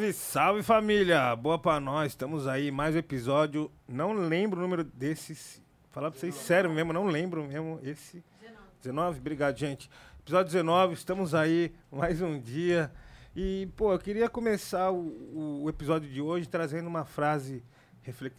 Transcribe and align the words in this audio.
Salve, 0.00 0.12
salve 0.14 0.62
família! 0.62 1.36
Boa 1.36 1.58
pra 1.58 1.78
nós, 1.78 2.12
estamos 2.12 2.46
aí, 2.46 2.70
mais 2.70 2.94
um 2.94 2.98
episódio. 2.98 3.70
Não 3.86 4.14
lembro 4.14 4.58
o 4.58 4.62
número 4.62 4.82
desses. 4.82 5.60
Falar 5.90 6.10
pra 6.10 6.18
vocês 6.18 6.34
sério 6.34 6.70
mesmo, 6.70 6.90
não 6.90 7.04
lembro 7.04 7.44
mesmo 7.44 7.78
esse. 7.82 8.24
19. 8.40 8.66
19? 8.82 9.18
Obrigado, 9.18 9.58
gente. 9.58 9.90
Episódio 10.20 10.46
19, 10.46 10.94
estamos 10.94 11.34
aí, 11.34 11.74
mais 11.92 12.22
um 12.22 12.40
dia. 12.40 12.90
E, 13.36 13.68
pô, 13.76 13.92
eu 13.92 13.98
queria 13.98 14.26
começar 14.26 14.90
o, 14.90 15.64
o 15.64 15.68
episódio 15.68 16.08
de 16.08 16.22
hoje 16.22 16.48
trazendo 16.48 16.86
uma 16.86 17.04
frase 17.04 17.62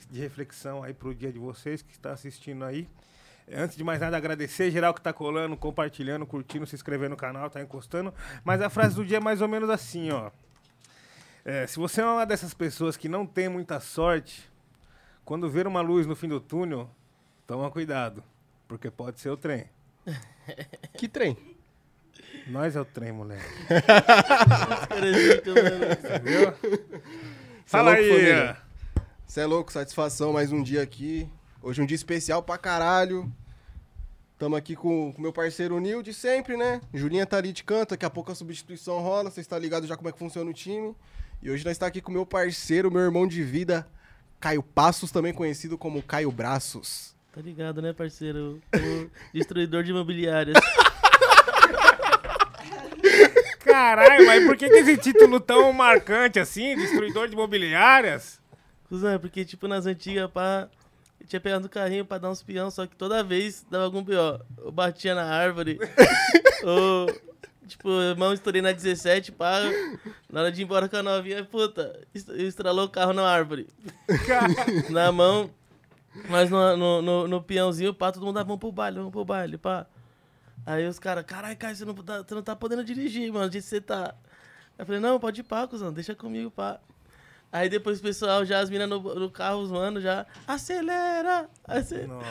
de 0.10 0.20
reflexão 0.20 0.82
aí 0.82 0.96
pro 0.96 1.14
dia 1.14 1.32
de 1.32 1.38
vocês 1.38 1.84
que 1.84 1.92
está 1.92 2.12
assistindo 2.12 2.66
aí. 2.66 2.90
Antes 3.54 3.78
de 3.78 3.84
mais 3.84 4.00
nada, 4.00 4.18
agradecer 4.18 4.72
geral 4.72 4.96
que 4.96 5.02
tá 5.02 5.14
colando, 5.14 5.56
compartilhando, 5.56 6.26
curtindo, 6.26 6.66
se 6.66 6.74
inscrevendo 6.74 7.12
no 7.12 7.18
canal, 7.18 7.52
tá 7.52 7.62
encostando. 7.62 8.12
Mas 8.44 8.62
a 8.62 8.70
frase 8.70 8.96
do 8.96 9.06
dia 9.06 9.18
é 9.18 9.22
mais 9.22 9.42
ou 9.42 9.48
menos 9.48 9.70
assim, 9.70 10.10
ó. 10.10 10.32
É, 11.44 11.66
se 11.66 11.78
você 11.78 12.02
é 12.02 12.06
uma 12.06 12.26
dessas 12.26 12.54
pessoas 12.54 12.96
que 12.96 13.10
não 13.10 13.26
tem 13.26 13.50
muita 13.50 13.80
sorte, 13.80 14.48
quando 15.26 15.50
ver 15.50 15.66
uma 15.66 15.82
luz 15.82 16.06
no 16.06 16.16
fim 16.16 16.28
do 16.28 16.40
túnel, 16.40 16.88
toma 17.48 17.72
cuidado, 17.72 18.24
porque 18.68 18.92
pode 18.92 19.20
ser 19.20 19.30
o 19.30 19.38
trem. 19.38 19.66
que 20.98 21.08
trem? 21.08 21.36
Nós 22.48 22.76
é 22.76 22.82
o 22.82 22.86
trem, 22.86 23.12
moleque. 23.12 23.44
Entendeu? 26.06 26.54
Fala 27.66 27.94
aí. 27.94 28.56
Você 29.26 29.42
é 29.42 29.46
louco, 29.46 29.72
satisfação 29.72 30.34
mais 30.34 30.52
um 30.52 30.62
dia 30.62 30.84
aqui. 30.84 31.28
Hoje 31.64 31.82
é 31.82 31.84
um 31.84 31.88
dia 31.88 31.96
especial 31.96 32.44
pra 32.44 32.58
caralho. 32.58 33.32
Tamo 34.38 34.56
aqui 34.56 34.76
com 34.76 35.10
o 35.12 35.22
meu 35.22 35.32
parceiro 35.34 35.80
Nil 35.80 36.04
de 36.04 36.14
sempre, 36.14 36.58
né? 36.58 36.82
Julinha 36.94 37.26
tá 37.26 37.38
ali 37.38 37.52
de 37.54 37.64
canto, 37.64 37.92
daqui 37.92 38.06
a 38.06 38.10
pouco 38.10 38.32
a 38.32 38.36
substituição 38.36 39.00
rola, 39.00 39.32
você 39.32 39.40
está 39.40 39.58
ligado 39.58 39.88
já 39.88 39.96
como 39.96 40.10
é 40.10 40.12
que 40.12 40.20
funciona 40.20 40.50
o 40.50 40.54
time. 40.54 40.96
E 41.44 41.50
hoje 41.50 41.66
nós 41.66 41.72
está 41.72 41.88
aqui 41.88 42.00
com 42.00 42.12
o 42.12 42.14
meu 42.14 42.24
parceiro, 42.24 42.92
meu 42.92 43.02
irmão 43.02 43.28
de 43.28 43.42
vida, 43.42 43.88
Caio 44.40 44.62
Passos, 44.62 45.10
também 45.10 45.34
conhecido 45.34 45.76
como 45.76 46.04
Caio 46.04 46.32
Braços. 46.32 47.16
Tá 47.32 47.42
ligado, 47.42 47.82
né, 47.82 47.94
parceiro? 47.94 48.62
O 48.76 49.10
destruidor 49.34 49.84
de 49.84 49.90
imobiliárias. 49.90 50.56
Caralho, 53.66 54.28
mas 54.28 54.46
por 54.46 54.56
que, 54.56 54.70
que 54.70 54.76
esse 54.76 54.98
título 54.98 55.40
tão 55.40 55.74
marcante 55.74 56.40
assim, 56.40 56.76
destruidor 56.76 57.28
de 57.28 57.34
imobiliárias? 57.34 58.40
Cusão, 58.88 59.10
é 59.10 59.18
porque, 59.18 59.44
tipo, 59.44 59.68
nas 59.68 59.88
antigas, 59.88 60.30
pá, 60.30 60.70
eu 61.20 61.26
tinha 61.26 61.40
pegado 61.40 61.66
o 61.66 61.70
carrinho 61.70 62.06
pra 62.06 62.20
dar 62.20 62.30
uns 62.30 62.44
peão, 62.44 62.70
só 62.70 62.86
que 62.86 62.96
toda 62.96 63.24
vez 63.24 63.66
dava 63.72 63.86
algum 63.86 64.04
pior. 64.04 64.46
Eu 64.60 64.72
batia 64.72 65.16
na 65.16 65.24
árvore. 65.24 65.80
ou, 66.64 67.08
tipo, 67.72 67.90
irmão, 67.90 68.34
estourei 68.34 68.62
na 68.62 68.72
17, 68.72 69.32
pá. 69.32 69.60
Na 70.30 70.42
hora 70.42 70.52
de 70.52 70.62
ir 70.62 70.66
embora 70.66 70.88
com 70.88 70.98
a 70.98 71.04
novinha, 71.04 71.44
puta, 71.44 72.00
estralou 72.14 72.86
o 72.86 72.90
carro 72.90 73.14
na 73.14 73.24
árvore. 73.24 73.68
na 74.90 75.12
mão. 75.12 75.50
Mas 76.30 76.50
no, 76.50 76.78
no, 76.78 77.02
no, 77.02 77.28
no, 77.28 77.42
peãozinho, 77.42 77.94
pá, 77.94 78.12
todo 78.12 78.26
mundo 78.26 78.36
dava, 78.36 78.48
vamos 78.48 78.60
pro 78.60 78.72
baile, 78.72 78.98
vamos 78.98 79.12
pro 79.12 79.24
baile, 79.24 79.58
pá. 79.58 79.86
Aí 80.66 80.86
os 80.88 81.00
caras, 81.00 81.26
caralho, 81.26 81.58
cara, 81.58 81.74
você 81.74 81.86
não, 81.86 81.94
tá, 81.96 82.22
você 82.22 82.36
não 82.36 82.44
tá 82.44 82.56
podendo 82.56 82.84
dirigir, 82.84 83.32
mano, 83.32 83.46
onde 83.46 83.62
você 83.62 83.80
tá? 83.80 84.14
Eu 84.78 84.86
falei, 84.86 85.00
não, 85.00 85.20
pode 85.20 85.42
ir 85.42 85.44
pá, 85.44 85.66
cuzão, 85.68 85.92
deixa 85.94 86.14
comigo, 86.14 86.52
pá. 86.52 86.80
Aí 87.52 87.68
depois 87.68 88.00
o 88.00 88.02
pessoal, 88.02 88.46
já 88.46 88.60
as 88.60 88.70
minas 88.70 88.88
no, 88.88 89.00
no 89.00 89.30
carro, 89.30 89.68
mano, 89.68 90.00
já 90.00 90.26
acelera, 90.48 91.50
acelera. 91.68 92.24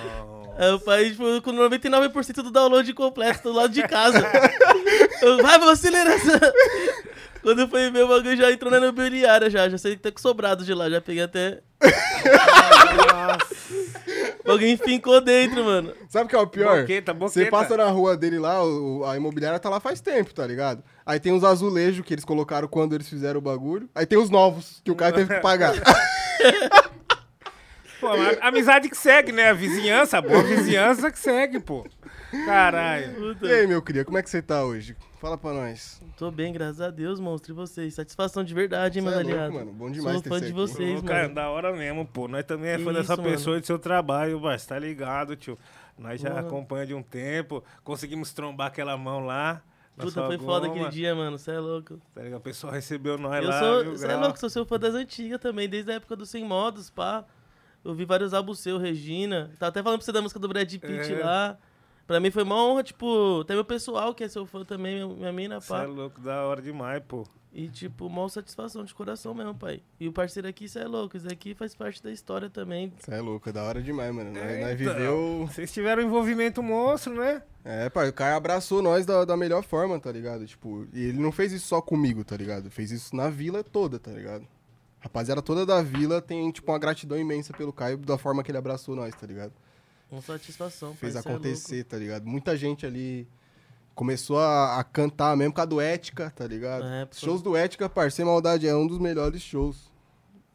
Aí 0.57 0.71
o 0.73 0.81
pai, 0.81 1.11
tipo, 1.11 1.43
com 1.43 1.53
99% 1.53 2.35
do 2.37 2.51
download 2.51 2.93
completo 2.95 3.43
do 3.43 3.53
lado 3.53 3.73
de 3.73 3.87
casa. 3.87 4.19
eu, 5.21 5.43
vai, 5.43 5.59
vamos 5.59 5.75
acelerar. 5.75 6.19
Quando 7.43 7.69
foi 7.69 7.91
ver 7.91 8.05
o 8.05 8.09
bagulho, 8.09 8.37
já 8.37 8.51
entrou 8.51 8.71
na 8.71 8.79
imobiliária 8.79 9.51
já. 9.51 9.69
Já 9.69 9.77
sei 9.77 9.97
que 9.97 10.03
tá 10.03 10.11
com 10.11 10.19
sobrado 10.19 10.65
de 10.65 10.73
lá, 10.73 10.89
já 10.89 11.01
peguei 11.01 11.23
até... 11.23 11.61
Nossa. 13.13 14.20
Alguém 14.47 14.77
fincou 14.77 15.21
dentro, 15.21 15.65
mano. 15.65 15.93
Sabe 16.09 16.27
o 16.27 16.29
que 16.29 16.37
é 16.37 16.39
o 16.39 16.47
pior? 16.47 16.81
Boqueta, 16.81 17.13
boqueta. 17.13 17.45
Você 17.45 17.51
passa 17.51 17.77
na 17.77 17.89
rua 17.89 18.17
dele 18.17 18.39
lá, 18.39 18.65
o, 18.65 19.05
a 19.05 19.17
imobiliária 19.17 19.59
tá 19.59 19.69
lá 19.69 19.81
faz 19.81 20.01
tempo, 20.01 20.33
tá 20.35 20.47
ligado? 20.47 20.83
Aí 21.05 21.21
tem 21.21 21.33
os 21.33 21.45
azulejos 21.45 22.05
que 22.05 22.15
eles 22.15 22.25
colocaram 22.25 22.69
quando 22.69 22.95
eles 22.95 23.09
fizeram 23.09 23.39
o 23.39 23.43
bagulho. 23.43 23.89
Aí 23.95 24.07
tem 24.07 24.19
os 24.19 24.31
novos, 24.31 24.81
que 24.85 24.91
o 24.91 24.97
cara 24.97 25.13
teve 25.13 25.35
que 25.35 25.41
pagar. 25.43 25.75
pô, 28.01 28.09
a 28.41 28.49
amizade 28.49 28.89
que 28.89 28.97
segue, 28.97 29.33
né? 29.33 29.51
A 29.51 29.55
vizinhança, 29.55 30.19
a 30.19 30.23
boa 30.23 30.43
vizinhança 30.43 31.11
que 31.11 31.19
segue, 31.19 31.61
pô. 31.61 31.87
Caralho. 32.47 33.37
E 33.43 33.53
aí, 33.53 33.67
meu 33.67 33.83
querido, 33.83 34.07
como 34.07 34.19
é 34.19 34.23
que 34.23 34.31
você 34.31 34.41
tá 34.41 34.65
hoje? 34.65 34.97
Fala 35.21 35.37
pra 35.37 35.53
nós. 35.53 36.01
Tô 36.17 36.31
bem, 36.31 36.51
graças 36.51 36.81
a 36.81 36.89
Deus, 36.89 37.21
monstro. 37.21 37.53
E 37.53 37.55
vocês? 37.55 37.93
Satisfação 37.93 38.43
de 38.43 38.55
verdade, 38.55 38.99
hein, 38.99 39.05
meus 39.05 39.17
é 39.17 39.19
aliados? 39.19 39.55
mano. 39.55 39.71
Bom 39.71 39.91
demais 39.91 40.23
Sou 40.23 40.33
fã 40.33 40.41
de 40.41 40.51
vocês, 40.51 40.95
mano. 40.95 41.07
Cara, 41.07 41.29
da 41.29 41.51
hora 41.51 41.77
mesmo, 41.77 42.07
pô. 42.07 42.27
Nós 42.27 42.43
também 42.47 42.71
é 42.71 42.79
fã 42.79 42.91
dessa 42.91 43.19
mano. 43.19 43.29
pessoa 43.29 43.59
e 43.59 43.61
do 43.61 43.67
seu 43.67 43.79
trabalho, 43.79 44.41
mas 44.41 44.65
tá 44.65 44.79
ligado, 44.79 45.37
tio. 45.37 45.59
Nós 45.99 46.23
já 46.23 46.41
acompanhamos 46.41 46.89
de 46.89 46.95
um 46.95 47.03
tempo. 47.03 47.63
Conseguimos 47.85 48.33
trombar 48.33 48.69
aquela 48.69 48.97
mão 48.97 49.21
lá. 49.21 49.63
Puta, 49.95 50.25
foi 50.25 50.39
goma. 50.39 50.53
foda 50.53 50.69
aquele 50.69 50.89
dia, 50.89 51.15
mano. 51.15 51.39
Você 51.39 51.51
é 51.51 51.59
louco. 51.59 52.01
Tá 52.15 52.23
ligado? 52.23 52.39
O 52.39 52.43
pessoal 52.43 52.73
recebeu 52.73 53.19
nós 53.19 53.45
eu 53.45 53.51
lá. 53.51 53.85
Você 53.85 54.07
é 54.07 54.17
louco, 54.17 54.39
sou 54.41 54.49
seu 54.49 54.65
fã 54.65 54.79
das 54.79 54.95
antigas 54.95 55.39
também, 55.39 55.69
desde 55.69 55.93
a 55.93 55.97
época 55.97 56.17
do 56.17 56.25
Sem 56.25 56.47
Modos, 56.47 56.89
pá. 56.89 57.27
Eu 57.85 57.93
vi 57.93 58.07
vários 58.07 58.33
álbuns 58.33 58.59
seu, 58.59 58.79
Regina. 58.79 59.51
Tá 59.59 59.67
até 59.67 59.83
falando 59.83 59.99
pra 59.99 60.07
você 60.07 60.13
da 60.13 60.23
música 60.23 60.41
do 60.41 60.49
Brad 60.49 60.71
Pitt 60.71 61.13
é. 61.13 61.23
lá. 61.23 61.59
Pra 62.11 62.19
mim 62.19 62.33
foi 62.33 62.43
uma 62.43 62.57
honra, 62.57 62.83
tipo, 62.83 63.43
até 63.43 63.55
meu 63.55 63.65
pessoal, 63.65 64.13
que 64.13 64.25
é 64.25 64.29
seu 64.29 64.45
fã 64.45 64.65
também, 64.65 64.97
minha, 64.97 65.07
minha 65.07 65.33
mina, 65.33 65.61
pá. 65.61 65.79
Você 65.79 65.85
é 65.85 65.87
louco, 65.87 66.21
da 66.21 66.45
hora 66.45 66.61
demais, 66.61 67.01
pô. 67.07 67.25
E, 67.53 67.69
tipo, 67.69 68.05
uma 68.07 68.29
satisfação 68.29 68.85
de 68.85 68.93
coração 68.93 69.33
mesmo, 69.33 69.55
pai. 69.55 69.81
E 70.01 70.09
o 70.09 70.13
parceiro 70.13 70.49
aqui, 70.49 70.65
isso 70.65 70.77
é 70.77 70.89
louco. 70.89 71.17
Isso 71.17 71.29
aqui 71.29 71.55
faz 71.55 71.73
parte 71.73 72.03
da 72.03 72.11
história 72.11 72.51
também. 72.51 72.93
Isso 72.99 73.13
é 73.13 73.21
louco, 73.21 73.49
é 73.49 73.53
da 73.53 73.63
hora 73.63 73.81
demais, 73.81 74.13
mano. 74.13 74.37
É, 74.37 74.61
nós, 74.61 74.81
então, 74.81 74.93
viveu. 74.93 75.47
Vocês 75.47 75.73
tiveram 75.73 76.03
um 76.03 76.07
envolvimento 76.07 76.61
monstro, 76.61 77.15
né? 77.15 77.45
É, 77.65 77.89
pai, 77.89 78.09
o 78.09 78.13
cara 78.13 78.35
abraçou 78.35 78.83
nós 78.83 79.07
da, 79.07 79.25
da 79.25 79.37
melhor 79.37 79.63
forma, 79.63 79.97
tá 80.01 80.11
ligado? 80.11 80.45
Tipo, 80.45 80.89
e 80.93 81.05
ele 81.05 81.21
não 81.21 81.31
fez 81.31 81.53
isso 81.53 81.69
só 81.69 81.81
comigo, 81.81 82.25
tá 82.25 82.37
ligado? 82.37 82.73
Fez 82.73 82.91
isso 82.91 83.15
na 83.15 83.31
vila 83.31 83.63
toda, 83.63 84.01
tá 84.01 84.11
ligado? 84.11 84.45
Rapaziada 84.99 85.41
toda 85.41 85.65
da 85.65 85.81
vila 85.81 86.21
tem, 86.21 86.51
tipo, 86.51 86.73
uma 86.73 86.79
gratidão 86.81 87.17
imensa 87.17 87.53
pelo 87.53 87.73
Caio 87.73 87.99
da 87.99 88.19
forma 88.19 88.43
que 88.43 88.51
ele 88.51 88.59
abraçou 88.59 88.97
nós, 88.97 89.15
tá 89.15 89.29
ligado? 89.29 89.53
Com 90.11 90.21
satisfação. 90.21 90.95
Fez 90.95 91.15
é 91.15 91.21
acontecer, 91.21 91.81
é 91.81 91.85
tá 91.85 91.97
ligado? 91.97 92.27
Muita 92.27 92.57
gente 92.57 92.85
ali 92.85 93.27
começou 93.95 94.39
a, 94.39 94.81
a, 94.81 94.85
cantar 94.85 95.37
mesmo 95.37 95.55
com 95.55 95.61
a 95.61 95.65
do 95.65 95.81
Ética, 95.81 96.31
tá 96.35 96.47
ligado? 96.47 96.85
É, 96.85 97.09
shows 97.13 97.41
do 97.41 97.57
Ética, 97.57 97.89
parceiro 97.89 98.31
Maldade, 98.31 98.67
é 98.67 98.75
um 98.75 98.87
dos 98.87 98.99
melhores 98.99 99.41
shows. 99.41 99.91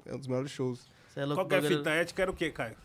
É 0.05 0.13
um 0.13 0.17
dos 0.17 0.27
melhores 0.27 0.51
shows. 0.51 0.87
É 1.15 1.23
louco, 1.23 1.35
Qual 1.35 1.47
que 1.47 1.55
é 1.55 1.57
a 1.59 1.61
fita? 1.61 1.89
Ética 1.89 2.21
era 2.21 2.31
o 2.31 2.33
quê, 2.33 2.51
Caio? 2.51 2.75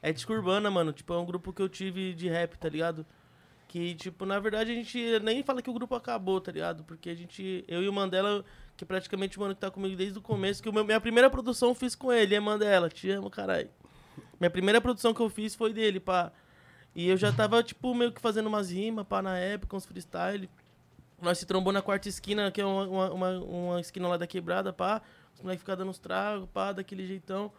Ética 0.00 0.32
Urbana, 0.32 0.70
mano. 0.70 0.92
Tipo, 0.92 1.14
é 1.14 1.18
um 1.18 1.24
grupo 1.24 1.52
que 1.52 1.60
eu 1.60 1.68
tive 1.68 2.14
de 2.14 2.28
rap, 2.28 2.56
tá 2.56 2.68
ligado? 2.68 3.04
Que, 3.66 3.94
tipo, 3.94 4.24
na 4.24 4.38
verdade 4.38 4.72
a 4.72 4.74
gente 4.74 5.20
nem 5.20 5.42
fala 5.42 5.62
que 5.62 5.70
o 5.70 5.72
grupo 5.72 5.94
acabou, 5.94 6.40
tá 6.40 6.50
ligado? 6.50 6.84
Porque 6.84 7.10
a 7.10 7.14
gente, 7.14 7.64
eu 7.68 7.82
e 7.82 7.88
o 7.88 7.92
Mandela, 7.92 8.44
que 8.76 8.84
é 8.84 8.86
praticamente 8.86 9.36
o 9.36 9.40
mano 9.40 9.54
que 9.54 9.60
tá 9.60 9.70
comigo 9.70 9.96
desde 9.96 10.18
o 10.18 10.22
começo, 10.22 10.62
que 10.62 10.68
a 10.68 10.84
minha 10.84 11.00
primeira 11.00 11.30
produção 11.30 11.68
eu 11.68 11.74
fiz 11.74 11.94
com 11.94 12.12
ele, 12.12 12.34
é 12.34 12.40
Mandela, 12.40 12.88
te 12.88 13.10
amo, 13.10 13.30
caralho. 13.30 13.70
Minha 14.38 14.50
primeira 14.50 14.80
produção 14.80 15.12
que 15.12 15.20
eu 15.20 15.28
fiz 15.28 15.54
foi 15.54 15.72
dele, 15.72 16.00
pá. 16.00 16.32
E 16.94 17.08
eu 17.08 17.16
já 17.16 17.32
tava, 17.32 17.62
tipo, 17.62 17.94
meio 17.94 18.12
que 18.12 18.20
fazendo 18.20 18.46
umas 18.46 18.70
rimas, 18.70 19.06
pá, 19.06 19.22
na 19.22 19.38
época, 19.38 19.76
uns 19.76 19.86
freestyle. 19.86 20.48
Nós 21.20 21.38
se 21.38 21.46
trombou 21.46 21.72
na 21.72 21.82
quarta 21.82 22.08
esquina, 22.08 22.50
que 22.50 22.60
é 22.60 22.64
uma, 22.64 23.10
uma, 23.10 23.30
uma 23.38 23.80
esquina 23.80 24.08
lá 24.08 24.16
da 24.16 24.26
quebrada, 24.26 24.72
pá. 24.72 25.02
Os 25.34 25.40
moleques 25.40 25.62
ficam 25.62 25.76
dando 25.76 25.90
uns 25.90 25.98
tragos, 25.98 26.48
pá, 26.52 26.72
daquele 26.72 27.06
jeitão. 27.06 27.52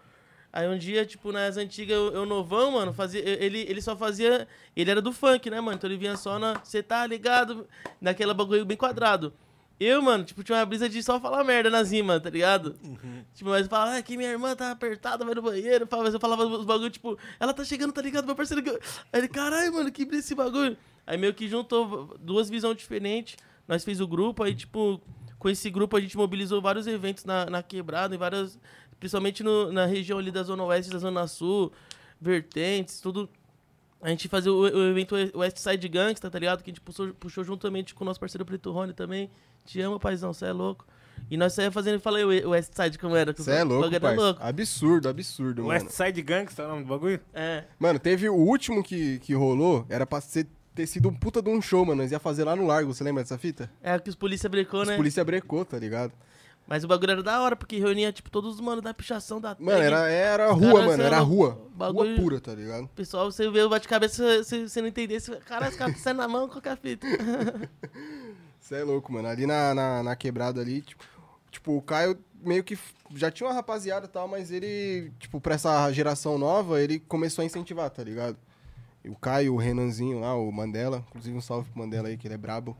Aí 0.53 0.68
um 0.68 0.77
dia, 0.77 1.06
tipo, 1.06 1.31
nas 1.31 1.56
antigas, 1.56 1.95
eu, 1.95 2.12
eu 2.12 2.25
novão, 2.25 2.71
mano, 2.71 2.92
fazia, 2.92 3.21
ele, 3.21 3.59
ele 3.69 3.81
só 3.81 3.95
fazia. 3.95 4.47
Ele 4.75 4.92
era 4.92 5.01
do 5.01 5.13
funk, 5.13 5.50
né, 5.50 5.62
mano? 5.62 5.77
Então 5.77 5.89
ele 5.89 5.97
vinha 5.97 6.18
só 6.18 6.38
na. 6.38 6.56
Você 6.56 6.83
tá 6.83 7.07
ligado? 7.07 7.68
Naquela 8.01 8.33
bagulho 8.33 8.65
bem 8.65 8.75
quadrado. 8.75 9.33
Eu, 9.83 10.00
mano, 10.00 10.24
tipo, 10.24 10.44
tinha 10.44 10.60
uma 10.60 10.66
brisa 10.68 10.88
de 10.88 11.01
só 11.01 11.19
falar 11.19 11.44
merda 11.44 11.68
nas 11.68 11.89
rimas, 11.89 12.22
tá 12.22 12.30
ligado? 12.30 12.78
Uhum. 12.83 13.25
Tipo, 13.33 13.50
mas 13.50 13.66
falava, 13.66 13.98
ah, 13.98 14.01
que 14.04 14.16
minha 14.16 14.30
irmã 14.30 14.56
tá 14.56 14.69
apertada, 14.69 15.25
vai 15.25 15.33
no 15.33 15.42
banheiro, 15.42 15.88
mas 15.89 16.13
eu 16.13 16.19
falava 16.19 16.45
os 16.45 16.63
bagulho, 16.63 16.92
tipo, 16.92 17.18
ela 17.39 17.51
tá 17.51 17.66
chegando, 17.66 17.92
tá 17.92 18.00
ligado? 18.00 18.28
Meu 18.28 18.36
parceiro. 18.36 18.63
Aí 19.12 19.19
ele, 19.22 19.28
caralho, 19.28 19.74
mano, 19.74 19.92
que 19.92 20.06
brisa 20.06 20.24
esse 20.24 20.36
bagulho. 20.36 20.78
Aí 21.07 21.18
meio 21.18 21.33
que 21.33 21.48
juntou 21.50 22.16
duas 22.19 22.48
visões 22.48 22.78
diferentes. 22.78 23.38
Nós 23.68 23.83
fez 23.83 24.00
o 24.00 24.07
grupo, 24.07 24.44
aí, 24.44 24.54
tipo, 24.54 25.01
com 25.39 25.50
esse 25.50 25.68
grupo 25.72 25.98
a 25.98 26.00
gente 26.00 26.16
mobilizou 26.16 26.62
vários 26.62 26.86
eventos 26.86 27.25
na, 27.25 27.48
na 27.48 27.63
quebrada, 27.63 28.13
em 28.13 28.19
várias. 28.19 28.60
Principalmente 29.00 29.42
no, 29.42 29.72
na 29.72 29.88
região 29.88 30.19
ali 30.19 30.30
da 30.30 30.44
Zona 30.44 30.63
Oeste, 30.63 30.92
da 30.92 31.00
Zona 31.00 31.25
Sul, 31.25 31.72
vertentes, 32.22 33.01
tudo. 33.01 33.28
A 34.00 34.10
gente 34.10 34.28
fazia 34.28 34.54
o, 34.54 34.60
o 34.60 34.89
evento 34.92 35.16
West 35.33 35.57
Side 35.57 35.88
Gangsta, 35.88 36.30
tá 36.30 36.38
ligado? 36.38 36.62
Que 36.62 36.69
a 36.69 36.74
gente 36.74 36.81
puxou, 36.81 37.12
puxou 37.16 37.44
juntamente 37.44 37.95
com 37.95 38.04
o 38.04 38.06
nosso 38.06 38.19
parceiro 38.19 38.45
Preto 38.45 38.72
Rony 38.72 38.94
também. 38.94 39.31
Te 39.65 39.81
amo, 39.81 39.99
paizão, 39.99 40.33
você 40.33 40.45
é 40.45 40.51
louco. 40.51 40.85
E 41.29 41.37
nós 41.37 41.53
saímos 41.53 41.73
fazendo, 41.73 41.99
falei 41.99 42.23
o 42.43 42.49
West 42.49 42.73
Side 42.73 42.97
como 42.97 43.15
era. 43.15 43.31
Você 43.33 43.51
é 43.51 43.63
louco, 43.63 43.93
era 43.95 44.11
louco. 44.11 44.43
Absurdo, 44.43 45.07
absurdo, 45.07 45.67
West 45.67 45.85
mano. 45.85 45.95
Side 45.95 46.21
Gangsta 46.21 46.63
é 46.63 46.65
o 46.65 46.69
nome 46.69 46.83
do 46.83 46.89
bagulho? 46.89 47.21
É. 47.33 47.63
Mano, 47.79 47.99
teve 47.99 48.27
o 48.27 48.35
último 48.35 48.83
que, 48.83 49.19
que 49.19 49.33
rolou, 49.33 49.85
era 49.87 50.05
pra 50.05 50.19
ser, 50.19 50.47
ter 50.75 50.85
sido 50.87 51.07
um 51.07 51.13
puta 51.13 51.41
de 51.41 51.49
um 51.49 51.61
show, 51.61 51.85
mano. 51.85 52.01
Nós 52.01 52.11
ia 52.11 52.19
fazer 52.19 52.43
lá 52.43 52.53
no 52.55 52.67
Largo, 52.67 52.93
você 52.93 53.03
lembra 53.03 53.23
dessa 53.23 53.37
fita? 53.37 53.71
É, 53.81 53.97
que 53.97 54.09
os 54.09 54.15
polícia 54.15 54.49
brecou, 54.49 54.83
né? 54.85 54.91
Os 54.91 54.97
polícia 54.97 55.23
brecou, 55.23 55.63
tá 55.63 55.79
ligado? 55.79 56.11
Mas 56.67 56.83
o 56.83 56.87
bagulho 56.87 57.11
era 57.11 57.23
da 57.23 57.41
hora, 57.41 57.55
porque 57.55 57.77
reunia, 57.79 58.11
tipo, 58.11 58.29
todos 58.29 58.55
os 58.55 58.61
manos 58.61 58.83
da 58.83 58.93
pichação 58.93 59.41
da 59.41 59.55
Mano, 59.59 59.81
era, 59.81 60.09
era 60.09 60.51
rua, 60.51 60.59
Cara, 60.73 60.85
mano, 60.85 60.91
você 60.91 61.01
era 61.01 61.17
é 61.17 61.19
rua. 61.19 61.61
Bagulho- 61.73 62.11
Rua 62.11 62.21
pura, 62.21 62.39
tá 62.39 62.53
ligado? 62.53 62.87
Pessoal, 62.89 63.31
você 63.31 63.49
vê 63.49 63.61
o 63.61 63.69
bate-cabeça, 63.69 64.43
se 64.43 64.67
você 64.67 64.81
não 64.81 64.87
entender, 64.87 65.19
você... 65.19 65.35
cara, 65.37 65.69
os 65.69 65.75
caras 65.75 66.03
na 66.15 66.27
mão 66.27 66.47
com 66.47 66.59
a 66.59 66.75
fita. 66.75 67.07
Você 68.71 68.77
é 68.77 68.83
louco, 68.85 69.12
mano. 69.12 69.27
Ali 69.27 69.45
na, 69.45 69.75
na, 69.75 70.01
na 70.01 70.15
quebrada 70.15 70.62
ali, 70.62 70.81
tipo, 70.81 71.03
tipo, 71.51 71.75
o 71.75 71.81
Caio 71.81 72.18
meio 72.41 72.63
que 72.63 72.79
já 73.13 73.29
tinha 73.29 73.45
uma 73.50 73.53
rapaziada 73.53 74.06
e 74.06 74.09
tal, 74.09 74.29
mas 74.29 74.50
ele, 74.50 75.12
tipo, 75.19 75.41
pra 75.41 75.56
essa 75.56 75.91
geração 75.91 76.38
nova, 76.38 76.81
ele 76.81 76.97
começou 76.97 77.44
a 77.44 77.45
incentivar, 77.45 77.89
tá 77.89 78.01
ligado? 78.01 78.38
E 79.03 79.09
o 79.09 79.15
Caio, 79.15 79.56
o 79.56 79.57
Renanzinho 79.57 80.21
lá, 80.21 80.35
o 80.35 80.50
Mandela, 80.53 81.03
inclusive 81.09 81.35
um 81.38 81.41
salve 81.41 81.69
pro 81.69 81.79
Mandela 81.79 82.07
aí, 82.07 82.15
que 82.15 82.25
ele 82.25 82.35
é 82.35 82.38
brabo. 82.38 82.77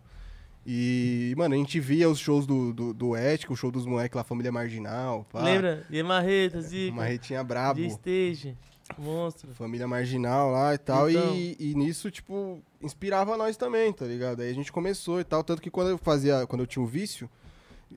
E, 0.65 1.33
mano, 1.38 1.55
a 1.55 1.57
gente 1.57 1.77
via 1.77 2.09
os 2.09 2.19
shows 2.19 2.47
do, 2.47 2.71
do, 2.71 2.93
do 2.93 3.13
Ética, 3.13 3.51
o 3.51 3.57
show 3.57 3.69
dos 3.69 3.85
moleques 3.85 4.15
lá, 4.15 4.23
Família 4.23 4.51
Marginal, 4.51 5.25
pá. 5.29 5.41
Lembra? 5.41 5.85
E 5.89 6.01
Marreta, 6.01 6.61
Zica, 6.61 6.93
Uma 6.93 7.03
retinha 7.03 7.43
brabo. 7.43 7.81
de 7.81 7.88
stage, 7.88 8.57
monstro. 8.97 9.53
Família 9.53 9.88
marginal 9.88 10.51
lá 10.51 10.73
e 10.73 10.77
tal. 10.77 11.09
Então. 11.09 11.35
E, 11.35 11.55
e 11.59 11.75
nisso, 11.75 12.09
tipo, 12.11 12.61
inspirava 12.81 13.38
nós 13.38 13.57
também, 13.57 13.91
tá 13.91 14.05
ligado? 14.05 14.41
Aí 14.41 14.49
a 14.49 14.53
gente 14.53 14.71
começou 14.71 15.19
e 15.19 15.23
tal. 15.23 15.43
Tanto 15.43 15.61
que 15.61 15.69
quando 15.69 15.89
eu 15.89 15.97
fazia, 15.97 16.45
quando 16.47 16.61
eu 16.61 16.67
tinha 16.67 16.83
o 16.83 16.88
vício, 16.88 17.29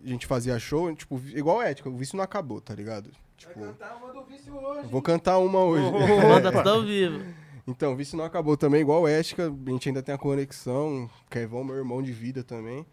a 0.04 0.08
gente 0.08 0.26
fazia 0.26 0.58
show, 0.58 0.94
tipo, 0.94 1.20
igual 1.34 1.62
ética, 1.62 1.88
o 1.88 1.96
vício 1.96 2.16
não 2.16 2.24
acabou, 2.24 2.60
tá 2.60 2.74
ligado? 2.74 3.10
Tipo, 3.36 3.60
cantar 3.60 3.96
uma 3.96 4.12
do 4.12 4.24
vício 4.24 4.56
hoje. 4.56 4.88
vou 4.88 5.02
cantar 5.02 5.38
uma 5.38 5.60
hoje. 5.60 5.84
Manda 6.28 6.50
tudo 6.50 6.70
ao 6.70 6.82
vivo. 6.82 7.24
então, 7.66 7.92
o 7.92 7.96
vício 7.96 8.16
não 8.16 8.24
acabou 8.24 8.56
também, 8.56 8.80
igual 8.80 9.06
ética, 9.06 9.46
a 9.46 9.70
gente 9.70 9.88
ainda 9.88 10.02
tem 10.02 10.14
a 10.14 10.18
conexão. 10.18 11.10
Kevão, 11.30 11.64
meu 11.64 11.76
irmão 11.76 12.02
de 12.02 12.12
vida 12.12 12.42
também. 12.42 12.86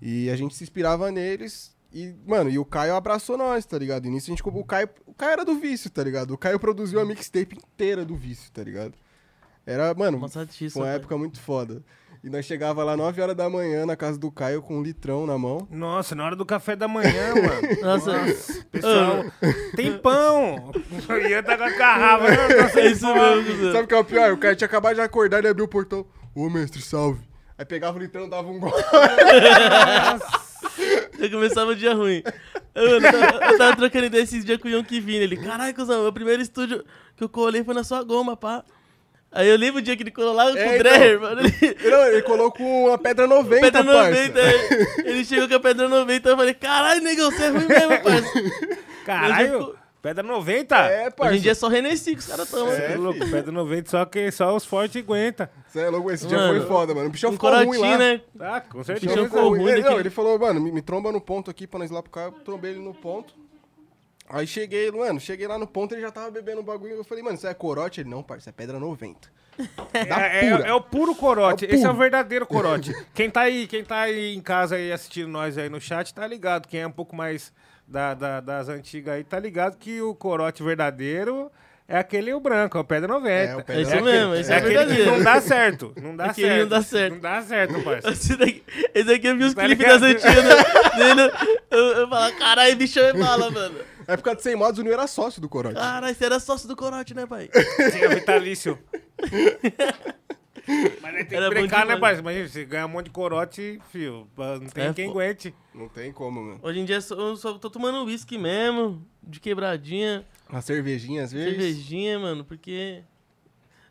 E 0.00 0.30
a 0.30 0.36
gente 0.36 0.54
se 0.54 0.64
inspirava 0.64 1.10
neles. 1.10 1.76
E, 1.92 2.14
mano, 2.26 2.48
e 2.50 2.58
o 2.58 2.64
Caio 2.64 2.94
abraçou 2.94 3.36
nós, 3.36 3.66
tá 3.66 3.76
ligado? 3.78 4.06
E 4.06 4.10
nisso 4.10 4.30
a 4.30 4.34
gente. 4.34 4.42
O 4.46 4.64
Caio, 4.64 4.88
o 5.06 5.12
Caio 5.12 5.32
era 5.32 5.44
do 5.44 5.54
vício, 5.58 5.90
tá 5.90 6.02
ligado? 6.04 6.32
O 6.32 6.38
Caio 6.38 6.58
produziu 6.60 7.00
a 7.00 7.04
mixtape 7.04 7.56
inteira 7.56 8.04
do 8.04 8.14
vício, 8.14 8.50
tá 8.52 8.62
ligado? 8.62 8.94
Era, 9.66 9.92
mano, 9.94 10.18
Uma 10.18 10.28
satisfação. 10.28 10.82
uma 10.82 10.88
época 10.88 11.16
muito 11.18 11.40
foda. 11.40 11.82
E 12.22 12.28
nós 12.28 12.44
chegava 12.44 12.84
lá 12.84 12.96
9 12.98 13.22
horas 13.22 13.34
da 13.34 13.48
manhã 13.48 13.86
na 13.86 13.96
casa 13.96 14.18
do 14.18 14.30
Caio 14.30 14.60
com 14.60 14.78
um 14.78 14.82
litrão 14.82 15.26
na 15.26 15.38
mão. 15.38 15.66
Nossa, 15.70 16.14
na 16.14 16.24
hora 16.24 16.36
do 16.36 16.44
café 16.44 16.76
da 16.76 16.86
manhã, 16.86 17.34
mano. 17.34 17.80
Nossa, 17.80 18.12
Pessoal, 18.70 19.24
tem 19.74 19.96
pão. 19.98 20.70
Eu 21.08 21.28
ia 21.28 21.40
estar 21.40 21.56
com 21.56 21.64
a 21.64 21.70
garrafa. 21.70 22.26
Eu 22.26 22.72
tô 22.72 22.78
é 22.78 22.86
isso 22.86 23.14
mesmo. 23.14 23.72
Sabe 23.72 23.84
o 23.84 23.86
que 23.88 23.94
é 23.94 23.98
o 23.98 24.04
pior? 24.04 24.32
O 24.32 24.38
Caio 24.38 24.54
tinha 24.54 24.66
acabado 24.66 24.96
de 24.96 25.00
acordar, 25.00 25.38
ele 25.38 25.48
abriu 25.48 25.64
o 25.64 25.68
portão. 25.68 26.04
Ô, 26.34 26.48
mestre, 26.50 26.82
salve. 26.82 27.26
Aí 27.56 27.64
pegava 27.64 27.96
o 27.96 28.00
litrão, 28.00 28.28
dava 28.28 28.48
um 28.48 28.60
gol. 28.60 28.72
Eu 31.20 31.30
começava 31.30 31.70
o 31.72 31.76
dia 31.76 31.94
ruim. 31.94 32.22
Eu, 32.74 32.84
eu 32.88 33.00
tava, 33.02 33.44
eu 33.52 33.58
tava 33.58 33.76
trocando 33.76 34.06
ideia 34.06 34.22
esses 34.22 34.44
dias 34.44 34.58
com 34.58 34.68
o 34.68 34.70
Yonk 34.70 35.00
Vini. 35.00 35.24
Ele, 35.24 35.36
caralho, 35.36 35.74
cuzão, 35.74 36.06
o 36.06 36.12
primeiro 36.12 36.40
estúdio 36.42 36.84
que 37.16 37.24
eu 37.24 37.28
colei 37.28 37.62
foi 37.64 37.74
na 37.74 37.84
sua 37.84 38.02
goma, 38.02 38.36
pá. 38.36 38.64
Aí 39.32 39.48
eu 39.48 39.56
lembro 39.56 39.78
o 39.78 39.82
dia 39.82 39.96
que 39.96 40.02
ele 40.02 40.10
colou 40.10 40.32
lá 40.34 40.50
com 40.50 40.58
É, 40.58 40.74
o 40.74 40.78
Dreher, 40.78 41.20
mano. 41.20 41.40
Ele, 41.40 41.90
Não, 41.90 42.06
ele 42.06 42.22
colocou 42.22 42.88
uma 42.88 42.98
pedra 42.98 43.28
90, 43.28 43.60
pedra 43.60 43.84
parça. 43.84 44.10
90. 44.10 44.40
aí 44.40 44.56
Ele 45.04 45.24
chegou 45.24 45.48
com 45.48 45.54
a 45.54 45.60
pedra 45.60 45.88
90. 45.88 46.28
Eu 46.30 46.36
falei, 46.36 46.54
caralho, 46.54 47.00
negão, 47.02 47.30
você 47.30 47.44
é 47.44 47.48
ruim 47.48 47.66
mesmo, 47.66 48.02
parça. 48.02 48.32
Caralho, 49.06 49.76
pedra 50.02 50.22
90? 50.22 50.76
É, 50.76 51.10
parça. 51.10 51.30
Hoje 51.32 51.38
em 51.38 51.42
dia 51.42 51.52
é 51.52 51.54
só 51.54 51.68
Renesci 51.68 52.12
que 52.14 52.18
os 52.20 52.26
caras 52.26 52.50
tomam. 52.50 52.66
Você 52.66 52.82
é 52.82 52.96
louco, 52.96 53.18
pedra 53.20 53.52
90, 53.52 53.90
só 53.90 54.04
que 54.04 54.30
só 54.30 54.54
os 54.56 54.64
fortes 54.64 55.02
aguentam. 55.02 55.48
Cê 55.68 55.80
é 55.80 55.88
louco, 55.90 56.10
esse 56.10 56.26
dia 56.26 56.36
Mano, 56.38 56.58
foi 56.58 56.66
foda, 56.68 56.94
mano. 56.94 57.08
O 57.08 57.10
bichão 57.10 57.30
Um 57.30 57.32
ficou 57.34 57.50
ruim 57.64 57.78
lá. 57.78 57.98
né? 57.98 58.20
Ah, 58.40 58.60
com 58.60 58.80
O 58.80 58.84
certeza. 58.84 59.06
bichão 59.12 59.24
ficou 59.26 59.42
ficou 59.42 59.56
ruim. 59.58 59.70
Ele, 59.70 59.82
não, 59.82 60.00
ele 60.00 60.10
falou, 60.10 60.38
mano, 60.38 60.60
me, 60.60 60.72
me 60.72 60.82
tromba 60.82 61.10
no 61.12 61.20
ponto 61.20 61.50
aqui 61.50 61.66
pra 61.66 61.78
nós 61.78 61.90
ir 61.90 61.94
lá 61.94 62.02
pro 62.02 62.10
carro. 62.10 62.34
Eu 62.38 62.44
trombei 62.44 62.72
ele 62.72 62.80
no 62.80 62.94
ponto. 62.94 63.34
Aí 64.28 64.46
cheguei, 64.46 64.90
mano, 64.92 65.18
cheguei 65.18 65.46
lá 65.48 65.58
no 65.58 65.66
ponto, 65.66 65.92
ele 65.92 66.02
já 66.02 66.10
tava 66.12 66.30
bebendo 66.30 66.60
um 66.60 66.64
bagulho. 66.64 66.94
Eu 66.94 67.04
falei, 67.04 67.22
mano, 67.22 67.36
isso 67.36 67.46
é 67.46 67.52
corote? 67.54 68.00
Ele, 68.00 68.08
não, 68.10 68.22
parça, 68.22 68.50
é 68.50 68.52
pedra 68.52 68.78
90. 68.78 69.28
Da 70.08 70.20
É, 70.26 70.44
é- 70.46 70.68
é 70.68 70.72
o 70.74 70.80
puro 70.80 71.14
corote. 71.14 71.64
É 71.66 71.68
o 71.68 71.74
Esse 71.74 71.84
é 71.84 71.86
o 71.88 71.90
puro. 71.90 71.98
verdadeiro 72.02 72.46
corote. 72.46 72.94
quem 73.12 73.28
tá 73.28 73.40
aí, 73.42 73.66
quem 73.66 73.84
tá 73.84 74.02
aí 74.02 74.34
em 74.34 74.40
casa 74.40 74.76
aí 74.76 74.92
assistindo 74.92 75.28
nós 75.28 75.58
aí 75.58 75.68
no 75.68 75.80
chat, 75.80 76.14
tá 76.14 76.26
ligado. 76.26 76.66
Quem 76.68 76.80
é 76.80 76.86
um 76.86 76.92
pouco 76.92 77.14
mais 77.14 77.52
da- 77.90 78.14
da- 78.14 78.40
das 78.40 78.68
antigas 78.68 79.14
aí, 79.16 79.24
tá 79.24 79.38
ligado 79.38 79.76
que 79.76 80.00
o 80.00 80.14
corote 80.14 80.62
verdadeiro 80.62 81.50
é 81.88 81.98
aquele 81.98 82.32
o 82.32 82.38
branco, 82.38 82.78
é 82.78 82.80
o 82.80 82.84
pedra 82.84 83.08
90. 83.08 83.30
É, 83.52 83.56
o 83.56 83.64
pedra 83.64 83.74
É 83.74 83.82
isso 83.82 83.90
aquele- 83.90 84.10
mesmo, 84.12 84.34
esse 84.36 84.52
é, 84.52 84.56
aquele 84.56 84.70
que 84.72 84.78
verdadeiro. 84.78 85.10
não 85.10 85.22
dá 85.24 85.40
certo. 85.40 85.92
Não 86.00 86.16
dá 86.16 86.24
Aquele 86.26 86.46
certo. 86.48 86.60
não 86.62 86.68
dá 86.68 86.82
certo. 86.82 87.12
Não 87.14 87.20
dá 87.20 87.42
certo, 87.42 87.82
parceiro. 87.82 88.08
Esse 88.16 88.36
daqui, 88.36 88.62
esse 88.94 89.04
daqui 89.04 89.26
eu 89.26 89.36
vi 89.36 89.44
os 89.44 89.54
Tá 89.54 89.64
clipes 89.64 89.86
das 89.86 90.02
antigas 90.02 90.44
né? 90.44 90.54
dele. 90.96 91.32
Eu, 91.70 91.78
eu 91.78 92.08
falo, 92.08 92.32
caralho, 92.38 92.76
bichão 92.76 93.02
é 93.02 93.12
bala, 93.12 93.50
mano. 93.50 93.78
Na 94.06 94.14
época 94.14 94.36
de 94.36 94.42
100 94.42 94.54
modos, 94.56 94.78
o 94.78 94.82
Nil 94.84 94.92
era 94.92 95.06
sócio 95.08 95.40
do 95.42 95.48
corote. 95.48 95.74
Caralho, 95.74 96.14
você 96.14 96.24
era 96.24 96.38
sócio 96.40 96.66
do 96.68 96.74
Corote, 96.76 97.14
né, 97.14 97.26
pai? 97.26 97.48
Tinha 97.92 98.08
vitalício. 98.08 98.78
Mas 101.00 101.14
aí 101.14 101.24
tem 101.24 101.38
Era 101.38 101.48
que 101.48 101.54
brincar, 101.54 101.86
né, 101.86 101.94
demais. 101.94 102.00
parceiro? 102.00 102.20
Imagina, 102.20 102.48
você 102.48 102.64
ganha 102.64 102.86
um 102.86 102.88
monte 102.88 103.06
de 103.06 103.10
corote, 103.12 103.80
fio. 103.90 104.26
Não 104.36 104.60
tem 104.68 104.84
É, 104.86 104.92
quem 104.92 105.06
pô. 105.06 105.12
aguente. 105.20 105.54
Não 105.74 105.88
tem 105.88 106.12
como, 106.12 106.42
mano. 106.42 106.60
Hoje 106.62 106.80
em 106.80 106.84
dia 106.84 106.96
eu 106.96 107.02
só, 107.02 107.14
eu 107.14 107.36
só 107.36 107.52
tô 107.58 107.70
tomando 107.70 108.04
uísque 108.04 108.36
mesmo, 108.38 109.04
de 109.22 109.38
quebradinha, 109.40 110.26
Uma 110.48 110.60
cervejinha, 110.60 111.24
às 111.24 111.32
vezes. 111.32 111.50
cervejinha, 111.50 112.18
mano, 112.18 112.44
porque... 112.44 113.02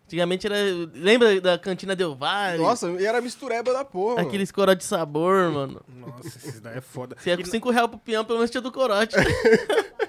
Antigamente 0.06 0.48
era... 0.48 0.56
Lembra 0.94 1.39
da 1.39 1.60
cantina 1.60 1.95
Del 1.95 2.16
Valle? 2.16 2.57
Nossa, 2.57 2.89
e 2.89 3.06
era 3.06 3.21
mistureba 3.21 3.71
da 3.71 3.86
porra. 3.86 4.16
mano. 4.16 4.27
Aqueles 4.27 4.51
corote 4.51 4.80
de 4.80 4.86
sabor, 4.86 5.51
mano. 5.51 5.81
Nossa, 5.88 6.27
esses 6.27 6.60
daí 6.60 6.77
é 6.80 6.81
foda. 6.81 7.16
Se 7.19 7.30
é 7.30 7.38
com 7.38 7.45
5 7.45 7.69
reais 7.69 7.88
pro 7.88 8.00
peão, 8.00 8.25
pelo 8.25 8.39
menos 8.39 8.50
tinha 8.50 8.60
do 8.62 8.71
corote. 8.71 9.16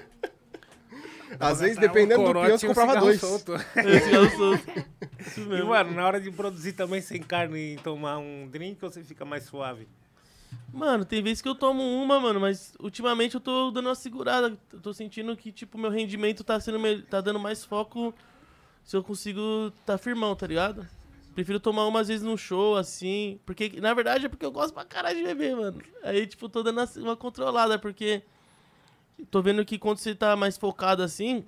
Às 1.41 1.59
vezes, 1.59 1.77
dependendo 1.77 2.23
do 2.23 2.33
peão, 2.33 2.57
você 2.57 2.67
comprava 2.67 2.99
dois. 2.99 3.19
solto. 3.19 3.53
Isso 5.19 5.41
E, 5.41 5.63
mano, 5.63 5.91
na 5.91 6.05
hora 6.05 6.19
de 6.19 6.31
produzir 6.31 6.73
também 6.73 7.01
sem 7.01 7.21
carne 7.21 7.73
e 7.73 7.77
tomar 7.77 8.17
um 8.17 8.47
drink, 8.47 8.79
você 8.81 9.03
fica 9.03 9.23
mais 9.25 9.43
suave. 9.43 9.87
Mano, 10.73 11.05
tem 11.05 11.21
vezes 11.21 11.41
que 11.41 11.47
eu 11.47 11.55
tomo 11.55 11.81
uma, 11.83 12.19
mano, 12.19 12.39
mas 12.39 12.73
ultimamente 12.79 13.35
eu 13.35 13.41
tô 13.41 13.71
dando 13.71 13.87
uma 13.87 13.95
segurada. 13.95 14.57
Eu 14.71 14.79
tô 14.79 14.93
sentindo 14.93 15.35
que, 15.35 15.51
tipo, 15.51 15.77
meu 15.77 15.89
rendimento 15.89 16.43
tá 16.43 16.59
sendo 16.59 16.79
mel- 16.79 17.01
tá 17.03 17.21
dando 17.21 17.39
mais 17.39 17.63
foco 17.63 18.13
se 18.83 18.95
eu 18.95 19.03
consigo 19.03 19.71
tá 19.85 19.97
firmão, 19.97 20.35
tá 20.35 20.47
ligado? 20.47 20.87
Prefiro 21.35 21.59
tomar 21.59 21.85
uma 21.87 22.01
às 22.01 22.07
vezes 22.09 22.23
num 22.23 22.35
show, 22.35 22.75
assim. 22.75 23.39
Porque, 23.45 23.79
na 23.79 23.93
verdade, 23.93 24.25
é 24.25 24.29
porque 24.29 24.45
eu 24.45 24.51
gosto 24.51 24.73
pra 24.73 24.83
caralho 24.83 25.17
de 25.17 25.23
beber, 25.23 25.55
mano. 25.55 25.81
Aí, 26.03 26.25
tipo, 26.27 26.49
tô 26.49 26.61
dando 26.63 26.81
uma 26.97 27.15
controlada, 27.15 27.79
porque 27.79 28.21
tô 29.29 29.41
vendo 29.41 29.63
que 29.65 29.77
quando 29.77 29.97
você 29.97 30.15
tá 30.15 30.35
mais 30.35 30.57
focado 30.57 31.03
assim, 31.03 31.45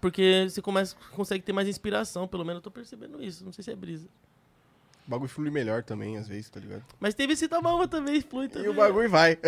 porque 0.00 0.46
você 0.48 0.62
começa, 0.62 0.96
consegue 1.12 1.44
ter 1.44 1.52
mais 1.52 1.68
inspiração, 1.68 2.28
pelo 2.28 2.44
menos 2.44 2.58
eu 2.58 2.62
tô 2.62 2.70
percebendo 2.70 3.22
isso. 3.22 3.44
Não 3.44 3.52
sei 3.52 3.64
se 3.64 3.70
é 3.70 3.76
brisa. 3.76 4.08
O 5.06 5.10
bagulho 5.10 5.28
flui 5.28 5.50
melhor 5.50 5.82
também, 5.82 6.16
às 6.16 6.28
vezes, 6.28 6.48
tá 6.48 6.60
ligado? 6.60 6.84
Mas 7.00 7.12
teve 7.12 7.32
esse 7.32 7.48
uma 7.52 7.88
também, 7.88 8.20
flui 8.20 8.48
também. 8.48 8.68
E 8.68 8.70
o 8.70 8.74
bagulho 8.74 9.10
vai. 9.10 9.38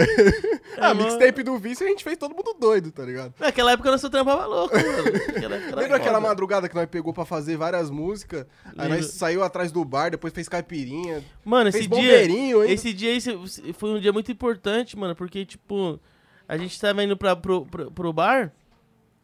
É, 0.76 0.86
a 0.86 0.94
mano. 0.94 1.04
mixtape 1.04 1.44
do 1.44 1.56
vício 1.56 1.86
a 1.86 1.88
gente 1.88 2.02
fez 2.02 2.16
todo 2.16 2.34
mundo 2.34 2.56
doido, 2.58 2.90
tá 2.90 3.04
ligado? 3.04 3.32
Naquela 3.38 3.72
época 3.72 3.92
nós 3.92 4.00
só 4.00 4.08
trampava 4.08 4.44
louco, 4.44 4.74
mano. 4.74 5.04
Naquela 5.04 5.54
época 5.56 5.70
era 5.70 5.76
Lembra 5.82 5.96
aquela 5.98 6.14
foda. 6.16 6.28
madrugada 6.28 6.68
que 6.68 6.74
nós 6.74 6.86
pegou 6.86 7.12
pra 7.12 7.24
fazer 7.24 7.56
várias 7.56 7.90
músicas? 7.90 8.44
Aí 8.76 8.88
nós 8.88 9.06
saiu 9.12 9.44
atrás 9.44 9.70
do 9.70 9.84
bar, 9.84 10.10
depois 10.10 10.32
fez 10.32 10.48
caipirinha. 10.48 11.22
Mano, 11.44 11.70
fez 11.70 11.84
esse 11.84 11.94
dia. 11.94 12.64
Esse 12.66 12.92
dia 12.92 13.14
esse 13.14 13.72
foi 13.74 13.90
um 13.90 14.00
dia 14.00 14.12
muito 14.12 14.32
importante, 14.32 14.98
mano, 14.98 15.14
porque, 15.14 15.44
tipo, 15.46 16.00
a 16.48 16.56
gente 16.56 16.78
tava 16.80 17.02
indo 17.04 17.16
pra, 17.16 17.34
pro, 17.36 17.64
pro, 17.66 17.90
pro 17.90 18.12
bar. 18.12 18.52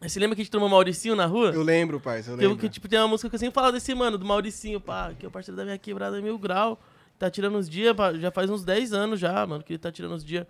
Você 0.00 0.18
lembra 0.18 0.34
que 0.34 0.40
a 0.40 0.44
gente 0.44 0.50
tomou 0.52 0.68
Mauricinho 0.68 1.14
na 1.14 1.26
rua? 1.26 1.50
Eu 1.50 1.62
lembro, 1.62 2.00
parça, 2.00 2.30
eu 2.30 2.36
lembro. 2.36 2.56
que, 2.56 2.68
tipo, 2.70 2.88
tem 2.88 2.98
uma 2.98 3.08
música 3.08 3.28
que 3.28 3.34
eu 3.34 3.38
sempre 3.38 3.54
falo 3.54 3.70
desse 3.70 3.94
mano, 3.94 4.16
do 4.16 4.24
Mauricinho, 4.24 4.80
pá, 4.80 5.12
que 5.18 5.26
é 5.26 5.28
o 5.28 5.30
parceiro 5.30 5.56
da 5.56 5.64
minha 5.64 5.76
quebrada 5.76 6.20
mil 6.22 6.38
grau. 6.38 6.80
Tá 7.18 7.30
tirando 7.30 7.58
os 7.58 7.68
dias, 7.68 7.94
pá, 7.94 8.14
já 8.14 8.30
faz 8.30 8.48
uns 8.48 8.64
10 8.64 8.94
anos 8.94 9.20
já, 9.20 9.46
mano, 9.46 9.62
que 9.62 9.74
ele 9.74 9.78
tá 9.78 9.92
tirando 9.92 10.12
os 10.14 10.24
dias. 10.24 10.46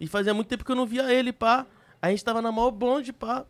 E 0.00 0.08
fazia 0.08 0.34
muito 0.34 0.48
tempo 0.48 0.64
que 0.64 0.72
eu 0.72 0.74
não 0.76 0.86
via 0.86 1.12
ele, 1.12 1.32
pá. 1.32 1.64
A 2.02 2.10
gente 2.10 2.24
tava 2.24 2.42
na 2.42 2.50
maior 2.50 2.72
bonde, 2.72 3.12
pá. 3.12 3.44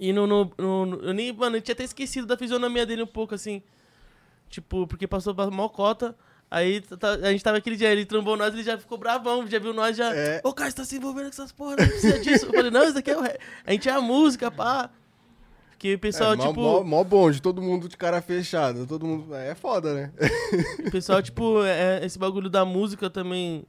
E 0.00 0.12
no, 0.12 0.26
no, 0.26 0.50
no- 0.58 0.86
no- 0.86 0.96
Eu 1.02 1.12
nem, 1.14 1.32
mano, 1.32 1.56
eu 1.56 1.60
tinha 1.60 1.72
até 1.74 1.84
esquecido 1.84 2.26
da 2.26 2.36
fisionomia 2.36 2.84
dele 2.84 3.02
um 3.02 3.06
pouco, 3.06 3.34
assim. 3.36 3.62
Tipo, 4.48 4.86
porque 4.88 5.06
passou 5.06 5.32
pra 5.34 5.48
maior 5.50 5.68
cota. 5.68 6.16
Aí 6.50 6.80
tá- 6.80 6.96
tá- 6.96 7.10
a 7.14 7.30
gente 7.30 7.44
tava 7.44 7.58
aquele 7.58 7.76
dia, 7.76 7.90
ele 7.92 8.06
trombou 8.06 8.36
nós, 8.36 8.54
ele 8.54 8.62
já 8.62 8.78
ficou 8.78 8.96
bravão, 8.96 9.46
já 9.46 9.58
viu 9.58 9.74
nós, 9.74 9.96
já. 9.96 10.14
É. 10.14 10.40
Ô, 10.42 10.52
cara, 10.54 10.70
você 10.70 10.76
tá 10.76 10.84
se 10.84 10.96
envolvendo 10.96 11.24
com 11.24 11.30
essas 11.30 11.52
porra, 11.52 11.76
não 11.76 11.86
precisa 11.86 12.18
disso. 12.20 12.46
Eu 12.46 12.52
falei, 12.54 12.70
não, 12.70 12.84
isso 12.88 12.98
aqui 12.98 13.10
é 13.10 13.16
o. 13.18 13.20
re- 13.20 13.38
A 13.66 13.72
gente 13.72 13.88
é 13.88 13.92
a 13.92 14.00
música, 14.00 14.50
pá. 14.50 14.88
Porque 15.70 15.94
o 15.94 15.98
pessoal, 15.98 16.32
é, 16.32 16.36
mó, 16.36 16.46
tipo. 16.48 16.60
mó, 16.60 16.82
mó 16.82 17.04
bonde, 17.04 17.40
todo 17.42 17.60
mundo 17.62 17.86
de 17.88 17.96
cara 17.96 18.20
fechada, 18.22 18.84
todo 18.86 19.06
mundo... 19.06 19.32
É 19.34 19.54
foda, 19.54 19.94
né? 19.94 20.12
O 20.88 20.90
pessoal, 20.90 21.22
tipo, 21.22 21.62
é, 21.64 22.04
esse 22.04 22.18
bagulho 22.18 22.48
da 22.50 22.64
música 22.64 23.08
também 23.10 23.64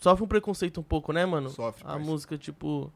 sofre 0.00 0.24
um 0.24 0.28
preconceito 0.28 0.80
um 0.80 0.84
pouco, 0.84 1.12
né, 1.12 1.26
mano? 1.26 1.50
Sofre, 1.50 1.82
A 1.84 1.88
parça. 1.88 1.98
música, 2.06 2.38
tipo. 2.38 2.90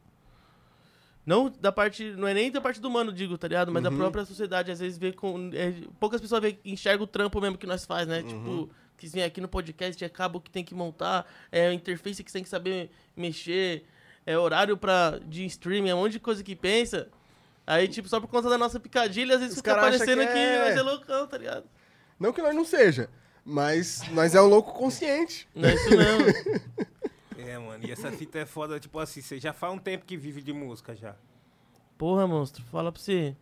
Não 1.27 1.53
da 1.61 1.71
parte. 1.71 2.13
Não 2.17 2.27
é 2.27 2.33
nem 2.35 2.51
da 2.51 2.61
parte 2.61 2.81
do 2.81 2.89
mano, 2.91 3.13
digo, 3.13 3.37
tá 3.37 3.47
ligado? 3.47 3.71
Mas 3.71 3.83
da 3.83 3.91
Uhum. 3.91 3.99
própria 3.99 4.25
sociedade. 4.25 4.71
Às 4.71 4.81
vezes 4.81 4.97
vê 4.97 5.13
com. 5.13 5.51
é, 5.53 5.75
poucas 5.99 6.21
pessoas 6.21 6.41
vê, 6.41 6.59
enxergam 6.65 7.05
o 7.05 7.07
trampo 7.07 7.41
mesmo 7.41 7.59
que 7.59 7.67
nós 7.67 7.85
faz, 7.85 8.07
né? 8.09 8.21
Uhum. 8.23 8.27
Tipo, 8.29 8.71
que 9.01 9.09
vem 9.09 9.23
aqui 9.25 9.41
no 9.41 9.49
podcast, 9.49 10.05
é 10.05 10.09
cabo 10.09 10.41
que 10.41 10.51
tem 10.51 10.63
que 10.63 10.75
montar, 10.75 11.27
é 11.51 11.69
a 11.69 11.73
interface 11.75 12.23
que 12.23 12.31
você 12.31 12.39
tem 12.39 12.43
que 12.43 12.49
saber 12.49 12.91
mexer. 13.17 13.85
é 14.27 14.37
horário 14.39 14.77
pra, 14.77 15.19
de 15.27 15.45
streaming, 15.47 15.89
é 15.89 15.95
um 15.95 15.99
monte 16.03 16.13
de 16.13 16.21
coisa 16.21 16.43
que 16.45 16.55
pensa. 16.55 17.09
Aí, 17.67 17.89
tipo, 17.89 18.09
só 18.09 18.21
por 18.21 18.29
conta 18.29 18.49
da 18.51 18.59
nossa 18.59 18.79
picadilha, 18.79 19.35
às 19.35 19.41
vezes 19.41 19.57
Os 19.57 19.61
fica 19.63 19.75
parecendo 19.75 20.21
que 20.23 20.33
que, 20.33 20.39
é- 20.39 20.65
nós 20.69 20.77
é 20.77 20.83
loucão, 20.83 21.27
tá 21.27 21.39
ligado? 21.39 21.65
Não 22.19 22.33
que 22.33 22.43
nós 22.43 22.55
não 22.55 22.65
seja, 22.65 23.09
mas 23.45 24.03
nós 24.11 24.35
é 24.35 24.43
um 24.43 24.47
louco 24.47 24.73
consciente. 24.75 25.49
Não 25.55 25.69
é 25.69 25.75
isso 25.75 25.91
mesmo. 25.91 26.25
É, 27.39 27.59
mano, 27.59 27.83
e 27.85 27.91
essa 27.91 28.13
fita 28.13 28.39
é 28.39 28.47
foda, 28.47 28.79
tipo 28.79 28.99
assim, 28.99 29.23
você 29.23 29.41
já 29.41 29.53
faz 29.53 29.73
um 29.73 29.79
tempo 29.79 30.05
que 30.05 30.15
vive 30.17 30.41
de 30.43 30.53
música 30.53 30.95
já. 30.95 31.17
Porra, 31.99 32.27
monstro, 32.27 32.63
fala 32.71 32.93
pra 32.93 33.01
você 33.01 33.35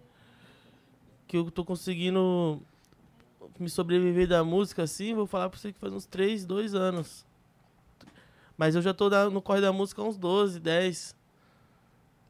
que 1.26 1.36
eu 1.36 1.50
tô 1.50 1.62
conseguindo 1.64 2.62
me 3.58 3.68
sobreviver 3.68 4.28
da 4.28 4.42
música 4.44 4.82
assim, 4.82 5.14
vou 5.14 5.26
falar 5.26 5.48
pra 5.48 5.58
você 5.58 5.72
que 5.72 5.78
faz 5.78 5.92
uns 5.92 6.06
3, 6.06 6.44
2 6.46 6.74
anos. 6.74 7.26
Mas 8.56 8.74
eu 8.74 8.82
já 8.82 8.92
tô 8.92 9.08
no 9.30 9.40
corre 9.40 9.60
da 9.60 9.72
música 9.72 10.02
há 10.02 10.04
uns 10.04 10.16
12, 10.16 10.58
10. 10.58 11.16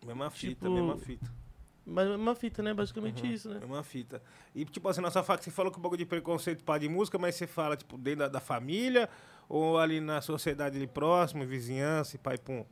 Mesma 0.07 0.31
fita, 0.31 0.67
Tipo, 0.67 0.71
mesma 0.71 0.97
fita. 0.97 1.39
Mas 1.87 2.09
uma 2.11 2.35
fita, 2.35 2.63
né? 2.63 2.75
Basicamente 2.75 3.33
isso, 3.33 3.49
né? 3.49 3.61
Mesma 3.61 3.83
fita. 3.83 4.23
E, 4.55 4.65
tipo 4.67 4.87
assim, 4.89 5.01
na 5.01 5.11
sua 5.11 5.23
faca, 5.23 5.43
você 5.43 5.51
falou 5.51 5.73
que 5.73 5.79
o 5.79 5.81
bagulho 5.81 5.99
de 5.99 6.05
preconceito 6.05 6.63
para 6.63 6.81
de 6.81 6.89
música, 6.89 7.19
mas 7.19 7.35
você 7.35 7.47
fala, 7.47 7.77
tipo, 7.77 7.97
dentro 7.97 8.21
da, 8.21 8.29
da 8.29 8.41
família 8.41 9.09
ou 9.49 9.79
ali 9.79 9.99
na 10.01 10.21
sociedade 10.21 10.77
ali 10.77 10.87
próximo, 10.87 11.47
vizinhança 11.47 12.17
e 12.17 12.19
pai 12.19 12.37
pum? 12.37 12.65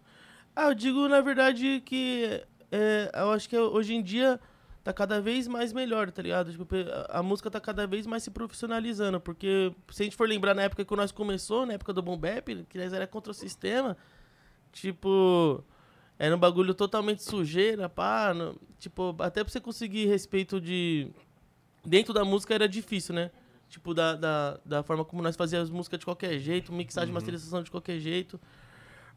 Ah, 0.55 0.69
eu 0.69 0.75
digo, 0.75 1.09
na 1.09 1.23
verdade, 1.23 1.81
que 1.85 2.45
é, 2.71 3.11
eu 3.15 3.33
acho 3.33 3.49
que 3.49 3.59
hoje 3.59 3.95
em 3.95 4.03
dia 4.03 4.39
tá 4.87 4.93
cada 4.93 5.21
vez 5.21 5.49
mais 5.49 5.73
melhor, 5.73 6.13
tá 6.13 6.23
ligado? 6.23 6.53
Tipo, 6.53 6.65
a, 7.09 7.21
música 7.21 7.51
tá 7.51 7.61
cada 7.61 7.89
vez 7.89 8.07
mais 8.07 8.23
se 8.23 8.31
profissionalizando, 8.31 9.21
porque 9.21 9.75
se 9.91 10.03
a 10.03 10.05
gente 10.05 10.15
for 10.15 10.29
lembrar 10.29 10.55
na 10.55 10.63
época 10.63 10.85
que 10.85 10.95
nós 10.95 11.11
começou, 11.11 11.67
na 11.67 11.73
época 11.73 11.93
do 11.93 12.01
Boom 12.01 12.17
Bap, 12.17 12.65
que 12.69 12.79
nós 12.79 12.93
era 12.93 13.05
contra 13.05 13.33
o 13.33 13.35
sistema, 13.35 13.97
tipo, 14.71 15.65
era 16.17 16.37
um 16.37 16.39
bagulho 16.39 16.73
totalmente 16.73 17.25
sujeira, 17.25 17.89
pá, 17.89 18.33
no- 18.33 18.57
tipo, 18.79 19.13
até 19.19 19.43
pra 19.43 19.53
você 19.53 19.61
conseguir 19.61 20.07
respeito 20.07 20.61
de... 20.61 21.09
Dentro 21.85 22.15
da 22.15 22.25
música 22.25 22.55
era 22.55 22.69
difícil, 22.69 23.13
né? 23.13 23.33
Tipo, 23.69 23.93
da, 23.93 24.15
da, 24.15 24.61
da 24.65 24.83
forma 24.85 25.05
como 25.05 25.21
nós 25.21 25.35
fazíamos 25.35 25.69
música 25.69 25.99
de 25.99 26.05
qualquer 26.05 26.39
jeito, 26.39 26.73
mixagem, 26.73 27.13
masterização 27.13 27.61
de 27.61 27.73
qualquer 27.73 27.99
jeito. 27.99 28.41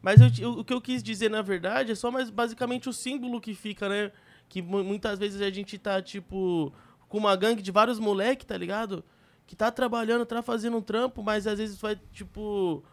Mas 0.02 0.20
eu 0.40 0.50
o 0.50 0.64
que 0.64 0.74
eu 0.74 0.80
quis 0.80 1.00
dizer, 1.00 1.30
na 1.30 1.42
verdade, 1.42 1.92
é 1.92 1.94
só 1.94 2.10
mais 2.10 2.28
basicamente 2.28 2.88
o 2.88 2.92
símbolo 2.92 3.40
que 3.40 3.54
fica, 3.54 3.88
né? 3.88 4.10
Que 4.50 4.60
mu- 4.60 4.84
muitas 4.84 5.18
vezes 5.18 5.40
a 5.40 5.48
gente 5.48 5.78
tá, 5.78 6.02
tipo, 6.02 6.74
com 7.08 7.16
uma 7.16 7.34
gangue 7.36 7.62
de 7.62 7.70
vários 7.70 7.98
moleque, 7.98 8.44
tá 8.44 8.58
ligado? 8.58 9.02
Que 9.46 9.56
tá 9.56 9.70
trabalhando, 9.70 10.26
tá 10.26 10.42
fazendo 10.42 10.76
um 10.76 10.82
trampo, 10.82 11.22
mas 11.22 11.46
às 11.46 11.58
vezes 11.58 11.80
vai, 11.80 11.96
tipo. 12.12 12.84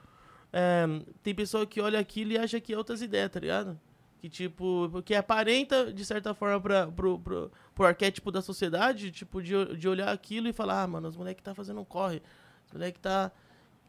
é, 0.54 0.86
tem 1.22 1.36
pessoa 1.36 1.66
que 1.66 1.82
olha 1.82 2.00
aquilo 2.00 2.32
e 2.32 2.38
acha 2.38 2.62
que 2.62 2.72
é 2.74 2.78
outras 2.78 3.02
ideias, 3.02 3.30
tá 3.32 3.40
ligado? 3.40 3.78
Que, 4.20 4.30
tipo, 4.30 4.90
que 5.06 5.14
aparenta, 5.14 5.92
de 5.94 6.04
certa 6.06 6.34
forma, 6.34 6.60
pra, 6.62 6.88
pro, 6.88 7.20
pro, 7.20 7.52
pro 7.76 7.86
arquétipo 7.86 8.32
da 8.32 8.42
sociedade, 8.42 9.12
tipo, 9.12 9.42
de, 9.44 9.76
de 9.76 9.88
olhar 9.90 10.10
aquilo 10.10 10.48
e 10.48 10.54
falar, 10.54 10.84
ah, 10.84 10.88
mano, 10.88 11.08
os 11.08 11.18
moleque 11.18 11.44
tá 11.44 11.54
fazendo 11.54 11.82
um 11.82 11.86
corre. 11.86 12.22
Os 12.66 12.74
moleque 12.74 13.00
tá 13.00 13.32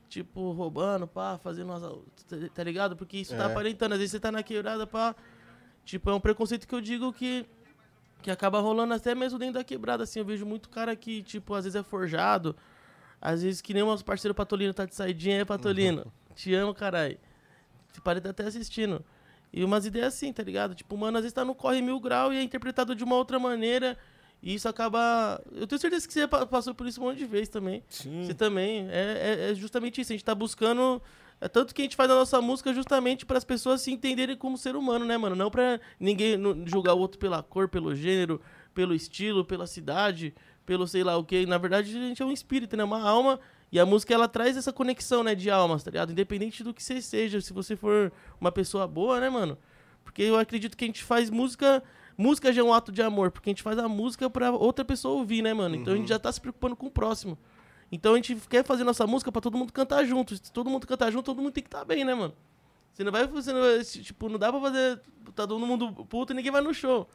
tipo, 0.08 0.52
roubando, 0.52 1.06
pá, 1.06 1.38
fazendo 1.38 1.70
umas. 1.70 1.82
tá- 1.82 2.36
Tá 2.54 2.64
ligado? 2.64 2.96
Porque 2.96 3.18
isso 3.18 3.36
tá 3.36 3.44
É. 3.44 3.46
aparentando. 3.46 3.92
Às 3.94 3.98
vezes 4.00 4.10
você 4.12 4.20
tá 4.20 4.32
na 4.32 4.42
quebrada, 4.42 4.86
pá. 4.86 5.14
Tipo, 5.84 6.10
é 6.10 6.14
um 6.14 6.20
preconceito 6.20 6.66
que 6.68 6.74
eu 6.74 6.80
digo 6.80 7.12
que. 7.12 7.46
Que 8.22 8.30
acaba 8.30 8.58
rolando 8.60 8.94
até 8.94 9.14
mesmo 9.14 9.38
dentro 9.38 9.54
da 9.54 9.64
quebrada, 9.64 10.04
assim. 10.04 10.18
Eu 10.18 10.24
vejo 10.24 10.44
muito 10.44 10.68
cara 10.68 10.94
que, 10.96 11.22
tipo, 11.22 11.54
às 11.54 11.64
vezes 11.64 11.76
é 11.76 11.82
forjado. 11.82 12.56
Às 13.20 13.42
vezes 13.42 13.60
que 13.60 13.72
nem 13.74 13.82
o 13.82 13.86
nosso 13.86 14.04
parceiro 14.04 14.34
Patolino 14.34 14.72
tá 14.74 14.84
de 14.84 14.94
saidinha, 14.94 15.40
é 15.40 15.44
Patolino. 15.44 16.12
Te 16.34 16.54
amo, 16.54 16.72
caralho. 16.74 17.18
Você 17.92 18.00
pode 18.00 18.18
estar 18.18 18.30
até 18.30 18.44
assistindo. 18.44 19.04
E 19.52 19.64
umas 19.64 19.86
ideias 19.86 20.14
assim, 20.14 20.32
tá 20.32 20.42
ligado? 20.42 20.74
Tipo, 20.74 20.96
mano, 20.96 21.16
às 21.18 21.22
vezes 21.22 21.32
tá 21.32 21.44
no 21.44 21.54
corre 21.54 21.80
mil 21.80 21.98
grau 21.98 22.32
e 22.32 22.36
é 22.36 22.42
interpretado 22.42 22.94
de 22.94 23.02
uma 23.02 23.16
outra 23.16 23.38
maneira. 23.38 23.96
E 24.42 24.54
isso 24.54 24.68
acaba. 24.68 25.42
Eu 25.52 25.66
tenho 25.66 25.80
certeza 25.80 26.06
que 26.06 26.12
você 26.12 26.28
pa- 26.28 26.46
passou 26.46 26.74
por 26.74 26.86
isso 26.86 27.00
um 27.00 27.04
monte 27.04 27.18
de 27.18 27.24
vezes 27.26 27.48
também. 27.48 27.82
Sim. 27.88 28.24
Você 28.24 28.34
também. 28.34 28.86
É, 28.90 29.46
é, 29.48 29.50
é 29.50 29.54
justamente 29.54 30.00
isso. 30.00 30.12
A 30.12 30.14
gente 30.14 30.24
tá 30.24 30.34
buscando. 30.34 31.02
É 31.40 31.48
tanto 31.48 31.74
que 31.74 31.82
a 31.82 31.84
gente 31.84 31.96
faz 31.96 32.10
a 32.10 32.14
nossa 32.14 32.40
música 32.40 32.74
justamente 32.74 33.24
para 33.24 33.38
as 33.38 33.44
pessoas 33.44 33.80
se 33.80 33.92
entenderem 33.92 34.36
como 34.36 34.58
ser 34.58 34.74
humano, 34.74 35.04
né, 35.04 35.16
mano? 35.16 35.36
Não 35.36 35.50
pra 35.50 35.80
ninguém 36.00 36.36
julgar 36.66 36.94
o 36.94 36.98
outro 36.98 37.18
pela 37.18 37.42
cor, 37.42 37.68
pelo 37.68 37.94
gênero, 37.94 38.40
pelo 38.74 38.94
estilo, 38.94 39.44
pela 39.44 39.66
cidade, 39.66 40.34
pelo 40.66 40.86
sei 40.86 41.04
lá 41.04 41.16
o 41.16 41.24
que. 41.24 41.46
Na 41.46 41.58
verdade, 41.58 41.96
a 41.96 42.00
gente 42.08 42.22
é 42.22 42.24
um 42.24 42.32
espírito, 42.32 42.76
né? 42.76 42.82
Uma 42.82 43.00
alma. 43.00 43.38
E 43.70 43.78
a 43.78 43.86
música, 43.86 44.14
ela 44.14 44.26
traz 44.26 44.56
essa 44.56 44.72
conexão, 44.72 45.22
né, 45.22 45.34
de 45.34 45.50
almas, 45.50 45.82
tá 45.82 45.90
ligado? 45.90 46.10
Independente 46.10 46.64
do 46.64 46.72
que 46.72 46.82
você 46.82 47.02
seja. 47.02 47.40
Se 47.40 47.52
você 47.52 47.76
for 47.76 48.10
uma 48.40 48.50
pessoa 48.50 48.86
boa, 48.86 49.20
né, 49.20 49.28
mano? 49.28 49.58
Porque 50.02 50.22
eu 50.22 50.38
acredito 50.38 50.76
que 50.76 50.84
a 50.84 50.88
gente 50.88 51.04
faz 51.04 51.28
música. 51.30 51.82
Música 52.16 52.52
já 52.52 52.62
é 52.62 52.64
um 52.64 52.72
ato 52.72 52.90
de 52.90 53.00
amor, 53.02 53.30
porque 53.30 53.48
a 53.48 53.52
gente 53.52 53.62
faz 53.62 53.78
a 53.78 53.86
música 53.88 54.28
pra 54.28 54.50
outra 54.50 54.84
pessoa 54.84 55.14
ouvir, 55.18 55.42
né, 55.42 55.54
mano? 55.54 55.76
Então 55.76 55.92
a 55.92 55.96
gente 55.96 56.08
já 56.08 56.18
tá 56.18 56.32
se 56.32 56.40
preocupando 56.40 56.74
com 56.74 56.86
o 56.86 56.90
próximo. 56.90 57.38
Então 57.90 58.12
a 58.12 58.16
gente 58.16 58.36
quer 58.48 58.64
fazer 58.64 58.84
nossa 58.84 59.06
música 59.06 59.32
pra 59.32 59.40
todo 59.40 59.56
mundo 59.56 59.72
cantar 59.72 60.04
junto. 60.04 60.36
Se 60.36 60.52
todo 60.52 60.68
mundo 60.68 60.86
cantar 60.86 61.10
junto, 61.10 61.24
todo 61.24 61.40
mundo 61.40 61.52
tem 61.52 61.62
que 61.62 61.68
estar 61.68 61.84
bem, 61.84 62.04
né, 62.04 62.14
mano? 62.14 62.34
Você 62.92 63.02
não 63.04 63.12
vai. 63.12 63.26
Você 63.26 63.52
não, 63.52 63.62
tipo, 63.84 64.28
não 64.28 64.38
dá 64.38 64.50
pra 64.52 64.60
fazer. 64.60 65.00
Tá 65.34 65.46
todo 65.46 65.58
mundo 65.64 65.92
puto 66.06 66.32
e 66.32 66.36
ninguém 66.36 66.52
vai 66.52 66.60
no 66.60 66.74
show. 66.74 67.08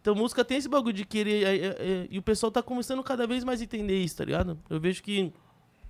Então 0.00 0.14
música 0.14 0.44
tem 0.44 0.58
esse 0.58 0.68
bagulho 0.68 0.92
de 0.94 1.04
querer. 1.04 1.44
é, 1.44 1.56
é, 1.56 1.66
é, 1.66 2.08
e 2.10 2.18
o 2.18 2.22
pessoal 2.22 2.50
tá 2.50 2.62
começando 2.62 3.02
cada 3.02 3.26
vez 3.26 3.44
mais 3.44 3.60
a 3.60 3.64
entender 3.64 4.02
isso, 4.02 4.16
tá 4.16 4.24
ligado? 4.24 4.58
Eu 4.68 4.80
vejo 4.80 5.02
que 5.02 5.32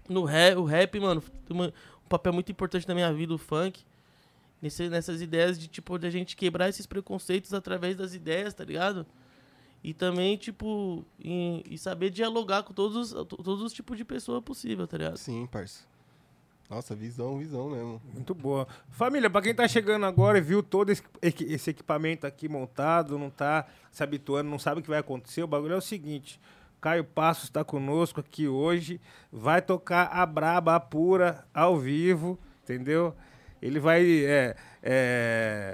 no 0.09 0.25
rap, 0.25 0.57
o 0.57 0.65
rap, 0.65 0.99
mano, 1.01 1.21
tem 1.47 1.57
uma- 1.57 1.69
um 2.05 2.09
papel 2.09 2.33
muito 2.33 2.51
importante 2.51 2.87
na 2.89 2.95
minha 2.95 3.13
vida, 3.13 3.35
o 3.35 3.39
funk. 3.39 3.83
Nesse, 4.61 4.89
nessas 4.89 5.23
ideias 5.23 5.57
de, 5.59 5.69
tipo, 5.69 5.97
da 5.99 6.11
gente 6.11 6.35
quebrar 6.35 6.69
esses 6.69 6.85
preconceitos 6.85 7.55
através 7.55 7.95
das 7.97 8.13
ideias, 8.15 8.53
tá 8.55 8.65
ligado? 8.65 9.07
E 9.83 9.95
também, 9.95 10.37
tipo, 10.37 11.05
em- 11.23 11.63
e 11.69 11.79
saber 11.79 12.11
dialogar 12.11 12.63
com 12.65 12.73
todos, 12.75 13.13
os- 13.13 13.27
todos 13.27 13.63
os 13.63 13.73
tipos 13.73 13.97
de 13.97 14.05
pessoa 14.05 14.43
possível, 14.43 14.87
tá 14.87 14.99
ligado? 14.99 15.17
Sim, 15.17 15.47
parça. 15.47 15.85
Nossa, 16.69 16.95
visão, 16.95 17.39
visão 17.39 17.71
mesmo. 17.71 18.03
Muito 18.13 18.35
boa. 18.35 18.69
Família, 18.91 19.31
pra 19.31 19.41
quem 19.41 19.55
tá 19.55 19.67
chegando 19.67 20.05
agora 20.05 20.37
e 20.37 20.41
viu 20.43 20.63
todo 20.63 20.91
esse, 20.91 21.03
esse 21.23 21.71
equipamento 21.71 22.27
aqui 22.27 22.47
montado, 22.49 23.19
não 23.19 23.31
tá 23.31 23.67
se 23.91 24.03
habituando, 24.03 24.51
não 24.51 24.59
sabe 24.59 24.81
o 24.81 24.83
que 24.83 24.91
vai 24.91 24.99
acontecer, 24.99 25.43
o 25.43 25.47
bagulho 25.47 25.73
é 25.75 25.79
o 25.79 25.81
seguinte. 25.81 26.39
Caio 26.81 27.05
Passos 27.05 27.45
está 27.45 27.65
conosco 27.65 28.21
aqui 28.21 28.47
hoje, 28.47 29.01
vai 29.33 29.63
tocar 29.63 30.09
a 30.13 30.27
braba, 30.27 30.75
a 30.77 30.81
pura, 30.81 31.47
ao 31.55 31.79
vivo, 31.79 32.39
entendeu? 32.63 33.15
Ele 33.63 33.81
vai 33.81 34.05
é, 34.27 34.55
é, 34.83 35.73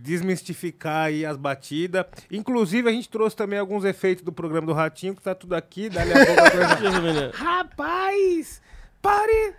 desmistificar 0.00 1.06
aí 1.06 1.24
as 1.24 1.36
batidas. 1.36 2.06
Inclusive, 2.30 2.88
a 2.88 2.92
gente 2.92 3.08
trouxe 3.08 3.36
também 3.36 3.58
alguns 3.58 3.84
efeitos 3.84 4.24
do 4.24 4.32
programa 4.32 4.66
do 4.66 4.72
Ratinho, 4.72 5.14
que 5.14 5.22
tá 5.22 5.34
tudo 5.34 5.54
aqui, 5.54 5.88
dali 5.88 6.12
a 6.12 6.26
pouco 6.26 6.42
coisa... 6.50 7.30
Rapaz, 7.34 8.62
pare! 9.00 9.54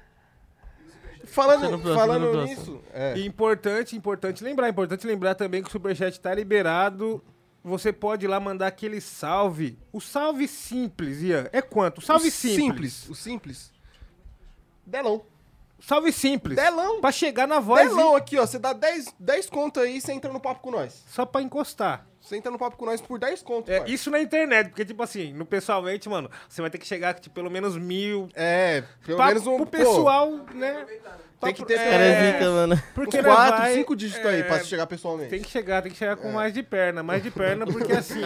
Falando, 1.25 1.79
próximo, 1.79 1.93
falando 1.95 2.43
nisso, 2.43 2.81
é, 2.93 3.17
importante, 3.19 3.95
importante 3.95 4.43
lembrar, 4.43 4.69
importante 4.69 5.07
lembrar 5.07 5.35
também 5.35 5.63
que 5.63 5.69
o 5.69 5.71
Superchat 5.71 6.19
tá 6.19 6.33
liberado. 6.35 7.23
Você 7.63 7.93
pode 7.93 8.25
ir 8.25 8.27
lá 8.27 8.39
mandar 8.39 8.67
aquele 8.67 8.99
salve. 8.99 9.79
O 9.91 10.01
salve 10.01 10.47
simples, 10.47 11.21
Ian. 11.21 11.47
É 11.53 11.61
quanto? 11.61 11.99
O 11.99 12.01
salve 12.01 12.27
o 12.27 12.31
simples. 12.31 13.09
O 13.09 13.15
simples. 13.15 13.71
Delão. 14.85 15.23
Salve 15.85 16.13
simples. 16.13 16.55
Delão. 16.55 17.01
Pra 17.01 17.11
chegar 17.11 17.45
na 17.45 17.59
voz. 17.59 17.87
Delão 17.89 18.15
aqui, 18.15 18.37
ó. 18.37 18.45
Você 18.45 18.57
dá 18.57 18.71
10, 18.71 19.13
10 19.19 19.49
conto 19.49 19.81
aí 19.81 19.97
e 19.97 20.01
você 20.01 20.13
entra 20.13 20.31
no 20.31 20.39
papo 20.39 20.61
com 20.61 20.71
nós. 20.71 21.03
Só 21.09 21.25
pra 21.25 21.41
encostar. 21.41 22.05
Você 22.21 22.37
entra 22.37 22.49
no 22.49 22.57
papo 22.57 22.77
com 22.77 22.85
nós 22.85 23.01
por 23.01 23.19
10 23.19 23.43
conto, 23.43 23.69
É, 23.69 23.81
pai. 23.81 23.89
isso 23.91 24.09
na 24.09 24.17
internet, 24.21 24.69
porque, 24.69 24.85
tipo 24.85 25.03
assim, 25.03 25.33
no 25.33 25.45
pessoalmente, 25.45 26.07
mano, 26.07 26.31
você 26.47 26.61
vai 26.61 26.69
ter 26.69 26.77
que 26.77 26.87
chegar 26.87 27.13
tipo, 27.15 27.35
pelo 27.35 27.51
menos 27.51 27.75
mil. 27.77 28.29
É, 28.33 28.81
pelo 29.05 29.17
pra, 29.17 29.27
menos 29.27 29.45
um... 29.45 29.57
pro 29.57 29.65
pô, 29.65 29.71
pessoal, 29.71 30.31
né? 30.53 30.85
Tem 31.41 31.53
que 31.53 31.65
ter 31.65 31.73
é 31.77 32.31
zica, 32.31 32.49
mano. 32.49 32.81
Porque 32.95 33.19
uns 33.19 33.23
nós 33.25 33.35
4, 33.35 33.57
vai- 33.57 33.73
5 33.73 33.95
dígitos 33.97 34.25
aí 34.25 34.39
é, 34.39 34.43
pra 34.43 34.63
chegar 34.63 34.87
pessoalmente. 34.87 35.31
Tem 35.31 35.41
que 35.41 35.49
chegar, 35.49 35.81
tem 35.81 35.91
que 35.91 35.97
chegar 35.97 36.13
É. 36.13 36.15
com 36.15 36.31
mais 36.31 36.53
de 36.53 36.63
perna, 36.63 37.03
mais 37.03 37.21
de 37.21 37.29
perna, 37.29 37.65
porque 37.65 37.91
assim, 37.91 38.21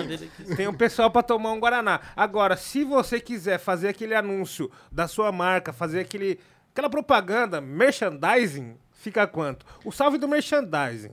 tem 0.56 0.68
um 0.68 0.74
pessoal 0.76 1.10
pra 1.10 1.24
tomar 1.24 1.52
um 1.54 1.60
Guaraná. 1.60 2.00
Agora, 2.16 2.56
se 2.56 2.84
você 2.84 3.20
quiser 3.20 3.58
fazer 3.58 3.88
aquele 3.88 4.14
anúncio 4.14 4.70
da 4.92 5.08
sua 5.08 5.32
marca, 5.32 5.74
fazer 5.74 6.02
aquele, 6.02 6.40
aquela 6.78 6.90
propaganda, 6.92 7.60
merchandising, 7.60 8.78
fica 8.92 9.26
quanto? 9.26 9.66
O 9.84 9.92
salve 9.92 10.20
do 10.20 10.28
merchandising. 10.28 11.12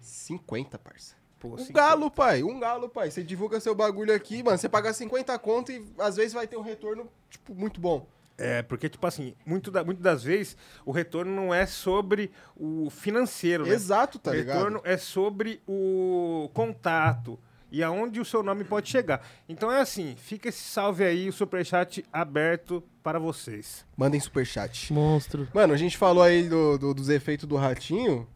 50, 0.00 0.78
parça. 0.78 1.16
Pô, 1.40 1.54
Um 1.54 1.58
cinquenta. 1.58 1.72
galo, 1.72 2.08
pai. 2.10 2.42
Um 2.44 2.60
galo, 2.60 2.88
pai. 2.88 3.10
Você 3.10 3.22
divulga 3.24 3.58
seu 3.58 3.74
bagulho 3.74 4.14
aqui, 4.14 4.44
mano. 4.44 4.56
Você 4.56 4.68
paga 4.68 4.92
50 4.92 5.36
conto 5.40 5.72
e 5.72 5.84
às 5.98 6.14
vezes 6.14 6.32
vai 6.32 6.46
ter 6.46 6.56
um 6.56 6.62
retorno, 6.62 7.10
tipo, 7.28 7.52
muito 7.52 7.80
bom. 7.80 8.06
É, 8.38 8.62
porque, 8.62 8.88
tipo 8.88 9.04
assim, 9.06 9.34
muito, 9.44 9.70
da, 9.70 9.82
muito 9.84 10.00
das 10.00 10.22
vezes 10.22 10.56
o 10.86 10.92
retorno 10.92 11.34
não 11.34 11.52
é 11.52 11.66
sobre 11.66 12.30
o 12.56 12.88
financeiro, 12.88 13.66
né? 13.66 13.74
Exato, 13.74 14.18
tá 14.20 14.30
o 14.30 14.34
ligado? 14.34 14.56
retorno 14.56 14.80
é 14.84 14.96
sobre 14.96 15.60
o 15.66 16.48
contato 16.54 17.38
e 17.72 17.82
aonde 17.82 18.20
o 18.20 18.24
seu 18.24 18.40
nome 18.42 18.62
pode 18.62 18.88
chegar. 18.88 19.26
Então 19.48 19.72
é 19.72 19.80
assim, 19.80 20.14
fica 20.16 20.48
esse 20.50 20.62
salve 20.62 21.02
aí, 21.02 21.28
o 21.28 21.32
superchat 21.32 22.04
aberto 22.12 22.84
para 23.02 23.18
vocês. 23.18 23.84
Mandem 23.96 24.20
superchat. 24.20 24.92
Monstro. 24.92 25.48
Mano, 25.52 25.74
a 25.74 25.76
gente 25.76 25.96
falou 25.96 26.22
aí 26.22 26.48
do, 26.48 26.78
do- 26.78 26.94
dos 26.94 27.08
efeitos 27.08 27.48
do 27.48 27.56
ratinho. 27.56 28.28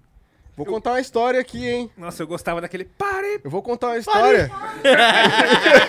Vou 0.56 0.64
contar 0.64 0.92
uma 0.92 1.00
história 1.00 1.38
aqui, 1.38 1.68
hein? 1.68 1.90
Nossa, 1.98 2.22
eu 2.22 2.26
gostava 2.26 2.62
daquele 2.62 2.86
pare. 2.86 3.40
Eu 3.44 3.50
vou 3.50 3.62
contar 3.62 3.88
uma 3.88 3.98
história. 3.98 4.50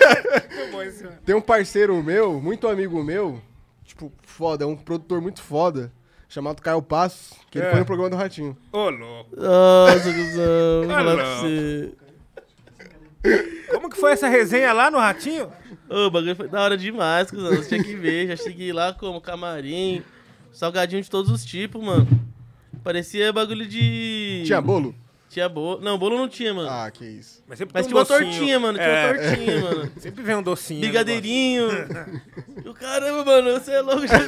Tem 1.24 1.34
um 1.34 1.40
parceiro 1.40 2.02
meu, 2.02 2.40
muito 2.40 2.66
amigo 2.68 3.02
meu, 3.02 3.40
tipo, 3.84 4.12
foda, 4.22 4.64
é 4.64 4.66
um 4.66 4.76
produtor 4.76 5.20
muito 5.20 5.42
foda, 5.42 5.92
chamado 6.28 6.62
Caio 6.62 6.82
Passos, 6.82 7.36
que 7.50 7.58
ele 7.58 7.66
É. 7.66 7.70
foi 7.70 7.80
no 7.80 7.86
programa 7.86 8.10
do 8.10 8.16
Ratinho. 8.16 8.56
Ô, 8.72 8.88
louco. 8.90 9.36
Nossa, 9.36 10.12
cuzão. 10.12 10.96
Alô. 10.96 11.16
você. 11.16 11.92
Como 13.70 13.90
que 13.90 13.96
foi 13.96 14.12
essa 14.12 14.28
resenha 14.28 14.72
lá 14.72 14.90
no 14.90 14.98
Ratinho? 14.98 15.50
Ô, 15.88 16.06
o 16.06 16.10
bagulho 16.10 16.36
foi 16.36 16.48
da 16.48 16.60
hora 16.62 16.76
demais, 16.76 17.30
cuzão. 17.30 17.54
Você 17.54 17.68
tinha 17.68 17.82
que 17.82 17.94
ver. 17.94 18.28
Já 18.28 18.36
cheguei 18.36 18.72
lá 18.72 18.92
como 18.92 19.20
camarim, 19.20 20.02
salgadinho 20.52 21.02
de 21.02 21.10
todos 21.10 21.30
os 21.30 21.44
tipos, 21.44 21.82
mano. 21.82 22.06
Parecia 22.82 23.32
bagulho 23.32 23.66
de. 23.66 24.42
Tinha 24.46 24.60
bolo? 24.60 24.94
Tinha 25.28 25.48
bolo. 25.48 25.80
Não, 25.82 25.98
bolo 25.98 26.16
não 26.16 26.26
tinha, 26.28 26.54
mano. 26.54 26.68
Ah, 26.70 26.90
que 26.90 27.04
isso. 27.04 27.42
Mas 27.46 27.58
sempre 27.58 27.74
Mas 27.74 27.86
tem 27.86 27.90
tinha 27.92 27.96
um 27.96 28.00
uma 28.00 28.04
docinho. 28.06 28.30
tortinha, 28.30 28.60
mano. 28.60 28.78
Tinha 28.78 28.88
É, 28.88 29.06
uma 29.12 29.14
tortinha, 29.18 29.60
mano. 29.60 29.92
Sempre 30.00 30.22
vem 30.22 30.34
um 30.36 30.42
docinho. 30.42 30.80
Brigadeirinho. 30.80 31.68
E 32.64 32.68
o 32.68 32.74
caramba, 32.74 33.24
mano, 33.24 33.52
você 33.52 33.70
é 33.72 33.80
louco. 33.80 34.04
Já, 34.06 34.18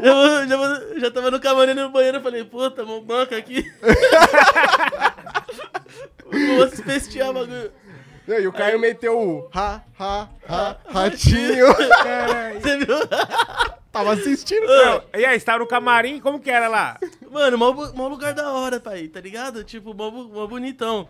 já, 0.00 0.46
já, 0.46 0.98
já 1.00 1.10
tava 1.10 1.30
no 1.30 1.38
camarim 1.38 1.74
no 1.74 1.90
banheiro. 1.90 2.16
Eu 2.16 2.22
falei, 2.22 2.44
puta, 2.44 2.82
mão 2.84 3.02
banca 3.02 3.36
aqui. 3.36 3.70
Vou 6.56 6.68
festear, 6.68 7.32
bagulho. 7.32 7.70
E 8.28 8.46
o 8.46 8.52
Caio 8.52 8.78
meteu 8.78 9.18
o 9.18 9.50
ha, 9.52 9.82
ha, 9.98 10.28
ha, 10.48 10.76
ratinho. 10.88 11.66
Você 12.60 12.76
viu? 12.78 12.96
Tava 13.90 14.12
assistindo, 14.12 14.66
Não, 14.66 15.02
e 15.18 15.24
aí, 15.26 15.38
você 15.38 15.44
tava 15.44 15.58
no 15.58 15.66
camarim? 15.66 16.20
Como 16.20 16.38
que 16.38 16.48
era 16.48 16.68
lá? 16.68 16.96
Mano, 17.30 17.56
mó, 17.56 18.08
lugar 18.08 18.34
da 18.34 18.52
hora, 18.52 18.80
pai, 18.80 19.06
tá 19.06 19.20
ligado? 19.20 19.62
Tipo, 19.62 19.94
mó, 19.94 20.10
mó 20.10 20.46
bonitão. 20.48 21.08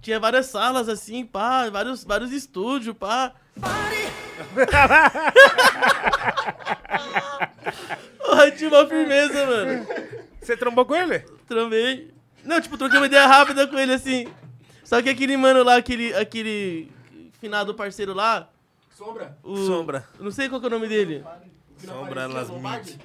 Tinha 0.00 0.18
várias 0.18 0.46
salas 0.46 0.88
assim, 0.88 1.26
pá, 1.26 1.68
vários, 1.68 2.04
vários 2.04 2.32
estúdios, 2.32 2.96
pá. 2.96 3.34
Porra, 8.18 8.50
tinha 8.52 8.70
uma 8.70 8.86
firmeza, 8.86 9.46
mano. 9.46 9.86
Você 10.40 10.56
trombou 10.56 10.86
com 10.86 10.94
ele? 10.94 11.18
Trombei. 11.46 12.10
Não, 12.44 12.58
tipo, 12.58 12.78
troquei 12.78 12.98
uma 12.98 13.06
ideia 13.06 13.26
rápida 13.26 13.66
com 13.66 13.78
ele 13.78 13.92
assim. 13.92 14.26
Só 14.82 15.02
que 15.02 15.10
aquele 15.10 15.36
mano 15.36 15.62
lá, 15.62 15.76
aquele, 15.76 16.14
aquele 16.14 16.90
finado 17.40 17.74
parceiro 17.74 18.14
lá. 18.14 18.48
Sombra. 18.96 19.36
O, 19.42 19.56
Sombra. 19.56 20.08
Não 20.18 20.30
sei 20.30 20.48
qual 20.48 20.60
que 20.60 20.66
é 20.66 20.68
o 20.68 20.72
nome 20.72 20.88
dele. 20.88 21.22
Sombra 21.84 22.26
Las. 22.26 22.48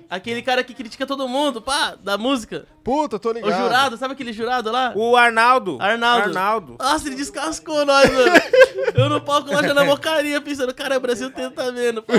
Aquele 0.10 0.42
cara 0.42 0.64
que 0.64 0.74
critica 0.74 1.06
todo 1.06 1.28
mundo, 1.28 1.62
pá, 1.62 1.96
da 1.96 2.18
música. 2.18 2.66
Puta, 2.84 3.18
tô 3.18 3.30
O 3.30 3.34
ligado. 3.34 3.64
jurado, 3.64 3.98
sabe 3.98 4.14
aquele 4.14 4.32
jurado 4.32 4.72
lá? 4.72 4.94
O 4.96 5.16
Arnaldo. 5.16 5.78
Arnaldo. 5.82 6.28
Arnaldo. 6.28 6.78
Nossa, 6.80 7.08
ele 7.08 7.16
descascou 7.16 7.86
nós, 7.86 8.12
mano. 8.12 8.32
Eu 8.96 9.10
no 9.10 9.22
palco 9.22 9.52
lá 9.52 9.62
já 9.62 9.74
na 9.74 9.84
mocaria, 9.84 10.40
pensando, 10.42 10.74
cara, 10.74 10.98
o 10.98 11.00
Brasil 11.00 11.30
tá 11.32 11.72
vendo, 11.72 12.02
pá. 12.02 12.14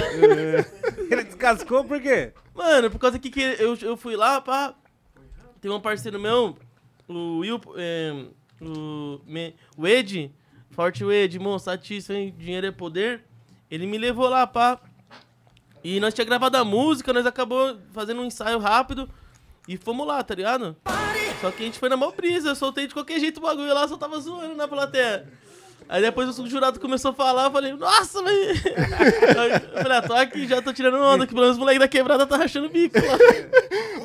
Ele 1.11 1.25
descascou 1.25 1.85
por 1.85 2.01
quê? 2.01 2.33
Mano, 2.55 2.91
por 2.91 2.99
causa 2.99 3.19
que, 3.19 3.31
que 3.31 3.41
eu, 3.41 3.77
eu 3.81 3.97
fui 3.97 4.17
lá, 4.17 4.41
pá. 4.41 4.75
Tem 5.61 5.71
um 5.71 5.81
parceiro 5.81 6.21
meu, 6.21 6.57
o 7.09 7.39
Will, 7.39 7.61
é, 7.77 8.27
o, 8.61 9.21
me, 9.27 9.55
o 9.77 9.87
Ed, 9.87 10.33
Forte 10.71 11.05
Ed, 11.05 11.39
hein? 12.11 12.35
Dinheiro 12.39 12.67
é 12.67 12.71
poder. 12.71 13.25
Ele 13.71 13.87
me 13.87 13.99
levou 13.99 14.29
lá, 14.29 14.47
pá. 14.47 14.81
E 15.83 16.01
nós 16.01 16.15
tinha 16.15 16.25
gravado 16.25 16.57
a 16.57 16.65
música, 16.65 17.13
nós 17.13 17.27
acabou 17.27 17.77
fazendo 17.93 18.21
um 18.21 18.25
ensaio 18.25 18.59
rápido. 18.59 19.09
E 19.67 19.77
fomos 19.77 20.07
lá, 20.07 20.23
tá 20.23 20.35
ligado? 20.35 20.77
Só 21.41 21.51
que 21.51 21.63
a 21.63 21.67
gente 21.67 21.79
foi 21.79 21.89
na 21.89 21.97
mó 21.97 22.11
brisa, 22.11 22.49
eu 22.49 22.57
soltei 22.57 22.87
de 22.87 22.95
qualquer 22.95 23.21
jeito 23.21 23.39
o 23.39 23.43
bagulho 23.43 23.73
lá, 23.73 23.87
só 23.87 23.97
tava 23.97 24.19
zoando 24.19 24.55
na 24.55 24.67
plateia. 24.67 25.27
Aí 25.89 26.03
depois 26.03 26.39
o 26.39 26.47
jurado 26.47 26.79
começou 26.79 27.13
a 27.13 27.15
falar, 27.15 27.45
eu 27.45 27.51
falei, 27.51 27.73
nossa, 27.73 28.23
velho. 28.23 28.39
Eu 29.75 29.83
falei, 29.83 29.99
ah, 29.99 30.03
tô 30.03 30.13
aqui, 30.13 30.47
já 30.47 30.61
tô 30.61 30.73
tirando 30.73 30.99
onda, 30.99 31.27
que 31.27 31.33
pelo 31.33 31.43
menos 31.43 31.57
os 31.57 31.59
moleques 31.59 31.81
da 31.81 31.89
quebrada 31.89 32.27
tá 32.27 32.37
rachando 32.37 32.67
o 32.67 32.71
bico 32.71 32.99
lá. 32.99 33.17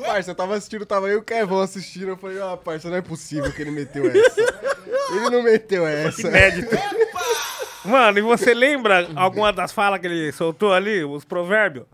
Parça, 0.06 0.30
eu 0.30 0.34
tava 0.34 0.54
assistindo, 0.54 0.86
tava 0.86 1.08
eu 1.08 1.14
e 1.14 1.16
o 1.16 1.22
Kevão 1.22 1.60
assistindo. 1.60 2.08
Eu 2.08 2.16
falei, 2.16 2.40
ah, 2.40 2.56
parça, 2.56 2.88
não 2.88 2.96
é 2.96 3.02
possível 3.02 3.50
que 3.50 3.60
ele 3.60 3.70
meteu 3.70 4.06
essa. 4.06 4.40
Ele 5.10 5.30
não 5.30 5.42
meteu 5.42 5.86
essa. 5.86 6.26
Inédito. 6.26 6.74
Mano, 7.84 8.18
e 8.18 8.22
você 8.22 8.54
lembra 8.54 9.08
alguma 9.14 9.52
das 9.52 9.72
falas 9.72 10.00
que 10.00 10.06
ele 10.06 10.32
soltou 10.32 10.72
ali? 10.72 11.04
Os 11.04 11.24
provérbios? 11.24 11.86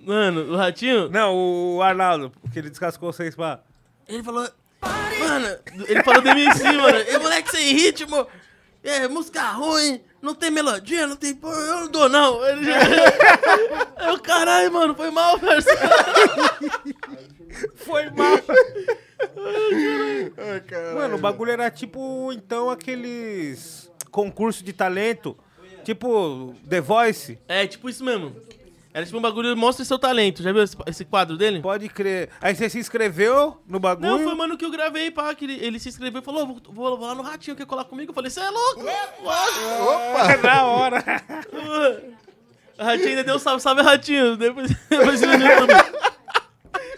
Mano, 0.00 0.52
o 0.52 0.56
ratinho, 0.56 1.08
Não, 1.08 1.34
o 1.34 1.82
Arnaldo, 1.82 2.30
que 2.52 2.58
ele 2.58 2.68
descascou 2.68 3.12
vocês 3.12 3.34
pra. 3.34 3.60
ele 4.06 4.22
falou. 4.22 4.48
Mano, 5.18 5.56
ele 5.86 6.02
falou 6.02 6.20
do 6.20 6.28
MC, 6.28 6.62
mano. 6.72 6.98
E 6.98 7.18
moleque 7.18 7.50
sem 7.50 7.72
ritmo. 7.74 8.26
É, 8.82 9.08
música 9.08 9.40
ruim, 9.52 10.02
não 10.20 10.34
tem 10.34 10.50
melodia, 10.50 11.06
não 11.06 11.16
tem. 11.16 11.38
Eu 11.42 11.80
não 11.80 11.88
dou, 11.88 12.06
não. 12.10 12.44
Ele 12.46 12.64
já. 12.64 12.78
Eu, 14.10 14.18
caralho, 14.18 14.70
mano, 14.70 14.94
foi 14.94 15.10
mal, 15.10 15.38
parceiro. 15.40 15.80
Foi 17.76 18.10
mal. 18.10 18.38
Ai, 20.36 20.60
caralho. 20.60 20.94
Mano, 20.96 21.16
o 21.16 21.18
bagulho 21.18 21.52
era 21.52 21.70
tipo, 21.70 22.30
então, 22.34 22.68
aqueles 22.68 23.83
concursos 24.14 24.62
de 24.62 24.72
talento. 24.72 25.36
Tipo, 25.82 26.54
The 26.68 26.80
Voice. 26.80 27.36
É, 27.48 27.66
tipo 27.66 27.90
isso 27.90 28.04
mesmo. 28.04 28.34
Era 28.94 29.04
tipo 29.04 29.18
um 29.18 29.20
bagulho, 29.20 29.56
mostre 29.56 29.84
seu 29.84 29.98
talento. 29.98 30.40
Já 30.40 30.52
viu 30.52 30.62
esse, 30.62 30.76
esse 30.86 31.04
quadro 31.04 31.36
dele? 31.36 31.60
Pode 31.60 31.88
crer. 31.88 32.30
Aí 32.40 32.54
você 32.54 32.70
se 32.70 32.78
inscreveu 32.78 33.60
no 33.66 33.80
bagulho. 33.80 34.08
Não, 34.08 34.22
foi 34.22 34.34
mano 34.36 34.56
que 34.56 34.64
eu 34.64 34.70
gravei, 34.70 35.10
pá, 35.10 35.34
que 35.34 35.44
ele, 35.44 35.58
ele 35.60 35.80
se 35.80 35.88
inscreveu 35.88 36.22
e 36.22 36.24
falou, 36.24 36.46
vou, 36.46 36.60
vou, 36.68 36.96
vou 36.96 37.08
lá 37.08 37.14
no 37.16 37.22
Ratinho, 37.22 37.56
quer 37.56 37.66
colar 37.66 37.84
comigo? 37.86 38.10
Eu 38.10 38.14
falei, 38.14 38.30
você 38.30 38.38
é 38.38 38.48
louco? 38.48 38.82
Opa! 39.20 40.36
da 40.40 40.64
hora. 40.64 41.04
O 42.76 42.82
Ratinho 42.82 43.10
ainda 43.10 43.22
deu 43.22 43.36
um 43.36 43.38
salve, 43.38 43.62
salve 43.62 43.82
Ratinho. 43.82 44.36
Depois, 44.36 44.68
depois 44.90 45.22
YouTube. 45.22 45.72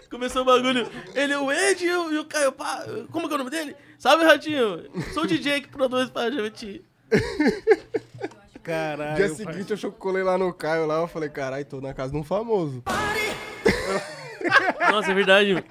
Começou 0.09 0.41
o 0.41 0.45
bagulho. 0.45 0.89
Ele, 1.13 1.35
o 1.35 1.51
Ed 1.51 1.85
e 1.85 1.91
o, 1.91 2.13
e 2.13 2.17
o 2.17 2.25
Caio, 2.25 2.51
pá, 2.51 2.83
como 3.11 3.27
que 3.27 3.33
é 3.33 3.35
o 3.35 3.37
nome 3.37 3.51
dele? 3.51 3.75
Salve 3.99 4.25
Ratinho. 4.25 4.89
Sou 5.13 5.23
o 5.23 5.27
DJ 5.27 5.61
que 5.61 5.67
produz 5.67 6.09
pra 6.09 6.31
gente. 6.31 6.83
Caralho. 8.63 9.15
Dia 9.15 9.27
pai. 9.27 9.53
seguinte 9.53 9.83
eu 9.83 9.91
colei 9.91 10.23
lá 10.23 10.37
no 10.37 10.53
Caio 10.53 10.85
lá, 10.85 10.95
eu 10.99 11.07
falei, 11.07 11.29
caralho, 11.29 11.63
tô 11.65 11.79
na 11.79 11.93
casa 11.93 12.11
de 12.11 12.17
um 12.17 12.23
famoso. 12.23 12.83
Nossa, 14.91 15.11
é 15.11 15.13
verdade. 15.15 15.63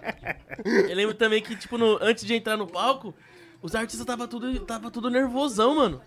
Eu 0.64 0.94
lembro 0.96 1.14
também 1.14 1.42
que, 1.42 1.54
tipo, 1.56 1.76
no- 1.76 1.98
antes 2.02 2.24
de 2.24 2.34
entrar 2.34 2.56
no 2.56 2.66
palco, 2.66 3.14
os 3.62 3.74
artistas 3.74 4.06
tava 4.06 4.26
tudo, 4.26 4.60
tava 4.60 4.90
tudo 4.90 5.10
nervosão, 5.10 5.74
mano. 5.76 6.00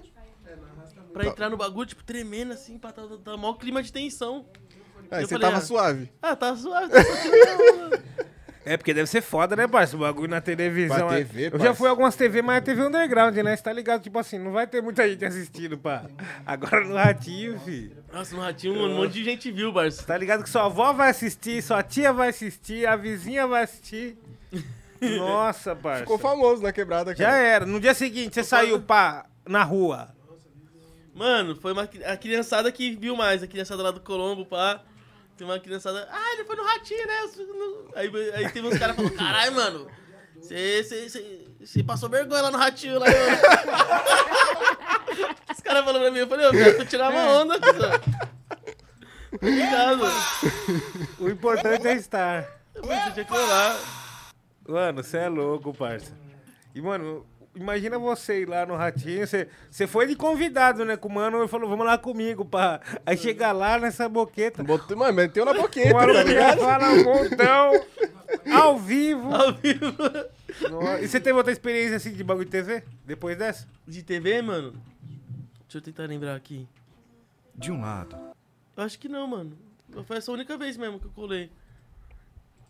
Pra 1.14 1.26
entrar 1.26 1.50
no 1.50 1.58
bagulho, 1.58 1.88
tipo, 1.88 2.04
tremendo 2.04 2.54
assim, 2.54 2.78
pra 2.78 2.92
tá, 2.92 3.02
tá, 3.04 3.18
tá 3.24 3.38
maior 3.38 3.54
clima 3.56 3.82
de 3.84 3.92
tensão. 3.92 4.46
Aí 5.12 5.24
Eu 5.24 5.28
você 5.28 5.36
falei, 5.36 5.50
tava 5.50 5.58
ah, 5.58 5.66
suave. 5.66 6.12
Ah, 6.22 6.36
tá 6.36 6.56
suave, 6.56 6.90
tá 6.92 7.04
só 7.04 7.16
tirando 7.22 7.86
onda. 7.86 8.04
É, 8.66 8.76
porque 8.76 8.94
deve 8.94 9.08
ser 9.08 9.22
foda, 9.22 9.56
né, 9.56 9.68
parça? 9.68 9.96
O 9.96 10.00
bagulho 10.00 10.30
na 10.30 10.42
televisão. 10.42 11.08
Pra 11.08 11.20
é- 11.20 11.24
TV, 11.24 11.50
Eu 11.54 11.60
já 11.60 11.74
fui 11.74 11.88
a 11.88 11.92
algumas 11.92 12.16
TV, 12.16 12.42
mas 12.42 12.58
é 12.58 12.62
TV 12.62 12.84
underground, 12.84 13.36
né? 13.38 13.56
Você 13.56 13.64
tá 13.64 13.72
ligado? 13.74 14.02
Tipo 14.02 14.20
assim, 14.20 14.38
não 14.38 14.52
vai 14.52 14.68
ter 14.68 14.82
muita 14.82 15.08
gente 15.10 15.24
assistindo, 15.26 15.78
pá. 15.78 16.04
Agora 16.46 16.84
no 16.86 16.96
Ratinho, 16.96 17.60
fi. 17.62 17.92
Nossa, 18.12 18.36
no 18.36 18.42
Ratinho, 18.42 18.74
um 18.74 18.96
monte 18.96 19.14
de 19.14 19.24
gente 19.24 19.52
viu, 19.52 19.72
Barça. 19.72 20.04
Tá 20.04 20.18
ligado 20.18 20.44
que 20.44 20.50
sua 20.50 20.66
avó 20.66 20.92
vai 20.94 21.10
assistir, 21.10 21.62
sua 21.64 21.82
tia 21.82 22.12
vai 22.12 22.30
assistir, 22.30 22.86
a 22.86 22.96
vizinha 22.96 23.48
vai 23.48 23.64
assistir. 23.64 24.18
Nossa, 25.02 25.76
parça. 25.76 26.02
Ficou 26.02 26.18
famoso 26.18 26.62
na 26.62 26.74
quebrada, 26.74 27.16
Já 27.16 27.28
cara. 27.28 27.38
era. 27.38 27.66
No 27.66 27.80
dia 27.80 27.94
seguinte, 27.94 28.34
você 28.36 28.44
saiu, 28.44 28.82
pá, 28.82 29.26
na 29.48 29.64
rua. 29.64 30.10
Mano, 31.16 31.56
foi 31.56 31.72
uma, 31.74 31.84
a 32.06 32.18
criançada 32.18 32.72
que 32.72 32.96
viu 32.96 33.16
mais, 33.16 33.42
a 33.42 33.48
criançada 33.48 33.82
lá 33.82 33.92
do 33.92 34.02
Colombo, 34.02 34.46
pá. 34.46 34.82
Tem 35.40 35.48
uma 35.48 35.58
criançada. 35.58 36.06
Ah, 36.12 36.34
ele 36.34 36.44
foi 36.44 36.56
no 36.58 36.64
ratinho, 36.66 37.08
né? 37.08 37.14
Aí, 37.96 38.12
aí 38.36 38.50
teve 38.52 38.68
uns 38.68 38.78
caras 38.78 38.94
falando, 38.94 39.16
caralho, 39.16 39.56
mano. 39.56 39.88
Você 40.42 41.82
passou 41.88 42.10
vergonha 42.10 42.42
lá 42.42 42.52
no 42.52 42.58
ratinho 42.58 43.00
lá, 43.00 43.06
mano. 43.06 43.20
Os 45.50 45.62
caras 45.62 45.86
falaram 45.86 46.02
pra 46.02 46.12
mim, 46.12 46.20
eu 46.20 46.28
falei, 46.28 46.46
eu 46.46 46.52
quero 46.52 46.86
tirar 46.86 47.10
uma 47.10 47.42
onda, 47.42 47.58
ligado? 49.50 50.04
O 51.20 51.30
importante 51.30 51.88
é 51.88 51.94
estar. 51.94 52.46
Eu. 52.76 52.84
Mano, 54.68 55.02
você 55.02 55.20
é 55.20 55.30
louco, 55.30 55.74
parça. 55.74 56.12
E, 56.76 56.82
mano, 56.82 57.26
imagina 57.56 57.98
você 57.98 58.42
ir 58.42 58.46
lá 58.50 58.66
no 58.66 58.76
Ratinho, 58.76 59.26
você, 59.26 59.48
você 59.70 59.88
foi 59.88 60.08
de 60.08 60.16
convidado, 60.16 60.86
né? 60.86 60.96
Com 60.98 61.08
o 61.08 61.14
mano 61.14 61.44
e 61.44 61.48
falou, 61.48 61.70
vamos 61.70 61.86
lá 61.86 61.98
comigo, 61.98 62.46
pá. 62.46 62.80
Aí 63.06 63.18
chega 63.18 63.52
lá 63.52 63.78
nessa 63.78 64.08
boqueta. 64.08 64.64
Botou, 64.64 64.98
mano, 64.98 65.14
meteu 65.14 65.46
na 65.46 65.54
boqueta, 65.54 65.90
tá 65.90 65.96
maluco 65.96 66.18
já 66.18 66.24
ligado? 66.24 66.60
fala 66.60 66.90
um 66.90 67.04
montão, 67.04 67.72
ao 68.54 68.78
vivo. 68.80 69.34
Ao 69.34 69.54
vivo. 69.54 69.96
Nossa, 70.70 71.02
E 71.02 71.08
você 71.08 71.20
teve 71.20 71.38
outra 71.38 71.52
experiência 71.52 71.98
assim 71.98 72.12
de 72.14 72.24
bagulho 72.24 72.46
de 72.46 72.52
TV? 72.52 72.84
Depois 73.06 73.38
dessa? 73.38 73.68
De 73.88 74.04
TV, 74.04 74.42
mano? 74.42 74.74
Deixa 75.62 75.78
eu 75.78 75.82
tentar 75.82 76.06
lembrar 76.06 76.36
aqui. 76.36 76.68
De 77.56 77.72
um 77.72 77.82
lado, 77.82 78.16
Eu 78.78 78.84
acho 78.84 78.98
que 78.98 79.10
não, 79.10 79.28
mano. 79.28 79.58
Foi 80.06 80.18
essa 80.18 80.32
única 80.32 80.58
vez 80.58 80.78
mesmo 80.78 81.00
que 81.00 81.06
eu 81.08 81.12
colei. 81.12 81.52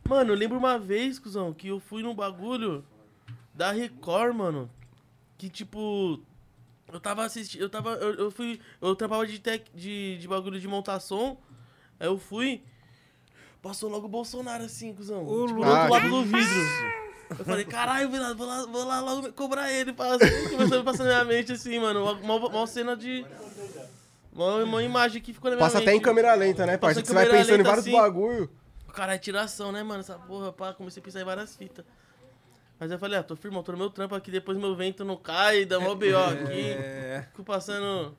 Mano, 0.07 0.31
eu 0.31 0.35
lembro 0.35 0.57
uma 0.57 0.79
vez, 0.79 1.19
cuzão, 1.19 1.53
que 1.53 1.67
eu 1.67 1.79
fui 1.79 2.01
num 2.01 2.15
bagulho 2.15 2.83
da 3.59 3.73
Record, 3.73 4.33
mano. 4.33 4.69
Que 5.37 5.49
tipo. 5.49 6.21
Eu 6.91 6.99
tava 6.99 7.25
assistindo. 7.25 7.61
Eu 7.61 7.69
tava. 7.69 7.91
Eu, 7.95 8.13
eu 8.13 8.31
fui. 8.31 8.57
Eu 8.81 8.95
trabalhava 8.95 9.27
de, 9.27 9.37
tec, 9.37 9.67
de, 9.75 10.17
de 10.17 10.27
bagulho 10.29 10.57
de 10.57 10.67
montar 10.67 11.01
som. 11.01 11.37
Aí 11.99 12.07
eu 12.07 12.17
fui. 12.17 12.63
Passou 13.61 13.89
logo 13.89 14.05
o 14.05 14.09
Bolsonaro 14.09 14.63
assim, 14.63 14.93
cuzão. 14.93 15.27
Ô, 15.27 15.45
tipo, 15.45 15.59
do 15.59 15.67
outro 15.67 15.91
lado 15.91 16.09
do 16.09 16.23
vidro. 16.23 16.99
Eu 17.37 17.45
falei, 17.45 17.65
caralho, 17.65 18.09
vou 18.09 18.19
lá, 18.19 18.33
vou 18.33 18.47
lá, 18.47 18.65
vou 18.65 18.85
lá 18.85 19.01
logo 19.01 19.33
cobrar 19.33 19.69
ele. 19.69 19.93
Assim, 19.99 20.49
começou 20.55 20.79
a 20.79 20.83
passar 20.83 21.03
na 21.03 21.09
minha 21.09 21.25
mente 21.25 21.51
assim, 21.51 21.77
mano. 21.79 22.17
Uma, 22.21 22.65
cena 22.65 22.95
de. 22.95 23.25
Uma, 24.31 24.63
uma 24.63 24.81
imagem 24.81 25.21
que 25.21 25.33
ficou 25.33 25.51
na 25.51 25.57
minha 25.57 25.65
Passa 25.65 25.79
mente. 25.79 25.89
até 25.89 25.97
em 25.97 26.01
câmera 26.01 26.33
lenta, 26.33 26.65
né, 26.65 26.77
Passa 26.77 27.01
Que 27.01 27.07
você 27.07 27.13
vai 27.13 27.29
pensando 27.29 27.59
em 27.59 27.63
vários 27.63 27.85
assim. 27.85 27.91
bagulho. 27.91 28.49
Cara, 28.93 29.15
é 29.15 29.17
tiração, 29.17 29.73
né, 29.73 29.83
mano? 29.83 29.99
Essa 29.99 30.17
porra, 30.17 30.53
pá, 30.53 30.73
comecei 30.73 31.01
a 31.01 31.03
pensar 31.03 31.19
em 31.19 31.25
várias 31.25 31.57
fitas. 31.57 31.85
Mas 32.79 32.91
eu 32.91 32.97
falei, 32.99 33.19
ah, 33.19 33.23
tô 33.23 33.35
firmão, 33.35 33.61
tô 33.61 33.71
no 33.73 33.77
meu 33.77 33.89
trampo 33.89 34.15
aqui, 34.15 34.31
depois 34.31 34.57
meu 34.57 34.75
vento 34.75 35.03
não 35.03 35.17
cai, 35.17 35.65
dá 35.65 35.79
mó 35.79 35.93
B.O. 35.95 36.17
aqui. 36.17 36.69
É. 36.71 37.25
Fico 37.31 37.43
passando. 37.43 38.15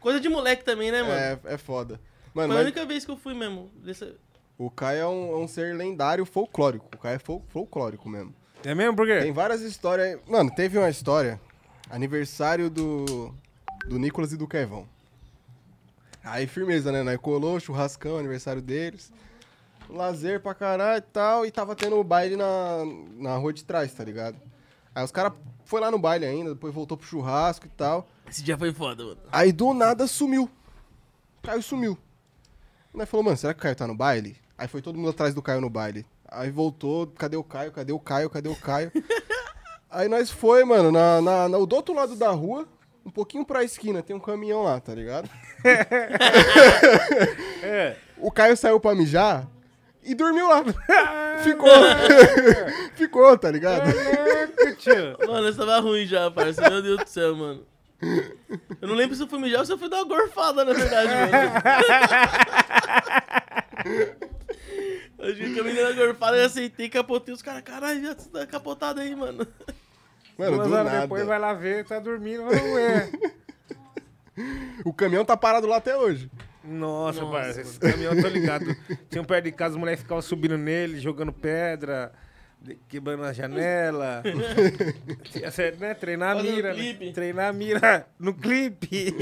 Coisa 0.00 0.20
de 0.20 0.28
moleque 0.28 0.64
também, 0.64 0.92
né, 0.92 1.02
mano? 1.02 1.14
É, 1.14 1.38
é 1.54 1.58
foda. 1.58 2.00
Mano, 2.32 2.48
Foi 2.52 2.56
a 2.56 2.58
mas 2.58 2.66
única 2.66 2.86
vez 2.86 3.04
que 3.04 3.10
eu 3.10 3.16
fui 3.16 3.34
mesmo. 3.34 3.70
Dessa... 3.76 4.14
o 4.56 4.70
Caio 4.70 5.00
é 5.00 5.06
um, 5.08 5.32
é 5.32 5.36
um 5.38 5.48
ser 5.48 5.74
lendário 5.74 6.24
folclórico. 6.24 6.86
O 6.94 6.98
Caio 6.98 7.16
é 7.16 7.18
fol- 7.18 7.44
folclórico 7.48 8.08
mesmo. 8.08 8.32
É 8.64 8.74
mesmo? 8.74 8.94
Por 8.94 9.06
quê? 9.06 9.18
Tem 9.20 9.32
várias 9.32 9.62
histórias. 9.62 10.06
aí. 10.14 10.20
Mano, 10.30 10.50
teve 10.54 10.78
uma 10.78 10.88
história. 10.88 11.40
Aniversário 11.90 12.70
do. 12.70 13.34
Do 13.88 13.98
Nicolas 13.98 14.32
e 14.32 14.36
do 14.36 14.46
Kevão. 14.48 14.86
Aí, 16.24 16.46
firmeza, 16.46 16.90
né? 16.90 17.02
Nós 17.02 17.16
colou, 17.18 17.58
churrascão, 17.60 18.18
aniversário 18.18 18.60
deles. 18.60 19.12
Lazer 19.88 20.40
pra 20.40 20.54
caralho 20.54 20.98
e 20.98 21.12
tal. 21.12 21.46
E 21.46 21.50
tava 21.50 21.74
tendo 21.76 21.96
o 21.96 22.04
baile 22.04 22.36
na, 22.36 22.78
na 23.16 23.36
rua 23.36 23.52
de 23.52 23.64
trás, 23.64 23.92
tá 23.92 24.04
ligado? 24.04 24.36
Aí 24.94 25.04
os 25.04 25.12
caras 25.12 25.32
foi 25.64 25.80
lá 25.80 25.90
no 25.90 25.98
baile 25.98 26.24
ainda, 26.24 26.54
depois 26.54 26.72
voltou 26.74 26.96
pro 26.96 27.06
churrasco 27.06 27.66
e 27.66 27.70
tal. 27.70 28.06
Esse 28.28 28.42
dia 28.42 28.56
foi 28.56 28.72
foda, 28.72 29.04
mano. 29.04 29.18
Aí 29.30 29.52
do 29.52 29.72
nada 29.74 30.06
sumiu. 30.06 30.50
Caio 31.42 31.62
sumiu. 31.62 31.96
Nós 32.92 33.08
falou, 33.08 33.22
mano, 33.24 33.36
será 33.36 33.52
que 33.52 33.60
o 33.60 33.62
Caio 33.62 33.76
tá 33.76 33.86
no 33.86 33.94
baile? 33.94 34.36
Aí 34.56 34.66
foi 34.66 34.80
todo 34.80 34.96
mundo 34.98 35.10
atrás 35.10 35.34
do 35.34 35.42
Caio 35.42 35.60
no 35.60 35.68
baile. 35.70 36.06
Aí 36.28 36.50
voltou, 36.50 37.06
cadê 37.08 37.36
o 37.36 37.44
Caio? 37.44 37.70
Cadê 37.70 37.92
o 37.92 38.00
Caio? 38.00 38.30
Cadê 38.30 38.48
o 38.48 38.56
Caio? 38.56 38.90
Aí 39.90 40.08
nós 40.08 40.30
foi, 40.30 40.64
mano, 40.64 40.90
na, 40.90 41.20
na, 41.20 41.48
na- 41.48 41.58
do 41.58 41.76
outro 41.76 41.94
lado 41.94 42.16
da 42.16 42.30
rua, 42.30 42.66
um 43.04 43.10
pouquinho 43.10 43.44
pra 43.44 43.62
esquina, 43.62 44.02
tem 44.02 44.16
um 44.16 44.20
caminhão 44.20 44.62
lá, 44.62 44.80
tá 44.80 44.94
ligado? 44.94 45.28
É. 47.62 47.96
O 48.18 48.30
Caio 48.30 48.56
saiu 48.56 48.80
pra 48.80 48.94
mijar 48.94 49.46
e 50.06 50.14
dormiu 50.14 50.48
lá. 50.48 50.62
Ficou. 51.42 51.68
Ficou, 52.94 53.36
tá 53.38 53.50
ligado? 53.50 53.84
Mano, 55.26 55.48
eu 55.48 55.56
tava 55.56 55.78
ruim 55.80 56.06
já, 56.06 56.30
parça. 56.30 56.70
Meu 56.70 56.80
Deus 56.82 56.98
do 57.04 57.08
céu, 57.08 57.34
mano. 57.36 57.66
Eu 58.80 58.88
não 58.88 58.94
lembro 58.94 59.16
se 59.16 59.22
eu 59.22 59.26
fui 59.26 59.38
mijar 59.38 59.60
ou 59.60 59.66
se 59.66 59.72
eu 59.72 59.78
fui 59.78 59.88
dar 59.88 59.96
uma 59.98 60.04
gorfada, 60.04 60.64
na 60.64 60.72
verdade, 60.72 61.10
mano. 61.10 61.32
Eu 65.18 65.30
acho 65.32 65.36
que 65.38 65.58
eu 65.58 65.64
me 65.64 65.72
dei 65.72 65.82
uma 65.82 65.92
gorfada 65.92 66.36
e 66.36 66.44
aceitei, 66.44 66.88
capotei 66.90 67.34
os 67.34 67.40
caras. 67.40 67.62
Caralho, 67.62 68.02
já 68.02 68.14
tá 68.14 68.46
capotado 68.46 69.00
aí, 69.00 69.14
mano. 69.16 69.46
Mano, 70.38 70.56
Duas 70.56 70.72
horas 70.72 70.84
nada. 70.84 71.00
depois 71.00 71.24
vai 71.26 71.38
lá 71.38 71.54
ver, 71.54 71.86
tá 71.86 71.98
dormindo. 71.98 72.42
Não 72.42 72.78
é. 72.78 73.10
O 74.84 74.92
caminhão 74.92 75.24
tá 75.24 75.36
parado 75.36 75.66
lá 75.66 75.76
até 75.76 75.96
hoje. 75.96 76.30
Nossa, 76.66 77.20
Nossa, 77.20 77.32
parça, 77.32 77.60
esse 77.60 77.78
caminhão, 77.78 78.20
tô 78.20 78.28
ligado. 78.28 78.76
Tinha 79.08 79.22
um 79.22 79.24
perto 79.24 79.44
de 79.44 79.52
casa, 79.52 79.74
os 79.74 79.80
moleques 79.80 80.02
ficavam 80.02 80.22
subindo 80.22 80.58
nele, 80.58 80.98
jogando 80.98 81.32
pedra, 81.32 82.12
quebrando 82.88 83.24
a 83.24 83.32
janela. 83.32 84.22
Tinha 85.30 85.50
né? 85.78 85.94
Treinar 85.94 86.36
a 86.36 86.42
mira. 86.42 86.74
né? 86.74 87.12
Treinar 87.12 87.48
a 87.48 87.52
mira 87.52 88.08
no 88.18 88.34
clipe. 88.34 89.14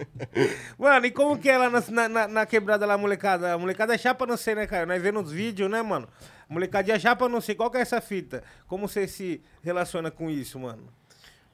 mano, 0.78 1.06
e 1.06 1.10
como 1.10 1.38
que 1.38 1.48
é 1.48 1.56
lá 1.56 1.70
na, 1.70 2.08
na- 2.08 2.28
na, 2.28 2.46
quebrada 2.46 2.84
lá, 2.84 2.98
molecada? 2.98 3.54
A 3.54 3.58
molecada 3.58 3.94
é 3.94 3.98
chapa, 3.98 4.26
não 4.26 4.36
sei, 4.36 4.54
né, 4.54 4.66
cara? 4.66 4.86
Nós 4.86 5.00
vendo 5.00 5.20
os 5.20 5.32
vídeos, 5.32 5.70
né, 5.70 5.80
mano? 5.82 6.08
Molecadinha 6.48 6.98
chapa, 6.98 7.28
não 7.28 7.40
sei. 7.40 7.54
Qual 7.54 7.70
que 7.70 7.78
é 7.78 7.80
essa 7.80 8.00
fita? 8.00 8.42
Como 8.66 8.86
você 8.86 9.06
se 9.08 9.42
relaciona 9.62 10.10
com 10.10 10.30
isso, 10.30 10.58
mano? 10.58 10.84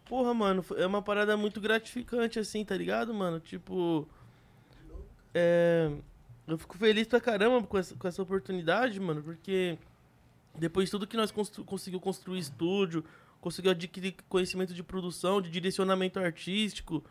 Porra, 0.04 0.34
mano, 0.34 0.64
é 0.76 0.84
uma 0.86 1.00
parada 1.00 1.36
muito 1.36 1.60
gratificante, 1.60 2.38
assim, 2.38 2.64
tá 2.64 2.76
ligado, 2.76 3.14
mano? 3.14 3.38
Tipo. 3.38 4.08
É. 5.34 5.90
Eu 6.46 6.58
fico 6.58 6.76
feliz 6.76 7.06
pra 7.06 7.20
caramba 7.20 7.64
com 7.64 7.78
essa, 7.78 7.94
com 7.94 8.08
essa 8.08 8.20
oportunidade, 8.20 8.98
mano, 8.98 9.22
porque 9.22 9.78
depois 10.58 10.86
de 10.86 10.90
tudo 10.90 11.06
que 11.06 11.16
nós 11.16 11.30
constru 11.30 11.64
conseguiu 11.64 12.00
construir 12.00 12.40
estúdio, 12.40 13.04
conseguiu 13.40 13.70
adquirir 13.70 14.16
conhecimento 14.28 14.74
de 14.74 14.82
produção, 14.82 15.40
de 15.40 15.48
direcionamento 15.48 16.18
artístico, 16.18 17.04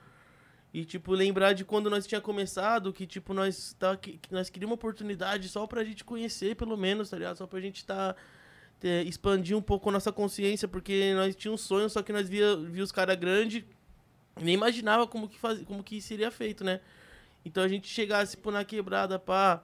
e, 0.74 0.86
tipo, 0.86 1.14
lembrar 1.14 1.54
de 1.54 1.66
quando 1.66 1.90
nós 1.90 2.06
tinha 2.06 2.22
começado, 2.22 2.94
que, 2.94 3.08
tipo, 3.08 3.34
nós, 3.34 3.76
tá, 3.80 3.98
que, 3.98 4.18
que 4.18 4.32
nós 4.32 4.50
queríamos 4.50 4.74
uma 4.74 4.76
oportunidade 4.76 5.50
só 5.50 5.66
pra 5.66 5.84
gente 5.84 6.04
conhecer, 6.04 6.56
pelo 6.56 6.78
menos, 6.78 7.10
tá 7.10 7.18
ligado? 7.18 7.38
Só 7.38 7.48
pra 7.48 7.60
gente 7.60 7.84
tá 7.84 8.16
é, 8.84 9.02
expandir 9.04 9.58
um 9.58 9.62
pouco 9.62 9.90
a 9.90 9.92
nossa 9.92 10.12
consciência, 10.12 10.68
porque 10.68 11.14
nós 11.16 11.36
tínhamos 11.36 11.62
um 11.62 11.66
sonho, 11.66 11.90
só 11.90 12.04
que 12.04 12.14
nós 12.14 12.30
via, 12.30 12.56
via 12.56 12.84
os 12.84 12.92
caras 12.92 13.16
grandes 13.16 13.64
e 14.40 14.44
nem 14.44 14.54
imaginava 14.54 15.08
como 15.08 15.28
que, 15.28 15.40
faz, 15.40 15.60
como 15.64 15.84
que 15.84 16.00
seria 16.02 16.30
feito, 16.30 16.64
né? 16.64 16.82
Então 17.44 17.64
a 17.64 17.68
gente 17.68 17.88
chegasse 17.88 18.38
pô, 18.38 18.52
na 18.52 18.64
quebrada, 18.64 19.18
pá, 19.18 19.64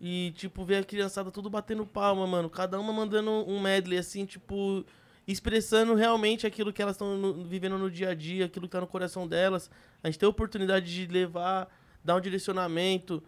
e, 0.00 0.32
tipo, 0.36 0.64
ver 0.64 0.76
a 0.76 0.84
criançada 0.84 1.30
tudo 1.30 1.50
batendo 1.50 1.84
palma, 1.86 2.26
mano. 2.26 2.48
Cada 2.48 2.78
uma 2.78 2.92
mandando 2.92 3.30
um 3.30 3.60
medley, 3.60 3.98
assim, 3.98 4.24
tipo, 4.24 4.84
expressando 5.26 5.94
realmente 5.94 6.46
aquilo 6.46 6.72
que 6.72 6.80
elas 6.80 6.94
estão 6.94 7.44
vivendo 7.44 7.76
no 7.76 7.90
dia 7.90 8.10
a 8.10 8.14
dia, 8.14 8.46
aquilo 8.46 8.66
que 8.66 8.72
tá 8.72 8.80
no 8.80 8.86
coração 8.86 9.26
delas. 9.26 9.70
A 10.02 10.08
gente 10.08 10.18
tem 10.18 10.26
a 10.26 10.30
oportunidade 10.30 10.86
de 10.86 11.12
levar, 11.12 11.68
dar 12.04 12.16
um 12.16 12.20
direcionamento, 12.20 13.22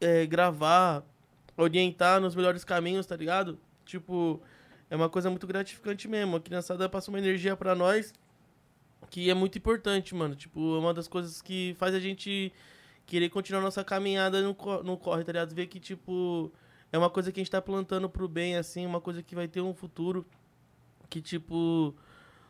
é, 0.00 0.24
gravar, 0.26 1.04
orientar 1.56 2.20
nos 2.20 2.34
melhores 2.34 2.64
caminhos, 2.64 3.04
tá 3.06 3.14
ligado? 3.14 3.58
Tipo, 3.84 4.42
é 4.88 4.96
uma 4.96 5.10
coisa 5.10 5.28
muito 5.28 5.46
gratificante 5.46 6.08
mesmo. 6.08 6.36
A 6.36 6.40
criançada 6.40 6.88
passa 6.88 7.10
uma 7.10 7.18
energia 7.18 7.54
pra 7.54 7.74
nós 7.74 8.14
que 9.10 9.30
é 9.30 9.34
muito 9.34 9.56
importante, 9.58 10.14
mano. 10.14 10.34
Tipo, 10.34 10.76
é 10.76 10.78
uma 10.78 10.92
das 10.94 11.06
coisas 11.08 11.40
que 11.42 11.74
faz 11.78 11.94
a 11.94 12.00
gente 12.00 12.52
querer 13.06 13.28
continuar 13.30 13.60
nossa 13.62 13.84
caminhada 13.84 14.40
no, 14.42 14.56
no 14.82 14.96
corre, 14.96 15.24
tá 15.24 15.32
ligado? 15.32 15.54
Ver 15.54 15.66
que, 15.66 15.78
tipo, 15.78 16.50
é 16.92 16.98
uma 16.98 17.10
coisa 17.10 17.30
que 17.30 17.40
a 17.40 17.42
gente 17.42 17.50
tá 17.50 17.60
plantando 17.62 18.08
pro 18.08 18.26
bem, 18.28 18.56
assim, 18.56 18.86
uma 18.86 19.00
coisa 19.00 19.22
que 19.22 19.34
vai 19.34 19.46
ter 19.48 19.60
um 19.60 19.74
futuro. 19.74 20.24
Que, 21.10 21.20
tipo, 21.20 21.94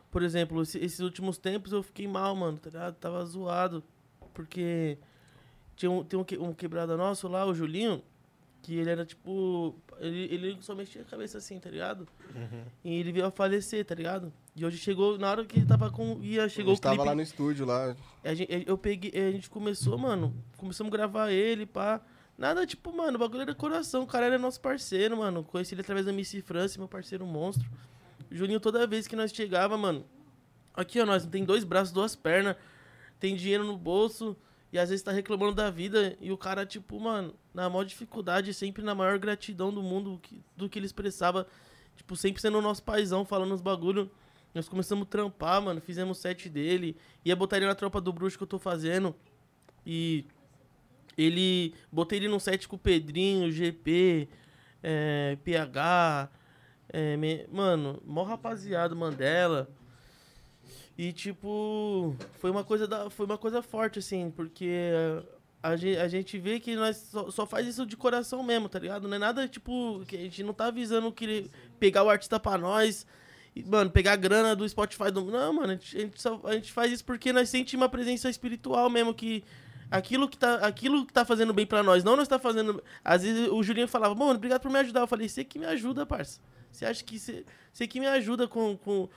por 0.09 0.23
exemplo, 0.23 0.61
esse- 0.61 0.79
esses 0.79 0.99
últimos 1.01 1.37
tempos 1.37 1.71
eu 1.71 1.83
fiquei 1.83 2.07
mal, 2.07 2.35
mano, 2.35 2.57
tá 2.57 2.69
ligado? 2.69 2.95
Tava 2.95 3.23
zoado. 3.25 3.83
Porque 4.33 4.97
tinha 5.75 5.91
um, 5.91 6.03
tem 6.03 6.17
um, 6.19 6.25
um 6.49 6.53
quebrada 6.53 6.95
nosso 6.97 7.27
lá, 7.27 7.45
o 7.45 7.53
Julinho, 7.53 8.01
que 8.61 8.75
ele 8.75 8.89
era 8.89 9.05
tipo. 9.05 9.75
Ele, 9.99 10.23
ele 10.33 10.57
só 10.61 10.73
mexia 10.75 11.01
a 11.01 11.05
cabeça 11.05 11.37
assim, 11.37 11.59
tá 11.59 11.69
ligado? 11.69 12.07
E 12.83 12.93
ele 12.99 13.11
veio 13.11 13.25
a 13.25 13.31
falecer, 13.31 13.85
tá 13.85 13.93
ligado? 13.95 14.31
E 14.55 14.65
hoje 14.65 14.77
chegou, 14.77 15.17
na 15.17 15.29
hora 15.29 15.45
que 15.45 15.59
ele 15.59 15.65
tava 15.65 15.91
com. 15.91 16.17
Ia, 16.21 16.45
A 16.45 16.49
chegou 16.49 16.71
gente 16.73 16.79
o 16.79 16.81
tava 16.81 16.95
clipe. 16.95 17.09
lá 17.09 17.15
no 17.15 17.21
estúdio 17.21 17.65
lá. 17.65 17.95
A 18.23 18.33
gente, 18.33 18.63
eu 18.65 18.77
peguei, 18.77 19.11
a 19.13 19.31
gente 19.31 19.49
começou, 19.49 19.97
mano. 19.97 20.33
Começamos 20.55 20.91
a 20.93 20.95
gravar 20.95 21.29
ele, 21.31 21.65
pá. 21.65 21.99
Nada, 22.37 22.65
tipo, 22.65 22.95
mano, 22.95 23.17
o 23.17 23.19
bagulho 23.19 23.41
era 23.41 23.53
coração. 23.55 24.03
O 24.03 24.07
cara 24.07 24.27
era 24.27 24.39
nosso 24.39 24.61
parceiro, 24.61 25.17
mano. 25.17 25.43
Conheci 25.43 25.73
ele 25.73 25.81
através 25.81 26.05
da 26.05 26.13
Missy 26.13 26.41
France, 26.41 26.77
meu 26.79 26.87
parceiro 26.87 27.25
monstro. 27.25 27.69
Juninho, 28.31 28.59
toda 28.59 28.87
vez 28.87 29.07
que 29.07 29.15
nós 29.15 29.31
chegava, 29.33 29.77
mano. 29.77 30.05
Aqui, 30.73 31.01
ó, 31.01 31.05
nós 31.05 31.25
tem 31.25 31.43
dois 31.43 31.65
braços, 31.65 31.93
duas 31.93 32.15
pernas. 32.15 32.55
Tem 33.19 33.35
dinheiro 33.35 33.65
no 33.65 33.75
bolso. 33.77 34.37
E 34.71 34.79
às 34.79 34.89
vezes 34.89 35.03
tá 35.03 35.11
reclamando 35.11 35.53
da 35.55 35.69
vida. 35.69 36.17
E 36.21 36.31
o 36.31 36.37
cara, 36.37 36.65
tipo, 36.65 36.97
mano, 36.97 37.33
na 37.53 37.69
maior 37.69 37.83
dificuldade, 37.83 38.53
sempre 38.53 38.83
na 38.83 38.95
maior 38.95 39.17
gratidão 39.19 39.73
do 39.73 39.81
mundo 39.83 40.19
do 40.55 40.69
que 40.69 40.79
ele 40.79 40.85
expressava. 40.85 41.45
Tipo, 41.97 42.15
sempre 42.15 42.41
sendo 42.41 42.57
o 42.57 42.61
nosso 42.61 42.83
paizão, 42.83 43.25
falando 43.25 43.53
os 43.53 43.61
bagulho. 43.61 44.09
Nós 44.55 44.69
começamos 44.69 45.03
a 45.03 45.09
trampar, 45.09 45.61
mano. 45.61 45.81
Fizemos 45.81 46.17
set 46.17 46.49
dele. 46.49 46.95
Ia 47.25 47.35
botar 47.35 47.57
ele 47.57 47.65
na 47.67 47.75
tropa 47.75 47.99
do 47.99 48.13
bruxo 48.13 48.37
que 48.37 48.43
eu 48.43 48.47
tô 48.47 48.57
fazendo. 48.57 49.13
E 49.85 50.25
ele. 51.17 51.73
Botei 51.91 52.17
ele 52.19 52.27
num 52.29 52.39
set 52.39 52.67
com 52.67 52.77
o 52.77 52.79
Pedrinho, 52.79 53.51
GP, 53.51 54.27
é, 54.81 55.37
PH. 55.43 56.29
é, 56.89 57.17
me- 57.17 57.45
mano, 57.51 58.01
mó 58.05 58.23
rapaziada, 58.23 58.95
Mandela. 58.95 59.69
E 60.97 61.11
tipo, 61.11 62.15
foi 62.39 62.49
uma 62.49 62.63
coisa 62.63 62.87
da, 62.87 63.09
foi 63.09 63.25
uma 63.25 63.37
coisa 63.37 63.61
forte 63.61 63.99
assim, 63.99 64.31
porque 64.31 64.71
a, 65.61 65.75
gente, 65.75 65.97
a 65.97 66.07
gente 66.07 66.37
vê 66.39 66.57
que 66.57 66.73
nós 66.77 66.95
só, 66.95 67.29
só 67.29 67.45
faz 67.45 67.67
isso 67.67 67.85
de 67.85 67.97
coração 67.97 68.41
mesmo, 68.41 68.69
tá 68.69 68.79
ligado? 68.79 69.05
Não 69.05 69.15
é 69.15 69.19
nada 69.19 69.45
tipo 69.45 70.01
que 70.07 70.15
a 70.15 70.19
gente 70.19 70.41
não 70.41 70.53
tá 70.53 70.71
visando 70.71 71.11
querer 71.11 71.49
pegar 71.79 72.03
o 72.03 72.09
artista 72.09 72.39
pra 72.39 72.57
nós, 72.57 73.05
mano, 73.63 73.89
pegar 73.89 74.13
a 74.13 74.15
grana 74.17 74.55
do 74.55 74.67
Spotify 74.67 75.11
do, 75.11 75.23
não, 75.25 75.53
mano, 75.53 75.73
a 75.73 75.75
gente, 75.75 76.11
só- 76.21 76.41
a 76.43 76.53
gente 76.53 76.71
faz 76.71 76.91
isso 76.91 77.05
porque 77.05 77.31
nós 77.31 77.49
sentimos 77.49 77.83
uma 77.83 77.89
presença 77.89 78.29
espiritual 78.29 78.89
mesmo 78.89 79.13
que 79.13 79.43
aquilo 79.89 80.27
que 80.27 80.37
tá, 80.37 80.55
aquilo 80.55 81.05
que 81.05 81.13
tá 81.13 81.23
fazendo 81.23 81.53
bem 81.53 81.65
pra 81.65 81.83
nós, 81.83 82.03
não 82.03 82.15
nós 82.17 82.27
tá 82.27 82.39
fazendo, 82.39 82.83
às 83.03 83.23
vezes 83.23 83.47
o 83.49 83.61
Julinho 83.63 83.87
falava: 83.87 84.13
"Mano, 84.15 84.33
obrigado 84.35 84.61
por 84.61 84.71
me 84.71 84.79
ajudar". 84.79 85.01
Eu 85.01 85.07
falei: 85.07 85.29
"Você 85.29 85.43
que 85.43 85.59
me 85.59 85.65
ajuda, 85.65 86.05
parça. 86.05 86.39
Você 86.71 86.85
acha 86.85 87.03
que 87.03 87.17
você, 87.17 87.45
você 87.71 87.87
que 87.87 87.99
me 87.99 88.07
ajuda 88.07 88.47
com, 88.47 88.75
com, 88.77 89.07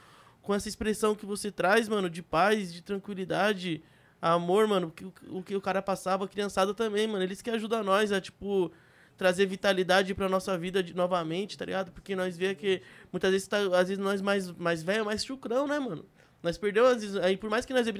com 0.42 0.54
essa 0.54 0.68
expressão 0.68 1.14
que 1.14 1.26
você 1.26 1.50
traz, 1.50 1.88
mano, 1.88 2.08
de 2.08 2.22
paz, 2.22 2.72
de 2.72 2.80
tranquilidade, 2.82 3.82
amor, 4.22 4.68
mano, 4.68 4.92
que, 4.92 5.04
o 5.28 5.42
que 5.42 5.56
o 5.56 5.60
cara 5.60 5.82
passava, 5.82 6.24
a 6.24 6.28
criançada 6.28 6.72
também, 6.72 7.08
mano. 7.08 7.24
Eles 7.24 7.42
que 7.42 7.50
ajudam 7.50 7.82
nós 7.82 8.12
a, 8.12 8.20
tipo, 8.20 8.70
trazer 9.18 9.44
vitalidade 9.46 10.14
pra 10.14 10.28
nossa 10.28 10.56
vida 10.56 10.82
de, 10.82 10.94
novamente, 10.94 11.58
tá 11.58 11.64
ligado? 11.64 11.90
Porque 11.90 12.14
nós 12.14 12.38
vê 12.38 12.54
que 12.54 12.80
muitas 13.12 13.32
vezes, 13.32 13.48
tá, 13.48 13.58
às 13.58 13.88
vezes 13.88 13.98
nós 13.98 14.22
mais, 14.22 14.50
mais 14.52 14.82
velho, 14.82 15.04
mais 15.04 15.24
chucrão, 15.24 15.66
né, 15.66 15.78
mano? 15.78 16.06
Nós 16.42 16.56
perdemos, 16.56 16.90
às 16.90 17.02
vezes, 17.02 17.16
aí 17.16 17.36
por 17.36 17.50
mais 17.50 17.66
que 17.66 17.74
nós. 17.74 17.86
A, 17.88 17.92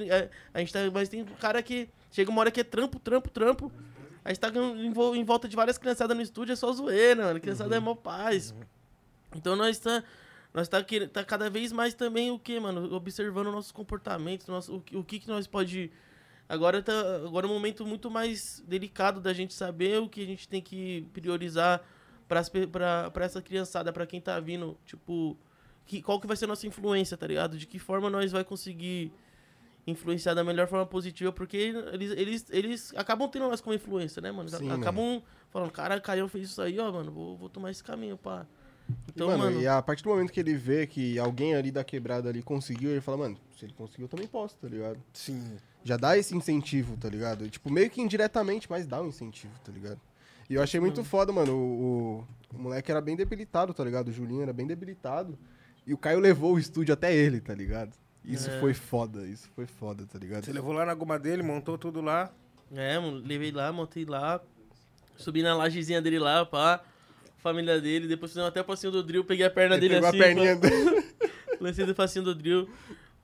a 0.53 0.59
gente 0.59 0.71
tá. 0.71 0.79
Mas 0.91 1.09
tem 1.09 1.21
um 1.21 1.25
cara 1.25 1.61
que. 1.61 1.89
Chega 2.09 2.31
uma 2.31 2.39
hora 2.39 2.49
que 2.49 2.61
é 2.61 2.63
trampo, 2.63 2.97
trampo, 2.97 3.29
trampo. 3.29 3.71
A 4.23 4.29
gente 4.29 4.39
tá 4.39 4.49
em, 4.49 5.23
volta 5.23 5.47
de 5.47 5.55
várias 5.55 5.77
criançadas 5.77 6.15
no 6.15 6.23
estúdio, 6.23 6.53
é 6.53 6.55
só 6.55 6.71
zoeira, 6.71 7.25
mano. 7.25 7.39
Criançada 7.41 7.75
é 7.75 7.79
uhum. 7.79 7.83
é 7.83 7.85
mó 7.85 7.95
paz. 7.95 8.55
Então 9.35 9.55
nós 9.55 9.77
tá. 9.77 10.03
Nós 10.53 10.67
tá, 10.67 10.83
tá 11.13 11.23
cada 11.23 11.47
vez 11.49 11.71
mais 11.71 11.93
também 11.93 12.31
o 12.31 12.39
que, 12.39 12.59
mano? 12.59 12.91
Observando 12.95 13.51
nossos 13.51 13.71
comportamentos, 13.71 14.47
nosso, 14.47 14.83
o, 14.93 14.99
o 14.99 15.03
que, 15.03 15.19
que 15.19 15.27
nós 15.27 15.45
pode. 15.45 15.91
Agora 16.49 16.81
tá. 16.81 16.91
Agora 17.23 17.45
é 17.45 17.49
um 17.49 17.53
momento 17.53 17.85
muito 17.85 18.09
mais 18.09 18.63
delicado 18.67 19.21
da 19.21 19.31
gente 19.31 19.53
saber 19.53 20.01
o 20.01 20.09
que 20.09 20.23
a 20.23 20.25
gente 20.25 20.49
tem 20.49 20.59
que 20.59 21.07
priorizar 21.13 21.79
pra 22.27 23.23
essa 23.23 23.39
criançada, 23.39 23.93
pra 23.93 24.07
quem 24.07 24.19
tá 24.19 24.39
vindo, 24.39 24.75
tipo. 24.83 25.37
Que, 25.85 26.01
qual 26.01 26.19
que 26.19 26.27
vai 26.27 26.35
ser 26.35 26.45
a 26.45 26.47
nossa 26.47 26.67
influência, 26.67 27.15
tá 27.15 27.25
ligado? 27.25 27.57
De 27.57 27.65
que 27.65 27.79
forma 27.79 28.09
nós 28.09 28.31
vai 28.31 28.43
conseguir 28.43 29.11
influenciar 29.87 30.33
da 30.33 30.43
melhor 30.43 30.67
forma 30.67 30.85
positiva, 30.85 31.31
porque 31.31 31.57
eles, 31.57 32.11
eles, 32.11 32.45
eles 32.49 32.93
acabam 32.95 33.27
tendo 33.27 33.47
nós 33.47 33.61
como 33.61 33.73
influência, 33.73 34.21
né, 34.21 34.31
mano? 34.31 34.49
Sim, 34.49 34.69
acabam 34.71 35.03
mano. 35.03 35.23
falando, 35.49 35.71
cara, 35.71 35.99
Caio 35.99 36.27
fez 36.27 36.49
isso 36.49 36.61
aí, 36.61 36.79
ó, 36.79 36.91
mano, 36.91 37.11
vou, 37.11 37.37
vou 37.37 37.49
tomar 37.49 37.71
esse 37.71 37.83
caminho, 37.83 38.17
pá. 38.17 38.45
Então, 39.07 39.27
mano, 39.27 39.43
mano, 39.43 39.61
e 39.61 39.67
a 39.67 39.81
partir 39.81 40.03
do 40.03 40.09
momento 40.09 40.31
que 40.31 40.39
ele 40.39 40.55
vê 40.55 40.87
que 40.87 41.19
alguém 41.19 41.55
ali 41.55 41.71
da 41.71 41.83
quebrada 41.83 42.29
ali 42.29 42.41
conseguiu, 42.41 42.91
ele 42.91 43.01
fala, 43.01 43.17
mano, 43.17 43.37
se 43.57 43.65
ele 43.65 43.73
conseguiu, 43.73 44.05
eu 44.05 44.09
também 44.09 44.27
posso, 44.27 44.55
tá 44.55 44.67
ligado? 44.67 44.97
Sim. 45.13 45.57
Já 45.83 45.97
dá 45.97 46.17
esse 46.17 46.35
incentivo, 46.35 46.95
tá 46.97 47.09
ligado? 47.09 47.49
tipo, 47.49 47.71
meio 47.71 47.89
que 47.89 48.01
indiretamente, 48.01 48.69
mas 48.69 48.87
dá 48.87 49.01
um 49.01 49.07
incentivo, 49.07 49.53
tá 49.63 49.71
ligado? 49.71 49.99
E 50.49 50.55
eu 50.55 50.63
achei 50.63 50.79
muito 50.79 51.03
foda, 51.03 51.31
mano. 51.31 51.53
O, 51.53 52.25
o, 52.53 52.55
o, 52.55 52.59
moleque 52.59 52.89
era 52.89 52.99
bem 52.99 53.15
debilitado, 53.15 53.73
tá 53.73 53.83
ligado? 53.83 54.07
O 54.07 54.11
Julinho 54.11 54.41
era 54.41 54.51
bem 54.51 54.65
debilitado. 54.65 55.37
E 55.85 55.93
o 55.93 55.97
Caio 55.97 56.19
levou 56.19 56.55
o 56.55 56.59
estúdio 56.59 56.93
até 56.93 57.13
ele, 57.13 57.39
tá 57.39 57.53
ligado? 57.53 57.91
Isso 58.25 58.49
é. 58.49 58.59
foi 58.59 58.73
foda, 58.73 59.25
isso 59.25 59.47
foi 59.55 59.65
foda, 59.65 60.05
tá 60.05 60.17
ligado? 60.17 60.45
Você 60.45 60.51
levou 60.51 60.73
lá 60.73 60.85
na 60.85 60.93
goma 60.93 61.19
dele, 61.19 61.43
montou 61.43 61.77
tudo 61.77 62.01
lá? 62.01 62.31
É, 62.71 62.97
levei 62.99 63.51
lá, 63.51 63.71
montei 63.71 64.05
lá, 64.05 64.41
subi 65.17 65.41
na 65.41 65.55
lajezinha 65.55 66.01
dele 66.01 66.19
lá, 66.19 66.45
pá, 66.45 66.83
família 67.39 67.79
dele, 67.81 68.07
depois 68.07 68.31
fizemos 68.31 68.49
até 68.49 68.61
o 68.61 68.63
passinho 68.65 68.91
do 68.91 69.03
drill, 69.03 69.23
peguei 69.23 69.45
a 69.45 69.49
perna 69.49 69.75
Ele 69.75 69.89
dele 69.89 70.05
assim. 70.05 70.17
a 70.19 70.23
perninha 70.23 70.55
dele. 70.55 71.05
Lancei 71.59 71.85
do 71.85 71.95
passinho 71.95 72.25
do 72.25 72.35
drill. 72.35 72.69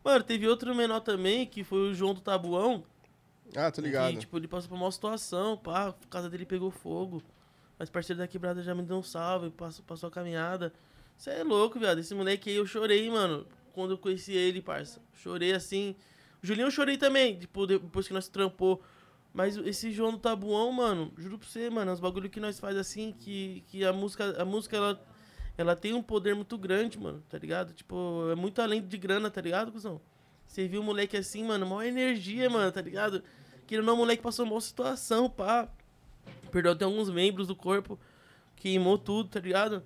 Mano, 0.03 0.23
teve 0.23 0.47
outro 0.47 0.73
menor 0.75 0.99
também, 0.99 1.45
que 1.45 1.63
foi 1.63 1.89
o 1.89 1.93
João 1.93 2.13
do 2.13 2.21
Tabuão. 2.21 2.83
Ah, 3.55 3.71
tô 3.71 3.81
ligado. 3.81 4.13
Que, 4.13 4.19
tipo, 4.19 4.37
ele 4.37 4.47
passou 4.47 4.69
por 4.69 4.75
uma 4.75 4.91
situação, 4.91 5.57
pá, 5.57 5.89
a 5.89 5.93
casa 6.09 6.29
dele 6.29 6.45
pegou 6.45 6.69
fogo. 6.71 7.23
Mas 7.77 7.89
parceiro 7.89 8.19
da 8.19 8.27
quebrada 8.27 8.61
já 8.61 8.73
me 8.73 8.83
deu 8.83 8.97
um 8.97 9.03
salve, 9.03 9.49
passou, 9.49 9.83
passou 9.85 10.07
a 10.07 10.11
caminhada. 10.11 10.73
Você 11.17 11.29
é 11.29 11.43
louco, 11.43 11.79
viado. 11.79 11.99
Esse 11.99 12.13
moleque 12.13 12.49
aí 12.49 12.55
eu 12.55 12.65
chorei, 12.65 13.09
mano 13.09 13.45
quando 13.75 13.91
eu 13.91 13.97
conheci 13.97 14.31
ele, 14.31 14.61
parça. 14.61 15.01
Chorei 15.13 15.51
assim. 15.51 15.95
O 16.41 16.47
Julinho 16.47 16.67
eu 16.67 16.71
chorei 16.71 16.97
também, 16.97 17.37
tipo, 17.37 17.67
depois 17.67 18.07
que 18.07 18.13
nós 18.13 18.29
trampou. 18.29 18.81
Mas 19.35 19.57
esse 19.57 19.91
João 19.91 20.13
do 20.13 20.17
Tabuão, 20.17 20.71
mano, 20.71 21.11
juro 21.17 21.37
pra 21.37 21.45
você, 21.45 21.69
mano, 21.69 21.91
os 21.91 21.99
bagulho 21.99 22.29
que 22.29 22.39
nós 22.39 22.57
faz 22.57 22.77
assim, 22.77 23.11
que, 23.11 23.65
que 23.67 23.83
a 23.83 23.91
música, 23.91 24.41
a 24.41 24.45
música 24.45 24.77
ela, 24.77 25.05
ela 25.57 25.75
tem 25.75 25.93
um 25.93 26.01
poder 26.01 26.33
muito 26.33 26.57
grande, 26.57 26.97
mano, 26.97 27.21
tá 27.27 27.37
ligado? 27.37 27.73
Tipo, 27.73 28.29
é 28.31 28.35
muito 28.35 28.61
além 28.61 28.81
de 28.81 28.97
grana, 28.97 29.29
tá 29.29 29.41
ligado, 29.41 29.73
cuzão? 29.73 29.99
Você 30.47 30.69
viu 30.69 30.79
o 30.79 30.83
moleque 30.85 31.17
assim, 31.17 31.43
mano, 31.43 31.65
maior 31.65 31.83
energia, 31.83 32.49
mano, 32.49 32.71
tá 32.71 32.79
ligado? 32.79 33.21
Que 33.67 33.77
não, 33.81 33.95
o 33.95 33.97
moleque 33.97 34.23
passou 34.23 34.45
uma 34.45 34.61
situação, 34.61 35.29
pá. 35.29 35.67
Perdeu 36.49 36.71
até 36.71 36.85
alguns 36.85 37.09
membros 37.09 37.45
do 37.45 37.57
corpo, 37.57 37.99
queimou 38.55 38.97
tudo, 38.97 39.27
tá 39.27 39.41
ligado? 39.41 39.83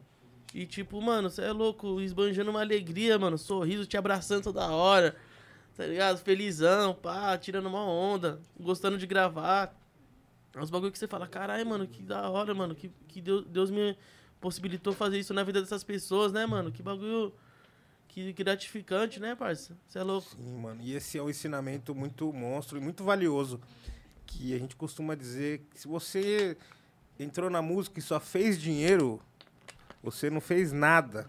E 0.53 0.63
tipo, 0.67 1.01
mano, 1.01 1.27
você 1.27 1.41
é 1.41 1.51
louco, 1.51 1.99
esbanjando 1.99 2.51
uma 2.51 2.61
alegria, 2.61 3.17
mano, 3.17 3.35
sorriso, 3.35 3.87
te 3.87 3.97
abraçando 3.97 4.43
toda 4.43 4.69
hora, 4.69 5.15
tá 5.79 5.87
ligado? 5.87 6.17
Felizão, 6.17 6.93
pá, 6.93 7.37
tirando 7.37 7.67
uma 7.67 7.81
onda, 7.81 8.41
gostando 8.59 8.97
de 8.97 9.07
gravar. 9.07 9.73
É 10.53 10.59
uns 10.59 10.69
bagulho 10.69 10.91
que 10.91 10.99
você 10.99 11.07
fala, 11.07 11.25
caralho, 11.25 11.65
mano, 11.65 11.87
que 11.87 12.03
da 12.03 12.29
hora, 12.29 12.53
mano, 12.53 12.75
que, 12.75 12.91
que 13.07 13.21
Deus, 13.21 13.45
Deus 13.45 13.71
me 13.71 13.97
possibilitou 14.41 14.91
fazer 14.91 15.17
isso 15.17 15.33
na 15.33 15.41
vida 15.41 15.61
dessas 15.61 15.81
pessoas, 15.81 16.33
né, 16.33 16.45
mano? 16.45 16.69
Que 16.69 16.83
bagulho 16.83 17.33
que 18.09 18.33
gratificante, 18.33 19.21
né, 19.21 19.35
parça? 19.35 19.73
Você 19.87 19.99
é 19.99 20.03
louco. 20.03 20.27
Sim, 20.35 20.57
mano, 20.57 20.81
e 20.81 20.93
esse 20.93 21.17
é 21.17 21.23
um 21.23 21.29
ensinamento 21.29 21.95
muito 21.95 22.33
monstro 22.33 22.77
e 22.77 22.81
muito 22.81 23.01
valioso. 23.05 23.61
Que 24.25 24.53
a 24.53 24.59
gente 24.59 24.75
costuma 24.75 25.15
dizer 25.15 25.65
que 25.71 25.79
se 25.79 25.87
você 25.87 26.57
entrou 27.17 27.49
na 27.49 27.61
música 27.61 27.99
e 27.99 28.01
só 28.01 28.19
fez 28.19 28.59
dinheiro, 28.59 29.21
você 30.03 30.29
não 30.29 30.41
fez 30.41 30.73
nada. 30.73 31.25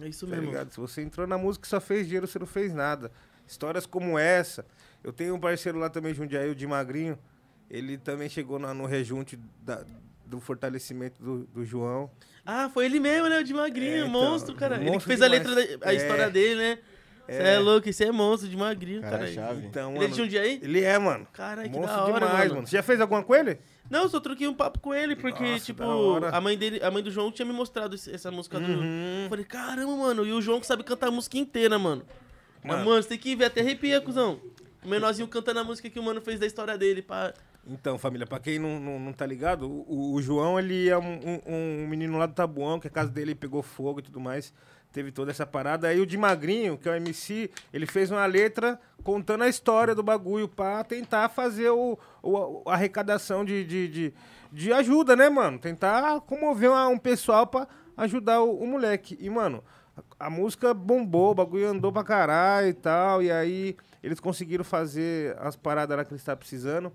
É 0.00 0.06
isso 0.06 0.24
tá 0.24 0.36
mesmo. 0.36 0.50
Ligado? 0.50 0.70
Se 0.70 0.78
você 0.78 1.02
entrou 1.02 1.26
na 1.26 1.36
música 1.36 1.66
e 1.66 1.68
só 1.68 1.80
fez 1.80 2.06
dinheiro, 2.06 2.28
você 2.28 2.38
não 2.38 2.46
fez 2.46 2.72
nada. 2.72 3.10
Histórias 3.46 3.86
como 3.86 4.18
essa. 4.18 4.66
Eu 5.02 5.12
tenho 5.12 5.34
um 5.34 5.40
parceiro 5.40 5.78
lá 5.78 5.88
também, 5.88 6.12
Jundiaí, 6.12 6.50
o 6.50 6.54
de 6.54 6.66
Magrinho. 6.66 7.18
Ele 7.70 7.98
também 7.98 8.28
chegou 8.28 8.58
na, 8.58 8.72
no 8.72 8.86
rejunte 8.86 9.38
da, 9.62 9.84
do 10.24 10.40
fortalecimento 10.40 11.22
do, 11.22 11.44
do, 11.46 11.64
João. 11.64 12.10
Ah, 12.44 12.68
foi 12.68 12.86
ele 12.86 13.00
mesmo, 13.00 13.28
né? 13.28 13.38
O 13.38 13.44
de 13.44 13.54
Magrinho, 13.54 13.92
é, 13.92 13.98
então, 13.98 14.10
monstro, 14.10 14.54
cara. 14.54 14.78
Monstro 14.78 14.92
ele 14.92 14.98
que 14.98 15.04
fez 15.04 15.20
demais. 15.20 15.46
a 15.46 15.54
letra, 15.54 15.78
da, 15.78 15.88
a 15.88 15.92
é. 15.92 15.96
história 15.96 16.30
dele, 16.30 16.56
né? 16.56 16.78
Você 17.26 17.42
é. 17.42 17.54
é. 17.54 17.58
louco, 17.58 17.88
isso 17.88 18.04
é 18.04 18.12
monstro 18.12 18.48
de 18.48 18.56
magrinho, 18.56 19.00
cara. 19.00 19.18
cara. 19.18 19.32
Chave. 19.32 19.66
Então, 19.66 19.90
ele 19.90 19.98
mano, 19.98 20.04
é 20.04 20.08
de 20.08 20.16
Jundiaí? 20.16 20.60
Ele 20.62 20.82
é, 20.82 20.98
mano. 20.98 21.26
Caralho, 21.32 21.70
que 21.70 21.78
da 21.78 22.04
hora, 22.04 22.14
demais, 22.14 22.38
mano. 22.38 22.54
mano. 22.54 22.66
Você 22.66 22.76
já 22.76 22.82
fez 22.82 23.00
alguma 23.00 23.22
com 23.22 23.34
ele? 23.34 23.58
Não, 23.90 24.02
eu 24.02 24.08
só 24.08 24.20
troquei 24.20 24.46
um 24.46 24.54
papo 24.54 24.78
com 24.78 24.94
ele, 24.94 25.16
porque, 25.16 25.42
Nossa, 25.42 25.64
tipo, 25.64 25.82
a 26.24 26.40
mãe 26.40 26.56
dele, 26.56 26.80
a 26.82 26.90
mãe 26.90 27.02
do 27.02 27.10
João 27.10 27.32
tinha 27.32 27.46
me 27.46 27.52
mostrado 27.52 27.94
essa 27.94 28.30
música 28.30 28.58
uhum. 28.58 29.24
do. 29.24 29.28
falei, 29.28 29.44
caramba, 29.44 29.96
mano, 29.96 30.24
e 30.24 30.32
o 30.32 30.40
João 30.40 30.60
que 30.60 30.66
sabe 30.66 30.84
cantar 30.84 31.08
a 31.08 31.10
música 31.10 31.36
inteira, 31.36 31.78
mano. 31.78 32.04
Mano, 32.66 32.84
mano 32.84 33.02
você 33.02 33.08
tem 33.08 33.18
que 33.18 33.36
ver, 33.36 33.46
até 33.46 33.60
arrepia, 33.60 34.00
cuzão. 34.00 34.40
O 34.84 34.88
menorzinho 34.88 35.28
cantando 35.28 35.60
a 35.60 35.64
música 35.64 35.90
que 35.90 35.98
o 35.98 36.02
mano 36.02 36.20
fez 36.20 36.38
da 36.38 36.46
história 36.46 36.76
dele, 36.76 37.02
pá. 37.02 37.32
Então, 37.66 37.98
família, 37.98 38.26
pra 38.26 38.38
quem 38.38 38.58
não, 38.58 38.78
não, 38.78 38.98
não 39.00 39.12
tá 39.12 39.26
ligado, 39.26 39.68
o, 39.68 40.14
o 40.14 40.22
João, 40.22 40.58
ele 40.58 40.88
é 40.88 40.96
um, 40.96 41.02
um, 41.02 41.40
um, 41.46 41.88
menino 41.88 42.16
lá 42.16 42.26
do 42.26 42.34
Tabuão, 42.34 42.78
que 42.78 42.86
a 42.86 42.90
casa 42.90 43.10
dele 43.10 43.34
pegou 43.34 43.62
fogo 43.62 43.98
e 43.98 44.02
tudo 44.02 44.20
mais 44.20 44.52
teve 44.96 45.12
toda 45.12 45.30
essa 45.30 45.44
parada. 45.44 45.88
Aí 45.88 46.00
o 46.00 46.06
de 46.06 46.16
Magrinho, 46.16 46.78
que 46.78 46.88
é 46.88 46.92
o 46.92 46.94
MC, 46.94 47.50
ele 47.70 47.84
fez 47.84 48.10
uma 48.10 48.24
letra 48.24 48.80
contando 49.04 49.44
a 49.44 49.48
história 49.48 49.94
do 49.94 50.02
bagulho 50.02 50.48
pra 50.48 50.82
tentar 50.84 51.28
fazer 51.28 51.68
o, 51.68 51.98
o 52.22 52.62
a 52.66 52.72
arrecadação 52.72 53.44
de, 53.44 53.62
de, 53.62 53.88
de, 53.88 54.14
de, 54.50 54.72
ajuda, 54.72 55.14
né, 55.14 55.28
mano? 55.28 55.58
Tentar 55.58 56.18
comover 56.22 56.70
uma, 56.70 56.88
um 56.88 56.96
pessoal 56.96 57.46
pra 57.46 57.68
ajudar 57.94 58.40
o, 58.40 58.58
o 58.58 58.66
moleque. 58.66 59.18
E, 59.20 59.28
mano, 59.28 59.62
a, 59.96 60.26
a 60.26 60.30
música 60.30 60.74
bombou, 60.74 61.30
o 61.30 61.34
bagulho 61.34 61.68
andou 61.68 61.90
pra 61.90 62.04
caralho 62.04 62.68
e 62.68 62.74
tal. 62.74 63.22
E 63.22 63.30
aí 63.30 63.76
eles 64.02 64.20
conseguiram 64.20 64.64
fazer 64.64 65.36
as 65.38 65.56
paradas 65.56 65.96
lá 65.96 66.04
que 66.04 66.12
eles 66.12 66.20
estavam 66.20 66.38
precisando. 66.38 66.92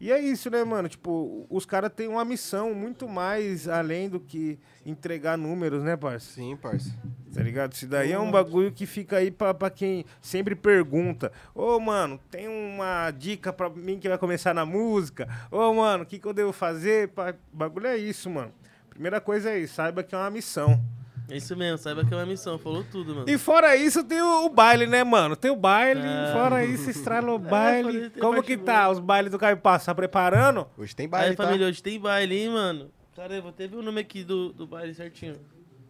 E 0.00 0.10
é 0.12 0.18
isso, 0.20 0.48
né, 0.50 0.62
mano? 0.64 0.88
Tipo, 0.88 1.46
os 1.50 1.66
caras 1.66 1.92
têm 1.94 2.08
uma 2.08 2.24
missão 2.24 2.72
muito 2.72 3.08
mais 3.08 3.68
além 3.68 4.08
do 4.08 4.20
que 4.20 4.58
entregar 4.86 5.36
números, 5.36 5.82
né, 5.82 5.96
parça? 5.96 6.32
Sim, 6.32 6.56
parça. 6.56 6.90
Tá 7.34 7.42
ligado? 7.42 7.72
Isso 7.72 7.88
daí 7.88 8.12
é 8.12 8.18
um 8.18 8.30
bagulho 8.30 8.70
que 8.70 8.86
fica 8.86 9.16
aí 9.16 9.30
pra, 9.30 9.52
pra 9.52 9.68
quem 9.68 10.04
sempre 10.22 10.54
pergunta. 10.54 11.32
Ô, 11.54 11.76
oh, 11.76 11.80
mano, 11.80 12.20
tem 12.30 12.46
uma 12.46 13.10
dica 13.10 13.52
pra 13.52 13.68
mim 13.68 13.98
que 13.98 14.08
vai 14.08 14.16
começar 14.16 14.54
na 14.54 14.64
música? 14.64 15.28
Ô, 15.50 15.58
oh, 15.58 15.74
mano, 15.74 16.04
o 16.04 16.06
que, 16.06 16.18
que 16.18 16.26
eu 16.26 16.32
devo 16.32 16.52
fazer? 16.52 17.10
O 17.52 17.56
bagulho 17.56 17.88
é 17.88 17.96
isso, 17.96 18.30
mano. 18.30 18.52
Primeira 18.88 19.20
coisa 19.20 19.50
é 19.50 19.58
isso, 19.58 19.74
saiba 19.74 20.04
que 20.04 20.14
é 20.14 20.18
uma 20.18 20.30
missão. 20.30 20.80
É 21.28 21.36
isso 21.38 21.56
mesmo, 21.56 21.78
saiba 21.78 22.04
que 22.04 22.12
é 22.12 22.16
uma 22.16 22.26
missão, 22.26 22.58
falou 22.58 22.84
tudo, 22.84 23.14
mano. 23.14 23.30
E 23.30 23.38
fora 23.38 23.74
isso, 23.74 24.04
tem 24.04 24.20
o, 24.20 24.44
o 24.44 24.48
baile, 24.50 24.86
né, 24.86 25.02
mano? 25.02 25.34
Tem 25.34 25.50
o 25.50 25.56
baile, 25.56 26.02
é. 26.06 26.32
fora 26.32 26.64
isso, 26.64 26.90
estrala 26.90 27.32
o 27.32 27.36
é, 27.36 27.38
baile. 27.38 28.12
É, 28.14 28.20
Como 28.20 28.42
que 28.42 28.56
tá? 28.58 28.90
Os 28.90 28.98
bailes 28.98 29.32
do 29.32 29.38
Caio 29.38 29.56
Passo, 29.56 29.86
tá 29.86 29.94
preparando? 29.94 30.66
Hoje 30.76 30.94
tem 30.94 31.08
baile, 31.08 31.30
Aí, 31.30 31.36
tá? 31.36 31.44
família, 31.44 31.66
hoje 31.66 31.82
tem 31.82 31.98
baile, 31.98 32.36
hein, 32.36 32.50
mano? 32.50 32.90
Cara, 33.16 33.34
eu 33.34 33.42
vou 33.42 33.52
ter 33.52 33.72
o 33.72 33.82
nome 33.82 34.00
aqui 34.00 34.22
do, 34.22 34.52
do 34.52 34.66
baile 34.66 34.92
certinho. 34.92 35.36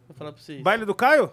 Vou 0.06 0.16
falar 0.16 0.32
pra 0.32 0.40
vocês. 0.40 0.62
Baile 0.62 0.84
do 0.84 0.94
Caio? 0.94 1.30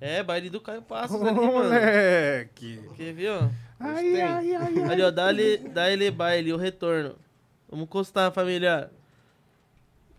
É, 0.00 0.22
baile 0.22 0.50
do 0.50 0.60
Caio 0.60 0.82
Passos 0.82 1.20
ali, 1.22 1.34
mano. 1.34 1.52
Moleque. 1.52 2.82
Quer 2.94 3.14
ver, 3.14 3.30
ó? 3.30 3.48
Ai, 3.80 4.20
ai, 4.20 4.54
ai, 4.54 4.90
Ali, 4.90 5.02
ó, 5.02 5.10
dá-lhe 5.10 5.56
dá 5.56 5.90
ele 5.90 6.10
baile, 6.10 6.52
o 6.52 6.56
retorno. 6.56 7.14
Vamos 7.70 7.84
encostar, 7.84 8.30
família. 8.32 8.90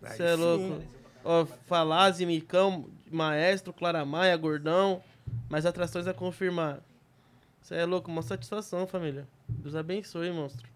Você 0.02 0.24
é 0.24 0.36
louco. 0.36 0.82
Ó, 1.24 1.46
Falazzi, 1.68 2.26
Micão, 2.26 2.90
Maestro, 3.12 3.74
Clara 3.74 4.06
Maia, 4.06 4.36
Gordão. 4.38 5.04
Mais 5.50 5.66
atrações 5.66 6.08
a 6.08 6.14
confirmar. 6.14 6.80
Você 7.62 7.76
é 7.76 7.86
louco, 7.86 8.10
uma 8.10 8.22
satisfação, 8.22 8.88
família. 8.88 9.28
Deus 9.48 9.76
abençoe, 9.76 10.32
monstro. 10.32 10.68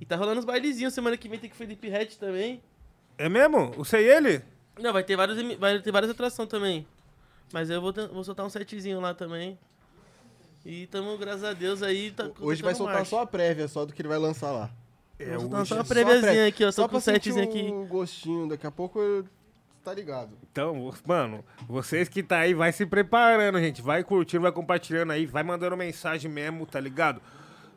E 0.00 0.04
tá 0.04 0.16
rolando 0.16 0.40
os 0.40 0.44
bailezinhos. 0.44 0.94
Semana 0.94 1.16
que 1.16 1.28
vem 1.28 1.38
tem 1.38 1.50
que 1.50 1.56
Felipe 1.56 1.88
Red 1.88 2.06
também. 2.18 2.60
É 3.18 3.28
mesmo? 3.28 3.70
Você 3.72 4.00
e 4.00 4.08
ele? 4.08 4.42
Não, 4.78 4.92
vai 4.92 5.02
ter, 5.04 5.16
vários, 5.16 5.58
vai 5.58 5.80
ter 5.80 5.90
várias 5.90 6.10
atrações 6.10 6.48
também. 6.48 6.86
Mas 7.52 7.70
eu 7.70 7.80
vou, 7.80 7.92
vou 8.12 8.24
soltar 8.24 8.44
um 8.44 8.50
setzinho 8.50 9.00
lá 9.00 9.14
também. 9.14 9.58
E 10.64 10.86
tamo, 10.88 11.16
graças 11.16 11.44
a 11.44 11.52
Deus, 11.52 11.82
aí. 11.82 12.10
Tá, 12.10 12.28
Hoje 12.40 12.62
vai 12.62 12.74
soltar 12.74 12.96
marcha. 12.96 13.10
só 13.10 13.20
a 13.20 13.26
prévia, 13.26 13.68
só 13.68 13.84
do 13.86 13.92
que 13.92 14.02
ele 14.02 14.08
vai 14.08 14.18
lançar 14.18 14.50
lá. 14.50 14.70
É, 15.18 15.36
vou 15.36 15.40
soltar 15.40 15.66
só 15.66 15.74
uma 15.76 15.84
préviazinha 15.84 16.46
aqui, 16.46 16.64
ó. 16.64 16.70
Só, 16.70 16.82
só 16.82 16.88
com 16.88 16.96
o 16.96 17.00
setzinho 17.00 17.42
aqui. 17.42 17.70
um 17.72 17.86
gostinho, 17.86 18.48
daqui 18.48 18.66
a 18.66 18.70
pouco 18.70 19.00
eu 19.00 19.24
tá 19.86 19.94
ligado. 19.94 20.36
Então, 20.50 20.92
mano, 21.06 21.44
vocês 21.68 22.08
que 22.08 22.20
tá 22.20 22.38
aí, 22.38 22.52
vai 22.52 22.72
se 22.72 22.84
preparando, 22.84 23.60
gente. 23.60 23.80
Vai 23.80 24.02
curtindo, 24.02 24.42
vai 24.42 24.50
compartilhando 24.50 25.12
aí, 25.12 25.26
vai 25.26 25.44
mandando 25.44 25.76
mensagem 25.76 26.28
mesmo, 26.28 26.66
tá 26.66 26.80
ligado? 26.80 27.22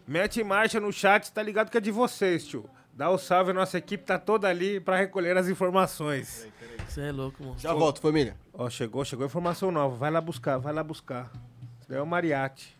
Mete 0.07 0.43
marcha 0.43 0.79
no 0.79 0.91
chat, 0.91 1.31
tá 1.31 1.43
ligado 1.43 1.69
que 1.69 1.77
é 1.77 1.81
de 1.81 1.91
vocês, 1.91 2.47
tio. 2.47 2.67
Dá 2.91 3.11
o 3.11 3.13
um 3.13 3.17
salve, 3.17 3.53
nossa 3.53 3.77
equipe 3.77 4.03
tá 4.03 4.17
toda 4.17 4.47
ali 4.49 4.79
pra 4.79 4.97
recolher 4.97 5.37
as 5.37 5.47
informações. 5.47 6.47
Você 6.87 7.01
é 7.01 7.11
louco, 7.11 7.43
mano. 7.43 7.59
Já 7.59 7.73
volto, 7.73 8.01
família. 8.01 8.35
Ó, 8.51 8.67
chegou, 8.69 9.05
chegou 9.05 9.25
informação 9.27 9.71
nova. 9.71 9.95
Vai 9.95 10.09
lá 10.09 10.19
buscar, 10.19 10.57
vai 10.57 10.73
lá 10.73 10.83
buscar. 10.83 11.31
Isso 11.79 11.93
é 11.93 12.01
o 12.01 12.07
Mariachi. 12.07 12.75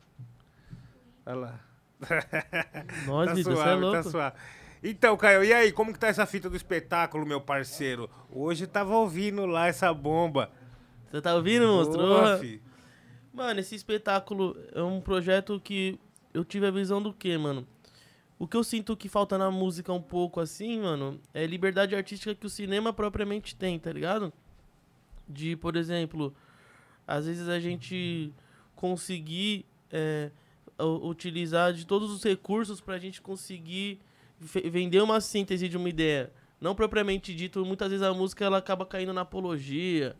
Vai 1.23 1.35
lá. 1.35 1.59
Nossa, 3.05 3.29
tá 3.29 3.33
vida, 3.33 3.51
suave, 3.51 3.69
é 3.69 3.75
louco. 3.75 4.03
Tá 4.03 4.09
suave. 4.09 4.35
Então, 4.81 5.17
Caio, 5.17 5.43
e 5.43 5.53
aí, 5.53 5.71
como 5.71 5.91
que 5.91 5.99
tá 5.99 6.07
essa 6.07 6.25
fita 6.25 6.49
do 6.49 6.55
espetáculo, 6.55 7.25
meu 7.25 7.41
parceiro? 7.41 8.09
Hoje 8.31 8.65
tava 8.65 8.95
ouvindo 8.95 9.45
lá 9.45 9.67
essa 9.67 9.93
bomba. 9.93 10.49
Você 11.11 11.21
tá 11.21 11.35
ouvindo, 11.35 11.67
monstro? 11.67 11.99
Mano, 13.33 13.59
esse 13.59 13.75
espetáculo 13.75 14.55
é 14.73 14.81
um 14.81 15.01
projeto 15.01 15.59
que 15.59 15.99
eu 16.33 16.45
tive 16.45 16.67
a 16.67 16.71
visão 16.71 17.01
do 17.01 17.13
quê, 17.13 17.37
mano? 17.37 17.67
O 18.37 18.47
que 18.47 18.55
eu 18.55 18.63
sinto 18.63 18.95
que 18.95 19.09
falta 19.09 19.37
na 19.37 19.51
música 19.51 19.91
um 19.91 20.01
pouco 20.01 20.39
assim, 20.39 20.79
mano, 20.79 21.19
é 21.33 21.45
liberdade 21.45 21.93
artística 21.93 22.33
que 22.33 22.45
o 22.45 22.49
cinema 22.49 22.93
propriamente 22.93 23.53
tem, 23.53 23.77
tá 23.77 23.91
ligado? 23.91 24.31
De, 25.27 25.57
por 25.57 25.75
exemplo, 25.75 26.33
às 27.05 27.25
vezes 27.25 27.49
a 27.49 27.59
gente 27.59 28.33
conseguir 28.75 29.65
é, 29.91 30.31
utilizar 30.79 31.73
de 31.73 31.85
todos 31.85 32.11
os 32.11 32.23
recursos 32.23 32.79
pra 32.81 32.97
gente 32.97 33.21
conseguir 33.21 33.99
vender 34.39 35.01
uma 35.01 35.19
síntese 35.19 35.67
de 35.67 35.77
uma 35.77 35.89
ideia. 35.89 36.31
Não 36.59 36.75
propriamente 36.75 37.33
dito, 37.33 37.65
muitas 37.65 37.89
vezes 37.89 38.05
a 38.05 38.13
música 38.13 38.45
ela 38.45 38.57
acaba 38.57 38.85
caindo 38.85 39.13
na 39.13 39.21
apologia. 39.21 40.15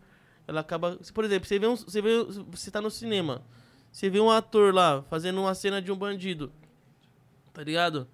Ela 0.47 0.61
acaba. 0.61 0.97
Por 1.13 1.25
exemplo, 1.25 1.47
você 1.47 1.59
vê 1.59 1.67
um, 1.67 1.75
você 1.75 2.01
vê, 2.01 2.23
você 2.49 2.71
tá 2.71 2.81
no 2.81 2.89
cinema. 2.89 3.43
Você 3.91 4.09
vê 4.09 4.19
um 4.19 4.29
ator 4.29 4.73
lá 4.73 5.03
fazendo 5.03 5.41
uma 5.41 5.53
cena 5.53 5.81
de 5.81 5.91
um 5.91 5.95
bandido. 5.95 6.51
Tá 7.53 7.63
ligado? 7.63 8.07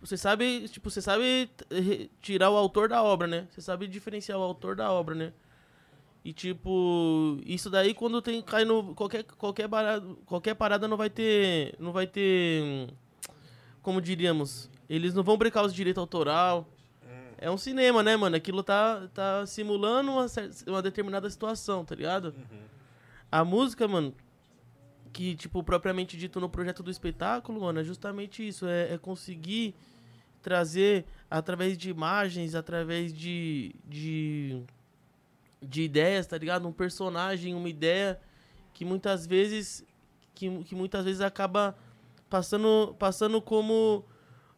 Você 0.00 0.16
sabe, 0.16 0.68
tipo, 0.68 0.90
você 0.90 1.00
sabe 1.00 1.50
tirar 2.20 2.50
o 2.50 2.56
autor 2.56 2.88
da 2.88 3.02
obra, 3.02 3.26
né? 3.26 3.48
Você 3.50 3.60
sabe 3.60 3.86
diferenciar 3.86 4.38
o 4.38 4.42
autor 4.42 4.76
da 4.76 4.92
obra, 4.92 5.14
né? 5.14 5.32
E 6.26 6.32
tipo, 6.32 7.38
isso 7.46 7.70
daí 7.70 7.94
quando 7.94 8.20
tem 8.20 8.42
cai 8.42 8.64
no 8.64 8.96
qualquer 8.96 9.22
qualquer 9.22 9.68
parada, 9.68 10.04
qualquer 10.26 10.54
parada 10.56 10.88
não 10.88 10.96
vai 10.96 11.08
ter 11.08 11.76
não 11.78 11.92
vai 11.92 12.04
ter 12.04 12.88
como 13.80 14.02
diríamos, 14.02 14.68
eles 14.90 15.14
não 15.14 15.22
vão 15.22 15.38
brecar 15.38 15.64
os 15.64 15.72
direitos 15.72 16.00
autoral. 16.00 16.68
Hum. 17.04 17.30
É 17.38 17.48
um 17.48 17.56
cinema, 17.56 18.02
né, 18.02 18.16
mano? 18.16 18.34
Aquilo 18.34 18.64
tá, 18.64 19.06
tá 19.14 19.46
simulando 19.46 20.10
uma, 20.10 20.26
uma 20.66 20.82
determinada 20.82 21.30
situação, 21.30 21.84
tá 21.84 21.94
ligado? 21.94 22.34
Uhum. 22.36 22.58
A 23.30 23.44
música, 23.44 23.86
mano, 23.86 24.12
que, 25.12 25.36
tipo, 25.36 25.62
propriamente 25.62 26.16
dito 26.16 26.40
no 26.40 26.48
projeto 26.48 26.82
do 26.82 26.90
espetáculo, 26.90 27.60
mano, 27.60 27.78
é 27.78 27.84
justamente 27.84 28.44
isso. 28.44 28.66
É, 28.66 28.94
é 28.94 28.98
conseguir 28.98 29.76
trazer 30.42 31.04
através 31.30 31.78
de 31.78 31.88
imagens, 31.88 32.56
através 32.56 33.14
de, 33.14 33.76
de, 33.84 34.60
de 35.68 35.82
ideias, 35.82 36.26
tá 36.26 36.38
ligado? 36.38 36.66
Um 36.66 36.72
personagem, 36.72 37.54
uma 37.54 37.68
ideia 37.68 38.20
que 38.72 38.84
muitas 38.84 39.26
vezes 39.26 39.84
que, 40.34 40.64
que 40.64 40.74
muitas 40.74 41.04
vezes 41.04 41.20
acaba 41.20 41.76
passando, 42.28 42.94
passando 42.98 43.40
como 43.40 44.04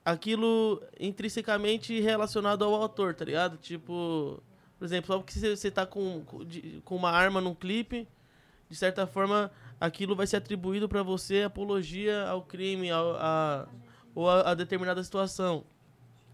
aquilo 0.04 0.82
intrinsecamente 0.98 2.00
relacionado 2.00 2.64
ao 2.64 2.74
autor, 2.74 3.14
tá 3.14 3.24
ligado? 3.24 3.56
Tipo, 3.56 4.42
por 4.78 4.84
exemplo, 4.84 5.06
só 5.06 5.18
porque 5.18 5.38
você 5.38 5.70
tá 5.70 5.86
com, 5.86 6.24
com 6.84 6.96
uma 6.96 7.10
arma 7.10 7.40
num 7.40 7.54
clipe, 7.54 8.08
de 8.68 8.76
certa 8.76 9.06
forma, 9.06 9.50
aquilo 9.80 10.14
vai 10.14 10.26
ser 10.26 10.36
atribuído 10.36 10.88
para 10.88 11.02
você 11.02 11.42
apologia 11.42 12.26
ao 12.28 12.42
crime, 12.42 12.90
ao, 12.90 13.16
a, 13.16 13.68
ou 14.14 14.28
a, 14.28 14.50
a, 14.50 14.54
determinada 14.54 15.02
situação. 15.02 15.64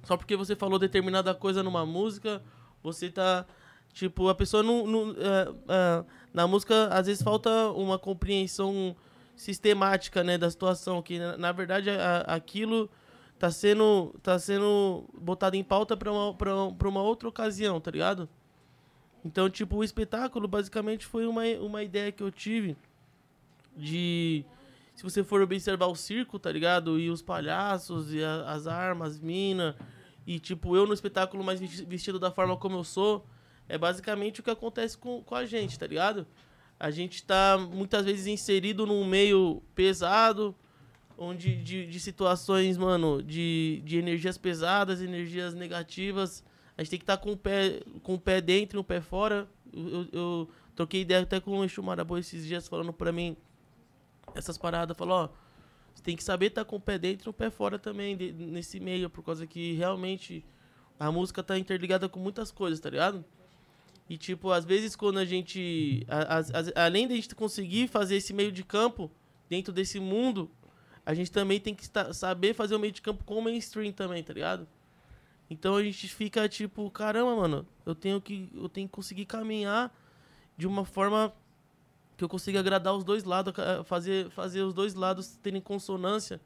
Só 0.03 0.17
porque 0.17 0.37
você 0.37 0.57
falou 0.57 0.79
determinada 0.79 1.35
coisa 1.35 1.63
numa 1.63 1.87
música, 1.87 2.43
você 2.83 3.11
tá. 3.11 3.47
Tipo, 3.95 4.29
a 4.29 4.35
pessoa 4.35 4.63
não. 4.63 4.87
não 4.87 5.11
é, 5.13 5.49
é, 5.69 6.05
na 6.35 6.49
música, 6.49 6.89
às 6.89 7.07
vezes 7.07 7.23
falta 7.23 7.71
uma 7.71 7.97
compreensão 7.97 8.95
sistemática 9.37 10.25
né, 10.25 10.37
da 10.37 10.51
situação, 10.51 11.01
que 11.01 11.17
na, 11.17 11.37
na 11.37 11.53
verdade 11.53 11.91
a, 11.91 12.23
aquilo 12.23 12.91
tá 13.39 13.53
sendo, 13.53 14.13
tá 14.21 14.37
sendo 14.37 15.05
botado 15.17 15.55
em 15.55 15.63
pauta 15.63 15.97
para 15.97 16.13
uma, 16.13 16.35
pra 16.35 16.89
uma 16.89 17.03
outra 17.03 17.29
ocasião, 17.29 17.81
tá 17.81 17.93
ligado? 17.93 18.29
Então, 19.25 19.49
tipo, 19.49 19.77
o 19.77 19.85
espetáculo 19.85 20.49
basicamente 20.49 21.07
foi 21.07 21.25
uma, 21.25 21.45
uma 21.61 21.83
ideia 21.85 22.11
que 22.11 22.23
eu 22.23 22.33
tive 22.33 22.77
de. 23.77 24.45
Se 24.97 25.05
você 25.05 25.23
for 25.23 25.41
observar 25.41 25.87
o 25.87 25.95
circo, 25.95 26.37
tá 26.39 26.51
ligado? 26.51 26.99
E 26.99 27.11
os 27.11 27.23
palhaços, 27.23 28.13
e 28.13 28.23
a, 28.25 28.51
as 28.51 28.67
armas, 28.67 29.21
mina. 29.21 29.77
E, 30.27 30.41
tipo, 30.41 30.77
eu 30.77 30.85
no 30.85 30.95
espetáculo 30.95 31.45
mais 31.45 31.61
vestido 31.61 32.19
da 32.19 32.33
forma 32.33 32.57
como 32.57 32.77
eu 32.77 32.85
sou. 32.85 33.25
É 33.69 33.79
basicamente 33.79 34.41
o 34.41 34.43
que 34.43 34.51
acontece 34.51 34.97
com, 34.97 35.23
com 35.23 35.35
a 35.35 35.45
gente, 35.47 35.79
tá 35.79 35.87
ligado? 35.87 36.27
A 36.79 36.91
gente 36.91 37.23
tá 37.23 37.57
muitas 37.59 38.05
vezes 38.05 38.27
inserido 38.27 38.87
num 38.87 39.05
meio 39.05 39.63
pesado, 39.75 40.55
onde 41.17 41.57
de, 41.57 41.87
de 41.87 42.01
situações, 42.01 42.77
mano, 42.77 43.23
de, 43.23 43.81
de 43.85 43.99
energias 43.99 44.37
pesadas, 44.37 45.01
energias 45.01 45.55
negativas. 45.55 46.45
A 46.77 46.83
gente 46.83 46.91
tem 46.91 46.99
que 46.99 47.05
estar 47.05 47.17
tá 47.17 47.23
com, 47.23 47.33
o 47.33 47.37
pé, 47.37 47.81
com 48.03 48.15
o 48.15 48.21
pé 48.21 48.41
dentro 48.41 48.79
e 48.79 48.81
o 48.81 48.85
pé 48.85 49.01
fora. 49.01 49.49
Eu, 49.73 50.09
eu, 50.13 50.51
troquei 50.75 51.03
ideia 51.03 51.23
até 51.23 51.41
com 51.41 51.59
o 51.59 51.65
Exu 51.65 51.83
Marabô 51.83 52.19
esses 52.19 52.45
dias 52.45 52.67
falando 52.67 52.93
pra 52.93 53.13
mim 53.13 53.37
essas 54.35 54.59
paradas. 54.59 54.97
Falou, 54.97 55.25
ó, 55.25 55.29
você 55.95 56.03
tem 56.03 56.17
que 56.17 56.25
saber 56.25 56.47
estar 56.47 56.65
tá 56.65 56.71
com 56.71 56.77
o 56.77 56.81
pé 56.81 56.99
dentro 56.99 57.29
e 57.29 57.31
o 57.31 57.33
pé 57.33 57.49
fora 57.49 57.79
também, 57.79 58.17
de, 58.17 58.33
nesse 58.33 58.81
meio, 58.81 59.09
por 59.09 59.25
causa 59.25 59.47
que 59.47 59.75
realmente 59.75 60.45
a 60.99 61.11
música 61.13 61.43
tá 61.43 61.57
interligada 61.57 62.09
com 62.09 62.19
muitas 62.19 62.51
coisas, 62.51 62.81
tá 62.81 62.91
ligado? 62.91 63.25
E, 64.09 64.19
tipo, 64.19 64.51
às 64.51 64.65
vezes 64.65 64.95
quando 64.95 65.19
a 65.19 65.25
gente. 65.25 66.05
A, 66.09 66.39
a, 66.39 66.41
a, 66.41 66.85
além 66.85 67.07
de 67.07 67.15
a 67.15 67.17
gente 67.17 67.35
conseguir 67.35 67.89
fazer 67.89 68.17
esse 68.17 68.33
meio 68.33 68.53
de 68.53 68.63
campo 68.63 69.11
dentro 69.49 69.73
desse 69.73 69.99
mundo, 69.99 70.51
a 71.07 71.15
gente 71.15 71.31
também 71.31 71.61
tem 71.61 71.75
que 71.75 71.87
saber 72.13 72.55
fazer 72.55 72.75
o 72.75 72.79
meio 72.79 72.93
de 72.93 73.03
campo 73.03 73.25
com 73.25 73.39
o 73.39 73.43
mainstream 73.43 73.93
também, 73.93 74.23
tá 74.23 74.33
ligado? 74.33 74.67
Então 75.49 75.77
a 75.77 75.83
gente 75.83 76.09
fica 76.09 76.49
tipo, 76.49 76.91
caramba, 76.91 77.37
mano, 77.37 77.67
eu 77.85 77.95
tenho 77.95 78.21
que 78.21 78.51
eu 78.55 78.69
tenho 78.69 78.89
que 78.89 78.93
conseguir 78.93 79.27
caminhar 79.27 79.95
de 80.57 80.67
uma 80.67 80.85
forma 80.85 81.33
que 82.17 82.25
eu 82.25 82.29
consiga 82.29 82.61
agradar 82.61 82.95
os 82.95 83.05
dois 83.05 83.25
lados, 83.25 83.53
fazer 83.85 84.31
fazer 84.31 84.63
os 84.63 84.73
dois 84.73 84.95
lados 84.95 85.37
terem 85.37 85.61
consonância. 85.61 86.41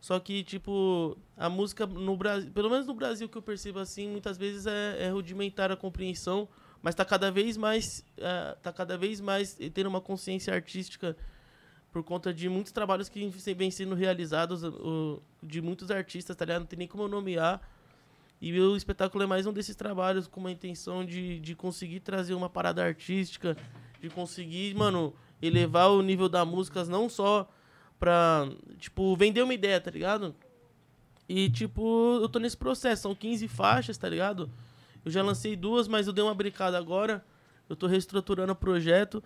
Só 0.00 0.18
que 0.20 0.42
tipo, 0.42 1.16
a 1.36 1.48
música 1.48 1.86
no 1.86 2.16
Brasil, 2.16 2.50
pelo 2.52 2.70
menos 2.70 2.86
no 2.86 2.94
Brasil 2.94 3.28
que 3.28 3.38
eu 3.38 3.42
percebo 3.42 3.78
assim, 3.78 4.08
muitas 4.08 4.36
vezes 4.36 4.66
é, 4.66 5.04
é 5.06 5.10
rudimentar 5.10 5.70
a 5.70 5.76
compreensão, 5.76 6.48
mas 6.82 6.94
tá 6.94 7.04
cada 7.04 7.30
vez 7.30 7.56
mais 7.56 8.04
é, 8.16 8.56
tá 8.62 8.72
cada 8.72 8.96
vez 8.96 9.20
mais 9.20 9.56
tendo 9.74 9.88
uma 9.88 10.00
consciência 10.00 10.54
artística 10.54 11.16
por 11.92 12.02
conta 12.02 12.32
de 12.32 12.48
muitos 12.48 12.72
trabalhos 12.72 13.08
que 13.08 13.26
vêm 13.54 13.70
sendo 13.70 13.94
realizados 13.94 14.62
o, 14.62 15.22
de 15.42 15.62
muitos 15.62 15.90
artistas, 15.90 16.36
tá 16.36 16.44
ligado? 16.44 16.60
Não 16.60 16.66
tem 16.66 16.78
nem 16.78 16.88
como 16.88 17.04
eu 17.04 17.08
nomear. 17.08 17.60
E 18.40 18.60
o 18.60 18.76
espetáculo 18.76 19.24
é 19.24 19.26
mais 19.26 19.46
um 19.46 19.52
desses 19.52 19.74
trabalhos 19.74 20.26
com 20.26 20.38
uma 20.38 20.52
intenção 20.52 21.04
de, 21.04 21.40
de 21.40 21.54
conseguir 21.54 22.00
trazer 22.00 22.34
uma 22.34 22.50
parada 22.50 22.84
artística, 22.84 23.56
de 23.98 24.10
conseguir, 24.10 24.74
mano, 24.74 25.14
elevar 25.40 25.90
o 25.90 26.02
nível 26.02 26.28
da 26.28 26.44
música 26.44 26.84
não 26.84 27.08
só 27.08 27.48
pra, 27.98 28.46
tipo, 28.78 29.16
vender 29.16 29.42
uma 29.42 29.54
ideia, 29.54 29.80
tá 29.80 29.90
ligado? 29.90 30.34
E, 31.26 31.48
tipo, 31.48 32.18
eu 32.20 32.28
tô 32.28 32.38
nesse 32.38 32.56
processo, 32.56 33.02
são 33.02 33.14
15 33.14 33.48
faixas, 33.48 33.96
tá 33.96 34.08
ligado? 34.08 34.50
Eu 35.06 35.12
já 35.12 35.22
lancei 35.22 35.54
duas, 35.54 35.86
mas 35.86 36.08
eu 36.08 36.12
dei 36.12 36.24
uma 36.24 36.34
brincada 36.34 36.76
agora. 36.76 37.24
Eu 37.68 37.76
tô 37.76 37.86
reestruturando 37.86 38.52
o 38.52 38.56
projeto. 38.56 39.22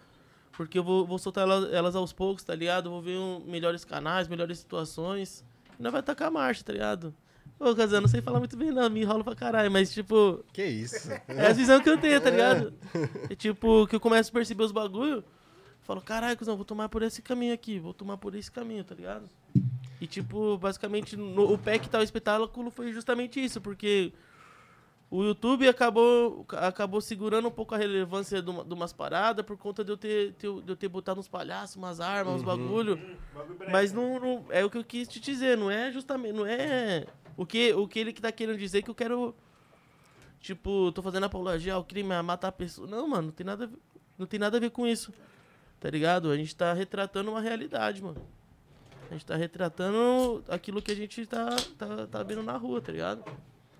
Porque 0.52 0.78
eu 0.78 0.84
vou, 0.84 1.06
vou 1.06 1.18
soltar 1.18 1.44
elas, 1.44 1.72
elas, 1.72 1.96
aos 1.96 2.12
poucos, 2.12 2.44
tá 2.44 2.54
ligado? 2.54 2.90
Vou 2.90 3.00
ver 3.00 3.16
um, 3.16 3.40
melhores 3.46 3.82
canais, 3.82 4.28
melhores 4.28 4.58
situações. 4.58 5.42
E 5.78 5.82
nós 5.82 5.90
vai 5.90 6.02
tacar 6.02 6.28
a 6.28 6.30
marcha, 6.30 6.62
tá 6.62 6.70
ligado? 6.70 7.14
Ô, 7.58 7.74
Casão, 7.74 8.02
não 8.02 8.08
sei 8.08 8.20
falar 8.20 8.40
muito 8.40 8.58
bem, 8.58 8.70
não. 8.70 8.90
Me 8.90 9.00
enrolo 9.00 9.24
pra 9.24 9.34
caralho, 9.34 9.70
mas, 9.70 9.90
tipo. 9.90 10.44
Que 10.52 10.66
isso? 10.66 11.10
É 11.26 11.46
a 11.46 11.52
visão 11.54 11.80
que 11.80 11.88
eu 11.88 11.96
tenho, 11.96 12.20
tá 12.20 12.28
ligado? 12.28 12.74
É 13.30 13.34
tipo, 13.34 13.86
que 13.86 13.96
eu 13.96 14.00
começo 14.00 14.28
a 14.28 14.32
perceber 14.34 14.64
os 14.64 14.72
bagulho. 14.72 15.24
Falo, 15.80 16.02
caralho, 16.02 16.36
Cusão, 16.36 16.56
vou 16.56 16.64
tomar 16.66 16.90
por 16.90 17.02
esse 17.02 17.22
caminho 17.22 17.54
aqui. 17.54 17.78
Vou 17.78 17.94
tomar 17.94 18.18
por 18.18 18.34
esse 18.34 18.52
caminho, 18.52 18.84
tá 18.84 18.94
ligado? 18.94 19.30
E, 19.98 20.06
tipo, 20.06 20.58
basicamente, 20.58 21.16
no, 21.16 21.54
o 21.54 21.56
pé 21.56 21.78
que 21.78 21.88
tá 21.88 22.00
o 22.00 22.02
espetáculo 22.02 22.70
foi 22.70 22.92
justamente 22.92 23.42
isso, 23.42 23.62
porque 23.62 24.12
o 25.10 25.24
YouTube 25.24 25.66
acabou, 25.66 26.46
acabou 26.52 27.00
segurando 27.00 27.48
um 27.48 27.50
pouco 27.50 27.74
a 27.74 27.78
relevância 27.78 28.40
de, 28.40 28.48
uma, 28.48 28.64
de 28.64 28.72
umas 28.72 28.92
paradas 28.92 29.44
por 29.44 29.56
conta 29.58 29.82
de 29.82 29.90
eu 29.90 29.96
ter, 29.96 30.32
ter, 30.34 30.48
de 30.62 30.70
eu 30.72 30.76
ter 30.76 30.88
botado 30.88 31.18
uns 31.18 31.26
palhaços, 31.28 31.74
umas 31.76 32.00
armas, 32.00 32.34
uns 32.36 32.42
bagulho. 32.42 32.96
Mas 33.72 33.92
não, 33.92 34.20
não- 34.20 34.44
é 34.50 34.64
o 34.64 34.70
que 34.70 34.78
eu 34.78 34.84
quis 34.84 35.08
te 35.08 35.18
dizer, 35.18 35.56
não 35.58 35.68
é 35.70 35.90
justamente, 35.90 36.32
não 36.32 36.46
é 36.46 37.06
o 37.36 37.44
que, 37.44 37.72
o 37.72 37.88
que 37.88 37.98
ele 37.98 38.12
que 38.12 38.20
tá 38.22 38.30
querendo 38.30 38.56
dizer 38.58 38.82
que 38.82 38.90
eu 38.90 38.94
quero 38.94 39.34
tipo, 40.40 40.90
tô 40.92 41.02
fazendo 41.02 41.24
apologia 41.24 41.74
ao 41.74 41.84
crime, 41.84 42.12
a 42.14 42.22
matar 42.22 42.48
a 42.48 42.52
pessoa. 42.52 42.86
Não, 42.86 43.06
mano, 43.08 43.24
não 43.26 43.32
tem 43.32 43.44
nada 43.44 43.64
a 43.64 43.66
ver, 43.66 43.76
não 44.18 44.26
tem 44.26 44.40
nada 44.40 44.56
a 44.56 44.60
ver 44.60 44.70
com 44.70 44.86
isso. 44.86 45.12
Tá 45.80 45.88
ligado? 45.90 46.30
A 46.30 46.36
gente 46.36 46.54
tá 46.54 46.72
retratando 46.72 47.30
uma 47.30 47.40
realidade, 47.40 48.02
mano. 48.02 48.20
A 49.10 49.14
gente 49.14 49.26
tá 49.26 49.34
retratando 49.34 50.44
aquilo 50.48 50.80
que 50.80 50.92
a 50.92 50.94
gente 50.94 51.26
tá, 51.26 51.48
tá, 51.76 52.06
tá 52.06 52.22
vendo 52.22 52.42
na 52.42 52.56
rua, 52.56 52.80
tá 52.80 52.92
ligado? 52.92 53.24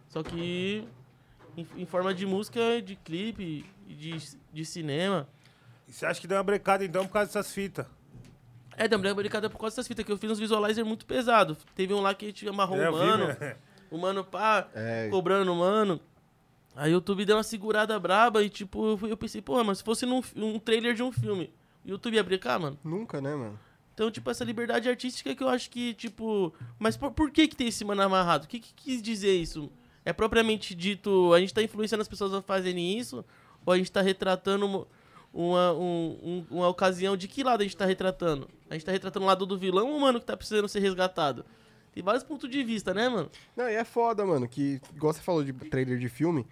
Só 0.09 0.23
que 0.23 0.85
em, 1.61 1.83
em 1.83 1.87
forma 1.87 2.13
de 2.15 2.27
música, 2.27 2.81
de 2.83 2.97
clipe, 2.97 3.65
e 3.89 3.95
de, 3.95 4.17
de 4.53 4.65
cinema. 4.65 5.29
E 5.89 5.93
você 5.93 6.07
acha 6.07 6.21
que 6.21 6.27
deu 6.27 6.37
uma 6.39 6.45
brecada 6.45 6.85
então 6.85 7.07
por 7.07 7.13
causa 7.13 7.27
dessas 7.29 7.53
fitas? 7.53 7.87
É, 8.77 8.89
também 8.89 9.13
brincada 9.13 9.51
por 9.51 9.59
causa 9.59 9.75
dessas 9.75 9.89
fitas, 9.89 10.05
que 10.05 10.13
eu 10.13 10.17
fiz 10.17 10.31
uns 10.31 10.39
visualizer 10.39 10.85
muito 10.85 11.05
pesados. 11.05 11.59
Teve 11.75 11.93
um 11.93 12.01
lá 12.01 12.15
que 12.15 12.25
a 12.27 12.29
gente 12.29 12.49
amarrou 12.49 12.79
É, 12.79 12.81
um 12.81 12.85
eu 12.85 12.93
vi, 12.93 13.07
mano, 13.07 13.27
né? 13.27 13.57
o 13.91 13.99
mano 13.99 14.25
pá, 14.25 14.69
É. 14.75 15.09
cobrando 15.11 15.53
o 15.53 15.57
mano. 15.57 16.01
Aí 16.75 16.91
o 16.93 16.95
YouTube 16.95 17.25
deu 17.25 17.37
uma 17.37 17.43
segurada 17.43 17.99
braba 17.99 18.43
e 18.43 18.49
tipo, 18.49 18.99
eu 19.07 19.17
pensei, 19.17 19.43
porra, 19.43 19.65
mas 19.65 19.79
se 19.79 19.85
fosse 19.85 20.07
num, 20.07 20.23
um 20.37 20.59
trailer 20.59 20.95
de 20.95 21.03
um 21.03 21.13
filme, 21.13 21.53
o 21.85 21.91
YouTube 21.91 22.15
ia 22.15 22.23
brincar, 22.23 22.59
mano? 22.59 22.79
Nunca, 22.83 23.21
né, 23.21 23.35
mano? 23.35 23.59
Então, 23.93 24.11
tipo, 24.11 24.31
essa 24.31 24.45
liberdade 24.45 24.89
artística 24.89 25.35
que 25.35 25.43
eu 25.43 25.49
acho 25.49 25.69
que, 25.69 25.93
tipo. 25.93 26.55
Mas 26.79 26.97
por, 26.97 27.11
por 27.11 27.31
que 27.31 27.47
que 27.49 27.57
tem 27.57 27.67
esse 27.69 27.85
mano 27.85 28.01
amarrado? 28.01 28.45
O 28.45 28.49
que, 28.49 28.59
que 28.61 28.73
quis 28.73 29.03
dizer 29.03 29.35
isso? 29.35 29.71
É 30.05 30.13
propriamente 30.13 30.75
dito, 30.75 31.33
a 31.35 31.41
gente 31.41 31.53
tá 31.55 31.63
influenciando 31.63 32.03
as 32.03 32.09
pessoas 32.09 32.33
a 32.33 32.41
fazerem 32.43 32.99
isso? 32.99 33.25
Ou 33.67 33.73
a 33.73 33.77
gente 33.77 33.93
tá 33.93 34.01
retratando 34.01 34.67
uma, 34.67 34.87
uma, 35.33 35.73
um- 35.75 36.19
um- 36.23 36.47
uma 36.51 36.69
ocasião 36.69 37.17
de 37.17 37.29
que 37.29 37.43
lado 37.45 37.61
a 37.61 37.65
gente 37.65 37.77
tá 37.77 37.85
retratando? 37.85 38.49
A 38.71 38.75
gente 38.75 38.87
tá 38.87 38.93
retratando 38.93 39.25
o 39.25 39.29
lado 39.29 39.45
do 39.45 39.59
vilão 39.59 39.91
ou 39.91 39.97
o 39.97 40.01
mano 40.01 40.19
que 40.21 40.27
tá 40.27 40.37
precisando 40.37 40.69
ser 40.69 40.81
resgatado? 40.81 41.45
Tem 41.93 42.03
vários 42.03 42.23
pontos 42.25 42.49
de 42.49 42.63
vista, 42.63 42.95
né, 42.95 43.09
mano? 43.09 43.31
Não, 43.57 43.69
e 43.69 43.75
é 43.75 43.85
foda, 43.85 44.25
mano, 44.25 44.49
que, 44.49 44.81
igual 44.95 45.13
você 45.13 45.21
falou 45.21 45.43
de 45.45 45.53
trailer 45.53 45.99
de 45.99 46.09
filme, 46.09 46.47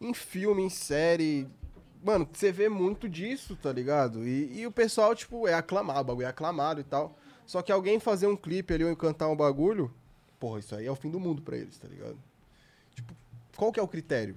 em 0.00 0.14
filme, 0.14 0.62
em 0.62 0.70
série, 0.70 1.46
mano, 2.02 2.26
você 2.32 2.50
vê 2.52 2.68
muito 2.68 3.08
disso, 3.08 3.56
tá 3.60 3.72
ligado? 3.72 4.26
E, 4.26 4.60
e 4.60 4.66
o 4.66 4.70
pessoal, 4.72 5.14
tipo, 5.14 5.46
é 5.48 5.54
aclamado, 5.54 6.00
o 6.00 6.04
bagulho 6.04 6.26
é 6.26 6.28
aclamado 6.30 6.80
e 6.80 6.84
tal. 6.84 7.18
Só 7.44 7.60
que 7.60 7.70
alguém 7.72 7.98
fazer 8.00 8.26
um 8.28 8.36
clipe 8.36 8.72
ali 8.72 8.84
ou 8.84 8.96
cantar 8.96 9.28
um 9.28 9.36
bagulho, 9.36 9.92
porra, 10.38 10.60
isso 10.60 10.74
aí 10.74 10.86
é 10.86 10.90
o 10.90 10.96
fim 10.96 11.10
do 11.10 11.18
mundo 11.20 11.42
pra 11.42 11.56
eles, 11.56 11.76
tá 11.78 11.88
ligado? 11.88 12.16
Qual 13.56 13.72
que 13.72 13.80
é 13.80 13.82
o 13.82 13.88
critério? 13.88 14.36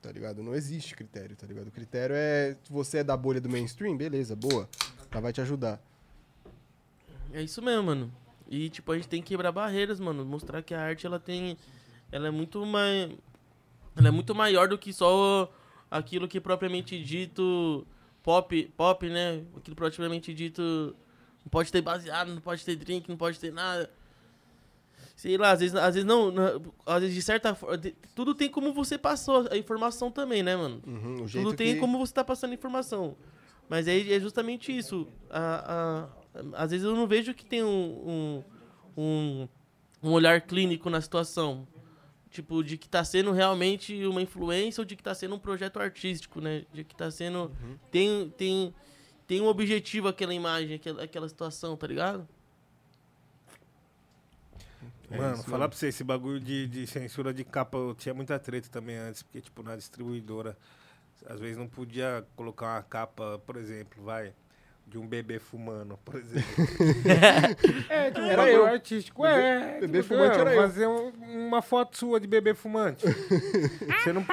Tá 0.00 0.12
ligado? 0.12 0.42
Não 0.42 0.54
existe 0.54 0.94
critério, 0.94 1.34
tá 1.34 1.46
ligado? 1.46 1.68
O 1.68 1.70
critério 1.70 2.14
é, 2.14 2.56
você 2.68 2.98
é 2.98 3.04
da 3.04 3.16
bolha 3.16 3.40
do 3.40 3.48
mainstream, 3.48 3.96
beleza, 3.96 4.36
boa, 4.36 4.68
ela 5.10 5.20
vai 5.20 5.32
te 5.32 5.40
ajudar. 5.40 5.80
É 7.32 7.42
isso 7.42 7.60
mesmo, 7.62 7.84
mano. 7.84 8.12
E, 8.48 8.68
tipo, 8.68 8.92
a 8.92 8.96
gente 8.96 9.08
tem 9.08 9.22
que 9.22 9.28
quebrar 9.28 9.50
barreiras, 9.50 9.98
mano. 9.98 10.24
Mostrar 10.24 10.62
que 10.62 10.74
a 10.74 10.80
arte, 10.80 11.06
ela 11.06 11.18
tem... 11.18 11.56
Ela 12.12 12.28
é 12.28 12.30
muito 12.30 12.64
mais... 12.64 13.10
Ela 13.96 14.08
é 14.08 14.10
muito 14.10 14.34
maior 14.34 14.68
do 14.68 14.78
que 14.78 14.92
só 14.92 15.52
aquilo 15.90 16.28
que 16.28 16.40
propriamente 16.40 17.02
dito... 17.02 17.86
Pop, 18.22 18.72
pop, 18.76 19.08
né? 19.08 19.42
Aquilo 19.56 19.74
propriamente 19.74 20.32
dito... 20.32 20.94
Não 21.42 21.50
pode 21.50 21.72
ter 21.72 21.82
baseado, 21.82 22.28
não 22.28 22.40
pode 22.40 22.64
ter 22.64 22.76
drink, 22.76 23.08
não 23.08 23.16
pode 23.16 23.40
ter 23.40 23.52
nada. 23.52 23.90
Sei 25.16 25.36
lá, 25.38 25.52
às 25.52 25.60
vezes, 25.60 25.76
às 25.76 25.94
vezes 25.94 26.04
não... 26.06 26.32
Às 26.84 27.00
vezes, 27.00 27.14
de 27.14 27.22
certa 27.22 27.54
forma... 27.54 27.80
Tudo 28.14 28.34
tem 28.34 28.48
como 28.50 28.72
você 28.74 28.98
passou 28.98 29.46
a 29.50 29.56
informação 29.56 30.10
também, 30.10 30.42
né, 30.42 30.56
mano? 30.56 30.82
Uhum, 30.86 31.22
o 31.22 31.28
jeito 31.28 31.44
Tudo 31.46 31.56
tem 31.56 31.74
que... 31.74 31.80
como 31.80 31.98
você 31.98 32.12
tá 32.12 32.24
passando 32.24 32.52
informação. 32.54 33.16
Mas 33.68 33.86
aí 33.88 34.12
é 34.12 34.18
justamente 34.20 34.76
isso. 34.76 35.06
A, 35.30 36.08
a- 36.34 36.62
às 36.64 36.70
vezes 36.72 36.84
eu 36.84 36.96
não 36.96 37.06
vejo 37.06 37.32
que 37.32 37.44
tem 37.46 37.62
um, 37.62 38.42
um, 38.96 39.02
um, 39.02 39.48
um 40.02 40.10
olhar 40.12 40.40
clínico 40.40 40.90
na 40.90 41.00
situação. 41.00 41.66
Tipo, 42.28 42.64
de 42.64 42.76
que 42.76 42.88
tá 42.88 43.04
sendo 43.04 43.30
realmente 43.30 44.04
uma 44.06 44.20
influência 44.20 44.80
ou 44.80 44.84
de 44.84 44.96
que 44.96 45.02
tá 45.04 45.14
sendo 45.14 45.36
um 45.36 45.38
projeto 45.38 45.78
artístico, 45.78 46.40
né? 46.40 46.64
De 46.72 46.82
que 46.82 46.92
tá 46.96 47.08
sendo. 47.08 47.52
Tem, 47.92 48.28
tem, 48.36 48.74
tem 49.28 49.40
um 49.40 49.46
objetivo 49.46 50.08
aquela 50.08 50.34
imagem, 50.34 50.74
aquela, 50.74 51.04
aquela 51.04 51.28
situação, 51.28 51.76
tá 51.76 51.86
ligado? 51.86 52.28
É 55.10 55.16
Mano, 55.16 55.34
isso 55.34 55.44
falar 55.44 55.68
pra 55.68 55.76
você, 55.76 55.88
esse 55.88 56.02
bagulho 56.02 56.40
de, 56.40 56.66
de 56.66 56.86
censura 56.86 57.32
de 57.32 57.44
capa, 57.44 57.76
eu 57.76 57.94
tinha 57.94 58.14
muita 58.14 58.38
treta 58.38 58.68
também 58.70 58.96
antes, 58.96 59.22
porque, 59.22 59.40
tipo, 59.40 59.62
na 59.62 59.76
distribuidora, 59.76 60.56
às 61.26 61.38
vezes 61.40 61.56
não 61.56 61.66
podia 61.68 62.24
colocar 62.36 62.74
uma 62.76 62.82
capa, 62.82 63.40
por 63.46 63.56
exemplo, 63.56 64.02
vai, 64.02 64.32
de 64.86 64.98
um 64.98 65.06
bebê 65.06 65.38
fumando, 65.38 65.98
por 66.04 66.16
exemplo. 66.16 66.46
é, 67.88 68.10
de 68.10 68.20
um 68.20 68.24
Era 68.30 68.50
eu. 68.50 68.64
artístico, 68.66 69.24
é. 69.26 69.80
bebê 69.80 70.02
tipo, 70.02 70.14
fumante 70.14 70.34
não, 70.38 70.40
era 70.40 70.54
eu. 70.54 70.62
Fazer 70.62 70.86
um- 70.86 71.46
uma 71.48 71.62
foto 71.62 71.96
sua 71.96 72.18
de 72.20 72.26
bebê 72.26 72.54
fumante. 72.54 73.04
você 74.02 74.12
não... 74.12 74.24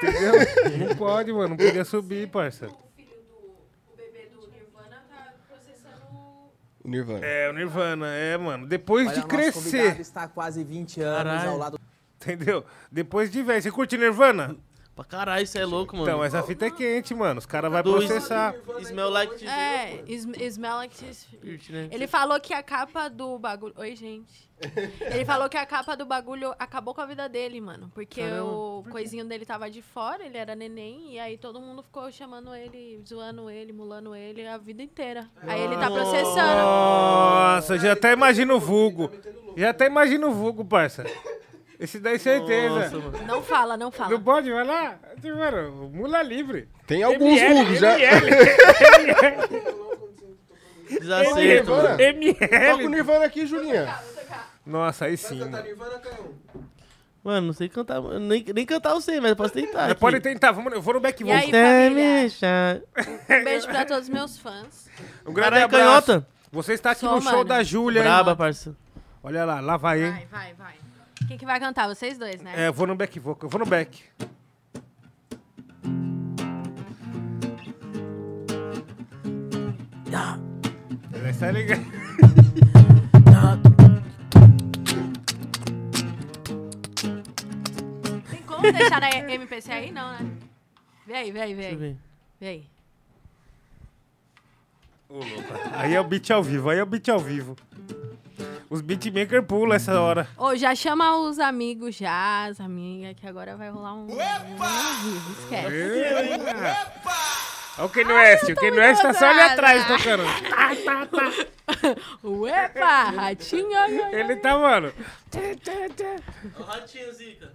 Entendeu? 0.00 0.86
Não 0.88 0.96
pode, 0.96 1.32
mano, 1.32 1.48
não 1.48 1.56
podia 1.56 1.84
subir, 1.84 2.28
parça. 2.30 2.66
O 2.68 2.70
filho 2.94 3.08
do 3.28 3.92
o 3.92 3.96
bebê 3.96 4.26
do 4.30 4.46
Nirvana 4.48 5.02
tá 5.10 5.34
processando 5.48 6.52
O 6.88 6.90
Nirvana. 6.90 7.26
É, 7.26 7.50
o 7.50 7.52
Nirvana, 7.52 8.06
é, 8.06 8.36
mano. 8.38 8.66
Depois 8.66 9.06
Olha, 9.06 9.14
de 9.14 9.20
o 9.20 9.28
nosso 9.28 9.52
convidado 9.52 9.82
crescer, 9.84 10.00
está 10.00 10.22
há 10.22 10.28
quase 10.28 10.64
20 10.64 11.02
anos 11.02 11.22
Caralho. 11.22 11.50
ao 11.50 11.58
lado 11.58 11.80
entendeu? 12.20 12.64
Depois 12.90 13.30
de 13.30 13.42
velho. 13.42 13.62
Você 13.62 13.70
curte 13.70 13.96
Nirvana? 13.96 14.56
Pra 14.98 15.04
caralho, 15.04 15.44
isso 15.44 15.56
é 15.56 15.64
louco, 15.64 15.96
mano. 15.96 16.08
Então, 16.08 16.24
essa 16.24 16.42
fita 16.42 16.66
é 16.66 16.70
quente, 16.72 17.14
mano. 17.14 17.38
Os 17.38 17.46
caras 17.46 17.70
vão 17.70 17.80
processar. 17.84 18.52
Smell 18.80 19.08
like 19.10 19.46
É, 19.46 20.02
Sm- 20.08 20.34
Smell 20.40 20.74
Like 20.74 21.14
Spirit, 21.14 21.70
né? 21.70 21.88
Ele 21.92 22.08
falou 22.08 22.40
que 22.40 22.52
a 22.52 22.64
capa 22.64 23.08
do 23.08 23.38
bagulho. 23.38 23.72
Oi, 23.76 23.94
gente. 23.94 24.50
Ele 25.14 25.24
falou 25.24 25.48
que 25.48 25.56
a 25.56 25.64
capa 25.64 25.94
do 25.96 26.04
bagulho 26.04 26.52
acabou 26.58 26.92
com 26.92 27.00
a 27.00 27.06
vida 27.06 27.28
dele, 27.28 27.60
mano. 27.60 27.92
Porque 27.94 28.20
Caramba, 28.22 28.50
o 28.50 28.84
coisinho 28.90 29.24
dele 29.24 29.46
tava 29.46 29.70
de 29.70 29.80
fora, 29.80 30.26
ele 30.26 30.36
era 30.36 30.56
neném, 30.56 31.12
e 31.14 31.20
aí 31.20 31.38
todo 31.38 31.60
mundo 31.60 31.80
ficou 31.80 32.10
chamando 32.10 32.52
ele, 32.52 33.00
zoando 33.06 33.48
ele, 33.48 33.72
mulando 33.72 34.16
ele 34.16 34.44
a 34.48 34.58
vida 34.58 34.82
inteira. 34.82 35.30
Aí 35.42 35.60
ele 35.60 35.76
tá 35.76 35.88
processando. 35.88 36.60
Nossa, 36.60 37.78
já 37.78 37.92
até 37.92 38.12
imagino 38.12 38.56
o 38.56 38.58
vulgo. 38.58 39.12
Já 39.56 39.70
até 39.70 39.86
imagino 39.86 40.26
o 40.28 40.32
vulgo, 40.34 40.64
parça. 40.64 41.04
Esse 41.78 42.00
daí 42.00 42.18
certeza. 42.18 42.90
Nossa. 42.90 43.24
Não 43.24 43.42
fala, 43.42 43.76
não 43.76 43.90
fala. 43.92 44.10
Não 44.10 44.20
pode, 44.20 44.50
vai 44.50 44.64
lá. 44.64 44.98
Tipo, 45.20 45.36
Mano, 45.38 45.90
mula 45.92 46.22
livre. 46.22 46.68
Tem 46.86 47.02
alguns 47.04 47.40
ML, 47.40 47.76
já. 47.76 47.96
Desacerto, 50.90 51.70
mano. 51.70 51.82
Toca 51.82 51.96
o 51.96 52.00
ML. 52.00 52.88
Nirvana 52.88 53.24
aqui, 53.26 53.46
Julinha. 53.46 53.94
Nossa, 54.66 55.04
aí 55.06 55.16
sim. 55.16 55.38
mano. 55.38 55.58
Mano, 57.22 57.46
não 57.48 57.52
sei 57.52 57.68
cantar, 57.68 58.00
nem, 58.00 58.44
nem 58.54 58.64
cantar 58.64 58.90
eu 58.90 59.00
sei, 59.00 59.20
mas 59.20 59.30
eu 59.30 59.36
posso 59.36 59.52
tentar. 59.52 59.94
Pode 59.96 60.20
tentar, 60.20 60.50
vamos, 60.52 60.72
eu 60.72 60.80
vou 60.80 60.94
no 60.94 61.00
back 61.00 61.22
E 61.22 61.30
aí, 61.30 61.46
vocal. 61.46 61.60
É. 61.60 62.80
Um 63.40 63.44
beijo 63.44 63.66
pra 63.68 63.84
todos 63.84 64.04
os 64.04 64.08
meus 64.08 64.38
fãs. 64.38 64.88
Um 65.26 65.32
grande 65.32 65.50
Caralho, 65.50 65.64
abraço. 65.64 66.06
canhota. 66.06 66.26
Você 66.50 66.72
está 66.72 66.92
aqui 66.92 67.00
Sou, 67.00 67.16
no 67.16 67.20
show 67.22 67.32
mano. 67.32 67.44
da 67.44 67.62
Júlia, 67.62 67.98
hein? 68.00 68.04
Braba, 68.04 68.34
parça. 68.34 68.74
Olha 69.22 69.44
lá, 69.44 69.60
lá 69.60 69.76
vai, 69.76 70.02
hein? 70.04 70.12
Vai, 70.12 70.26
vai, 70.26 70.54
vai. 70.54 70.74
Quem 71.28 71.36
que 71.36 71.44
vai 71.44 71.60
cantar? 71.60 71.86
Vocês 71.86 72.16
dois, 72.16 72.40
né? 72.40 72.54
É, 72.56 72.68
eu 72.68 72.72
vou 72.72 72.86
no 72.86 72.96
back 72.96 73.20
vocal, 73.20 73.46
eu 73.46 73.50
vou 73.50 73.60
no 73.60 73.66
back. 73.66 74.02
Ele 81.12 81.30
está 81.30 81.50
ligado. 81.50 81.84
Tem 88.30 88.42
como 88.46 88.72
deixar 88.72 89.00
na 89.00 89.10
MPC 89.10 89.70
aí? 89.70 89.92
Não, 89.92 90.10
né? 90.12 90.30
Vem 91.06 91.16
aí, 91.16 91.30
vem 91.30 91.42
aí, 91.42 91.54
vem 91.54 91.66
aí. 91.66 91.76
Vem 92.40 92.48
aí. 92.48 92.66
Aí 95.74 95.94
é 95.94 96.00
o 96.00 96.04
beat 96.04 96.30
ao 96.30 96.42
vivo, 96.42 96.70
aí 96.70 96.78
é 96.78 96.82
o 96.82 96.86
beat 96.86 97.08
ao 97.10 97.20
vivo. 97.20 97.54
Os 98.70 98.82
beatmakers 98.82 99.46
pulam 99.46 99.74
essa 99.74 99.98
hora. 99.98 100.28
Ô, 100.36 100.54
já 100.54 100.74
chama 100.74 101.16
os 101.16 101.38
amigos 101.38 101.96
já, 101.96 102.44
as 102.44 102.60
amigas, 102.60 103.14
que 103.16 103.26
agora 103.26 103.56
vai 103.56 103.70
rolar 103.70 103.94
um... 103.94 104.06
vivo, 104.06 105.32
esquece. 105.40 105.66
Olha 107.78 107.86
o 107.86 107.88
Kanye 107.88 108.12
West, 108.12 108.48
o 108.50 108.54
Kanye 108.56 108.78
West 108.78 109.02
tá 109.02 109.14
só 109.14 109.26
ali 109.26 109.40
atrás 109.40 109.86
tocando. 109.86 110.24
Tá, 110.50 110.70
tá, 110.84 111.06
tá. 111.06 111.96
Uepa, 112.24 113.02
ratinho. 113.10 113.78
ai, 113.78 114.00
ai, 114.00 114.02
ai. 114.02 114.20
Ele 114.20 114.36
tá, 114.36 114.58
mano. 114.58 114.92
O 116.58 116.62
ratinho, 116.62 117.12
Zica. 117.14 117.52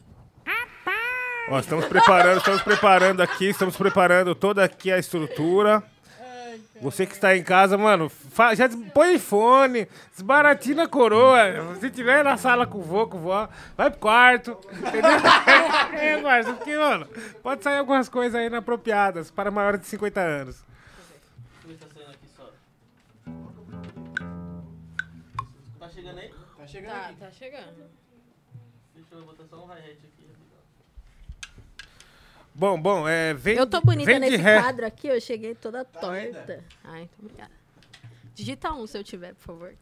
Ó, 1.49 1.59
estamos 1.59 1.85
preparando, 1.85 2.37
estamos 2.37 2.61
preparando 2.61 3.21
aqui, 3.21 3.49
estamos 3.49 3.75
preparando 3.75 4.33
toda 4.33 4.63
aqui 4.63 4.91
a 4.91 4.97
estrutura. 4.97 5.83
Você 6.83 7.05
que 7.05 7.13
está 7.13 7.33
em 7.35 7.41
casa, 7.43 7.77
mano, 7.77 8.11
já 8.57 8.67
põe 8.93 9.17
fone, 9.17 9.87
desbaratina 10.11 10.83
a 10.83 10.87
coroa. 10.87 11.75
Se 11.79 11.89
tiver 11.89 12.25
na 12.25 12.35
sala 12.35 12.67
com 12.67 12.79
o 12.79 12.81
vô, 12.81 13.07
com 13.07 13.17
o 13.17 13.21
vó, 13.21 13.47
vai 13.77 13.89
pro 13.89 13.99
quarto. 14.01 14.57
Entendeu? 14.69 15.11
é, 15.97 16.21
parça, 16.21 16.53
porque, 16.53 16.75
mano, 16.77 17.07
pode 17.41 17.63
sair 17.63 17.77
algumas 17.77 18.09
coisas 18.09 18.35
aí 18.37 18.47
inapropriadas 18.47 19.31
para 19.31 19.49
maiores 19.49 19.79
de 19.79 19.87
50 19.87 20.19
anos. 20.19 20.61
Tá. 22.35 22.49
Tá 25.79 25.89
chegando 25.89 26.19
aí? 26.19 26.33
Tá 26.57 26.67
chegando 26.67 26.91
Tá, 26.91 27.05
aqui. 27.05 27.15
tá 27.19 27.31
chegando. 27.31 27.89
Deixa 28.93 29.15
eu 29.15 29.25
botar 29.25 29.45
só 29.49 29.63
um 29.63 29.67
hi-hat 29.67 29.91
aqui. 29.91 30.12
Bom, 32.55 32.79
bom, 32.79 33.07
é. 33.07 33.33
Vem, 33.33 33.55
Eu 33.57 33.65
tô 33.65 33.81
bonita 33.81 34.19
nesse 34.19 34.37
ré. 34.37 34.61
quadro 34.61 34.85
aqui, 34.85 35.07
eu 35.07 35.19
cheguei 35.19 35.55
toda 35.55 35.83
Tá 35.83 35.99
torta. 35.99 36.21
linda. 36.21 36.63
Ai, 36.83 37.01
então 37.03 37.17
obrigada. 37.25 37.51
Digita 38.35 38.71
um 38.73 38.85
se 38.87 38.97
eu 38.97 39.03
tiver, 39.03 39.33
por 39.35 39.43
favor. 39.43 39.73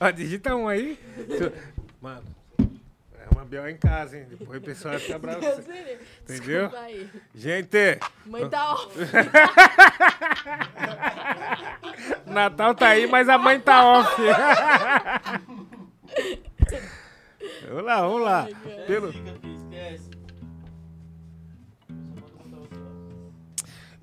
Ó, 0.00 0.10
digita 0.12 0.54
um 0.54 0.68
aí. 0.68 0.98
Mano, 2.00 2.22
é 2.58 3.26
uma 3.34 3.44
Biel 3.44 3.68
em 3.68 3.76
casa, 3.76 4.16
hein? 4.18 4.26
Depois 4.28 4.58
o 4.58 4.62
pessoal 4.64 4.92
vai 4.94 5.00
ficar 5.02 5.18
bravo. 5.18 5.44
Entendeu? 6.22 6.70
Aí. 6.78 7.10
Gente, 7.34 7.98
Mãe 8.26 8.48
tá 8.48 8.72
off. 8.74 8.96
Natal 12.26 12.74
tá 12.74 12.88
aí, 12.88 13.06
mas 13.06 13.28
a 13.28 13.36
mãe 13.38 13.60
tá 13.60 13.84
off. 13.84 14.16
vamos 17.68 17.84
lá, 17.84 18.00
vamos 18.00 18.22
lá. 18.22 18.48
Pelo... 18.86 19.12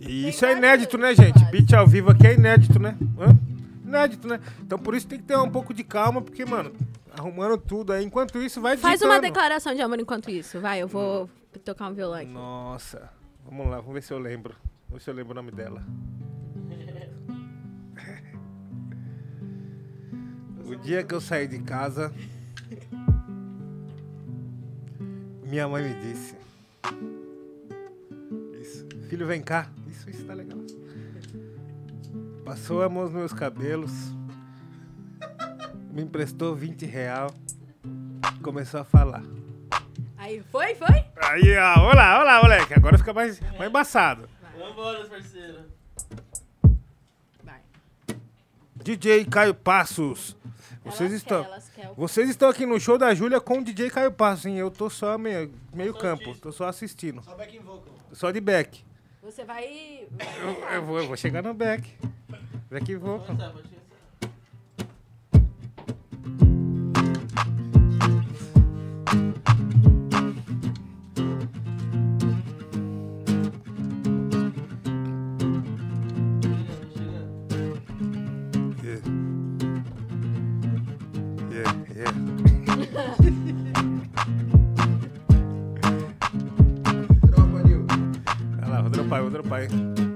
E 0.08 0.30
isso 0.30 0.46
é 0.46 0.54
inédito, 0.54 0.98
né, 0.98 1.14
gente? 1.16 1.44
Beat 1.52 1.74
ao 1.74 1.88
vivo 1.88 2.12
aqui 2.12 2.28
é 2.28 2.34
inédito, 2.34 2.80
né? 2.80 2.98
Hã? 3.20 3.38
Inédito, 3.86 4.28
né? 4.28 4.40
Então 4.62 4.78
por 4.80 4.96
isso 4.96 5.08
tem 5.08 5.20
que 5.20 5.26
ter 5.26 5.38
um 5.38 5.50
pouco 5.50 5.74
de 5.74 5.84
calma, 5.84 6.22
porque, 6.22 6.44
mano, 6.46 6.72
arrumando 7.16 7.58
tudo 7.58 7.94
aí. 7.94 8.04
Enquanto 8.04 8.42
isso, 8.42 8.60
vai 8.62 8.78
Faz 8.78 9.02
uma 9.02 9.10
digitando. 9.16 9.22
declaração 9.34 9.76
de 9.76 9.82
amor 9.82 10.00
enquanto 10.00 10.30
isso. 10.32 10.60
Vai, 10.60 10.82
eu 10.82 10.88
vou 10.88 11.30
tocar 11.64 11.90
um 11.90 11.94
violão 11.94 12.20
aqui. 12.20 12.32
Nossa. 12.32 13.10
Vamos 13.46 13.68
lá, 13.68 13.78
vamos 13.78 13.94
ver 13.94 14.04
se 14.04 14.14
eu 14.14 14.20
lembro. 14.20 14.56
Vamos 14.88 15.00
ver 15.00 15.04
se 15.04 15.10
eu 15.10 15.14
lembro 15.14 15.32
o 15.34 15.36
nome 15.36 15.52
dela. 15.52 15.84
O 20.66 20.76
dia 20.76 21.04
que 21.04 21.14
eu 21.14 21.20
saí 21.20 21.48
de 21.50 21.60
casa, 21.60 22.14
minha 25.44 25.68
mãe 25.68 25.84
me 25.84 25.94
disse: 26.00 26.36
Isso, 28.62 28.88
filho, 29.10 29.28
vem 29.28 29.42
cá. 29.42 29.70
Isso, 30.12 30.26
tá 30.26 30.34
legal. 30.34 30.58
Passou 32.44 32.84
a 32.84 32.90
mão 32.90 33.04
nos 33.04 33.14
meus 33.14 33.34
cabelos, 33.34 33.92
me 35.92 36.02
emprestou 36.02 36.54
20 36.56 36.86
real, 36.86 37.34
começou 38.44 38.82
a 38.82 38.84
falar. 38.84 39.24
Aí, 40.18 40.44
foi, 40.52 40.76
foi? 40.76 41.06
Aí, 41.24 41.58
ó, 41.58 41.90
olá, 41.92 42.20
olá, 42.22 42.42
moleque. 42.42 42.74
Agora 42.74 42.98
fica 42.98 43.14
mais, 43.14 43.40
mais 43.58 43.70
embaçado. 43.70 44.28
Vambora, 44.58 45.06
parceiro. 45.08 45.60
Vai. 47.44 47.62
DJ 48.84 49.26
Caio 49.26 49.54
Passos. 49.56 50.36
Vocês 50.84 51.12
Elas 51.12 51.14
estão, 51.22 51.44
quer, 51.44 51.50
elas 51.52 51.70
quer 51.76 51.90
o- 51.92 51.96
vocês 51.96 52.30
estão 52.30 52.50
aqui 52.50 52.66
no 52.66 52.80
show 52.80 52.98
da 52.98 53.14
Júlia 53.14 53.40
com 53.40 53.60
o 53.60 53.64
DJ 53.64 53.90
Caio 53.90 54.12
Passos, 54.12 54.46
hein? 54.48 54.58
Eu 54.58 54.70
tô 54.72 54.90
só 54.90 55.18
meio, 55.18 55.52
meio 55.74 55.94
campo, 55.94 56.36
tô 56.38 56.52
só 56.52 56.68
assistindo. 56.68 57.24
Só 57.24 57.36
backing 57.36 57.60
vocal. 57.60 57.94
Só 58.12 58.30
de 58.32 58.42
back. 58.42 58.84
Você 59.22 59.44
vai. 59.46 60.08
Eu, 60.42 60.70
eu 60.74 60.86
vou, 60.86 60.98
eu 60.98 61.08
vou 61.08 61.16
chegar 61.16 61.44
no 61.44 61.54
back. 61.54 61.96
Back 62.70 62.96
vou. 62.96 63.24
Thank 89.72 90.00
you. 90.00 90.11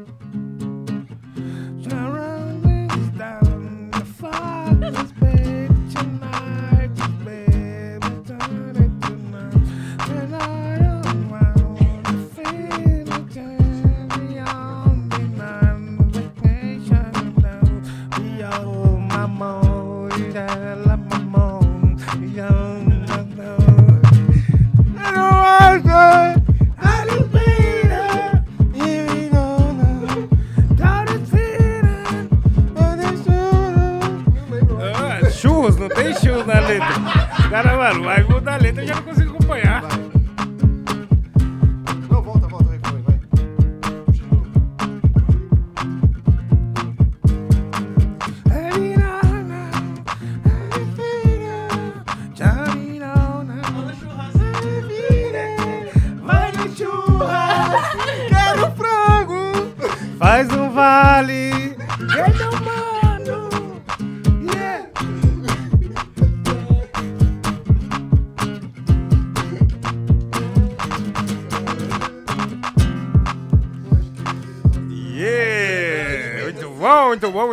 Letra, 38.66 38.86
já 38.86 38.96
não 38.96 39.15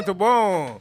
muito 0.02 0.14
bom. 0.14 0.78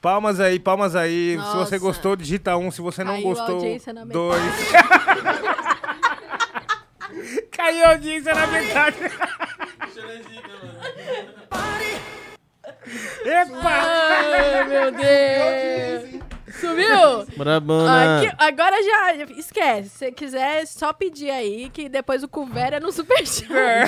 Palmas 0.00 0.40
aí, 0.40 0.58
palmas 0.58 0.96
aí. 0.96 1.32
Se 1.32 1.36
você 1.36 1.56
Nossa. 1.56 1.78
gostou, 1.78 2.16
digita 2.16 2.56
um. 2.56 2.70
Se 2.70 2.80
você 2.80 3.04
não 3.04 3.12
Caiu 3.14 3.28
gostou, 3.28 3.60
dois. 4.06 4.42
Caiu 7.52 7.84
a 7.84 7.90
audiência 7.90 8.34
na 8.34 8.46
metade. 8.46 8.96
Agora 18.48 18.82
já 18.82 19.12
esquece. 19.36 19.88
Se 19.90 19.98
você 19.98 20.12
quiser, 20.12 20.66
só 20.66 20.92
pedir 20.92 21.30
aí 21.30 21.70
que 21.70 21.88
depois 21.88 22.22
o 22.22 22.28
couvert 22.28 22.74
é 22.74 22.80
no 22.80 22.90
superchat. 22.92 23.46
É. 23.52 23.84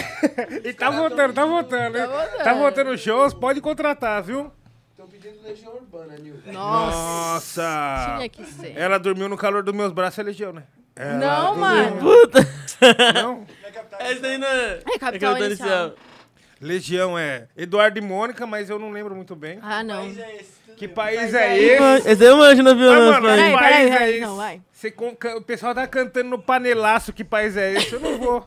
E 0.69 0.73
tá 0.73 0.91
voltando, 0.91 1.33
tá 1.35 1.45
voltando. 1.45 1.97
hein? 1.99 2.05
Tá 2.07 2.09
voltando. 2.17 2.45
Tá 2.45 2.55
voltando 2.55 2.99
shows, 2.99 3.35
pode 3.35 3.61
contratar, 3.61 4.23
viu? 4.23 4.53
Estão 4.91 5.07
pedindo 5.09 5.43
Legião 5.43 5.73
Urbana, 5.75 6.15
Nil. 6.19 6.35
Nossa! 6.47 7.33
Nossa! 7.63 8.15
Tinha 8.17 8.29
que 8.29 8.45
ser. 8.45 8.77
Ela 8.77 8.99
dormiu 8.99 9.29
no 9.29 9.37
calor 9.37 9.63
dos 9.63 9.75
meus 9.75 9.93
braços, 9.93 10.19
é 10.19 10.23
legião, 10.23 10.53
né? 10.53 10.65
Ela 10.97 11.15
Não, 11.15 11.47
dormiu- 11.47 11.61
mano. 11.61 12.01
Puta. 12.01 12.39
Não? 13.15 13.47
Essa 13.99 14.27
aí 14.27 14.39
não 14.39 14.47
é. 14.49 14.81
É 14.95 14.99
capital 14.99 15.39
inicial. 15.39 15.95
Legião 16.61 17.19
é 17.19 17.49
Eduardo 17.57 17.99
e 17.99 18.03
Mônica, 18.03 18.47
mas 18.47 18.69
eu 18.69 18.79
não 18.79 18.91
lembro 18.91 19.15
muito 19.15 19.35
bem. 19.35 19.59
Ah, 19.63 19.83
não. 19.83 20.05
Que 20.77 20.89
país 20.89 21.35
é 21.35 21.59
esse? 21.59 22.09
Esse 22.09 22.25
eu 22.25 22.37
imagino 22.37 22.71
a 22.71 22.75
Mas, 22.75 22.83
violão. 22.83 23.13
mano, 23.13 23.27
Peraí, 23.27 23.53
que 23.53 23.59
peraí, 23.59 23.73
país 23.91 23.91
é 24.01 24.11
esse? 24.11 24.21
não, 24.21 24.37
vai. 24.37 24.61
Você 24.73 24.91
ca- 24.91 25.37
o 25.37 25.43
pessoal 25.43 25.75
tá 25.75 25.87
cantando 25.87 26.31
no 26.31 26.39
panelaço, 26.39 27.13
que 27.13 27.23
país 27.25 27.57
é 27.57 27.73
esse? 27.75 27.93
Eu 27.95 28.01
não 28.01 28.19
vou. 28.19 28.45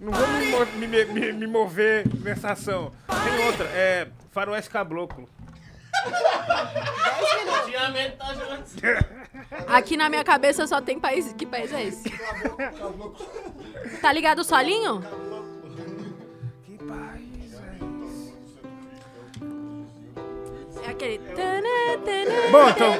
Não 0.00 0.12
vou 0.12 0.28
me, 0.28 0.46
mo- 0.46 0.66
me- 0.86 1.04
me- 1.06 1.32
me 1.32 1.46
mover 1.46 2.04
nessa 2.22 2.52
ação. 2.52 2.92
Tem 3.06 3.46
outra, 3.46 3.64
é 3.72 4.08
Faroeste 4.32 4.70
Caboclo. 4.70 5.28
Tá 8.18 8.34
jogando. 8.34 9.08
Aqui 9.68 9.96
na 9.96 10.08
minha 10.08 10.22
cabeça 10.24 10.66
só 10.66 10.80
tem 10.80 10.98
país. 10.98 11.32
Que 11.32 11.44
país 11.46 11.72
é 11.72 11.82
esse? 11.84 12.04
Tá 14.00 14.12
ligado 14.12 14.40
o 14.40 14.44
solinho? 14.44 15.02
Aquele. 20.86 21.18
tanã, 21.18 21.98
tanã, 22.04 22.50
Bom, 22.50 22.68
então. 22.68 22.94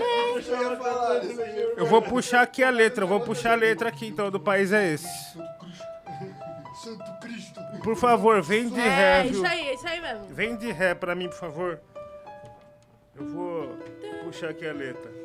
Eu 1.77 1.87
vou 1.87 2.03
puxar 2.03 2.43
aqui 2.43 2.63
a 2.63 2.71
letra. 2.71 3.05
Eu 3.05 3.09
vou 3.09 3.21
puxar 3.21 3.53
a 3.53 3.57
letra 3.57 3.89
aqui, 3.89 4.07
então, 4.07 4.31
do 4.31 4.41
país 4.41 4.73
é 4.73 4.93
esse. 4.95 5.09
Santo 6.83 7.21
Cristo. 7.21 7.61
Por 7.83 7.97
favor, 7.97 8.41
vem 8.43 8.69
de 8.69 8.81
ré, 8.81 9.23
É, 9.23 9.27
isso 9.27 9.45
aí, 9.47 9.75
isso 9.75 9.87
aí 9.87 10.01
mesmo. 10.01 10.27
Vem 10.31 10.57
de 10.57 10.71
ré 10.71 10.95
pra 10.95 11.15
mim, 11.15 11.29
por 11.29 11.39
favor. 11.39 11.81
Eu 13.19 13.27
vou 13.29 13.77
puxar 14.25 14.51
aqui 14.51 14.67
a 14.67 14.73
letra. 14.73 15.11
Né? 15.11 15.19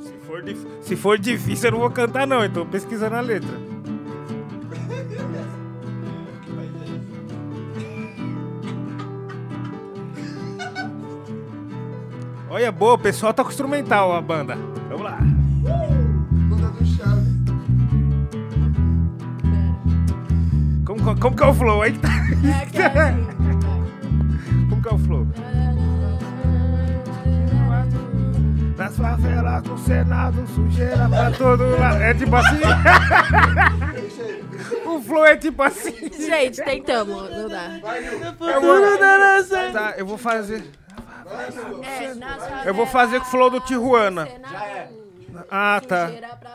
Se 0.00 0.12
for, 0.26 0.42
dif- 0.42 0.66
se 0.82 0.96
for 0.96 1.18
difícil, 1.18 1.68
eu 1.68 1.72
não 1.72 1.78
vou 1.80 1.90
cantar, 1.90 2.26
não. 2.26 2.44
Então 2.44 2.66
pesquisa 2.66 3.08
na 3.08 3.20
letra. 3.20 3.75
Olha, 12.48 12.70
boa, 12.70 12.94
o 12.94 12.98
pessoal 12.98 13.34
tá 13.34 13.42
com 13.42 13.50
instrumental, 13.50 14.14
a 14.14 14.20
banda. 14.20 14.56
Vamos 14.88 15.02
lá. 15.02 15.18
Banda 16.48 16.68
do 16.68 16.86
Chaves. 16.86 17.26
Como, 20.84 21.20
como 21.20 21.36
que 21.36 21.42
é 21.42 21.46
o 21.46 21.54
flow? 21.54 21.82
Aí 21.82 21.92
que 21.92 21.98
tá. 21.98 22.08
É, 22.08 22.82
é 22.82 22.86
assim. 22.86 23.26
Como 24.70 24.80
que 24.82 24.88
é 24.88 24.92
o 24.92 24.98
flow? 24.98 25.26
Nas 28.76 28.96
favelas, 28.96 29.62
no 29.64 29.78
Senado, 29.78 30.46
sujeira 30.48 31.08
pra 31.08 31.30
todo 31.32 31.64
lado. 31.78 32.02
É 32.02 32.14
tipo 32.14 32.36
assim? 32.36 32.60
o 34.86 35.00
flow 35.00 35.24
é 35.24 35.36
tipo 35.36 35.62
assim. 35.62 35.94
Gente, 36.16 36.62
tentamos, 36.62 37.30
não 37.30 37.48
dá. 37.48 37.80
Eu 38.40 38.60
vou, 38.60 38.98
tá, 39.72 39.94
eu 39.96 40.06
vou 40.06 40.18
fazer. 40.18 40.62
É, 41.30 42.14
nas 42.14 42.66
Eu 42.66 42.74
vou 42.74 42.86
fazer 42.86 43.18
com 43.20 43.26
o 43.26 43.30
flow 43.30 43.50
do 43.50 43.60
Tijuana. 43.60 44.26
Senado, 44.26 45.46
Ah, 45.50 45.80
tá. 45.86 46.08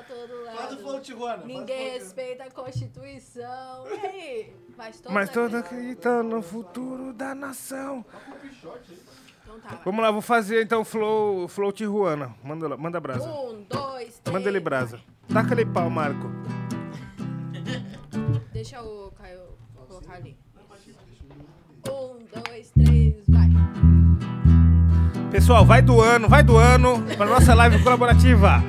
todo. 0.08 0.56
Faz 0.56 0.74
o 0.74 0.78
flow 0.78 1.00
Tijuana. 1.00 1.44
Ninguém 1.46 1.92
respeita 1.92 2.44
a 2.46 2.52
Constituição. 2.52 3.86
E 3.88 4.06
aí? 4.06 4.54
Todo 5.04 5.14
Mas 5.14 5.30
todos 5.30 5.54
aquele- 5.54 5.82
acreditam 5.82 6.24
no 6.24 6.42
futuro 6.42 7.14
da 7.14 7.36
nação. 7.36 8.04
Então 9.44 9.60
tá. 9.60 9.80
Vamos 9.86 10.02
lá, 10.02 10.10
vou 10.10 10.22
fazer 10.22 10.64
então 10.64 10.84
flow, 10.84 11.48
flow 11.48 11.72
Tijuana. 11.72 12.34
Manda, 12.44 12.68
lá, 12.68 12.78
manda 12.78 13.00
brasa. 13.00 13.30
Um, 13.30 13.64
dois, 13.70 14.20
três. 14.20 14.34
Manda 14.34 14.50
ele 14.50 14.60
brasa. 14.60 15.00
Taca 15.32 15.54
ele 15.54 15.66
pau, 15.66 15.90
Marco. 15.90 16.28
Deixa 18.52 18.82
o 18.82 19.12
Caio 19.12 19.42
colocar 19.88 20.14
ali. 20.16 20.38
Pessoal, 25.32 25.66
vai 25.66 25.82
doando, 25.82 26.28
vai 26.28 26.44
doando 26.44 27.02
pra 27.16 27.26
nossa 27.26 27.54
live 27.54 27.80
colaborativa. 27.80 28.62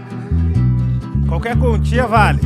Qualquer 1.28 1.58
quantia 1.58 2.06
vale. 2.06 2.38
É. 2.38 2.42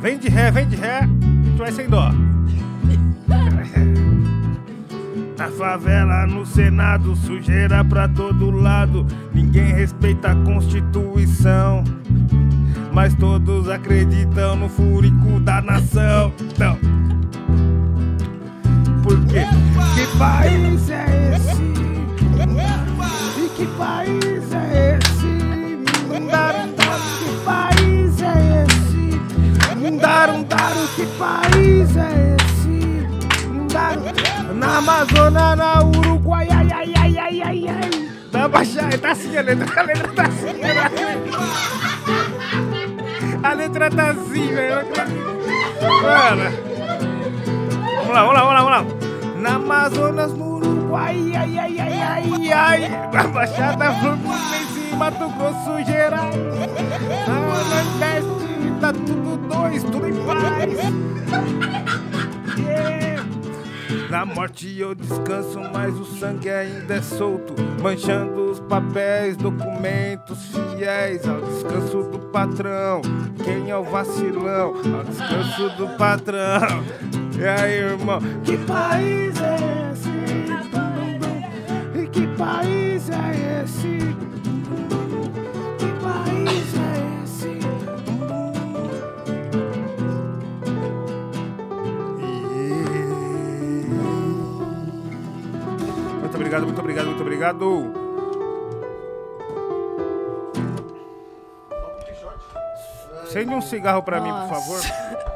Vem 0.00 0.18
de 0.18 0.30
ré, 0.30 0.50
vem 0.50 0.66
de 0.66 0.76
ré, 0.76 1.00
a 1.00 1.02
gente 1.02 1.58
vai 1.58 1.70
sem 1.72 1.90
dó. 1.90 2.10
Na 5.36 5.48
favela, 5.48 6.26
no 6.26 6.46
Senado, 6.46 7.14
sujeira 7.16 7.84
pra 7.84 8.08
todo 8.08 8.50
lado. 8.50 9.06
Ninguém 9.34 9.74
respeita 9.74 10.30
a 10.30 10.34
Constituição. 10.36 11.84
Mas 12.92 13.14
todos 13.14 13.68
acreditam 13.68 14.56
no 14.56 14.70
furico 14.70 15.38
da 15.40 15.60
nação. 15.60 16.32
Então, 16.40 16.78
Que 19.94 20.06
país 20.18 20.90
é 20.90 21.06
esse? 21.34 21.62
E 23.38 23.48
que 23.56 23.66
país 23.78 24.52
é 24.52 24.98
esse? 24.98 25.26
Mundaram, 26.06 26.68
que 27.18 27.30
país 27.44 28.22
é 28.22 28.24
esse? 28.64 29.76
Mundaram, 29.76 30.42
daram, 30.42 30.86
que 30.94 31.06
país 31.18 31.96
é 31.96 32.36
esse? 32.36 32.74
Mundaram, 33.48 34.02
na 34.54 34.78
Amazônia, 34.78 35.56
na 35.56 35.82
Uruguai, 35.82 36.48
ai, 36.50 36.68
ai, 36.72 36.94
ai, 36.96 37.18
ai, 37.18 37.42
ai, 37.42 37.68
ai. 37.68 37.90
Tá 38.30 38.48
baixando, 38.48 38.98
tá 38.98 39.12
assim 39.12 39.36
a 39.36 39.40
letra, 39.40 39.80
a 39.80 39.82
letra 39.84 40.08
tá 40.12 40.22
assim, 40.24 40.60
a 43.42 43.52
letra 43.54 43.90
tá 43.90 44.10
assim, 44.10 44.46
velho. 44.54 44.86
Mano. 46.02 46.75
Lá, 48.16 48.22
vamos 48.22 48.34
lá, 48.34 48.44
vamos 48.44 48.70
lá, 48.70 48.80
vamos 48.80 48.94
lá. 48.94 49.40
Na 49.42 49.54
Amazonas, 49.56 50.32
no 50.32 50.56
Uruguai, 50.56 51.32
ai, 51.36 51.58
ai, 51.58 51.78
ai, 51.78 52.00
ai, 52.00 52.50
ai. 52.50 53.10
Na 53.12 53.24
Baixada 53.24 53.92
Fluminense, 53.92 54.96
Mato 54.96 55.28
Grosso, 55.28 55.84
Gerais. 55.84 56.34
Na 57.28 57.34
Nordeste, 57.40 58.80
tá 58.80 58.92
tudo 58.94 59.36
dois, 59.48 59.82
tudo 59.82 60.06
em 60.08 60.14
paz. 60.24 60.72
Yeah. 62.58 63.22
Na 64.08 64.24
morte 64.24 64.80
eu 64.80 64.94
descanso, 64.94 65.60
mas 65.70 65.94
o 66.00 66.06
sangue 66.06 66.48
ainda 66.48 66.94
é 66.94 67.02
solto, 67.02 67.54
manchando 67.82 68.50
os 68.50 68.60
papéis, 68.60 69.36
documentos 69.36 70.38
fiéis 70.74 71.28
ao 71.28 71.42
descanso 71.42 72.04
do 72.04 72.18
patrão. 72.30 73.02
Quem 73.44 73.68
é 73.68 73.76
o 73.76 73.84
vacilão? 73.84 74.72
Ao 74.96 75.04
descanso 75.04 75.68
do 75.76 75.88
patrão. 75.98 77.25
E 77.38 77.44
aí, 77.46 77.74
irmão? 77.80 78.18
Que 78.44 78.56
país 78.58 79.34
é 79.42 79.56
esse? 79.92 80.08
E 81.94 82.06
que 82.08 82.26
país 82.28 83.10
é 83.10 83.62
esse? 83.62 83.98
Que 85.78 85.88
país 86.02 86.74
é 86.74 87.22
esse? 87.22 87.60
Muito 96.20 96.34
obrigado, 96.36 96.62
muito 96.64 96.80
obrigado, 96.80 97.06
muito 97.06 97.22
obrigado. 97.22 97.92
Acende 103.22 103.54
um 103.54 103.60
cigarro 103.60 104.02
pra 104.02 104.20
mim, 104.20 104.30
por 104.30 104.48
Nossa. 104.48 104.54
favor. 104.54 105.35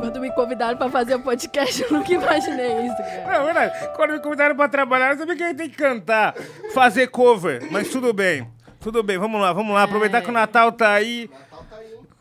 Quando 0.00 0.20
me 0.20 0.30
convidaram 0.32 0.76
pra 0.78 0.88
fazer 0.90 1.14
o 1.14 1.20
podcast, 1.20 1.82
eu 1.82 1.92
nunca 1.92 2.12
imaginei 2.12 2.86
isso, 2.86 2.96
cara. 2.96 3.26
Não, 3.26 3.32
é 3.32 3.44
verdade. 3.44 3.88
Quando 3.94 4.12
me 4.12 4.20
convidaram 4.20 4.56
pra 4.56 4.68
trabalhar, 4.68 5.12
eu 5.12 5.18
sabia 5.18 5.36
que 5.36 5.42
a 5.42 5.48
gente 5.48 5.56
tem 5.58 5.68
que 5.68 5.76
cantar, 5.76 6.34
fazer 6.72 7.08
cover. 7.08 7.68
Mas 7.70 7.90
tudo 7.90 8.12
bem. 8.12 8.48
Tudo 8.80 9.02
bem, 9.02 9.18
vamos 9.18 9.40
lá, 9.40 9.52
vamos 9.52 9.74
lá. 9.74 9.82
Aproveitar 9.82 10.22
que 10.22 10.30
o 10.30 10.32
Natal 10.32 10.72
tá 10.72 10.92
aí. 10.92 11.28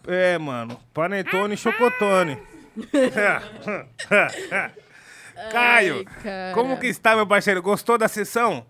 É, 0.05 0.37
mano. 0.37 0.77
Panetone 0.93 1.53
e 1.53 1.57
chocotone. 1.57 2.37
Caio, 5.51 6.03
cara. 6.21 6.53
como 6.53 6.77
que 6.77 6.87
está, 6.87 7.15
meu 7.15 7.25
parceiro? 7.25 7.61
Gostou 7.61 7.97
da 7.97 8.09
sessão? 8.09 8.65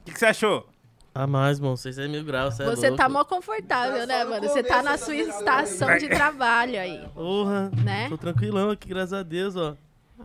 O 0.00 0.04
que, 0.04 0.12
que 0.12 0.18
você 0.18 0.26
achou? 0.26 0.68
A 1.14 1.26
mais, 1.26 1.60
mano. 1.60 1.76
Vocês 1.76 1.98
é 1.98 2.08
mil 2.08 2.24
graus, 2.24 2.58
é 2.58 2.64
Você 2.64 2.90
tá 2.92 3.06
louco. 3.06 3.12
mó 3.12 3.24
confortável, 3.24 4.06
né, 4.06 4.24
mano? 4.24 4.48
Você 4.48 4.62
tá 4.62 4.82
na 4.82 4.96
sua 4.96 5.14
sessão, 5.14 5.38
estação 5.40 5.98
de 5.98 6.08
trabalho 6.08 6.80
aí, 6.80 7.06
Porra. 7.14 7.70
né? 7.84 8.08
Tô 8.08 8.16
tranquilão 8.16 8.70
aqui, 8.70 8.88
graças 8.88 9.12
a 9.12 9.22
Deus, 9.22 9.54
ó. 9.56 9.76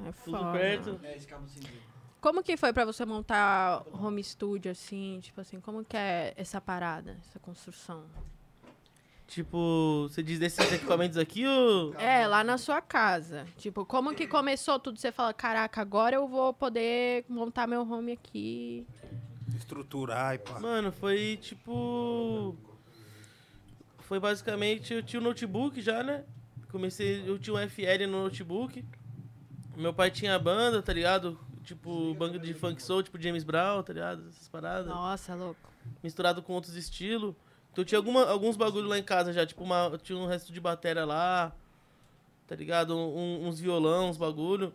É 0.05 0.11
Tudo 0.23 0.38
foda. 0.38 0.51
perto. 0.51 0.99
É. 1.03 1.17
Como 2.21 2.41
que 2.41 2.55
foi 2.57 2.71
pra 2.71 2.85
você 2.85 3.05
montar 3.05 3.83
home 3.91 4.23
studio, 4.23 4.71
assim? 4.71 5.19
Tipo 5.21 5.41
assim, 5.41 5.59
como 5.59 5.83
que 5.83 5.97
é 5.97 6.33
essa 6.38 6.61
parada, 6.61 7.17
essa 7.27 7.39
construção? 7.39 8.03
Tipo, 9.27 10.07
você 10.09 10.23
diz 10.23 10.39
desses 10.39 10.71
equipamentos 10.71 11.17
aqui 11.17 11.45
ou. 11.45 11.93
É, 11.95 12.25
lá 12.25 12.45
na 12.45 12.57
sua 12.57 12.81
casa. 12.81 13.45
Tipo, 13.57 13.85
como 13.85 14.13
que 14.15 14.25
começou 14.25 14.79
tudo? 14.79 14.97
Você 14.97 15.11
fala, 15.11 15.33
caraca, 15.33 15.81
agora 15.81 16.15
eu 16.15 16.27
vou 16.29 16.53
poder 16.53 17.25
montar 17.27 17.67
meu 17.67 17.81
home 17.81 18.13
aqui. 18.13 18.88
Estruturar 19.55 20.35
e 20.35 20.39
pá. 20.39 20.59
Mano, 20.59 20.91
foi 20.91 21.37
tipo. 21.41 22.55
Foi 23.99 24.19
basicamente. 24.19 24.93
Eu 24.93 25.03
tinha 25.03 25.19
o 25.19 25.23
notebook 25.23 25.81
já, 25.81 26.03
né? 26.03 26.23
Comecei. 26.71 27.23
Eu 27.27 27.37
tinha 27.39 27.53
um 27.55 27.59
FL 27.69 28.05
no 28.07 28.23
notebook. 28.23 28.83
Meu 29.75 29.93
pai 29.93 30.09
tinha 30.11 30.35
a 30.35 30.39
banda, 30.39 30.81
tá 30.81 30.91
ligado? 30.91 31.39
Tipo, 31.63 32.13
banda 32.13 32.39
de 32.39 32.53
funk 32.53 32.81
soul, 32.81 33.03
tipo 33.03 33.19
James 33.21 33.43
Brown, 33.43 33.83
tá 33.83 33.93
ligado? 33.93 34.27
Essas 34.29 34.47
paradas. 34.47 34.87
Nossa, 34.87 35.35
louco. 35.35 35.59
Misturado 36.01 36.41
com 36.41 36.53
outros 36.53 36.75
estilos. 36.75 37.35
Então 37.71 37.83
tinha 37.85 37.99
alguma, 37.99 38.25
alguns 38.25 38.55
bagulho 38.57 38.87
lá 38.87 38.97
em 38.97 39.03
casa 39.03 39.31
já, 39.31 39.45
tipo, 39.45 39.63
uma, 39.63 39.97
tinha 40.01 40.17
um 40.17 40.25
resto 40.25 40.51
de 40.51 40.59
bateria 40.59 41.05
lá, 41.05 41.53
tá 42.47 42.55
ligado? 42.55 42.95
Um- 42.97 43.47
uns 43.47 43.59
violão, 43.59 44.09
uns 44.09 44.17
bagulho. 44.17 44.73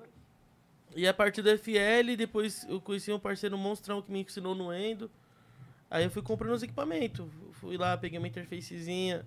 E 0.94 1.06
a 1.06 1.14
partir 1.14 1.42
do 1.42 1.50
FL, 1.56 2.16
depois 2.16 2.66
eu 2.68 2.80
conheci 2.80 3.12
um 3.12 3.18
parceiro 3.18 3.56
monstrão 3.56 4.02
que 4.02 4.12
me 4.12 4.20
ensinou 4.20 4.54
no 4.54 4.72
Endo. 4.72 5.10
Aí 5.90 6.04
eu 6.04 6.10
fui 6.10 6.22
comprando 6.22 6.52
os 6.52 6.62
equipamentos. 6.62 7.26
Fui 7.52 7.76
lá, 7.76 7.96
peguei 7.96 8.18
uma 8.18 8.28
interfacezinha, 8.28 9.24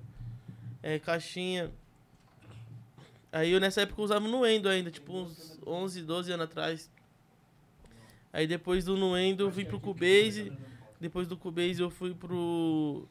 é, 0.81 0.99
caixinha. 0.99 1.71
Aí 3.31 3.51
eu 3.51 3.59
nessa 3.59 3.81
época 3.81 4.01
usava 4.01 4.25
o 4.25 4.29
Nuendo 4.29 4.69
ainda, 4.69 4.89
tipo 4.89 5.13
uns 5.13 5.59
11, 5.65 6.03
12 6.03 6.31
anos 6.31 6.45
atrás. 6.45 6.91
Aí 8.31 8.47
depois 8.47 8.85
do 8.85 8.95
Nuendo 8.95 9.43
eu 9.43 9.49
vim 9.49 9.65
pro 9.65 9.79
Cubase. 9.79 10.51
Depois 10.99 11.27
do 11.27 11.37
Cubase 11.37 11.81
eu 11.81 11.89
fui 11.89 12.13
pro. 12.13 13.07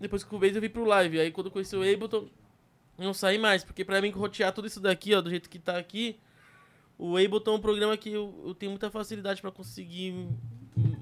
Depois 0.00 0.22
do 0.22 0.28
Cubase 0.28 0.54
eu 0.54 0.60
vim 0.60 0.68
pro 0.68 0.84
Live. 0.84 1.20
Aí 1.20 1.30
quando 1.30 1.46
eu 1.46 1.50
conheci 1.50 1.74
o 1.74 1.82
Ableton, 1.82 2.28
não 2.98 3.12
saí 3.12 3.38
mais. 3.38 3.64
Porque 3.64 3.84
pra 3.84 4.00
mim 4.00 4.10
rotear 4.10 4.52
tudo 4.52 4.66
isso 4.66 4.80
daqui, 4.80 5.14
ó, 5.14 5.20
do 5.20 5.30
jeito 5.30 5.48
que 5.48 5.58
tá 5.58 5.78
aqui, 5.78 6.18
o 6.98 7.16
Ableton 7.16 7.52
é 7.52 7.54
um 7.54 7.60
programa 7.60 7.96
que 7.96 8.10
eu, 8.10 8.42
eu 8.46 8.54
tenho 8.54 8.70
muita 8.70 8.90
facilidade 8.90 9.40
pra 9.42 9.50
conseguir, 9.50 10.14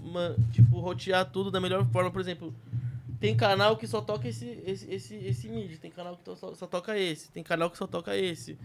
uma, 0.02 0.36
tipo, 0.50 0.80
rotear 0.80 1.30
tudo 1.30 1.50
da 1.50 1.60
melhor 1.60 1.86
forma. 1.86 2.10
Por 2.10 2.20
exemplo, 2.20 2.54
tem 3.20 3.36
canal 3.36 3.76
que 3.76 3.86
só 3.86 4.00
toca 4.00 4.28
esse, 4.28 4.60
esse, 4.66 4.92
esse, 4.92 5.14
esse 5.16 5.48
MIDI, 5.48 5.78
tem 5.78 5.90
canal 5.90 6.16
que 6.16 6.36
só, 6.36 6.54
só 6.54 6.66
toca 6.66 6.98
esse, 6.98 7.30
tem 7.30 7.42
canal 7.42 7.70
que 7.70 7.78
só 7.78 7.86
toca 7.86 8.16
esse. 8.16 8.58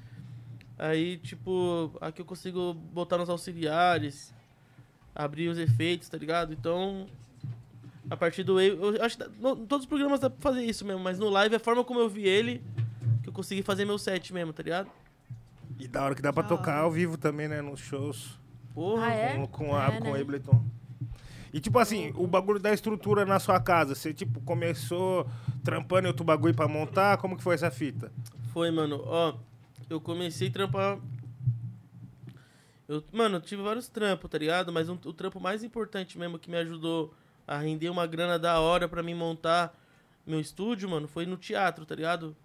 Aí, 0.78 1.18
tipo, 1.18 1.92
aqui 2.02 2.22
eu 2.22 2.26
consigo 2.26 2.74
botar 2.74 3.18
nos 3.18 3.30
auxiliares, 3.30 4.34
abrir 5.14 5.50
os 5.50 5.58
efeitos, 5.58 6.10
tá 6.10 6.18
ligado? 6.18 6.54
Então, 6.54 7.08
a 8.10 8.18
partir 8.18 8.44
do 8.44 8.60
eu, 8.60 8.96
eu 8.96 9.04
acho 9.04 9.18
que 9.18 9.24
no, 9.40 9.56
todos 9.56 9.84
os 9.84 9.90
programas 9.90 10.20
dá 10.20 10.30
pra 10.30 10.42
fazer 10.42 10.66
isso 10.66 10.84
mesmo, 10.84 11.02
mas 11.02 11.20
no 11.20 11.30
live, 11.30 11.56
a 11.56 11.60
forma 11.60 11.84
como 11.84 12.00
eu 12.00 12.10
vi 12.10 12.28
ele, 12.28 12.64
que 13.22 13.30
eu 13.30 13.34
consegui 13.34 13.62
fazer 13.62 13.86
meu 13.86 13.98
set 14.00 14.34
mesmo, 14.34 14.52
tá 14.52 14.64
ligado? 14.64 14.90
E 15.80 15.88
da 15.88 16.04
hora 16.04 16.14
que 16.14 16.22
dá 16.22 16.32
pra 16.34 16.44
tocar 16.44 16.78
ao 16.80 16.92
vivo 16.92 17.18
também, 17.18 17.48
né? 17.48 17.62
Nos 17.62 17.80
shows. 17.80 18.38
Porra, 18.74 19.06
Ah, 19.08 19.14
é? 19.14 19.36
Com, 19.36 19.48
com, 19.48 19.76
a, 19.76 19.88
É, 19.88 20.00
com 20.00 20.10
o 20.10 20.14
né? 20.14 20.22
Ableton. 20.22 20.64
E 21.52 21.60
tipo 21.60 21.80
assim, 21.80 22.12
o 22.16 22.28
bagulho 22.28 22.60
da 22.60 22.72
estrutura 22.72 23.26
na 23.26 23.40
sua 23.40 23.60
casa, 23.60 23.96
você 23.96 24.14
tipo 24.14 24.40
começou 24.42 25.28
trampando 25.64 26.06
em 26.06 26.08
outro 26.10 26.24
bagulho 26.24 26.54
pra 26.54 26.68
montar, 26.68 27.18
como 27.18 27.36
que 27.36 27.42
foi 27.42 27.56
essa 27.56 27.72
fita? 27.72 28.12
Foi, 28.54 28.70
mano. 28.70 29.02
Ó, 29.06 29.34
eu 29.90 30.00
comecei 30.00 30.50
a 30.50 30.52
trampar. 30.52 31.00
Eu, 32.88 33.04
mano, 33.12 33.38
eu 33.38 33.42
tive 33.42 33.62
vários 33.62 33.88
trampos, 33.88 34.30
tá 34.30 34.38
ligado? 34.38 34.72
Mas 34.74 34.90
um- 34.90 34.98
o 35.06 35.14
trampo 35.14 35.40
mais 35.40 35.64
importante 35.64 36.18
mesmo 36.18 36.40
que 36.40 36.50
me 36.50 36.58
ajudou 36.58 37.14
a 37.48 37.58
render 37.58 37.90
uma 37.90 38.06
grana 38.06 38.38
da 38.38 38.60
hora 38.60 38.88
pra 38.88 39.02
mim 39.04 39.14
montar 39.14 39.76
meu 40.26 40.40
estúdio, 40.40 40.88
mano, 40.90 41.08
foi 41.08 41.26
no 41.26 41.38
teatro, 41.38 41.86
tá 41.86 41.96
ligado? 41.96 42.36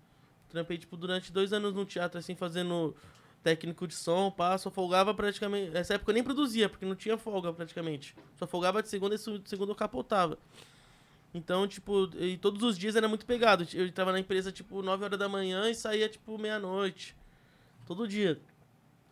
Trampei, 0.49 0.78
tipo, 0.78 0.97
durante 0.97 1.32
dois 1.32 1.53
anos 1.53 1.74
no 1.74 1.85
teatro, 1.85 2.18
assim, 2.18 2.35
fazendo 2.35 2.95
técnico 3.45 3.86
de 3.86 3.95
som, 3.95 4.30
pá, 4.30 4.57
só 4.57 4.70
folgava 4.70 5.12
praticamente. 5.12 5.70
Nessa 5.70 5.95
época 5.95 6.11
eu 6.11 6.14
nem 6.14 6.24
produzia, 6.24 6.66
porque 6.66 6.86
não 6.86 6.97
tinha 6.97 7.18
folga 7.18 7.53
praticamente. 7.53 8.16
Só 8.36 8.47
folgava 8.47 8.82
de 8.82 8.88
segunda 8.88 9.14
e 9.14 9.18
de 9.18 9.49
segunda 9.49 9.70
eu 9.70 9.76
capotava. 9.76 10.38
Então, 11.34 11.68
tipo, 11.68 12.09
e 12.16 12.38
todos 12.38 12.62
os 12.62 12.78
dias 12.78 12.97
era 12.97 13.07
muito 13.07 13.26
pegado. 13.26 13.66
Eu 13.74 13.86
entrava 13.86 14.12
na 14.12 14.18
empresa, 14.18 14.51
tipo, 14.51 14.82
9 14.82 15.05
horas 15.05 15.18
da 15.18 15.28
manhã 15.28 15.68
e 15.68 15.74
saía, 15.74 16.09
tipo, 16.09 16.38
meia-noite. 16.38 17.14
Todo 17.86 18.09
dia. 18.09 18.40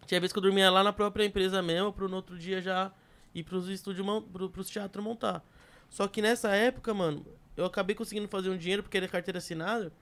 Tinha 0.07 0.19
vez 0.19 0.33
que 0.33 0.39
eu 0.39 0.43
dormia 0.43 0.71
lá 0.71 0.83
na 0.83 0.93
própria 0.93 1.25
empresa 1.25 1.61
mesmo, 1.61 1.93
pro 1.93 2.09
no 2.09 2.17
outro 2.17 2.39
dia 2.39 2.63
já 2.63 2.91
ir 3.35 3.43
pros 3.43 3.69
estúdios, 3.69 4.07
pro, 4.33 4.49
pros 4.49 4.71
teatros 4.71 5.05
montar. 5.05 5.45
Só 5.91 6.09
que 6.09 6.23
nessa 6.23 6.55
época, 6.55 6.95
mano, 6.95 7.27
eu 7.57 7.67
acabei 7.67 7.95
conseguindo 7.95 8.29
fazer 8.29 8.49
um 8.49 8.57
dinheiro 8.57 8.83
porque 8.83 8.97
era 8.97 9.07
carteira 9.07 9.39
assinada. 9.39 9.93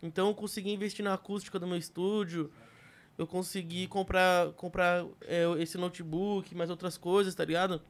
Então 0.00 0.28
eu 0.28 0.34
consegui 0.34 0.70
investir 0.70 1.04
na 1.04 1.14
acústica 1.14 1.58
do 1.58 1.66
meu 1.66 1.76
estúdio. 1.76 2.52
Eu 3.18 3.26
consegui 3.26 3.86
comprar, 3.86 4.52
comprar 4.52 5.04
é, 5.22 5.44
esse 5.58 5.76
notebook, 5.78 6.54
mais 6.54 6.70
outras 6.70 6.96
coisas, 6.96 7.34
tá 7.34 7.44
ligado? 7.44 7.80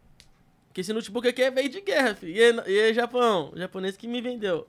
Porque 0.67 0.81
esse 0.81 0.93
notebook 0.93 1.29
aqui 1.29 1.43
é 1.43 1.51
veio 1.51 1.69
de 1.69 1.81
guerra, 1.81 2.15
filho. 2.15 2.33
E 2.35 2.43
aí, 2.43 2.53
e 2.67 2.81
aí, 2.81 2.95
Japão? 2.95 3.53
Japonês 3.55 3.97
que 3.97 4.09
me 4.09 4.21
vendeu. 4.21 4.67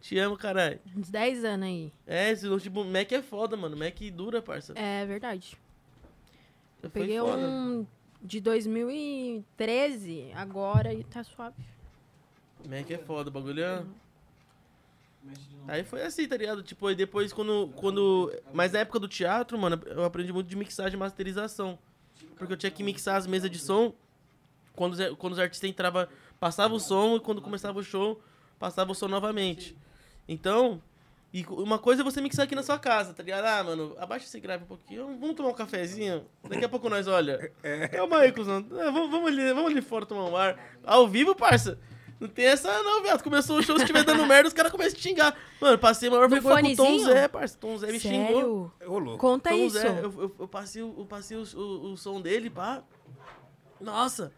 Te 0.00 0.18
amo, 0.18 0.36
caralho. 0.36 0.80
Uns 0.96 1.10
10 1.10 1.44
anos 1.44 1.66
aí. 1.66 1.92
É, 2.06 2.30
esse 2.30 2.46
notebook 2.46 2.88
Mac 2.88 3.12
é 3.12 3.20
foda, 3.20 3.56
mano. 3.56 3.76
Mac 3.76 3.98
dura, 4.12 4.40
parça. 4.40 4.72
É 4.76 5.04
verdade. 5.04 5.56
Eu 6.82 6.88
Foi 6.88 7.02
peguei 7.02 7.18
foda. 7.18 7.36
um 7.36 7.86
de 8.22 8.40
2013, 8.40 10.30
agora 10.34 10.94
e 10.94 11.04
tá 11.04 11.22
suave. 11.22 11.62
Mac 12.68 12.90
é 12.90 12.98
foda, 12.98 13.28
o 13.28 13.32
bagulho 13.32 13.62
é... 13.62 13.84
Aí 15.68 15.84
foi 15.84 16.02
assim, 16.02 16.26
tá 16.26 16.36
ligado? 16.36 16.62
Tipo, 16.62 16.86
aí 16.86 16.94
depois 16.94 17.32
quando, 17.32 17.70
quando... 17.76 18.32
Mas 18.52 18.72
na 18.72 18.80
época 18.80 18.98
do 18.98 19.06
teatro, 19.06 19.58
mano, 19.58 19.80
eu 19.86 20.04
aprendi 20.04 20.32
muito 20.32 20.48
de 20.48 20.56
mixagem 20.56 20.94
e 20.94 20.98
masterização. 20.98 21.78
Porque 22.36 22.52
eu 22.52 22.56
tinha 22.56 22.70
que 22.70 22.82
mixar 22.82 23.16
as 23.16 23.26
mesas 23.26 23.50
de 23.50 23.58
som. 23.58 23.92
Quando 24.74 24.94
os, 24.94 25.16
quando 25.16 25.34
os 25.34 25.38
artistas 25.38 25.68
entravam, 25.68 26.06
passava 26.38 26.74
o 26.74 26.80
som 26.80 27.16
e 27.16 27.20
quando 27.20 27.42
começava 27.42 27.78
o 27.78 27.84
show, 27.84 28.20
passava 28.58 28.92
o 28.92 28.94
som 28.94 29.08
novamente. 29.08 29.76
Então, 30.26 30.80
e 31.32 31.44
uma 31.48 31.78
coisa 31.78 32.02
é 32.02 32.04
você 32.04 32.20
mixar 32.20 32.44
aqui 32.44 32.54
na 32.56 32.62
sua 32.62 32.78
casa, 32.78 33.12
tá 33.12 33.22
ligado? 33.22 33.44
Ah, 33.44 33.62
mano, 33.62 33.94
abaixa 33.98 34.24
esse 34.24 34.40
grave 34.40 34.64
um 34.64 34.66
pouquinho, 34.66 35.06
vamos 35.18 35.36
tomar 35.36 35.50
um 35.50 35.54
cafezinho. 35.54 36.26
Daqui 36.48 36.64
a 36.64 36.68
pouco 36.68 36.88
nós, 36.88 37.06
olha. 37.06 37.52
É 37.62 38.02
o 38.02 38.06
Michael, 38.06 38.44
vamos, 38.44 39.10
vamos, 39.10 39.28
ali, 39.28 39.52
vamos 39.52 39.70
ali 39.70 39.82
fora 39.82 40.06
tomar 40.06 40.24
um 40.24 40.36
ar. 40.36 40.58
Ao 40.82 41.06
vivo, 41.06 41.34
parça. 41.34 41.78
Não 42.20 42.28
tem 42.28 42.44
essa 42.44 42.82
não, 42.82 43.02
viado. 43.02 43.22
Começou 43.22 43.58
o 43.58 43.62
show, 43.62 43.76
se 43.76 43.82
estiver 43.84 44.04
dando 44.04 44.26
merda, 44.26 44.46
os 44.48 44.52
caras 44.52 44.70
começam 44.70 44.98
a 44.98 45.02
xingar. 45.02 45.36
Mano, 45.60 45.78
passei 45.78 46.08
a 46.08 46.12
maior 46.12 46.28
No 46.28 46.34
vergonha 46.34 46.60
com 46.62 46.66
o 46.68 46.76
Tom 46.76 46.84
fonezinho? 46.84 47.12
Zé, 47.14 47.28
parça. 47.28 47.56
Tom 47.58 47.78
Zé 47.78 47.90
me 47.90 47.98
xingou. 47.98 48.26
Sério? 48.78 48.92
Ô, 48.92 48.98
louco. 48.98 49.18
Conta 49.18 49.48
Tom 49.50 49.56
isso. 49.56 49.78
Zé, 49.78 49.88
eu, 49.88 50.12
eu, 50.22 50.34
eu 50.38 50.48
passei, 50.48 50.82
o- 50.82 50.94
eu 50.98 51.06
passei 51.06 51.36
o, 51.36 51.42
o, 51.56 51.92
o 51.92 51.96
som 51.96 52.20
dele, 52.20 52.50
pá. 52.50 52.82
Nossa, 53.80 54.32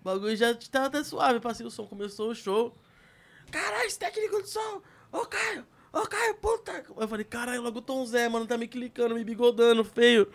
o 0.00 0.04
bagulho 0.04 0.34
já 0.36 0.54
tava 0.70 0.86
até 0.86 1.04
suave. 1.04 1.40
Passei 1.40 1.66
o 1.66 1.70
som, 1.70 1.86
começou 1.86 2.30
o 2.30 2.34
show. 2.34 2.74
Caralho, 3.50 3.86
esse 3.86 3.98
técnico 3.98 4.42
de 4.42 4.48
som! 4.48 4.80
Ô, 5.12 5.26
Caio! 5.26 5.66
Ô, 5.92 6.00
Caio, 6.02 6.34
puta! 6.36 6.84
Eu 6.96 7.08
falei, 7.08 7.24
caralho, 7.24 7.60
logo 7.62 7.80
o 7.80 7.82
Tom 7.82 8.06
Zé, 8.06 8.28
mano, 8.28 8.46
tá 8.46 8.56
me 8.56 8.68
clicando, 8.68 9.14
me 9.14 9.24
bigodando, 9.24 9.84
feio. 9.84 10.28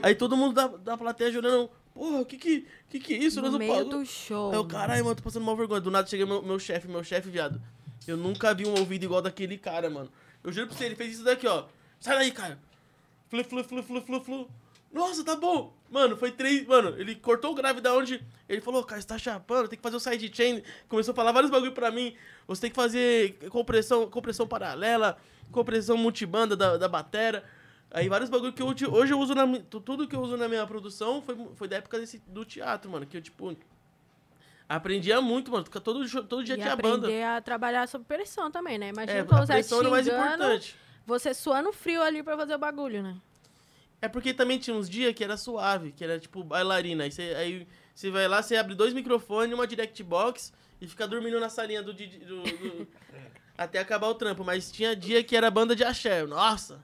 Aí 0.00 0.14
todo 0.14 0.36
mundo 0.36 0.54
da, 0.54 0.68
da 0.68 0.96
plateia 0.96 1.30
jurando, 1.32 1.68
porra, 1.94 2.24
que 2.24 2.36
que, 2.36 2.66
que 2.90 3.00
que 3.00 3.14
é 3.14 3.18
isso? 3.18 3.36
No 3.36 3.42
Nós 3.42 3.52
não 3.52 3.58
meio 3.58 3.72
pagamos." 3.72 3.94
do 3.94 4.04
show. 4.06 4.50
Aí 4.50 4.56
eu, 4.56 4.64
caralho, 4.66 5.04
mano, 5.04 5.16
tô 5.16 5.22
passando 5.22 5.44
mal 5.44 5.56
vergonha. 5.56 5.80
Do 5.80 5.90
nada 5.90 6.06
chega 6.08 6.26
meu, 6.26 6.42
meu 6.42 6.58
chefe, 6.58 6.88
meu 6.88 7.04
chefe, 7.04 7.28
viado. 7.30 7.60
Eu 8.06 8.16
nunca 8.16 8.54
vi 8.54 8.66
um 8.66 8.78
ouvido 8.78 9.04
igual 9.04 9.22
daquele 9.22 9.56
cara, 9.56 9.88
mano. 9.88 10.10
Eu 10.42 10.52
juro 10.52 10.66
pra 10.66 10.76
você, 10.76 10.84
ele 10.86 10.96
fez 10.96 11.14
isso 11.14 11.24
daqui, 11.24 11.46
ó. 11.46 11.64
Sai 12.00 12.16
daí, 12.16 12.32
Caio. 12.32 12.58
Flu, 13.28 13.44
flu, 13.44 13.64
flu, 13.64 13.82
flu, 13.82 14.02
flu, 14.02 14.20
flu. 14.24 14.50
Nossa, 14.92 15.24
tá 15.24 15.36
bom. 15.36 15.72
Mano, 15.90 16.16
foi 16.16 16.32
três. 16.32 16.66
Mano, 16.66 16.94
ele 16.98 17.14
cortou 17.14 17.52
o 17.52 17.54
grave 17.54 17.80
da 17.80 17.94
onde. 17.94 18.22
Ele 18.48 18.60
falou, 18.60 18.84
cara, 18.84 19.00
você 19.00 19.06
tá 19.06 19.16
chapando, 19.16 19.68
tem 19.68 19.78
que 19.78 19.82
fazer 19.82 19.96
o 19.96 20.00
sidechain. 20.00 20.62
Começou 20.88 21.12
a 21.12 21.14
falar 21.14 21.32
vários 21.32 21.50
bagulho 21.50 21.72
pra 21.72 21.90
mim. 21.90 22.14
Você 22.46 22.62
tem 22.62 22.70
que 22.70 22.76
fazer 22.76 23.38
compressão, 23.48 24.10
compressão 24.10 24.46
paralela, 24.46 25.16
compressão 25.50 25.96
multibanda 25.96 26.54
da, 26.56 26.76
da 26.76 26.88
batera. 26.88 27.42
Aí 27.94 28.08
vários 28.08 28.30
bagulho 28.30 28.52
que 28.52 28.62
eu, 28.62 28.66
hoje 28.68 29.12
eu 29.12 29.18
uso 29.20 29.34
na. 29.34 29.46
Tudo 29.68 30.08
que 30.08 30.16
eu 30.16 30.20
uso 30.20 30.36
na 30.36 30.48
minha 30.48 30.66
produção 30.66 31.20
foi, 31.20 31.36
foi 31.54 31.68
da 31.68 31.76
época 31.76 31.98
desse, 31.98 32.18
do 32.26 32.44
teatro, 32.44 32.90
mano. 32.90 33.04
Que 33.06 33.18
eu, 33.18 33.20
tipo. 33.22 33.54
Aprendia 34.68 35.20
muito, 35.20 35.50
mano. 35.50 35.64
Fica 35.64 35.80
Todo, 35.80 36.08
todo 36.26 36.42
dia 36.42 36.54
e 36.54 36.58
tinha 36.58 36.74
banda. 36.74 37.06
aprender 37.06 37.22
a 37.24 37.40
trabalhar 37.42 37.86
sob 37.86 38.04
pressão 38.06 38.50
também, 38.50 38.78
né? 38.78 38.88
Imagina 38.88 39.18
É, 39.18 39.44
Zé 39.44 39.54
pressão 39.54 39.80
era 39.80 39.88
o 39.88 39.90
mais 39.90 40.06
xingando, 40.06 40.24
importante. 40.34 40.76
você 41.06 41.34
suando 41.34 41.72
frio 41.72 42.02
ali 42.02 42.22
pra 42.22 42.36
fazer 42.36 42.54
o 42.54 42.58
bagulho, 42.58 43.02
né? 43.02 43.16
É 44.00 44.08
porque 44.08 44.32
também 44.32 44.58
tinha 44.58 44.74
uns 44.74 44.88
dias 44.88 45.12
que 45.14 45.22
era 45.22 45.36
suave, 45.36 45.92
que 45.92 46.02
era 46.02 46.18
tipo 46.18 46.42
bailarina. 46.42 47.04
Aí 47.04 47.10
você, 47.12 47.34
aí 47.36 47.68
você 47.94 48.10
vai 48.10 48.26
lá, 48.26 48.42
você 48.42 48.56
abre 48.56 48.74
dois 48.74 48.94
microfones, 48.94 49.54
uma 49.54 49.66
direct 49.66 50.02
box 50.02 50.52
e 50.80 50.88
fica 50.88 51.06
dormindo 51.06 51.38
na 51.38 51.50
salinha 51.50 51.82
do, 51.82 51.92
DJ 51.92 52.20
do- 52.20 52.42
do- 52.42 52.88
até 53.58 53.78
acabar 53.78 54.08
o 54.08 54.14
trampo. 54.14 54.42
Mas 54.42 54.72
tinha 54.72 54.96
dia 54.96 55.22
que 55.22 55.36
era 55.36 55.50
banda 55.50 55.76
de 55.76 55.84
axé. 55.84 56.24
Nossa! 56.24 56.82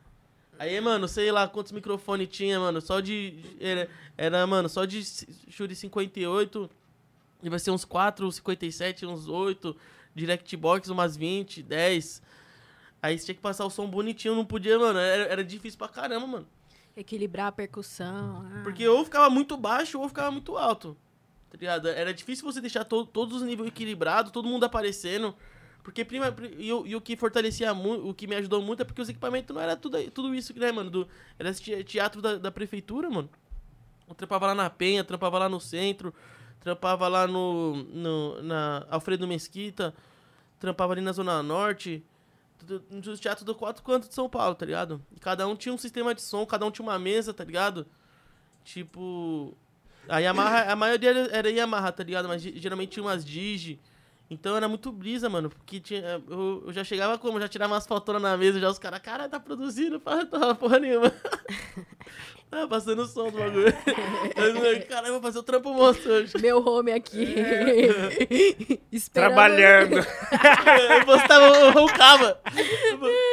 Aí, 0.59 0.80
mano, 0.80 1.06
sei 1.06 1.30
lá 1.30 1.46
quantos 1.46 1.72
microfones 1.72 2.28
tinha, 2.28 2.59
mano. 2.59 2.80
Só 2.80 3.00
de. 3.00 3.38
Era, 3.61 3.88
era 4.16 4.46
mano, 4.46 4.68
só 4.68 4.84
de 4.84 5.02
Shure 5.48 5.74
58. 5.74 6.68
E 7.42 7.48
vai 7.48 7.59
ser 7.59 7.70
uns 7.70 7.84
4, 7.84 8.30
57, 8.32 9.06
uns 9.06 9.28
8. 9.28 9.76
Direct 10.14 10.56
box, 10.56 10.88
umas 10.88 11.16
20, 11.16 11.62
10. 11.62 12.22
Aí 13.00 13.16
você 13.16 13.26
tinha 13.26 13.34
que 13.36 13.40
passar 13.40 13.64
o 13.64 13.70
som 13.70 13.88
bonitinho, 13.88 14.34
não 14.34 14.44
podia, 14.44 14.76
mano. 14.78 14.98
Era, 14.98 15.24
era 15.24 15.44
difícil 15.44 15.78
pra 15.78 15.86
caramba, 15.88 16.26
mano. 16.26 16.46
Equilibrar 16.96 17.46
a 17.46 17.52
percussão. 17.52 18.44
ah. 18.44 18.61
Porque 18.64 18.86
ou 18.88 19.04
ficava 19.04 19.30
muito 19.30 19.56
baixo 19.56 20.00
ou 20.00 20.09
ficava 20.09 20.32
muito 20.32 20.56
alto. 20.56 20.96
Tá 21.48 21.56
ligado? 21.56 21.88
Era 21.88 22.12
difícil 22.12 22.44
você 22.44 22.61
deixar 22.61 22.84
to 22.84 23.06
todos 23.06 23.36
os 23.36 23.42
níveis 23.42 23.68
equilibrados, 23.68 24.32
todo 24.32 24.48
mundo 24.48 24.64
aparecendo. 24.64 25.34
Porque 25.89 26.05
prima, 26.05 26.30
pri- 26.30 26.55
e, 26.59 26.70
o- 26.70 26.86
e 26.86 26.95
o 26.95 27.01
que 27.01 27.16
fortalecia 27.16 27.72
muito, 27.72 28.07
o 28.11 28.12
que 28.12 28.26
me 28.26 28.34
ajudou 28.36 28.61
muito 28.61 28.82
é 28.82 28.84
porque 28.84 29.01
os 29.01 29.09
equipamentos 29.09 29.55
não 29.57 29.62
era 29.62 29.74
tudo, 29.74 29.99
tudo 30.11 30.34
isso, 30.34 30.53
né, 30.59 30.70
mano? 30.70 30.91
Do, 30.91 31.09
era 31.39 31.49
esse 31.49 31.62
te- 31.62 31.82
teatro 31.82 32.20
da, 32.20 32.36
da 32.36 32.51
prefeitura, 32.51 33.09
mano. 33.09 33.30
Eu 34.07 34.14
trampava 34.14 34.49
lá 34.49 34.55
na 34.55 34.68
Penha, 34.68 35.03
trampava 35.03 35.39
lá 35.39 35.49
no 35.49 35.59
centro, 35.59 36.12
trampava 36.61 37.09
lá 37.09 37.26
no, 37.26 37.76
no 37.84 38.43
na 38.43 38.86
Alfredo 38.91 39.26
Mesquita, 39.26 39.95
trampava 40.61 40.93
ali 40.93 41.01
na 41.01 41.12
Zona 41.12 41.43
Norte, 41.43 42.05
nos 42.91 43.18
teatros 43.18 43.45
do 43.47 43.55
quatro 43.55 43.82
cantos 43.82 44.11
de 44.11 44.14
São 44.14 44.28
Paulo, 44.28 44.55
tá 44.55 44.66
ligado? 44.66 45.01
E 45.16 45.18
cada 45.18 45.49
um 45.49 45.57
tinha 45.57 45.72
um 45.74 45.78
sistema 45.78 46.14
de 46.14 46.20
som, 46.20 46.45
cada 46.45 46.66
um 46.66 46.70
tinha 46.70 46.84
uma 46.86 46.99
mesa, 46.99 47.32
tá 47.32 47.45
ligado? 47.45 47.86
Tipo. 48.62 49.57
A 50.09 50.18
Yamaha, 50.18 50.70
a 50.72 50.76
maioria 50.76 51.11
era- 51.30 51.51
Yamaha, 51.51 51.93
tá 51.93 52.03
ligado? 52.03 52.28
Mas 52.28 52.43
ge- 52.43 52.53
geralmente 52.57 52.91
tinha 52.91 53.03
umas 53.03 53.24
Digi. 53.24 53.78
Então 54.31 54.57
era 54.57 54.68
muito 54.68 54.93
brisa, 54.93 55.29
mano. 55.29 55.49
Porque 55.49 55.81
tinha, 55.81 56.22
eu, 56.29 56.64
eu 56.66 56.72
já 56.72 56.85
chegava 56.85 57.18
como? 57.18 57.41
Já 57.41 57.49
tirava 57.49 57.74
umas 57.74 57.87
fotonas 57.87 58.20
na 58.20 58.37
mesa, 58.37 58.61
já 58.61 58.68
os 58.68 58.79
caras, 58.79 59.01
cara, 59.01 59.29
tá 59.29 59.41
produzindo, 59.41 59.99
pá, 59.99 60.24
tá 60.26 60.55
porra 60.55 60.79
nenhuma. 60.79 61.12
Ah, 62.51 62.66
passando 62.66 63.03
o 63.03 63.07
som 63.07 63.31
do 63.31 63.39
bagulho. 63.39 63.74
Caralho, 64.89 65.12
vou 65.12 65.20
fazer 65.20 65.39
o 65.39 65.43
trampo 65.43 65.74
monstro 65.74 66.11
hoje. 66.11 66.33
Meu 66.41 66.66
home 66.66 66.93
aqui. 66.93 67.26
Esperando. 68.91 69.35
Trabalhando. 69.35 69.97
eu 69.99 71.05
postava, 71.05 71.45
eu 71.45 71.72
roncava. 71.72 72.41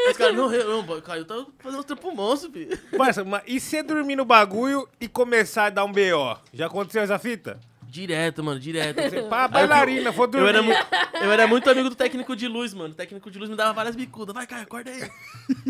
Os 0.10 0.18
caras, 0.18 0.36
não, 0.36 0.50
não, 0.50 1.02
Caio, 1.02 1.24
tá 1.24 1.46
fazendo 1.60 1.80
o 1.80 1.84
trampo 1.86 2.14
monstro, 2.14 2.52
filho. 2.52 2.78
Mas, 2.98 3.18
mas 3.20 3.44
e 3.48 3.58
você 3.58 3.82
dormir 3.82 4.18
no 4.18 4.26
bagulho 4.26 4.86
e 5.00 5.08
começar 5.08 5.68
a 5.68 5.70
dar 5.70 5.86
um 5.86 5.94
BO? 5.94 6.38
Já 6.54 6.66
aconteceu 6.66 7.02
essa 7.02 7.18
fita? 7.18 7.58
Direto, 7.96 8.44
mano, 8.44 8.60
direto. 8.60 8.98
Você, 9.10 9.22
pá, 9.24 9.48
bailarina, 9.48 10.12
vou 10.12 10.28
dormir. 10.28 10.44
Eu 10.44 10.50
era, 10.50 10.62
muito, 10.62 10.88
eu 11.14 11.32
era 11.32 11.48
muito 11.48 11.70
amigo 11.70 11.90
do 11.90 11.96
técnico 11.96 12.36
de 12.36 12.46
luz, 12.46 12.74
mano. 12.74 12.94
O 12.94 12.96
técnico 12.96 13.32
de 13.32 13.40
luz 13.40 13.50
me 13.50 13.56
dava 13.56 13.72
várias 13.72 13.96
bicudas. 13.96 14.36
Vai, 14.36 14.46
Caio, 14.46 14.64
acorda 14.64 14.92
aí. 14.92 15.10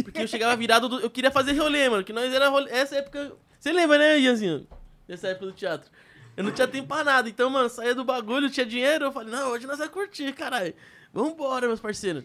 Porque 0.03 0.23
eu 0.23 0.27
chegava 0.27 0.55
virado, 0.55 0.89
do, 0.89 0.99
eu 0.99 1.09
queria 1.09 1.29
fazer 1.29 1.53
rolê, 1.53 1.87
mano. 1.87 2.03
Que 2.03 2.11
nós 2.11 2.33
era 2.33 2.49
rolê. 2.49 2.71
Essa 2.71 2.95
época. 2.95 3.33
Você 3.59 3.71
lembra, 3.71 3.99
né, 3.99 4.19
Ianzinho? 4.19 4.67
Dessa 5.07 5.27
época 5.27 5.45
do 5.45 5.51
teatro. 5.51 5.91
Eu 6.35 6.43
não 6.43 6.51
tinha 6.51 6.67
tempo 6.67 6.87
pra 6.87 7.03
nada. 7.03 7.29
Então, 7.29 7.47
mano, 7.47 7.69
saía 7.69 7.93
do 7.93 8.03
bagulho, 8.03 8.49
tinha 8.49 8.65
dinheiro. 8.65 9.05
Eu 9.05 9.11
falei, 9.11 9.31
não, 9.31 9.51
hoje 9.51 9.67
nós 9.67 9.77
vamos 9.77 9.93
curtir, 9.93 10.33
caralho. 10.33 10.73
Vambora, 11.13 11.67
meus 11.67 11.79
parceiros. 11.79 12.23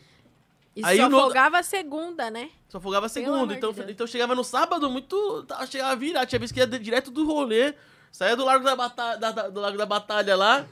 E 0.75 0.83
aí 0.83 0.97
só 0.97 1.11
folgava 1.11 1.59
a 1.59 1.63
segunda, 1.63 2.31
né? 2.31 2.49
Só 2.71 2.81
folgava 2.81 3.05
a 3.05 3.09
segunda. 3.11 3.53
Então, 3.53 3.71
de 3.71 3.93
então 3.93 4.07
chegava 4.07 4.35
no 4.35 4.45
sábado 4.45 4.89
muito. 4.89 5.47
Chegava 5.69 5.95
virado. 5.95 6.27
Tinha 6.27 6.39
vez 6.39 6.51
que 6.51 6.59
ia 6.59 6.67
direto 6.67 7.11
do 7.11 7.27
rolê. 7.27 7.75
Saía 8.11 8.37
do 8.37 8.45
Largo 8.45 8.65
da, 8.65 8.77
Batalha, 8.77 9.19
da, 9.19 9.31
da, 9.33 9.49
do 9.49 9.61
Largo 9.61 9.79
da 9.79 9.87
Batalha 9.87 10.37
lá, 10.37 10.67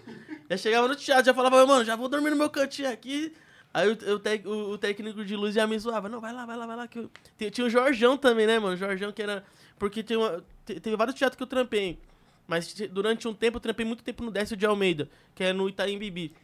já 0.51 0.57
chegava 0.57 0.89
no 0.89 0.97
teatro, 0.97 1.27
já 1.27 1.35
falava, 1.35 1.65
mano, 1.67 1.85
já 1.85 1.97
vou 1.97 2.09
dormir 2.09 2.31
no 2.31 2.37
meu 2.37 2.51
cantinho 2.51 2.91
aqui. 2.91 3.33
Aí 3.73 3.89
o, 3.89 3.93
o, 3.93 4.51
o, 4.51 4.71
o 4.73 4.79
técnico 4.79 5.25
de 5.25 5.37
luz 5.37 5.55
já 5.55 5.67
me 5.67 5.79
zoava, 5.79 6.09
não, 6.09 6.21
vai 6.21 6.33
lá, 6.33 6.47
vai 6.47 6.57
lá, 6.57 6.67
vai 6.67 6.77
lá. 6.77 6.89
Que 6.89 6.99
eu... 6.99 7.51
Tinha 7.51 7.67
o 7.67 7.71
Jorjão 7.71 8.17
também, 8.17 8.47
né, 8.47 8.59
mano? 8.59 8.75
O 8.75 8.77
Jorjão 8.77 9.13
que 9.13 9.23
era... 9.23 9.45
Porque 9.79 10.03
tem 10.03 10.17
uma... 10.17 10.43
teve 10.65 10.97
vários 10.97 11.17
teatros 11.17 11.37
que 11.37 11.43
eu 11.43 11.47
trampei. 11.47 11.99
Mas 12.47 12.75
durante 12.91 13.29
um 13.29 13.35
tempo 13.35 13.59
eu 13.59 13.61
trampei 13.61 13.85
muito 13.85 14.03
tempo 14.03 14.25
no 14.25 14.31
Décio 14.31 14.57
de 14.57 14.65
Almeida, 14.65 15.09
que 15.35 15.45
é 15.45 15.53
no 15.53 15.69
Itaim 15.69 15.99
Bibi. 15.99 16.35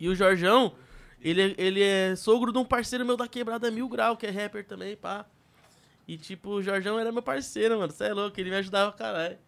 E 0.00 0.08
o 0.08 0.14
Jorjão, 0.14 0.74
ele, 1.20 1.54
ele 1.58 1.82
é 1.82 2.16
sogro 2.16 2.50
de 2.50 2.58
um 2.58 2.64
parceiro 2.64 3.04
meu 3.04 3.16
da 3.16 3.28
Quebrada 3.28 3.70
Mil 3.70 3.88
Grau, 3.88 4.16
que 4.16 4.26
é 4.26 4.30
rapper 4.30 4.64
também, 4.64 4.96
pá. 4.96 5.26
E 6.06 6.16
tipo, 6.16 6.48
o 6.50 6.62
Jorjão 6.62 6.98
era 6.98 7.12
meu 7.12 7.22
parceiro, 7.22 7.78
mano. 7.78 7.92
Você 7.92 8.04
é 8.04 8.14
louco, 8.14 8.40
ele 8.40 8.48
me 8.48 8.56
ajudava 8.56 8.90
caralho. 8.92 9.38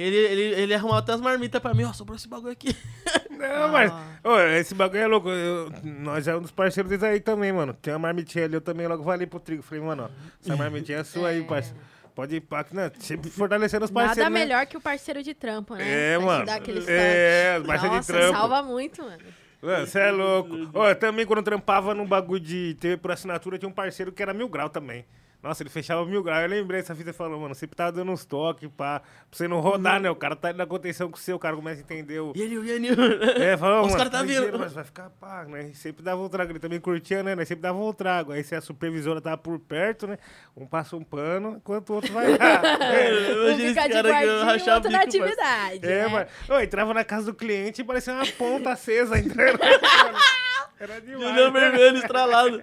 Ele, 0.00 0.16
ele, 0.16 0.42
ele 0.62 0.74
arrumou 0.74 0.96
até 0.96 1.12
as 1.12 1.20
marmitas 1.20 1.60
pra 1.60 1.74
mim, 1.74 1.84
ó, 1.84 1.92
sobrou 1.92 2.16
esse 2.16 2.26
bagulho 2.26 2.52
aqui. 2.52 2.74
Não, 3.30 3.68
mas 3.68 3.92
ô, 4.24 4.38
esse 4.58 4.74
bagulho 4.74 5.00
é 5.00 5.06
louco. 5.06 5.28
Eu, 5.28 5.70
nós 5.84 6.26
é 6.26 6.34
um 6.34 6.40
dos 6.40 6.50
parceiros 6.50 6.88
deles 6.88 7.04
aí 7.04 7.20
também, 7.20 7.52
mano. 7.52 7.74
Tem 7.74 7.92
uma 7.92 7.98
marmitinha 7.98 8.46
ali, 8.46 8.54
eu 8.54 8.62
também 8.62 8.86
logo 8.86 9.04
falei 9.04 9.26
pro 9.26 9.38
Trigo. 9.38 9.62
Falei, 9.62 9.84
mano, 9.84 10.04
ó, 10.04 10.08
essa 10.42 10.56
marmitinha 10.56 10.98
é 10.98 11.04
sua 11.04 11.28
aí, 11.28 11.42
parceiro. 11.44 11.78
Pode 12.14 12.36
ir 12.36 12.40
pra. 12.40 12.64
Né, 12.72 12.90
sempre 12.98 13.30
fortalecendo 13.30 13.84
os 13.84 13.90
parceiros. 13.90 14.18
Nada 14.18 14.30
né? 14.30 14.40
melhor 14.40 14.66
que 14.66 14.76
o 14.76 14.80
parceiro 14.80 15.22
de 15.22 15.34
trampo, 15.34 15.74
né? 15.74 15.84
É, 15.86 16.16
pra 16.16 16.26
mano. 16.26 16.50
é, 16.88 17.58
o 17.60 17.66
parceiro 17.66 18.00
de 18.00 18.06
trampo. 18.06 18.38
salva 18.38 18.62
muito, 18.62 19.02
mano. 19.02 19.18
Você 19.60 19.98
é 19.98 20.10
louco. 20.10 20.54
Ô, 20.72 20.94
também 20.94 21.26
quando 21.26 21.38
eu 21.40 21.44
trampava 21.44 21.94
num 21.94 22.06
bagulho 22.06 22.40
de 22.40 22.74
TV 22.80 22.96
por 22.96 23.10
assinatura, 23.10 23.58
tinha 23.58 23.68
um 23.68 23.72
parceiro 23.72 24.10
que 24.10 24.22
era 24.22 24.32
mil 24.32 24.48
grau 24.48 24.70
também. 24.70 25.04
Nossa, 25.42 25.62
ele 25.62 25.70
fechava 25.70 26.04
mil 26.04 26.22
graus. 26.22 26.42
Eu 26.42 26.48
lembrei 26.50 26.80
essa 26.80 26.94
fita 26.94 27.12
falou, 27.12 27.40
mano, 27.40 27.54
sempre 27.54 27.74
tava 27.74 27.92
dando 27.92 28.12
uns 28.12 28.24
toques 28.24 28.68
pra, 28.76 29.00
pra 29.00 29.08
você 29.30 29.48
não 29.48 29.60
rodar, 29.60 29.96
uhum. 29.96 30.02
né? 30.02 30.10
O 30.10 30.16
cara 30.16 30.36
tá 30.36 30.52
na 30.52 30.66
contenção 30.66 31.10
com 31.10 31.16
o 31.16 31.20
seu, 31.20 31.36
o 31.36 31.38
cara 31.38 31.56
começa 31.56 31.80
a 31.80 31.82
entender 31.82 32.20
o. 32.20 32.32
E 32.36 32.42
ele, 32.42 32.56
e 32.56 32.70
ele. 32.70 32.88
É, 33.40 33.56
falou, 33.56 33.86
Os 33.86 33.94
caras 33.94 34.12
tá 34.12 34.22
vendo. 34.22 34.58
Mas 34.58 34.72
vai 34.72 34.84
ficar 34.84 35.08
pá, 35.10 35.44
né? 35.44 35.70
Sempre 35.74 36.02
dava 36.02 36.20
um 36.20 36.28
trago. 36.28 36.52
Ele 36.52 36.58
também 36.58 36.80
curtia, 36.80 37.22
né? 37.22 37.34
Sempre 37.44 37.62
dava 37.62 37.78
um 37.78 37.92
trago. 37.92 38.32
Aí 38.32 38.44
se 38.44 38.54
a 38.54 38.60
supervisora 38.60 39.20
tava 39.20 39.38
por 39.38 39.58
perto, 39.58 40.06
né? 40.06 40.18
Um 40.56 40.66
passa 40.66 40.96
um 40.96 41.02
pano, 41.02 41.56
enquanto 41.56 41.90
o 41.90 41.94
outro 41.94 42.12
vai 42.12 42.28
lá. 42.36 42.62
é. 42.92 43.52
Um 43.52 43.56
fica 43.56 43.88
de 43.88 44.02
guardinha, 44.02 44.72
o 44.72 44.74
outro 44.74 44.90
na 44.90 45.00
atividade. 45.00 45.86
É, 45.86 46.02
né? 46.02 46.08
mas. 46.08 46.28
Eu 46.48 46.60
entrava 46.60 46.92
na 46.92 47.04
casa 47.04 47.26
do 47.26 47.34
cliente 47.34 47.80
e 47.80 47.84
parecia 47.84 48.12
uma 48.12 48.26
ponta 48.26 48.70
acesa 48.70 49.16
entrando. 49.18 49.58
Era 50.78 51.00
demais. 51.00 51.32
Olhão 51.32 51.52
vermelho, 51.52 51.96
estralado. 51.96 52.60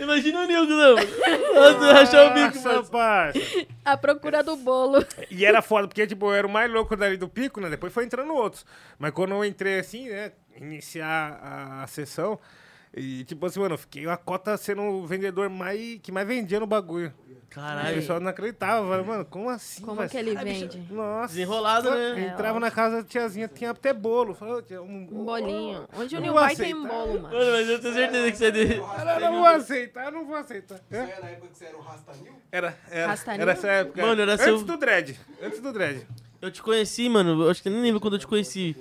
Imagina 0.00 0.40
o 0.42 0.46
Nildo, 0.46 0.74
não. 0.74 0.94
Nossa, 0.96 1.92
rachar 1.92 2.30
o 2.30 2.34
bico, 2.34 2.90
parça. 2.90 3.40
A 3.84 3.96
procura 3.96 4.42
do 4.42 4.56
bolo. 4.56 5.04
E 5.30 5.44
era 5.44 5.62
foda, 5.62 5.88
porque, 5.88 6.06
tipo, 6.06 6.26
eu 6.26 6.34
era 6.34 6.46
o 6.46 6.50
mais 6.50 6.70
louco 6.70 6.96
dali 6.96 7.16
do 7.16 7.28
pico, 7.28 7.60
né? 7.60 7.68
Depois 7.68 7.92
foi 7.92 8.04
entrando 8.04 8.34
outros. 8.34 8.64
Mas 8.98 9.12
quando 9.12 9.32
eu 9.32 9.44
entrei 9.44 9.78
assim, 9.78 10.08
né? 10.08 10.32
Iniciar 10.56 11.38
a, 11.42 11.82
a 11.82 11.86
sessão. 11.86 12.38
E, 12.94 13.24
tipo 13.24 13.46
assim, 13.46 13.58
mano, 13.58 13.74
eu 13.74 13.78
fiquei 13.78 14.06
a 14.06 14.16
cota 14.16 14.56
sendo 14.56 14.82
o 14.82 15.06
vendedor 15.06 15.48
mais, 15.48 15.98
que 16.02 16.12
mais 16.12 16.26
vendia 16.26 16.60
no 16.60 16.66
bagulho. 16.66 17.12
Caralho. 17.48 17.90
O 17.90 17.94
pessoal 18.00 18.20
não 18.20 18.30
acreditava, 18.30 19.02
mano, 19.02 19.26
como 19.26 19.50
assim? 19.50 19.82
Como 19.82 20.06
que 20.08 20.16
ele 20.16 20.34
vende? 20.34 20.82
Nossa. 20.90 21.28
Desenrolado, 21.28 21.90
né? 21.90 22.28
Entrava 22.32 22.56
é, 22.56 22.60
na 22.60 22.70
casa 22.70 23.02
da 23.02 23.04
tiazinha, 23.04 23.46
tinha 23.46 23.70
até 23.70 23.92
bolo. 23.92 24.36
Tinha 24.66 24.80
um, 24.80 25.08
um 25.10 25.24
bolinho. 25.24 25.86
Onde 25.94 26.16
o 26.16 26.20
Nil 26.20 26.32
vai 26.32 26.56
tem 26.56 26.74
bolo, 26.74 27.20
mano. 27.20 27.34
Mano, 27.34 27.52
mas 27.52 27.68
eu 27.68 27.78
tenho 27.78 27.94
certeza 27.94 28.30
que 28.30 28.36
você 28.38 28.44
é 28.46 28.50
de... 28.50 28.74
Eu 28.76 29.20
não 29.20 29.32
vou 29.38 29.46
aceitar, 29.46 30.04
eu 30.06 30.12
não 30.12 30.26
vou 30.26 30.36
aceitar. 30.36 30.80
Você 30.88 30.96
é 30.96 31.20
na 31.20 31.28
época 31.28 31.48
que 31.48 31.58
você 31.58 31.64
era 31.66 31.76
o 31.76 31.80
Rastanil? 31.80 32.32
Era, 32.50 32.78
era. 32.90 33.06
Rastanil? 33.08 33.42
Era 33.42 33.52
essa 33.52 33.68
época. 33.68 34.02
Mano, 34.02 34.22
era 34.22 34.32
Antes 34.32 34.44
seu... 34.44 34.64
do 34.64 34.76
dread. 34.78 35.20
Antes 35.42 35.60
do 35.60 35.72
dread. 35.72 36.06
Eu 36.40 36.50
te 36.50 36.62
conheci, 36.62 37.08
mano, 37.08 37.44
eu 37.44 37.50
acho 37.50 37.62
que 37.62 37.68
nem 37.68 37.82
lembro 37.82 38.00
quando 38.00 38.14
eu 38.14 38.18
te 38.18 38.26
conheci. 38.26 38.74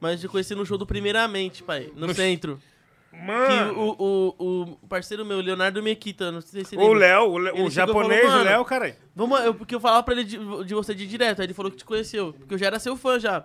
Mas 0.00 0.12
eu 0.12 0.28
te 0.28 0.32
conheci 0.32 0.54
no 0.54 0.64
show 0.64 0.78
do 0.78 0.86
Primeiramente, 0.86 1.62
pai, 1.62 1.92
no, 1.94 2.06
no 2.06 2.14
centro. 2.14 2.58
Mano. 3.18 3.74
Que 3.74 3.80
o, 3.80 4.34
o, 4.38 4.78
o 4.82 4.88
parceiro 4.88 5.24
meu, 5.24 5.40
Leonardo 5.40 5.82
Mequita, 5.82 6.30
não 6.30 6.40
sei 6.40 6.64
se 6.64 6.76
ele. 6.76 6.84
O 6.84 6.92
Léo, 6.92 7.24
o, 7.24 7.64
o 7.64 7.70
japonês, 7.70 8.26
falou, 8.26 8.40
o 8.40 8.44
Léo, 8.44 8.64
cara. 8.64 8.96
Vamos, 9.14 9.40
eu, 9.40 9.54
porque 9.54 9.74
eu 9.74 9.80
falava 9.80 10.02
pra 10.02 10.14
ele 10.14 10.24
de, 10.24 10.38
de, 10.64 10.74
você 10.74 10.94
de 10.94 11.06
direto, 11.06 11.40
aí 11.40 11.46
ele 11.46 11.54
falou 11.54 11.70
que 11.70 11.78
te 11.78 11.84
conheceu. 11.84 12.32
Porque 12.32 12.54
eu 12.54 12.58
já 12.58 12.66
era 12.66 12.78
seu 12.78 12.96
fã 12.96 13.18
já. 13.18 13.44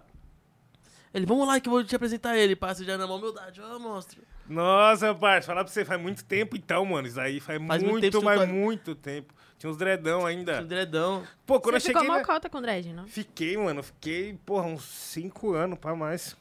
Ele, 1.14 1.26
vamos 1.26 1.48
lá 1.48 1.60
que 1.60 1.70
eu 1.70 1.72
vou 1.72 1.84
te 1.84 1.96
apresentar 1.96 2.38
ele. 2.38 2.56
Passa 2.56 2.84
já 2.84 2.98
na 2.98 3.08
mão 3.08 3.18
humildade, 3.18 3.62
ó, 3.62 3.80
monstro. 3.80 4.22
Nossa, 4.48 5.14
parça, 5.16 5.48
falar 5.48 5.64
pra 5.64 5.72
você, 5.72 5.86
faz 5.86 6.02
muito 6.02 6.24
tempo 6.26 6.56
então, 6.56 6.86
mano. 6.86 7.08
Isso 7.08 7.20
aí 7.20 7.40
faz, 7.40 7.62
faz 7.66 7.82
muito, 7.82 7.94
muito 7.94 8.12
tempo, 8.12 8.24
mas 8.24 8.50
muito 8.50 8.96
tempo. 8.96 9.34
Tinha 9.58 9.72
uns 9.72 9.78
dreadão 9.78 10.26
ainda. 10.26 10.54
Tinha 10.54 10.64
uns 10.64 10.68
dreadão. 10.68 11.24
Pô, 11.46 11.60
quando 11.60 11.80
você 11.80 11.90
eu 11.90 11.94
cheguei. 11.94 12.02
Você 12.02 12.06
ficou 12.06 12.18
na... 12.18 12.26
cota 12.26 12.50
com 12.50 12.62
dread, 12.62 12.94
não? 12.94 13.08
Fiquei, 13.08 13.56
mano. 13.56 13.82
Fiquei, 13.82 14.38
porra, 14.46 14.68
uns 14.68 14.84
5 14.84 15.54
anos 15.54 15.80
pra 15.80 15.96
mais. 15.96 16.36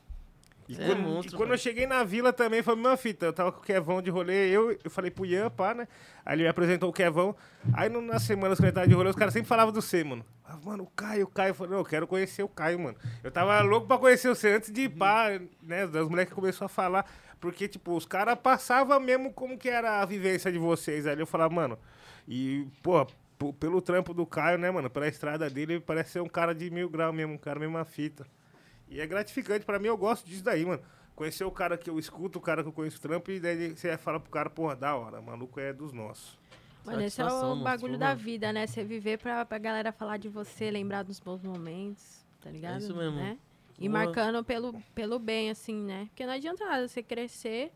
E, 0.72 0.82
é 0.82 0.86
quando, 0.86 1.00
monstro, 1.00 1.34
e 1.34 1.36
quando 1.36 1.50
eu 1.50 1.58
cheguei 1.58 1.86
na 1.86 2.02
vila 2.02 2.32
também, 2.32 2.62
foi 2.62 2.72
a 2.72 2.76
mesma 2.76 2.96
fita. 2.96 3.26
Eu 3.26 3.32
tava 3.32 3.52
com 3.52 3.60
o 3.60 3.62
Kevão 3.62 4.00
de 4.00 4.10
rolê, 4.10 4.48
eu, 4.48 4.76
eu 4.82 4.90
falei 4.90 5.10
pro 5.10 5.26
Ian, 5.26 5.50
pá, 5.50 5.74
né? 5.74 5.86
Aí 6.24 6.36
ele 6.36 6.44
me 6.44 6.48
apresentou 6.48 6.88
o 6.88 6.92
Kevão. 6.92 7.36
Aí 7.74 7.88
no, 7.88 8.00
nas 8.00 8.22
semanas 8.22 8.58
que 8.58 8.64
ele 8.64 8.72
tava 8.72 8.88
de 8.88 8.94
rolê, 8.94 9.10
os 9.10 9.16
caras 9.16 9.34
sempre 9.34 9.48
falavam 9.48 9.72
do 9.72 9.82
C, 9.82 10.02
mano. 10.02 10.24
Ah, 10.44 10.56
mano, 10.64 10.84
o 10.84 10.86
Caio, 10.86 11.24
o 11.24 11.28
Caio. 11.28 11.50
Eu 11.50 11.54
falei, 11.54 11.72
não, 11.72 11.78
eu 11.78 11.84
quero 11.84 12.06
conhecer 12.06 12.42
o 12.42 12.48
Caio, 12.48 12.78
mano. 12.78 12.96
Eu 13.22 13.30
tava 13.30 13.60
louco 13.60 13.86
pra 13.86 13.98
conhecer 13.98 14.28
o 14.28 14.34
C 14.34 14.54
antes 14.54 14.72
de 14.72 14.82
ir 14.82 14.88
pá, 14.88 15.38
né? 15.62 15.84
Os 15.84 16.08
moleques 16.08 16.34
começaram 16.34 16.66
a 16.66 16.68
falar. 16.68 17.06
Porque, 17.40 17.66
tipo, 17.68 17.96
os 17.96 18.06
caras 18.06 18.38
passavam 18.40 18.98
mesmo 19.00 19.32
como 19.32 19.58
que 19.58 19.68
era 19.68 20.00
a 20.00 20.06
vivência 20.06 20.50
de 20.50 20.58
vocês. 20.58 21.06
Aí 21.06 21.18
eu 21.18 21.26
falava, 21.26 21.52
mano, 21.52 21.78
e, 22.26 22.66
pô, 22.82 23.04
pelo 23.58 23.82
trampo 23.82 24.14
do 24.14 24.24
Caio, 24.24 24.58
né, 24.58 24.70
mano? 24.70 24.88
Pela 24.88 25.08
estrada 25.08 25.50
dele, 25.50 25.80
parece 25.80 26.12
ser 26.12 26.20
um 26.20 26.28
cara 26.28 26.54
de 26.54 26.70
mil 26.70 26.88
graus 26.88 27.14
mesmo, 27.14 27.34
um 27.34 27.38
cara 27.38 27.58
mesma 27.58 27.84
fita. 27.84 28.24
E 28.92 29.00
é 29.00 29.06
gratificante, 29.06 29.64
pra 29.64 29.78
mim 29.78 29.88
eu 29.88 29.96
gosto 29.96 30.26
disso 30.26 30.44
daí, 30.44 30.66
mano. 30.66 30.82
Conhecer 31.16 31.44
o 31.44 31.50
cara 31.50 31.78
que 31.78 31.88
eu 31.88 31.98
escuto, 31.98 32.38
o 32.38 32.42
cara 32.42 32.62
que 32.62 32.68
eu 32.68 32.72
conheço 32.72 32.98
o 32.98 33.00
trampo, 33.00 33.30
e 33.30 33.40
daí 33.40 33.70
você 33.70 33.96
fala 33.96 34.20
pro 34.20 34.30
cara, 34.30 34.50
porra, 34.50 34.76
da 34.76 34.94
hora, 34.94 35.20
maluco 35.20 35.58
é 35.58 35.72
dos 35.72 35.92
nossos. 35.94 36.38
Mano, 36.84 37.00
esse 37.02 37.20
é 37.20 37.24
o 37.24 37.56
bagulho 37.56 37.96
da 37.96 38.12
vida, 38.12 38.52
né? 38.52 38.66
Você 38.66 38.84
viver 38.84 39.18
pra, 39.18 39.44
pra 39.46 39.56
galera 39.56 39.92
falar 39.92 40.18
de 40.18 40.28
você, 40.28 40.70
lembrar 40.70 41.04
dos 41.04 41.18
bons 41.20 41.42
momentos, 41.42 42.22
tá 42.40 42.50
ligado? 42.50 42.74
É 42.74 42.78
isso 42.78 42.94
mesmo. 42.94 43.16
Né? 43.16 43.38
E 43.78 43.88
Boa. 43.88 44.04
marcando 44.04 44.44
pelo, 44.44 44.74
pelo 44.94 45.18
bem, 45.18 45.48
assim, 45.48 45.76
né? 45.76 46.06
Porque 46.08 46.26
não 46.26 46.34
adianta 46.34 46.64
nada 46.66 46.86
você 46.86 47.02
crescer 47.02 47.72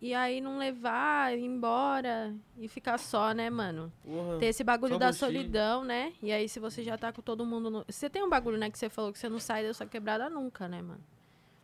e 0.00 0.14
aí 0.14 0.40
não 0.40 0.58
levar, 0.58 1.36
ir 1.36 1.44
embora 1.44 2.34
e 2.58 2.68
ficar 2.68 2.98
só, 2.98 3.32
né, 3.32 3.48
mano? 3.50 3.92
Porra, 4.02 4.38
Ter 4.38 4.46
esse 4.46 4.64
bagulho 4.64 4.98
da 4.98 5.12
solidão, 5.12 5.84
né? 5.84 6.12
E 6.22 6.32
aí 6.32 6.48
se 6.48 6.60
você 6.60 6.82
já 6.82 6.96
tá 6.98 7.12
com 7.12 7.22
todo 7.22 7.44
mundo... 7.44 7.70
No... 7.70 7.84
Você 7.88 8.08
tem 8.10 8.22
um 8.22 8.28
bagulho, 8.28 8.58
né, 8.58 8.70
que 8.70 8.78
você 8.78 8.88
falou 8.88 9.12
que 9.12 9.18
você 9.18 9.28
não 9.28 9.38
sai 9.38 9.64
da 9.66 9.74
sua 9.74 9.86
quebrada 9.86 10.28
nunca, 10.28 10.68
né, 10.68 10.82
mano? 10.82 11.02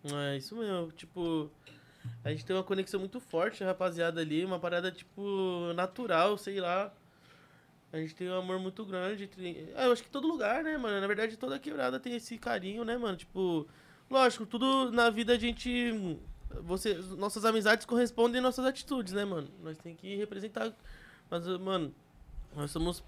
É, 0.04 0.36
isso 0.36 0.56
mesmo. 0.56 0.90
Tipo, 0.92 1.50
a 2.24 2.30
gente 2.30 2.44
tem 2.44 2.56
uma 2.56 2.64
conexão 2.64 2.98
muito 2.98 3.20
forte, 3.20 3.62
rapaziada, 3.62 4.20
ali. 4.20 4.44
Uma 4.44 4.58
parada, 4.58 4.90
tipo, 4.90 5.72
natural, 5.74 6.36
sei 6.36 6.60
lá. 6.60 6.92
A 7.92 7.98
gente 7.98 8.14
tem 8.14 8.28
um 8.28 8.38
amor 8.38 8.58
muito 8.58 8.84
grande. 8.84 9.24
Entre... 9.24 9.72
Ah, 9.76 9.84
eu 9.84 9.92
acho 9.92 10.02
que 10.02 10.10
todo 10.10 10.26
lugar, 10.26 10.64
né, 10.64 10.76
mano? 10.76 11.00
Na 11.00 11.06
verdade, 11.06 11.36
toda 11.36 11.58
quebrada 11.58 12.00
tem 12.00 12.14
esse 12.14 12.38
carinho, 12.38 12.84
né, 12.84 12.96
mano? 12.96 13.16
Tipo, 13.16 13.68
lógico, 14.10 14.46
tudo 14.46 14.90
na 14.90 15.10
vida 15.10 15.34
a 15.34 15.38
gente 15.38 16.18
você, 16.62 16.94
nossas 17.16 17.44
amizades 17.44 17.86
correspondem 17.86 18.38
às 18.38 18.42
nossas 18.42 18.64
atitudes, 18.64 19.12
né, 19.12 19.24
mano? 19.24 19.48
Nós 19.62 19.76
tem 19.78 19.94
que 19.94 20.16
representar. 20.16 20.72
Mas, 21.30 21.46
mano, 21.58 21.94
nós 22.54 22.70
somos 22.70 23.02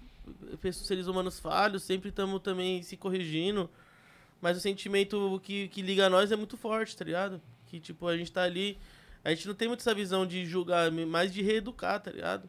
seres 0.71 1.07
humanos 1.07 1.39
falhos, 1.39 1.83
sempre 1.83 2.09
estamos 2.09 2.41
também 2.41 2.81
se 2.81 2.97
corrigindo. 2.97 3.69
Mas 4.41 4.57
o 4.57 4.59
sentimento 4.59 5.39
que, 5.43 5.67
que 5.69 5.81
liga 5.81 6.07
a 6.07 6.09
nós 6.09 6.31
é 6.31 6.35
muito 6.35 6.57
forte, 6.57 6.95
tá 6.95 7.05
ligado? 7.05 7.41
Que, 7.67 7.79
tipo, 7.79 8.07
a 8.07 8.17
gente 8.17 8.31
tá 8.31 8.43
ali 8.43 8.77
A 9.23 9.29
gente 9.29 9.47
não 9.47 9.55
tem 9.55 9.67
muito 9.67 9.79
essa 9.79 9.93
visão 9.93 10.25
de 10.25 10.45
julgar, 10.45 10.91
mais 10.91 11.33
de 11.33 11.41
reeducar, 11.41 11.99
tá 11.99 12.11
ligado? 12.11 12.47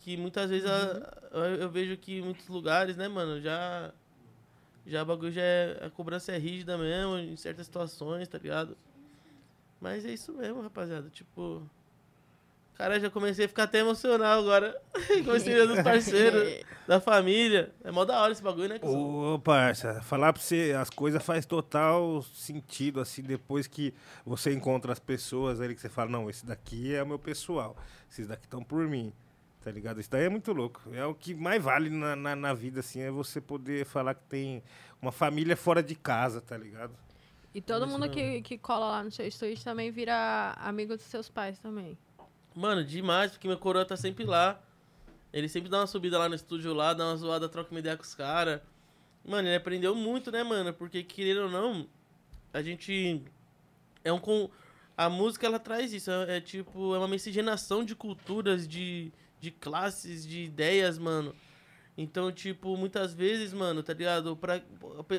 Que 0.00 0.16
muitas 0.16 0.50
vezes 0.50 0.68
uhum. 0.68 1.40
a, 1.40 1.46
eu 1.60 1.70
vejo 1.70 1.96
que 1.96 2.18
em 2.18 2.22
muitos 2.22 2.48
lugares, 2.48 2.96
né, 2.96 3.08
mano, 3.08 3.40
já. 3.40 3.92
Já 4.86 5.02
o 5.02 5.06
bagulho 5.06 5.30
já 5.30 5.42
é. 5.42 5.84
A 5.86 5.90
cobrança 5.90 6.32
é 6.32 6.38
rígida 6.38 6.78
mesmo, 6.78 7.18
em 7.18 7.36
certas 7.36 7.66
situações, 7.66 8.26
tá 8.26 8.38
ligado? 8.38 8.76
Mas 9.80 10.04
é 10.04 10.12
isso 10.12 10.32
mesmo, 10.32 10.60
rapaziada. 10.60 11.08
Tipo. 11.10 11.68
Cara, 12.74 13.00
já 13.00 13.10
comecei 13.10 13.44
a 13.44 13.48
ficar 13.48 13.64
até 13.64 13.80
emocional 13.80 14.38
agora. 14.38 14.80
comecei 15.24 15.52
a 15.52 15.56
ver 15.56 15.66
dos 15.66 15.82
parceiros, 15.82 16.64
da 16.86 17.00
família. 17.00 17.74
É 17.82 17.90
mó 17.90 18.04
da 18.04 18.20
hora 18.20 18.30
esse 18.30 18.42
bagulho, 18.42 18.68
né? 18.68 18.78
Ô, 18.82 19.36
parça, 19.40 20.00
falar 20.02 20.32
pra 20.32 20.40
você, 20.40 20.76
as 20.78 20.88
coisas 20.88 21.20
faz 21.20 21.44
total 21.44 22.22
sentido, 22.22 23.00
assim, 23.00 23.22
depois 23.22 23.66
que 23.66 23.92
você 24.24 24.52
encontra 24.52 24.92
as 24.92 25.00
pessoas 25.00 25.60
ali 25.60 25.74
que 25.74 25.80
você 25.80 25.88
fala, 25.88 26.08
não, 26.08 26.30
esse 26.30 26.46
daqui 26.46 26.94
é 26.94 27.02
o 27.02 27.06
meu 27.06 27.18
pessoal, 27.18 27.76
esses 28.08 28.28
daqui 28.28 28.46
estão 28.46 28.62
por 28.62 28.86
mim, 28.86 29.12
tá 29.60 29.72
ligado? 29.72 30.00
Isso 30.00 30.10
daí 30.10 30.26
é 30.26 30.28
muito 30.28 30.52
louco. 30.52 30.80
É 30.92 31.04
o 31.04 31.16
que 31.16 31.34
mais 31.34 31.60
vale 31.60 31.90
na, 31.90 32.14
na, 32.14 32.36
na 32.36 32.54
vida, 32.54 32.78
assim, 32.78 33.00
é 33.00 33.10
você 33.10 33.40
poder 33.40 33.86
falar 33.86 34.14
que 34.14 34.22
tem 34.28 34.62
uma 35.02 35.10
família 35.10 35.56
fora 35.56 35.82
de 35.82 35.96
casa, 35.96 36.40
tá 36.40 36.56
ligado? 36.56 36.94
E 37.54 37.60
todo 37.60 37.86
mundo 37.86 38.08
que, 38.10 38.42
que 38.42 38.58
cola 38.58 38.88
lá 38.88 39.02
no 39.02 39.10
seu 39.10 39.26
estúdio 39.26 39.62
também 39.64 39.90
vira 39.90 40.54
amigo 40.58 40.96
dos 40.96 41.06
seus 41.06 41.28
pais 41.28 41.58
também. 41.58 41.96
Mano, 42.54 42.84
demais, 42.84 43.32
porque 43.32 43.48
meu 43.48 43.58
coroa 43.58 43.84
tá 43.84 43.96
sempre 43.96 44.24
lá. 44.24 44.60
Ele 45.32 45.48
sempre 45.48 45.68
dá 45.68 45.80
uma 45.80 45.86
subida 45.86 46.18
lá 46.18 46.28
no 46.28 46.34
estúdio 46.34 46.72
lá, 46.72 46.94
dá 46.94 47.04
uma 47.06 47.16
zoada, 47.16 47.48
troca 47.48 47.70
uma 47.70 47.80
ideia 47.80 47.96
com 47.96 48.02
os 48.02 48.14
caras. 48.14 48.60
Mano, 49.24 49.46
ele 49.48 49.56
aprendeu 49.56 49.94
muito, 49.94 50.30
né, 50.30 50.42
mano? 50.42 50.72
Porque, 50.72 51.02
querendo 51.02 51.42
ou 51.42 51.50
não, 51.50 51.86
a 52.52 52.62
gente. 52.62 53.22
É 54.04 54.12
um. 54.12 54.18
Com... 54.18 54.50
A 54.96 55.08
música, 55.08 55.46
ela 55.46 55.58
traz 55.58 55.92
isso. 55.92 56.10
É, 56.10 56.38
é, 56.38 56.40
tipo, 56.40 56.94
é 56.94 56.98
uma 56.98 57.06
miscigenação 57.06 57.84
de 57.84 57.94
culturas, 57.94 58.66
de, 58.66 59.12
de 59.38 59.50
classes, 59.50 60.26
de 60.26 60.44
ideias, 60.44 60.98
mano. 60.98 61.34
Então, 62.00 62.30
tipo, 62.30 62.76
muitas 62.76 63.12
vezes, 63.12 63.52
mano, 63.52 63.82
tá 63.82 63.92
ligado? 63.92 64.36
Pra 64.36 64.62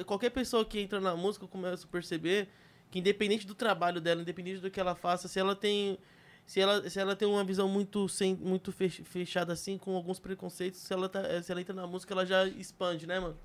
qualquer 0.05 0.29
pessoa 0.29 0.63
que 0.63 0.79
entra 0.79 1.01
na 1.01 1.13
música, 1.13 1.43
eu 1.43 1.49
começo 1.49 1.85
a 1.85 1.91
perceber 1.91 2.47
que, 2.89 2.99
independente 2.99 3.45
do 3.45 3.53
trabalho 3.53 3.99
dela, 3.99 4.21
independente 4.21 4.61
do 4.61 4.71
que 4.71 4.79
ela 4.79 4.95
faça, 4.95 5.27
se 5.27 5.37
ela 5.37 5.53
tem 5.53 5.99
se 6.45 6.61
ela, 6.61 6.89
se 6.89 6.97
ela 6.97 7.17
tem 7.17 7.27
uma 7.27 7.43
visão 7.43 7.67
muito, 7.67 8.07
sem, 8.07 8.33
muito 8.33 8.71
fechada 8.71 9.51
assim, 9.51 9.77
com 9.77 9.93
alguns 9.93 10.19
preconceitos, 10.19 10.79
se 10.79 10.91
ela, 10.93 11.09
tá, 11.09 11.43
se 11.43 11.51
ela 11.51 11.59
entra 11.59 11.75
na 11.75 11.85
música, 11.85 12.13
ela 12.13 12.25
já 12.25 12.47
expande, 12.47 13.05
né, 13.05 13.19
mano? 13.19 13.37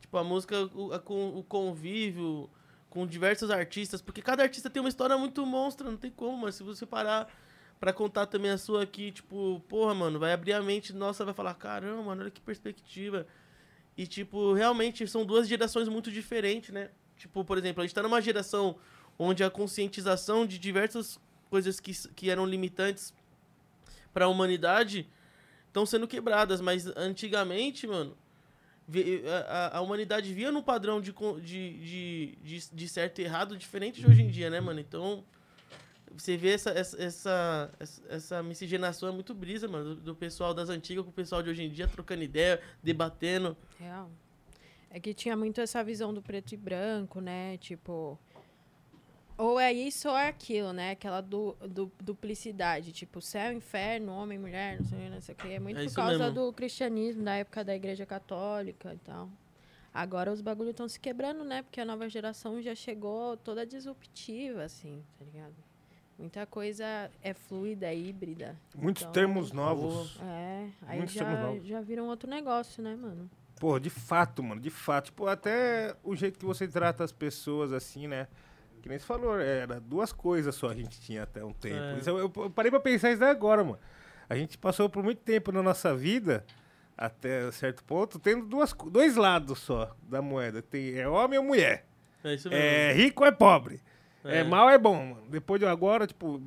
Tipo, 0.00 0.16
a 0.16 0.24
música 0.24 0.62
o, 0.72 0.98
com 1.00 1.36
o 1.36 1.42
convívio, 1.42 2.48
com 2.88 3.04
diversos 3.06 3.50
artistas, 3.50 4.00
porque 4.00 4.22
cada 4.22 4.44
artista 4.44 4.70
tem 4.70 4.80
uma 4.80 4.88
história 4.88 5.18
muito 5.18 5.44
monstra, 5.44 5.90
não 5.90 5.98
tem 5.98 6.12
como, 6.12 6.38
mas 6.38 6.54
se 6.54 6.62
você 6.62 6.86
parar 6.86 7.28
pra 7.78 7.92
contar 7.92 8.26
também 8.26 8.50
a 8.50 8.58
sua 8.58 8.82
aqui, 8.82 9.12
tipo, 9.12 9.62
porra, 9.68 9.94
mano, 9.94 10.18
vai 10.18 10.32
abrir 10.32 10.52
a 10.52 10.62
mente, 10.62 10.92
nossa, 10.92 11.24
vai 11.24 11.34
falar, 11.34 11.54
caramba, 11.54 12.02
mano, 12.02 12.22
olha 12.22 12.30
que 12.30 12.40
perspectiva. 12.40 13.26
E, 13.96 14.06
tipo, 14.06 14.52
realmente 14.52 15.06
são 15.06 15.24
duas 15.24 15.48
gerações 15.48 15.88
muito 15.88 16.10
diferentes, 16.10 16.70
né? 16.70 16.90
Tipo, 17.16 17.44
por 17.44 17.56
exemplo, 17.56 17.82
a 17.82 17.86
gente 17.86 17.94
tá 17.94 18.02
numa 18.02 18.20
geração 18.20 18.76
onde 19.18 19.42
a 19.42 19.50
conscientização 19.50 20.46
de 20.46 20.58
diversos 20.58 21.18
coisas 21.48 21.80
que, 21.80 21.92
que 22.14 22.28
eram 22.28 22.44
limitantes 22.44 23.14
para 24.12 24.26
a 24.26 24.28
humanidade 24.28 25.08
estão 25.68 25.86
sendo 25.86 26.06
quebradas. 26.06 26.60
Mas 26.60 26.86
antigamente, 26.96 27.86
mano, 27.86 28.16
a, 29.48 29.78
a, 29.78 29.80
humanidade 29.80 30.32
via 30.32 30.52
num 30.52 30.62
padrão 30.62 31.00
de, 31.00 31.12
de, 31.42 32.38
de, 32.42 32.70
de 32.72 32.88
certo 32.88 33.20
e 33.20 33.24
errado 33.24 33.56
diferente 33.56 34.00
de 34.00 34.06
hoje 34.06 34.22
em 34.22 34.28
dia, 34.28 34.50
né, 34.50 34.60
mano? 34.60 34.80
Então, 34.80 35.24
você 36.14 36.36
vê 36.36 36.50
essa, 36.50 36.70
essa, 36.70 36.96
essa, 36.98 38.02
essa 38.08 38.42
miscigenação 38.42 39.08
é 39.08 39.12
muito 39.12 39.34
brisa, 39.34 39.68
mano, 39.68 39.94
do, 39.94 40.00
do, 40.00 40.14
pessoal 40.14 40.54
das 40.54 40.68
antigas 40.68 41.04
com 41.04 41.10
o 41.10 41.12
pessoal 41.12 41.42
de 41.42 41.50
hoje 41.50 41.62
em 41.62 41.70
dia, 41.70 41.88
trocando 41.88 42.22
ideia, 42.22 42.60
debatendo. 42.82 43.56
Real. 43.78 44.10
É 44.90 45.00
que 45.00 45.12
tinha 45.12 45.36
muito 45.36 45.60
essa 45.60 45.82
visão 45.84 46.14
do 46.14 46.22
preto 46.22 46.52
e 46.52 46.56
branco, 46.56 47.20
né? 47.20 47.58
Tipo, 47.58 48.18
ou 49.36 49.60
é 49.60 49.72
isso 49.72 50.08
ou 50.08 50.16
é 50.16 50.28
aquilo, 50.28 50.72
né? 50.72 50.92
Aquela 50.92 51.20
du, 51.20 51.54
du, 51.68 51.92
duplicidade, 52.00 52.92
tipo 52.92 53.20
céu, 53.20 53.52
inferno, 53.52 54.12
homem, 54.12 54.38
mulher, 54.38 54.78
não 54.78 54.86
sei, 54.86 55.10
não 55.10 55.20
sei 55.20 55.34
o 55.34 55.38
que. 55.38 55.48
É 55.48 55.58
muito 55.58 55.80
é 55.80 55.84
por 55.84 55.94
causa 55.94 56.30
mesmo. 56.30 56.34
do 56.34 56.52
cristianismo, 56.52 57.22
da 57.22 57.34
época 57.34 57.62
da 57.62 57.74
igreja 57.74 58.06
católica 58.06 58.94
e 58.94 58.98
tal. 58.98 59.28
Agora 59.92 60.32
os 60.32 60.40
bagulhos 60.40 60.70
estão 60.70 60.88
se 60.88 60.98
quebrando, 60.98 61.44
né? 61.44 61.62
Porque 61.62 61.80
a 61.80 61.84
nova 61.84 62.08
geração 62.08 62.62
já 62.62 62.74
chegou 62.74 63.36
toda 63.36 63.66
disruptiva, 63.66 64.62
assim, 64.64 65.02
tá 65.18 65.24
ligado? 65.24 65.65
Muita 66.18 66.46
coisa 66.46 67.10
é 67.22 67.34
fluida, 67.34 67.86
é 67.86 67.96
híbrida. 67.96 68.56
Muitos 68.74 69.02
então, 69.02 69.12
termos 69.12 69.52
novos. 69.52 70.18
É, 70.22 70.68
aí 70.86 70.98
Muitos 70.98 71.14
já, 71.14 71.58
já 71.62 71.80
viram 71.80 72.06
outro 72.06 72.28
negócio, 72.28 72.82
né, 72.82 72.96
mano? 72.96 73.30
Pô, 73.60 73.78
de 73.78 73.90
fato, 73.90 74.42
mano, 74.42 74.60
de 74.60 74.70
fato. 74.70 75.06
Tipo, 75.06 75.26
até 75.26 75.94
o 76.02 76.16
jeito 76.16 76.38
que 76.38 76.44
você 76.44 76.66
trata 76.66 77.04
as 77.04 77.12
pessoas, 77.12 77.72
assim, 77.72 78.06
né? 78.06 78.28
que 78.86 78.88
nem 78.88 78.98
você 79.00 79.04
falou, 79.04 79.38
era 79.40 79.80
duas 79.80 80.12
coisas 80.12 80.54
só 80.54 80.68
a 80.68 80.74
gente 80.74 81.00
tinha 81.00 81.24
até 81.24 81.44
um 81.44 81.52
tempo. 81.52 81.76
É. 81.76 81.98
Isso, 81.98 82.08
eu, 82.08 82.18
eu, 82.18 82.50
parei 82.50 82.70
pra 82.70 82.78
pensar 82.78 83.10
isso 83.10 83.24
agora, 83.24 83.64
mano. 83.64 83.80
A 84.28 84.36
gente 84.36 84.56
passou 84.56 84.88
por 84.88 85.02
muito 85.02 85.18
tempo 85.22 85.50
na 85.50 85.60
nossa 85.60 85.94
vida, 85.94 86.44
até 86.96 87.50
certo 87.50 87.82
ponto, 87.82 88.16
tendo 88.20 88.46
duas, 88.46 88.72
dois 88.72 89.16
lados 89.16 89.58
só 89.58 89.94
da 90.02 90.22
moeda. 90.22 90.62
Tem, 90.62 90.96
é 90.96 91.08
homem 91.08 91.36
ou 91.36 91.44
mulher. 91.44 91.84
É 92.22 92.34
isso 92.34 92.48
mesmo. 92.48 92.64
É 92.64 92.92
rico 92.92 93.24
ou 93.24 93.28
é 93.28 93.32
pobre. 93.32 93.82
É, 94.26 94.38
é 94.38 94.44
mal 94.44 94.68
é 94.68 94.78
bom, 94.78 94.94
mano. 94.94 95.22
Depois 95.28 95.60
de 95.60 95.66
agora, 95.66 96.06
tipo, 96.06 96.42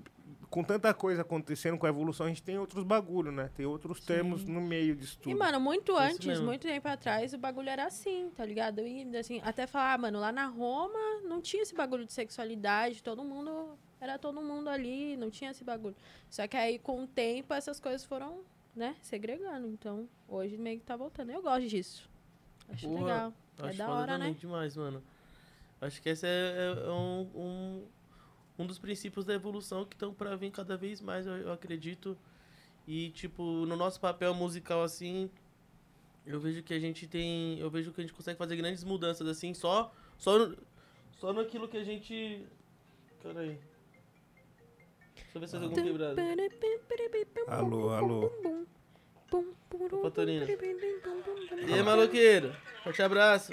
com 0.49 0.63
tanta 0.63 0.93
coisa 0.93 1.21
acontecendo 1.21 1.77
com 1.77 1.86
a 1.86 1.89
evolução, 1.89 2.25
a 2.25 2.30
gente 2.30 2.41
tem 2.41 2.57
outros 2.57 2.84
bagulho, 2.84 3.32
né? 3.32 3.49
Tem 3.55 3.65
outros 3.65 3.99
Sim. 3.99 4.05
termos 4.05 4.43
no 4.43 4.59
meio 4.59 4.95
disso 4.95 5.17
tudo. 5.19 5.32
E, 5.32 5.36
mano, 5.36 5.59
muito 5.59 5.97
é 5.97 6.11
antes, 6.11 6.39
muito 6.39 6.63
tempo 6.63 6.88
atrás, 6.88 7.34
o 7.34 7.38
bagulho 7.38 7.69
era 7.69 7.86
assim, 7.86 8.32
tá 8.36 8.45
ligado? 8.45 8.82
E, 8.82 9.15
assim, 9.15 9.41
até 9.43 9.67
falar, 9.67 9.93
ah, 9.93 9.97
mano, 9.97 10.19
lá 10.19 10.32
na 10.32 10.47
Roma 10.47 11.21
não 11.23 11.39
tinha 11.39 11.61
esse 11.61 11.75
bagulho 11.75 12.05
de 12.05 12.13
sexualidade, 12.13 13.03
todo 13.03 13.23
mundo. 13.23 13.77
Era 14.01 14.17
todo 14.17 14.41
mundo 14.41 14.69
ali, 14.69 15.17
não 15.17 15.30
tinha 15.30 15.51
esse 15.51 15.63
bagulho. 15.63 15.95
Só 16.30 16.47
que 16.47 16.55
aí, 16.55 16.80
com 16.80 17.03
o 17.03 17.07
tempo, 17.07 17.53
essas 17.53 17.82
coisas 17.82 18.03
foram, 18.05 18.39
né, 18.73 18.95
segregando. 19.01 19.67
Então, 19.67 20.07
hoje 20.27 20.57
meio 20.57 20.80
que 20.80 20.86
tá 20.86 20.95
voltando. 20.95 21.32
Eu 21.32 21.41
gosto 21.41 21.67
disso. 21.67 22.09
Acho 22.69 22.88
Porra, 22.88 23.01
legal. 23.01 23.34
É 23.57 23.67
acho 23.67 23.77
da 23.77 23.89
hora, 23.89 24.17
né? 24.17 24.36
demais, 24.39 24.77
mano. 24.77 25.03
Acho 25.82 26.01
que 26.01 26.09
esse 26.09 26.27
é, 26.27 26.73
é 26.86 26.91
um, 26.91 27.30
um 27.36 27.88
um 28.59 28.65
dos 28.65 28.77
princípios 28.77 29.25
da 29.25 29.34
evolução 29.34 29.86
que 29.86 29.95
estão 29.95 30.13
para 30.13 30.36
vir 30.36 30.51
cada 30.51 30.75
vez 30.75 30.99
mais, 30.99 31.25
eu, 31.25 31.38
eu, 31.38 31.51
acredito. 31.51 32.17
E, 32.86 33.09
tipo, 33.11 33.41
no 33.41 33.77
nosso 33.77 34.01
papel 34.01 34.34
musical, 34.34 34.84
assim, 34.84 35.30
eu 36.25 36.39
vejo 36.41 36.61
que 36.61 36.73
a 36.73 36.80
gente 36.80 37.07
tem. 37.07 37.57
Eu 37.57 37.69
vejo 37.69 37.93
que 37.93 38.01
a 38.01 38.03
gente 38.03 38.13
consegue 38.13 38.38
fazer 38.38 38.57
grandes 38.57 38.84
mudanças, 38.84 39.25
assim, 39.27 39.53
só. 39.53 39.93
Só, 40.17 40.51
só 41.17 41.32
naquilo 41.32 41.69
que 41.69 41.77
a 41.77 41.84
gente. 41.84 42.45
Cara 43.23 43.39
aí. 43.39 43.57
Deixa 45.15 45.36
eu 45.36 45.41
ver 45.41 45.47
se 45.47 45.57
tem 45.57 45.63
algum 45.63 45.75
quebrado. 45.75 46.15
Alô, 47.47 47.89
alô. 47.91 48.67
Opa, 49.32 50.11
Torino. 50.11 50.47
E 51.67 51.73
aí, 51.73 51.84
maloqueiro? 51.84 52.55
Forte 52.84 53.01
abraço. 53.01 53.51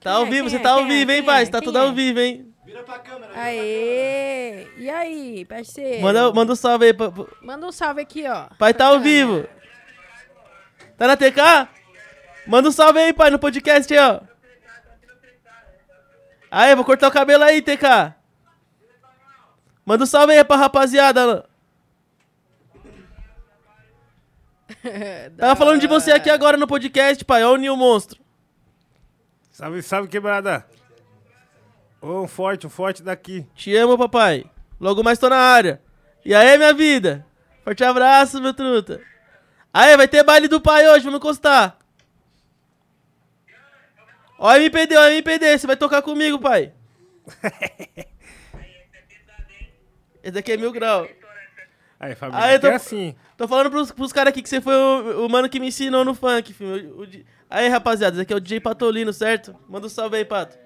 Tá 0.00 0.12
ao 0.12 0.26
vivo, 0.26 0.48
você 0.48 0.58
tá 0.58 0.70
ao 0.70 0.86
vivo, 0.86 1.10
hein, 1.10 1.24
pai? 1.24 1.44
Você 1.44 1.50
tá 1.50 1.60
tudo 1.60 1.76
ao 1.76 1.92
vivo, 1.92 2.20
hein? 2.20 2.54
Vira 2.64 2.82
pra 2.84 2.98
câmera. 3.00 3.32
Aê! 3.34 4.68
E 4.76 4.88
aí, 4.88 5.44
parceiro? 5.44 6.02
Manda, 6.02 6.32
manda 6.32 6.52
um 6.52 6.56
salve 6.56 6.86
aí. 6.86 6.94
Pra... 6.94 7.12
Manda 7.42 7.66
um 7.66 7.72
salve 7.72 8.00
aqui, 8.00 8.26
ó. 8.28 8.46
Pai 8.58 8.72
tá 8.72 8.86
ao 8.86 9.00
vivo. 9.00 9.46
Tá 10.96 11.08
na 11.08 11.16
TK? 11.16 11.68
Manda 12.46 12.68
um 12.68 12.72
salve 12.72 13.00
aí, 13.00 13.12
pai, 13.12 13.30
no 13.30 13.38
podcast 13.38 13.92
aí, 13.92 14.00
ó. 14.00 14.20
Aí, 16.50 16.74
vou 16.74 16.84
cortar 16.84 17.08
o 17.08 17.12
cabelo 17.12 17.44
aí, 17.44 17.60
TK. 17.60 18.14
Manda 19.84 20.04
um 20.04 20.06
salve 20.06 20.32
aí 20.32 20.44
pra 20.44 20.56
rapaziada. 20.56 21.49
Tava 25.36 25.56
falando 25.56 25.80
de 25.80 25.86
você 25.86 26.12
aqui 26.12 26.30
agora 26.30 26.56
no 26.56 26.66
podcast, 26.66 27.24
pai. 27.24 27.44
Olha 27.44 27.54
o 27.54 27.56
Nil 27.56 27.76
Monstro. 27.76 28.20
Salve, 29.50 29.82
salve, 29.82 30.08
quebrada. 30.08 30.66
Ô, 32.00 32.22
um 32.22 32.28
forte, 32.28 32.66
um 32.66 32.70
forte 32.70 33.02
daqui. 33.02 33.46
Te 33.54 33.76
amo, 33.76 33.98
papai. 33.98 34.44
Logo 34.80 35.02
mais 35.02 35.18
tô 35.18 35.28
na 35.28 35.36
área. 35.36 35.82
E 36.24 36.34
aí, 36.34 36.56
minha 36.56 36.72
vida? 36.72 37.26
Forte 37.62 37.84
abraço, 37.84 38.40
meu 38.40 38.54
truta. 38.54 39.00
Aí, 39.72 39.96
vai 39.96 40.08
ter 40.08 40.24
baile 40.24 40.48
do 40.48 40.60
pai 40.60 40.88
hoje, 40.88 41.04
vamos 41.04 41.18
encostar. 41.18 41.78
Ó, 44.38 44.54
MPD, 44.54 44.96
ó, 44.96 45.08
MPD, 45.08 45.58
você 45.58 45.66
vai 45.66 45.76
tocar 45.76 46.00
comigo, 46.00 46.38
pai. 46.38 46.72
Esse 50.22 50.32
daqui 50.32 50.52
é 50.52 50.56
mil 50.56 50.72
grau. 50.72 51.06
Aí, 52.00 52.14
família, 52.14 52.44
aí, 52.44 52.58
tô, 52.58 52.66
é 52.66 52.74
assim. 52.74 53.14
Tô 53.36 53.46
falando 53.46 53.70
pros, 53.70 53.92
pros 53.92 54.12
caras 54.12 54.30
aqui 54.30 54.42
que 54.42 54.48
você 54.48 54.60
foi 54.60 54.74
o, 54.74 55.26
o, 55.26 55.28
mano 55.28 55.50
que 55.50 55.60
me 55.60 55.68
ensinou 55.68 56.02
no 56.04 56.14
funk, 56.14 56.52
filho. 56.54 56.96
O, 56.96 57.04
o, 57.04 57.06
aí, 57.48 57.68
rapaziada, 57.68 58.16
esse 58.16 58.22
aqui 58.22 58.32
é 58.32 58.36
o 58.36 58.40
DJ 58.40 58.58
Patolino, 58.58 59.12
certo? 59.12 59.54
Manda 59.68 59.86
um 59.86 59.90
salve 59.90 60.16
aí, 60.16 60.24
Pato. 60.24 60.58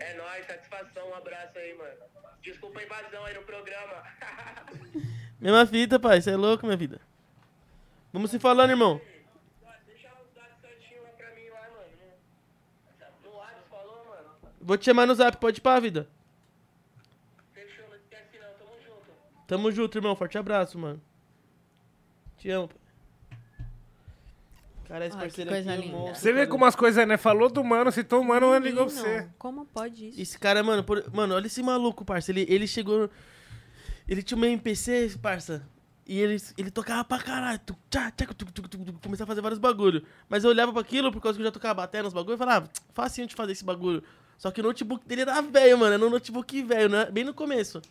É 0.00 0.14
nóis, 0.14 0.44
satisfação, 0.44 1.08
um 1.08 1.14
abraço 1.14 1.56
aí, 1.56 1.72
mano. 1.78 1.94
Desculpa 2.42 2.80
a 2.80 2.82
invasão 2.82 3.24
aí 3.24 3.34
no 3.34 3.42
programa. 3.42 4.02
Mesma 5.40 5.64
fita, 5.66 6.00
pai, 6.00 6.20
você 6.20 6.30
é 6.30 6.36
louco, 6.36 6.66
minha 6.66 6.76
vida. 6.76 7.00
Vamos 8.12 8.30
se 8.30 8.38
falando, 8.40 8.70
irmão. 8.70 9.00
Deixa 9.86 10.08
os 10.20 10.34
dados 10.34 10.58
certinho 10.60 11.02
lá 11.04 11.10
pra 11.10 11.30
mim 11.34 11.48
lá, 11.50 11.60
mano. 11.60 11.90
No 13.22 13.36
WhatsApp 13.36 13.62
falou, 13.70 14.04
mano. 14.06 14.30
Vou 14.60 14.76
te 14.76 14.86
chamar 14.86 15.06
no 15.06 15.14
zap, 15.14 15.36
pode 15.36 15.58
ir 15.58 15.60
pra 15.60 15.78
vida. 15.78 16.08
Fechou, 17.52 17.86
não 17.88 17.96
esquece 17.96 18.38
não, 18.38 18.52
tamo 18.54 18.80
junto. 18.82 19.12
Tamo 19.48 19.72
junto, 19.72 19.96
irmão. 19.96 20.14
Forte 20.14 20.36
abraço, 20.36 20.78
mano. 20.78 21.00
Te 22.36 22.50
amo, 22.50 22.68
pai. 22.68 22.78
Cara, 24.86 25.06
esse 25.06 25.16
Ai, 25.16 25.22
parceiro 25.22 25.50
aqui 25.50 25.68
é 25.68 25.90
monstro. 25.90 26.14
Você 26.14 26.32
vê 26.32 26.46
como 26.46 26.64
as 26.64 26.76
coisas, 26.76 27.08
né? 27.08 27.16
Falou 27.16 27.50
do 27.50 27.64
mano, 27.64 27.90
citou 27.90 28.20
o 28.20 28.24
mano, 28.24 28.46
Menino, 28.52 28.66
ligou 28.66 28.86
pra 28.86 28.94
você. 28.94 29.28
Como 29.38 29.66
pode 29.66 30.08
isso? 30.08 30.20
Esse 30.20 30.38
cara, 30.38 30.62
mano, 30.62 30.84
por... 30.84 31.04
mano, 31.12 31.34
olha 31.34 31.46
esse 31.46 31.62
maluco, 31.62 32.04
parça. 32.04 32.30
Ele, 32.30 32.46
ele 32.48 32.66
chegou. 32.66 33.10
Ele 34.06 34.22
tinha 34.22 34.36
uma 34.36 34.46
MPC, 34.46 35.18
parça. 35.20 35.66
E 36.06 36.18
ele, 36.18 36.36
ele 36.56 36.70
tocava 36.70 37.04
pra 37.04 37.18
caralho. 37.18 37.58
Tu, 37.58 37.76
tchá, 37.90 38.10
tchá, 38.10 38.26
tu, 38.26 38.46
tu, 38.46 38.68
tu, 38.68 38.78
começava 39.02 39.24
a 39.24 39.32
fazer 39.32 39.40
vários 39.40 39.58
bagulho. 39.58 40.02
Mas 40.28 40.44
eu 40.44 40.50
olhava 40.50 40.72
pra 40.72 40.80
aquilo, 40.82 41.10
por 41.10 41.22
causa 41.22 41.36
que 41.36 41.42
eu 41.42 41.46
já 41.46 41.52
tocava 41.52 41.74
batendo 41.74 42.04
nos 42.04 42.14
bagulho, 42.14 42.36
e 42.36 42.38
falava, 42.38 42.66
ah, 42.66 42.80
facinho 42.94 43.26
de 43.26 43.34
fazer 43.34 43.52
esse 43.52 43.64
bagulho. 43.64 44.02
Só 44.38 44.50
que 44.50 44.60
o 44.60 44.64
notebook 44.64 45.06
dele 45.06 45.22
era 45.22 45.40
velho, 45.40 45.78
mano. 45.78 45.94
Era 45.94 46.06
um 46.06 46.10
notebook 46.10 46.62
velho, 46.62 46.88
né? 46.88 47.10
Bem 47.10 47.24
no 47.24 47.34
começo. 47.34 47.82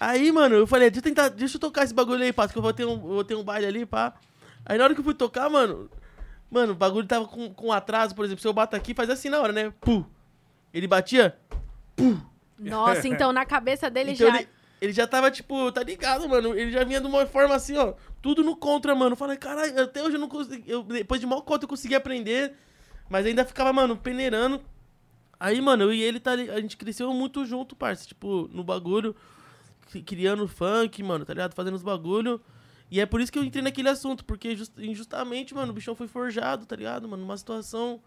Aí, 0.00 0.32
mano, 0.32 0.56
eu 0.56 0.66
falei, 0.66 0.90
deixa 0.90 1.00
eu 1.06 1.10
tentar, 1.10 1.28
deixa 1.28 1.56
eu 1.56 1.60
tocar 1.60 1.84
esse 1.84 1.94
bagulho 1.94 2.22
aí, 2.22 2.32
pá, 2.32 2.48
que 2.48 2.56
eu 2.56 2.62
vou 2.62 2.72
ter 2.72 2.84
um, 2.84 2.98
vou 2.98 3.24
ter 3.24 3.34
um 3.34 3.44
baile 3.44 3.66
ali, 3.66 3.86
pá. 3.86 4.14
Aí 4.64 4.78
na 4.78 4.84
hora 4.84 4.94
que 4.94 5.00
eu 5.00 5.04
fui 5.04 5.14
tocar, 5.14 5.48
mano, 5.48 5.88
Mano, 6.52 6.74
o 6.74 6.76
bagulho 6.76 7.06
tava 7.06 7.24
com, 7.26 7.48
com 7.54 7.72
atraso, 7.72 8.14
por 8.14 8.26
exemplo. 8.26 8.42
Se 8.42 8.46
eu 8.46 8.52
bato 8.52 8.76
aqui, 8.76 8.92
faz 8.92 9.08
assim 9.08 9.30
na 9.30 9.40
hora, 9.40 9.54
né? 9.54 9.72
Puh. 9.80 10.04
Ele 10.72 10.86
batia. 10.86 11.34
Puh. 11.96 12.18
Nossa, 12.58 13.08
então 13.08 13.32
na 13.32 13.46
cabeça 13.46 13.88
dele 13.88 14.12
então 14.12 14.28
já. 14.28 14.36
Ele, 14.36 14.48
ele, 14.78 14.92
já 14.92 15.06
tava, 15.06 15.30
tipo, 15.30 15.72
tá 15.72 15.82
ligado, 15.82 16.28
mano? 16.28 16.54
Ele 16.54 16.70
já 16.70 16.84
vinha 16.84 17.00
de 17.00 17.06
uma 17.06 17.24
forma 17.24 17.54
assim, 17.54 17.78
ó. 17.78 17.94
Tudo 18.20 18.44
no 18.44 18.54
contra, 18.54 18.94
mano. 18.94 19.12
Eu 19.12 19.16
falei, 19.16 19.38
caralho, 19.38 19.80
até 19.80 20.02
hoje 20.02 20.16
eu 20.16 20.20
não 20.20 20.28
consegui. 20.28 20.70
Eu, 20.70 20.82
depois 20.82 21.22
de 21.22 21.26
mal 21.26 21.40
conta 21.40 21.64
eu 21.64 21.68
consegui 21.68 21.94
aprender. 21.94 22.52
Mas 23.08 23.24
ainda 23.24 23.46
ficava, 23.46 23.72
mano, 23.72 23.96
peneirando. 23.96 24.60
Aí, 25.40 25.58
mano, 25.58 25.84
eu 25.84 25.92
e 25.94 26.02
ele, 26.02 26.20
tá, 26.20 26.32
a 26.32 26.60
gente 26.60 26.76
cresceu 26.76 27.10
muito 27.14 27.46
junto, 27.46 27.74
parça. 27.74 28.06
Tipo, 28.06 28.46
no 28.52 28.62
bagulho. 28.62 29.16
Criando 30.00 30.46
funk, 30.48 31.02
mano, 31.02 31.24
tá 31.24 31.34
ligado? 31.34 31.54
Fazendo 31.54 31.74
os 31.74 31.82
bagulho. 31.82 32.40
E 32.90 33.00
é 33.00 33.06
por 33.06 33.20
isso 33.20 33.32
que 33.32 33.38
eu 33.38 33.44
entrei 33.44 33.62
naquele 33.62 33.88
assunto, 33.88 34.24
porque 34.24 34.54
just, 34.54 34.72
injustamente, 34.78 35.54
mano, 35.54 35.72
o 35.72 35.74
bichão 35.74 35.94
foi 35.94 36.06
forjado, 36.06 36.66
tá 36.66 36.76
ligado, 36.76 37.08
mano? 37.08 37.22
Numa 37.22 37.36
situação 37.36 38.00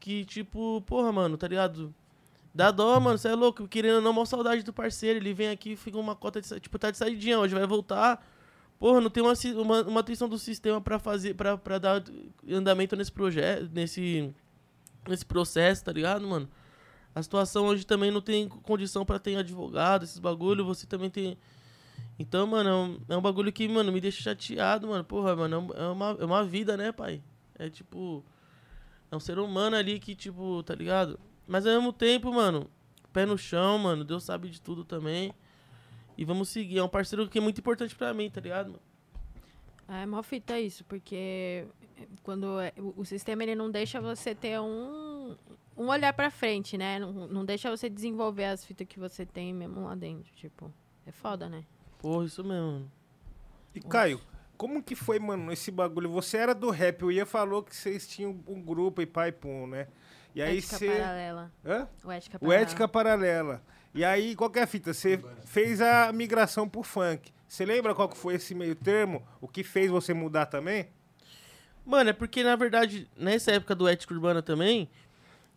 que, 0.00 0.24
tipo, 0.24 0.82
porra, 0.86 1.12
mano, 1.12 1.36
tá 1.36 1.46
ligado? 1.46 1.94
Dá 2.54 2.70
dó, 2.70 2.98
mano, 2.98 3.18
você 3.18 3.28
é 3.28 3.34
louco, 3.34 3.68
querendo 3.68 4.00
não, 4.00 4.14
mal 4.14 4.24
saudade 4.24 4.62
do 4.62 4.72
parceiro. 4.72 5.18
Ele 5.18 5.34
vem 5.34 5.50
aqui, 5.50 5.76
fica 5.76 5.98
uma 5.98 6.16
cota 6.16 6.40
de. 6.40 6.60
Tipo, 6.60 6.78
tá 6.78 6.90
de 6.90 6.96
saidinha, 6.96 7.38
hoje 7.38 7.54
vai 7.54 7.66
voltar. 7.66 8.26
Porra, 8.78 9.00
não 9.00 9.10
tem 9.10 9.22
uma, 9.22 9.34
uma, 9.62 9.82
uma 9.82 10.00
atenção 10.00 10.28
do 10.28 10.38
sistema 10.38 10.80
pra 10.80 10.98
fazer, 10.98 11.34
pra 11.34 11.78
dar 11.78 12.02
andamento 12.50 12.96
nesse 12.96 13.12
projeto, 13.12 13.70
nesse, 13.72 14.32
nesse 15.06 15.26
processo, 15.26 15.84
tá 15.84 15.92
ligado, 15.92 16.26
mano? 16.26 16.48
A 17.16 17.22
situação 17.22 17.64
hoje 17.66 17.86
também 17.86 18.10
não 18.10 18.20
tem 18.20 18.46
condição 18.46 19.02
para 19.02 19.18
ter 19.18 19.36
advogado, 19.36 20.04
esses 20.04 20.18
bagulho. 20.18 20.66
Você 20.66 20.86
também 20.86 21.08
tem 21.08 21.36
então, 22.18 22.46
mano, 22.46 23.00
é 23.08 23.14
um, 23.14 23.18
é 23.18 23.20
bagulho 23.20 23.52
que, 23.52 23.68
mano, 23.68 23.92
me 23.92 24.00
deixa 24.00 24.22
chateado, 24.22 24.88
mano. 24.88 25.02
Porra, 25.04 25.34
mano, 25.34 25.70
é, 25.74 25.82
é 25.82 25.86
uma, 25.86 26.16
é 26.20 26.24
uma 26.24 26.44
vida, 26.44 26.76
né, 26.76 26.92
pai? 26.92 27.22
É 27.58 27.68
tipo. 27.68 28.24
É 29.10 29.16
um 29.16 29.20
ser 29.20 29.38
humano 29.38 29.76
ali 29.76 30.00
que, 30.00 30.14
tipo, 30.14 30.62
tá 30.62 30.74
ligado? 30.74 31.18
Mas 31.46 31.66
ao 31.66 31.72
mesmo 31.72 31.92
tempo, 31.92 32.32
mano, 32.32 32.68
pé 33.12 33.24
no 33.24 33.38
chão, 33.38 33.78
mano. 33.78 34.04
Deus 34.04 34.24
sabe 34.24 34.48
de 34.48 34.60
tudo 34.60 34.84
também. 34.84 35.32
E 36.18 36.24
vamos 36.24 36.48
seguir. 36.48 36.78
É 36.78 36.82
um 36.82 36.88
parceiro 36.88 37.28
que 37.28 37.38
é 37.38 37.40
muito 37.40 37.60
importante 37.60 37.94
pra 37.94 38.12
mim, 38.12 38.30
tá 38.30 38.40
ligado, 38.40 38.66
mano? 38.68 38.82
É 39.88 40.04
mó 40.04 40.22
fita 40.22 40.58
isso, 40.58 40.84
porque 40.84 41.64
quando 42.24 42.58
é, 42.60 42.72
o 42.76 43.04
sistema 43.04 43.44
ele 43.44 43.54
não 43.54 43.70
deixa 43.70 44.00
você 44.00 44.34
ter 44.34 44.58
um, 44.60 45.36
um 45.76 45.88
olhar 45.88 46.12
pra 46.12 46.30
frente, 46.30 46.78
né? 46.78 46.98
Não, 46.98 47.12
não 47.12 47.44
deixa 47.44 47.70
você 47.70 47.88
desenvolver 47.88 48.46
as 48.46 48.64
fitas 48.64 48.86
que 48.86 48.98
você 48.98 49.26
tem 49.26 49.52
mesmo 49.52 49.84
lá 49.84 49.94
dentro. 49.94 50.32
Tipo, 50.34 50.72
é 51.06 51.12
foda, 51.12 51.48
né? 51.48 51.64
Porra, 51.98 52.24
isso 52.24 52.42
mesmo. 52.42 52.90
E 53.74 53.80
Caio, 53.80 54.20
como 54.56 54.82
que 54.82 54.94
foi, 54.94 55.18
mano, 55.18 55.52
esse 55.52 55.70
bagulho? 55.70 56.10
Você 56.10 56.38
era 56.38 56.54
do 56.54 56.70
rap, 56.70 57.04
o 57.04 57.12
Ia 57.12 57.26
falou 57.26 57.62
que 57.62 57.76
vocês 57.76 58.08
tinham 58.08 58.40
um 58.46 58.62
grupo 58.62 59.02
e 59.02 59.06
pai 59.06 59.30
pum, 59.30 59.66
né? 59.66 59.88
E 60.34 60.42
aí 60.42 60.60
você. 60.60 60.88
Paralela. 60.88 61.52
Hã? 61.64 61.88
O 62.04 62.10
Ética 62.10 62.38
Paralela. 62.38 62.60
O 62.60 62.62
Ética 62.62 62.88
Paralela. 62.88 63.62
E 63.94 64.04
aí, 64.04 64.36
qual 64.36 64.50
que 64.50 64.58
é 64.58 64.62
a 64.62 64.66
fita? 64.66 64.92
Você 64.92 65.18
fez 65.46 65.80
a 65.80 66.12
migração 66.12 66.68
pro 66.68 66.82
funk. 66.82 67.32
Você 67.48 67.64
lembra 67.64 67.94
qual 67.94 68.08
que 68.08 68.16
foi 68.16 68.34
esse 68.34 68.54
meio 68.54 68.74
termo? 68.74 69.26
O 69.40 69.48
que 69.48 69.64
fez 69.64 69.90
você 69.90 70.12
mudar 70.12 70.46
também? 70.46 70.88
Mano, 71.84 72.10
é 72.10 72.12
porque, 72.12 72.42
na 72.42 72.56
verdade, 72.56 73.08
nessa 73.16 73.52
época 73.52 73.74
do 73.74 73.88
Ética 73.88 74.12
Urbana 74.12 74.42
também, 74.42 74.90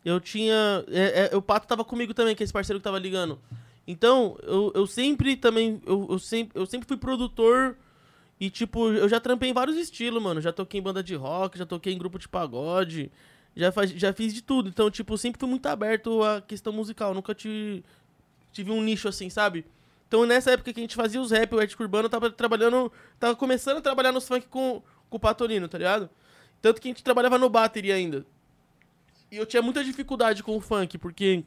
eu 0.03 0.19
tinha. 0.19 0.83
É, 0.87 1.29
é, 1.31 1.35
o 1.35 1.41
Pato 1.41 1.67
tava 1.67 1.83
comigo 1.83 2.13
também, 2.13 2.35
que 2.35 2.43
é 2.43 2.45
esse 2.45 2.53
parceiro 2.53 2.79
que 2.79 2.83
tava 2.83 2.99
ligando. 2.99 3.39
Então, 3.87 4.37
eu, 4.43 4.71
eu 4.75 4.87
sempre 4.87 5.35
também. 5.35 5.81
Eu, 5.85 6.07
eu, 6.09 6.19
sempre, 6.19 6.59
eu 6.59 6.65
sempre 6.65 6.87
fui 6.87 6.97
produtor. 6.97 7.75
E, 8.39 8.49
tipo, 8.49 8.89
eu 8.93 9.09
já 9.09 9.19
trampei 9.19 9.49
em 9.49 9.53
vários 9.53 9.75
estilos, 9.75 10.21
mano. 10.23 10.39
Já 10.39 10.53
toquei 10.53 10.79
em 10.79 10.83
banda 10.83 11.03
de 11.03 11.13
rock, 11.15 11.57
já 11.57 11.65
toquei 11.65 11.93
em 11.93 11.97
grupo 11.97 12.17
de 12.17 12.27
pagode. 12.27 13.11
Já, 13.55 13.71
faz, 13.71 13.89
já 13.91 14.13
fiz 14.13 14.33
de 14.33 14.41
tudo. 14.41 14.69
Então, 14.69 14.89
tipo, 14.89 15.17
sempre 15.17 15.39
fui 15.39 15.49
muito 15.49 15.65
aberto 15.65 16.23
à 16.23 16.41
questão 16.41 16.71
musical. 16.71 17.13
Nunca 17.13 17.35
tive, 17.35 17.83
tive 18.53 18.71
um 18.71 18.81
nicho 18.81 19.09
assim, 19.09 19.29
sabe? 19.29 19.65
Então, 20.07 20.25
nessa 20.25 20.51
época 20.51 20.71
que 20.71 20.79
a 20.79 20.83
gente 20.83 20.95
fazia 20.95 21.19
os 21.19 21.31
rap, 21.31 21.53
o 21.53 21.59
Ético 21.59 21.83
Urbano, 21.83 22.05
eu 22.05 22.09
tava 22.09 22.31
trabalhando. 22.31 22.91
Tava 23.19 23.35
começando 23.35 23.77
a 23.77 23.81
trabalhar 23.81 24.13
nos 24.13 24.25
funk 24.25 24.47
com, 24.47 24.81
com 25.09 25.17
o 25.17 25.19
Patolino, 25.19 25.67
tá 25.67 25.77
ligado? 25.77 26.09
Tanto 26.61 26.79
que 26.79 26.87
a 26.87 26.91
gente 26.91 27.03
trabalhava 27.03 27.37
no 27.37 27.49
battery 27.49 27.91
ainda. 27.91 28.25
E 29.31 29.37
eu 29.37 29.45
tinha 29.45 29.61
muita 29.61 29.83
dificuldade 29.83 30.41
com 30.43 30.55
o 30.57 30.61
funk, 30.61 30.97
porque 30.97 31.43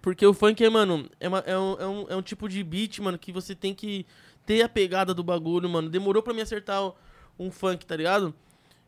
porque 0.00 0.24
o 0.24 0.32
funk 0.32 0.64
é, 0.64 0.70
mano, 0.70 1.08
é, 1.18 1.28
uma, 1.28 1.38
é, 1.40 1.58
um, 1.58 1.72
é, 1.78 1.86
um, 1.86 2.06
é 2.10 2.16
um 2.16 2.22
tipo 2.22 2.48
de 2.48 2.62
beat, 2.62 2.98
mano, 3.00 3.18
que 3.18 3.32
você 3.32 3.54
tem 3.54 3.74
que 3.74 4.06
ter 4.46 4.62
a 4.62 4.68
pegada 4.68 5.12
do 5.12 5.22
bagulho, 5.22 5.68
mano. 5.68 5.90
Demorou 5.90 6.22
pra 6.22 6.32
me 6.32 6.40
acertar 6.40 6.92
um 7.38 7.50
funk, 7.50 7.84
tá 7.84 7.96
ligado? 7.96 8.34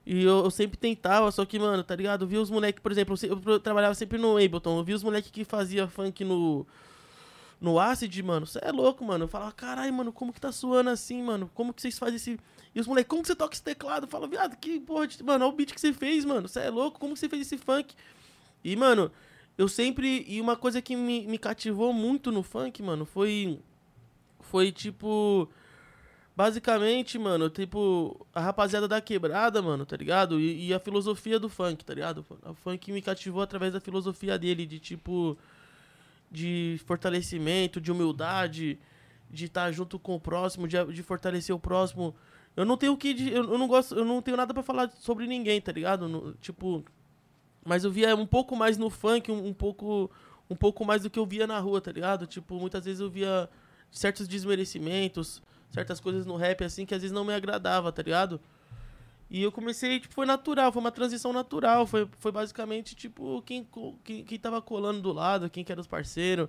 E 0.07 0.23
eu, 0.23 0.45
eu, 0.45 0.51
sempre 0.51 0.79
tentava, 0.79 1.31
só 1.31 1.45
que, 1.45 1.59
mano, 1.59 1.85
tá 1.85 1.95
ligado? 1.95 2.25
Eu 2.25 2.29
vi 2.29 2.37
os 2.37 2.51
moleques, 2.51 2.83
por 2.83 2.91
exemplo, 2.91 3.15
eu, 3.23 3.41
eu, 3.45 3.61
trabalhava 3.61 3.95
sempre 3.95 4.19
no 4.19 4.37
Ableton, 4.37 4.79
eu 4.79 4.85
vi 4.85 4.95
os 4.95 5.03
moleques 5.03 5.31
que 5.31 5.45
fazia 5.45 5.87
funk 5.89 6.25
no. 6.25 6.67
No 7.61 7.79
Acid, 7.79 8.23
mano, 8.23 8.47
você 8.47 8.59
é 8.63 8.73
louco, 8.73 9.05
mano. 9.05 9.25
Eu 9.25 9.29
falava, 9.29 9.53
caralho, 9.53 9.93
mano, 9.93 10.11
como 10.11 10.33
que 10.33 10.41
tá 10.41 10.51
suando 10.51 10.89
assim, 10.89 11.23
mano? 11.23 11.51
Como 11.53 11.75
que 11.75 11.83
vocês 11.83 11.99
fazem 11.99 12.17
esse. 12.17 12.41
E 12.75 12.81
os 12.81 12.87
moleques, 12.87 13.09
como 13.09 13.23
que 13.23 13.29
você 13.29 13.35
toca 13.35 13.55
esse 13.55 13.63
teclado? 13.63 14.07
Fala, 14.07 14.29
viado, 14.29 14.57
que 14.57 14.79
porra 14.81 15.07
de. 15.07 15.23
Mano, 15.23 15.45
olha 15.45 15.53
o 15.53 15.57
beat 15.57 15.73
que 15.73 15.81
você 15.81 15.93
fez, 15.93 16.25
mano. 16.25 16.47
Você 16.49 16.61
é 16.61 16.71
louco? 16.71 17.01
Como 17.01 17.15
que 17.15 17.21
você 17.21 17.29
fez 17.29 17.43
esse 17.43 17.59
funk? 17.59 17.95
E, 18.63 18.77
mano, 18.77 19.11
eu 19.59 19.69
sempre. 19.69 20.25
E 20.29 20.41
uma 20.41 20.57
coisa 20.57 20.81
que 20.81 20.95
me, 20.95 21.27
me 21.27 21.39
cativou 21.39 21.93
muito 21.93 22.31
no 22.31 22.43
funk, 22.43 22.83
mano, 22.83 23.05
foi. 23.05 23.59
Foi 24.41 24.71
tipo. 24.71 25.49
Basicamente, 26.37 27.19
mano, 27.19 27.51
tipo, 27.51 28.27
a 28.33 28.41
rapaziada 28.41 28.89
da 28.89 28.99
quebrada, 29.01 29.61
mano, 29.61 29.85
tá 29.85 29.97
ligado? 29.97 30.41
E, 30.41 30.69
e, 30.69 30.73
a 30.75 30.81
filosofia 30.81 31.39
do 31.39 31.51
funk, 31.51 31.85
tá 31.85 31.93
ligado? 31.93 32.25
O 32.43 32.55
funk 32.55 32.91
me 32.93 33.03
cativou 33.03 33.43
através 33.43 33.73
da 33.75 33.81
filosofia 33.81 34.39
dele, 34.39 34.65
de 34.65 34.79
tipo. 34.79 35.37
De 36.31 36.81
fortalecimento, 36.87 37.81
de 37.81 37.91
humildade, 37.91 38.79
de 39.29 39.47
estar 39.47 39.65
tá 39.65 39.73
junto 39.73 39.99
com 39.99 40.15
o 40.15 40.21
próximo, 40.21 40.69
de, 40.69 40.83
de 40.93 41.03
fortalecer 41.03 41.55
o 41.55 41.59
próximo. 41.59 42.15
Eu 42.57 42.65
não 42.65 42.77
tenho 42.77 42.97
que. 42.97 43.11
Eu, 43.29 43.53
eu 43.53 43.59
não 43.59 43.69
gosto. 43.69 43.95
Eu 43.95 44.05
não 44.05 44.21
tenho 44.21 44.37
nada 44.37 44.53
para 44.53 44.63
falar 44.63 44.91
sobre 44.99 45.27
ninguém, 45.27 45.61
tá 45.61 45.73
ligado? 45.73 46.09
No, 46.09 46.35
tipo. 46.35 46.85
Mas 47.65 47.85
eu 47.85 47.91
via 47.91 48.17
um 48.17 48.27
pouco 48.27 48.57
mais 48.57 48.79
no 48.79 48.89
funk, 48.89 49.31
um, 49.31 49.49
um, 49.49 49.53
pouco 49.53 50.11
um 50.49 50.57
pouco 50.57 50.85
mais 50.85 51.03
do 51.03 51.11
que 51.11 51.19
eu 51.19 51.27
via 51.27 51.47
na 51.47 51.59
rua, 51.59 51.81
tá 51.81 51.93
ligado? 51.93 52.27
Tipo, 52.27 52.59
muitas 52.59 52.85
vezes 52.85 53.01
eu 53.01 53.11
via 53.11 53.49
certos 53.91 54.27
desmerecimentos, 54.27 55.43
certas 55.71 56.01
coisas 56.01 56.25
no 56.25 56.37
rap 56.37 56.65
assim 56.65 56.87
que 56.87 56.95
às 56.95 57.03
vezes 57.03 57.15
não 57.15 57.25
me 57.25 57.35
agradava, 57.35 57.93
tá 57.93 58.03
ligado? 58.03 58.41
E 59.31 59.43
eu 59.43 59.53
comecei, 59.53 60.01
tipo, 60.01 60.13
foi 60.13 60.27
natural, 60.27 60.73
foi 60.73 60.81
uma 60.81 60.91
transição 60.91 61.33
natural, 61.33 61.87
foi, 61.87 62.09
foi 62.19 62.33
basicamente, 62.33 62.97
tipo, 62.97 63.41
quem, 63.43 63.67
quem, 64.03 64.25
quem 64.25 64.39
tava 64.39 64.61
colando 64.61 65.01
do 65.01 65.13
lado, 65.13 65.49
quem 65.49 65.63
que 65.63 65.71
era 65.71 65.81
os 65.81 65.87
parceiros. 65.87 66.49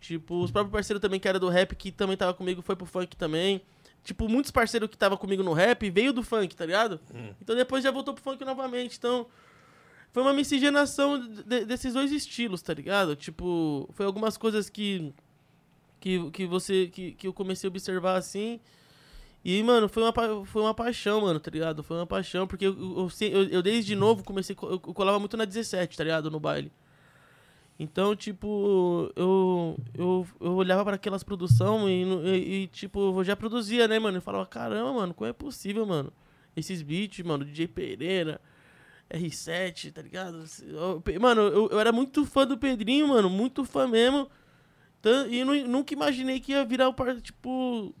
Tipo, 0.00 0.42
os 0.42 0.50
próprios 0.50 0.72
parceiros 0.72 1.02
também 1.02 1.20
que 1.20 1.28
era 1.28 1.38
do 1.38 1.50
rap, 1.50 1.76
que 1.76 1.92
também 1.92 2.16
tava 2.16 2.32
comigo, 2.32 2.62
foi 2.62 2.74
pro 2.74 2.86
funk 2.86 3.14
também. 3.16 3.60
Tipo, 4.02 4.28
muitos 4.28 4.50
parceiros 4.50 4.88
que 4.88 4.96
tava 4.96 5.16
comigo 5.16 5.42
no 5.42 5.52
rap 5.52 5.88
veio 5.90 6.12
do 6.12 6.22
funk, 6.22 6.56
tá 6.56 6.64
ligado? 6.64 7.00
Hum. 7.14 7.34
Então 7.40 7.54
depois 7.54 7.84
já 7.84 7.90
voltou 7.90 8.14
pro 8.14 8.22
funk 8.22 8.44
novamente. 8.44 8.96
Então, 8.96 9.26
foi 10.12 10.22
uma 10.22 10.32
miscigenação 10.32 11.18
de, 11.18 11.64
desses 11.64 11.94
dois 11.94 12.10
estilos, 12.10 12.62
tá 12.62 12.74
ligado? 12.74 13.14
Tipo, 13.14 13.88
foi 13.92 14.06
algumas 14.06 14.36
coisas 14.36 14.68
que 14.68 15.12
que, 16.00 16.30
que 16.30 16.46
você 16.46 16.86
que, 16.88 17.12
que 17.12 17.26
eu 17.26 17.32
comecei 17.32 17.68
a 17.68 17.70
observar 17.70 18.16
assim. 18.16 18.58
E, 19.44 19.62
mano, 19.62 19.88
foi 19.88 20.02
uma, 20.02 20.12
foi 20.44 20.62
uma 20.62 20.74
paixão, 20.74 21.22
mano, 21.22 21.40
tá 21.40 21.50
ligado? 21.50 21.82
Foi 21.82 21.96
uma 21.96 22.06
paixão, 22.06 22.46
porque 22.46 22.66
eu, 22.66 22.72
eu, 22.72 23.10
eu, 23.28 23.48
eu 23.48 23.62
desde 23.62 23.94
novo 23.94 24.22
comecei. 24.22 24.54
Eu 24.60 24.80
colava 24.80 25.18
muito 25.18 25.36
na 25.36 25.44
17, 25.44 25.96
tá 25.96 26.04
ligado? 26.04 26.30
No 26.30 26.40
baile. 26.40 26.70
Então, 27.82 28.14
tipo, 28.14 29.10
eu, 29.16 29.74
eu, 29.94 30.26
eu 30.38 30.52
olhava 30.52 30.84
para 30.84 30.96
aquelas 30.96 31.22
produções 31.22 31.88
e, 31.88 32.28
e, 32.28 32.62
e, 32.64 32.66
tipo, 32.66 33.18
eu 33.18 33.24
já 33.24 33.34
produzia, 33.34 33.88
né, 33.88 33.98
mano? 33.98 34.18
Eu 34.18 34.22
falava, 34.22 34.44
caramba, 34.44 34.92
mano, 34.92 35.14
como 35.14 35.26
é 35.26 35.32
possível, 35.32 35.86
mano? 35.86 36.12
Esses 36.54 36.82
beats, 36.82 37.24
mano, 37.24 37.42
DJ 37.42 37.68
Pereira, 37.68 38.38
R7, 39.08 39.94
tá 39.94 40.02
ligado? 40.02 40.44
Mano, 41.18 41.40
eu, 41.40 41.70
eu 41.70 41.80
era 41.80 41.90
muito 41.90 42.26
fã 42.26 42.46
do 42.46 42.58
Pedrinho, 42.58 43.08
mano, 43.08 43.30
muito 43.30 43.64
fã 43.64 43.88
mesmo. 43.88 44.30
E 45.30 45.42
nunca 45.42 45.94
imaginei 45.94 46.38
que 46.38 46.52
ia 46.52 46.66
virar 46.66 46.86
o 46.86 46.92
par, 46.92 47.18
tipo. 47.18 47.94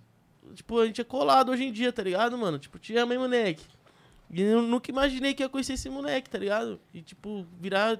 Tipo, 0.52 0.80
a 0.80 0.86
gente 0.86 1.00
é 1.00 1.04
colado 1.04 1.52
hoje 1.52 1.64
em 1.64 1.72
dia, 1.72 1.90
tá 1.90 2.02
ligado, 2.02 2.36
mano? 2.36 2.58
Tipo, 2.58 2.78
te 2.78 2.98
amei, 2.98 3.16
moleque. 3.16 3.64
E 4.32 4.40
eu 4.40 4.62
nunca 4.62 4.90
imaginei 4.90 5.34
que 5.34 5.42
ia 5.42 5.48
conhecer 5.48 5.72
esse 5.72 5.90
moleque, 5.90 6.30
tá 6.30 6.38
ligado? 6.38 6.80
E, 6.94 7.02
tipo, 7.02 7.44
virar. 7.60 7.98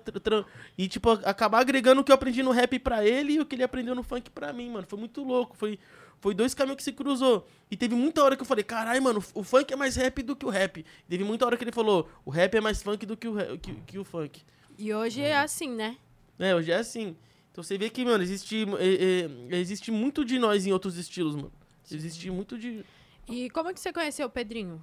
E, 0.78 0.86
tipo, 0.86 1.10
acabar 1.10 1.58
agregando 1.60 2.00
o 2.00 2.04
que 2.04 2.12
eu 2.12 2.14
aprendi 2.14 2.42
no 2.42 2.52
rap 2.52 2.78
pra 2.78 3.04
ele 3.04 3.34
e 3.34 3.40
o 3.40 3.46
que 3.46 3.56
ele 3.56 3.64
aprendeu 3.64 3.94
no 3.94 4.04
funk 4.04 4.30
pra 4.30 4.52
mim, 4.52 4.70
mano. 4.70 4.86
Foi 4.88 4.98
muito 4.98 5.24
louco. 5.24 5.56
Foi, 5.56 5.76
foi 6.20 6.32
dois 6.32 6.54
caminhos 6.54 6.76
que 6.76 6.84
se 6.84 6.92
cruzou. 6.92 7.48
E 7.68 7.76
teve 7.76 7.96
muita 7.96 8.22
hora 8.22 8.36
que 8.36 8.42
eu 8.42 8.46
falei, 8.46 8.62
caralho, 8.62 9.02
mano, 9.02 9.24
o 9.34 9.42
funk 9.42 9.72
é 9.72 9.76
mais 9.76 9.96
rap 9.96 10.22
do 10.22 10.36
que 10.36 10.46
o 10.46 10.50
rap. 10.50 10.84
teve 11.08 11.24
muita 11.24 11.44
hora 11.46 11.56
que 11.56 11.64
ele 11.64 11.72
falou, 11.72 12.08
o 12.24 12.30
rap 12.30 12.54
é 12.54 12.60
mais 12.60 12.80
funk 12.80 13.04
do 13.04 13.16
que 13.16 13.26
o, 13.26 13.58
que, 13.58 13.74
que 13.86 13.98
o 13.98 14.04
funk. 14.04 14.42
E 14.78 14.94
hoje 14.94 15.20
é 15.20 15.36
assim, 15.36 15.68
né? 15.68 15.96
É, 16.38 16.54
hoje 16.54 16.70
é 16.70 16.76
assim. 16.76 17.16
Então 17.50 17.64
você 17.64 17.76
vê 17.76 17.90
que, 17.90 18.04
mano, 18.04 18.22
existe, 18.22 18.64
é, 18.78 19.56
é, 19.56 19.58
existe 19.58 19.90
muito 19.90 20.24
de 20.24 20.38
nós 20.38 20.64
em 20.64 20.72
outros 20.72 20.96
estilos, 20.96 21.34
mano. 21.34 21.52
Existe 21.90 22.30
muito 22.30 22.56
de. 22.56 22.84
E 23.28 23.50
como 23.50 23.68
é 23.68 23.74
que 23.74 23.80
você 23.80 23.92
conheceu 23.92 24.28
o 24.28 24.30
Pedrinho? 24.30 24.82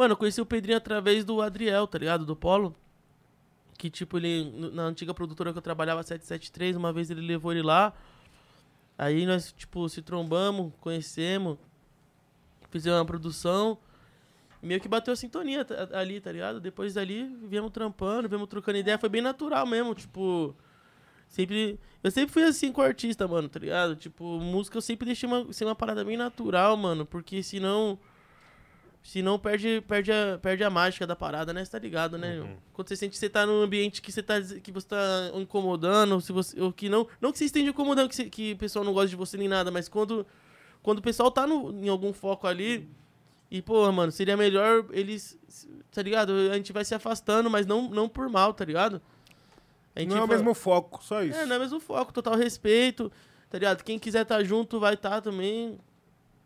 Mano, 0.00 0.12
eu 0.12 0.16
conheci 0.16 0.40
o 0.40 0.46
Pedrinho 0.46 0.78
através 0.78 1.26
do 1.26 1.42
Adriel, 1.42 1.86
tá 1.86 1.98
ligado? 1.98 2.24
Do 2.24 2.34
Polo. 2.34 2.74
Que, 3.76 3.90
tipo, 3.90 4.16
ele, 4.16 4.70
na 4.72 4.84
antiga 4.84 5.12
produtora 5.12 5.52
que 5.52 5.58
eu 5.58 5.62
trabalhava, 5.62 6.02
773, 6.02 6.74
uma 6.74 6.90
vez 6.90 7.10
ele 7.10 7.20
levou 7.20 7.52
ele 7.52 7.60
lá. 7.60 7.92
Aí 8.96 9.26
nós, 9.26 9.52
tipo, 9.52 9.86
se 9.90 10.00
trombamos, 10.00 10.72
conhecemos, 10.80 11.58
fizemos 12.70 12.98
uma 12.98 13.04
produção. 13.04 13.76
Meio 14.62 14.80
que 14.80 14.88
bateu 14.88 15.12
a 15.12 15.16
sintonia 15.16 15.66
ali, 15.92 16.18
tá 16.18 16.32
ligado? 16.32 16.62
Depois 16.62 16.94
dali, 16.94 17.36
viemos 17.42 17.70
trampando, 17.70 18.26
viemos 18.26 18.48
trocando 18.48 18.78
ideia. 18.78 18.96
Foi 18.96 19.10
bem 19.10 19.20
natural 19.20 19.66
mesmo, 19.66 19.94
tipo. 19.94 20.56
Sempre. 21.28 21.78
Eu 22.02 22.10
sempre 22.10 22.32
fui 22.32 22.44
assim 22.44 22.72
com 22.72 22.80
o 22.80 22.84
artista, 22.84 23.28
mano, 23.28 23.50
tá 23.50 23.60
ligado? 23.60 23.96
Tipo, 23.96 24.40
música 24.40 24.78
eu 24.78 24.82
sempre 24.82 25.04
deixei 25.04 25.28
uma, 25.28 25.52
ser 25.52 25.66
uma 25.66 25.74
parada 25.74 26.02
bem 26.02 26.16
natural, 26.16 26.74
mano. 26.74 27.04
Porque 27.04 27.42
senão 27.42 27.98
Senão 29.02 29.38
perde, 29.38 29.82
perde, 29.88 30.12
a, 30.12 30.38
perde 30.40 30.62
a 30.62 30.68
mágica 30.68 31.06
da 31.06 31.16
parada, 31.16 31.52
né? 31.52 31.64
Você 31.64 31.70
tá 31.70 31.78
ligado, 31.78 32.18
né? 32.18 32.40
Uhum. 32.40 32.56
Quando 32.72 32.88
você 32.88 32.96
sente 32.96 33.12
que 33.12 33.18
você 33.18 33.30
tá 33.30 33.46
num 33.46 33.62
ambiente 33.62 34.02
que 34.02 34.12
você 34.12 34.22
tá, 34.22 34.34
que 34.40 34.70
você 34.70 34.86
tá 34.86 35.30
incomodando, 35.34 36.20
se 36.20 36.32
você, 36.32 36.60
ou 36.60 36.72
que 36.72 36.88
não. 36.88 37.06
Não 37.20 37.32
que 37.32 37.38
você 37.38 37.46
esteja 37.46 37.70
incomodando, 37.70 38.08
que, 38.08 38.14
você, 38.14 38.24
que 38.26 38.52
o 38.52 38.56
pessoal 38.58 38.84
não 38.84 38.92
gosta 38.92 39.08
de 39.08 39.16
você 39.16 39.36
nem 39.38 39.48
nada, 39.48 39.70
mas 39.70 39.88
quando, 39.88 40.26
quando 40.82 40.98
o 40.98 41.02
pessoal 41.02 41.30
tá 41.30 41.46
no, 41.46 41.72
em 41.72 41.88
algum 41.88 42.12
foco 42.12 42.46
ali. 42.46 42.88
E, 43.50 43.60
pô, 43.60 43.90
mano, 43.90 44.12
seria 44.12 44.36
melhor 44.36 44.84
eles. 44.90 45.36
Tá 45.90 46.02
ligado? 46.02 46.32
A 46.52 46.54
gente 46.54 46.72
vai 46.72 46.84
se 46.84 46.94
afastando, 46.94 47.50
mas 47.50 47.66
não, 47.66 47.88
não 47.88 48.08
por 48.08 48.28
mal, 48.28 48.52
tá 48.52 48.64
ligado? 48.64 49.02
não 50.06 50.16
é 50.16 50.22
o 50.22 50.28
mesmo 50.28 50.54
foco, 50.54 51.02
só 51.02 51.22
isso. 51.22 51.36
É, 51.36 51.46
não 51.46 51.56
é 51.56 51.58
o 51.58 51.60
mesmo 51.62 51.80
foco, 51.80 52.12
total 52.12 52.36
respeito, 52.36 53.10
tá 53.48 53.58
ligado? 53.58 53.82
Quem 53.82 53.98
quiser 53.98 54.22
estar 54.22 54.36
tá 54.36 54.44
junto 54.44 54.78
vai 54.78 54.94
estar 54.94 55.10
tá 55.10 55.20
também 55.20 55.78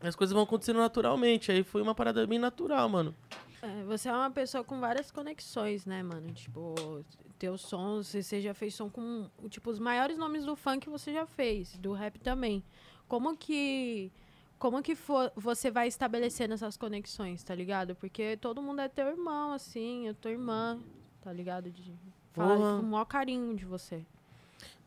as 0.09 0.17
coisas 0.17 0.33
vão 0.33 0.43
acontecendo 0.43 0.79
naturalmente. 0.79 1.51
Aí 1.51 1.63
foi 1.63 1.83
uma 1.83 1.95
parada 1.95 2.27
bem 2.27 2.39
natural, 2.39 2.89
mano. 2.89 3.15
É, 3.63 3.83
você 3.85 4.09
é 4.09 4.13
uma 4.13 4.31
pessoa 4.31 4.63
com 4.63 4.79
várias 4.79 5.11
conexões, 5.11 5.87
né, 5.87 6.03
mano? 6.03 6.31
Tipo, 6.33 7.05
teus 7.39 7.63
sons, 7.63 8.09
você 8.09 8.41
já 8.41 8.53
fez 8.53 8.75
som 8.75 8.91
com, 8.91 9.29
tipo, 9.49 9.71
os 9.71 9.79
maiores 9.79 10.19
nomes 10.19 10.45
do 10.45 10.55
funk 10.55 10.89
você 10.89 11.13
já 11.13 11.27
fez, 11.27 11.77
do 11.79 11.93
rap 11.93 12.19
também. 12.19 12.63
Como 13.09 13.37
que 13.37 14.13
como 14.59 14.83
que 14.83 14.95
for, 14.95 15.31
você 15.37 15.71
vai 15.71 15.89
estabelecendo 15.89 16.55
essas 16.55 16.77
conexões, 16.77 17.43
tá 17.43 17.55
ligado? 17.55 17.95
Porque 17.95 18.37
todo 18.39 18.63
mundo 18.63 18.81
é 18.81 18.89
teu 18.89 19.09
irmão, 19.09 19.53
assim, 19.53 20.09
é 20.09 20.15
tua 20.15 20.31
irmã, 20.31 20.79
tá 21.21 21.33
ligado? 21.33 21.71
De, 21.71 21.93
fala 22.33 22.81
com 22.81 22.87
o 22.87 22.91
maior 22.91 23.05
carinho 23.05 23.55
de 23.55 23.65
você. 23.65 24.05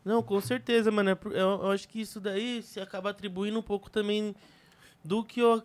Não, 0.04 0.22
com 0.22 0.40
certeza, 0.40 0.90
mano. 0.90 1.10
Eu, 1.26 1.32
eu 1.32 1.70
acho 1.70 1.88
que 1.88 2.00
isso 2.00 2.20
daí 2.20 2.62
se 2.62 2.80
acaba 2.80 3.10
atribuindo 3.10 3.58
um 3.58 3.62
pouco 3.62 3.90
também 3.90 4.34
do 5.08 5.24
que 5.24 5.40
eu, 5.40 5.62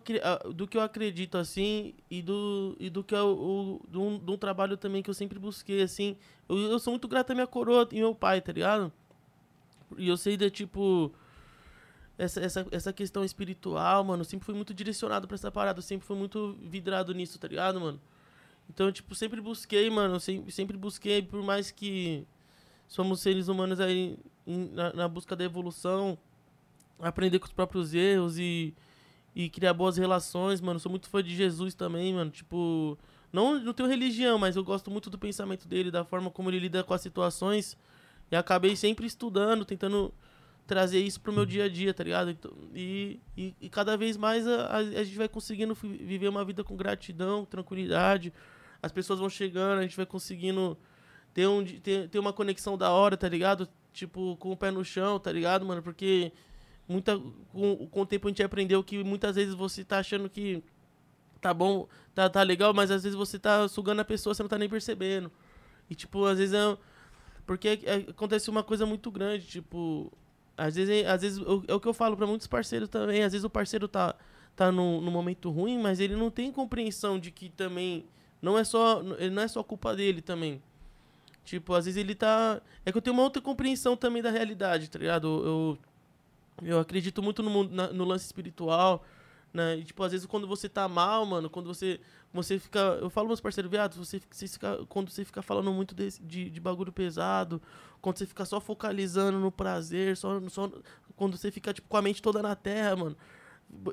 do 0.54 0.66
que 0.66 0.74
eu 0.74 0.80
acredito, 0.80 1.36
assim, 1.36 1.92
e 2.10 2.22
do, 2.22 2.74
e 2.80 2.88
do 2.88 3.04
que 3.04 3.14
eu, 3.14 3.28
o, 3.28 3.80
de, 3.86 3.98
um, 3.98 4.14
um 4.14 4.38
trabalho 4.38 4.74
também 4.74 5.02
que 5.02 5.10
eu 5.10 5.14
sempre 5.14 5.38
busquei, 5.38 5.82
assim. 5.82 6.16
Eu, 6.48 6.56
eu 6.56 6.78
sou 6.78 6.92
muito 6.92 7.06
grato 7.06 7.30
à 7.30 7.34
minha 7.34 7.46
coroa 7.46 7.86
e 7.92 7.96
meu 7.96 8.14
pai, 8.14 8.40
tá 8.40 8.52
ligado? 8.52 8.90
E 9.98 10.08
eu 10.08 10.16
sei 10.16 10.38
de, 10.38 10.48
tipo, 10.48 11.12
essa, 12.16 12.40
essa, 12.40 12.66
essa 12.70 12.90
questão 12.90 13.22
espiritual, 13.22 14.02
mano, 14.02 14.24
sempre 14.24 14.46
fui 14.46 14.54
muito 14.54 14.72
direcionado 14.72 15.28
para 15.28 15.34
essa 15.34 15.52
parada, 15.52 15.82
sempre 15.82 16.06
fui 16.06 16.16
muito 16.16 16.56
vidrado 16.62 17.12
nisso, 17.12 17.38
tá 17.38 17.46
ligado, 17.46 17.78
mano? 17.78 18.00
Então, 18.70 18.90
tipo, 18.90 19.14
sempre 19.14 19.42
busquei, 19.42 19.90
mano, 19.90 20.18
sempre, 20.18 20.50
sempre 20.52 20.78
busquei, 20.78 21.20
por 21.20 21.42
mais 21.42 21.70
que 21.70 22.26
somos 22.88 23.20
seres 23.20 23.48
humanos 23.48 23.78
aí 23.78 24.18
na, 24.46 24.90
na 24.94 25.06
busca 25.06 25.36
da 25.36 25.44
evolução, 25.44 26.16
aprender 26.98 27.38
com 27.38 27.44
os 27.44 27.52
próprios 27.52 27.92
erros 27.92 28.38
e 28.38 28.74
e 29.34 29.48
criar 29.48 29.74
boas 29.74 29.96
relações, 29.96 30.60
mano. 30.60 30.78
Sou 30.78 30.90
muito 30.90 31.08
fã 31.08 31.22
de 31.22 31.34
Jesus 31.34 31.74
também, 31.74 32.14
mano. 32.14 32.30
Tipo, 32.30 32.96
não, 33.32 33.58
não 33.58 33.72
tenho 33.72 33.88
religião, 33.88 34.38
mas 34.38 34.56
eu 34.56 34.62
gosto 34.62 34.90
muito 34.90 35.10
do 35.10 35.18
pensamento 35.18 35.66
dele, 35.66 35.90
da 35.90 36.04
forma 36.04 36.30
como 36.30 36.50
ele 36.50 36.60
lida 36.60 36.84
com 36.84 36.94
as 36.94 37.00
situações. 37.00 37.76
E 38.30 38.36
acabei 38.36 38.76
sempre 38.76 39.06
estudando, 39.06 39.64
tentando 39.64 40.14
trazer 40.66 41.00
isso 41.00 41.20
pro 41.20 41.32
meu 41.32 41.44
dia 41.44 41.64
a 41.64 41.68
dia, 41.68 41.92
tá 41.92 42.02
ligado? 42.04 42.30
Então, 42.30 42.52
e, 42.74 43.20
e, 43.36 43.54
e, 43.60 43.68
cada 43.68 43.96
vez 43.96 44.16
mais 44.16 44.46
a, 44.46 44.66
a, 44.66 44.76
a, 44.76 45.04
gente 45.04 45.16
vai 45.16 45.28
conseguindo 45.28 45.74
viver 45.74 46.28
uma 46.28 46.44
vida 46.44 46.64
com 46.64 46.76
gratidão, 46.76 47.44
tranquilidade. 47.44 48.32
As 48.82 48.92
pessoas 48.92 49.18
vão 49.18 49.28
chegando, 49.28 49.80
a 49.80 49.82
gente 49.82 49.96
vai 49.96 50.06
conseguindo 50.06 50.76
ter, 51.34 51.46
um, 51.46 51.64
ter, 51.64 52.08
ter 52.08 52.18
uma 52.18 52.32
conexão 52.32 52.78
da 52.78 52.90
hora, 52.90 53.16
tá 53.16 53.28
ligado? 53.28 53.68
Tipo, 53.92 54.36
com 54.36 54.52
o 54.52 54.56
pé 54.56 54.70
no 54.70 54.84
chão, 54.84 55.18
tá 55.18 55.30
ligado, 55.30 55.66
mano? 55.66 55.82
Porque 55.82 56.32
muita 56.88 57.18
com, 57.52 57.86
com 57.86 58.00
o 58.00 58.06
tempo 58.06 58.28
a 58.28 58.30
gente 58.30 58.42
aprendeu 58.42 58.82
que 58.82 59.02
muitas 59.02 59.36
vezes 59.36 59.54
você 59.54 59.84
tá 59.84 59.98
achando 59.98 60.28
que 60.28 60.62
tá 61.40 61.52
bom, 61.52 61.86
tá, 62.14 62.28
tá 62.28 62.42
legal, 62.42 62.72
mas 62.72 62.90
às 62.90 63.02
vezes 63.02 63.16
você 63.16 63.38
tá 63.38 63.68
sugando 63.68 64.00
a 64.00 64.04
pessoa, 64.04 64.34
você 64.34 64.42
não 64.42 64.48
tá 64.48 64.58
nem 64.58 64.68
percebendo. 64.68 65.30
E 65.88 65.94
tipo, 65.94 66.24
às 66.24 66.38
vezes 66.38 66.54
é 66.54 66.76
porque 67.46 67.80
é, 67.84 67.94
acontece 68.10 68.48
uma 68.48 68.62
coisa 68.62 68.86
muito 68.86 69.10
grande, 69.10 69.46
tipo, 69.46 70.10
às 70.56 70.74
vezes 70.76 71.06
às 71.06 71.20
vezes 71.22 71.42
é 71.68 71.74
o 71.74 71.80
que 71.80 71.88
eu 71.88 71.94
falo 71.94 72.16
para 72.16 72.26
muitos 72.26 72.46
parceiros 72.46 72.88
também, 72.88 73.22
às 73.22 73.32
vezes 73.32 73.44
o 73.44 73.50
parceiro 73.50 73.86
tá 73.86 74.14
tá 74.56 74.70
no, 74.70 75.00
no 75.00 75.10
momento 75.10 75.50
ruim, 75.50 75.78
mas 75.78 76.00
ele 76.00 76.14
não 76.16 76.30
tem 76.30 76.52
compreensão 76.52 77.18
de 77.18 77.30
que 77.30 77.48
também 77.48 78.06
não 78.40 78.58
é 78.58 78.64
só 78.64 79.02
não 79.02 79.42
é 79.42 79.48
só 79.48 79.62
culpa 79.62 79.94
dele 79.94 80.22
também. 80.22 80.62
Tipo, 81.44 81.74
às 81.74 81.84
vezes 81.84 82.00
ele 82.00 82.14
tá. 82.14 82.60
É 82.86 82.90
que 82.90 82.96
eu 82.96 83.02
tenho 83.02 83.14
uma 83.14 83.22
outra 83.22 83.42
compreensão 83.42 83.96
também 83.96 84.22
da 84.22 84.30
realidade, 84.30 84.88
tá 84.88 84.98
ligado? 84.98 85.26
Eu, 85.28 85.46
eu 85.46 85.78
eu 86.62 86.78
acredito 86.78 87.22
muito 87.22 87.42
no, 87.42 87.50
mundo, 87.50 87.74
na, 87.74 87.92
no 87.92 88.04
lance 88.04 88.26
espiritual, 88.26 89.04
né? 89.52 89.78
E, 89.78 89.84
tipo, 89.84 90.02
às 90.02 90.12
vezes 90.12 90.26
quando 90.26 90.46
você 90.46 90.68
tá 90.68 90.88
mal, 90.88 91.24
mano, 91.24 91.48
quando 91.48 91.66
você 91.66 92.00
você 92.34 92.58
fica, 92.58 92.80
eu 93.00 93.08
falo 93.08 93.28
meus 93.28 93.40
parceiros, 93.40 93.70
viado, 93.70 93.94
você, 93.94 94.20
você 94.28 94.48
fica, 94.48 94.84
quando 94.88 95.08
você 95.08 95.24
fica 95.24 95.40
falando 95.40 95.72
muito 95.72 95.94
de, 95.94 96.18
de, 96.20 96.50
de, 96.50 96.60
bagulho 96.60 96.90
pesado, 96.90 97.62
quando 98.02 98.18
você 98.18 98.26
fica 98.26 98.44
só 98.44 98.60
focalizando 98.60 99.38
no 99.38 99.52
prazer, 99.52 100.16
só, 100.16 100.40
só 100.48 100.68
quando 101.14 101.36
você 101.36 101.52
fica 101.52 101.72
tipo 101.72 101.88
com 101.88 101.96
a 101.96 102.02
mente 102.02 102.20
toda 102.20 102.42
na 102.42 102.56
terra, 102.56 102.96
mano, 102.96 103.16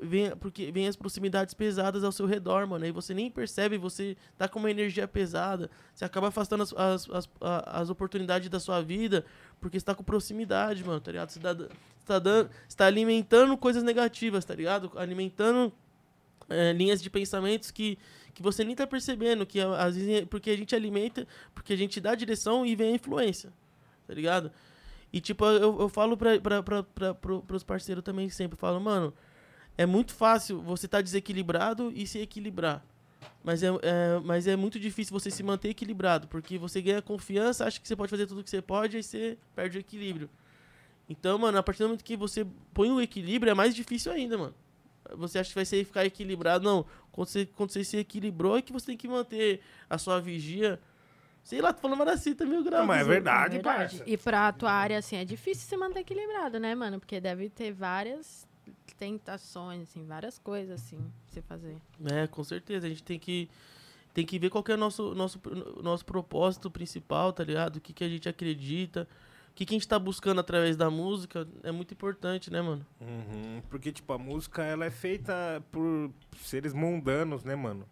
vem 0.02 0.34
porque 0.36 0.72
vem 0.72 0.88
as 0.88 0.96
proximidades 0.96 1.54
pesadas 1.54 2.02
ao 2.02 2.10
seu 2.10 2.26
redor, 2.26 2.66
mano, 2.66 2.84
aí 2.84 2.90
você 2.90 3.14
nem 3.14 3.30
percebe, 3.30 3.78
você 3.78 4.16
tá 4.36 4.48
com 4.48 4.58
uma 4.58 4.72
energia 4.72 5.06
pesada, 5.06 5.70
você 5.94 6.04
acaba 6.04 6.26
afastando 6.26 6.64
as, 6.64 6.72
as, 6.72 7.08
as, 7.10 7.28
as 7.40 7.90
oportunidades 7.90 8.48
da 8.48 8.58
sua 8.58 8.82
vida, 8.82 9.24
porque 9.60 9.78
você 9.78 9.86
tá 9.86 9.94
com 9.94 10.02
proximidade, 10.02 10.84
mano, 10.84 11.00
tá 11.00 11.12
ligado? 11.12 11.30
Você 11.30 11.38
dá, 11.38 11.54
está 12.02 12.18
dando, 12.18 12.50
está 12.68 12.86
alimentando 12.86 13.56
coisas 13.56 13.82
negativas, 13.82 14.44
tá 14.44 14.54
ligado? 14.54 14.92
Alimentando 14.96 15.72
é, 16.48 16.72
linhas 16.72 17.02
de 17.02 17.08
pensamentos 17.08 17.70
que, 17.70 17.98
que 18.34 18.42
você 18.42 18.64
nem 18.64 18.74
tá 18.74 18.86
percebendo, 18.86 19.46
que 19.46 19.60
às 19.60 19.96
vezes 19.96 20.26
porque 20.28 20.50
a 20.50 20.56
gente 20.56 20.74
alimenta, 20.74 21.26
porque 21.54 21.72
a 21.72 21.76
gente 21.76 22.00
dá 22.00 22.14
direção 22.14 22.66
e 22.66 22.76
vem 22.76 22.92
a 22.92 22.96
influência, 22.96 23.52
tá 24.06 24.14
ligado? 24.14 24.50
E 25.12 25.20
tipo, 25.20 25.44
eu, 25.44 25.80
eu 25.80 25.88
falo 25.88 26.16
pra, 26.16 26.40
pra, 26.40 26.62
pra, 26.62 27.14
pros 27.14 27.62
parceiros 27.62 28.02
também 28.02 28.28
sempre, 28.30 28.58
falo, 28.58 28.80
mano, 28.80 29.12
é 29.76 29.86
muito 29.86 30.14
fácil 30.14 30.60
você 30.60 30.86
estar 30.86 30.98
tá 30.98 31.02
desequilibrado 31.02 31.92
e 31.94 32.06
se 32.06 32.18
equilibrar. 32.18 32.84
Mas 33.44 33.62
é, 33.62 33.68
é, 33.68 34.20
mas 34.24 34.46
é 34.46 34.56
muito 34.56 34.78
difícil 34.78 35.12
você 35.12 35.30
se 35.30 35.42
manter 35.42 35.70
equilibrado, 35.70 36.28
porque 36.28 36.58
você 36.58 36.80
ganha 36.80 37.02
confiança, 37.02 37.64
acha 37.66 37.80
que 37.80 37.86
você 37.86 37.96
pode 37.96 38.10
fazer 38.10 38.26
tudo 38.26 38.42
que 38.42 38.50
você 38.50 38.62
pode, 38.62 38.96
aí 38.96 39.02
você 39.02 39.36
perde 39.54 39.78
o 39.78 39.80
equilíbrio. 39.80 40.30
Então, 41.12 41.38
mano, 41.38 41.58
a 41.58 41.62
partir 41.62 41.80
do 41.80 41.88
momento 41.88 42.04
que 42.04 42.16
você 42.16 42.46
põe 42.72 42.90
o 42.90 43.00
equilíbrio, 43.00 43.50
é 43.50 43.54
mais 43.54 43.74
difícil 43.74 44.10
ainda, 44.12 44.38
mano. 44.38 44.54
Você 45.16 45.38
acha 45.38 45.50
que 45.50 45.54
vai 45.54 45.64
ser 45.64 45.84
ficar 45.84 46.04
equilibrado? 46.04 46.64
Não. 46.64 46.86
Quando 47.10 47.28
você, 47.28 47.46
quando 47.46 47.70
você 47.70 47.84
se 47.84 47.96
equilibrou, 47.98 48.56
é 48.56 48.62
que 48.62 48.72
você 48.72 48.86
tem 48.86 48.96
que 48.96 49.08
manter 49.08 49.60
a 49.90 49.98
sua 49.98 50.20
vigia 50.20 50.80
Sei 51.42 51.60
lá, 51.60 51.72
tô 51.72 51.80
falando 51.80 51.98
várias 51.98 52.20
citas 52.20 52.48
mil 52.48 52.62
graus. 52.62 52.86
Mas 52.86 53.00
é 53.00 53.04
verdade, 53.04 53.56
É 53.56 53.58
verdade. 53.58 53.96
parça. 53.98 54.04
E 54.06 54.16
pra 54.16 54.52
tua 54.52 54.70
área, 54.70 54.98
assim, 54.98 55.16
é 55.16 55.24
difícil 55.24 55.68
se 55.68 55.76
manter 55.76 56.00
equilibrado, 56.00 56.60
né, 56.60 56.74
mano? 56.74 57.00
Porque 57.00 57.20
deve 57.20 57.50
ter 57.50 57.72
várias 57.72 58.46
tentações, 58.96 59.82
assim, 59.82 60.06
várias 60.06 60.38
coisas, 60.38 60.80
assim, 60.80 60.98
pra 60.98 61.34
você 61.34 61.42
fazer. 61.42 61.76
É, 62.12 62.26
com 62.28 62.44
certeza. 62.44 62.86
A 62.86 62.88
gente 62.88 63.02
tem 63.02 63.18
que, 63.18 63.50
tem 64.14 64.24
que 64.24 64.38
ver 64.38 64.50
qual 64.50 64.62
que 64.62 64.70
é 64.70 64.76
o 64.76 64.78
nosso, 64.78 65.14
nosso, 65.14 65.40
nosso 65.82 66.04
propósito 66.04 66.70
principal, 66.70 67.32
tá 67.32 67.42
ligado? 67.42 67.76
O 67.76 67.80
que, 67.80 67.92
que 67.92 68.04
a 68.04 68.08
gente 68.08 68.28
acredita. 68.28 69.08
O 69.52 69.54
que, 69.54 69.66
que 69.66 69.74
a 69.74 69.76
gente 69.76 69.86
tá 69.86 69.98
buscando 69.98 70.40
através 70.40 70.78
da 70.78 70.88
música. 70.88 71.46
É 71.62 71.70
muito 71.70 71.92
importante, 71.92 72.50
né, 72.50 72.62
mano? 72.62 72.86
Uhum, 72.98 73.60
porque, 73.68 73.92
tipo, 73.92 74.10
a 74.10 74.16
música, 74.18 74.62
ela 74.62 74.86
é 74.86 74.90
feita 74.90 75.62
por 75.70 76.10
seres 76.38 76.72
mundanos, 76.72 77.44
né, 77.44 77.54
mano? 77.54 77.86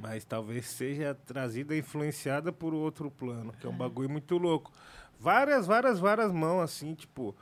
Mas 0.00 0.24
talvez 0.24 0.66
seja 0.66 1.14
trazida, 1.14 1.76
influenciada 1.76 2.50
por 2.50 2.72
outro 2.72 3.10
plano, 3.10 3.52
que 3.52 3.66
é 3.66 3.68
um 3.68 3.76
bagulho 3.76 4.08
muito 4.08 4.38
louco. 4.38 4.72
Várias, 5.20 5.66
várias, 5.66 6.00
várias 6.00 6.32
mãos, 6.32 6.62
assim, 6.62 6.94
tipo... 6.94 7.36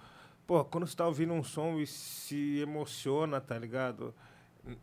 Pô, 0.45 0.65
quando 0.65 0.85
você 0.85 0.97
tá 0.97 1.07
ouvindo 1.07 1.33
um 1.33 1.45
som 1.45 1.79
e 1.79 1.87
se 1.87 2.59
emociona, 2.59 3.41
tá 3.41 3.57
ligado? 3.57 4.13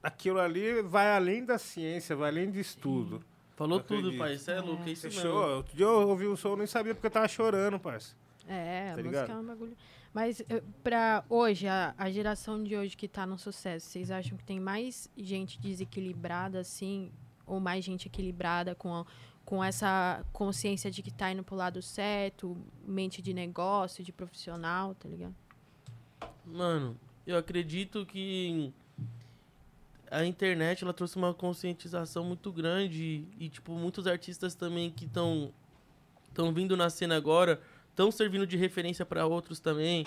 Aquilo 0.02 0.40
ali 0.40 0.82
vai 0.82 1.12
além 1.12 1.44
da 1.44 1.58
ciência, 1.58 2.16
vai 2.16 2.30
além 2.30 2.50
de 2.50 2.62
estudo. 2.62 3.22
Falou 3.58 3.80
Eu 3.80 3.84
tudo. 3.84 4.28
Isso 4.30 4.50
é 4.50 4.62
louco, 4.62 4.84
é 4.88 4.92
isso 4.92 5.02
Fechou? 5.02 5.24
mesmo. 5.24 5.56
Outro 5.58 5.76
dia 5.76 5.86
eu 5.86 6.08
ouvi 6.08 6.26
o 6.28 6.38
som 6.38 6.54
e 6.54 6.60
nem 6.60 6.66
sabia 6.66 6.96
porque 6.96 7.08
eu 7.08 7.12
tava 7.12 7.28
chorando, 7.28 7.78
parça. 7.78 8.16
É, 8.52 8.90
a 8.92 8.96
Tá 8.96 9.04
música 9.04 9.22
ligado? 9.22 9.38
é 9.38 9.42
um 9.42 9.46
bagulho. 9.46 9.78
Mas 10.12 10.42
eh, 10.42 10.64
pra 10.84 11.24
hoje, 11.30 11.68
a, 11.68 11.94
a 11.98 12.10
geração 12.10 12.64
de 12.64 12.76
hoje 12.76 12.98
que 12.98 13.08
tá 13.08 13.26
no 13.28 13.38
sucesso, 13.38 13.86
vocês 13.88 14.10
acham 14.10 14.36
que 14.38 14.44
tem 14.44 14.60
mais 14.60 15.08
gente 15.16 15.60
desequilibrada, 15.60 16.60
assim, 16.60 17.12
ou 17.46 17.60
mais 17.60 17.86
gente 17.86 18.08
equilibrada 18.08 18.74
com, 18.74 18.94
a- 18.96 19.06
com 19.46 19.64
essa 19.64 20.26
consciência 20.34 20.90
de 20.90 21.04
que 21.04 21.12
tá 21.12 21.32
indo 21.32 21.44
pro 21.44 21.56
lado 21.56 21.80
certo, 21.82 22.58
mente 22.84 23.22
de 23.22 23.34
negócio, 23.36 24.04
de 24.04 24.12
profissional, 24.12 24.96
tá 24.96 25.08
ligado? 25.08 25.36
Mano, 26.44 26.98
eu 27.28 27.38
acredito 27.38 28.04
que 28.06 28.74
a 30.10 30.26
internet 30.26 30.84
ela 30.84 30.92
trouxe 30.94 31.18
uma 31.18 31.36
conscientização 31.36 32.24
muito 32.24 32.52
grande 32.52 33.28
e, 33.40 33.46
e, 33.46 33.50
tipo, 33.50 33.74
muitos 33.74 34.08
artistas 34.08 34.56
também 34.56 34.90
que 34.90 35.06
estão 35.06 35.54
estão 36.30 36.54
vindo 36.54 36.78
na 36.78 36.90
cena 36.90 37.16
agora 37.16 37.60
estão 38.00 38.12
servindo 38.12 38.48
de 38.48 38.56
referência 38.56 39.06
para 39.06 39.26
outros 39.26 39.60
também. 39.60 40.06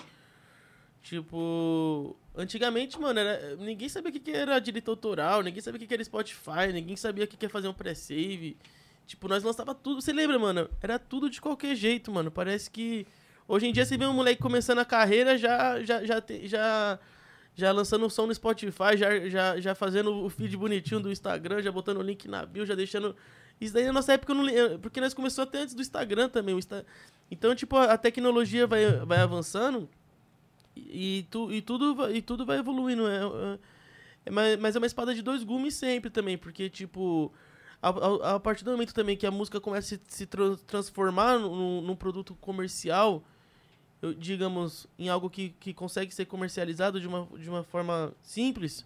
Tipo, 1.01 2.15
antigamente, 2.35 2.99
mano, 2.99 3.19
era, 3.19 3.55
ninguém 3.57 3.89
sabia 3.89 4.09
o 4.09 4.13
que, 4.13 4.19
que 4.19 4.31
era 4.31 4.57
direito 4.59 4.89
autoral, 4.89 5.41
ninguém 5.41 5.61
sabia 5.61 5.77
o 5.77 5.79
que, 5.79 5.85
que 5.85 5.93
era 5.93 6.03
Spotify, 6.03 6.71
ninguém 6.73 6.95
sabia 6.95 7.25
o 7.25 7.27
que, 7.27 7.37
que 7.37 7.45
ia 7.45 7.49
fazer 7.49 7.67
um 7.67 7.73
pré-save. 7.73 8.57
Tipo, 9.05 9.27
nós 9.27 9.43
lançava 9.43 9.75
tudo. 9.75 10.01
Você 10.01 10.13
lembra, 10.13 10.39
mano? 10.39 10.69
Era 10.81 10.97
tudo 10.97 11.29
de 11.29 11.39
qualquer 11.41 11.75
jeito, 11.75 12.11
mano. 12.11 12.31
Parece 12.31 12.71
que 12.71 13.05
Hoje 13.47 13.67
em 13.67 13.73
dia 13.73 13.85
você 13.85 13.97
vê 13.97 14.05
um 14.05 14.13
moleque 14.13 14.41
começando 14.41 14.79
a 14.79 14.85
carreira 14.85 15.37
já 15.37 15.83
já 15.83 16.03
já 16.05 16.23
já, 16.45 16.99
já 17.53 17.71
lançando 17.71 18.05
o 18.05 18.09
som 18.09 18.25
no 18.25 18.33
Spotify, 18.33 18.95
já, 18.95 19.27
já, 19.27 19.59
já 19.59 19.75
fazendo 19.75 20.23
o 20.23 20.29
feed 20.29 20.55
bonitinho 20.55 21.01
do 21.01 21.11
Instagram, 21.11 21.61
já 21.61 21.71
botando 21.71 21.97
o 21.97 22.01
link 22.01 22.27
na 22.27 22.45
bio, 22.45 22.65
já 22.65 22.73
deixando 22.73 23.15
isso 23.59 23.73
daí 23.73 23.85
na 23.85 23.93
nossa 23.93 24.13
época 24.13 24.33
não 24.33 24.43
porque 24.79 24.99
nós 24.99 25.13
começou 25.13 25.43
até 25.43 25.59
antes 25.59 25.73
do 25.73 25.81
Instagram 25.81 26.29
também, 26.29 26.53
Então, 27.31 27.55
tipo, 27.55 27.77
a 27.77 27.97
tecnologia 27.97 28.67
vai, 28.67 28.85
vai 29.05 29.19
avançando 29.19 29.89
e, 30.75 31.25
tu, 31.29 31.51
e, 31.51 31.61
tudo, 31.61 32.09
e 32.11 32.21
tudo 32.21 32.45
vai 32.45 32.57
evoluindo. 32.59 33.07
É, 33.07 33.17
é- 33.23 33.59
é, 34.25 34.29
mas, 34.31 34.57
é 34.75 34.79
uma 34.79 34.87
espada 34.87 35.13
de 35.13 35.21
dois 35.21 35.43
gumes 35.43 35.75
sempre 35.75 36.09
também, 36.09 36.37
porque, 36.37 36.69
tipo, 36.69 37.31
a, 37.81 37.89
a, 37.89 38.39
partir 38.39 38.63
do 38.63 38.71
momento 38.71 38.93
também 38.93 39.17
que 39.17 39.25
a 39.25 39.31
música 39.31 39.59
começa 39.59 39.95
a 39.95 39.97
se, 39.97 40.01
se 40.07 40.25
tra- 40.25 40.55
transformar 40.65 41.37
num, 41.39 41.81
num 41.81 41.95
produto 41.95 42.33
comercial, 42.35 43.21
eu- 44.01 44.13
digamos, 44.13 44.87
em 44.97 45.09
algo 45.09 45.29
que, 45.29 45.49
que 45.59 45.73
consegue 45.73 46.13
ser 46.13 46.25
comercializado 46.25 47.01
de 47.01 47.07
uma, 47.07 47.27
de 47.37 47.49
uma 47.49 47.63
forma 47.63 48.13
simples, 48.21 48.85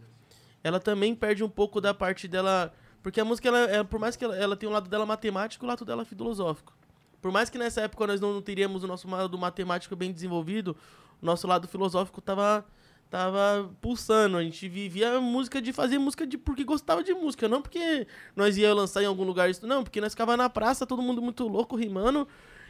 ela 0.64 0.80
também 0.80 1.14
perde 1.14 1.44
um 1.44 1.49
pouco 1.49 1.80
da 1.80 1.94
parte 1.94 2.27
dela. 2.27 2.73
Porque 3.07 3.21
a 3.21 3.23
música, 3.23 3.47
ela, 3.47 3.59
é- 3.59 3.84
por 3.85 4.01
mais 4.01 4.17
que 4.17 4.25
ela, 4.25 4.35
ela 4.35 4.57
tenha 4.57 4.69
um 4.69 4.73
lado 4.73 4.89
dela 4.89 5.05
matemático 5.05 5.63
e 5.63 5.65
o 5.65 5.69
lado 5.69 5.85
dela 5.85 6.03
filosófico. 6.03 6.73
Por 7.21 7.31
mais 7.31 7.49
que 7.49 7.57
nessa 7.57 7.79
época 7.79 8.05
nós 8.05 8.19
não 8.19 8.41
teríamos 8.41 8.84
o 8.84 8.88
nosso 8.88 9.07
lado 9.09 9.38
matemático 9.38 9.95
bem 9.95 10.11
desenvolvido, 10.11 10.75
o 11.21 11.25
nosso 11.25 11.47
lado 11.47 11.69
filosófico 11.69 12.19
tava, 12.19 12.65
tava 13.09 13.73
pulsando. 13.79 14.35
A 14.35 14.43
gente 14.43 14.67
vivia 14.67 15.21
música 15.21 15.61
de 15.61 15.71
fazer 15.71 15.97
música 15.97 16.27
de 16.27 16.38
porque 16.38 16.65
gostava 16.65 17.01
de 17.01 17.13
música, 17.13 17.47
não 17.47 17.61
porque 17.61 18.05
nós 18.35 18.57
ia 18.57 18.73
lançar 18.73 19.01
em 19.01 19.05
algum 19.05 19.23
lugar 19.23 19.49
isso, 19.49 19.65
não, 19.65 19.85
porque 19.85 20.01
nós 20.01 20.11
ficava 20.11 20.35
na 20.35 20.49
praça, 20.49 20.85
todo 20.85 21.01
mundo 21.01 21.21
muito 21.21 21.47
louco, 21.47 21.77
rimando. 21.77 22.27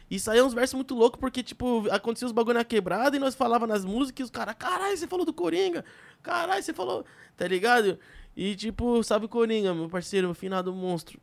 E 0.08 0.20
saía 0.20 0.44
uns 0.44 0.54
versos 0.54 0.74
muito 0.74 0.94
loucos, 0.94 1.18
porque, 1.18 1.42
tipo, 1.42 1.84
acontecia 1.90 2.26
os 2.26 2.32
bagulho 2.32 2.58
na 2.58 2.64
quebrada 2.64 3.16
e 3.16 3.18
nós 3.18 3.34
falava 3.34 3.66
nas 3.66 3.84
músicas 3.84 4.20
e 4.20 4.22
os 4.22 4.30
caras, 4.30 4.54
caralho, 4.56 4.96
você 4.96 5.08
falou 5.08 5.26
do 5.26 5.32
Coringa, 5.32 5.84
caralho, 6.22 6.62
você 6.62 6.72
falou, 6.72 7.04
tá 7.36 7.46
ligado? 7.48 7.98
E, 8.40 8.54
tipo, 8.54 9.02
sabe 9.02 9.24
o 9.24 9.28
Coringa, 9.28 9.74
meu 9.74 9.88
parceiro, 9.88 10.28
meu 10.28 10.34
finado 10.34 10.72
monstro. 10.72 11.18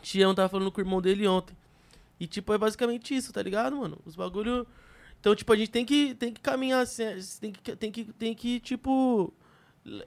Tião 0.00 0.32
tava 0.32 0.48
falando 0.48 0.70
com 0.70 0.80
o 0.80 0.84
irmão 0.84 1.02
dele 1.02 1.26
ontem. 1.26 1.56
E, 2.20 2.26
tipo, 2.28 2.52
é 2.54 2.58
basicamente 2.58 3.16
isso, 3.16 3.32
tá 3.32 3.42
ligado, 3.42 3.76
mano? 3.76 3.98
Os 4.06 4.14
bagulho. 4.14 4.64
Então, 5.18 5.34
tipo, 5.34 5.52
a 5.52 5.56
gente 5.56 5.70
tem 5.72 5.84
que, 5.84 6.14
tem 6.14 6.32
que 6.32 6.40
caminhar 6.40 6.82
assim, 6.82 7.02
tem 7.40 7.50
que, 7.52 7.74
tem 7.76 7.90
que, 7.90 8.04
tem 8.12 8.34
que 8.34 8.60
tipo. 8.60 9.32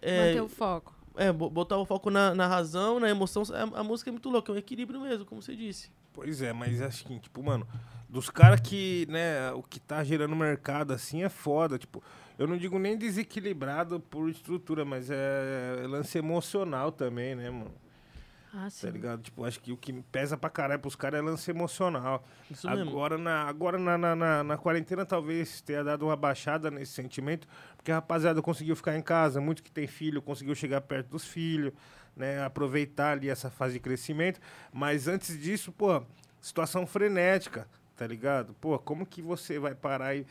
É, 0.01 0.27
Manter 0.27 0.41
o 0.41 0.47
foco. 0.47 0.95
é, 1.17 1.29
bo- 1.31 1.49
botar 1.49 1.77
o 1.77 1.83
foco 1.85 2.09
na, 2.09 2.33
na 2.33 2.47
razão, 2.47 3.01
na 3.01 3.09
emoção. 3.09 3.43
A, 3.53 3.79
a 3.81 3.83
música 3.83 4.09
é 4.09 4.13
muito 4.13 4.29
louca, 4.29 4.49
é 4.51 4.55
um 4.55 4.57
equilíbrio 4.57 5.01
mesmo, 5.01 5.25
como 5.25 5.41
você 5.41 5.53
disse. 5.55 5.91
Pois 6.13 6.41
é, 6.41 6.53
mas 6.53 6.81
acho 6.81 7.03
que, 7.05 7.19
tipo, 7.19 7.43
mano, 7.43 7.67
dos 8.07 8.29
caras 8.29 8.61
que, 8.61 9.05
né, 9.09 9.51
o 9.51 9.61
que 9.61 9.79
tá 9.79 10.03
gerando 10.05 10.35
mercado 10.37 10.93
assim 10.93 11.21
é 11.23 11.29
foda. 11.29 11.77
Tipo, 11.77 12.01
eu 12.39 12.47
não 12.47 12.57
digo 12.57 12.79
nem 12.79 12.97
desequilibrado 12.97 13.99
por 13.99 14.29
estrutura, 14.29 14.85
mas 14.85 15.11
é 15.11 15.85
lance 15.85 16.17
emocional 16.17 16.89
também, 16.89 17.35
né, 17.35 17.49
mano? 17.49 17.73
Ah, 18.53 18.69
sim. 18.69 18.87
Tá 18.87 18.93
ligado? 18.93 19.21
Tipo, 19.21 19.43
acho 19.43 19.59
que 19.59 19.73
o 19.73 19.77
que 19.77 19.91
pesa 20.03 20.37
pra 20.37 20.49
caralho 20.49 20.79
pros 20.79 20.95
caras 20.95 21.19
é 21.19 21.21
lance 21.21 21.51
emocional. 21.51 22.25
Isso 22.49 22.67
mesmo. 22.67 22.89
Agora, 22.89 23.17
na, 23.17 23.43
agora 23.43 23.77
na, 23.77 23.97
na, 23.97 24.15
na, 24.15 24.43
na 24.43 24.57
quarentena, 24.57 25.05
talvez 25.05 25.59
tenha 25.59 25.83
dado 25.83 26.05
uma 26.05 26.15
baixada 26.15 26.71
nesse 26.71 26.93
sentimento, 26.93 27.45
porque 27.75 27.91
a 27.91 27.95
rapaziada 27.95 28.41
conseguiu 28.41 28.75
ficar 28.75 28.97
em 28.97 29.01
casa, 29.01 29.41
muito 29.41 29.61
que 29.61 29.69
tem 29.69 29.85
filho, 29.85 30.21
conseguiu 30.21 30.55
chegar 30.55 30.79
perto 30.79 31.09
dos 31.09 31.25
filhos, 31.25 31.73
né? 32.15 32.41
Aproveitar 32.41 33.11
ali 33.11 33.29
essa 33.29 33.51
fase 33.51 33.73
de 33.73 33.79
crescimento. 33.81 34.39
Mas 34.71 35.09
antes 35.09 35.37
disso, 35.39 35.73
pô, 35.73 36.01
situação 36.39 36.87
frenética, 36.87 37.67
tá 37.97 38.07
ligado? 38.07 38.53
Pô, 38.61 38.79
como 38.79 39.05
que 39.05 39.21
você 39.21 39.59
vai 39.59 39.75
parar 39.75 40.15
e. 40.15 40.25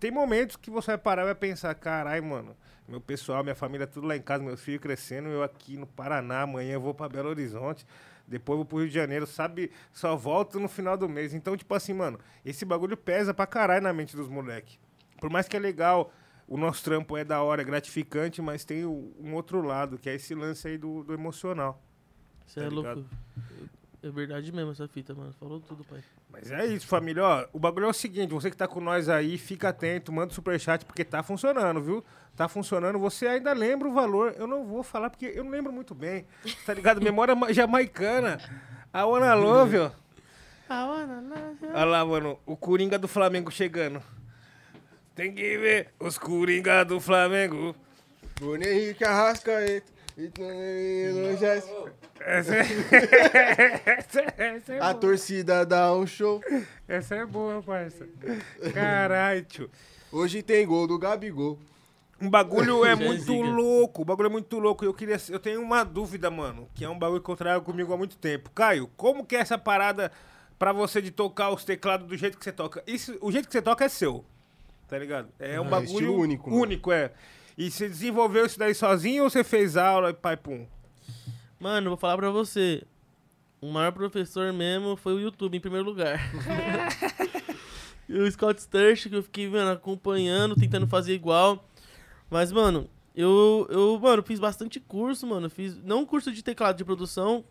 Tem 0.00 0.10
momentos 0.10 0.56
que 0.56 0.70
você 0.70 0.92
vai 0.92 0.98
parar 0.98 1.22
e 1.22 1.24
vai 1.26 1.34
pensar, 1.34 1.74
carai, 1.74 2.22
mano, 2.22 2.56
meu 2.88 3.02
pessoal, 3.02 3.42
minha 3.42 3.54
família, 3.54 3.86
tudo 3.86 4.06
lá 4.06 4.16
em 4.16 4.22
casa, 4.22 4.42
meus 4.42 4.62
filhos 4.62 4.80
crescendo, 4.80 5.28
eu 5.28 5.42
aqui 5.42 5.76
no 5.76 5.86
Paraná, 5.86 6.40
amanhã 6.40 6.72
eu 6.72 6.80
vou 6.80 6.94
pra 6.94 7.06
Belo 7.06 7.28
Horizonte, 7.28 7.86
depois 8.26 8.54
eu 8.54 8.56
vou 8.58 8.64
pro 8.64 8.78
Rio 8.78 8.88
de 8.88 8.94
Janeiro, 8.94 9.26
sabe? 9.26 9.70
Só 9.92 10.16
volto 10.16 10.58
no 10.58 10.68
final 10.68 10.96
do 10.96 11.06
mês. 11.06 11.34
Então, 11.34 11.54
tipo 11.54 11.74
assim, 11.74 11.92
mano, 11.92 12.18
esse 12.46 12.64
bagulho 12.64 12.96
pesa 12.96 13.34
pra 13.34 13.46
caralho 13.46 13.82
na 13.82 13.92
mente 13.92 14.16
dos 14.16 14.26
moleques. 14.26 14.78
Por 15.20 15.28
mais 15.28 15.46
que 15.46 15.54
é 15.54 15.60
legal, 15.60 16.10
o 16.48 16.56
nosso 16.56 16.82
trampo 16.82 17.14
é 17.18 17.22
da 17.22 17.42
hora, 17.42 17.60
é 17.60 17.64
gratificante, 17.64 18.40
mas 18.40 18.64
tem 18.64 18.86
um 18.86 19.34
outro 19.34 19.60
lado, 19.60 19.98
que 19.98 20.08
é 20.08 20.14
esse 20.14 20.34
lance 20.34 20.66
aí 20.66 20.78
do, 20.78 21.04
do 21.04 21.12
emocional. 21.12 21.82
Você 22.46 22.60
tá 22.60 22.66
é 22.66 22.68
ligado? 22.70 22.96
louco. 22.96 23.10
É 24.02 24.08
verdade 24.08 24.50
mesmo 24.50 24.72
essa 24.72 24.88
fita, 24.88 25.14
mano. 25.14 25.32
Falou 25.38 25.60
tudo, 25.60 25.84
pai. 25.84 26.00
Mas 26.30 26.50
é 26.50 26.64
isso, 26.66 26.86
família. 26.86 27.22
Ó, 27.22 27.44
o 27.52 27.58
bagulho 27.58 27.84
é 27.84 27.88
o 27.88 27.92
seguinte: 27.92 28.32
você 28.32 28.50
que 28.50 28.56
tá 28.56 28.66
com 28.66 28.80
nós 28.80 29.08
aí, 29.10 29.36
fica 29.36 29.68
atento, 29.68 30.10
manda 30.10 30.32
superchat, 30.32 30.86
porque 30.86 31.04
tá 31.04 31.22
funcionando, 31.22 31.82
viu? 31.82 32.02
Tá 32.34 32.48
funcionando. 32.48 32.98
Você 32.98 33.26
ainda 33.26 33.52
lembra 33.52 33.86
o 33.88 33.92
valor. 33.92 34.34
Eu 34.38 34.46
não 34.46 34.64
vou 34.64 34.82
falar 34.82 35.10
porque 35.10 35.26
eu 35.34 35.44
não 35.44 35.50
lembro 35.50 35.70
muito 35.70 35.94
bem. 35.94 36.24
Tá 36.64 36.72
ligado? 36.72 37.00
Memória 37.04 37.34
ma- 37.34 37.52
jamaicana. 37.52 38.38
A 38.92 39.04
Ona 39.04 39.34
Love, 39.34 39.78
ó. 39.78 39.90
Olha 41.74 41.84
lá, 41.84 42.04
mano. 42.06 42.38
O 42.46 42.56
Coringa 42.56 42.98
do 42.98 43.06
Flamengo 43.08 43.50
chegando. 43.50 44.02
Tem 45.14 45.34
que 45.34 45.58
ver 45.58 45.88
os 46.00 46.16
Coringa 46.16 46.84
do 46.84 46.98
Flamengo. 47.00 47.74
Bruno 48.38 48.64
Henrique 48.64 49.04
Arrascaeta. 49.04 49.92
E 50.20 51.60
Essa 52.20 52.54
é, 52.54 52.62
essa, 53.96 54.20
essa 54.36 54.76
A 54.80 54.92
torcida 54.94 55.64
dá 55.64 55.94
um 55.94 56.06
show. 56.06 56.42
Essa 56.86 57.14
é 57.16 57.26
boa, 57.26 57.62
parça. 57.62 58.06
Caralho, 58.74 59.42
tio. 59.44 59.70
Hoje 60.12 60.42
tem 60.42 60.66
gol 60.66 60.86
do 60.86 60.98
Gabigol. 60.98 61.58
Um 62.20 62.28
bagulho 62.28 62.84
é 62.84 62.94
muito 62.94 63.32
louco. 63.32 64.02
O 64.02 64.04
bagulho 64.04 64.26
é 64.26 64.30
muito 64.30 64.58
louco. 64.58 64.84
Eu 64.84 64.92
queria, 64.92 65.16
eu 65.30 65.38
tenho 65.38 65.62
uma 65.62 65.82
dúvida, 65.84 66.30
mano, 66.30 66.68
que 66.74 66.84
é 66.84 66.88
um 66.88 66.98
bagulho 66.98 67.22
que 67.22 67.30
eu 67.30 67.36
trago 67.36 67.64
comigo 67.64 67.92
há 67.94 67.96
muito 67.96 68.18
tempo. 68.18 68.50
Caio, 68.50 68.90
como 68.96 69.24
que 69.24 69.34
é 69.36 69.40
essa 69.40 69.56
parada 69.56 70.12
pra 70.58 70.72
você 70.72 71.00
de 71.00 71.10
tocar 71.10 71.50
os 71.50 71.64
teclados 71.64 72.06
do 72.06 72.16
jeito 72.16 72.36
que 72.36 72.44
você 72.44 72.52
toca? 72.52 72.82
Isso, 72.86 73.16
o 73.22 73.32
jeito 73.32 73.46
que 73.46 73.52
você 73.52 73.62
toca 73.62 73.86
é 73.86 73.88
seu. 73.88 74.22
Tá 74.86 74.98
ligado? 74.98 75.28
É 75.38 75.58
um 75.58 75.66
Ah, 75.66 75.70
bagulho 75.70 75.92
estilo 75.92 76.18
único, 76.18 76.50
mano. 76.50 76.62
Único, 76.62 76.92
é. 76.92 77.10
E 77.60 77.70
você 77.70 77.86
desenvolveu 77.86 78.46
isso 78.46 78.58
daí 78.58 78.74
sozinho 78.74 79.24
ou 79.24 79.28
você 79.28 79.44
fez 79.44 79.76
aula 79.76 80.08
e 80.08 80.14
pai 80.14 80.34
pum? 80.34 80.66
Mano, 81.58 81.90
vou 81.90 81.96
falar 81.98 82.16
pra 82.16 82.30
você. 82.30 82.82
o 83.60 83.70
maior 83.70 83.92
professor 83.92 84.50
mesmo 84.50 84.96
foi 84.96 85.12
o 85.12 85.20
YouTube, 85.20 85.58
em 85.58 85.60
primeiro 85.60 85.84
lugar. 85.84 86.18
e 88.08 88.18
o 88.18 88.32
Scott 88.32 88.62
Sturch, 88.62 89.10
que 89.10 89.14
eu 89.14 89.22
fiquei, 89.22 89.46
mano, 89.46 89.72
acompanhando, 89.72 90.56
tentando 90.56 90.86
fazer 90.86 91.12
igual. 91.12 91.62
Mas, 92.30 92.50
mano, 92.50 92.88
eu, 93.14 93.68
eu, 93.68 94.00
mano, 94.00 94.22
fiz 94.22 94.40
bastante 94.40 94.80
curso, 94.80 95.26
mano. 95.26 95.50
Fiz, 95.50 95.76
não 95.84 96.06
curso 96.06 96.32
de 96.32 96.42
teclado 96.42 96.78
de 96.78 96.84
produção. 96.86 97.44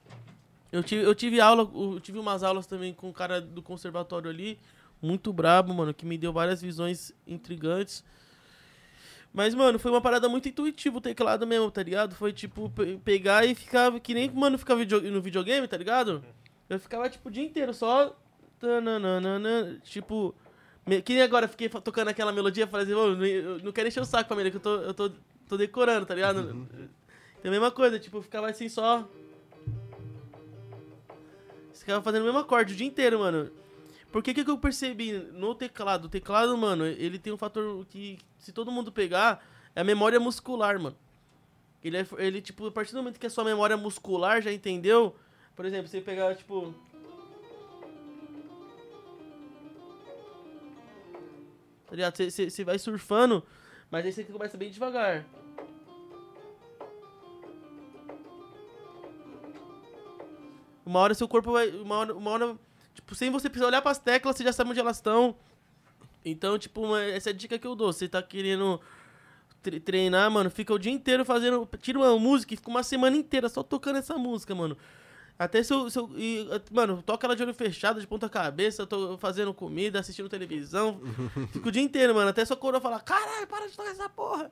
Eu 0.72 0.81
tive, 0.81 1.03
eu 1.03 1.14
tive 1.14 1.40
aula, 1.40 1.69
eu 1.72 1.99
tive 1.99 2.18
umas 2.18 2.41
aulas 2.41 2.65
também 2.65 2.95
com 2.95 3.10
o 3.10 3.14
cara 3.14 3.40
do 3.40 3.61
conservatório 3.61 4.27
ali. 4.27 4.57
Muito 4.99 5.31
brabo, 5.31 5.72
mano, 5.72 5.94
que 5.94 6.03
me 6.03 6.18
deu 6.18 6.34
várias 6.34 6.64
visões 6.64 7.14
intrigantes. 7.27 8.03
Mas, 9.31 9.53
mano, 9.53 9.77
foi 9.77 9.91
uma 9.91 10.01
parada 10.01 10.27
muito 10.27 10.49
intuitiva 10.49 10.97
o 10.97 11.01
teclado 11.01 11.45
mesmo, 11.45 11.69
tá 11.69 11.84
ligado? 11.84 12.15
Foi 12.15 12.34
tipo 12.34 12.72
pegar 13.03 13.45
e 13.45 13.53
ficar. 13.53 13.99
Que 13.99 14.14
nem, 14.14 14.30
mano, 14.31 14.57
ficar 14.57 14.76
video, 14.76 15.01
no 15.01 15.22
videogame, 15.22 15.68
tá 15.68 15.77
ligado? 15.77 16.23
Eu 16.68 16.80
ficava, 16.80 17.10
tipo, 17.10 17.30
o 17.30 17.31
dia 17.31 17.43
inteiro 17.43 17.73
só. 17.73 18.15
Tipo. 19.84 20.35
Que 21.06 21.14
nem 21.14 21.22
agora 21.22 21.47
fiquei 21.47 21.69
tocando 21.69 22.07
aquela 22.07 22.31
melodia, 22.31 22.65
falei 22.65 22.85
assim, 22.85 22.95
oh, 22.95 23.15
não, 23.15 23.57
não 23.65 23.72
quero 23.72 23.88
encher 23.88 24.01
o 24.01 24.06
saco, 24.06 24.30
família, 24.30 24.49
que 24.49 24.57
eu 24.57 24.61
tô, 24.61 24.76
eu 24.77 24.93
tô, 24.93 25.11
tô 25.47 25.56
decorando, 25.56 26.07
tá 26.07 26.15
ligado? 26.15 26.38
Uhum. 26.38 26.89
É 27.43 27.47
a 27.47 27.51
mesma 27.51 27.69
coisa, 27.69 27.99
tipo, 27.99 28.19
ficava 28.23 28.49
assim 28.49 28.68
só. 28.68 29.07
Ficava 31.73 32.01
fazendo 32.03 32.23
o 32.23 32.26
mesmo 32.26 32.39
acorde 32.39 32.73
o 32.73 32.76
dia 32.76 32.88
inteiro, 32.88 33.19
mano. 33.19 33.51
Porque 34.11 34.34
que 34.34 34.44
que 34.44 34.49
eu 34.49 34.57
percebi 34.57 35.14
no 35.14 35.53
teclado? 35.53 36.06
O 36.06 36.10
teclado, 36.10 36.57
mano, 36.57 36.86
ele 36.86 37.19
tem 37.19 37.31
um 37.31 37.38
fator 37.38 37.86
que, 37.86 38.18
se 38.40 38.52
todo 38.52 38.72
mundo 38.72 38.91
pegar, 38.91 39.45
é 39.76 39.81
a 39.81 39.84
memória 39.84 40.19
muscular, 40.19 40.80
mano. 40.80 40.98
Ele, 41.84 41.98
é, 41.98 42.07
ele, 42.18 42.41
tipo, 42.41 42.68
a 42.68 42.72
partir 42.72 42.91
do 42.91 42.98
momento 42.98 43.19
que 43.19 43.27
a 43.27 43.30
sua 43.30 43.44
memória 43.44 43.77
muscular 43.77 44.41
já 44.41 44.52
entendeu, 44.52 45.15
por 45.56 45.64
exemplo, 45.65 45.88
você 45.88 46.02
pegar, 46.02 46.36
tipo... 46.36 46.73
Tá 51.86 51.95
ligado? 51.95 52.18
Você, 52.18 52.49
você, 52.49 52.64
vai 52.64 52.77
surfando, 52.77 53.44
mas 53.90 54.06
aí 54.06 54.11
você 54.11 54.23
começa 54.23 54.57
bem 54.57 54.72
devagar. 54.72 55.26
Uma 60.86 60.99
hora 60.99 61.14
seu 61.14 61.27
corpo 61.27 61.52
vai... 61.52 61.69
Uma 61.69 61.98
hora, 61.98 62.15
uma 62.15 62.31
hora 62.31 62.60
sem 63.14 63.30
você 63.30 63.49
precisar 63.49 63.68
olhar 63.68 63.81
pras 63.81 63.98
teclas, 63.98 64.36
você 64.36 64.44
já 64.44 64.53
sabe 64.53 64.72
onde 64.72 64.80
elas 64.80 64.98
estão. 64.98 65.36
Então, 66.23 66.57
tipo, 66.57 66.95
essa 66.98 67.30
é 67.30 67.34
a 67.34 67.36
dica 67.36 67.57
que 67.57 67.65
eu 67.65 67.76
dou. 67.76 67.91
Você 67.94 68.07
tá 68.07 68.22
querendo 68.22 68.80
tre 69.61 69.80
treinar, 69.80 70.30
mano, 70.31 70.49
fica 70.49 70.73
o 70.73 70.80
dia 70.80 70.91
inteiro 70.91 71.26
fazendo. 71.26 71.68
Tira 71.81 71.99
uma 71.99 72.18
música 72.18 72.53
e 72.53 72.57
fica 72.57 72.69
uma 72.69 72.84
semana 72.84 73.15
inteira 73.15 73.49
só 73.49 73.64
tocando 73.64 73.98
essa 73.98 74.18
música, 74.18 74.53
mano. 74.53 74.77
Até 75.38 75.64
se 75.64 75.73
eu. 75.73 75.90
Se 75.90 75.98
eu 75.98 76.10
e, 76.18 76.48
mano, 76.72 77.02
toca 77.02 77.26
ela 77.26 77.36
de 77.36 77.44
olho 77.44 77.53
fechado, 77.53 78.02
de 78.02 78.07
ponta 78.07 78.27
cabeça, 78.27 78.86
tô 78.86 79.18
fazendo 79.18 79.53
comida, 79.53 79.99
assistindo 79.99 80.27
televisão. 80.27 80.99
Fico 81.53 81.69
o 81.69 81.72
dia 81.72 81.81
inteiro, 81.81 82.14
mano. 82.14 82.30
Até 82.30 82.44
sua 82.44 82.57
coroa 82.57 82.81
falar, 82.81 82.99
caralho, 83.02 83.48
para 83.48 83.68
de 83.68 83.76
tocar 83.76 83.91
essa 83.91 84.10
porra. 84.10 84.52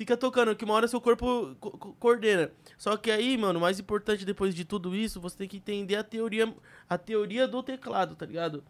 Fica 0.00 0.16
tocando, 0.16 0.56
que 0.56 0.64
uma 0.64 0.72
hora 0.72 0.88
seu 0.88 0.98
corpo 0.98 1.54
co 1.60 1.94
coordena. 2.00 2.50
Só 2.78 2.96
que 2.96 3.10
aí, 3.10 3.36
mano, 3.36 3.58
o 3.58 3.60
mais 3.60 3.78
importante 3.78 4.24
depois 4.24 4.54
de 4.54 4.64
tudo 4.64 4.96
isso, 4.96 5.20
você 5.20 5.36
tem 5.36 5.46
que 5.46 5.58
entender 5.58 5.94
a 5.96 6.02
teoria, 6.02 6.50
a 6.88 6.96
teoria 6.96 7.46
do 7.46 7.62
teclado, 7.62 8.14
tá 8.14 8.24
ligado? 8.24 8.64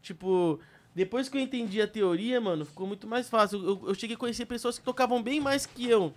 Tipo, 0.00 0.60
depois 0.94 1.28
que 1.28 1.36
eu 1.36 1.42
entendi 1.42 1.82
a 1.82 1.88
teoria, 1.88 2.40
mano, 2.40 2.64
ficou 2.64 2.86
muito 2.86 3.08
mais 3.08 3.28
fácil. 3.28 3.60
Eu, 3.60 3.88
eu 3.88 3.94
cheguei 3.96 4.14
a 4.14 4.16
conhecer 4.16 4.46
pessoas 4.46 4.78
que 4.78 4.84
tocavam 4.84 5.20
bem 5.20 5.40
mais 5.40 5.66
que 5.66 5.90
eu. 5.90 6.14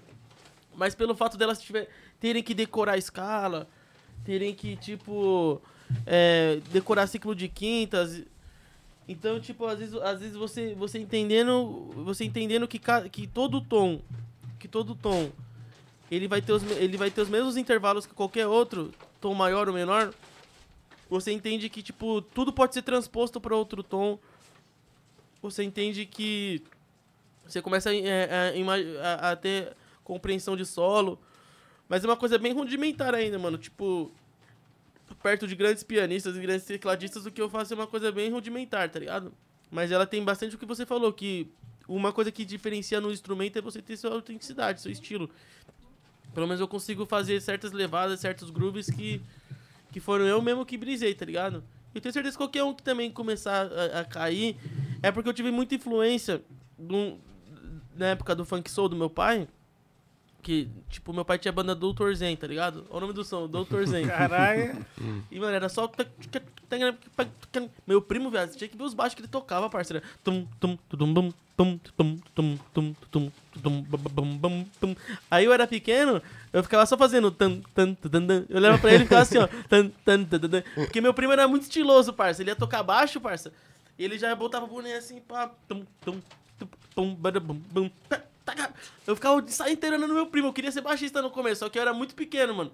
Mas 0.75 0.93
pelo 0.93 1.15
fato 1.15 1.39
delas 1.39 1.59
tiver, 1.59 1.89
terem 2.19 2.43
que 2.43 2.53
decorar 2.53 2.93
a 2.93 2.97
escala, 2.99 3.67
terem 4.23 4.53
que, 4.53 4.75
tipo, 4.75 5.59
é, 6.05 6.61
decorar 6.71 7.07
ciclo 7.07 7.33
de 7.33 7.47
quintas. 7.47 8.21
Então, 9.07 9.39
tipo, 9.39 9.65
às 9.65 9.79
vezes, 9.79 9.95
às 9.95 10.19
vezes 10.19 10.35
você, 10.35 10.75
você 10.75 10.99
entendendo, 10.99 11.89
você 12.05 12.23
entendendo 12.23 12.67
que, 12.67 12.79
que 13.11 13.25
todo 13.25 13.59
tom 13.59 13.99
que 14.65 14.67
todo 14.67 14.95
tom 14.95 15.31
ele 16.09 16.27
vai 16.27 16.41
ter 16.41 16.51
os, 16.51 16.63
ele 16.71 16.97
vai 16.97 17.11
ter 17.11 17.21
os 17.21 17.29
mesmos 17.29 17.55
intervalos 17.55 18.05
que 18.05 18.13
qualquer 18.15 18.47
outro, 18.47 18.91
tom 19.21 19.33
maior 19.35 19.67
ou 19.67 19.73
menor, 19.73 20.11
você 21.07 21.31
entende 21.31 21.69
que 21.69 21.83
tipo 21.83 22.21
tudo 22.21 22.51
pode 22.51 22.73
ser 22.73 22.81
transposto 22.81 23.39
para 23.39 23.55
outro 23.55 23.83
tom. 23.83 24.17
Você 25.41 25.63
entende 25.63 26.07
que 26.07 26.63
você 27.45 27.61
começa 27.61 27.91
a, 27.91 27.95
é, 27.95 28.53
a, 29.03 29.27
a, 29.27 29.31
a, 29.31 29.35
ter 29.35 29.75
compreensão 30.03 30.57
de 30.57 30.65
solo, 30.65 31.19
mas 31.87 32.03
é 32.03 32.07
uma 32.07 32.17
coisa 32.17 32.39
bem 32.39 32.53
rudimentar 32.53 33.13
ainda, 33.13 33.37
mano. 33.37 33.59
Tipo, 33.59 34.11
perto 35.21 35.47
de 35.47 35.55
grandes 35.55 35.83
pianistas 35.83 36.35
e 36.35 36.39
grandes 36.39 36.65
tecladistas, 36.65 37.27
o 37.27 37.31
que 37.31 37.41
eu 37.41 37.49
faço 37.49 37.73
é 37.73 37.75
uma 37.75 37.85
coisa 37.85 38.11
bem 38.11 38.31
rudimentar, 38.31 38.89
tá 38.89 38.97
ligado? 38.97 39.31
Mas 39.69 39.91
ela 39.91 40.07
tem 40.07 40.23
bastante 40.23 40.55
o 40.55 40.59
que 40.59 40.65
você 40.65 40.87
falou, 40.87 41.13
que 41.13 41.51
uma 41.87 42.11
coisa 42.11 42.31
que 42.31 42.43
diferencia 42.43 42.99
no 42.99 43.11
instrumento 43.11 43.57
é 43.57 43.61
você 43.61 43.81
ter 43.81 43.97
sua 43.97 44.11
autenticidade, 44.11 44.81
seu 44.81 44.91
estilo. 44.91 45.29
Pelo 46.33 46.47
menos 46.47 46.59
eu 46.59 46.67
consigo 46.67 47.05
fazer 47.05 47.41
certas 47.41 47.71
levadas, 47.71 48.19
certos 48.19 48.49
grooves 48.49 48.89
que, 48.89 49.21
que 49.91 49.99
foram 49.99 50.25
eu 50.25 50.41
mesmo 50.41 50.65
que 50.65 50.77
brisei, 50.77 51.13
tá 51.13 51.25
ligado? 51.25 51.63
Eu 51.93 52.01
tenho 52.01 52.11
certeza 52.11 52.33
que 52.33 52.43
qualquer 52.43 52.63
um 52.63 52.73
que 52.73 52.83
também 52.83 53.09
começar 53.09 53.67
a, 53.71 54.01
a 54.01 54.05
cair 54.05 54.57
é 55.01 55.11
porque 55.11 55.29
eu 55.29 55.33
tive 55.33 55.49
muita 55.49 55.75
influência 55.75 56.41
do, 56.77 57.17
na 57.95 58.07
época 58.07 58.35
do 58.35 58.43
funk 58.43 58.69
soul 58.69 58.89
do 58.89 58.95
meu 58.95 59.09
pai. 59.09 59.47
Que, 60.45 60.69
tipo, 60.91 61.11
meu 61.11 61.25
pai 61.25 61.39
tinha 61.39 61.51
banda 61.51 61.73
Doutor 61.73 62.13
Zen, 62.15 62.35
tá 62.35 62.45
ligado? 62.45 62.85
Olha 62.91 62.97
o 62.97 63.01
nome 63.01 63.13
do 63.13 63.23
som, 63.23 63.47
Doutor 63.47 63.87
Zen. 63.87 64.05
Caralho. 64.05 64.77
e, 65.31 65.39
mano, 65.39 65.55
era 65.55 65.67
só. 65.67 65.91
Meu 67.87 67.99
primo, 67.99 68.29
viado, 68.29 68.55
tinha 68.55 68.67
que 68.67 68.77
ver 68.77 68.83
os 68.83 68.93
baixos 68.93 69.15
que 69.15 69.21
ele 69.21 69.27
tocava, 69.27 69.71
parceiro. 69.71 70.05
Tum, 70.23 70.45
tum, 70.59 70.77
tum, 70.87 70.97
tum, 70.97 71.33
tum, 71.57 71.79
tum, 71.97 72.19
tum, 72.35 72.57
tum, 72.71 72.95
tum, 73.09 73.83
tum, 74.39 74.65
tum. 74.79 74.95
Aí 75.31 75.45
eu 75.45 75.51
era 75.51 75.65
pequeno, 75.65 76.21
eu 76.53 76.61
ficava 76.61 76.85
só 76.85 76.95
fazendo 76.95 77.31
tan, 77.31 77.61
tan, 77.73 77.95
tan, 77.95 78.27
tan. 78.27 78.45
Eu 78.47 78.57
olhava 78.57 78.77
pra 78.77 78.93
ele 78.93 79.05
e 79.05 79.07
ficava 79.07 79.23
assim, 79.23 79.39
ó. 79.39 79.47
Tan, 79.67 79.89
tan, 80.05 80.25
tan, 80.25 80.39
tan, 80.41 80.63
Porque 80.75 81.01
meu 81.01 81.11
primo 81.15 81.33
era 81.33 81.47
muito 81.47 81.63
estiloso, 81.63 82.13
parça. 82.13 82.43
Ele 82.43 82.51
ia 82.51 82.55
tocar 82.55 82.83
baixo, 82.83 83.19
parça. 83.19 83.51
E 83.97 84.05
ele 84.05 84.19
já 84.19 84.35
botava 84.35 84.65
o 84.65 84.67
boné 84.67 84.93
assim, 84.93 85.19
pá. 85.21 85.49
Tum, 85.67 85.83
tum, 86.01 86.21
tum, 86.59 86.67
tum, 86.93 87.15
bum, 87.15 87.61
bum, 87.71 87.91
eu 89.07 89.15
ficava 89.15 89.41
de 89.41 89.71
inteiro 89.71 89.97
no 89.97 90.13
meu 90.13 90.27
primo. 90.27 90.49
Eu 90.49 90.53
queria 90.53 90.71
ser 90.71 90.81
baixista 90.81 91.21
no 91.21 91.31
começo, 91.31 91.59
só 91.59 91.69
que 91.69 91.77
eu 91.77 91.81
era 91.81 91.93
muito 91.93 92.15
pequeno, 92.15 92.53
mano. 92.53 92.71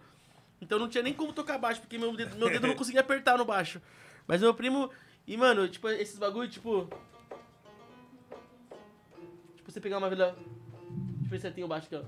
Então 0.61 0.77
não 0.77 0.89
tinha 0.89 1.03
nem 1.03 1.13
como 1.13 1.33
tocar 1.33 1.57
baixo, 1.57 1.81
porque 1.81 1.97
meu 1.97 2.15
dedo, 2.15 2.37
meu 2.37 2.49
dedo 2.49 2.67
não 2.67 2.75
conseguia 2.75 3.01
apertar 3.01 3.37
no 3.37 3.45
baixo. 3.45 3.81
Mas 4.27 4.41
meu 4.41 4.53
primo. 4.53 4.89
E, 5.25 5.35
mano, 5.37 5.67
tipo, 5.67 5.89
esses 5.89 6.17
bagulho, 6.17 6.49
tipo. 6.49 6.87
Tipo, 9.55 9.71
você 9.71 9.79
pegar 9.79 9.97
uma 9.97 10.09
vila. 10.09 10.35
Deixa 10.35 11.25
eu 11.25 11.29
ver 11.29 11.39
se 11.39 11.51
tem 11.51 11.63
o 11.63 11.67
baixo 11.67 11.87
aqui, 11.87 11.95
ó. 11.95 12.03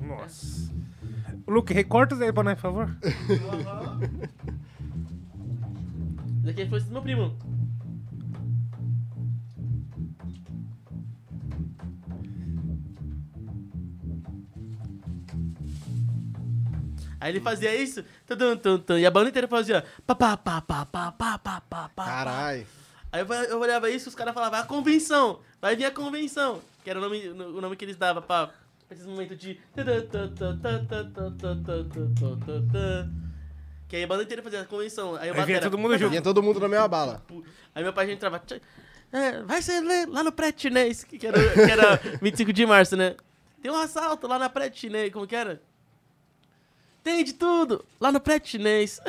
Nossa. 0.00 0.72
Luke, 1.46 1.72
recorta 1.72 2.14
isso 2.14 2.24
aí 2.24 2.32
pra 2.32 2.42
nós, 2.42 2.54
por 2.54 2.62
favor. 2.62 2.96
Esse 6.40 6.50
aqui 6.50 6.66
foi 6.68 6.80
do 6.80 6.90
meu 6.90 7.02
primo. 7.02 7.49
Aí 17.20 17.30
ele 17.30 17.40
fazia 17.40 17.74
isso, 17.74 18.02
tum, 18.26 18.56
tum, 18.56 18.78
tum, 18.78 18.98
e 18.98 19.04
a 19.04 19.10
banda 19.10 19.28
inteira 19.28 19.46
fazia 19.46 19.84
pá, 20.06 20.14
pá, 20.14 20.36
pá, 20.36 20.60
pá, 20.62 20.86
pá, 20.86 21.12
pá, 21.12 21.38
pá, 21.38 21.90
pá. 21.94 22.04
Caralho. 22.04 22.66
Aí 23.12 23.20
eu, 23.20 23.26
eu 23.26 23.60
olhava 23.60 23.90
isso, 23.90 24.08
os 24.08 24.14
caras 24.14 24.32
falavam, 24.32 24.60
a 24.60 24.64
convenção, 24.64 25.40
vai 25.60 25.76
vir 25.76 25.84
a 25.84 25.90
convenção, 25.90 26.62
que 26.82 26.88
era 26.88 26.98
o 26.98 27.02
nome, 27.02 27.28
o 27.28 27.60
nome 27.60 27.76
que 27.76 27.84
eles 27.84 27.96
davam 27.96 28.22
pra, 28.22 28.50
esses 28.90 29.06
momentos 29.06 29.38
de... 29.38 29.60
Que 33.88 33.96
aí 33.96 34.04
a 34.04 34.06
banda 34.06 34.22
inteira 34.22 34.42
fazia 34.42 34.60
a 34.62 34.64
convenção. 34.64 35.16
Aí, 35.16 35.28
eu 35.28 35.34
aí 35.34 35.44
vinha 35.44 35.60
todo 35.60 35.76
mundo 35.76 35.98
junto. 35.98 36.10
Vinha 36.10 36.22
todo 36.22 36.42
mundo 36.42 36.60
na 36.60 36.68
mesma 36.68 36.88
bala. 36.88 37.22
Aí 37.74 37.82
meu 37.82 37.92
pai 37.92 38.06
já 38.06 38.12
entrava... 38.12 38.42
É, 39.12 39.42
vai 39.42 39.60
ser 39.60 39.82
lá 40.08 40.22
no 40.22 40.30
pré-chinês, 40.30 41.02
que 41.02 41.26
era, 41.26 41.52
que 41.52 41.60
era 41.60 41.96
25 42.22 42.52
de 42.52 42.64
março, 42.64 42.96
né? 42.96 43.16
Tem 43.60 43.70
um 43.70 43.76
assalto 43.76 44.28
lá 44.28 44.38
na 44.38 44.48
pré-chinês, 44.48 45.12
como 45.12 45.26
que 45.26 45.34
era? 45.34 45.60
Tem 47.02 47.24
de 47.24 47.32
tudo 47.32 47.84
lá 48.00 48.12
no 48.12 48.20
prédio 48.20 48.48
chinês. 48.48 49.00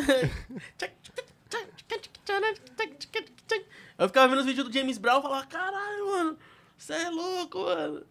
Eu 3.98 4.08
ficava 4.08 4.28
vendo 4.30 4.40
os 4.40 4.46
vídeos 4.46 4.68
do 4.68 4.74
James 4.74 4.98
Brown 4.98 5.20
e 5.20 5.22
falava, 5.22 5.46
caralho, 5.46 6.08
mano, 6.08 6.38
você 6.78 6.94
é 6.94 7.10
louco, 7.10 7.60
mano. 7.60 8.04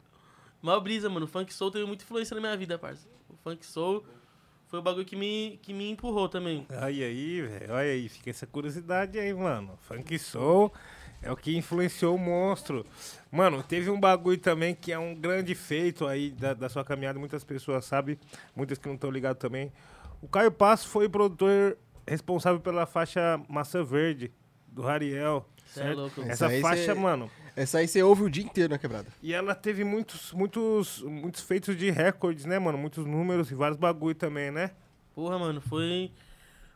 Mal 0.62 0.81
brisa, 0.81 1.09
mano. 1.09 1.27
O 1.27 1.28
funk 1.28 1.52
soul 1.52 1.70
teve 1.70 1.85
muita 1.86 2.05
influência 2.05 2.35
na 2.35 2.40
minha 2.40 2.57
vida, 2.57 2.78
parça. 2.78 3.09
O 3.28 3.36
funk 3.36 3.65
soul 3.65 4.05
foi 4.69 4.78
o 4.78 4.82
bagulho 4.82 5.05
que 5.05 5.16
me, 5.16 5.59
que 5.62 5.73
me 5.73 5.90
empurrou 5.90 6.28
também. 6.28 6.66
Olha 6.70 7.07
aí, 7.07 7.43
velho. 7.43 7.73
Olha 7.73 7.90
aí, 7.90 8.09
fica 8.09 8.31
essa 8.31 8.47
curiosidade 8.47 9.19
aí, 9.19 9.32
mano. 9.35 9.78
Funk 9.82 10.16
soul 10.19 10.73
É 11.22 11.30
o 11.30 11.36
que 11.36 11.56
influenciou 11.56 12.14
o 12.14 12.18
monstro. 12.18 12.84
Mano, 13.30 13.62
teve 13.62 13.90
um 13.90 14.01
bagulho 14.01 14.38
também 14.38 14.74
que 14.74 14.90
é 14.90 14.98
um 14.98 15.14
grande 15.14 15.55
feito 15.55 16.06
aí 16.06 16.30
da, 16.30 16.55
da 16.55 16.68
sua 16.68 16.84
caminhada, 16.84 17.18
muitas 17.18 17.44
pessoas 17.44 17.84
sabem, 17.84 18.18
muitas 18.56 18.78
que 18.78 18.86
não 18.88 18.94
estão 18.94 19.10
ligadas 19.10 19.38
também. 19.38 19.70
O 20.22 20.28
Caio 20.28 20.51
Passo 20.51 20.88
foi 20.88 21.06
o 21.06 21.10
produtor 21.10 21.76
responsável 22.06 22.60
pela 22.60 22.86
faixa 22.86 23.40
Maçã 23.48 23.84
Verde, 23.84 24.32
do 24.66 24.82
Rariel. 24.82 25.47
Cê 25.66 25.82
é 25.82 25.92
louco. 25.92 26.20
Essa, 26.22 26.47
Essa 26.47 26.60
faixa, 26.60 26.84
cê- 26.86 26.94
mano. 26.94 27.30
Essa 27.55 27.78
aí 27.78 27.86
você 27.88 28.02
ouve 28.02 28.22
o 28.22 28.30
dia 28.30 28.42
inteiro 28.44 28.72
na 28.72 28.78
quebrada. 28.78 29.09
E 29.22 29.32
ela 29.34 29.55
teve 29.55 29.84
muitos, 29.84 30.32
muitos, 30.32 31.02
muitos 31.02 31.42
feitos 31.42 31.76
de 31.76 31.90
recordes, 31.90 32.44
né, 32.44 32.59
mano? 32.59 32.78
Muitos 32.78 33.05
números 33.05 33.51
e 33.51 33.55
vários 33.55 33.78
bagulho 33.78 34.14
também, 34.14 34.51
né? 34.51 34.70
Porra, 35.14 35.38
mano, 35.38 35.60
foi. 35.60 36.10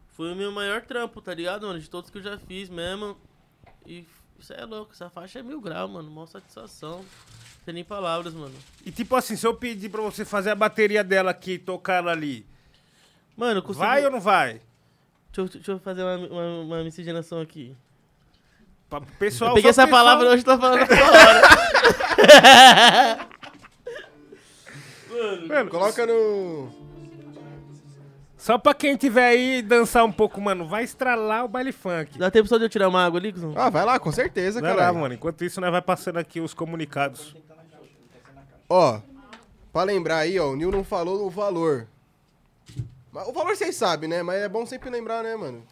Foi 0.09 0.33
o 0.33 0.37
meu 0.37 0.53
maior 0.53 0.83
trampo, 0.83 1.21
tá 1.21 1.35
ligado, 1.35 1.67
mano? 1.67 1.81
De 1.81 1.89
todos 1.91 2.11
que 2.11 2.19
eu 2.19 2.23
já 2.23 2.39
fiz 2.39 2.69
mesmo. 2.69 3.17
E 3.87 4.07
isso 4.39 4.53
é 4.53 4.65
louco, 4.65 4.93
essa 4.93 5.09
faixa 5.11 5.39
é 5.39 5.43
mil 5.43 5.61
graus, 5.61 5.91
mano. 5.91 6.11
Mó 6.11 6.27
satisfação. 6.27 6.99
Não 6.99 7.05
tem 7.65 7.75
nem 7.75 7.85
palavras, 7.85 8.35
mano. 8.35 8.55
E 8.85 8.91
tipo 8.91 9.17
assim, 9.17 9.37
se 9.37 9.47
eu 9.47 9.55
pedir 9.55 9.89
pra 9.89 10.03
você 10.03 10.25
fazer 10.25 10.51
a 10.51 10.55
bateria 10.55 11.03
dela 11.03 11.31
aqui 11.31 11.53
e 11.53 11.59
tocar 11.59 11.95
ela 11.95 12.13
ali, 12.13 12.47
Mano, 13.37 13.63
consigo. 13.63 13.85
vai 13.85 14.05
ou 14.05 14.11
não 14.11 14.21
vai? 14.21 14.61
Deixa 15.33 15.41
eu, 15.41 15.49
deixa 15.49 15.73
eu 15.73 15.79
fazer 15.81 16.03
uma, 16.03 16.17
uma, 16.29 16.61
uma 16.61 16.85
miscigenação 16.85 17.41
aqui. 17.41 17.75
Pra 18.89 19.01
pessoal, 19.01 19.51
eu 19.51 19.55
peguei 19.57 19.71
essa 19.71 19.85
pessoal- 19.87 20.05
palavra 20.05 20.29
hoje 20.29 20.43
e 20.43 20.45
tô 20.45 20.59
falando 20.59 20.87
toda 20.87 21.03
hora. 21.05 21.41
Mano, 25.49 25.71
Coloca 25.71 26.07
no. 26.07 26.84
Só 28.45 28.59
pra 28.59 28.75
quem 28.75 28.95
tiver 28.95 29.27
aí 29.27 29.63
dançar 29.63 30.05
um 30.05 30.13
pouco, 30.13 30.39
mano, 30.39 30.69
vai 30.69 30.85
estralar 30.85 31.47
o 31.47 31.49
baile 31.49 31.73
funk. 31.73 32.19
Dá 32.19 32.31
tempo 32.31 32.47
só 32.47 32.59
de 32.59 32.65
eu 32.65 32.69
tirar 32.69 32.91
uma 32.91 33.03
água 33.03 33.19
ali, 33.19 33.33
cuzão? 33.33 33.55
Ah, 33.57 33.71
vai 33.71 33.87
lá, 33.87 33.99
com 33.99 34.13
certeza, 34.13 34.61
Vai 34.61 34.77
cara. 34.77 34.93
lá, 34.93 34.93
mano. 34.93 35.15
Enquanto 35.15 35.43
isso, 35.43 35.63
nós 35.63 35.71
vai 35.71 35.81
passando 35.81 36.19
aqui 36.19 36.43
os 36.43 36.53
comunicados. 36.53 37.35
Ó, 38.69 39.01
pra 39.73 39.85
lembrar 39.85 40.19
aí, 40.19 40.39
ó, 40.39 40.51
o 40.51 40.57
Nil 40.57 40.71
não 40.71 40.85
falou 40.85 41.25
o 41.27 41.31
valor. 41.31 41.87
O 43.15 43.33
valor 43.33 43.57
vocês 43.57 43.77
sabem, 43.77 44.11
né? 44.11 44.23
Mas 44.23 44.43
é 44.43 44.49
bom 44.49 44.67
sempre 44.67 44.91
lembrar, 44.91 45.23
né, 45.23 45.35
mano? 45.35 45.63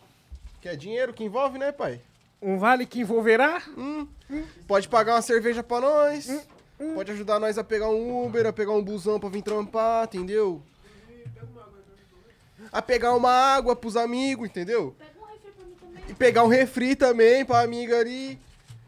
Que 0.59 0.70
é 0.70 0.74
dinheiro 0.74 1.12
que 1.12 1.23
envolve, 1.23 1.59
né, 1.59 1.73
pai? 1.73 2.01
Um 2.40 2.57
vale 2.57 2.86
que 2.86 3.01
envolverá? 3.01 3.61
Pode 4.66 4.89
pagar 4.89 5.16
uma 5.16 5.20
cerveja 5.20 5.62
pra 5.62 5.78
nós. 5.78 6.49
Pode 6.94 7.12
ajudar 7.12 7.39
nós 7.39 7.59
a 7.59 7.65
pegar 7.65 7.90
um 7.90 8.24
Uber, 8.24 8.47
a 8.47 8.53
pegar 8.53 8.73
um 8.73 8.82
busão 8.82 9.20
pra 9.20 9.28
vir 9.28 9.43
trampar, 9.43 10.05
entendeu? 10.05 10.62
A 12.73 12.81
pegar 12.81 13.15
uma 13.15 13.31
água 13.31 13.77
pros 13.77 13.97
amigos, 13.97 14.49
entendeu? 14.49 14.97
E 16.09 16.15
pegar 16.15 16.43
um 16.44 16.49
refri 16.49 16.97
também 16.97 17.44
pra 17.44 17.61
amiga 17.61 17.99
ali. 18.01 18.39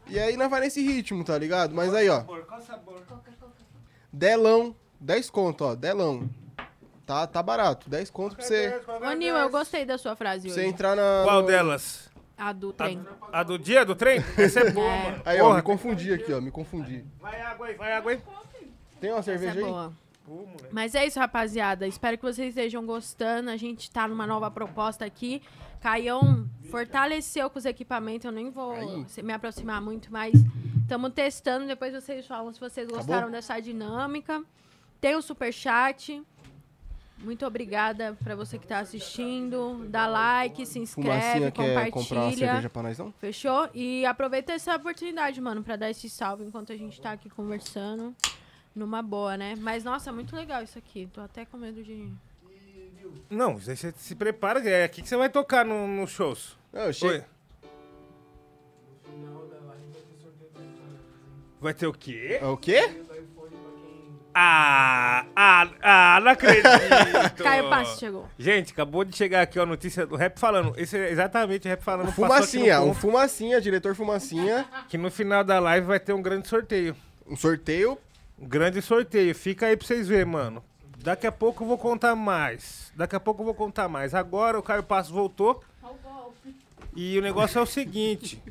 E 0.07 0.19
aí 0.19 0.35
nós 0.35 0.49
vai 0.49 0.61
nesse 0.61 0.81
ritmo, 0.81 1.23
tá 1.23 1.37
ligado? 1.37 1.73
Mas 1.73 1.93
aí, 1.93 2.09
ó. 2.09 2.23
Delão, 4.11 4.75
10 4.99 5.29
conto, 5.29 5.65
ó, 5.65 5.75
delão. 5.75 6.29
Tá, 7.05 7.27
tá 7.27 7.43
barato, 7.43 7.87
10 7.89 8.09
conto 8.09 8.35
pra 8.35 8.43
você, 8.43 8.81
Ô, 9.07 9.11
Nil, 9.13 9.35
eu 9.35 9.49
gostei 9.49 9.85
da 9.85 9.95
sua 9.97 10.15
frase 10.15 10.47
hoje. 10.47 10.55
você 10.55 10.65
entrar 10.65 10.95
na... 10.95 11.21
Qual 11.23 11.41
no- 11.41 11.47
delas? 11.47 12.09
A 12.37 12.51
do 12.51 12.73
trem. 12.73 13.05
A 13.31 13.43
do 13.43 13.59
dia 13.59 13.85
do 13.85 13.95
trem? 13.95 14.23
Essa 14.37 14.61
é 14.61 14.71
boa, 14.73 14.87
É. 14.91 15.03
mano. 15.11 15.21
Aí, 15.23 15.39
ó, 15.39 15.43
Porra, 15.45 15.55
me 15.57 15.61
confundi 15.61 16.11
aqui, 16.13 16.33
ó, 16.33 16.41
me 16.41 16.49
confundi. 16.51 17.05
Vai 17.21 17.39
água 17.41 17.67
aí, 17.67 17.75
vai 17.75 17.93
água 17.93 18.11
aí. 18.11 18.21
Tem 18.99 19.11
uma 19.11 19.19
Essa 19.19 19.31
é 19.33 19.37
cerveja 19.37 19.59
aí? 19.59 19.65
boa. 19.65 19.93
Mas 20.71 20.95
é 20.95 21.05
isso, 21.05 21.19
rapaziada. 21.19 21.87
Espero 21.87 22.17
que 22.17 22.23
vocês 22.23 22.49
estejam 22.49 22.85
gostando. 22.85 23.49
A 23.49 23.57
gente 23.57 23.89
tá 23.91 24.07
numa 24.07 24.25
nova 24.25 24.49
proposta 24.49 25.05
aqui. 25.05 25.41
Caião 25.81 26.49
fortaleceu 26.71 27.49
com 27.49 27.59
os 27.59 27.65
equipamentos. 27.65 28.25
Eu 28.25 28.31
nem 28.31 28.49
vou 28.49 28.73
Aí. 28.73 29.05
me 29.23 29.33
aproximar 29.33 29.81
muito, 29.81 30.11
mas 30.11 30.33
estamos 30.81 31.13
testando. 31.13 31.67
Depois 31.67 31.93
vocês 31.93 32.25
falam 32.25 32.51
se 32.51 32.59
vocês 32.59 32.87
gostaram 32.87 33.29
dessa 33.29 33.59
dinâmica. 33.59 34.43
Tem 34.99 35.15
o 35.15 35.21
superchat. 35.21 36.23
Muito 37.19 37.45
obrigada 37.45 38.17
pra 38.23 38.35
você 38.35 38.57
que 38.59 38.67
tá 38.67 38.79
assistindo. 38.79 39.85
Dá 39.89 40.05
like, 40.05 40.65
se 40.65 40.79
inscreve, 40.79 41.09
Fumacinha 41.21 41.51
quer 41.51 41.63
comprar 41.63 41.81
uma 41.83 41.91
compartilha. 41.91 42.47
cerveja 42.47 42.69
pra 42.69 42.83
nós, 42.83 42.97
não? 42.99 43.11
Fechou? 43.13 43.69
E 43.73 44.05
aproveita 44.05 44.53
essa 44.53 44.75
oportunidade, 44.75 45.39
mano, 45.39 45.63
pra 45.63 45.75
dar 45.75 45.89
esse 45.89 46.09
salve 46.09 46.43
enquanto 46.43 46.73
a 46.73 46.75
gente 46.77 46.99
tá 46.99 47.13
aqui 47.13 47.29
conversando. 47.29 48.13
Numa 48.75 49.01
boa, 49.01 49.37
né? 49.37 49.55
Mas, 49.57 49.83
nossa, 49.83 50.11
muito 50.11 50.35
legal 50.35 50.61
isso 50.61 50.77
aqui. 50.77 51.07
Tô 51.13 51.21
até 51.21 51.45
com 51.45 51.57
medo 51.57 51.81
de. 51.81 52.11
Não, 53.29 53.57
você 53.57 53.75
se 53.97 54.15
prepara, 54.15 54.59
é 54.67 54.83
aqui 54.83 55.01
que 55.01 55.07
você 55.07 55.15
vai 55.15 55.29
tocar 55.29 55.63
no- 55.65 55.87
nos 55.87 56.11
shows. 56.11 56.57
Não, 56.73 56.81
eu 56.81 56.93
che... 56.93 57.05
Oi. 57.05 57.23
Vai 61.61 61.73
ter 61.73 61.87
o 61.87 61.93
quê? 61.93 62.37
É 62.41 62.45
o 62.45 62.57
quê? 62.57 63.01
Ah, 64.37 65.25
ah, 65.33 65.69
ah, 65.81 66.19
não 66.19 66.31
acredito. 66.31 66.67
Caio 67.41 67.69
Passo 67.69 67.97
chegou. 67.97 68.27
Gente, 68.37 68.73
acabou 68.73 69.05
de 69.05 69.15
chegar 69.15 69.41
aqui 69.41 69.57
ó, 69.57 69.63
a 69.63 69.65
notícia 69.65 70.05
do 70.05 70.17
Rap 70.17 70.37
falando. 70.37 70.73
Esse 70.77 70.97
é 70.97 71.09
exatamente 71.09 71.65
o 71.65 71.69
Rap 71.69 71.81
falando. 71.81 72.07
aqui 72.09 72.15
Fumacinha, 72.17 72.79
no 72.81 72.87
um 72.87 72.93
Fumacinha, 72.93 73.61
diretor 73.61 73.95
Fumacinha. 73.95 74.67
Que 74.89 74.97
no 74.97 75.09
final 75.09 75.41
da 75.41 75.57
live 75.59 75.87
vai 75.87 76.01
ter 76.01 76.11
um 76.11 76.21
grande 76.21 76.49
sorteio. 76.49 76.93
Um 77.25 77.37
sorteio. 77.37 77.97
Grande 78.39 78.81
sorteio. 78.81 79.33
Fica 79.33 79.67
aí 79.67 79.77
pra 79.77 79.85
vocês 79.87 80.07
verem, 80.07 80.25
mano. 80.25 80.63
Daqui 80.97 81.27
a 81.27 81.31
pouco 81.31 81.63
eu 81.63 81.67
vou 81.67 81.77
contar 81.77 82.15
mais. 82.15 82.91
Daqui 82.95 83.15
a 83.15 83.19
pouco 83.19 83.41
eu 83.41 83.45
vou 83.45 83.53
contar 83.53 83.87
mais. 83.87 84.13
Agora 84.13 84.57
o 84.59 84.63
Caio 84.63 84.83
Passo 84.83 85.13
voltou. 85.13 85.63
E 86.95 87.17
o 87.17 87.21
negócio 87.21 87.59
é 87.59 87.61
o 87.61 87.65
seguinte. 87.65 88.41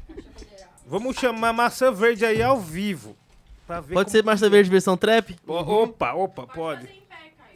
Vamos 0.86 1.16
chamar 1.16 1.52
Maçã 1.52 1.90
Verde 1.90 2.24
aí 2.24 2.42
ao 2.42 2.60
vivo. 2.60 3.16
Pra 3.66 3.80
ver 3.80 3.94
Pode 3.94 4.10
ser 4.10 4.22
Márcia 4.22 4.50
Verde 4.50 4.68
versão 4.70 4.96
trap? 4.96 5.36
O- 5.46 5.52
Opa, 5.54 6.12
opa, 6.12 6.46
pode. 6.46 6.88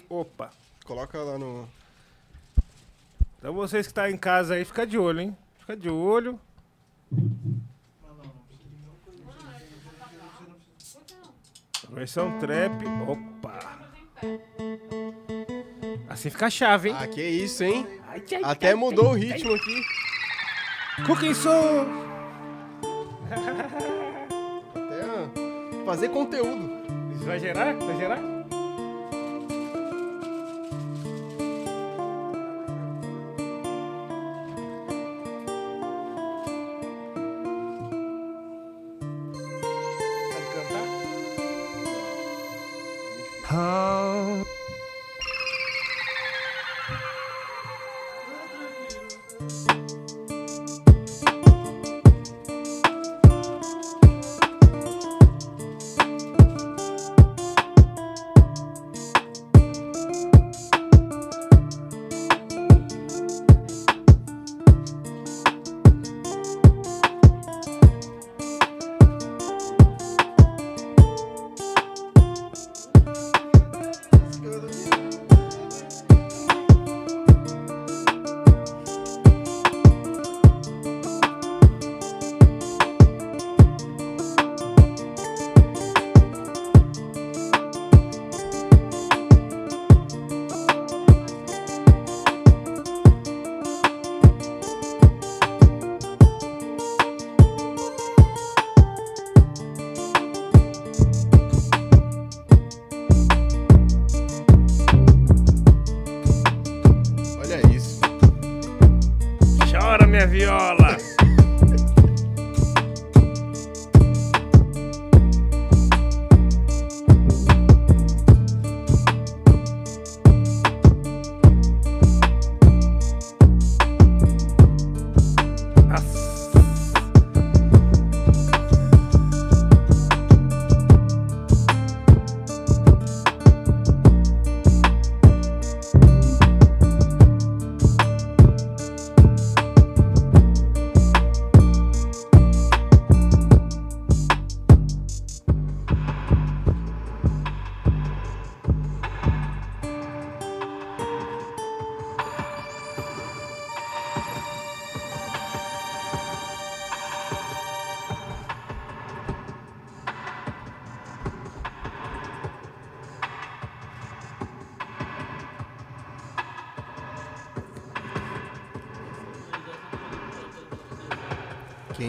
Opa. 0.09 0.51
Coloca 0.85 1.19
lá 1.19 1.39
no. 1.39 1.69
Então 3.39 3.53
vocês 3.53 3.87
que 3.87 3.91
estão 3.91 4.09
em 4.09 4.17
casa 4.17 4.55
aí, 4.55 4.65
fica 4.65 4.87
de 4.87 4.99
olho, 4.99 5.21
hein? 5.21 5.37
Fica 5.61 5.77
de 5.77 5.91
olho. 5.91 6.41
Versão 11.91 12.39
trap. 12.39 12.85
Opa. 13.07 13.59
Assim 16.09 16.31
fica 16.31 16.47
a 16.47 16.51
chave, 16.51 16.91
hein? 16.91 16.97
Ah, 16.99 17.07
que 17.07 17.23
isso, 17.23 17.63
hein? 17.65 17.87
Ai, 18.09 18.23
ai, 18.33 18.41
Até 18.43 18.69
ai, 18.69 18.75
mudou 18.75 19.11
o 19.11 19.15
ritmo 19.15 19.55
aqui. 19.55 19.83
Cooking 21.07 21.35
Soul. 21.35 21.87
Até 24.75 25.85
fazer 25.85 26.09
conteúdo. 26.09 26.69
Isso 27.15 27.25
vai 27.25 27.39
gerar? 27.39 27.75
Vai 27.75 27.97
gerar? 27.97 28.38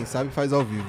Sabe 0.09 0.31
faz 0.31 0.51
ao 0.51 0.63
vivo. 0.63 0.87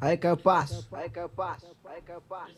Aí, 0.00 0.16
Caio 0.16 0.36
Passo. 0.36 0.86
Aí, 0.92 1.10
Caio 1.10 1.28
Passo. 1.28 1.66
Aí, 1.84 2.00
Caio 2.02 2.20
Passo. 2.28 2.54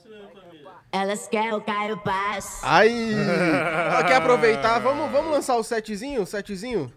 Elas 0.92 1.26
querem 1.28 1.54
o 1.54 1.62
Caio 1.62 1.96
Passo. 2.02 2.60
Aí! 2.62 3.14
Quer 4.06 4.16
aproveitar? 4.16 4.78
Vamos, 4.80 5.10
vamos 5.10 5.32
lançar 5.32 5.56
o 5.56 5.64
setzinho? 5.64 6.22
O 6.22 6.26
setzinho? 6.26 6.92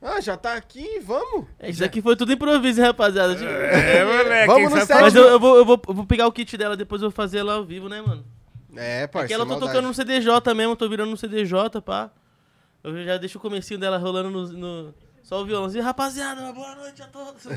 Ah, 0.00 0.20
já 0.20 0.36
tá 0.36 0.54
aqui, 0.54 1.00
vamos. 1.00 1.46
É, 1.58 1.70
isso 1.70 1.84
aqui 1.84 2.00
foi 2.00 2.14
tudo 2.14 2.32
improviso, 2.32 2.80
hein, 2.80 2.86
rapaziada. 2.86 3.32
É, 3.44 4.04
moleque. 4.04 4.46
Vamos 4.46 4.70
no 4.70 4.76
sabe 4.76 4.86
set. 4.86 5.00
Mas 5.00 5.14
eu, 5.14 5.24
eu 5.24 5.40
vou, 5.40 5.56
eu, 5.56 5.64
vou, 5.64 5.80
eu 5.88 5.94
vou 5.94 6.06
pegar 6.06 6.28
o 6.28 6.32
kit 6.32 6.56
dela, 6.56 6.76
depois 6.76 7.02
eu 7.02 7.10
vou 7.10 7.16
fazer 7.16 7.38
ela 7.38 7.54
ao 7.54 7.64
vivo, 7.64 7.88
né, 7.88 8.00
mano? 8.00 8.24
É, 8.76 9.08
parceiro. 9.08 9.34
ela 9.34 9.42
eu 9.42 9.46
tô 9.46 9.50
maldade. 9.54 9.72
tocando 9.72 9.88
no 9.88 9.94
CDJ 9.94 10.54
mesmo, 10.54 10.76
tô 10.76 10.88
virando 10.88 11.10
no 11.10 11.16
CDJ, 11.16 11.80
pá. 11.84 12.10
Eu 12.84 13.04
já 13.04 13.16
deixo 13.16 13.38
o 13.38 13.40
comecinho 13.40 13.80
dela 13.80 13.98
rolando 13.98 14.30
no... 14.30 14.46
no- 14.52 14.94
Só 15.24 15.42
o 15.42 15.44
violãozinho. 15.44 15.82
Rapaziada, 15.82 16.52
boa 16.52 16.76
noite 16.76 17.02
a 17.02 17.06
todos. 17.08 17.44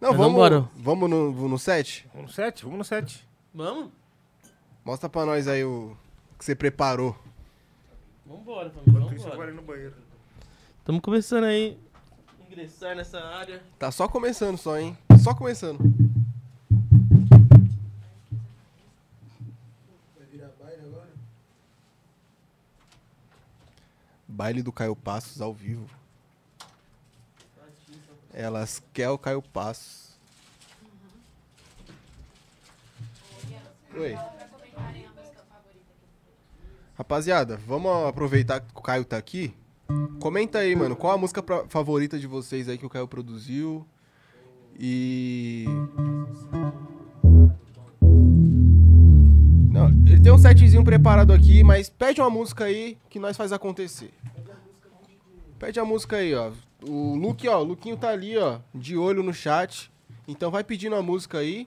Não, 0.00 0.10
Mas 0.10 0.16
vamos, 0.16 0.32
vambora. 0.32 0.68
vamos 0.76 1.10
no, 1.10 1.48
no 1.48 1.58
set? 1.58 2.06
Vamos 2.14 2.30
no 2.30 2.32
set? 2.32 2.62
Vamos 2.62 2.78
no 2.78 2.84
set. 2.84 3.26
Vamos? 3.52 3.88
Mostra 4.84 5.08
pra 5.08 5.26
nós 5.26 5.48
aí 5.48 5.64
o 5.64 5.96
que 6.38 6.44
você 6.44 6.54
preparou. 6.54 7.16
Vambora, 8.24 8.70
família, 8.70 9.16
Isso 9.16 9.28
vambora. 9.28 9.50
ir 9.50 9.54
no 9.54 9.62
banheiro. 9.62 9.94
Tamo 10.88 11.02
começando 11.02 11.44
aí, 11.44 11.78
ingressar 12.48 12.96
nessa 12.96 13.20
área. 13.20 13.62
Tá 13.78 13.92
só 13.92 14.08
começando 14.08 14.56
só, 14.56 14.78
hein? 14.78 14.96
Só 15.22 15.34
começando. 15.34 15.78
Baile 24.26 24.62
do 24.62 24.72
Caio 24.72 24.96
Passos 24.96 25.42
ao 25.42 25.52
vivo. 25.52 25.86
Elas 28.32 28.82
querem 28.94 29.12
o 29.12 29.18
Caio 29.18 29.42
Passos. 29.42 30.16
Oi. 33.94 34.16
Rapaziada, 36.94 37.58
vamos 37.58 38.08
aproveitar 38.08 38.60
que 38.60 38.70
o 38.74 38.80
Caio 38.80 39.04
tá 39.04 39.18
aqui. 39.18 39.54
Comenta 40.20 40.58
aí, 40.58 40.76
mano, 40.76 40.94
qual 40.94 41.14
a 41.14 41.18
música 41.18 41.42
pra- 41.42 41.66
favorita 41.66 42.18
de 42.18 42.26
vocês 42.26 42.68
aí 42.68 42.76
que 42.76 42.84
o 42.84 42.90
Caio 42.90 43.08
produziu? 43.08 43.86
E. 44.78 45.64
Não, 49.72 49.88
ele 50.06 50.20
tem 50.20 50.30
um 50.32 50.38
setzinho 50.38 50.84
preparado 50.84 51.32
aqui, 51.32 51.62
mas 51.64 51.88
pede 51.88 52.20
uma 52.20 52.28
música 52.28 52.64
aí 52.64 52.98
que 53.08 53.18
nós 53.18 53.36
faz 53.36 53.50
acontecer. 53.52 54.12
Pede 55.58 55.80
a 55.80 55.84
música 55.84 56.16
aí, 56.16 56.34
ó. 56.34 56.52
O 56.82 57.16
Luke, 57.16 57.48
ó, 57.48 57.58
o 57.60 57.64
Luquinho 57.64 57.96
tá 57.96 58.10
ali, 58.10 58.36
ó, 58.36 58.58
de 58.74 58.96
olho 58.96 59.22
no 59.22 59.32
chat. 59.32 59.90
Então 60.26 60.50
vai 60.50 60.62
pedindo 60.62 60.94
a 60.96 61.02
música 61.02 61.38
aí 61.38 61.66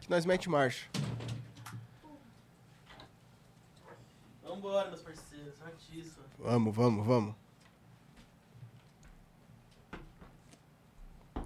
que 0.00 0.08
nós 0.08 0.24
mete 0.24 0.48
marcha. 0.48 0.86
Vambora, 4.42 4.88
meus 4.88 5.02
parceiros. 5.02 5.25
Vamos, 6.46 6.76
vamos, 6.76 7.04
vamos. 7.04 7.34
Tá 11.34 11.42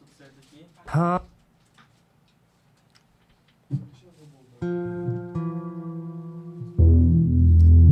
tudo 0.00 0.12
certo 0.18 0.40
aqui. 0.40 0.66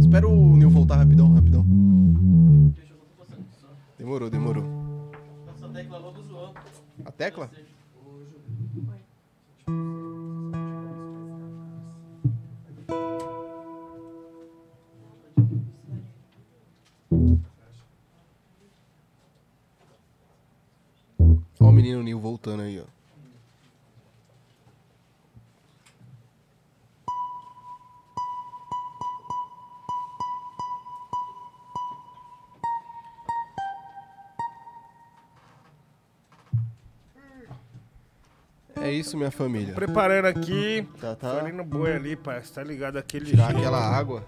Espera 0.01 0.27
o 0.27 0.57
Nil 0.57 0.71
voltar 0.71 0.97
rapidão, 0.97 1.33
rapidão. 1.33 1.65
Deixa 2.75 2.93
eu 2.93 2.97
tô 2.99 3.05
passando 3.17 3.43
aqui 3.43 3.55
só. 3.61 3.69
Demorou, 3.97 4.29
demorou. 4.29 4.65
Nossa 5.47 5.69
tecla 5.69 5.99
logo 5.99 6.21
zoou. 6.25 6.53
A 7.05 7.13
tecla? 7.13 7.49
Ó 9.69 10.44
menino 21.75 22.03
Nil 22.03 22.21
voltando 22.21 22.63
aí, 22.63 22.81
ó. 22.81 22.95
É 38.77 38.93
isso, 38.93 39.17
minha 39.17 39.31
família. 39.31 39.73
Preparando 39.73 40.27
aqui. 40.27 40.87
Tá, 41.01 41.17
tá. 41.17 41.39
ali 41.41 41.53
no 41.53 41.65
boi 41.65 41.95
ali, 41.95 42.17
parceiro. 42.17 42.55
Tá 42.55 42.63
ligado 42.63 42.99
aquele 42.99 43.25
Tirar 43.25 43.51
aquela 43.51 43.81
água. 43.81 44.23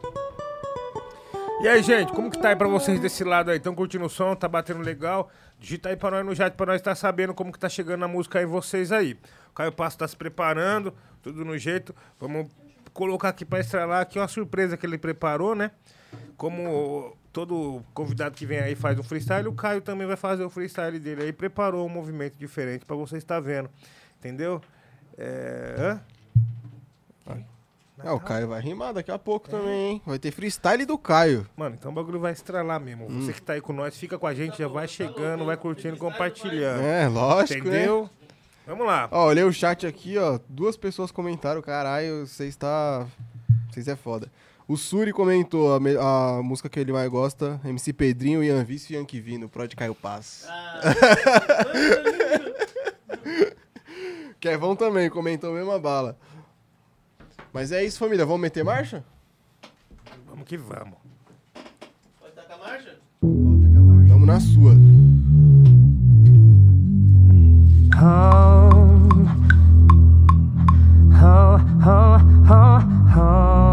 E 1.59 1.69
aí, 1.69 1.83
gente, 1.83 2.13
como 2.13 2.31
que 2.31 2.39
tá 2.39 2.51
aí 2.51 2.57
pra 2.57 2.69
vocês 2.69 3.01
desse 3.01 3.25
lado 3.25 3.51
aí? 3.51 3.59
Tão 3.59 3.75
curtindo 3.75 4.05
o 4.05 4.11
som? 4.11 4.37
Tá 4.37 4.47
batendo 4.47 4.83
legal? 4.83 5.31
Digita 5.59 5.89
aí 5.89 5.97
pra 5.97 6.11
nós 6.11 6.25
no 6.25 6.37
chat 6.37 6.53
pra 6.53 6.67
nós 6.67 6.83
tá 6.83 6.95
sabendo 6.95 7.33
como 7.33 7.51
que 7.51 7.59
tá 7.59 7.69
chegando 7.69 8.05
a 8.05 8.09
música 8.09 8.39
aí 8.39 8.45
vocês 8.45 8.93
aí. 8.93 9.19
O 9.51 9.55
Caio 9.55 9.73
Passo 9.73 9.97
tá 9.97 10.07
se 10.07 10.15
preparando, 10.15 10.93
tudo 11.23 11.47
no 11.47 11.57
jeito. 11.57 11.95
Vamos 12.21 12.51
colocar 12.93 13.31
aqui 13.31 13.45
pra 13.45 13.59
estralar 13.59 14.03
aqui 14.03 14.19
uma 14.19 14.29
surpresa 14.29 14.77
que 14.77 14.85
ele 14.85 14.99
preparou, 14.99 15.55
né? 15.55 15.71
Como 16.37 17.17
todo 17.33 17.83
convidado 17.95 18.37
que 18.37 18.45
vem 18.45 18.59
aí 18.59 18.75
faz 18.75 18.99
um 18.99 19.03
freestyle, 19.03 19.49
o 19.49 19.55
Caio 19.55 19.81
também 19.81 20.07
vai 20.07 20.17
fazer 20.17 20.45
o 20.45 20.51
freestyle 20.51 20.99
dele 20.99 21.23
aí. 21.23 21.33
Preparou 21.33 21.87
um 21.87 21.91
movimento 21.91 22.37
diferente 22.37 22.85
pra 22.85 22.95
vocês 22.95 23.23
estar 23.23 23.41
vendo. 23.41 23.71
Entendeu? 24.19 24.61
É... 25.17 25.75
hã? 25.79 26.01
Ah, 27.99 28.13
o 28.15 28.21
Caio 28.21 28.49
vai 28.49 28.61
rimar 28.61 28.93
daqui 28.93 29.11
a 29.11 29.19
pouco 29.19 29.49
também, 29.49 29.93
hein? 29.93 30.03
Vai 30.05 30.19
ter 30.19 30.31
freestyle 30.31 30.85
do 30.85 30.99
Caio. 30.99 31.47
Mano, 31.57 31.77
então 31.79 31.91
o 31.91 31.95
bagulho 31.95 32.21
vai 32.21 32.33
estralar 32.33 32.79
mesmo. 32.79 33.09
Você 33.09 33.33
que 33.33 33.41
tá 33.41 33.55
aí 33.55 33.61
com 33.61 33.73
nós, 33.73 33.97
fica 33.97 34.19
com 34.19 34.27
a 34.27 34.35
gente, 34.35 34.59
já 34.59 34.69
vai 34.69 34.87
chegando, 34.87 35.47
vai 35.47 35.57
curtindo, 35.57 35.97
compartilhando. 35.97 36.83
É, 36.83 37.09
lógico, 37.09 37.67
né? 37.69 37.77
Entendeu? 37.77 38.11
Vamos 38.67 38.87
lá. 38.87 39.09
Ó, 39.11 39.29
olhei 39.29 39.45
o 39.45 39.53
chat 39.53 39.87
aqui, 39.87 40.19
ó. 40.19 40.39
Duas 40.49 40.77
pessoas 40.77 41.11
comentaram. 41.11 41.63
Caralho, 41.63 42.27
vocês 42.27 42.55
tá. 42.57 43.07
Vocês 43.71 43.89
é 43.89 43.97
foda. 43.97 44.31
O 44.69 44.77
Suri 44.77 45.13
comentou 45.13 45.75
a, 45.75 45.81
me- 45.81 45.97
a 45.97 46.41
música 46.43 46.69
que 46.69 46.81
ele 46.81 46.93
mais 46.93 47.09
gosta: 47.09 47.61
MC 47.65 47.93
Pedrinho, 47.93 48.43
Ian 48.43 48.65
Vício 48.65 48.93
e 48.93 48.97
Yankee 48.97 49.21
Vino, 49.21 49.49
Prod 49.49 49.73
Caio 49.75 49.95
Paz. 49.95 50.47
Kevão 54.41 54.77
também 54.77 55.09
comentou 55.09 55.51
a 55.51 55.55
mesma 55.55 55.79
bala. 55.79 56.19
Mas 57.57 57.73
é 57.73 57.83
isso, 57.83 57.99
família. 57.99 58.27
Vamos 58.27 58.43
meter 58.43 58.63
marcha? 58.63 59.03
Vamos 60.29 60.45
que 60.45 60.59
vamos. 60.59 60.99
Pode 62.21 62.35
tacar 62.35 62.59
a 62.59 62.59
marcha? 62.59 62.99
Vamos 63.23 64.27
na 64.27 64.39
sua. 64.39 64.75
If 73.19 73.66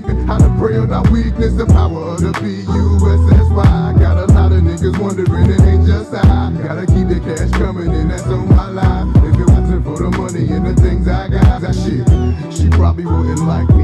sleeping. 0.00 0.26
How 0.26 0.38
to 0.38 0.54
pray 0.58 0.76
on 0.76 0.92
our 0.92 1.02
weakness, 1.10 1.54
the 1.54 1.66
power 1.66 2.14
of 2.14 2.20
the 2.20 2.32
B-U-S-S-Y. 2.40 3.94
Got 3.98 4.16
a 4.18 4.32
lot 4.32 4.52
of 4.52 4.62
niggas 4.62 4.98
wondering, 4.98 5.50
it 5.50 5.60
ain't 5.60 5.86
just 5.86 6.14
I. 6.14 6.52
Gotta 6.62 6.86
keep 6.86 7.08
the 7.08 7.20
cash 7.20 7.50
coming, 7.52 7.92
and 7.92 8.10
that's 8.10 8.24
on 8.24 8.48
my 8.48 8.68
life. 8.68 9.08
If 9.24 9.40
it 9.40 9.46
wasn't 9.46 9.84
for 9.84 9.98
the 9.98 10.10
money 10.10 10.50
and 10.52 10.66
the 10.66 10.80
things 10.80 11.08
I 11.08 11.28
got, 11.28 11.62
that 11.62 11.74
shit, 11.74 12.06
she 12.52 12.68
probably 12.70 13.06
wouldn't 13.06 13.46
like 13.46 13.68
me. 13.70 13.79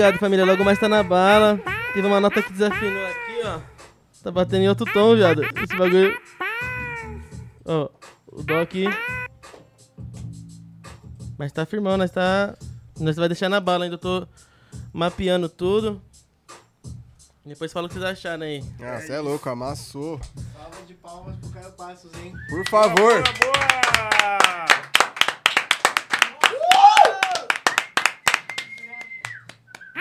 Ligado, 0.00 0.18
família? 0.18 0.46
Logo 0.46 0.64
mais 0.64 0.78
tá 0.78 0.88
na 0.88 1.02
bala. 1.02 1.60
Teve 1.92 2.06
uma 2.06 2.18
nota 2.18 2.42
que 2.42 2.50
desafinou 2.50 3.06
aqui, 3.06 3.42
ó. 3.44 3.60
Tá 4.22 4.30
batendo 4.30 4.62
em 4.62 4.68
outro 4.70 4.90
tom, 4.90 5.14
viado. 5.14 5.42
Esse 5.42 5.76
bagulho. 5.76 6.18
Ó, 7.66 7.90
o 8.28 8.42
dó 8.42 8.62
aqui. 8.62 8.86
Mas 11.36 11.52
tá 11.52 11.66
firmão, 11.66 11.98
nós 11.98 12.10
tá. 12.10 12.56
Nós 12.98 13.14
vai 13.16 13.28
deixar 13.28 13.50
na 13.50 13.60
bala 13.60 13.84
ainda. 13.84 13.96
Eu 13.96 13.98
tô 13.98 14.26
mapeando 14.90 15.50
tudo. 15.50 16.00
Depois 17.44 17.70
fala 17.70 17.84
o 17.84 17.88
que 17.90 17.96
vocês 17.96 18.06
acharam 18.06 18.44
aí. 18.44 18.64
Ah, 18.80 18.98
você 18.98 19.12
é 19.12 19.20
louco, 19.20 19.50
amassou. 19.50 20.18
Salva 20.54 20.82
de 20.86 20.94
palmas 20.94 21.36
pro 21.36 21.50
Caio 21.50 21.72
Passos, 21.72 22.10
hein? 22.14 22.34
Por 22.48 22.66
favor. 22.70 23.22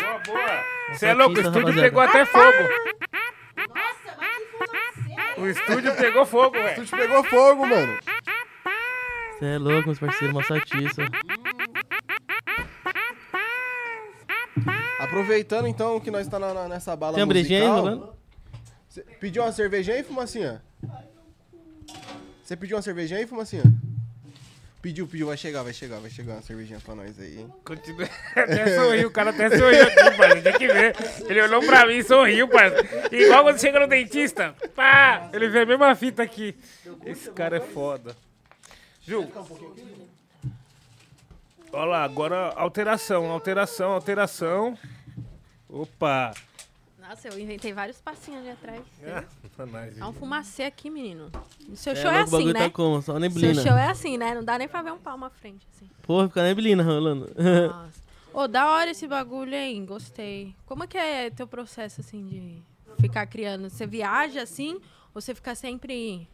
Boa, 0.10 0.20
boa. 0.26 0.79
Você 0.94 1.06
é 1.08 1.14
louco, 1.14 1.38
o 1.38 1.42
estúdio 1.42 1.74
pegou 1.76 2.02
até 2.02 2.26
fogo. 2.26 2.64
O 5.38 5.48
estúdio 5.48 5.96
pegou 5.96 6.26
fogo, 6.26 6.52
velho. 6.52 6.68
O 6.68 6.84
estúdio 6.84 6.98
pegou 7.08 7.24
fogo, 7.24 7.66
mano. 7.66 8.00
Você 9.38 9.46
é 9.46 9.58
louco, 9.58 9.88
meus 9.88 10.00
parceiros, 10.00 10.34
mó 10.34 10.42
satiça. 10.44 11.04
Aproveitando 15.00 15.68
então 15.68 16.00
que 16.00 16.12
nós 16.12 16.28
tá 16.28 16.38
na- 16.38 16.54
na- 16.54 16.68
nessa 16.68 16.96
bala 16.96 17.16
Tem 17.16 17.24
uma 17.24 17.34
musical, 17.34 17.76
rolando? 17.76 18.14
Cê 18.90 19.02
pediu 19.20 19.44
uma 19.44 19.52
cervejinha 19.52 19.96
aí, 19.98 20.04
Fumacinha? 20.04 20.62
Você 22.44 22.56
pediu 22.58 22.76
uma 22.76 22.82
cervejinha 22.82 23.20
aí, 23.20 23.28
Fumacinha? 23.28 23.64
Pediu, 24.82 25.06
pediu, 25.06 25.28
vai 25.28 25.36
chegar, 25.36 25.62
vai 25.62 25.74
chegar, 25.74 26.00
vai 26.00 26.10
chegar 26.10 26.34
uma 26.36 26.42
cervejinha 26.42 26.80
pra 26.80 26.96
nós 26.96 27.20
aí? 27.20 27.46
Continua. 27.66 28.08
Até 28.34 28.76
sorriu, 28.76 29.10
o 29.10 29.12
cara 29.12 29.32
até 29.32 29.50
sorriu 29.58 29.84
aqui, 29.84 29.96
parceiro. 30.18 30.42
Tem 30.42 30.54
que 30.54 30.68
ver. 30.68 30.96
Ele 31.28 31.42
olhou 31.42 31.62
pra 31.62 31.86
mim 31.86 31.98
e 31.98 32.04
sorriu, 32.04 32.48
parceiro. 32.48 32.88
Igual 33.14 33.44
quando 33.44 33.60
chega 33.60 33.80
no 33.82 33.88
dentista. 33.88 34.56
Pá! 34.74 35.30
Ele 35.34 35.50
vê 35.50 35.62
a 35.62 35.66
mesma 35.66 35.94
fita 35.96 36.24
aqui. 36.24 36.56
Esse 37.06 37.30
cara 37.32 37.58
é 37.58 37.60
foda. 37.60 38.16
Ju. 39.06 39.30
Olha 41.74 41.86
lá, 41.86 42.04
agora 42.06 42.54
alteração, 42.56 43.30
alteração, 43.30 43.92
alteração. 43.92 44.78
Opa! 45.70 46.34
Nossa, 47.10 47.28
eu 47.28 47.40
inventei 47.40 47.74
vários 47.74 48.00
passinhos 48.00 48.42
ali 48.42 48.52
atrás. 48.52 48.84
Sacanagem. 49.58 50.00
É 50.00 50.06
um 50.06 50.14
fumacê 50.14 50.62
aqui, 50.62 50.92
menino. 50.92 51.32
O 51.68 51.76
seu 51.76 51.94
É, 51.94 51.96
show 51.96 52.12
é, 52.12 52.22
assim, 52.22 52.32
bagulho 52.32 52.54
né? 52.54 52.60
tá 52.60 52.70
como? 52.70 53.02
Só 53.02 53.18
neblina. 53.18 53.56
Seu 53.56 53.64
show 53.64 53.76
é 53.76 53.90
assim, 53.90 54.16
né? 54.16 54.36
Não 54.36 54.44
dá 54.44 54.60
nem 54.60 54.68
pra 54.68 54.84
ver 54.84 54.92
um 54.92 55.00
palmo 55.00 55.26
à 55.26 55.30
frente, 55.32 55.66
assim. 55.74 55.90
Porra, 56.04 56.28
fica 56.28 56.44
neblina 56.44 56.84
rolando. 56.84 57.28
Nossa. 57.36 58.04
Ô, 58.32 58.48
da 58.48 58.70
hora 58.70 58.92
esse 58.92 59.08
bagulho, 59.08 59.56
hein? 59.56 59.84
Gostei. 59.88 60.56
Como 60.68 60.84
é 60.84 60.88
que 60.88 61.00
é 61.00 61.32
teu 61.32 61.48
processo, 61.48 62.00
assim, 62.00 62.28
de 62.28 62.62
ficar 63.02 63.26
criando? 63.26 63.72
Você 63.72 63.88
viaja, 63.88 64.44
assim? 64.44 64.76
Ou 65.16 65.20
você 65.20 65.34
fica 65.34 65.56
sempre 65.56 66.28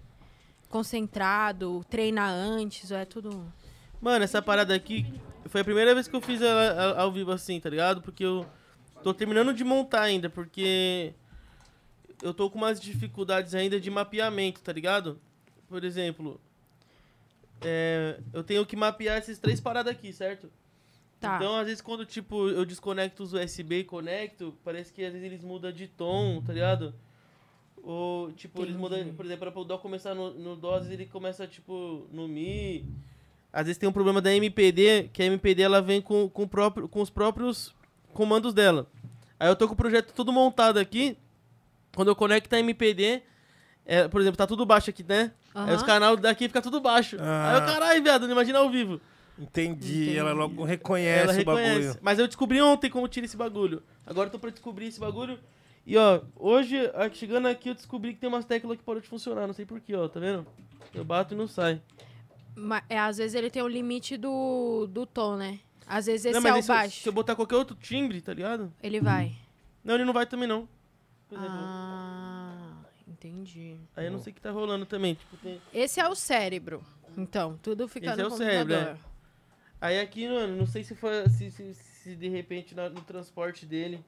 concentrado, 0.70 1.86
treina 1.90 2.28
antes? 2.30 2.92
Ou 2.92 2.98
é 2.98 3.06
tudo... 3.06 3.46
Mano, 4.02 4.26
essa 4.26 4.42
parada 4.42 4.76
aqui 4.76 5.06
foi 5.46 5.62
a 5.62 5.64
primeira 5.64 5.94
vez 5.94 6.06
que 6.10 6.16
eu 6.18 6.22
fiz 6.22 6.42
ela 6.42 7.00
ao 7.00 7.14
vivo 7.14 7.32
assim, 7.32 7.62
tá 7.62 7.70
ligado? 7.70 8.02
Porque 8.02 8.26
eu 8.26 8.46
tô 9.06 9.14
terminando 9.14 9.54
de 9.54 9.64
montar 9.64 10.02
ainda, 10.02 10.32
porque 10.32 11.14
eu 12.24 12.34
tô 12.34 12.50
com 12.50 12.58
umas 12.58 12.82
dificuldades 12.82 13.54
ainda 13.54 13.80
de 13.80 13.92
mapeamento, 13.92 14.64
tá 14.64 14.74
ligado? 14.74 15.22
Por 15.70 15.84
exemplo, 15.84 16.42
é, 17.62 18.20
eu 18.34 18.44
tenho 18.44 18.66
que 18.66 18.76
mapear 18.76 19.18
essas 19.18 19.38
três 19.38 19.62
paradas 19.62 19.94
aqui, 19.94 20.12
certo? 20.12 20.50
Tá. 21.20 21.36
Então, 21.36 21.56
às 21.56 21.68
vezes, 21.68 21.84
quando, 21.84 22.04
tipo, 22.04 22.50
eu 22.50 22.66
desconecto 22.66 23.22
os 23.22 23.34
USB 23.34 23.82
e 23.82 23.84
conecto, 23.84 24.58
parece 24.64 24.92
que 24.92 25.06
às 25.06 25.14
vezes 25.14 25.24
eles 25.24 25.44
mudam 25.44 25.72
de 25.72 25.88
tom, 25.88 26.42
tá 26.42 26.52
ligado? 26.52 26.92
Ou, 27.84 28.32
tipo, 28.32 28.64
eles 28.64 28.76
mudam, 28.76 29.14
por 29.14 29.24
exemplo, 29.24 29.52
para 29.52 29.62
o 29.62 29.64
Dó 29.64 29.78
começar 29.78 30.16
no, 30.16 30.34
no 30.34 30.56
Dó, 30.56 30.78
às 30.78 30.86
vezes 30.86 31.00
ele 31.00 31.06
começa, 31.06 31.46
tipo, 31.46 32.08
no 32.12 32.28
Mi. 32.28 32.84
Às 33.54 33.68
vezes 33.68 33.78
tem 33.78 33.88
um 33.88 33.94
problema 33.94 34.20
da 34.20 34.34
MPD, 34.34 35.12
que 35.14 35.22
a 35.22 35.26
MPD 35.28 35.62
ela 35.62 35.80
vem 35.80 36.02
com, 36.02 36.28
com, 36.28 36.48
próprio, 36.48 36.90
com 36.90 37.04
os 37.04 37.12
próprios 37.12 37.72
comandos 38.16 38.52
dela. 38.52 38.88
Aí 39.40 39.48
eu 39.50 39.56
tô 39.56 39.68
com 39.68 39.74
o 39.74 39.78
projeto 39.78 40.14
todo 40.14 40.32
montado 40.32 40.78
aqui. 40.78 41.18
Quando 41.96 42.10
eu 42.10 42.16
conecto 42.16 42.54
a 42.56 42.60
MPD, 42.60 43.22
é, 43.86 44.08
por 44.08 44.20
exemplo, 44.22 44.38
tá 44.38 44.46
tudo 44.48 44.66
baixo 44.66 44.90
aqui, 44.90 45.04
né? 45.04 45.32
Aí 45.54 45.74
os 45.76 45.84
canais 45.84 46.20
daqui 46.20 46.48
fica 46.48 46.62
tudo 46.62 46.82
baixo. 46.82 47.18
Ah. 47.20 47.52
Aí 47.52 47.56
eu, 47.62 47.66
caralho, 47.66 48.04
viado, 48.04 48.24
não 48.24 48.32
imagina 48.34 48.60
ao 48.60 48.70
vivo. 48.70 49.00
Entendi, 49.38 50.18
ela 50.18 50.32
logo 50.34 50.64
reconhece 50.64 51.24
Ela 51.24 51.34
o 51.34 51.36
reconhece. 51.36 51.80
bagulho. 51.88 52.00
Mas 52.02 52.20
eu 52.20 52.28
descobri 52.28 52.62
ontem 52.62 52.90
como 52.90 53.08
tira 53.08 53.26
esse 53.26 53.36
bagulho. 53.38 53.84
Agora 54.06 54.28
eu 54.28 54.32
tô 54.32 54.40
pra 54.40 54.50
descobrir 54.50 54.88
esse 54.88 55.00
bagulho. 55.00 55.40
E 55.86 55.98
ó, 55.98 56.22
hoje, 56.36 56.78
chegando 57.14 57.48
aqui, 57.48 57.70
eu 57.70 57.76
descobri 57.76 58.14
que 58.14 58.20
tem 58.20 58.28
umas 58.30 58.46
teclas 58.46 58.78
que 58.78 58.84
parou 58.84 59.02
de 59.02 59.08
funcionar. 59.08 59.46
Não 59.46 59.54
sei 59.54 59.66
porquê, 59.66 59.94
ó, 59.96 60.08
tá 60.08 60.20
vendo? 60.20 60.46
Eu 60.94 61.04
bato 61.06 61.34
e 61.34 61.38
não 61.38 61.48
sai. 61.48 61.82
Ma- 62.56 62.84
É, 62.90 62.98
às 62.98 63.18
vezes 63.18 63.36
ele 63.36 63.50
tem 63.50 63.62
o 63.62 63.68
limite 63.68 64.18
do, 64.18 64.88
do 64.88 65.06
tom, 65.06 65.36
né? 65.36 65.60
Às 65.88 66.06
vezes 66.08 66.26
esse 66.26 66.40
não, 66.40 66.50
é 66.50 66.60
o 66.60 66.64
baixo. 66.64 67.02
Se 67.02 67.08
eu 67.10 67.14
botar 67.14 67.36
qualquer 67.36 67.56
outro 67.56 67.76
timbre, 67.76 68.20
tá 68.22 68.34
ligado? 68.34 68.74
Ele 68.82 69.00
vai. 69.00 69.36
Não, 69.84 69.94
ele 69.96 70.06
não 70.06 70.14
vai 70.14 70.26
também 70.26 70.48
não. 70.48 70.68
Por 71.30 71.38
exemplo. 71.38 71.56
Ah, 71.58 72.74
entendi. 73.08 73.78
Aí 73.96 74.06
eu 74.06 74.12
não 74.12 74.20
sei 74.20 74.32
o 74.32 74.36
que 74.36 74.42
tá 74.42 74.52
rolando 74.52 74.86
também. 74.86 75.16
Tipo, 75.16 75.38
tem... 75.38 75.62
Esse 75.74 76.00
é 76.00 76.08
o 76.08 76.16
cérebro. 76.16 76.84
Então, 77.18 77.58
tudo 77.62 77.88
fica 77.88 78.08
Esse 78.08 78.18
no 78.18 78.24
é 78.24 78.28
o 78.28 78.32
cérebro, 78.32 78.74
computador. 78.76 79.00
é. 79.02 79.16
Aí 79.82 80.00
aqui, 80.00 80.28
mano, 80.28 80.56
não 80.56 80.66
sei 80.68 80.84
se 80.84 80.96
foi. 80.96 81.28
Se, 81.30 81.52
se, 81.52 81.74
se 81.76 82.16
de 82.16 82.28
repente 82.30 82.74
na- 82.74 82.90
no 82.90 83.02
transporte 83.02 83.66
dele 83.66 84.04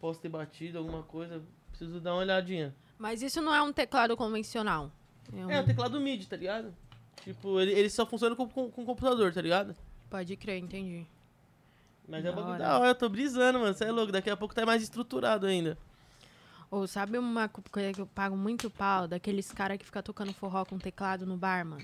posso 0.00 0.20
ter 0.20 0.28
batido 0.28 0.78
alguma 0.78 1.02
coisa. 1.02 1.42
Preciso 1.70 2.00
dar 2.00 2.12
uma 2.12 2.20
olhadinha. 2.20 2.74
Mas 2.98 3.20
isso 3.22 3.42
não 3.42 3.52
é 3.54 3.60
um 3.62 3.72
teclado 3.72 4.16
convencional. 4.16 4.92
um- 5.32 5.50
É, 5.50 5.60
o 5.60 5.64
teclado 5.66 6.00
MIDI, 6.00 6.26
tá 6.26 6.36
ligado? 6.36 6.72
Tipo, 7.22 7.60
ele, 7.60 7.72
ele 7.72 7.90
só 7.90 8.06
funciona 8.06 8.36
com, 8.36 8.48
com, 8.48 8.70
com 8.70 8.84
computador, 8.84 9.32
tá 9.32 9.40
ligado? 9.40 9.74
Pode 10.14 10.36
crer, 10.36 10.58
entendi. 10.62 11.04
Mas 12.08 12.24
é 12.24 12.28
Da 12.30 12.32
um 12.32 12.36
bagulho 12.36 12.58
da 12.58 12.78
hora, 12.78 12.88
eu 12.90 12.94
tô 12.94 13.08
brisando, 13.08 13.58
mano. 13.58 13.74
Você 13.74 13.84
é 13.84 13.90
louco, 13.90 14.12
daqui 14.12 14.30
a 14.30 14.36
pouco 14.36 14.54
tá 14.54 14.64
mais 14.64 14.80
estruturado 14.80 15.44
ainda. 15.44 15.76
Ou 16.70 16.86
sabe 16.86 17.18
uma 17.18 17.48
co- 17.48 17.60
coisa 17.68 17.92
que 17.92 18.00
eu 18.00 18.06
pago 18.06 18.36
muito 18.36 18.70
pau? 18.70 19.08
Daqueles 19.08 19.50
caras 19.50 19.76
que 19.76 19.84
ficam 19.84 20.00
tocando 20.04 20.32
forró 20.32 20.64
com 20.64 20.78
teclado 20.78 21.26
no 21.26 21.36
bar, 21.36 21.66
mano. 21.66 21.82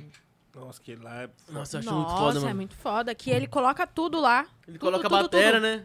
Nossa, 0.54 0.80
que 0.80 0.94
lá 0.94 1.22
é... 1.22 1.30
Nossa, 1.48 1.76
eu 1.76 1.80
acho 1.80 1.90
Nossa, 1.90 1.92
muito 2.06 2.18
foda, 2.20 2.38
é 2.38 2.42
mano. 2.42 2.54
muito 2.54 2.76
foda. 2.76 3.14
Que 3.16 3.30
ele 3.32 3.48
coloca 3.48 3.84
tudo 3.84 4.20
lá. 4.20 4.46
Ele 4.68 4.78
Tudo, 4.78 4.92
coloca 4.92 5.06
a 5.08 5.10
tudo, 5.10 5.22
batera, 5.24 5.52
tudo. 5.54 5.62
né? 5.62 5.84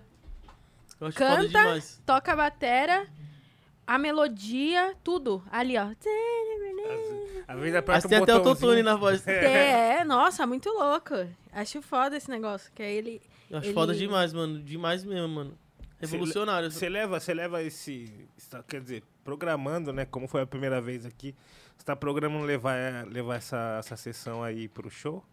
Eu 1.02 1.08
acho 1.08 1.18
foda 1.18 1.36
Canta, 1.38 1.48
demais. 1.48 2.00
toca 2.06 2.32
a 2.32 2.36
batera, 2.36 3.08
a 3.88 3.98
melodia, 3.98 4.96
tudo. 5.04 5.44
Ali, 5.52 5.76
ó. 5.80 5.88
Às 7.48 7.60
vezes 7.60 7.76
aperta 7.76 7.92
Mas 7.94 8.04
tem 8.06 8.20
um 8.20 8.24
até 8.24 8.34
botãozinho. 8.34 8.50
autotune 8.70 8.84
na 8.84 8.96
voz. 8.96 9.24
É, 9.28 10.04
nossa, 10.04 10.46
muito 10.48 10.70
louco. 10.70 11.14
Acho 11.52 11.82
foda 11.82 12.18
esse 12.18 12.30
negócio. 12.30 12.72
Que 12.74 12.82
aí 12.84 12.96
ele. 12.98 13.22
Eu 13.50 13.58
acho 13.60 13.68
ele- 13.68 13.74
foda 13.74 13.94
demais, 13.94 14.34
mano. 14.34 14.60
Demais 14.62 15.04
mesmo, 15.04 15.28
mano. 15.28 15.58
Revolucionário. 16.00 16.70
Você 16.72 16.90
leva, 16.90 17.20
você 17.20 17.34
leva 17.34 17.62
esse, 17.64 18.12
quer 18.68 18.82
dizer, 18.82 19.04
programando, 19.24 19.94
né? 19.94 20.06
Como 20.06 20.28
foi 20.28 20.42
a 20.42 20.46
primeira 20.46 20.82
vez 20.82 21.06
aqui, 21.06 21.34
você 21.78 21.86
tá 21.86 21.96
programando 21.96 22.46
levar, 22.46 22.76
eh, 22.76 23.06
levar 23.10 23.36
essa, 23.36 23.78
essa 23.80 23.96
sessão 23.96 24.44
aí 24.44 24.68
pro 24.68 24.90
show? 24.90 25.24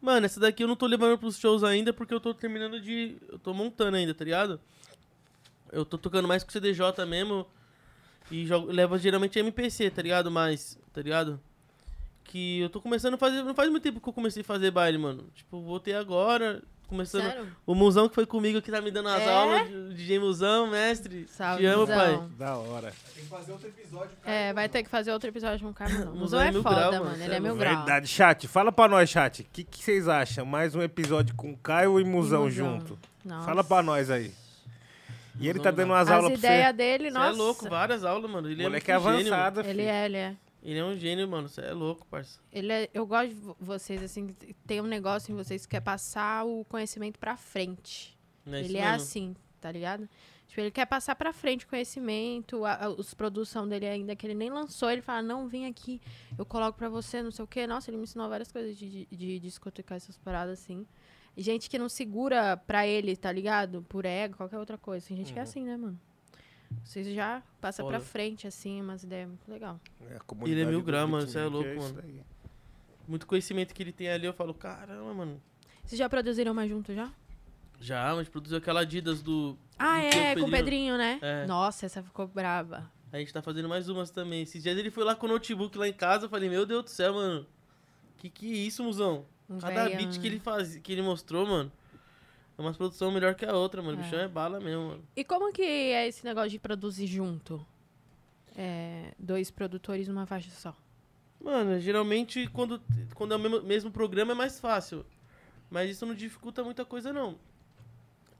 Mano, 0.00 0.26
essa 0.26 0.40
daqui 0.40 0.64
eu 0.64 0.68
não 0.68 0.74
tô 0.74 0.86
levando 0.86 1.18
pros 1.18 1.38
shows 1.38 1.62
ainda 1.62 1.92
porque 1.92 2.12
eu 2.14 2.20
tô 2.20 2.32
terminando 2.32 2.80
de. 2.80 3.16
Eu 3.28 3.38
tô 3.38 3.52
montando 3.52 3.96
ainda, 3.96 4.14
tá 4.14 4.24
ligado? 4.24 4.58
Eu 5.70 5.84
tô 5.84 5.96
tocando 5.98 6.26
mais 6.26 6.42
com 6.42 6.50
CDJ 6.50 7.04
mesmo. 7.06 7.46
E 8.30 8.46
jogo, 8.46 8.72
leva 8.72 8.98
geralmente 8.98 9.38
MPC, 9.38 9.90
tá 9.90 10.00
ligado? 10.02 10.30
Mais, 10.30 10.78
tá 10.92 11.00
ligado? 11.02 11.40
Que 12.24 12.60
eu 12.60 12.70
tô 12.70 12.80
começando 12.80 13.14
a 13.14 13.18
fazer. 13.18 13.42
Não 13.42 13.54
faz 13.54 13.68
muito 13.70 13.82
tempo 13.82 14.00
que 14.00 14.08
eu 14.08 14.12
comecei 14.12 14.42
a 14.42 14.44
fazer 14.44 14.70
baile, 14.70 14.96
mano. 14.98 15.24
Tipo, 15.34 15.60
voltei 15.60 15.94
agora. 15.94 16.62
Começando. 16.88 17.22
Sério? 17.22 17.46
O 17.66 17.74
Musão 17.74 18.06
que 18.06 18.14
foi 18.14 18.26
comigo 18.26 18.60
que 18.60 18.70
tá 18.70 18.78
me 18.80 18.90
dando 18.90 19.08
as 19.08 19.22
É? 19.22 19.32
aulas. 19.32 19.62
o 19.70 19.94
DJ 19.94 20.18
Musão, 20.18 20.66
mestre. 20.66 21.26
Salve, 21.26 21.62
Te 21.62 21.66
amo, 21.66 21.80
Musão. 21.80 21.96
pai. 21.96 22.28
Da 22.38 22.56
hora. 22.56 22.92
Tem 23.14 23.24
que 23.24 23.30
fazer 23.30 23.52
outro 23.52 23.68
episódio. 23.68 24.10
É, 24.26 24.52
vai 24.52 24.68
ter 24.68 24.82
que 24.82 24.90
fazer 24.90 25.10
outro 25.10 25.28
episódio 25.30 25.64
com 25.64 25.70
o 25.70 25.74
Carlos. 25.74 26.06
O 26.08 26.14
Musão 26.16 26.40
é 26.40 26.48
é 26.48 26.52
foda, 26.52 26.74
grau, 26.90 27.04
mano. 27.04 27.22
Ele 27.24 27.34
é 27.34 27.40
mil 27.40 27.56
grau. 27.56 27.76
Verdade. 27.76 28.06
Chat, 28.06 28.46
fala 28.46 28.70
pra 28.70 28.88
nós, 28.88 29.08
chat. 29.08 29.40
O 29.40 29.46
que, 29.50 29.64
que 29.64 29.82
vocês 29.82 30.06
acham? 30.06 30.44
Mais 30.44 30.74
um 30.74 30.82
episódio 30.82 31.34
com 31.34 31.56
Caio 31.56 31.98
e 31.98 32.04
Musão, 32.04 32.44
Musão. 32.44 32.50
junto. 32.50 32.98
Nossa. 33.24 33.46
Fala 33.46 33.64
pra 33.64 33.82
nós 33.82 34.10
aí. 34.10 34.30
E 35.40 35.48
ele 35.48 35.60
tá 35.60 35.70
dando 35.70 35.88
dá. 35.88 35.94
umas 35.94 36.08
As 36.08 36.14
aulas 36.14 36.30
pra 36.32 36.38
ideias 36.38 36.66
você. 36.66 36.72
dele, 36.74 37.04
Você 37.10 37.18
nossa. 37.18 37.28
é 37.28 37.32
louco, 37.32 37.68
várias 37.70 38.04
aulas, 38.04 38.30
mano. 38.30 38.50
Ele 38.50 38.62
Moleque 38.64 38.90
é 38.90 38.98
muito 38.98 39.16
gênio, 39.16 39.32
avançado, 39.32 39.56
mano. 39.60 39.70
Ele 39.70 39.82
é, 39.82 40.04
ele 40.04 40.16
é. 40.18 40.36
Ele 40.62 40.78
é 40.78 40.84
um 40.84 40.96
gênio, 40.96 41.26
mano. 41.28 41.48
Você 41.48 41.60
é 41.60 41.72
louco, 41.72 42.06
parça. 42.06 42.38
Ele 42.52 42.72
é, 42.72 42.88
eu 42.94 43.04
gosto 43.06 43.28
de 43.30 43.34
vo- 43.34 43.56
vocês, 43.58 44.02
assim, 44.02 44.28
tem 44.66 44.80
um 44.80 44.86
negócio 44.86 45.32
em 45.32 45.36
vocês 45.36 45.66
que 45.66 45.76
é 45.76 45.80
passar 45.80 46.44
o 46.46 46.64
conhecimento 46.64 47.18
pra 47.18 47.36
frente. 47.36 48.16
É 48.46 48.60
ele 48.60 48.78
é 48.78 48.86
assim, 48.86 49.34
tá 49.60 49.70
ligado? 49.72 50.08
Tipo, 50.46 50.60
ele 50.60 50.70
quer 50.70 50.86
passar 50.86 51.14
pra 51.16 51.32
frente 51.32 51.64
o 51.64 51.68
conhecimento, 51.68 52.64
a, 52.64 52.84
a, 52.84 52.88
os 52.90 53.14
produção 53.14 53.66
dele 53.66 53.86
ainda, 53.86 54.14
que 54.14 54.26
ele 54.26 54.34
nem 54.34 54.50
lançou, 54.50 54.90
ele 54.90 55.00
fala, 55.00 55.22
não, 55.22 55.48
vem 55.48 55.66
aqui, 55.66 56.00
eu 56.38 56.44
coloco 56.44 56.76
pra 56.76 56.88
você, 56.88 57.22
não 57.22 57.30
sei 57.30 57.44
o 57.44 57.48
quê. 57.48 57.66
Nossa, 57.66 57.90
ele 57.90 57.96
me 57.96 58.04
ensinou 58.04 58.28
várias 58.28 58.52
coisas 58.52 58.76
de, 58.76 58.88
de, 59.06 59.08
de 59.16 59.40
discotecar 59.40 59.96
essas 59.96 60.16
paradas, 60.18 60.60
assim. 60.60 60.86
Gente 61.36 61.70
que 61.70 61.78
não 61.78 61.88
segura 61.88 62.56
pra 62.58 62.86
ele, 62.86 63.16
tá 63.16 63.32
ligado? 63.32 63.82
Por 63.88 64.04
ego, 64.04 64.36
qualquer 64.36 64.58
outra 64.58 64.76
coisa. 64.76 65.06
Tem 65.08 65.16
gente 65.16 65.32
que 65.32 65.38
é 65.38 65.42
Uhum. 65.42 65.48
assim, 65.48 65.64
né, 65.64 65.76
mano? 65.78 65.98
Vocês 66.84 67.06
já 67.14 67.42
passam 67.60 67.86
pra 67.86 67.98
Foda. 67.98 68.10
frente, 68.10 68.46
assim, 68.46 68.80
umas 68.80 69.02
ideias 69.02 69.28
muito 69.28 69.50
legal. 69.50 69.80
É, 70.00 70.18
Ele 70.44 70.60
é 70.62 70.64
mil 70.64 70.82
gramas, 70.82 71.30
Você 71.30 71.38
é 71.38 71.44
louco, 71.44 71.68
isso 71.68 71.80
mano. 71.80 71.94
daí. 72.02 72.20
Muito 73.06 73.26
conhecimento 73.26 73.74
que 73.74 73.82
ele 73.82 73.92
tem 73.92 74.08
ali, 74.08 74.26
eu 74.26 74.32
falo, 74.32 74.54
caramba, 74.54 75.12
mano. 75.12 75.42
Vocês 75.84 75.98
já 75.98 76.08
produziram 76.08 76.54
mais 76.54 76.70
junto 76.70 76.94
já? 76.94 77.10
Já, 77.80 78.14
mas 78.14 78.28
produziu 78.28 78.58
aquela 78.58 78.80
Adidas 78.80 79.22
do. 79.22 79.58
Ah, 79.78 79.98
do 79.98 80.04
é, 80.06 80.34
com 80.36 80.46
o 80.46 80.50
Pedrinho, 80.50 80.96
né? 80.96 81.18
É. 81.20 81.46
Nossa, 81.46 81.84
essa 81.86 82.02
ficou 82.02 82.28
brava. 82.28 82.88
A 83.12 83.18
gente 83.18 83.32
tá 83.32 83.42
fazendo 83.42 83.68
mais 83.68 83.88
umas 83.88 84.10
também. 84.10 84.42
Esses 84.42 84.62
dias 84.62 84.78
ele 84.78 84.90
foi 84.90 85.04
lá 85.04 85.14
com 85.14 85.26
o 85.26 85.28
notebook 85.28 85.76
lá 85.76 85.86
em 85.88 85.92
casa, 85.92 86.26
eu 86.26 86.30
falei, 86.30 86.48
meu 86.48 86.64
Deus 86.64 86.84
do 86.84 86.90
céu, 86.90 87.14
mano. 87.14 87.46
Que 88.18 88.30
que 88.30 88.52
é 88.52 88.56
isso, 88.56 88.84
musão? 88.84 89.26
Um 89.50 89.58
Cada 89.58 89.84
velhão, 89.84 89.98
beat 89.98 90.14
né? 90.14 90.20
que 90.20 90.26
ele 90.26 90.38
faz, 90.38 90.76
que 90.76 90.92
ele 90.92 91.02
mostrou, 91.02 91.44
mano. 91.46 91.70
É 92.56 92.60
uma 92.60 92.72
produção 92.74 93.10
melhor 93.10 93.34
que 93.34 93.44
a 93.44 93.56
outra, 93.56 93.82
mano. 93.82 93.96
O 93.96 94.00
É. 94.00 94.04
bichão 94.04 94.18
é 94.20 94.28
bala 94.28 94.60
mesmo, 94.60 94.88
mano. 94.88 95.04
E 95.16 95.24
como 95.24 95.52
que 95.52 95.62
é 95.62 96.06
esse 96.06 96.24
negócio 96.24 96.50
de 96.50 96.58
produzir 96.58 97.06
junto? 97.06 97.64
É, 98.56 99.14
dois 99.18 99.50
produtores 99.50 100.06
numa 100.08 100.26
faixa 100.26 100.50
só. 100.50 100.76
Mano, 101.40 101.80
geralmente 101.80 102.46
quando, 102.48 102.80
quando 103.14 103.32
é 103.32 103.36
o 103.36 103.40
mesmo, 103.40 103.62
mesmo 103.62 103.90
programa 103.90 104.32
é 104.32 104.34
mais 104.34 104.60
fácil. 104.60 105.04
Mas 105.70 105.90
isso 105.90 106.04
não 106.04 106.14
dificulta 106.14 106.62
muita 106.62 106.84
coisa, 106.84 107.12
não. 107.12 107.38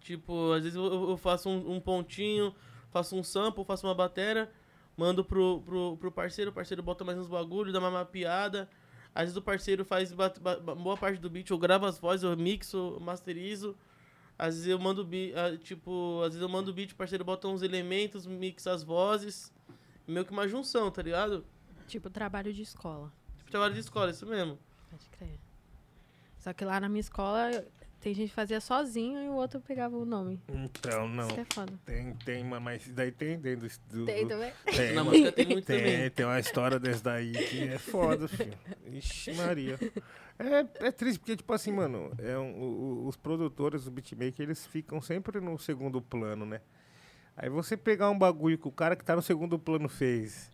Tipo, 0.01 0.53
às 0.53 0.63
vezes 0.65 0.77
eu, 0.77 1.11
eu 1.11 1.17
faço 1.17 1.49
um, 1.49 1.77
um 1.77 1.81
pontinho, 1.81 2.55
faço 2.91 3.17
um 3.17 3.23
sample, 3.25 3.65
faço 3.65 3.87
uma 3.87 3.95
bateria, 3.95 4.51
mando 4.97 5.25
pro, 5.25 5.63
pro, 5.65 5.97
pro 5.97 6.13
parceiro, 6.13 6.51
o 6.51 6.55
parceiro 6.55 6.83
bota 6.83 7.05
mais 7.05 7.17
uns 7.19 7.29
bagulho, 7.29 7.73
dá 7.73 7.79
uma 7.79 7.91
mapeada. 7.91 8.69
Às 9.15 9.23
vezes 9.25 9.37
o 9.37 9.43
parceiro 9.43 9.85
faz 9.85 10.13
boa 10.13 10.97
parte 10.97 11.19
do 11.19 11.31
beat, 11.31 11.49
eu 11.51 11.59
gravo 11.59 11.87
as 11.87 11.99
vozes, 11.99 12.25
eu 12.25 12.37
mixo, 12.37 12.99
masterizo. 13.01 13.77
Às 14.43 14.57
vezes 14.57 14.67
eu 14.67 14.77
mando 14.77 15.05
beat, 15.05 15.33
tipo, 15.63 16.21
às 16.23 16.31
vezes 16.31 16.43
eu 16.43 16.49
mando 16.49 16.75
beat, 16.75 16.91
o 16.91 16.97
parceiro 16.97 17.25
bota 17.25 17.47
uns 17.47 17.63
elementos, 17.63 18.27
mixa 18.27 18.73
as 18.73 18.83
vozes. 18.83 19.53
Meio 20.05 20.27
que 20.27 20.33
uma 20.33 20.49
junção, 20.49 20.91
tá 20.91 21.01
ligado? 21.01 21.47
Tipo, 21.87 22.11
trabalho 22.11 22.53
de 22.53 22.61
escola. 22.61 23.13
Tipo, 23.39 23.53
trabalho 23.53 23.73
de 23.73 23.79
escola, 23.79 24.11
isso 24.11 24.27
mesmo. 24.27 24.59
Pode 24.91 25.09
crer. 25.11 25.39
Só 26.41 26.53
que 26.53 26.65
lá 26.65 26.81
na 26.81 26.89
minha 26.89 26.99
escola 26.99 27.65
tem 28.03 28.13
gente 28.13 28.31
que 28.31 28.35
fazia 28.35 28.61
sozinho 28.61 29.23
e 29.23 29.29
o 29.29 29.33
outro 29.35 29.61
pegava 29.61 29.97
o 29.97 30.05
nome. 30.05 30.41
Então, 30.49 31.09
não. 31.09 31.29
Isso 31.29 31.41
é 31.41 31.47
foda. 31.55 31.73
Tem, 31.87 32.13
tem, 32.25 32.45
mas 32.45 32.83
isso 32.83 32.93
daí 32.93 33.13
tem 33.13 33.39
dentro 33.39 33.69
do... 33.89 33.99
do- 34.01 34.05
Tem 34.07 34.27
também? 34.27 34.53
Tem, 34.67 34.93
Na 34.93 35.05
música 35.05 35.33
tem 35.33 35.47
muito 35.47 35.65
tem, 35.67 35.79
também. 35.79 36.11
Tem 36.11 36.27
uma 36.27 36.41
história 36.41 36.79
dessa 36.81 37.05
daí 37.05 37.33
que 37.33 37.63
é 37.69 37.79
foda, 37.79 38.27
filho. 38.29 38.59
Ixi, 38.93 39.33
Maria. 39.35 39.79
É, 40.39 40.87
é 40.89 40.91
triste 40.91 41.19
porque, 41.21 41.37
tipo 41.37 41.53
assim, 41.53 41.73
mano, 41.73 42.11
é 42.19 42.37
um- 42.37 42.61
o- 42.61 43.07
os 43.07 43.17
produtores, 43.17 43.83
os 43.83 43.89
beatmakers, 43.89 44.41
eles 44.41 44.67
ficam 44.67 45.01
sempre 45.01 45.41
no 45.41 45.57
segundo 45.59 46.03
plano, 46.03 46.45
né? 46.45 46.61
Aí 47.37 47.49
você 47.49 47.77
pegar 47.77 48.11
um 48.11 48.19
bagulho 48.19 48.59
que 48.59 48.69
o 48.69 48.73
cara 48.73 48.97
que 48.97 49.05
tá 49.05 49.15
no 49.17 49.23
segundo 49.23 49.59
plano 49.59 49.89
fez 49.89 50.51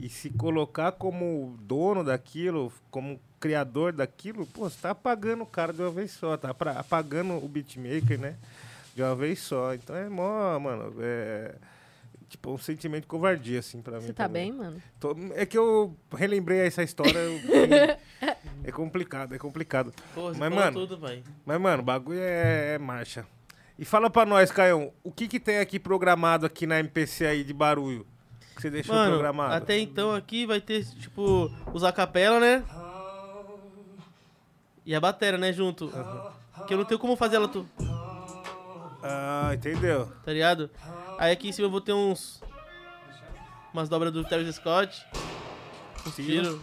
e 0.00 0.08
se 0.08 0.30
colocar 0.30 0.92
como 0.92 1.56
dono 1.60 2.02
daquilo, 2.02 2.72
como 2.90 3.20
criador 3.40 3.92
daquilo, 3.92 4.46
pô, 4.46 4.68
você 4.68 4.76
tá 4.82 4.90
apagando 4.90 5.42
o 5.42 5.46
cara 5.46 5.72
de 5.72 5.80
uma 5.80 5.90
vez 5.90 6.10
só, 6.12 6.36
tá 6.36 6.52
pra- 6.52 6.72
apagando 6.78 7.32
o 7.42 7.48
beatmaker, 7.48 8.20
né? 8.20 8.36
De 8.94 9.02
uma 9.02 9.16
vez 9.16 9.40
só. 9.40 9.72
Então 9.74 9.96
é 9.96 10.08
mó, 10.08 10.58
mano, 10.58 10.94
é 11.00 11.54
tipo 12.28 12.52
um 12.52 12.58
sentimento 12.58 13.02
de 13.02 13.06
covardia, 13.08 13.58
assim, 13.58 13.80
pra 13.82 13.98
mim. 13.98 14.06
Você 14.06 14.12
tá 14.12 14.24
também. 14.26 14.50
bem, 14.52 14.58
mano? 14.60 14.82
Tô- 15.00 15.16
é 15.34 15.44
que 15.46 15.56
eu 15.58 15.96
relembrei 16.12 16.60
essa 16.60 16.82
história. 16.82 17.18
eu- 17.18 17.40
é 18.62 18.70
complicado, 18.70 19.34
é 19.34 19.38
complicado. 19.38 19.92
Porra, 20.14 20.34
você 20.34 20.38
mas, 20.40 20.54
mano, 20.54 20.72
tudo, 20.86 20.98
mas, 21.46 21.60
mano, 21.60 21.82
o 21.82 21.84
bagulho 21.84 22.20
é, 22.20 22.74
é 22.74 22.78
marcha. 22.78 23.26
E 23.78 23.84
fala 23.84 24.10
pra 24.10 24.26
nós, 24.26 24.50
Caião, 24.52 24.92
o 25.02 25.10
que 25.10 25.26
que 25.26 25.40
tem 25.40 25.58
aqui 25.58 25.78
programado 25.80 26.44
aqui 26.44 26.66
na 26.66 26.78
MPC 26.78 27.24
aí 27.26 27.42
de 27.42 27.54
barulho? 27.54 28.06
Que 28.54 28.60
você 28.62 28.70
deixou 28.70 28.94
Mano, 28.94 29.12
programado? 29.12 29.54
até 29.54 29.78
então 29.78 30.14
aqui 30.14 30.44
vai 30.44 30.60
ter, 30.60 30.84
tipo, 30.84 31.50
os 31.72 31.82
acapela, 31.82 32.38
né? 32.38 32.62
E 34.84 34.94
a 34.94 35.00
bateria, 35.00 35.38
né, 35.38 35.52
junto. 35.52 35.92
Que 36.66 36.74
eu 36.74 36.78
não 36.78 36.84
tenho 36.84 37.00
como 37.00 37.16
fazer 37.16 37.36
ela 37.36 37.48
tu. 37.48 37.66
Ah, 39.02 39.50
entendeu? 39.54 40.06
Tá 40.24 40.32
ligado? 40.32 40.70
Aí 41.18 41.32
aqui 41.32 41.48
em 41.48 41.52
cima 41.52 41.66
eu 41.66 41.70
vou 41.70 41.80
ter 41.80 41.92
uns. 41.92 42.42
Umas 43.72 43.88
dobras 43.88 44.12
do 44.12 44.24
Travis 44.24 44.54
Scott. 44.56 45.06
Uns 46.06 46.16
tiros. 46.16 46.60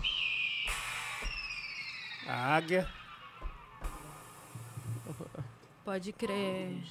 A 2.28 2.56
águia. 2.56 2.88
Pode 5.86 6.12
crer. 6.12 6.84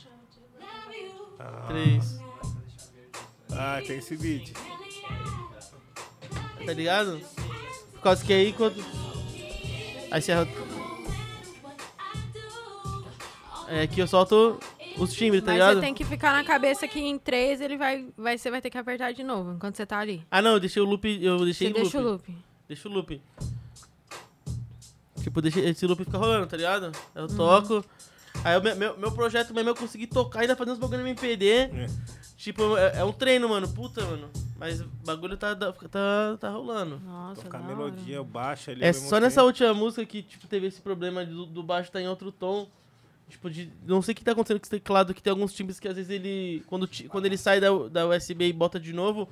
Três. 1.68 2.18
Ah, 3.52 3.80
tem 3.86 3.98
esse 3.98 4.16
beat. 4.16 4.52
Tá 6.64 6.72
ligado? 6.72 7.20
Por 7.92 8.00
causa 8.00 8.24
que 8.24 8.32
aí 8.32 8.52
quando. 8.52 8.82
Aí 10.10 10.22
você. 10.22 10.32
É, 13.68 13.82
aqui 13.82 14.00
eu 14.00 14.06
solto 14.06 14.58
os 14.98 15.12
timbres, 15.12 15.42
tá 15.42 15.46
Mas 15.52 15.54
ligado? 15.54 15.74
você 15.76 15.80
tem 15.80 15.94
que 15.94 16.04
ficar 16.04 16.32
na 16.32 16.44
cabeça 16.44 16.86
que 16.86 17.00
em 17.00 17.18
três 17.18 17.60
ele 17.60 17.76
vai, 17.76 18.06
vai, 18.16 18.38
você 18.38 18.50
vai 18.50 18.60
ter 18.60 18.70
que 18.70 18.78
apertar 18.78 19.12
de 19.12 19.22
novo 19.24 19.52
enquanto 19.52 19.76
você 19.76 19.84
tá 19.86 19.98
ali. 19.98 20.24
Ah 20.30 20.40
não, 20.40 20.52
eu 20.52 20.60
deixei 20.60 20.80
o 20.80 20.84
loop. 20.86 21.04
Eu 21.22 21.44
deixei 21.44 21.68
Você 21.68 21.72
em 21.72 21.82
loop. 21.82 21.82
deixa 21.82 21.98
o 21.98 22.02
loop. 22.02 22.36
Deixa 22.68 22.88
o 22.88 22.92
loop. 22.92 23.22
Tipo, 25.22 25.42
deixa, 25.42 25.60
esse 25.60 25.86
loop 25.86 26.04
fica 26.04 26.18
rolando, 26.18 26.46
tá 26.46 26.56
ligado? 26.56 26.92
Eu 27.14 27.22
Uhum. 27.24 27.36
toco. 27.36 27.84
Aí 28.44 28.56
o 28.56 28.62
meu, 28.62 28.96
meu, 28.98 29.12
projeto 29.12 29.52
mesmo 29.52 29.70
é 29.70 29.72
eu 29.72 29.76
conseguir 29.76 30.06
tocar 30.06 30.40
e 30.40 30.42
ainda 30.42 30.54
fazer 30.54 30.70
uns 30.70 30.78
bagulho 30.78 31.00
no 31.00 31.08
MPD. 31.08 31.48
É. 31.50 31.86
Tipo, 32.36 32.76
é, 32.76 32.98
é 32.98 33.04
um 33.04 33.12
treino, 33.12 33.48
mano. 33.48 33.66
Puta, 33.68 34.04
mano. 34.04 34.28
Mas 34.58 34.80
o 34.80 34.88
bagulho 35.04 35.36
tá, 35.36 35.56
tá, 35.56 36.36
tá, 36.38 36.50
rolando. 36.50 37.00
Nossa, 37.04 37.42
Tocar 37.42 37.58
melodia, 37.66 38.20
o 38.20 38.24
baixo 38.24 38.70
ali. 38.70 38.84
É 38.84 38.92
só 38.92 39.18
nessa 39.18 39.36
tempo. 39.40 39.46
última 39.46 39.74
música 39.74 40.04
que, 40.06 40.22
tipo, 40.22 40.46
teve 40.46 40.66
esse 40.68 40.80
problema 40.80 41.24
do, 41.24 41.44
do 41.46 41.62
baixo 41.62 41.90
tá 41.90 42.00
em 42.00 42.08
outro 42.08 42.30
tom. 42.30 42.68
Tipo, 43.28 43.50
de. 43.50 43.70
Não 43.84 44.00
sei 44.02 44.12
o 44.12 44.14
que 44.16 44.22
tá 44.24 44.32
acontecendo 44.32 44.58
com 44.60 44.64
esse 44.64 44.70
teclado, 44.70 45.12
que 45.12 45.22
tem 45.22 45.30
alguns 45.32 45.52
timbres 45.52 45.80
que 45.80 45.88
às 45.88 45.96
vezes 45.96 46.10
ele. 46.10 46.62
Quando, 46.66 46.88
quando 47.08 47.26
ele 47.26 47.36
sai 47.36 47.60
da, 47.60 47.68
da 47.90 48.06
USB 48.08 48.46
e 48.48 48.52
bota 48.52 48.78
de 48.78 48.92
novo, 48.92 49.28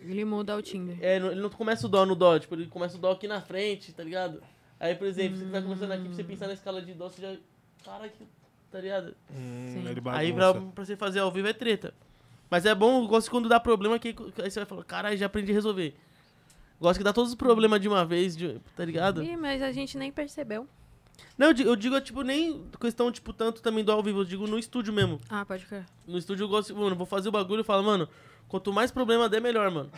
Ele 0.00 0.24
muda 0.24 0.56
o 0.56 0.62
timbre. 0.62 0.96
é, 1.00 1.16
ele 1.16 1.34
não 1.40 1.50
começa 1.50 1.86
o 1.86 1.88
dó 1.88 2.06
no 2.06 2.14
dó, 2.14 2.38
tipo, 2.38 2.54
ele 2.54 2.66
começa 2.66 2.96
o 2.96 3.00
dó 3.00 3.12
aqui 3.12 3.26
na 3.26 3.40
frente, 3.40 3.92
tá 3.92 4.02
ligado? 4.04 4.42
Aí, 4.78 4.94
por 4.94 5.06
exemplo, 5.06 5.38
você 5.38 5.44
tá 5.46 5.62
começando 5.62 5.92
aqui, 5.92 6.04
pra 6.04 6.14
você 6.14 6.24
pensar 6.24 6.46
na 6.48 6.54
escala 6.54 6.80
de 6.82 6.92
dó, 6.94 7.08
você 7.08 7.22
já. 7.22 7.36
Cara, 7.84 8.08
que. 8.08 8.24
Tá 8.70 8.80
ligado? 8.80 9.14
Hum, 9.30 9.84
ele 9.86 10.00
Aí 10.06 10.32
pra, 10.32 10.54
pra 10.54 10.84
você 10.84 10.96
fazer 10.96 11.18
ao 11.18 11.30
vivo 11.30 11.46
é 11.48 11.52
treta. 11.52 11.92
Mas 12.48 12.64
é 12.64 12.74
bom, 12.74 13.02
eu 13.02 13.08
gosto 13.08 13.30
quando 13.30 13.48
dá 13.48 13.58
problema, 13.60 13.98
que 13.98 14.08
aí 14.38 14.50
você 14.50 14.60
vai 14.60 14.66
falar, 14.66 14.84
caralho, 14.84 15.16
já 15.16 15.26
aprendi 15.26 15.50
a 15.52 15.54
resolver. 15.54 15.94
Gosto 16.80 16.98
que 16.98 17.04
dá 17.04 17.12
todos 17.12 17.30
os 17.30 17.36
problemas 17.36 17.80
de 17.80 17.88
uma 17.88 18.04
vez, 18.04 18.36
de- 18.36 18.58
tá 18.76 18.84
ligado? 18.84 19.22
Ih, 19.22 19.36
mas 19.36 19.62
a 19.62 19.70
gente 19.72 19.96
nem 19.98 20.10
percebeu. 20.10 20.66
Não, 21.38 21.48
eu 21.48 21.52
digo, 21.54 21.68
eu 21.70 21.76
digo, 21.76 22.00
tipo, 22.00 22.22
nem 22.22 22.64
questão, 22.80 23.10
tipo, 23.10 23.32
tanto 23.32 23.62
também 23.62 23.82
do 23.82 23.90
ao 23.90 24.02
vivo, 24.02 24.20
eu 24.20 24.24
digo 24.24 24.46
no 24.46 24.58
estúdio 24.58 24.92
mesmo. 24.92 25.20
Ah, 25.28 25.44
pode 25.44 25.64
crer. 25.66 25.84
No 26.06 26.18
estúdio 26.18 26.44
eu 26.44 26.48
gosto, 26.48 26.74
mano, 26.76 26.94
vou 26.94 27.06
fazer 27.06 27.28
o 27.28 27.32
bagulho 27.32 27.62
e 27.62 27.64
falo, 27.64 27.82
mano, 27.82 28.08
quanto 28.48 28.72
mais 28.72 28.90
problema 28.90 29.28
der, 29.28 29.40
melhor, 29.40 29.70
mano. 29.70 29.90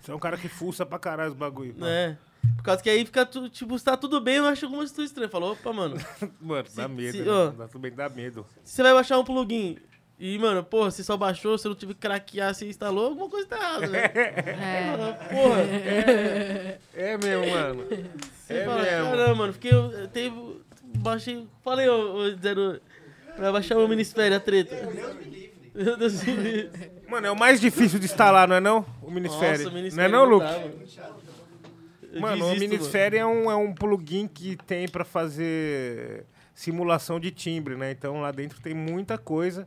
Você 0.00 0.10
é 0.10 0.14
um 0.14 0.18
cara 0.18 0.36
que 0.36 0.48
fuça 0.48 0.84
pra 0.84 0.98
caralho 0.98 1.30
os 1.30 1.36
bagulho. 1.36 1.74
pá. 1.74 1.86
É. 1.86 2.16
Por 2.56 2.62
causa 2.64 2.82
que 2.82 2.88
aí 2.90 3.04
fica, 3.04 3.24
tu, 3.26 3.48
tipo, 3.50 3.78
se 3.78 3.84
tá 3.84 3.96
tudo 3.96 4.20
bem, 4.20 4.36
eu 4.36 4.46
acho 4.46 4.64
alguma 4.64 4.82
coisa 4.86 5.02
estranha. 5.04 5.28
Falou, 5.28 5.52
opa, 5.52 5.72
mano. 5.72 5.96
Mano, 6.40 6.64
dá 6.74 6.82
Se- 6.84 6.88
medo. 6.88 7.12
se- 7.18 7.22
né? 7.22 7.30
ó. 7.30 7.50
Dá 7.50 7.68
tudo 7.68 7.80
bem, 7.82 7.92
dá 7.92 8.08
medo. 8.08 8.46
Se 8.64 8.74
você 8.76 8.82
vai 8.82 8.94
baixar 8.94 9.18
um 9.18 9.24
plugin 9.24 9.76
e, 10.18 10.38
mano, 10.38 10.64
porra, 10.64 10.90
você 10.90 11.04
só 11.04 11.16
baixou, 11.18 11.56
você 11.56 11.68
não 11.68 11.74
tive 11.74 11.92
que 11.94 12.00
craquear, 12.00 12.54
você 12.54 12.66
instalou, 12.68 13.06
alguma 13.08 13.28
coisa 13.28 13.46
tá 13.46 13.56
errada, 13.56 13.86
né? 13.88 14.02
É. 14.14 15.12
Porra. 15.34 15.60
É, 15.60 16.78
é 16.94 17.18
mesmo, 17.18 17.46
mano. 17.54 17.84
Você 18.50 18.56
É 18.56 18.64
fala, 18.64 18.82
mesmo. 18.82 19.10
caramba, 19.10 19.34
mano, 19.36 19.52
fiquei. 19.52 19.72
Eu, 19.72 20.08
teve, 20.08 20.60
baixei. 20.98 21.46
Falei, 21.62 21.88
ô, 21.88 22.16
ô 22.16 22.30
Zero. 22.36 22.80
Pra 23.36 23.52
baixar 23.52 23.78
o 23.78 23.86
Minisfere, 23.88 24.34
a 24.34 24.40
treta. 24.40 24.74
Meu 25.74 25.96
Deus 25.96 26.22
me 26.24 26.32
livre. 26.34 26.90
Mano, 27.08 27.26
é 27.28 27.30
o 27.30 27.36
mais 27.36 27.60
difícil 27.60 27.98
de 27.98 28.04
instalar, 28.06 28.46
não 28.48 28.56
é 28.56 28.60
não? 28.60 28.84
O 29.02 29.10
Minisfere. 29.10 29.64
Nossa, 29.64 29.76
o 29.76 29.96
não 29.96 30.02
é 30.02 30.08
não, 30.08 30.24
Luke? 30.24 30.44
mano. 30.44 30.72
Eu 32.12 32.20
Mano, 32.20 32.46
o 32.46 32.58
Minisfere 32.58 33.16
é 33.18 33.24
um, 33.24 33.48
é 33.50 33.54
um 33.54 33.72
plugin 33.72 34.26
que 34.26 34.56
tem 34.66 34.88
pra 34.88 35.04
fazer 35.04 36.24
simulação 36.52 37.20
de 37.20 37.30
timbre, 37.30 37.76
né? 37.76 37.92
Então 37.92 38.20
lá 38.20 38.32
dentro 38.32 38.60
tem 38.60 38.74
muita 38.74 39.16
coisa. 39.16 39.66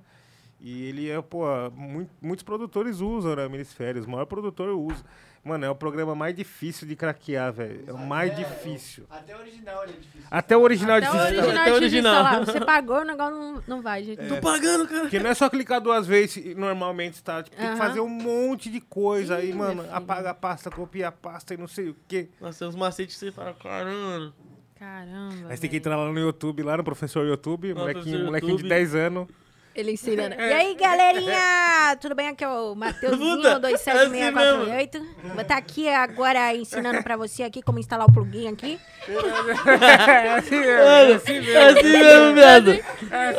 E 0.59 0.83
ele 0.89 1.09
é, 1.09 1.21
pô, 1.21 1.45
muito- 1.73 2.11
muitos 2.21 2.43
produtores 2.43 2.99
usam, 2.99 3.35
né, 3.37 3.47
Minisférias. 3.47 4.05
O 4.05 4.09
maior 4.09 4.25
produtor 4.25 4.69
usa. 4.69 5.03
Mano, 5.43 5.65
é 5.65 5.69
o 5.69 5.75
programa 5.75 6.15
mais 6.15 6.33
difícil 6.33 6.87
de 6.87 6.95
craquear, 6.95 7.51
velho. 7.51 7.83
É 7.85 7.91
o 7.91 7.97
mais 7.97 8.33
difícil. 8.33 9.03
Até 9.09 9.35
o 9.35 9.39
original 9.39 9.83
ele 9.83 9.91
é 9.91 9.95
difícil. 9.97 10.27
Até 10.31 10.55
o 10.57 10.61
original 10.61 10.95
é 10.95 10.99
Até 10.99 11.09
o 11.09 11.11
difícil. 11.11 11.35
original, 11.43 11.61
Até 11.61 11.71
o 11.71 11.75
original. 11.75 12.15
instalar. 12.23 12.45
Você 12.45 12.61
pagou, 12.61 12.97
o 13.01 13.03
negócio 13.03 13.35
não, 13.35 13.63
não 13.67 13.81
vai, 13.81 14.03
gente. 14.05 14.25
Tô 14.25 14.37
pagando, 14.37 14.87
cara. 14.87 15.01
Porque 15.01 15.19
não 15.19 15.29
é 15.29 15.33
só 15.33 15.49
clicar 15.49 15.81
duas 15.81 16.07
vezes 16.07 16.37
e 16.37 16.55
normalmente, 16.55 17.21
tá? 17.21 17.43
Tipo, 17.43 17.57
tem 17.57 17.71
que 17.71 17.77
fazer 17.77 17.99
um 17.99 18.07
monte 18.07 18.69
de 18.69 18.79
coisa. 18.79 19.35
Aí, 19.35 19.51
mano, 19.53 19.85
apaga 19.91 20.29
a 20.29 20.33
pasta, 20.33 20.71
copia 20.71 21.09
a 21.09 21.11
pasta 21.11 21.53
e 21.53 21.57
não 21.57 21.67
sei 21.67 21.89
o 21.89 21.95
quê. 22.07 22.29
Nossa, 22.39 22.59
tem 22.59 22.67
uns 22.69 22.75
macetes 22.77 23.13
que 23.15 23.25
você 23.25 23.31
fala, 23.33 23.53
caramba. 23.53 24.33
Caramba. 24.79 25.49
Aí 25.49 25.55
você 25.57 25.61
tem 25.61 25.69
que 25.69 25.77
entrar 25.77 25.97
lá 25.97 26.09
no 26.09 26.19
YouTube, 26.19 26.63
lá 26.63 26.77
no 26.77 26.83
professor 26.85 27.25
YouTube, 27.27 27.73
No 27.73 27.81
molequinho, 27.81 28.03
professor 28.03 28.25
molequinho 28.25 28.57
de 28.57 28.63
YouTube. 28.63 28.69
10 28.69 28.95
anos. 28.95 29.27
Ele 29.75 29.91
ensinando. 29.91 30.35
E 30.39 30.53
aí, 30.53 30.75
galerinha? 30.75 31.97
Tudo 31.99 32.15
bem? 32.15 32.29
Aqui 32.29 32.43
é 32.43 32.47
o 32.47 32.75
Mateuzinho, 32.75 33.37
Puta, 33.37 33.59
27648. 33.59 35.05
Vou 35.33 35.41
estar 35.41 35.57
aqui 35.57 35.89
agora 35.89 36.55
ensinando 36.55 37.01
pra 37.03 37.17
você 37.17 37.43
aqui 37.43 37.61
como 37.61 37.79
instalar 37.79 38.07
o 38.07 38.13
plugin 38.13 38.47
aqui. 38.49 38.79
É 39.07 40.33
assim 40.35 40.59
mesmo, 40.59 40.71
é 40.71 41.13
assim 41.13 41.35
é 41.35 41.41
mesmo. 41.41 41.79
assim 41.79 41.91
mesmo, 41.91 42.33
viado. 42.33 42.79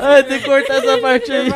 Ai, 0.01 0.23
tem 0.25 0.39
que 0.41 0.45
cortar 0.45 0.75
essa 0.75 0.99
parte 0.99 1.33
aí. 1.33 1.49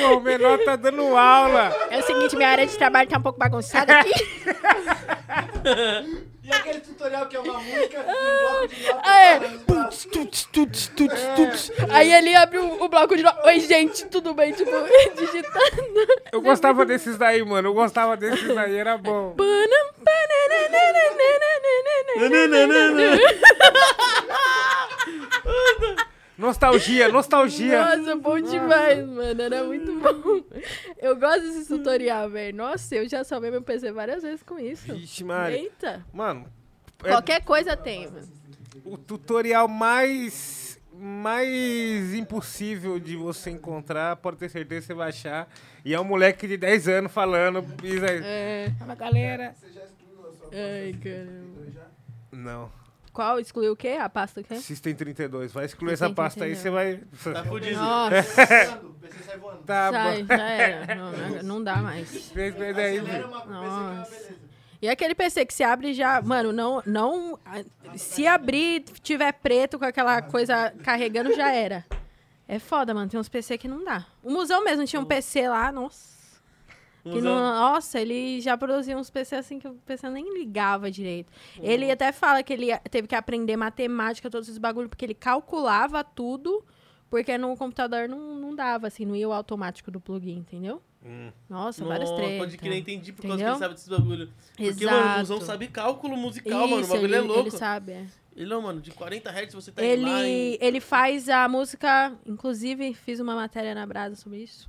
Pô, 0.00 0.16
o 0.16 0.20
menor 0.20 0.58
tá 0.64 0.76
dando 0.76 1.16
aula. 1.16 1.72
É 1.90 1.98
o 1.98 2.02
seguinte, 2.02 2.36
minha 2.36 2.48
área 2.48 2.66
de 2.66 2.76
trabalho 2.76 3.08
tá 3.08 3.18
um 3.18 3.22
pouco 3.22 3.38
bagunçada 3.38 4.00
aqui. 4.00 4.12
E 6.46 6.52
aquele 6.52 6.78
tutorial 6.80 7.26
que 7.26 7.34
é 7.36 7.40
uma 7.40 7.58
música 7.58 7.96
e 7.98 8.00
um 8.02 8.38
bloco 8.60 8.68
de 8.68 8.86
nota 8.86 9.00
Ah, 9.04 9.20
é. 9.24 9.38
pra- 9.66 9.76
Tuts, 10.12 10.44
tuts, 10.52 10.86
tuts, 10.94 11.20
tuts. 11.34 11.72
Aí 11.90 12.12
ele 12.12 12.34
abre 12.36 12.58
o, 12.58 12.84
o 12.84 12.88
bloco 12.88 13.16
de. 13.16 13.24
Oi, 13.44 13.60
gente, 13.60 14.06
tudo 14.06 14.32
bem? 14.34 14.52
Tipo, 14.52 14.70
digitando. 15.16 16.22
Eu 16.32 16.40
gostava 16.40 16.84
desses 16.84 17.16
daí, 17.16 17.42
mano. 17.44 17.68
Eu 17.68 17.74
gostava 17.74 18.16
desses 18.16 18.54
daí, 18.54 18.76
era 18.76 18.96
bom. 18.96 19.34
Nostalgia, 26.38 27.08
nostalgia. 27.12 27.96
Nossa, 27.96 28.16
bom 28.16 28.38
demais, 28.40 29.06
mano. 29.06 29.42
Era 29.42 29.64
muito 29.64 29.98
bom. 29.98 30.42
Eu 30.98 31.16
gosto 31.16 31.40
desse 31.42 31.68
tutorial, 31.68 32.28
velho. 32.28 32.56
Nossa, 32.56 32.94
eu 32.94 33.08
já 33.08 33.24
salvei 33.24 33.50
meu 33.50 33.62
PC 33.62 33.90
várias 33.92 34.22
vezes 34.22 34.42
com 34.42 34.58
isso. 34.58 34.94
Vixe, 34.94 35.24
Mari. 35.24 35.54
Eita. 35.54 36.04
Mano. 36.12 36.46
É... 37.02 37.08
Qualquer 37.08 37.42
coisa 37.42 37.76
tem, 37.76 38.10
mano. 38.10 38.28
O 38.84 38.96
tutorial 38.98 39.66
mais 39.66 40.66
mais 40.98 42.14
impossível 42.14 42.98
de 42.98 43.16
você 43.16 43.50
encontrar, 43.50 44.16
pode 44.16 44.38
ter 44.38 44.48
certeza 44.48 44.80
que 44.80 44.86
você 44.86 44.94
vai 44.94 45.10
achar. 45.10 45.48
E 45.84 45.92
é 45.92 46.00
um 46.00 46.04
moleque 46.04 46.48
de 46.48 46.56
10 46.56 46.88
anos 46.88 47.12
falando. 47.12 47.62
Pisa 47.62 48.06
aí. 48.10 48.20
É. 48.22 48.72
uma 48.80 48.94
galera. 48.94 49.54
Você 49.54 49.72
já 49.72 49.84
excluiu 49.84 50.26
a 50.26 50.32
sua 50.32 50.48
Ai, 50.52 50.94
caramba. 51.02 51.90
Não. 52.32 52.85
Qual? 53.16 53.40
Excluiu 53.40 53.72
o 53.72 53.76
quê? 53.76 53.96
A 53.98 54.10
pasta 54.10 54.42
o 54.42 54.44
quê? 54.44 54.56
System 54.56 54.94
32. 54.94 55.50
Vai 55.50 55.64
excluir 55.64 55.94
essa 55.94 56.10
pasta 56.10 56.44
aí, 56.44 56.54
32. 56.54 56.58
você 56.58 57.24
vai. 57.24 57.32
Tá 57.34 57.44
fudido. 57.48 57.80
Nossa, 57.80 58.80
o 58.84 58.92
PC 58.92 59.22
sai 59.24 59.38
voando. 59.38 59.62
Tá 59.62 59.90
sai, 59.90 60.22
bom. 60.22 60.36
já 60.36 60.48
era. 60.50 60.94
Não, 60.94 61.42
não- 61.42 61.64
dá 61.64 61.76
mais. 61.76 62.14
Acelera 62.14 62.52
uma 62.54 62.74
que 63.04 63.16
é 63.16 63.24
uma 63.24 63.44
Nossa. 63.46 64.34
E 64.82 64.88
aquele 64.90 65.14
PC 65.14 65.46
que 65.46 65.54
se 65.54 65.64
abre 65.64 65.94
já, 65.94 66.20
mano, 66.20 66.52
não, 66.52 66.82
não, 66.84 67.38
se 67.96 68.26
abrir, 68.26 68.82
tiver 69.02 69.32
preto 69.32 69.78
com 69.78 69.86
aquela 69.86 70.20
coisa 70.20 70.70
carregando, 70.84 71.34
já 71.34 71.50
era. 71.50 71.86
É 72.46 72.58
foda, 72.58 72.92
mano, 72.92 73.10
tem 73.10 73.18
uns 73.18 73.30
PC 73.30 73.56
que 73.56 73.66
não 73.66 73.82
dá. 73.82 74.04
O 74.22 74.30
museu 74.30 74.62
mesmo 74.62 74.84
tinha 74.84 75.00
um 75.00 75.06
PC 75.06 75.48
lá, 75.48 75.72
nossa. 75.72 76.15
Que 77.12 77.20
não, 77.20 77.38
nossa, 77.38 78.00
ele 78.00 78.40
já 78.40 78.56
produzia 78.56 78.96
uns 78.96 79.10
PC 79.10 79.36
assim 79.36 79.58
que 79.58 79.68
o 79.68 79.74
PC 79.86 80.08
nem 80.10 80.32
ligava 80.36 80.90
direito. 80.90 81.30
Ele 81.60 81.90
até 81.90 82.10
fala 82.12 82.42
que 82.42 82.52
ele 82.52 82.76
teve 82.90 83.06
que 83.06 83.14
aprender 83.14 83.56
matemática, 83.56 84.28
todos 84.30 84.48
esses 84.48 84.58
bagulho, 84.58 84.88
porque 84.88 85.04
ele 85.04 85.14
calculava 85.14 86.02
tudo, 86.02 86.64
porque 87.08 87.38
no 87.38 87.56
computador 87.56 88.08
não, 88.08 88.34
não 88.36 88.54
dava, 88.54 88.86
assim, 88.88 89.04
não 89.04 89.14
ia 89.14 89.28
o 89.28 89.32
automático 89.32 89.90
do 89.90 90.00
plugin, 90.00 90.38
entendeu? 90.38 90.82
Hum. 91.04 91.30
Nossa, 91.48 91.84
várias 91.84 92.10
Nossa, 92.10 92.20
tretas. 92.22 92.38
pode 92.38 92.58
crer, 92.58 92.78
entendi 92.78 93.12
por 93.12 93.22
causa 93.22 93.36
que 93.36 93.42
Entendeu? 93.42 93.52
ele 93.54 93.58
sabe 93.60 93.74
desses 93.74 93.88
bagulho. 93.88 94.32
Porque, 94.48 94.64
Exato. 94.64 95.14
o 95.14 95.18
Musão 95.20 95.40
sabe 95.40 95.68
cálculo 95.68 96.16
musical, 96.16 96.62
mano. 96.62 96.76
O 96.76 96.80
Isso, 96.80 96.88
bagulho 96.90 97.06
ele, 97.06 97.16
é 97.16 97.20
louco. 97.20 97.40
ele 97.42 97.50
sabe, 97.52 97.92
é. 97.92 98.06
Ele 98.34 98.50
não, 98.50 98.60
mano, 98.60 98.80
de 98.80 98.90
40 98.90 99.30
Hz 99.30 99.54
você 99.54 99.70
tá 99.72 99.82
Ele, 99.82 100.10
em... 100.10 100.58
ele 100.60 100.80
faz 100.80 101.28
a 101.28 101.48
música, 101.48 102.12
inclusive 102.26 102.92
fiz 102.92 103.20
uma 103.20 103.34
matéria 103.36 103.74
na 103.74 103.86
Brasa 103.86 104.16
sobre 104.16 104.42
isso. 104.42 104.68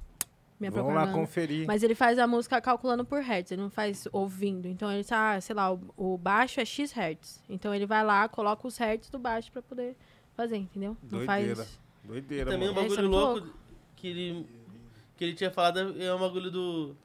Minha 0.59 0.71
Vamos 0.71 0.87
lá 0.87 1.01
propaganda. 1.01 1.19
conferir. 1.19 1.67
Mas 1.67 1.83
ele 1.83 1.93
faz 1.93 2.17
a 2.17 2.25
música 2.25 2.59
calculando 2.59 3.05
por 3.05 3.21
hertz, 3.21 3.51
ele 3.51 3.61
não 3.61 3.69
faz 3.69 4.07
ouvindo. 4.11 4.67
Então 4.67 4.91
ele 4.91 5.03
tá, 5.03 5.39
sei 5.39 5.55
lá, 5.55 5.71
o, 5.71 5.79
o 5.95 6.17
baixo 6.17 6.59
é 6.59 6.65
X 6.65 6.91
hertz. 6.91 7.43
Então 7.47 7.73
ele 7.75 7.85
vai 7.85 8.03
lá, 8.03 8.27
coloca 8.27 8.67
os 8.67 8.75
hertz 8.77 9.09
do 9.09 9.19
baixo 9.19 9.51
pra 9.51 9.61
poder 9.61 9.95
fazer, 10.35 10.57
entendeu? 10.57 10.97
Não 11.03 11.09
Doideira. 11.19 11.55
faz. 11.57 11.79
Doideira, 12.03 12.51
Também 12.51 12.69
um 12.69 12.73
mano. 12.73 12.85
É, 12.85 12.89
isso 12.89 12.99
é 12.99 13.03
bagulho 13.03 13.19
muito 13.19 13.41
louco 13.43 13.57
que 13.95 14.07
ele, 14.07 14.47
que 15.15 15.23
ele 15.23 15.33
tinha 15.33 15.51
falado 15.51 15.95
é 16.01 16.13
um 16.13 16.19
bagulho 16.19 16.49
do... 16.49 16.95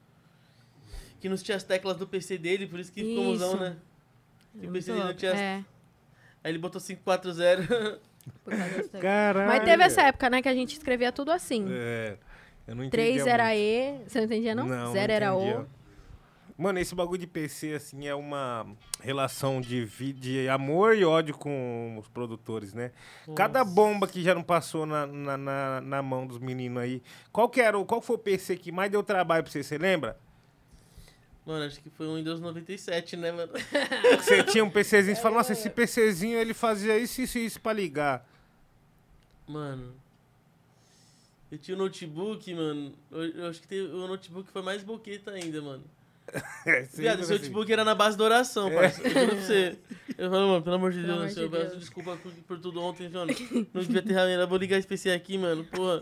Que 1.19 1.29
não 1.29 1.37
tinha 1.37 1.55
as 1.55 1.63
teclas 1.63 1.95
do 1.97 2.07
PC 2.07 2.37
dele, 2.37 2.67
por 2.67 2.79
isso 2.79 2.91
que 2.91 3.01
ficou 3.01 3.33
Isso. 3.33 3.45
musão, 3.45 3.59
né? 3.59 3.77
Que 4.59 4.65
É 4.65 4.69
o 4.69 4.71
muito 4.71 4.73
PC 4.73 4.87
dele 4.87 4.97
não 4.99 5.05
louco. 5.05 5.19
tinha... 5.19 5.31
as- 5.31 5.39
É, 5.39 5.65
Aí 6.43 6.51
ele 6.51 6.57
botou 6.57 6.81
540. 6.81 7.99
por 8.43 8.49
causa 8.55 8.63
das 8.75 8.75
teclas. 8.89 9.01
Caralho. 9.01 9.47
Mas 9.47 9.63
teve 9.63 9.83
essa 9.83 10.01
época, 10.01 10.29
né, 10.29 10.41
que 10.41 10.49
a 10.49 10.53
gente 10.53 10.73
escrevia 10.73 11.11
tudo 11.11 11.31
assim. 11.31 11.65
É. 11.69 12.17
Eu 12.67 12.75
não 12.75 12.89
3 12.89 13.15
entendia 13.15 13.33
era 13.33 13.43
muito. 13.49 13.57
E, 13.57 14.09
você 14.09 14.17
não 14.19 14.25
entendia 14.25 14.55
não? 14.55 14.65
Não, 14.67 14.93
0 14.93 15.11
era 15.11 15.33
entendia. 15.35 15.59
O. 15.61 15.83
Mano, 16.55 16.77
esse 16.79 16.93
bagulho 16.93 17.19
de 17.19 17.25
PC, 17.25 17.73
assim, 17.73 18.07
é 18.07 18.13
uma 18.13 18.67
relação 19.01 19.59
de, 19.59 19.83
vi- 19.83 20.13
de 20.13 20.47
amor 20.47 20.95
e 20.95 21.03
ódio 21.03 21.35
com 21.35 21.97
os 21.99 22.07
produtores, 22.07 22.73
né? 22.75 22.91
Cada 23.35 23.63
bomba 23.65 24.07
que 24.07 24.21
já 24.21 24.35
não 24.35 24.43
passou 24.43 24.85
na, 24.85 25.07
na, 25.07 25.35
na, 25.35 25.81
na 25.81 26.01
mão 26.03 26.27
dos 26.27 26.37
meninos 26.37 26.81
aí. 26.83 27.01
Qual 27.31 27.49
que 27.49 27.59
era 27.59 27.77
o, 27.77 27.83
qual 27.83 28.01
foi 28.01 28.15
o 28.17 28.19
PC 28.19 28.55
que 28.55 28.71
mais 28.71 28.91
deu 28.91 29.01
trabalho 29.01 29.43
pra 29.43 29.51
você, 29.51 29.63
você 29.63 29.79
lembra? 29.79 30.15
Mano, 31.43 31.65
acho 31.65 31.81
que 31.81 31.89
foi 31.89 32.07
um 32.07 32.15
Windows 32.15 32.39
97, 32.39 33.17
né, 33.17 33.31
mano? 33.31 33.51
Você 34.23 34.43
tinha 34.43 34.63
um 34.63 34.69
PCzinho, 34.69 35.13
você 35.13 35.21
falou, 35.21 35.39
nossa, 35.39 35.51
esse 35.51 35.69
PCzinho 35.69 36.37
ele 36.39 36.53
fazia 36.53 36.97
isso, 36.97 37.19
isso 37.21 37.37
e 37.37 37.45
isso 37.45 37.59
pra 37.59 37.73
ligar. 37.73 38.25
Mano. 39.45 39.93
Eu 41.53 41.59
tinha 41.59 41.77
um 41.77 41.81
notebook, 41.81 42.51
mano. 42.55 42.93
Eu, 43.11 43.23
eu 43.25 43.47
acho 43.47 43.61
que 43.61 43.67
teve, 43.67 43.83
o 43.83 44.07
notebook 44.07 44.49
foi 44.51 44.63
mais 44.63 44.81
boqueta 44.81 45.29
ainda, 45.31 45.61
mano. 45.61 45.83
É, 46.65 46.81
Viado, 46.83 47.19
esse 47.21 47.33
assim. 47.33 47.43
notebook 47.43 47.71
era 47.71 47.83
na 47.83 47.93
base 47.93 48.17
da 48.17 48.23
oração, 48.23 48.71
parceiro. 48.71 49.09
Eu 49.09 49.13
juro 49.25 49.35
pra 49.35 49.45
você. 49.45 49.77
Eu 50.17 50.31
falo, 50.31 50.47
mano, 50.47 50.63
pelo 50.63 50.75
amor 50.77 50.91
de 50.91 51.01
Pelo 51.01 51.07
Deus, 51.07 51.19
amor 51.19 51.29
senhor, 51.29 51.49
de 51.49 51.55
eu 51.55 51.61
peço 51.61 51.77
desculpa 51.77 52.15
por, 52.15 52.31
por 52.31 52.59
tudo 52.59 52.81
ontem, 52.81 53.07
mano. 53.09 53.31
Não 53.73 53.81
devia 53.83 54.01
ter 54.01 54.13
realmente. 54.13 54.47
Vou 54.49 54.57
ligar 54.57 54.79
esse 54.79 54.87
PC 54.87 55.11
aqui, 55.11 55.37
mano, 55.37 55.63
porra. 55.65 55.99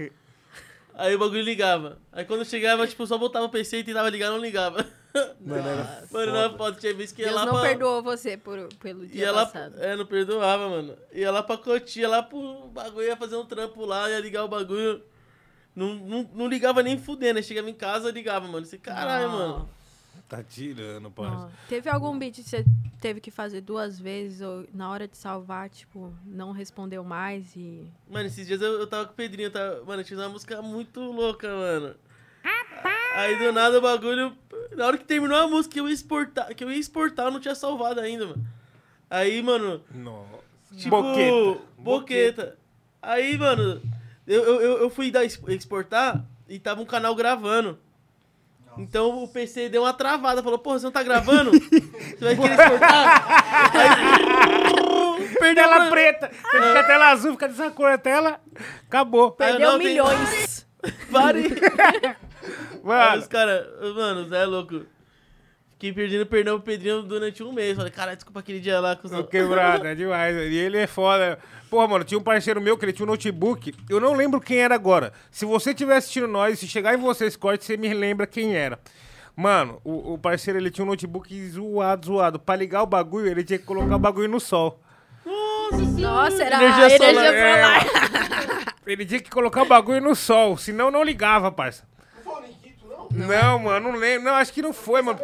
Aí 0.93 1.15
o 1.15 1.19
bagulho 1.19 1.41
ligava. 1.41 1.97
Aí 2.13 2.23
quando 2.23 2.41
eu 2.41 2.45
chegava, 2.45 2.87
tipo, 2.87 3.05
só 3.07 3.17
botava 3.17 3.47
o 3.47 3.49
PC 3.49 3.79
e 3.79 3.83
tentava 3.83 4.09
ligar, 4.09 4.29
não 4.29 4.37
ligava. 4.37 4.85
Mano, 5.41 5.67
era 5.67 6.07
Mano, 6.11 6.31
na 6.31 6.49
foto 6.57 6.79
tinha 6.79 6.93
vez 6.93 7.11
que 7.11 7.21
ia 7.23 7.27
Deus 7.29 7.35
lá 7.41 7.45
não 7.45 7.53
pra... 7.53 7.63
perdoou 7.63 8.01
você 8.01 8.37
por, 8.37 8.69
pelo 8.75 9.05
dia 9.05 9.25
Ia 9.25 9.31
lá, 9.33 9.45
passado. 9.45 9.75
é, 9.83 9.95
não 9.97 10.05
perdoava, 10.05 10.69
mano. 10.69 10.95
Ia 11.11 11.31
lá 11.31 11.43
pra 11.43 11.57
Cotia, 11.57 12.07
lá 12.07 12.23
pro 12.23 12.67
bagulho, 12.69 13.07
ia 13.07 13.17
fazer 13.17 13.35
um 13.35 13.45
trampo 13.45 13.83
lá, 13.85 14.09
ia 14.09 14.19
ligar 14.19 14.45
o 14.45 14.47
bagulho. 14.47 15.03
Não, 15.75 15.95
não, 15.95 16.29
não 16.33 16.47
ligava 16.47 16.83
nem 16.83 16.97
fudendo, 16.97 17.37
aí 17.37 17.43
chegava 17.43 17.69
em 17.69 17.73
casa, 17.73 18.11
ligava, 18.11 18.47
mano. 18.47 18.65
Esse 18.65 18.77
caralho, 18.77 19.29
Não. 19.29 19.37
mano. 19.37 19.69
Tá 20.27 20.41
tirando, 20.43 21.11
parça. 21.11 21.49
Teve 21.67 21.89
algum 21.89 22.17
beat 22.17 22.35
que 22.35 22.43
você 22.43 22.63
teve 23.01 23.19
que 23.19 23.29
fazer 23.31 23.59
duas 23.61 23.99
vezes 23.99 24.41
ou 24.41 24.65
na 24.73 24.89
hora 24.89 25.05
de 25.07 25.17
salvar, 25.17 25.69
tipo, 25.69 26.13
não 26.25 26.51
respondeu 26.51 27.03
mais 27.03 27.53
e. 27.55 27.85
Mano, 28.09 28.27
esses 28.27 28.47
dias 28.47 28.61
eu, 28.61 28.79
eu 28.79 28.87
tava 28.87 29.05
com 29.07 29.11
o 29.11 29.15
Pedrinho, 29.15 29.47
eu 29.47 29.51
tava, 29.51 29.83
mano, 29.85 30.01
eu 30.01 30.05
tinha 30.05 30.19
uma 30.19 30.29
música 30.29 30.61
muito 30.61 30.99
louca, 31.01 31.47
mano. 31.49 31.95
Aí 33.15 33.37
do 33.37 33.51
nada 33.51 33.77
o 33.77 33.81
bagulho. 33.81 34.35
Na 34.75 34.87
hora 34.87 34.97
que 34.97 35.03
terminou 35.03 35.37
a 35.37 35.47
música 35.47 35.73
que 35.73 35.79
eu 35.81 35.87
ia 35.87 35.93
exportar, 35.93 36.55
que 36.55 36.63
eu 36.63 36.71
ia 36.71 36.77
exportar, 36.77 37.25
eu 37.27 37.31
não 37.31 37.39
tinha 37.41 37.55
salvado 37.55 37.99
ainda, 37.99 38.25
mano. 38.27 38.45
Aí, 39.09 39.41
mano, 39.41 39.81
Nossa. 39.93 40.39
Tipo, 40.77 41.01
Boqueta. 41.01 41.61
boqueta. 41.77 42.57
Aí, 43.01 43.37
mano, 43.37 43.81
eu, 44.35 44.61
eu, 44.61 44.77
eu- 44.79 44.89
fui 44.89 45.11
dar 45.11 45.23
ex- 45.23 45.39
exportar 45.47 46.23
e 46.47 46.59
tava 46.59 46.81
um 46.81 46.85
canal 46.85 47.13
gravando. 47.15 47.77
Então 48.77 49.23
o 49.23 49.27
PC 49.27 49.67
deu 49.69 49.81
uma 49.83 49.93
travada, 49.93 50.41
falou, 50.41 50.57
porra, 50.57 50.79
você 50.79 50.85
não 50.85 50.91
tá 50.93 51.03
gravando? 51.03 51.51
Você 51.59 52.17
vai 52.23 52.35
querer 52.37 52.51
exportar? 52.59 53.27
Aí, 53.75 55.27
perdeu 55.39 55.63
Tela 55.63 55.87
a- 55.87 55.89
preta. 55.89 56.31
Você 56.31 56.57
fica 56.61 56.79
a 56.79 56.83
tela 56.83 57.09
azul, 57.09 57.31
fica 57.33 57.47
dessa 57.49 57.69
cor 57.71 57.91
a 57.91 57.97
tela. 57.97 58.39
Acabou. 58.87 59.23
Aí 59.23 59.27
eu 59.27 59.33
Perdeu 59.57 59.71
não 59.71 59.77
milhões! 59.77 60.65
Pare! 61.11 61.47
Aí 62.03 62.81
Mano, 62.83 63.17
os 63.21 63.27
caras, 63.27 63.67
mano, 63.95 64.29
Zé 64.29 64.41
é 64.41 64.45
louco. 64.45 64.85
Fiquei 65.81 65.93
perdendo 65.93 66.27
perdão 66.27 66.59
pro 66.59 66.65
Pedrinho 66.73 67.01
durante 67.01 67.41
um 67.41 67.51
mês. 67.51 67.75
Falei, 67.75 67.91
cara, 67.91 68.13
desculpa 68.13 68.39
aquele 68.39 68.59
dia 68.59 68.79
lá 68.79 68.95
com 68.95 69.07
os 69.07 69.11
Tô 69.11 69.23
quebrado, 69.23 69.87
é 69.87 69.95
demais. 69.95 70.35
E 70.35 70.55
ele 70.55 70.77
é 70.77 70.85
foda. 70.85 71.39
Porra, 71.71 71.87
mano, 71.87 72.05
tinha 72.05 72.19
um 72.19 72.23
parceiro 72.23 72.61
meu 72.61 72.77
que 72.77 72.85
ele 72.85 72.93
tinha 72.93 73.03
um 73.03 73.09
notebook. 73.09 73.73
Eu 73.89 73.99
não 73.99 74.13
lembro 74.13 74.39
quem 74.39 74.59
era 74.59 74.75
agora. 74.75 75.11
Se 75.31 75.43
você 75.43 75.71
estiver 75.71 75.97
assistindo 75.97 76.27
nós, 76.27 76.59
se 76.59 76.67
chegar 76.67 76.93
em 76.93 76.97
você 76.97 77.25
esse 77.25 77.35
corte, 77.35 77.65
você 77.65 77.77
me 77.77 77.91
lembra 77.95 78.27
quem 78.27 78.55
era. 78.55 78.77
Mano, 79.35 79.81
o, 79.83 80.13
o 80.13 80.17
parceiro 80.19 80.59
ele 80.59 80.69
tinha 80.69 80.85
um 80.85 80.87
notebook 80.87 81.47
zoado, 81.49 82.05
zoado. 82.05 82.39
Pra 82.39 82.55
ligar 82.55 82.83
o 82.83 82.85
bagulho, 82.85 83.25
ele 83.27 83.43
tinha 83.43 83.57
que 83.57 83.65
colocar 83.65 83.95
o 83.95 83.99
bagulho 83.99 84.29
no 84.29 84.39
sol. 84.39 84.79
Nossa, 85.97 86.43
era 86.43 86.57
Energia 86.57 86.85
energia, 86.85 87.07
solar, 87.07 87.25
solar. 87.25 88.65
é. 88.67 88.81
Ele 88.91 89.05
tinha 89.05 89.19
que 89.21 89.29
colocar 89.29 89.61
o 89.61 89.65
bagulho 89.65 90.01
no 90.01 90.15
sol, 90.15 90.57
senão 90.57 90.91
não 90.91 91.03
ligava, 91.03 91.51
parça. 91.51 91.83
Não, 93.13 93.59
mano, 93.59 93.91
não 93.91 93.99
lembro. 93.99 94.25
Não, 94.25 94.35
acho 94.35 94.53
que 94.53 94.61
não 94.61 94.73
foi, 94.73 95.01
mano. 95.01 95.19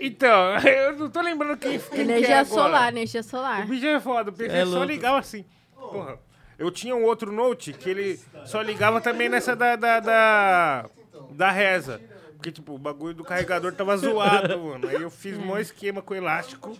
Então, 0.00 0.58
eu 0.66 0.96
não 0.96 1.10
tô 1.10 1.20
lembrando 1.20 1.56
quem, 1.56 1.78
quem 1.78 1.88
que 1.88 1.96
é 1.98 2.00
Energia 2.02 2.40
agora. 2.40 2.44
solar, 2.62 2.88
energia 2.92 3.20
O 3.20 3.24
solar. 3.24 3.66
bicho 3.66 3.86
é 3.86 4.00
foda, 4.00 4.30
o 4.30 4.32
PC 4.32 4.52
É 4.56 4.64
só 4.64 4.70
louco. 4.70 4.84
ligava 4.86 5.18
assim. 5.18 5.44
Porra. 5.74 6.18
Eu 6.58 6.70
tinha 6.70 6.96
um 6.96 7.04
outro 7.04 7.30
note 7.32 7.72
que 7.72 7.90
ele 7.90 8.20
só 8.46 8.62
ligava 8.62 9.00
também 9.00 9.28
nessa 9.28 9.54
da, 9.54 9.76
da, 9.76 10.00
da, 10.00 10.86
da 11.32 11.50
reza. 11.50 12.00
Porque, 12.36 12.52
tipo, 12.52 12.74
o 12.74 12.78
bagulho 12.78 13.14
do 13.14 13.24
carregador 13.24 13.72
tava 13.72 13.96
zoado, 13.96 14.58
mano. 14.62 14.88
Aí 14.88 15.00
eu 15.00 15.10
fiz 15.10 15.36
um 15.38 15.56
esquema 15.58 16.02
com 16.02 16.14
elástico 16.14 16.76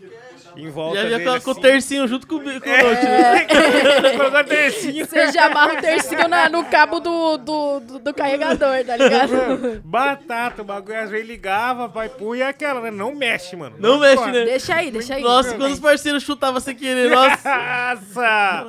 em 0.54 0.68
volta 0.70 0.96
Já 1.02 1.08
ia 1.08 1.18
dele, 1.18 1.30
com, 1.30 1.40
com 1.40 1.48
o 1.48 1.52
assim. 1.52 1.60
tercinho 1.62 2.06
junto 2.06 2.26
com, 2.26 2.36
o 2.36 2.40
com 2.40 2.46
o 2.46 2.50
É. 2.72 2.82
note, 2.82 3.04
né? 3.04 3.46
Colocou 4.16 4.44
tercinho. 4.44 5.06
Você 5.06 5.32
já 5.32 5.46
amarra 5.46 5.74
o 5.78 5.80
tercinho 5.80 6.28
na- 6.28 6.48
no 6.48 6.64
cabo 6.66 7.00
do, 7.00 7.36
do, 7.38 7.80
do, 7.80 7.98
do 7.98 8.14
carregador, 8.14 8.84
tá 8.84 8.96
ligado? 8.96 9.80
Batata, 9.82 10.62
o 10.62 10.64
bagulho 10.64 11.00
às 11.00 11.10
vezes 11.10 11.26
ligava, 11.26 11.88
pai, 11.88 12.08
punha 12.10 12.44
e 12.44 12.48
aquela, 12.48 12.80
né? 12.80 12.90
Não 12.90 13.14
mexe, 13.14 13.56
mano. 13.56 13.76
Não 13.78 13.98
mexe, 13.98 14.26
né? 14.26 14.44
Deixa 14.44 14.74
aí, 14.74 14.90
deixa 14.90 15.14
aí. 15.14 15.22
Nossa, 15.22 15.54
quando 15.56 15.72
os 15.72 15.80
parceiros 15.80 16.22
chutavam 16.22 16.60
sem 16.60 16.74
querer, 16.76 17.10
nossa. 17.10 17.48
Nossa! 17.48 18.66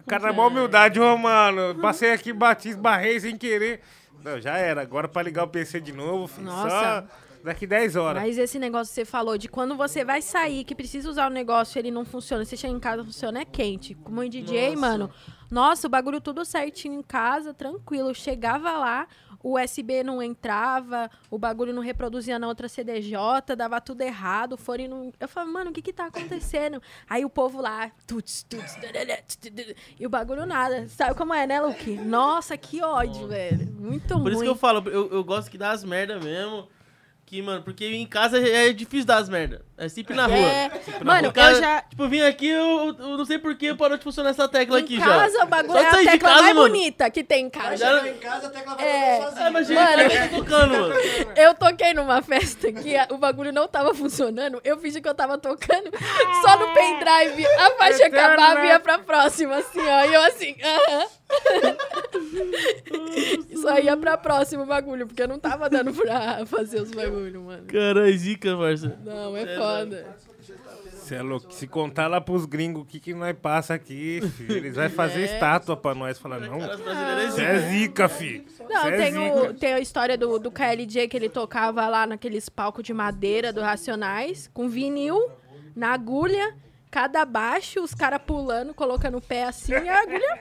O 0.00 0.06
cara, 0.06 0.26
na 0.26 0.32
maior 0.32 0.48
humildade, 0.48 1.00
ô, 1.00 1.16
mano. 1.16 1.74
Passei 1.80 2.12
aqui, 2.12 2.32
bati, 2.32 2.68
esbarrei 2.70 3.18
sem 3.20 3.36
querer. 3.38 3.80
Não, 4.24 4.40
já 4.40 4.56
era. 4.56 4.80
Agora 4.80 5.06
pra 5.06 5.22
ligar 5.22 5.44
o 5.44 5.48
PC 5.48 5.80
de 5.80 5.92
novo, 5.92 6.26
filho, 6.26 6.46
Nossa. 6.46 6.70
só 6.70 7.04
daqui 7.44 7.66
10 7.66 7.94
horas. 7.94 8.22
Mas 8.22 8.38
esse 8.38 8.58
negócio 8.58 8.90
que 8.90 8.94
você 8.94 9.04
falou 9.04 9.36
de 9.36 9.48
quando 9.48 9.76
você 9.76 10.02
vai 10.02 10.22
sair, 10.22 10.64
que 10.64 10.74
precisa 10.74 11.10
usar 11.10 11.26
o 11.26 11.30
negócio 11.30 11.76
e 11.76 11.80
ele 11.80 11.90
não 11.90 12.06
funciona, 12.06 12.42
você 12.42 12.56
chega 12.56 12.72
em 12.72 12.80
casa 12.80 13.04
funciona, 13.04 13.40
é 13.40 13.44
quente. 13.44 13.94
Como 13.96 14.22
em 14.22 14.30
DJ, 14.30 14.70
Nossa. 14.70 14.80
mano, 14.80 15.10
nossa, 15.50 15.86
o 15.86 15.90
bagulho 15.90 16.22
tudo 16.22 16.42
certinho 16.44 16.94
em 16.94 17.02
casa, 17.02 17.52
tranquilo. 17.52 18.08
Eu 18.08 18.14
Chegava 18.14 18.72
lá, 18.78 19.06
o 19.44 19.60
USB 19.60 20.02
não 20.02 20.22
entrava, 20.22 21.10
o 21.30 21.38
bagulho 21.38 21.74
não 21.74 21.82
reproduzia 21.82 22.38
na 22.38 22.48
outra 22.48 22.66
CDJ, 22.66 23.54
dava 23.54 23.78
tudo 23.78 24.00
errado, 24.00 24.56
fone 24.56 24.88
não... 24.88 25.12
Eu 25.20 25.28
falava, 25.28 25.52
mano, 25.52 25.70
o 25.70 25.72
que 25.72 25.82
que 25.82 25.92
tá 25.92 26.06
acontecendo? 26.06 26.80
Aí 27.06 27.26
o 27.26 27.30
povo 27.30 27.60
lá, 27.60 27.92
tuts, 28.06 28.42
tuts, 28.42 28.74
e 30.00 30.06
o 30.06 30.08
bagulho 30.08 30.46
nada. 30.46 30.88
Sabe 30.88 31.14
como 31.14 31.34
é, 31.34 31.46
né, 31.46 31.60
Luke? 31.60 31.94
Nossa, 31.94 32.56
que 32.56 32.82
ódio, 32.82 33.28
velho. 33.28 33.70
Muito 33.72 34.08
Por 34.08 34.22
ruim. 34.22 34.32
isso 34.32 34.42
que 34.42 34.48
eu 34.48 34.56
falo, 34.56 34.82
eu, 34.88 35.12
eu 35.12 35.22
gosto 35.22 35.50
que 35.50 35.58
dá 35.58 35.72
as 35.72 35.84
merda 35.84 36.18
mesmo. 36.18 36.66
Que, 37.26 37.42
mano, 37.42 37.62
porque 37.62 37.86
em 37.86 38.06
casa 38.06 38.38
é 38.38 38.72
difícil 38.72 39.06
dar 39.06 39.18
as 39.18 39.28
merda. 39.28 39.62
É 39.76 39.88
sempre 39.88 40.14
na 40.14 40.26
rua. 40.26 40.36
É, 40.36 40.70
Sempre 40.70 41.00
na 41.00 41.04
mano, 41.04 41.20
rua. 41.22 41.30
O 41.30 41.32
cara, 41.32 41.52
eu 41.52 41.60
já- 41.60 41.82
Tipo, 41.82 42.02
eu 42.04 42.08
vim 42.08 42.20
aqui, 42.20 42.48
eu, 42.48 42.94
eu 42.96 43.16
não 43.18 43.24
sei 43.24 43.38
por 43.40 43.56
que 43.56 43.74
parou 43.74 43.96
de 43.98 44.04
funcionar 44.04 44.30
essa 44.30 44.48
tecla 44.48 44.78
aqui 44.78 44.94
em 44.94 45.00
já. 45.00 45.04
casa, 45.04 45.42
o 45.42 45.46
bagulho 45.46 45.76
é 45.78 45.86
a 45.88 45.90
tecla 45.96 46.28
casa, 46.28 46.42
mais 46.42 46.54
mano. 46.54 46.68
bonita 46.68 47.10
que 47.10 47.24
tem 47.24 47.46
em 47.46 47.50
casa. 47.50 47.76
Já- 47.76 48.08
Em 48.08 48.14
casa 48.18 48.46
a 48.46 48.50
tecla 48.50 48.74
vai 48.76 48.86
É. 48.86 49.20
sozinha. 49.22 49.46
Ah, 49.46 49.50
mas 49.50 49.70
Mano, 49.70 49.98
gente, 50.10 50.16
tá 50.30 50.36
tocando, 50.36 50.70
mano. 50.72 50.94
Eu 51.36 51.54
toquei 51.54 51.92
numa 51.92 52.22
festa 52.22 52.72
que 52.72 52.96
a- 52.96 53.08
o 53.10 53.18
bagulho 53.18 53.52
não 53.52 53.66
tava 53.66 53.92
funcionando. 53.94 54.60
Eu 54.62 54.78
fingi 54.78 55.00
que 55.00 55.08
eu 55.08 55.14
tava 55.14 55.36
tocando 55.38 55.90
só 56.42 56.56
no 56.58 56.72
pendrive. 56.72 57.44
A 57.58 57.70
faixa 57.72 58.06
acabava 58.06 58.64
e 58.64 58.68
ia 58.68 58.78
pra 58.78 58.98
próxima, 59.00 59.56
assim, 59.56 59.80
ó. 59.80 60.04
E 60.04 60.14
eu 60.14 60.22
assim, 60.22 60.54
aham. 60.62 61.06
Só 63.60 63.78
ia 63.78 63.96
pra 63.96 64.16
próxima 64.16 64.62
o 64.62 64.66
bagulho, 64.66 65.06
porque 65.06 65.26
não 65.26 65.38
tava 65.38 65.68
dando 65.70 65.92
pra 65.92 66.44
fazer 66.46 66.80
os 66.80 66.90
bagulhos, 66.90 67.42
mano. 67.42 67.64
Caralho, 67.66 68.16
zica, 68.18 68.56
parça. 68.56 68.96
Não, 69.04 69.36
é 69.36 69.42
É 69.42 69.46
foda. 69.56 69.63
Você 70.92 71.16
é 71.16 71.22
louco. 71.22 71.52
Se 71.52 71.66
contar 71.66 72.06
lá 72.06 72.20
pros 72.20 72.46
gringos 72.46 72.82
o 72.82 72.84
que, 72.84 72.98
que 72.98 73.12
nós 73.14 73.36
passa 73.40 73.74
aqui, 73.74 74.20
filho, 74.36 74.56
eles 74.56 74.74
vão 74.76 74.88
fazer 74.90 75.22
É. 75.22 75.34
estátua 75.34 75.76
pra 75.76 75.94
nós. 75.94 76.18
Falar, 76.18 76.40
não, 76.40 76.56
é 76.62 76.76
você 77.26 77.30
zica. 77.30 77.42
é 77.42 77.58
zica, 77.70 78.08
filho. 78.08 78.44
Não, 78.68 78.82
Cê 78.82 78.88
é 78.88 78.96
tem, 78.96 79.12
zica. 79.12 79.42
o, 79.50 79.54
tem 79.54 79.72
a 79.74 79.80
história 79.80 80.16
do, 80.16 80.38
do 80.38 80.50
KLJ 80.50 81.08
que 81.08 81.16
ele 81.16 81.28
tocava 81.28 81.86
lá 81.88 82.06
naqueles 82.06 82.48
palcos 82.48 82.82
de 82.84 82.94
madeira 82.94 83.52
do 83.52 83.60
Racionais, 83.60 84.48
com 84.54 84.68
vinil, 84.68 85.30
na 85.76 85.92
agulha, 85.92 86.54
cada 86.90 87.24
baixo, 87.24 87.82
os 87.82 87.92
caras 87.94 88.20
pulando, 88.26 88.72
colocando 88.72 89.18
o 89.18 89.20
pé 89.20 89.44
assim 89.44 89.72
e 89.72 89.88
a 89.88 90.00
agulha, 90.00 90.38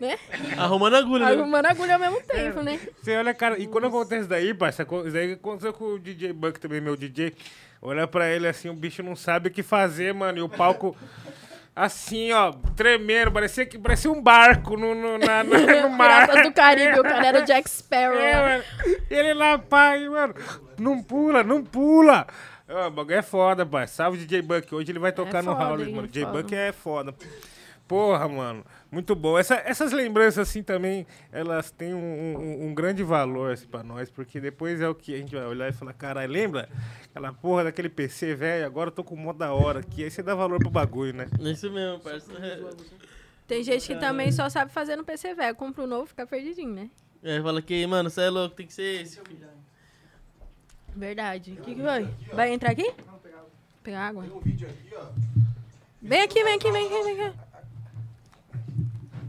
né? 0.00 0.18
Arrumando 0.56 0.94
agulha, 0.96 1.26
né? 1.26 1.32
Arrumando 1.32 1.66
a 1.66 1.70
agulha 1.70 1.94
ao 1.94 2.00
mesmo 2.00 2.22
tempo, 2.22 2.62
né? 2.62 2.80
Você 3.02 3.14
olha, 3.16 3.34
cara, 3.34 3.58
e 3.58 3.66
quando 3.66 3.88
acontece 3.88 4.20
isso 4.20 4.28
daí, 4.30 4.54
parça, 4.54 4.84
co- 4.86 5.02
isso 5.02 5.12
daí 5.12 5.32
aconteceu 5.32 5.72
com 5.74 5.84
o 5.84 5.98
DJ 5.98 6.32
Buck 6.32 6.58
também, 6.58 6.80
meu 6.80 6.96
DJ. 6.96 7.34
Olha 7.82 8.06
pra 8.06 8.28
ele 8.28 8.46
assim, 8.46 8.68
o 8.68 8.74
bicho 8.74 9.02
não 9.02 9.16
sabe 9.16 9.48
o 9.48 9.52
que 9.52 9.62
fazer, 9.62 10.12
mano. 10.12 10.38
E 10.38 10.42
o 10.42 10.48
palco, 10.48 10.94
assim, 11.74 12.30
ó, 12.32 12.52
tremendo, 12.76 13.32
parecia, 13.32 13.64
que, 13.64 13.78
parecia 13.78 14.10
um 14.10 14.20
barco 14.20 14.76
no, 14.76 14.94
no, 14.94 15.16
na- 15.18 15.42
na- 15.44 15.82
no 15.82 15.88
mar. 15.96 16.26
Piratas 16.26 16.42
do 16.46 16.52
Caribe, 16.52 17.00
o 17.00 17.02
cara 17.02 17.26
era 17.26 17.40
Jack 17.40 17.68
Sparrow. 17.70 18.18
É, 18.18 18.34
mano. 18.58 18.64
Ele 19.10 19.34
lá, 19.34 19.56
pai, 19.58 20.08
mano, 20.08 20.34
não 20.78 21.02
pula, 21.02 21.42
não 21.42 21.64
pula. 21.64 22.26
Ó, 22.68 22.86
O 22.88 22.90
bagulho 22.90 23.16
é 23.16 23.22
foda, 23.22 23.64
pai. 23.64 23.86
Salve 23.86 24.18
DJ 24.18 24.42
Buck. 24.42 24.74
Hoje 24.74 24.92
ele 24.92 24.98
vai 24.98 25.10
tocar 25.12 25.42
no 25.42 25.52
foda, 25.52 25.64
Howley, 25.64 25.88
hein, 25.88 25.94
mano. 25.94 26.06
é 26.06 26.10
DJ 26.10 26.24
foda. 26.24 26.42
Buck 26.42 26.54
é 26.54 26.72
foda. 26.72 27.14
Porra, 27.90 28.28
mano. 28.28 28.64
Muito 28.88 29.16
bom. 29.16 29.36
Essa- 29.36 29.60
essas 29.64 29.90
lembranças, 29.90 30.48
assim, 30.48 30.62
também, 30.62 31.04
elas 31.32 31.72
têm 31.72 31.92
um, 31.92 31.98
um- 32.38 32.66
um 32.68 32.72
grande 32.72 33.02
valor, 33.02 33.52
assim, 33.52 33.66
pra 33.66 33.82
nós, 33.82 34.08
porque 34.08 34.38
depois 34.40 34.80
é 34.80 34.88
o 34.88 34.94
que 34.94 35.12
a 35.12 35.18
gente 35.18 35.34
vai 35.34 35.44
olhar 35.44 35.68
e 35.68 35.72
falar, 35.72 35.92
caralho, 35.94 36.30
lembra 36.32 36.68
aquela 37.10 37.32
porra 37.32 37.64
daquele 37.64 37.88
PC, 37.88 38.36
velho? 38.36 38.64
Agora 38.64 38.90
eu 38.90 38.94
tô 38.94 39.02
com 39.02 39.16
mó 39.16 39.32
da 39.32 39.52
hora 39.52 39.80
aqui. 39.80 40.04
Aí 40.04 40.10
você 40.10 40.22
dá 40.22 40.36
valor 40.36 40.60
pro 40.60 40.70
bagulho, 40.70 41.12
né? 41.14 41.26
Isso 41.40 41.68
mesmo, 41.68 41.98
parça. 41.98 42.30
Tem 43.48 43.64
gente 43.64 43.84
que 43.88 43.96
também 43.96 44.30
só 44.30 44.48
sabe 44.48 44.70
fazer 44.70 44.94
no 44.94 45.02
PC 45.02 45.34
velho. 45.34 45.56
Compra 45.56 45.82
um 45.82 45.88
novo, 45.88 46.06
fica 46.06 46.24
perdidinho, 46.24 46.72
né? 46.72 46.88
É, 47.24 47.42
fala 47.42 47.60
que, 47.60 47.84
mano, 47.88 48.08
você 48.08 48.20
é 48.20 48.30
louco, 48.30 48.54
tem 48.54 48.68
que 48.68 48.72
ser 48.72 49.02
esse. 49.02 49.20
Verdade. 50.94 51.54
O 51.58 51.62
que, 51.62 51.74
que 51.74 51.82
vai? 51.82 52.08
Vai 52.32 52.52
entrar 52.52 52.70
aqui? 52.70 52.88
Pegar 53.82 54.06
água? 54.06 54.22
Vem 56.00 56.22
aqui, 56.22 56.44
vem 56.44 56.54
aqui, 56.54 56.70
vem 56.70 56.86
aqui, 56.86 57.02
vem 57.02 57.20
aqui. 57.26 57.49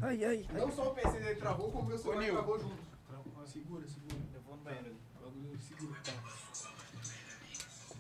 Ai, 0.01 0.25
ai. 0.25 0.45
Não 0.53 0.71
só 0.71 0.89
o 0.89 0.95
PC 0.95 1.19
dele 1.19 1.35
travou, 1.35 1.71
como 1.71 1.83
o 1.83 1.87
meu 1.87 1.97
celular 1.97 2.25
travou 2.25 2.59
junto. 2.59 2.91
Segura, 3.45 3.87
segura. 3.87 4.15
Eu 4.33 4.41
vou 4.41 4.55
no 4.55 4.63
banheiro 4.63 4.85
ali. 4.87 4.97
O 5.19 5.23
bagulho 5.25 5.59
segura. 5.59 5.99
Tá. 6.03 6.13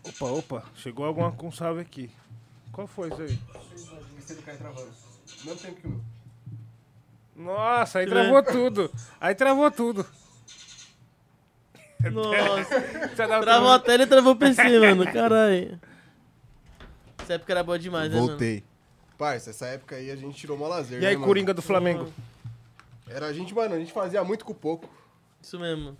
Opa, 0.03 0.25
opa. 0.25 0.65
Chegou 0.75 1.05
alguma 1.05 1.31
com 1.31 1.51
salve 1.51 1.81
aqui. 1.81 2.09
Qual 2.71 2.87
foi 2.87 3.09
isso 3.09 3.21
aí? 3.21 3.39
O 3.53 4.15
PC 4.15 4.35
do 4.35 4.41
cara 4.43 4.57
travando. 4.57 4.91
Mesmo 5.43 5.59
tempo 5.59 5.81
que 5.81 5.87
o 5.87 5.89
meu. 5.89 6.01
Nossa, 7.35 7.99
aí 7.99 8.07
travou 8.07 8.43
tudo. 8.43 8.91
Aí 9.19 9.35
travou 9.35 9.71
tudo. 9.71 10.05
Nossa. 12.11 12.81
Travou 13.15 13.71
a 13.71 13.79
tela 13.79 14.03
e 14.03 14.07
travou 14.07 14.33
o 14.33 14.35
PC, 14.35 14.79
mano. 14.79 15.05
Caralho. 15.11 15.79
Essa 17.19 17.33
época 17.33 17.53
era 17.53 17.63
boa 17.63 17.77
demais, 17.77 18.09
né, 18.09 18.15
mano? 18.15 18.29
Voltei. 18.29 18.63
Parça, 19.21 19.51
essa 19.51 19.67
época 19.67 19.97
aí 19.97 20.09
a 20.09 20.15
gente 20.15 20.35
tirou 20.35 20.57
mó 20.57 20.67
lazer. 20.67 20.99
E 20.99 21.05
aí, 21.05 21.11
né, 21.11 21.17
mano? 21.17 21.27
Coringa 21.27 21.53
do 21.53 21.61
Flamengo? 21.61 22.11
Era 23.07 23.27
a 23.27 23.33
gente, 23.33 23.53
mano, 23.53 23.75
a 23.75 23.77
gente 23.77 23.93
fazia 23.93 24.23
muito 24.23 24.43
com 24.43 24.51
pouco. 24.51 24.89
Isso 25.39 25.59
mesmo. 25.59 25.95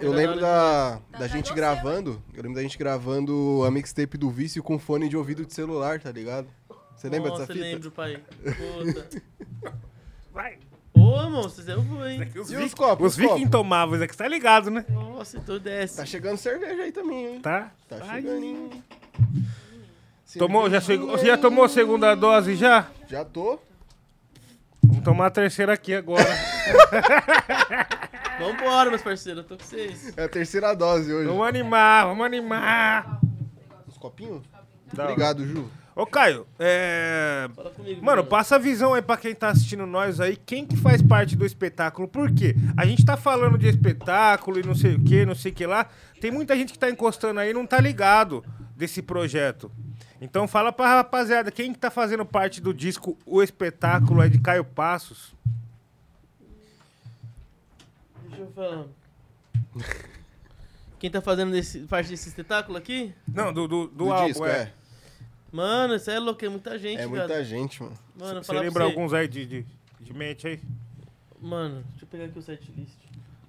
Eu 0.00 0.10
lembro 0.10 0.40
da, 0.40 0.98
da 1.10 1.28
gente 1.28 1.52
gravando. 1.52 2.22
Eu 2.32 2.42
lembro 2.42 2.54
da 2.54 2.62
gente 2.62 2.78
gravando 2.78 3.62
a 3.66 3.70
mixtape 3.70 4.16
do 4.16 4.30
vício 4.30 4.62
com 4.62 4.78
fone 4.78 5.10
de 5.10 5.16
ouvido 5.18 5.44
de 5.44 5.52
celular, 5.52 6.00
tá 6.00 6.10
ligado? 6.10 6.48
Você 6.96 7.10
lembra 7.10 7.28
Nossa, 7.28 7.42
dessa 7.42 7.52
fita? 7.52 7.66
lembro, 7.66 7.90
pai. 7.90 8.22
Puta. 8.42 9.22
Vai. 10.32 10.58
Ô, 10.94 11.20
irmão, 11.20 11.42
vocês 11.42 11.68
eu 11.68 11.82
vou, 11.82 12.08
hein? 12.08 12.26
Os, 12.34 12.50
E 12.50 12.56
os 12.56 12.72
copos, 12.72 13.08
os 13.08 13.12
os 13.12 13.18
vikings 13.18 13.50
tomavam, 13.50 13.96
isso 13.96 14.04
aqui 14.04 14.16
tá 14.16 14.26
ligado, 14.26 14.70
né? 14.70 14.86
Nossa, 14.88 15.36
então 15.36 15.58
desce. 15.58 15.98
Tá 15.98 16.06
chegando 16.06 16.38
cerveja 16.38 16.82
aí 16.82 16.92
também, 16.92 17.34
hein? 17.34 17.40
Tá? 17.42 17.70
Tá 17.86 17.98
Ai. 18.00 18.22
chegando? 18.22 18.82
Tomou, 20.38 20.68
já 20.68 20.80
chegou, 20.80 21.10
você 21.10 21.26
já 21.26 21.38
tomou 21.38 21.64
a 21.64 21.68
segunda 21.68 22.14
dose 22.14 22.56
já? 22.56 22.88
Já 23.08 23.24
tô. 23.24 23.58
Vamos 24.82 25.04
tomar 25.04 25.26
a 25.26 25.30
terceira 25.30 25.72
aqui 25.72 25.94
agora. 25.94 26.24
Vambora, 28.38 28.90
meus 28.90 29.02
parceiros, 29.02 29.44
eu 29.44 29.48
tô 29.48 29.56
com 29.56 29.64
vocês. 29.64 30.12
É 30.16 30.24
a 30.24 30.28
terceira 30.28 30.74
dose 30.74 31.12
hoje. 31.12 31.28
vamos 31.28 31.46
animar, 31.46 32.06
vamos 32.06 32.26
animar. 32.26 33.20
Os 33.86 33.96
copinhos? 33.96 34.42
Hora. 34.92 35.04
Obrigado, 35.04 35.46
Ju. 35.46 35.70
Ô, 35.96 36.04
Caio, 36.04 36.44
é... 36.58 37.48
Fala 37.54 37.70
comigo, 37.70 38.04
Mano, 38.04 38.24
passa 38.24 38.56
a 38.56 38.58
visão 38.58 38.94
aí 38.94 39.02
pra 39.02 39.16
quem 39.16 39.32
tá 39.32 39.50
assistindo 39.50 39.86
nós 39.86 40.20
aí, 40.20 40.36
quem 40.36 40.66
que 40.66 40.76
faz 40.76 41.00
parte 41.00 41.36
do 41.36 41.46
espetáculo. 41.46 42.08
Por 42.08 42.34
quê? 42.34 42.56
A 42.76 42.84
gente 42.84 43.04
tá 43.04 43.16
falando 43.16 43.56
de 43.56 43.68
espetáculo 43.68 44.58
e 44.58 44.64
não 44.64 44.74
sei 44.74 44.96
o 44.96 45.04
que, 45.04 45.24
não 45.24 45.36
sei 45.36 45.52
o 45.52 45.54
que 45.54 45.64
lá. 45.64 45.86
Tem 46.20 46.32
muita 46.32 46.56
gente 46.56 46.72
que 46.72 46.78
tá 46.78 46.90
encostando 46.90 47.38
aí 47.38 47.50
e 47.50 47.54
não 47.54 47.64
tá 47.64 47.78
ligado 47.78 48.44
desse 48.76 49.00
projeto. 49.02 49.70
Então 50.20 50.46
fala 50.48 50.72
pra 50.72 50.88
rapaziada, 50.96 51.50
quem 51.50 51.72
que 51.72 51.78
tá 51.78 51.90
fazendo 51.90 52.24
parte 52.24 52.60
do 52.60 52.72
disco 52.72 53.16
O 53.26 53.42
Espetáculo 53.42 54.22
é 54.22 54.28
de 54.28 54.38
Caio 54.38 54.64
Passos? 54.64 55.34
Deixa 58.28 58.42
eu 58.42 58.50
falar. 58.52 58.86
Quem 60.98 61.10
tá 61.10 61.20
fazendo 61.20 61.52
desse- 61.52 61.80
parte 61.80 62.08
desse 62.08 62.28
espetáculo 62.28 62.78
aqui? 62.78 63.12
Não, 63.28 63.52
do, 63.52 63.68
do, 63.68 63.86
do 63.88 63.94
Do 64.06 64.12
álbum, 64.12 64.28
disco, 64.28 64.46
é. 64.46 64.50
é. 64.62 64.72
Mano, 65.52 65.96
isso 65.96 66.10
é 66.10 66.18
louco, 66.18 66.42
é 66.42 66.48
muita 66.48 66.78
gente, 66.78 67.00
É 67.02 67.06
muita 67.06 67.44
gente, 67.44 67.82
mano. 67.82 67.94
Mano, 68.18 68.42
Você 68.42 68.52
lembra 68.54 68.84
você- 68.84 68.90
alguns 68.90 69.12
aí 69.12 69.28
de, 69.28 69.44
de, 69.44 69.66
de 70.00 70.12
mente 70.14 70.46
aí? 70.46 70.60
Mano, 71.40 71.84
deixa 71.90 72.04
eu 72.04 72.08
pegar 72.08 72.24
aqui 72.24 72.38
o 72.38 72.42
setlist. 72.42 72.94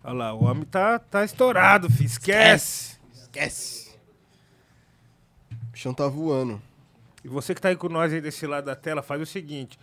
Olha 0.04 0.14
lá, 0.14 0.34
o 0.34 0.44
homem 0.44 0.66
tá, 0.66 1.00
tá 1.00 1.24
estourado, 1.24 1.90
fi. 1.90 2.04
Esquece. 2.04 2.98
Esquece. 3.14 3.85
O 3.85 3.85
bichão 5.76 5.94
tá 5.94 6.08
voando. 6.08 6.62
E 7.24 7.28
você 7.28 7.54
que 7.54 7.60
tá 7.62 7.68
aí 7.70 7.76
com 7.76 7.90
nós 7.90 8.14
aí 8.14 8.22
desse 8.22 8.48
lado 8.48 8.66
da 8.66 8.76
tela, 8.76 9.02
faz 9.04 9.22
o 9.22 9.26
seguinte. 9.26 9.78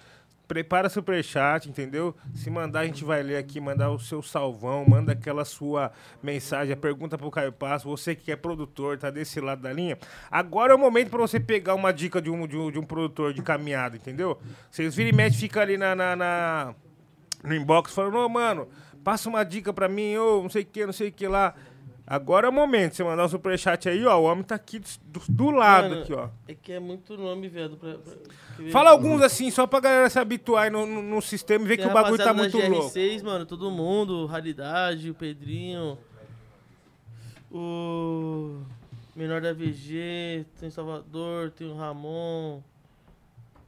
Prepara 0.48 0.88
superchat, 0.88 1.68
entendeu? 1.68 2.14
Se 2.34 2.48
mandar, 2.50 2.80
a 2.80 2.84
gente 2.86 3.04
vai 3.04 3.22
ler 3.22 3.36
aqui, 3.36 3.60
mandar 3.60 3.90
o 3.90 3.98
seu 3.98 4.22
salvão, 4.22 4.84
manda 4.86 5.12
aquela 5.12 5.44
sua 5.44 5.92
mensagem, 6.22 6.74
pergunta 6.76 7.16
pro 7.18 7.30
Caio 7.30 7.52
Passo, 7.52 7.88
você 7.88 8.14
que 8.14 8.30
é 8.32 8.36
produtor, 8.36 8.98
tá 8.98 9.10
desse 9.10 9.40
lado 9.40 9.62
da 9.62 9.72
linha. 9.72 9.98
Agora 10.30 10.72
é 10.72 10.76
o 10.76 10.78
momento 10.78 11.10
pra 11.10 11.20
você 11.20 11.38
pegar 11.38 11.74
uma 11.74 11.92
dica 11.92 12.20
de 12.20 12.30
um, 12.30 12.46
de 12.46 12.56
um, 12.56 12.70
de 12.70 12.78
um 12.78 12.84
produtor 12.84 13.32
de 13.32 13.42
caminhada, 13.42 13.96
entendeu? 13.96 14.38
Vocês 14.70 14.94
viram 14.94 15.10
e 15.10 15.12
mexe, 15.14 15.38
fica 15.38 15.60
ali 15.60 15.76
na, 15.76 15.94
na, 15.94 16.16
na- 16.16 16.74
no 17.44 17.54
inbox 17.54 17.92
falando, 17.94 18.16
ô, 18.18 18.28
mano, 18.28 18.68
passa 19.02 19.28
uma 19.28 19.44
dica 19.44 19.72
pra 19.72 19.88
mim, 19.88 20.16
ô, 20.16 20.42
não 20.42 20.50
sei 20.50 20.62
o 20.62 20.66
que, 20.66 20.86
não 20.86 20.92
sei 20.92 21.08
o 21.08 21.12
que 21.12 21.26
lá. 21.26 21.54
Agora 22.06 22.46
é 22.48 22.50
o 22.50 22.52
momento, 22.52 22.94
você 22.96 23.04
mandar 23.04 23.24
um 23.24 23.28
superchat 23.28 23.88
aí, 23.88 24.04
ó, 24.04 24.18
o 24.18 24.24
homem 24.24 24.42
tá 24.42 24.56
aqui 24.56 24.80
do, 24.80 25.20
do 25.28 25.50
lado, 25.50 25.88
Mano, 25.90 26.02
aqui, 26.02 26.12
ó. 26.12 26.28
É 26.48 26.54
que 26.54 26.72
é 26.72 26.80
muito 26.80 27.16
nome, 27.16 27.48
viado. 27.48 27.76
Pra, 27.76 27.94
pra- 27.94 28.14
Fala 28.70 28.90
alguns 28.90 29.22
assim, 29.22 29.50
só 29.50 29.66
pra 29.66 29.80
galera 29.80 30.10
se 30.10 30.18
habituar 30.18 30.64
aí 30.64 30.70
no, 30.70 30.84
no, 30.84 31.00
no 31.02 31.22
sistema 31.22 31.64
e 31.64 31.68
ver 31.68 31.76
Tem 31.76 31.86
que 31.86 31.90
o 31.90 31.94
bagulho 31.94 32.22
tá 32.22 32.34
muito 32.34 32.58
da 32.58 32.68
louco. 32.68 32.88
GR6, 32.90 33.22
mano, 33.22 33.46
todo 33.46 33.70
mundo, 33.70 34.26
Raridade, 34.26 35.08
o 35.10 35.14
Pedrinho, 35.14 35.96
o 37.50 38.62
Menor 39.14 39.40
da 39.40 39.52
VG, 39.52 40.44
tem 40.58 40.68
o 40.68 40.72
Salvador, 40.72 41.50
tem 41.50 41.68
o 41.70 41.74
Ramon, 41.76 42.60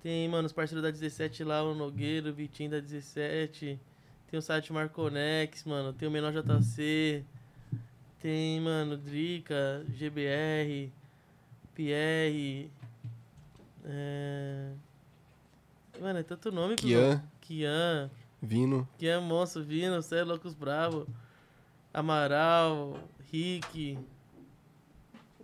tem, 0.03 0.29
mano, 0.29 0.47
os 0.47 0.53
parceiros 0.53 0.83
da 0.83 0.91
17 0.91 1.45
lá, 1.45 1.63
o 1.63 1.75
Nogueira, 1.75 2.31
o 2.31 2.33
Vitinho 2.35 2.71
da 2.71 2.81
17, 2.81 3.79
tem 4.31 4.39
o 4.39 4.43
site 4.43 4.73
Marconex, 4.73 5.65
mano, 5.65 5.93
tem 5.93 6.09
o 6.09 6.11
Menor 6.11 6.33
JC, 6.33 7.25
tem, 8.25 8.59
mano, 8.59 8.97
Drica, 8.97 9.85
GBR, 9.91 10.91
Pierre, 11.75 12.71
é... 13.85 14.71
Mano, 16.01 16.19
é 16.21 16.23
tanto 16.23 16.51
nome. 16.51 16.75
Kian. 16.77 17.23
Kian. 17.43 18.11
Vino. 18.41 18.89
Kian 18.97 19.21
Monstro, 19.21 19.63
Vino, 19.63 20.01
Cé 20.01 20.25
Loucos 20.25 20.55
Bravo. 20.55 21.07
Amaral, 21.93 22.99
Rick. 23.31 23.99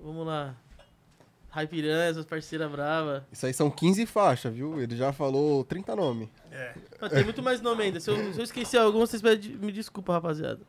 Vamos 0.03 0.27
lá. 0.27 0.57
Rai 1.51 1.67
Piranha, 1.67 2.15
suas 2.15 2.25
parceiras 2.25 2.71
brava. 2.71 3.27
Isso 3.31 3.45
aí 3.45 3.53
são 3.53 3.71
15 3.71 4.07
faixas, 4.07 4.55
viu? 4.55 4.81
Ele 4.81 4.97
já 4.97 5.13
falou 5.13 5.65
30 5.65 5.95
nomes. 5.95 6.31
Mas 6.99 7.13
tem 7.13 7.25
muito 7.25 7.43
mais 7.43 7.61
nome 7.61 7.83
ainda. 7.83 8.01
Se 8.01 8.09
eu, 8.11 8.33
se 8.33 8.41
eu 8.41 8.45
esqueci 8.45 8.79
algum, 8.79 9.01
vocês 9.01 9.21
pedem- 9.21 9.57
me 9.57 9.71
desculpa, 9.71 10.15
rapaziada. 10.15 10.61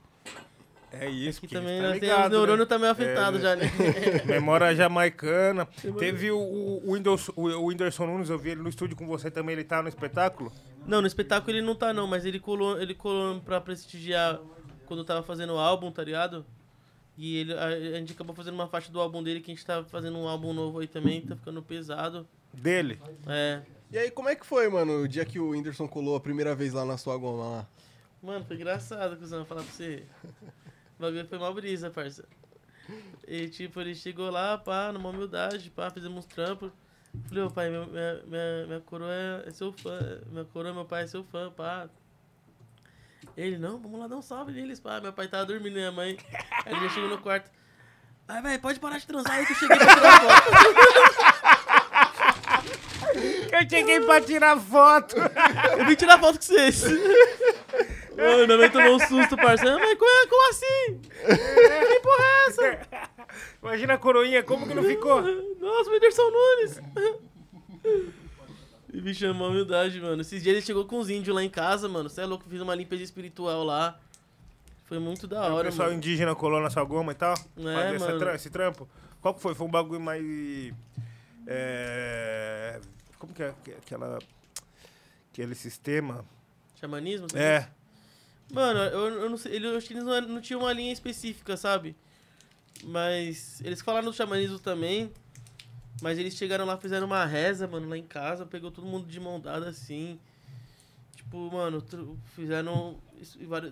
É 0.93 1.09
isso, 1.09 1.39
Aqui 1.39 1.47
que 1.47 1.53
também 1.53 1.81
tá 1.81 1.89
ligado, 1.89 2.25
os 2.25 2.31
neurônios 2.31 2.59
né? 2.59 2.65
tá 2.65 2.77
meio 2.77 2.91
afetado 2.91 3.37
É, 3.37 3.41
já, 3.41 3.55
né? 3.55 3.71
Memória 4.27 4.75
jamaicana. 4.75 5.65
Teve 5.97 6.31
o, 6.31 6.37
o, 6.37 6.89
o, 6.89 6.91
Whindersson, 6.93 7.31
o, 7.35 7.47
o 7.47 7.65
Whindersson 7.67 8.05
Nunes, 8.07 8.29
eu 8.29 8.37
vi 8.37 8.49
ele 8.51 8.61
no 8.61 8.67
estúdio 8.67 8.97
com 8.97 9.07
você 9.07 9.31
também, 9.31 9.53
ele 9.53 9.63
tá 9.63 9.81
no 9.81 9.87
espetáculo? 9.87 10.51
Não, 10.85 10.99
no 10.99 11.07
espetáculo 11.07 11.55
ele 11.55 11.65
não 11.65 11.75
tá 11.75 11.93
não, 11.93 12.07
mas 12.07 12.25
ele 12.25 12.39
colou, 12.39 12.81
ele 12.81 12.93
colou 12.93 13.39
pra 13.39 13.61
prestigiar 13.61 14.39
quando 14.85 14.99
eu 14.99 15.05
tava 15.05 15.23
fazendo 15.23 15.53
o 15.53 15.57
álbum, 15.57 15.89
tá 15.91 16.03
ligado? 16.03 16.45
E 17.17 17.37
ele, 17.37 17.53
a, 17.53 17.65
a 17.67 17.99
gente 17.99 18.11
acabou 18.11 18.35
fazendo 18.35 18.55
uma 18.55 18.67
faixa 18.67 18.91
do 18.91 18.99
álbum 18.99 19.23
dele, 19.23 19.39
que 19.39 19.51
a 19.51 19.55
gente 19.55 19.65
tá 19.65 19.83
fazendo 19.85 20.17
um 20.17 20.27
álbum 20.27 20.53
novo 20.53 20.79
aí 20.79 20.87
também, 20.87 21.21
tá 21.21 21.35
ficando 21.35 21.61
pesado. 21.61 22.27
Dele? 22.53 22.99
É. 23.27 23.61
E 23.91 23.97
aí, 23.97 24.11
como 24.11 24.27
é 24.27 24.35
que 24.35 24.45
foi, 24.45 24.67
mano, 24.69 25.03
o 25.03 25.07
dia 25.07 25.23
que 25.23 25.39
o 25.39 25.49
Whindersson 25.49 25.87
colou 25.87 26.15
a 26.15 26.19
primeira 26.19 26.53
vez 26.53 26.73
lá 26.73 26.83
na 26.83 26.97
sua 26.97 27.15
goma 27.17 27.43
lá? 27.43 27.67
Mano, 28.21 28.45
foi 28.45 28.55
engraçado, 28.55 29.17
cuzão, 29.17 29.45
falar 29.45 29.63
pra 29.63 29.71
você. 29.71 30.03
O 31.01 31.05
bagulho 31.05 31.27
foi 31.27 31.39
uma 31.39 31.51
brisa, 31.51 31.89
parça. 31.89 32.23
E 33.27 33.49
tipo, 33.49 33.81
ele 33.81 33.95
chegou 33.95 34.29
lá, 34.29 34.55
pá, 34.55 34.91
numa 34.91 35.09
humildade, 35.09 35.71
pá, 35.71 35.89
fizemos 35.89 36.19
uns 36.19 36.25
trampos. 36.27 36.71
Falei, 37.27 37.43
ô 37.43 37.49
pai, 37.49 37.71
minha, 37.71 37.87
minha, 37.87 38.67
minha 38.67 38.79
coroa 38.81 39.11
é, 39.11 39.45
é 39.47 39.51
seu 39.51 39.73
fã, 39.73 40.21
minha 40.27 40.45
coroa, 40.45 40.71
meu 40.71 40.85
pai 40.85 41.05
é 41.05 41.07
seu 41.07 41.23
fã, 41.23 41.49
pá. 41.49 41.89
Ele, 43.35 43.57
não, 43.57 43.79
vamos 43.79 43.99
lá 43.99 44.07
dar 44.07 44.15
um 44.17 44.21
salve 44.21 44.51
neles, 44.51 44.79
pá. 44.79 45.01
Meu 45.01 45.11
pai 45.11 45.27
tava 45.27 45.43
dormindo, 45.43 45.73
minha 45.73 45.91
mãe. 45.91 46.19
Aí 46.67 46.71
ele 46.71 46.81
já 46.81 46.89
chegou 46.89 47.09
no 47.09 47.17
quarto. 47.17 47.49
Ai, 48.27 48.39
velho, 48.43 48.61
pode 48.61 48.79
parar 48.79 48.99
de 48.99 49.07
transar 49.07 49.33
aí 49.33 49.45
que 49.47 49.53
eu 49.53 49.57
cheguei 49.57 49.77
pra 49.77 49.95
tirar 49.95 50.21
foto. 50.21 50.51
Eu 53.51 53.69
cheguei 53.69 54.01
pra 54.01 54.21
tirar 54.21 54.59
foto. 54.59 55.15
Eu 55.79 55.85
vim 55.87 55.95
tirar 55.95 56.19
foto 56.19 56.37
com 56.37 56.45
vocês. 56.45 56.83
Mano, 58.21 58.45
minha 58.45 58.57
mãe 58.57 58.69
tomou 58.69 58.95
um 58.95 58.99
susto, 58.99 59.35
parceiro. 59.35 59.79
Mas 59.79 59.97
como, 59.97 60.11
é- 60.11 60.27
como 60.27 60.49
assim? 60.49 61.01
Que 61.87 61.99
porra 62.01 62.23
é 62.23 62.47
essa? 62.47 62.87
Imagina 63.61 63.93
a 63.93 63.97
coroinha, 63.97 64.43
como 64.43 64.67
que 64.67 64.73
não 64.73 64.83
ficou? 64.83 65.21
Nossa, 65.59 65.89
o 65.89 65.93
Whindersson 65.93 66.29
Nunes. 66.31 66.79
E 68.93 69.01
me 69.01 69.13
chamou 69.13 69.47
a 69.47 69.51
humildade, 69.51 69.99
mano. 70.01 70.21
Esses 70.21 70.43
dias 70.43 70.55
ele 70.57 70.65
chegou 70.65 70.85
com 70.85 70.99
os 70.99 71.09
índios 71.09 71.33
lá 71.35 71.43
em 71.43 71.49
casa, 71.49 71.87
mano. 71.87 72.09
Você 72.09 72.21
é 72.21 72.25
louco, 72.25 72.43
fiz 72.49 72.59
uma 72.61 72.75
limpeza 72.75 73.03
espiritual 73.03 73.63
lá. 73.63 73.97
Foi 74.85 74.99
muito 74.99 75.25
da 75.27 75.49
o 75.49 75.53
hora, 75.55 75.69
pessoal 75.69 75.87
mano. 75.87 75.97
indígena 75.97 76.35
colou 76.35 76.59
na 76.59 76.69
sua 76.69 76.83
goma 76.83 77.13
e 77.13 77.15
tal? 77.15 77.33
É, 77.33 77.97
Fazer 77.97 77.99
mano. 78.19 78.35
esse 78.35 78.49
trampo? 78.49 78.87
Qual 79.21 79.33
que 79.33 79.39
foi? 79.41 79.55
Foi 79.55 79.65
um 79.65 79.71
bagulho 79.71 80.01
mais... 80.01 80.21
É... 81.47 82.79
Como 83.17 83.33
que 83.33 83.41
é 83.43 83.53
que- 83.63 83.71
aquela... 83.71 84.19
Aquele 85.31 85.55
sistema? 85.55 86.25
Xamanismo? 86.77 87.27
É. 87.33 87.69
Mano, 88.51 88.79
eu, 88.79 89.21
eu 89.21 89.29
não 89.29 89.37
sei. 89.37 89.55
Ele, 89.55 89.67
eu 89.67 89.77
acho 89.77 89.87
que 89.87 89.93
eles 89.93 90.03
não, 90.03 90.21
não 90.21 90.41
tinham 90.41 90.61
uma 90.61 90.73
linha 90.73 90.91
específica, 90.91 91.55
sabe? 91.55 91.95
Mas 92.83 93.61
eles 93.61 93.81
falaram 93.81 94.05
do 94.05 94.13
xamanismo 94.13 94.59
também. 94.59 95.11
Mas 96.01 96.17
eles 96.17 96.35
chegaram 96.35 96.65
lá, 96.65 96.77
fizeram 96.77 97.07
uma 97.07 97.25
reza, 97.25 97.67
mano, 97.67 97.87
lá 97.87 97.97
em 97.97 98.03
casa. 98.03 98.45
Pegou 98.45 98.69
todo 98.69 98.85
mundo 98.85 99.07
de 99.07 99.19
mão 99.19 99.39
dada 99.39 99.69
assim. 99.69 100.19
Tipo, 101.15 101.49
mano, 101.51 101.83
fizeram. 102.35 102.99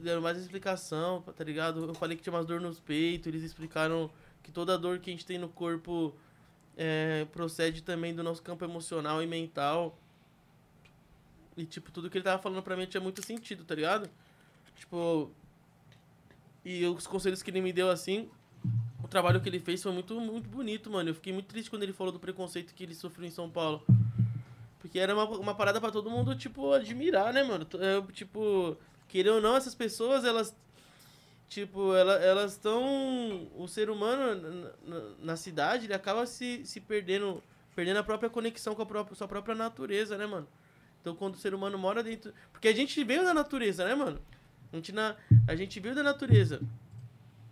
Deram 0.01 0.21
mais 0.21 0.37
explicação, 0.37 1.21
tá 1.21 1.43
ligado? 1.43 1.85
Eu 1.85 1.93
falei 1.95 2.15
que 2.15 2.23
tinha 2.23 2.33
umas 2.33 2.45
dor 2.45 2.61
nos 2.61 2.79
peitos. 2.79 3.27
Eles 3.27 3.43
explicaram 3.43 4.09
que 4.41 4.51
toda 4.51 4.77
dor 4.77 4.99
que 4.99 5.09
a 5.09 5.13
gente 5.13 5.25
tem 5.25 5.37
no 5.37 5.49
corpo 5.49 6.15
é, 6.77 7.25
procede 7.33 7.83
também 7.83 8.15
do 8.15 8.23
nosso 8.23 8.41
campo 8.41 8.63
emocional 8.63 9.21
e 9.21 9.27
mental. 9.27 9.99
E, 11.57 11.65
tipo, 11.65 11.91
tudo 11.91 12.09
que 12.09 12.17
ele 12.17 12.23
tava 12.23 12.41
falando 12.41 12.63
pra 12.63 12.77
mim 12.77 12.85
tinha 12.85 13.01
muito 13.01 13.25
sentido, 13.25 13.65
tá 13.65 13.75
ligado? 13.75 14.09
Tipo. 14.79 15.31
E 16.63 16.85
os 16.85 17.05
conselhos 17.05 17.41
que 17.43 17.51
ele 17.51 17.61
me 17.61 17.71
deu 17.73 17.89
assim. 17.89 18.29
O 19.03 19.07
trabalho 19.07 19.39
que 19.41 19.47
ele 19.49 19.59
fez 19.59 19.81
foi 19.81 19.91
muito, 19.91 20.19
muito 20.19 20.49
bonito, 20.49 20.89
mano. 20.89 21.09
Eu 21.09 21.15
fiquei 21.15 21.31
muito 21.33 21.47
triste 21.47 21.69
quando 21.69 21.83
ele 21.83 21.93
falou 21.93 22.11
do 22.11 22.19
preconceito 22.19 22.73
que 22.73 22.83
ele 22.83 22.93
sofreu 22.95 23.27
em 23.27 23.31
São 23.31 23.49
Paulo. 23.49 23.83
Porque 24.79 24.99
era 24.99 25.13
uma, 25.13 25.25
uma 25.25 25.55
parada 25.55 25.79
pra 25.79 25.91
todo 25.91 26.09
mundo, 26.09 26.35
tipo, 26.35 26.71
admirar, 26.73 27.33
né, 27.33 27.43
mano? 27.43 27.65
É, 27.79 28.11
tipo, 28.13 28.77
querer 29.07 29.29
ou 29.31 29.41
não, 29.41 29.55
essas 29.55 29.75
pessoas, 29.75 30.23
elas. 30.23 30.55
Tipo, 31.47 31.95
ela, 31.95 32.13
elas 32.15 32.53
estão. 32.53 33.49
O 33.55 33.67
ser 33.67 33.89
humano 33.89 34.35
na, 34.35 34.95
na- 34.95 35.09
na 35.19 35.35
cidade, 35.35 35.85
ele 35.85 35.93
acaba 35.93 36.25
se, 36.25 36.65
se 36.65 36.79
perdendo. 36.79 37.41
Perdendo 37.75 37.97
a 37.97 38.03
própria 38.03 38.29
conexão 38.29 38.75
com 38.75 38.81
a 38.81 38.85
própria, 38.85 39.15
sua 39.15 39.27
própria 39.27 39.55
natureza, 39.55 40.17
né, 40.17 40.25
mano? 40.25 40.47
Então, 40.99 41.15
quando 41.15 41.35
o 41.35 41.37
ser 41.37 41.53
humano 41.53 41.77
mora 41.77 42.03
dentro. 42.03 42.33
Porque 42.51 42.67
a 42.67 42.73
gente 42.75 43.01
veio 43.05 43.23
da 43.23 43.33
natureza, 43.33 43.85
né, 43.85 43.95
mano? 43.95 44.19
A 44.71 44.75
gente, 44.75 44.91
na, 44.91 45.15
a 45.47 45.55
gente 45.55 45.79
veio 45.79 45.95
da 45.95 46.03
natureza. 46.03 46.61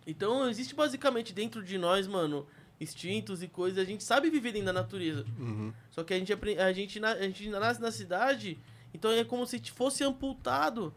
Então, 0.06 0.50
existe 0.50 0.74
basicamente 0.74 1.34
dentro 1.34 1.64
de 1.64 1.78
nós, 1.78 2.08
mano, 2.08 2.48
instintos 2.80 3.44
e 3.44 3.48
coisas. 3.48 3.80
A 3.80 3.84
gente 3.84 4.04
sabe 4.04 4.30
viver 4.30 4.52
dentro 4.52 4.68
da 4.68 4.74
natureza. 4.74 5.26
Uhum. 5.38 5.74
Só 5.92 6.04
que 6.04 6.14
a 6.14 6.20
gente, 6.20 6.32
a 6.34 6.74
gente, 6.74 7.04
a 7.04 7.22
gente 7.24 7.50
nasce 7.50 7.82
na 7.82 7.92
cidade, 7.92 8.58
então 8.94 9.12
é 9.12 9.24
como 9.24 9.46
se 9.46 9.60
fosse 9.72 10.04
amputado 10.04 10.94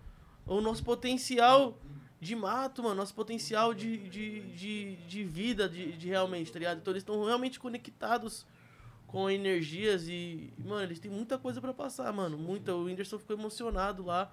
o 0.47 0.61
nosso 0.61 0.85
potencial 0.85 1.79
de 2.21 2.37
mato, 2.37 2.83
mano, 2.83 2.97
nosso 2.97 3.15
potencial 3.15 3.73
de, 3.73 3.97
de, 3.97 4.41
de, 4.53 4.97
de 4.97 5.25
vida, 5.25 5.69
de, 5.69 5.93
de 5.93 6.09
realmente, 6.09 6.53
tá 6.53 6.59
ligado? 6.59 6.79
Então 6.79 6.93
eles 6.93 7.03
estão 7.03 7.25
realmente 7.25 7.59
conectados 7.59 8.47
com 9.07 9.29
energias 9.29 10.07
e, 10.07 10.53
mano, 10.59 10.83
eles 10.83 11.01
têm 11.01 11.11
muita 11.11 11.39
coisa 11.39 11.61
pra 11.61 11.73
passar, 11.73 12.13
mano. 12.13 12.37
Muita. 12.37 12.75
O 12.75 12.85
Whindersson 12.85 13.19
ficou 13.19 13.37
emocionado 13.37 14.05
lá. 14.05 14.33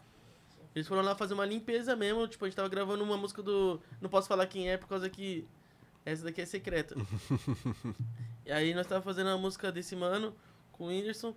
Eles 0.78 0.88
foram 0.88 1.02
lá 1.02 1.16
fazer 1.16 1.34
uma 1.34 1.44
limpeza 1.44 1.96
mesmo. 1.96 2.28
Tipo, 2.28 2.46
a 2.46 2.48
gente 2.48 2.56
tava 2.56 2.70
gravando 2.70 3.04
uma 3.04 3.18
música 3.18 3.42
do. 3.42 3.82
Não 4.00 4.08
posso 4.08 4.28
falar 4.28 4.46
quem 4.46 4.70
é 4.70 4.78
por 4.78 4.88
causa 4.88 5.10
que. 5.10 5.44
Essa 6.06 6.26
daqui 6.26 6.40
é 6.40 6.46
secreta. 6.46 6.96
e 8.46 8.52
aí 8.52 8.76
nós 8.76 8.86
tava 8.86 9.02
fazendo 9.02 9.32
a 9.32 9.38
música 9.40 9.72
desse 9.72 9.96
mano 9.96 10.36
com 10.72 10.84
o 10.84 10.88
Whindersson. 10.90 11.34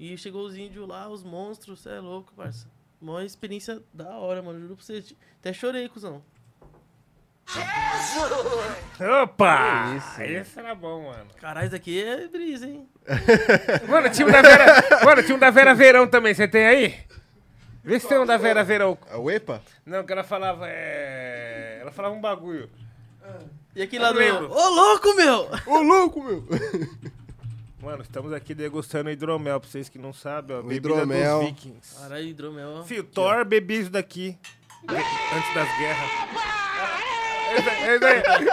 E 0.00 0.16
chegou 0.16 0.42
os 0.46 0.56
índios 0.56 0.88
lá, 0.88 1.06
os 1.06 1.22
monstros, 1.22 1.80
você 1.80 1.90
é 1.90 2.00
louco, 2.00 2.32
parça. 2.32 2.66
Uma 2.98 3.22
experiência 3.26 3.82
da 3.92 4.08
hora, 4.16 4.40
mano. 4.40 4.58
Juro 4.58 4.74
pra 4.74 4.82
você. 4.82 5.04
Até 5.38 5.52
chorei, 5.52 5.86
cuzão. 5.90 6.24
Opa! 9.22 9.96
Isso, 9.98 10.22
Esse 10.22 10.58
era 10.58 10.74
bom, 10.74 11.10
mano. 11.10 11.26
Caralho, 11.38 11.66
isso 11.66 11.76
aqui 11.76 12.02
é 12.02 12.26
brisa, 12.26 12.66
hein? 12.66 12.88
mano, 13.86 14.08
tinha 14.08 14.26
um 14.26 14.30
da 14.30 14.40
Vera. 14.40 15.04
mano, 15.04 15.22
tinha 15.22 15.36
um 15.36 15.38
da 15.38 15.50
Vera 15.50 15.74
Verão 15.74 16.08
também, 16.08 16.32
você 16.32 16.48
tem 16.48 16.66
aí? 16.66 17.08
Vê 17.82 17.98
se 17.98 18.08
tem 18.08 18.18
um 18.18 18.26
da 18.26 18.36
Vera 18.36 18.62
Verão. 18.64 18.98
A 19.10 19.18
UEPA? 19.18 19.62
Não, 19.86 20.04
que 20.04 20.12
ela 20.12 20.24
falava. 20.24 20.66
É... 20.68 21.78
Ela 21.80 21.90
falava 21.90 22.14
um 22.14 22.20
bagulho. 22.20 22.68
E 23.74 23.82
aqui 23.82 23.98
lá 23.98 24.12
do. 24.12 24.20
Ô, 24.20 24.68
louco, 24.70 25.14
meu! 25.14 25.48
Ô, 25.66 25.80
louco, 25.80 26.22
meu! 26.22 26.44
Mano, 27.80 28.02
estamos 28.02 28.32
aqui 28.32 28.54
degustando 28.54 29.08
hidromel, 29.08 29.60
pra 29.60 29.70
vocês 29.70 29.88
que 29.88 29.98
não 29.98 30.12
sabem, 30.12 30.56
ó. 30.56 30.60
O 30.62 30.72
hidromel. 30.72 31.38
dos 31.38 31.48
vikings. 31.48 31.94
Caralho, 32.00 32.24
hidromel. 32.24 32.84
Fio, 32.84 33.04
Thor 33.04 33.44
bebia 33.44 33.80
isso 33.80 33.90
daqui. 33.90 34.36
Antes 34.88 35.54
das 35.54 35.78
guerras. 35.78 36.10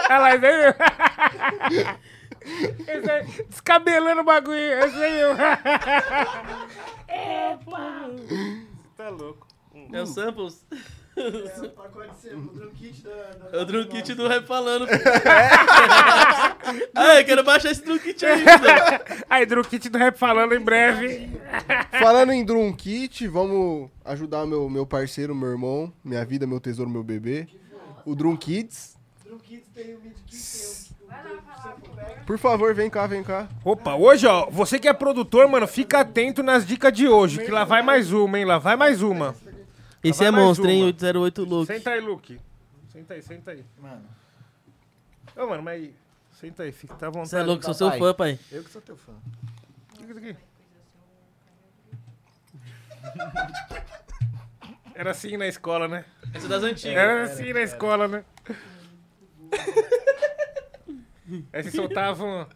Olha 0.08 0.18
lá, 0.18 0.34
esse 0.36 0.46
aí. 0.46 0.74
Esse 2.86 3.10
aí. 3.10 3.44
Descabelando 3.48 4.20
o 4.20 4.24
bagulho. 4.24 4.56
Esse 4.56 5.02
aí. 5.02 5.20
Epa. 7.08 8.10
Tá 8.96 9.10
louco. 9.10 9.46
É 9.92 10.00
o 10.00 10.06
Samples. 10.06 10.64
É 11.16 11.60
o 11.60 11.70
pacote 11.70 12.14
de 12.22 12.34
o 12.34 12.40
drum 12.40 12.70
kit 12.70 13.02
da, 13.02 13.10
da 13.10 13.58
É 13.58 13.62
o 13.62 13.64
drum 13.64 13.86
kit 13.86 14.14
do 14.14 14.26
rap 14.26 14.46
falando. 14.46 14.86
ah, 16.94 17.20
eu 17.20 17.24
quero 17.24 17.44
baixar 17.44 17.70
esse 17.70 17.84
drum 17.84 17.98
kit 17.98 18.24
aí. 18.24 18.42
aí, 19.28 19.44
drum 19.44 19.62
kit 19.62 19.88
do 19.90 19.98
rap 19.98 20.18
falando 20.18 20.54
em 20.54 20.60
breve. 20.60 21.28
Falando 21.98 22.32
em 22.32 22.44
drum 22.44 22.72
kit, 22.72 23.28
vamos 23.28 23.90
ajudar 24.04 24.46
meu, 24.46 24.68
meu 24.70 24.86
parceiro, 24.86 25.34
meu 25.34 25.50
irmão, 25.50 25.92
minha 26.02 26.24
vida, 26.24 26.46
meu 26.46 26.60
tesouro, 26.60 26.90
meu 26.90 27.04
bebê. 27.04 27.46
O 28.06 28.14
Drum 28.14 28.36
Kids. 28.36 28.96
Drum 29.24 29.38
Kids 29.38 29.68
tem 29.74 29.94
o 29.94 30.00
Mid 30.00 30.14
tem 30.14 30.38
o 30.38 30.85
Por 32.26 32.38
favor, 32.38 32.74
vem 32.74 32.90
cá, 32.90 33.06
vem 33.06 33.22
cá. 33.22 33.48
Opa, 33.64 33.94
hoje, 33.94 34.26
ó, 34.26 34.50
você 34.50 34.78
que 34.80 34.88
é 34.88 34.92
produtor, 34.92 35.46
mano, 35.48 35.66
fica 35.66 36.00
atento 36.00 36.42
nas 36.42 36.66
dicas 36.66 36.92
de 36.92 37.06
hoje, 37.06 37.44
que 37.44 37.50
lá 37.50 37.64
vai 37.64 37.82
mais 37.82 38.12
uma, 38.12 38.38
hein? 38.38 38.44
Lá 38.44 38.58
vai 38.58 38.74
mais 38.74 39.00
uma. 39.00 39.34
Esse 40.02 40.24
é 40.24 40.30
monstro, 40.30 40.68
hein? 40.68 40.84
808 40.84 41.44
Luke. 41.44 41.66
Senta 41.66 41.90
aí, 41.90 42.00
Luke. 42.00 42.40
Senta 42.92 43.14
aí, 43.14 43.22
senta 43.22 43.50
aí. 43.52 43.64
Mano. 43.80 44.02
Ô, 45.36 45.46
mano, 45.46 45.62
mas. 45.62 45.90
Senta 46.32 46.64
aí, 46.64 46.72
fica 46.72 46.94
tá 46.94 47.06
à 47.06 47.10
vontade. 47.10 47.30
Você 47.30 47.38
é 47.38 47.42
louco, 47.42 47.64
sou 47.64 47.74
seu 47.74 47.90
fã, 47.92 48.12
pai. 48.12 48.38
Eu 48.50 48.62
que 48.64 48.70
sou 48.70 48.82
teu 48.82 48.96
fã. 48.96 49.12
O 49.12 49.96
que 49.96 50.02
é 50.02 50.06
isso 50.06 50.18
aqui? 50.18 50.36
Era 54.94 55.10
assim 55.10 55.36
na 55.36 55.46
escola, 55.46 55.86
né? 55.86 56.04
Essa 56.32 56.46
é 56.46 56.48
das 56.48 56.62
antigas. 56.62 56.96
Era 56.96 57.24
assim 57.24 57.52
na 57.52 57.62
escola, 57.62 58.08
né? 58.08 58.24
Aí 61.52 61.62
se 61.64 61.70
soltavam. 61.72 62.46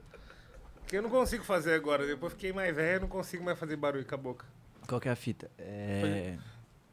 Que 0.86 0.96
eu 0.96 1.02
não 1.02 1.10
consigo 1.10 1.44
fazer 1.44 1.74
agora. 1.74 2.06
Depois 2.06 2.32
fiquei 2.32 2.52
mais 2.52 2.74
velho, 2.74 2.96
eu 2.96 3.00
não 3.02 3.08
consigo 3.08 3.44
mais 3.44 3.58
fazer 3.58 3.76
barulho 3.76 4.04
com 4.04 4.14
a 4.14 4.18
boca. 4.18 4.44
Qual 4.88 5.00
que 5.00 5.08
é 5.08 5.12
a 5.12 5.16
fita? 5.16 5.50
É. 5.58 6.36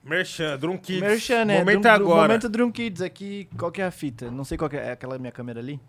Merchan, 0.04 0.58
Drum 0.58 0.78
Kids. 0.78 1.02
Merchan, 1.02 1.46
né? 1.46 1.60
Momento 1.60 1.82
Drum- 1.82 1.92
agora. 1.92 2.22
Momento 2.28 2.50
Drum 2.50 2.72
Kids 2.72 3.02
aqui. 3.02 3.50
Qual 3.58 3.72
que 3.72 3.82
é 3.82 3.86
a 3.86 3.92
fita? 3.92 4.30
Não 4.30 4.44
sei 4.44 4.58
qual 4.58 4.70
que 4.70 4.78
é, 4.78 4.88
é 4.88 4.92
aquela 4.92 5.18
minha 5.18 5.32
câmera 5.32 5.60
ali. 5.60 5.80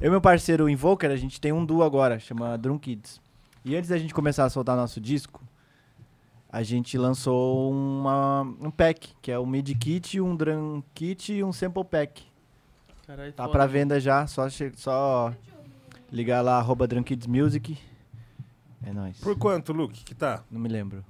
Eu 0.00 0.06
e 0.06 0.10
meu 0.10 0.20
parceiro 0.20 0.68
Invoker, 0.68 1.10
a 1.10 1.16
gente 1.16 1.40
tem 1.40 1.52
um 1.52 1.64
duo 1.64 1.82
agora, 1.82 2.18
chama 2.20 2.56
Drum 2.56 2.78
Kids. 2.78 3.20
E 3.64 3.76
antes 3.76 3.90
da 3.90 3.98
gente 3.98 4.14
começar 4.14 4.44
a 4.44 4.50
soltar 4.50 4.76
nosso 4.76 5.00
disco, 5.00 5.42
a 6.48 6.62
gente 6.62 6.96
lançou 6.96 7.70
uma, 7.70 8.42
um 8.60 8.70
pack, 8.70 9.10
que 9.20 9.30
é 9.30 9.38
um 9.38 9.44
MIDI 9.44 9.74
kit, 9.74 10.20
um 10.20 10.34
drum 10.34 10.82
kit 10.94 11.32
e 11.32 11.44
um 11.44 11.52
sample 11.52 11.84
pack. 11.84 12.22
Caralho, 13.10 13.32
Tá 13.32 13.42
foda. 13.42 13.52
pra 13.52 13.66
venda 13.66 13.98
já, 13.98 14.24
só, 14.28 14.46
só 14.76 15.34
ligar 16.12 16.42
lá, 16.42 16.58
arroba 16.58 16.86
Drum 16.86 17.02
Kids 17.02 17.26
Music. 17.26 17.76
É 18.86 18.92
nóis. 18.92 19.18
Por 19.18 19.36
quanto, 19.36 19.72
Luke, 19.72 20.04
que 20.04 20.14
tá? 20.14 20.44
Não 20.48 20.60
me 20.60 20.68
lembro. 20.68 21.04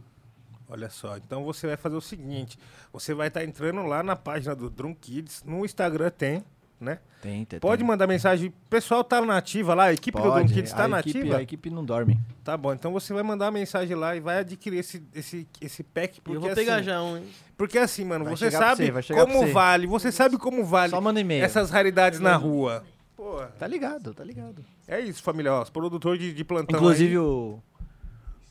Olha 0.66 0.89
só, 0.89 1.18
então 1.18 1.44
você 1.44 1.66
vai 1.66 1.77
fazer 1.77 1.97
o 1.97 2.01
seguinte: 2.01 2.59
você 2.90 3.12
vai 3.12 3.28
estar 3.28 3.44
entrando 3.44 3.82
lá 3.82 4.02
na 4.02 4.16
página 4.16 4.55
do 4.56 4.70
Drum 4.70 4.94
Kids, 4.94 5.43
no 5.44 5.62
Instagram 5.62 6.10
tem, 6.10 6.43
né? 6.81 7.01
Tem, 7.20 7.44
tem. 7.44 7.60
Pode 7.60 7.81
tem. 7.81 7.86
mandar 7.86 8.06
mensagem. 8.06 8.48
O 8.48 8.52
pessoal 8.70 9.05
tá 9.05 9.20
na 9.20 9.36
ativa 9.36 9.74
lá, 9.74 9.85
a 9.85 9.93
equipe 9.93 10.16
do 10.16 10.22
Drum 10.22 10.32
Pode, 10.32 10.55
Kids 10.55 10.72
tá 10.72 10.85
a 10.85 10.89
na 10.89 11.01
equipe- 11.01 11.18
ativa? 11.18 11.36
A 11.36 11.43
equipe 11.43 11.68
não 11.68 11.85
dorme. 11.85 12.18
Tá 12.43 12.56
bom, 12.56 12.72
então 12.72 12.93
você 12.93 13.12
vai 13.12 13.22
mandar 13.22 13.44
uma 13.47 13.51
mensagem 13.52 13.94
lá 13.94 14.16
e 14.16 14.20
vai 14.20 14.39
adquirir 14.39 14.78
esse, 14.78 15.02
esse, 15.14 15.47
esse 15.60 15.82
pack. 15.82 16.20
Porque 16.22 16.36
Eu 16.39 16.40
vou 16.40 16.55
pegar 16.55 16.77
assim, 16.77 16.85
já 16.85 17.02
um, 17.02 17.18
hein? 17.18 17.28
Porque 17.61 17.77
assim, 17.77 18.07
mano, 18.07 18.24
Vai 18.24 18.35
você 18.35 18.51
sabe 18.51 18.91
você, 18.91 19.12
como 19.12 19.47
vale, 19.53 19.87
você 19.87 20.11
sabe 20.11 20.39
como 20.39 20.65
vale 20.65 20.89
Só 20.93 20.99
manda 20.99 21.20
e-mail. 21.20 21.45
essas 21.45 21.69
raridades 21.70 22.19
na 22.19 22.35
rua. 22.35 22.82
Pô, 23.15 23.39
Tá 23.59 23.66
ligado, 23.66 24.15
tá 24.15 24.24
ligado. 24.24 24.65
é 24.89 24.99
isso, 24.99 25.23
família. 25.23 25.53
Ó, 25.53 25.62
os 25.62 25.69
produtores 25.69 26.19
de, 26.19 26.32
de 26.32 26.43
plantão 26.43 26.78
Inclusive 26.78 27.11
aí, 27.11 27.19
o 27.19 27.59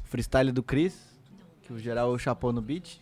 freestyle 0.03 0.52
do 0.52 0.61
Chris, 0.61 0.95
que 1.64 1.73
o 1.73 1.80
geral 1.80 2.15
chapou 2.19 2.53
no 2.53 2.61
beat, 2.61 2.99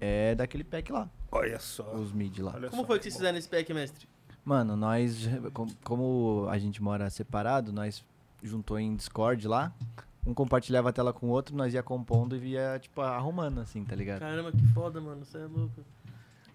é 0.00 0.34
daquele 0.34 0.64
pack 0.64 0.90
lá. 0.90 1.08
Olha 1.30 1.60
só. 1.60 1.94
Os 1.94 2.10
mid 2.12 2.40
lá. 2.40 2.50
Olha 2.56 2.68
Como 2.70 2.82
só, 2.82 2.86
foi 2.88 2.98
que 2.98 3.04
vocês 3.04 3.14
fizeram 3.14 3.38
esse 3.38 3.48
pack, 3.48 3.72
mestre? 3.72 4.08
Mano, 4.44 4.76
nós, 4.76 5.28
com- 5.52 5.68
como 5.84 6.48
a 6.50 6.58
gente 6.58 6.82
mora 6.82 7.08
separado, 7.08 7.72
nós 7.72 8.04
juntou 8.42 8.80
em 8.80 8.96
Discord 8.96 9.46
lá. 9.46 9.72
Um 10.26 10.32
compartilhava 10.32 10.88
a 10.88 10.92
tela 10.92 11.12
com 11.12 11.26
o 11.26 11.30
outro, 11.30 11.54
nós 11.54 11.74
ia 11.74 11.82
compondo 11.82 12.34
e 12.36 12.52
ia, 12.52 12.78
tipo, 12.80 13.00
arrumando, 13.00 13.60
assim, 13.60 13.84
tá 13.84 13.94
ligado? 13.94 14.20
Caramba, 14.20 14.50
que 14.52 14.66
foda, 14.72 15.00
mano. 15.00 15.24
Você 15.24 15.36
é 15.38 15.46
louco. 15.46 15.84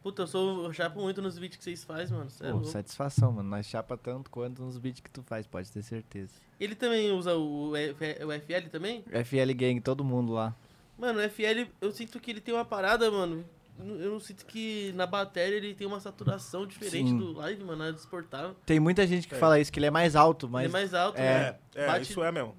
Puta, 0.01 0.23
eu 0.23 0.27
sou. 0.27 0.63
Eu 0.63 0.73
chapo 0.73 0.99
muito 1.01 1.21
nos 1.21 1.37
beats 1.37 1.57
que 1.57 1.63
vocês 1.63 1.83
fazem, 1.83 2.17
mano. 2.17 2.29
Você 2.29 2.43
é 2.43 2.47
Pô, 2.47 2.53
louco. 2.53 2.67
satisfação, 2.71 3.31
mano. 3.33 3.49
Nós 3.49 3.65
chapa 3.67 3.95
tanto 3.97 4.29
quanto 4.31 4.61
nos 4.63 4.77
beats 4.77 5.01
que 5.01 5.09
tu 5.11 5.21
faz, 5.21 5.45
pode 5.45 5.69
ter 5.71 5.83
certeza. 5.83 6.31
Ele 6.59 6.73
também 6.73 7.11
usa 7.11 7.35
o, 7.35 7.75
F- 7.75 8.23
o 8.25 8.31
FL 8.31 8.69
também? 8.71 9.03
FL 9.23 9.53
Gang, 9.55 9.79
todo 9.81 10.03
mundo 10.03 10.31
lá. 10.33 10.55
Mano, 10.97 11.19
o 11.19 11.29
FL, 11.29 11.67
eu 11.79 11.91
sinto 11.91 12.19
que 12.19 12.31
ele 12.31 12.41
tem 12.41 12.53
uma 12.53 12.65
parada, 12.65 13.11
mano. 13.11 13.45
Eu 13.77 14.11
não 14.11 14.19
sinto 14.19 14.45
que 14.45 14.91
na 14.95 15.05
bateria 15.05 15.55
ele 15.57 15.73
tem 15.73 15.85
uma 15.87 15.99
saturação 16.01 16.65
diferente 16.65 17.09
Sim. 17.09 17.17
do 17.17 17.33
live, 17.33 17.63
mano. 17.63 17.83
É 17.83 17.91
desportável. 17.91 18.55
Tem 18.65 18.79
muita 18.79 19.05
gente 19.07 19.27
que 19.27 19.35
É. 19.35 19.37
fala 19.37 19.59
isso, 19.59 19.71
que 19.71 19.79
ele 19.79 19.85
é 19.85 19.91
mais 19.91 20.15
alto, 20.17 20.49
mas... 20.49 20.65
Ele 20.65 20.69
é 20.71 20.73
mais 20.73 20.93
alto, 20.93 21.17
é, 21.17 21.21
né? 21.51 21.55
É, 21.75 21.87
Bate- 21.87 22.01
isso 22.09 22.21
é 22.23 22.31
mesmo. 22.31 22.55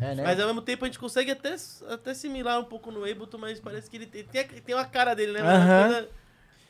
É, 0.00 0.14
né? 0.14 0.22
Mas 0.22 0.40
ao 0.40 0.46
mesmo 0.46 0.62
tempo 0.62 0.84
a 0.84 0.88
gente 0.88 0.98
consegue 0.98 1.30
até, 1.30 1.56
até 1.88 2.10
assimilar 2.10 2.60
um 2.60 2.64
pouco 2.64 2.90
no 2.90 3.04
Ableton, 3.04 3.38
mas 3.38 3.60
parece 3.60 3.88
que 3.90 3.96
ele 3.96 4.06
tem, 4.06 4.24
tem, 4.24 4.46
tem 4.46 4.74
uma 4.74 4.84
cara 4.84 5.14
dele, 5.14 5.32
né? 5.32 5.40
Aham. 5.40 5.56
Uma 5.56 5.88
coisa, 5.88 6.08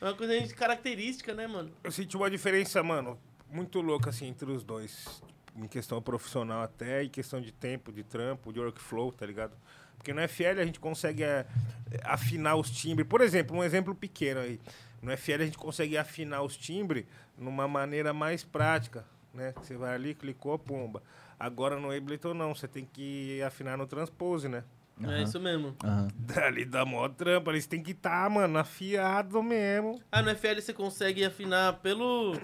uma 0.00 0.14
coisa 0.14 0.40
de 0.40 0.54
característica, 0.54 1.34
né, 1.34 1.46
mano? 1.46 1.70
Eu 1.82 1.90
senti 1.90 2.16
uma 2.16 2.30
diferença, 2.30 2.82
mano, 2.82 3.18
muito 3.50 3.80
louca, 3.80 4.10
assim, 4.10 4.26
entre 4.26 4.50
os 4.50 4.62
dois. 4.62 5.22
Em 5.56 5.66
questão 5.66 6.02
profissional 6.02 6.62
até, 6.62 7.04
em 7.04 7.08
questão 7.08 7.40
de 7.40 7.50
tempo, 7.50 7.90
de 7.90 8.02
trampo, 8.02 8.52
de 8.52 8.60
workflow, 8.60 9.10
tá 9.10 9.24
ligado? 9.24 9.56
Porque 9.96 10.12
no 10.12 10.20
FL 10.28 10.60
a 10.60 10.64
gente 10.64 10.78
consegue 10.78 11.22
é, 11.24 11.46
afinar 12.04 12.56
os 12.56 12.70
timbres. 12.70 13.08
Por 13.08 13.20
exemplo, 13.22 13.56
um 13.56 13.64
exemplo 13.64 13.94
pequeno 13.94 14.40
aí. 14.40 14.60
No 15.02 15.16
FL 15.16 15.42
a 15.42 15.44
gente 15.46 15.58
consegue 15.58 15.96
afinar 15.96 16.42
os 16.42 16.56
timbres 16.56 17.06
numa 17.38 17.66
maneira 17.66 18.12
mais 18.12 18.44
prática, 18.44 19.04
né? 19.32 19.54
Você 19.62 19.76
vai 19.76 19.94
ali, 19.94 20.14
clicou, 20.14 20.58
pomba. 20.58 21.02
Agora 21.38 21.78
no 21.78 21.90
Ableton 21.90 22.34
não, 22.34 22.54
você 22.54 22.66
tem 22.66 22.84
que 22.90 23.42
afinar 23.42 23.76
no 23.76 23.86
transpose, 23.86 24.48
né? 24.48 24.64
É 25.02 25.06
Aham. 25.06 25.22
isso 25.22 25.38
mesmo. 25.38 25.76
Aham. 25.84 26.08
Ali 26.46 26.64
dá 26.64 26.84
mó 26.84 27.06
trampa, 27.08 27.50
eles 27.50 27.66
têm 27.66 27.82
que 27.82 27.90
estar, 27.92 28.28
mano, 28.30 28.58
afiado 28.58 29.42
mesmo. 29.42 30.00
Ah, 30.10 30.22
no 30.22 30.30
FL 30.34 30.60
você 30.60 30.72
consegue 30.72 31.24
afinar 31.24 31.74
pelo. 31.80 32.34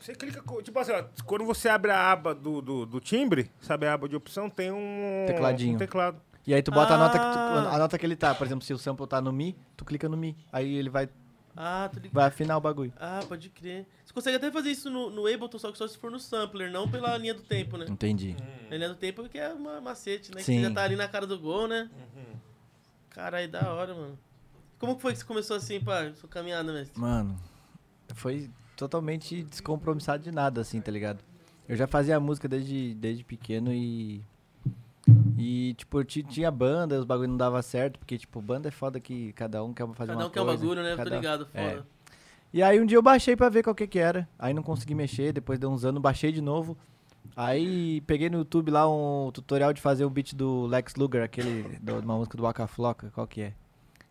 Você 0.00 0.14
clica, 0.14 0.42
tipo 0.62 0.78
assim, 0.78 0.92
ó, 0.92 1.04
quando 1.26 1.44
você 1.44 1.68
abre 1.68 1.90
a 1.92 2.10
aba 2.12 2.34
do, 2.34 2.60
do, 2.60 2.86
do 2.86 3.00
timbre, 3.00 3.50
sabe 3.60 3.86
a 3.86 3.94
aba 3.94 4.08
de 4.08 4.16
opção, 4.16 4.50
tem 4.50 4.70
um 4.70 5.24
Tecladinho. 5.26 5.74
um 5.74 5.78
teclado. 5.78 6.20
E 6.44 6.52
aí 6.52 6.60
tu 6.62 6.72
bota 6.72 6.94
a 6.94 6.98
nota 6.98 7.18
que 7.18 7.24
tu, 7.24 7.38
Ah. 7.38 7.74
a 7.74 7.78
nota 7.78 7.96
que 7.98 8.04
ele 8.04 8.16
tá. 8.16 8.34
Por 8.34 8.44
exemplo, 8.46 8.64
se 8.64 8.72
o 8.74 8.78
sample 8.78 9.06
tá 9.06 9.20
no 9.20 9.32
Mi, 9.32 9.56
tu 9.76 9.84
clica 9.84 10.08
no 10.08 10.16
Mi. 10.16 10.36
Aí 10.52 10.74
ele 10.74 10.90
vai, 10.90 11.08
Ah, 11.56 11.88
vai 12.12 12.26
afinar 12.26 12.56
o 12.56 12.60
bagulho. 12.60 12.92
Ah, 12.98 13.20
pode 13.28 13.48
crer. 13.50 13.86
Você 14.12 14.14
consegue 14.14 14.36
até 14.36 14.50
fazer 14.50 14.70
isso 14.70 14.90
no, 14.90 15.08
no 15.08 15.26
Ableton, 15.26 15.58
só 15.58 15.72
que 15.72 15.78
só 15.78 15.88
se 15.88 15.96
for 15.96 16.10
no 16.10 16.20
sampler, 16.20 16.70
não 16.70 16.86
pela 16.90 17.16
linha 17.16 17.32
do 17.32 17.40
tempo, 17.42 17.78
né? 17.78 17.86
Entendi. 17.88 18.36
A 18.70 18.74
linha 18.74 18.88
do 18.90 18.94
tempo 18.94 19.26
que 19.28 19.38
é 19.38 19.48
uma 19.48 19.80
macete, 19.80 20.30
né? 20.30 20.36
Que 20.38 20.44
Sim. 20.44 20.56
você 20.60 20.68
já 20.68 20.70
tá 20.74 20.82
ali 20.82 20.96
na 20.96 21.08
cara 21.08 21.26
do 21.26 21.38
gol, 21.38 21.66
né? 21.66 21.88
Caralho, 23.10 23.48
da 23.50 23.72
hora, 23.72 23.94
mano. 23.94 24.18
Como 24.78 24.96
que 24.96 25.02
foi 25.02 25.12
que 25.12 25.18
você 25.20 25.24
começou 25.24 25.56
assim, 25.56 25.80
pá, 25.80 26.12
sua 26.14 26.28
caminhada, 26.28 26.72
mestre? 26.72 27.00
Mano, 27.00 27.38
foi 28.14 28.50
totalmente 28.76 29.42
descompromissado 29.44 30.22
de 30.22 30.30
nada, 30.32 30.60
assim, 30.60 30.80
tá 30.80 30.90
ligado? 30.90 31.20
Eu 31.68 31.76
já 31.76 31.86
fazia 31.86 32.18
música 32.20 32.48
desde, 32.48 32.92
desde 32.94 33.24
pequeno 33.24 33.72
e 33.72 34.22
E, 35.38 35.74
tipo, 35.74 36.02
ti- 36.04 36.22
tinha 36.22 36.50
banda, 36.50 36.98
os 36.98 37.04
bagulho 37.04 37.28
não 37.28 37.36
dava 37.36 37.60
certo, 37.62 37.98
porque, 37.98 38.16
tipo, 38.18 38.40
banda 38.42 38.68
é 38.68 38.70
foda 38.70 39.00
que 39.00 39.32
cada 39.32 39.62
um 39.64 39.72
quer 39.72 39.86
fazer 39.94 40.12
Cada 40.12 40.18
uma 40.20 40.26
um 40.26 40.30
quer 40.30 40.40
um 40.40 40.44
coisa. 40.44 40.60
bagulho, 40.60 40.82
né? 40.82 40.90
Tô 40.90 40.96
cada- 40.98 41.16
ligado, 41.16 41.48
é. 41.54 41.82
E 42.52 42.62
aí 42.62 42.80
um 42.80 42.86
dia 42.86 42.98
eu 42.98 43.02
baixei 43.02 43.34
pra 43.34 43.48
ver 43.48 43.62
qual 43.62 43.74
que 43.74 43.86
que 43.86 43.98
era. 43.98 44.28
Aí 44.38 44.52
não 44.52 44.62
consegui 44.62 44.94
mexer, 44.94 45.32
depois 45.32 45.58
de 45.58 45.66
uns 45.66 45.84
anos 45.84 46.02
baixei 46.02 46.30
de 46.32 46.42
novo. 46.42 46.76
Aí 47.34 48.02
peguei 48.02 48.28
no 48.28 48.38
YouTube 48.38 48.70
lá 48.70 48.86
um 48.88 49.30
tutorial 49.32 49.72
de 49.72 49.80
fazer 49.80 50.04
o 50.04 50.10
beat 50.10 50.34
do 50.34 50.66
Lex 50.66 50.94
Luger, 50.96 51.22
aquele, 51.22 51.78
de 51.80 51.92
uma 51.92 52.16
música 52.16 52.36
do 52.36 52.42
Waka 52.42 52.66
Flocka, 52.66 53.10
qual 53.14 53.26
que 53.26 53.40
é? 53.40 53.54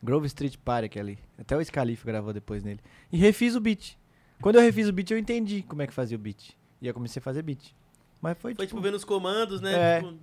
Grove 0.02 0.26
Street 0.26 0.58
Party, 0.58 0.86
aquele. 0.86 1.20
Até 1.38 1.56
o 1.56 1.64
Scalif 1.64 2.04
gravou 2.04 2.34
depois 2.34 2.64
nele. 2.64 2.80
E 3.12 3.18
refiz 3.18 3.56
o 3.56 3.60
beat. 3.62 3.96
Quando 4.42 4.56
eu 4.56 4.62
refiz 4.62 4.88
o 4.88 4.94
beat, 4.94 5.12
eu 5.12 5.20
entendi 5.20 5.62
como 5.62 5.84
é 5.84 5.88
que 5.88 5.94
fazia 5.94 6.18
o 6.18 6.20
beat. 6.20 6.58
E 6.82 6.88
eu 6.88 6.94
comecei 6.96 7.20
a 7.20 7.24
fazer 7.24 7.44
beat. 7.44 7.76
Mas 8.20 8.38
foi, 8.40 8.56
Foi, 8.56 8.66
tipo... 8.66 8.78
tipo, 8.78 8.82
vendo 8.82 8.96
os 8.96 9.04
comandos, 9.04 9.62
né? 9.62 9.74
É. 9.74 10.02
Tipo, 10.02 10.16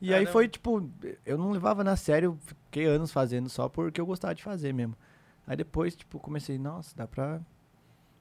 E 0.00 0.06
aí 0.08 0.12
Caramba. 0.12 0.32
foi, 0.32 0.48
tipo, 0.48 0.90
eu 1.26 1.36
não 1.36 1.50
levava 1.50 1.84
na 1.84 1.96
sério, 1.96 2.38
fiquei 2.40 2.86
anos 2.86 3.12
fazendo 3.12 3.50
só 3.50 3.68
porque 3.68 4.00
eu 4.00 4.06
gostava 4.06 4.34
de 4.34 4.42
fazer 4.42 4.72
mesmo. 4.72 4.96
Aí 5.46 5.56
depois, 5.56 5.94
tipo, 5.94 6.18
comecei, 6.18 6.58
nossa, 6.58 6.96
dá 6.96 7.06
pra, 7.06 7.38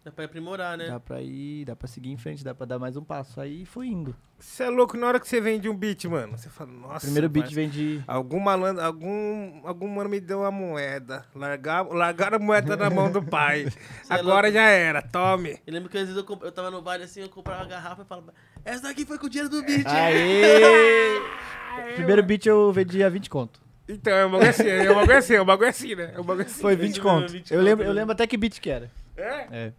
dá 0.04 0.12
pra 0.12 0.26
aprimorar, 0.26 0.78
né? 0.78 0.88
dá 0.88 1.00
pra 1.00 1.22
ir, 1.22 1.64
dá 1.66 1.76
pra 1.76 1.88
seguir 1.88 2.10
em 2.12 2.18
frente, 2.18 2.44
dá 2.44 2.54
pra 2.54 2.66
dar 2.66 2.78
mais 2.78 2.98
um 2.98 3.04
passo. 3.04 3.40
Aí 3.40 3.66
foi 3.66 3.88
indo. 3.88 4.14
Você 4.38 4.64
é 4.64 4.70
louco 4.70 4.98
na 4.98 5.08
hora 5.08 5.20
que 5.22 5.28
você 5.28 5.40
vende 5.40 5.70
um 5.70 5.74
beat, 5.78 6.04
mano. 6.04 6.38
Você 6.38 6.50
fala, 6.50 6.70
nossa. 6.70 7.06
Primeiro 7.06 7.30
beat 7.30 7.50
vem 7.54 7.70
de... 7.70 8.04
Algum 8.06 8.42
malandro, 8.42 8.84
algum, 8.84 9.62
algum 9.66 9.88
mano 9.88 10.10
me 10.10 10.20
deu 10.20 10.42
uma 10.42 10.52
moeda. 10.52 11.26
Largar, 11.34 11.88
largaram 11.88 12.36
a 12.36 12.40
moeda 12.42 12.76
na 12.76 12.90
mão 12.90 13.10
do 13.10 13.24
pai. 13.24 13.64
é 14.10 14.14
Agora 14.14 14.48
louco. 14.48 14.52
já 14.52 14.64
era, 14.64 15.02
tome. 15.02 15.62
Eu 15.66 15.74
lembro 15.74 15.90
que 15.90 15.98
às 15.98 16.04
vezes 16.04 16.18
eu, 16.18 16.26
comp- 16.26 16.44
eu 16.44 16.52
tava 16.52 16.70
no 16.70 16.82
baile 16.82 17.06
assim, 17.06 17.22
eu 17.22 17.30
comprava 17.30 17.62
uma 17.62 17.70
garrafa 17.70 18.02
e 18.02 18.06
falava, 18.06 18.34
essa 18.66 18.82
daqui 18.84 19.06
foi 19.06 19.18
com 19.18 19.28
o 19.28 19.30
dinheiro 19.30 19.50
do 19.50 19.64
beat. 19.64 19.86
Aê! 19.88 21.22
Primeiro 21.96 22.22
beat 22.22 22.46
eu 22.46 22.70
vendi 22.74 23.02
a 23.02 23.08
20 23.08 23.30
conto. 23.30 23.62
Então, 23.94 24.14
é 24.14 24.26
um 24.26 24.32
bagulho 24.32 24.50
assim, 24.50 24.68
é 24.70 24.92
um 24.92 24.96
bagulho 24.96 25.18
assim, 25.18 25.34
é 25.36 25.42
um 25.42 25.46
bagulho 25.46 25.70
assim, 25.70 25.96
né? 25.96 26.12
É 26.16 26.20
um 26.20 26.24
bagulho 26.24 26.46
assim. 26.46 26.62
Foi 26.62 26.76
20 26.76 27.00
conto. 27.02 27.32
20 27.32 27.52
Eu 27.52 27.58
conto, 27.58 27.66
lembro, 27.66 27.86
eu 27.86 27.94
né? 27.94 28.00
lembro 28.02 28.12
até 28.14 28.26
que 28.28 28.38
beat 28.38 28.60
que 28.60 28.70
era. 28.70 28.90
É? 29.18 29.48
É. 29.52 29.72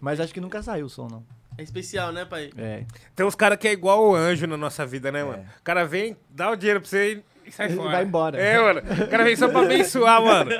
Mas 0.00 0.20
acho 0.20 0.32
que 0.34 0.40
nunca 0.40 0.62
saiu 0.62 0.86
o 0.86 0.90
som, 0.90 1.08
não. 1.08 1.24
É 1.58 1.62
especial, 1.62 2.12
né, 2.12 2.24
pai? 2.24 2.50
É. 2.58 2.84
Tem 3.14 3.24
uns 3.24 3.34
caras 3.34 3.58
que 3.58 3.66
é 3.66 3.72
igual 3.72 4.04
o 4.06 4.14
anjo 4.14 4.46
na 4.46 4.56
nossa 4.56 4.84
vida, 4.84 5.10
né, 5.10 5.24
mano? 5.24 5.44
O 5.60 5.62
cara 5.62 5.84
vem, 5.86 6.16
dá 6.28 6.50
o 6.50 6.56
dinheiro 6.56 6.80
pra 6.80 6.88
você 6.88 7.22
e 7.46 7.50
sai 7.50 7.68
E 7.72 7.76
fora. 7.76 7.90
vai 7.92 8.04
embora. 8.04 8.38
É, 8.38 8.58
mano. 8.60 8.80
O 9.04 9.08
cara 9.08 9.24
vem 9.24 9.36
só 9.36 9.48
pra 9.48 9.60
abençoar, 9.62 10.20
mano. 10.22 10.50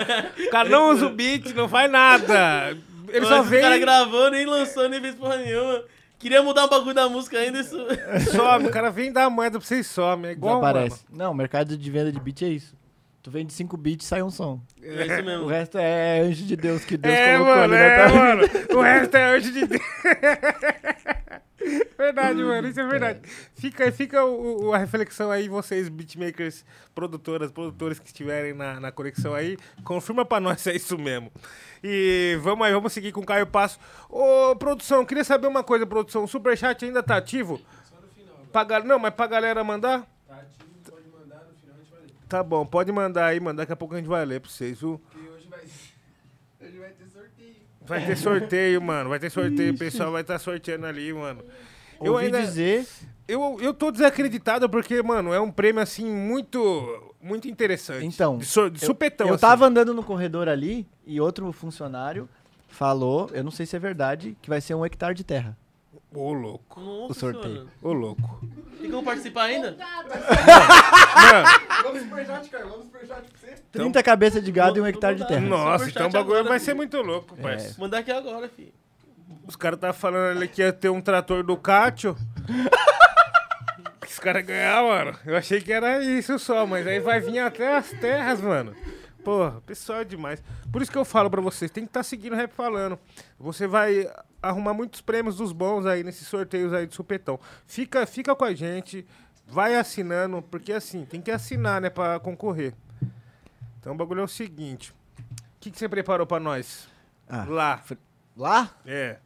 O 0.47 0.51
cara 0.51 0.69
não 0.71 0.91
usa 0.91 1.07
o 1.07 1.11
beat, 1.11 1.53
não 1.55 1.69
faz 1.69 1.91
nada. 1.91 2.71
Ele 3.09 3.21
Mas 3.21 3.29
só 3.29 3.43
vem. 3.43 3.61
cara 3.61 3.79
gravou, 3.79 4.31
nem 4.31 4.47
lançou, 4.47 4.89
nem 4.89 5.01
fez 5.01 5.15
porra 5.15 5.37
nenhuma. 5.37 5.85
Queria 6.19 6.43
mudar 6.43 6.65
o 6.65 6.69
bagulho 6.71 6.95
da 6.95 7.09
música 7.09 7.39
ainda, 7.39 7.61
isso... 7.61 7.77
Some, 8.33 8.69
o 8.69 8.71
cara 8.71 8.91
vem 8.91 9.13
dar 9.13 9.25
a 9.25 9.31
moeda 9.31 9.59
pra 9.59 9.67
você 9.67 9.81
e 9.81 9.85
some. 9.85 10.27
É 10.29 10.33
igual, 10.33 10.61
Desaparece. 10.61 11.05
Não, 11.11 11.31
o 11.33 11.35
mercado 11.35 11.77
de 11.77 11.91
venda 11.91 12.11
de 12.11 12.19
beat 12.19 12.43
é 12.43 12.49
isso. 12.49 12.75
Tu 13.23 13.31
vende 13.31 13.53
5 13.53 13.77
beats, 13.77 14.07
sai 14.07 14.23
um 14.23 14.31
som. 14.31 14.61
É 14.81 15.05
isso 15.07 15.25
mesmo. 15.25 15.45
O 15.45 15.49
resto 15.49 15.77
é 15.79 16.21
anjo 16.21 16.45
de 16.45 16.57
Deus 16.57 16.85
que 16.85 16.97
Deus 16.97 17.13
É, 17.15 17.35
colocou 17.37 17.55
mano, 17.57 17.75
ali, 17.75 17.83
né? 17.83 17.87
é, 17.89 18.09
pra- 18.09 18.15
mano. 18.15 18.43
O 18.79 18.81
resto 18.83 19.15
é 19.17 19.37
anjo 19.37 19.53
de 19.53 19.67
Deus. 19.67 19.83
verdade, 21.99 22.43
mano, 22.43 22.69
isso 22.69 22.81
é 22.81 22.87
verdade. 22.87 23.21
Fica, 23.55 23.91
fica 23.93 24.25
o- 24.25 24.67
o- 24.67 24.73
a 24.73 24.79
reflexão 24.79 25.31
aí, 25.31 25.49
vocês, 25.49 25.89
beatmakers, 25.89 26.65
produtoras, 26.95 27.51
produtores 27.51 27.99
que 27.99 28.07
estiverem 28.07 28.53
na, 28.55 28.79
na 28.81 28.93
conexão 28.93 29.35
aí, 29.35 29.57
confirma 29.85 30.25
pra 30.25 30.39
nós 30.41 30.61
se 30.61 30.71
é 30.71 30.77
isso 30.77 30.97
mesmo. 30.99 31.31
E 31.83 32.39
vamos 32.43 32.67
aí, 32.67 32.73
vamos 32.73 32.93
seguir 32.93 33.13
com 33.13 33.21
o 33.21 33.27
Caio 33.27 33.47
Passo. 33.47 33.79
Ô, 34.09 34.55
produção, 34.57 35.05
queria 35.05 35.25
saber 35.25 35.47
uma 35.47 35.63
coisa, 35.65 35.87
produção. 35.87 36.25
O 36.25 36.29
Superchat 36.29 36.85
ainda 36.85 37.03
tá 37.03 37.17
ativo? 37.17 37.61
Pra 38.53 38.65
gal- 38.65 38.85
Não, 38.85 38.99
mas 38.99 39.15
pra 39.15 39.27
galera 39.27 39.63
mandar? 39.65 40.07
Tá 42.29 42.43
bom, 42.43 42.65
pode 42.67 42.91
mandar 42.93 43.27
aí, 43.27 43.39
mano. 43.41 43.57
Daqui 43.59 43.73
a 43.73 43.77
pouco 43.77 43.95
a 43.95 43.99
gente 43.99 44.09
vai 44.09 44.25
ler 44.25 44.41
pra 44.41 44.51
vocês, 44.51 44.81
viu? 44.81 45.01
Hoje 45.15 45.49
vai, 45.49 45.61
hoje 45.61 46.79
vai 46.79 46.91
ter 46.91 47.07
sorteio. 47.09 47.55
Vai 47.87 48.05
ter 48.05 48.17
sorteio, 48.17 48.81
mano. 48.83 49.11
Vai 49.11 49.19
ter 49.19 49.31
sorteio. 49.31 49.73
O 49.73 49.79
pessoal 49.79 50.13
vai 50.13 50.23
estar 50.23 50.39
sorteando 50.39 50.87
ali, 50.87 51.13
mano. 51.13 51.43
Eu 52.03 52.13
Ouvi 52.13 52.27
ainda. 52.27 52.41
dizer... 52.43 52.87
Eu, 53.29 53.59
eu 53.61 53.75
tô 53.75 53.91
desacreditado 53.91 54.71
porque, 54.71 55.03
mano, 55.03 55.33
é 55.33 55.41
um 55.41 55.51
prêmio, 55.51 55.83
assim, 55.83 56.05
muito. 56.09 57.13
Muito 57.21 57.49
interessante. 57.49 58.07
Então, 58.07 58.39
De, 58.39 58.45
so- 58.47 58.71
de 58.71 58.81
eu- 58.81 58.87
supetão, 58.87 59.27
Eu, 59.27 59.35
assim. 59.35 59.41
tava 59.41 59.67
andando 59.67 59.93
no 59.93 60.03
corredor 60.05 60.49
ali 60.49 60.87
e 61.05 61.21
outro 61.21 61.51
funcionário 61.51 62.29
falou, 62.69 63.29
eu 63.33 63.43
não 63.43 63.51
sei 63.51 63.67
se 63.67 63.75
é 63.75 63.79
verdade, 63.81 64.37
que 64.41 64.49
vai 64.49 64.61
ser 64.61 64.75
um 64.75 64.87
hectare 64.87 65.13
de 65.15 65.25
terra. 65.25 65.57
Ô, 66.15 66.33
louco. 66.33 66.81
Nossa 66.81 67.13
O 67.13 67.15
sorteio. 67.15 67.53
senhora. 67.55 67.71
Ô, 67.83 67.93
louco. 67.93 68.41
Tem 68.81 68.91
como 68.91 69.03
participar 69.03 69.45
ainda? 69.45 69.77
Vamos 71.83 72.03
superchat, 72.03 72.49
cara. 72.49 72.65
Vamos 72.67 72.85
superchat 72.87 73.23
pra 73.23 73.39
você. 73.41 73.63
30 73.73 74.03
cabeças 74.03 74.43
de 74.45 74.51
gado 74.53 74.79
e 74.79 74.81
um 74.81 74.87
hectare 74.87 75.17
de 75.17 75.27
terra. 75.27 75.41
nossa, 75.41 75.85
Superchat 75.85 75.91
então 75.97 76.09
o 76.09 76.13
bagulho 76.13 76.39
agora, 76.39 76.49
vai 76.49 76.59
filho. 76.59 76.65
ser 76.67 76.75
muito 76.75 76.97
louco, 77.03 77.35
É. 77.39 77.43
parceiro. 77.43 77.75
Mandar 77.79 77.99
aqui 77.99 78.11
agora, 78.13 78.49
filho. 78.49 78.73
Os 79.47 79.57
caras 79.57 79.79
tá 79.79 79.93
falando 79.93 80.37
ali 80.39 80.49
que 80.49 80.63
ia 80.63 80.73
ter 80.73 80.89
um 80.89 81.01
trator 81.01 81.43
Ducatio. 81.45 82.17
que 84.01 84.11
os 84.13 84.19
caras 84.19 84.45
ganhar, 84.45 84.83
mano. 84.83 85.19
Eu 85.27 85.37
achei 85.37 85.61
que 85.61 85.73
era 85.73 86.03
isso 86.03 86.39
só, 86.39 86.67
mas 86.67 86.87
aí 86.87 87.01
vai 87.01 87.21
vir 87.21 87.39
até 87.41 87.77
as 87.77 87.91
terras, 87.91 88.41
mano. 88.41 88.75
Porra, 89.27 89.61
pessoal 89.63 90.03
é 90.03 90.05
demais. 90.05 90.41
Por 90.71 90.81
isso 90.81 90.91
que 90.93 90.97
eu 90.97 91.05
falo 91.05 91.29
pra 91.29 91.41
vocês, 91.41 91.69
tem 91.69 91.83
que 91.83 91.91
estar 91.91 92.05
seguindo 92.05 92.35
o 92.35 92.37
Rap 92.37 92.53
Falando. 92.53 92.97
Você 93.41 93.67
vai 93.67 94.09
arrumar 94.41 94.73
muitos 94.73 95.01
prêmios 95.01 95.37
dos 95.37 95.51
bons 95.51 95.85
aí 95.85 96.05
nesses 96.05 96.29
sorteios 96.29 96.73
aí 96.73 96.87
de 96.87 96.95
supetão. 96.95 97.41
Fica, 97.67 98.07
fica 98.07 98.37
com 98.37 98.45
a 98.45 98.55
gente, 98.55 99.05
vai 99.45 99.75
assinando, 99.75 100.41
porque 100.43 100.73
assim, 100.73 101.05
tem 101.05 101.21
que 101.21 101.33
assinar, 101.33 101.81
né, 101.81 101.91
pra 101.91 102.21
concorrer. 102.21 102.73
Então 103.81 103.95
o 103.95 103.97
bagulho 103.97 104.21
é 104.21 104.25
o 104.25 104.29
seguinte. 104.29 104.93
O 105.19 105.25
que, 105.59 105.73
que 105.73 105.79
você 105.79 105.89
preparou 105.89 106.25
pra 106.25 106.39
nós? 106.39 106.89
Ah, 107.29 107.45
Lá. 107.49 107.83
Lá? 108.37 108.71
É. 108.87 109.17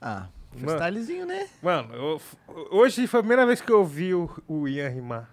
Ah, 0.00 0.28
freestylezinho, 0.56 1.26
né? 1.26 1.50
Mano, 1.62 1.94
eu- 1.94 2.20
hoje 2.70 3.06
foi 3.06 3.20
a 3.20 3.22
primeira 3.22 3.44
vez 3.44 3.60
que 3.60 3.70
eu 3.70 3.84
vi 3.84 4.14
o, 4.14 4.30
o 4.48 4.66
Ian 4.66 4.88
rimar. 4.88 5.28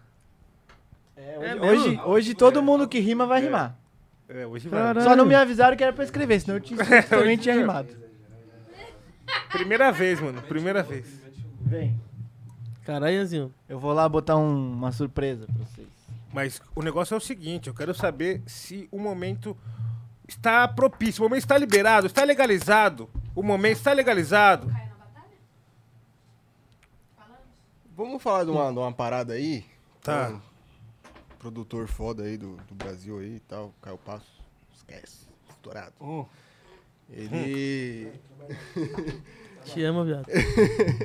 É 1.15 1.55
Hoje, 1.55 1.89
mesmo? 1.91 2.07
hoje 2.09 2.33
todo 2.35 2.61
mundo 2.61 2.89
que 2.89 2.99
rima 2.99 3.25
vai 3.25 3.39
rimar. 3.41 3.77
É, 4.27 4.45
hoje 4.45 4.69
Caralho. 4.69 4.95
vai. 4.95 5.03
Só 5.03 5.15
não 5.15 5.25
me 5.25 5.35
avisaram 5.35 5.75
que 5.77 5.83
era 5.83 5.93
pra 5.93 6.03
escrever, 6.03 6.39
senão 6.39 6.55
eu 6.57 6.61
tinha, 6.61 6.79
também 7.09 7.37
tinha 7.37 7.55
rimado. 7.55 7.89
Primeira 9.51 9.91
vez, 9.91 10.19
mano. 10.19 10.41
Primeira 10.41 10.81
vez. 10.83 11.05
Vem. 11.61 11.99
Caralho, 12.83 13.15
Ianzinho. 13.15 13.53
Eu 13.67 13.79
vou 13.79 13.93
lá 13.93 14.07
botar 14.07 14.35
um- 14.37 14.73
uma 14.73 14.91
surpresa 14.91 15.45
pra 15.45 15.65
vocês. 15.65 15.87
Mas 16.33 16.61
o 16.75 16.81
negócio 16.81 17.13
é 17.13 17.17
o 17.17 17.21
seguinte, 17.21 17.67
eu 17.67 17.73
quero 17.73 17.93
saber 17.93 18.41
se 18.45 18.87
o 18.91 18.99
momento 18.99 19.55
está 20.27 20.67
propício, 20.67 21.23
o 21.23 21.29
momento 21.29 21.43
está 21.43 21.57
liberado, 21.57 22.07
está 22.07 22.23
legalizado. 22.23 23.09
O 23.33 23.41
momento 23.41 23.77
está 23.77 23.93
legalizado. 23.93 24.69
Vamos 27.95 28.21
falar 28.21 28.43
de 28.43 28.51
uma, 28.51 28.71
de 28.71 28.77
uma 28.77 28.91
parada 28.91 29.33
aí? 29.33 29.65
Tá. 30.03 30.33
Produtor 31.45 31.87
foda 31.87 32.23
aí 32.23 32.37
do, 32.37 32.57
do 32.67 32.73
Brasil 32.73 33.19
aí 33.19 33.35
e 33.35 33.39
tal, 33.41 33.71
Caio 33.79 33.99
Passo. 33.99 34.41
Esquece. 34.73 35.27
Estourado. 35.47 35.93
Hum. 36.01 36.25
Ele. 37.07 38.11
Te 39.63 39.83
amo, 39.83 40.03
viado. 40.03 40.25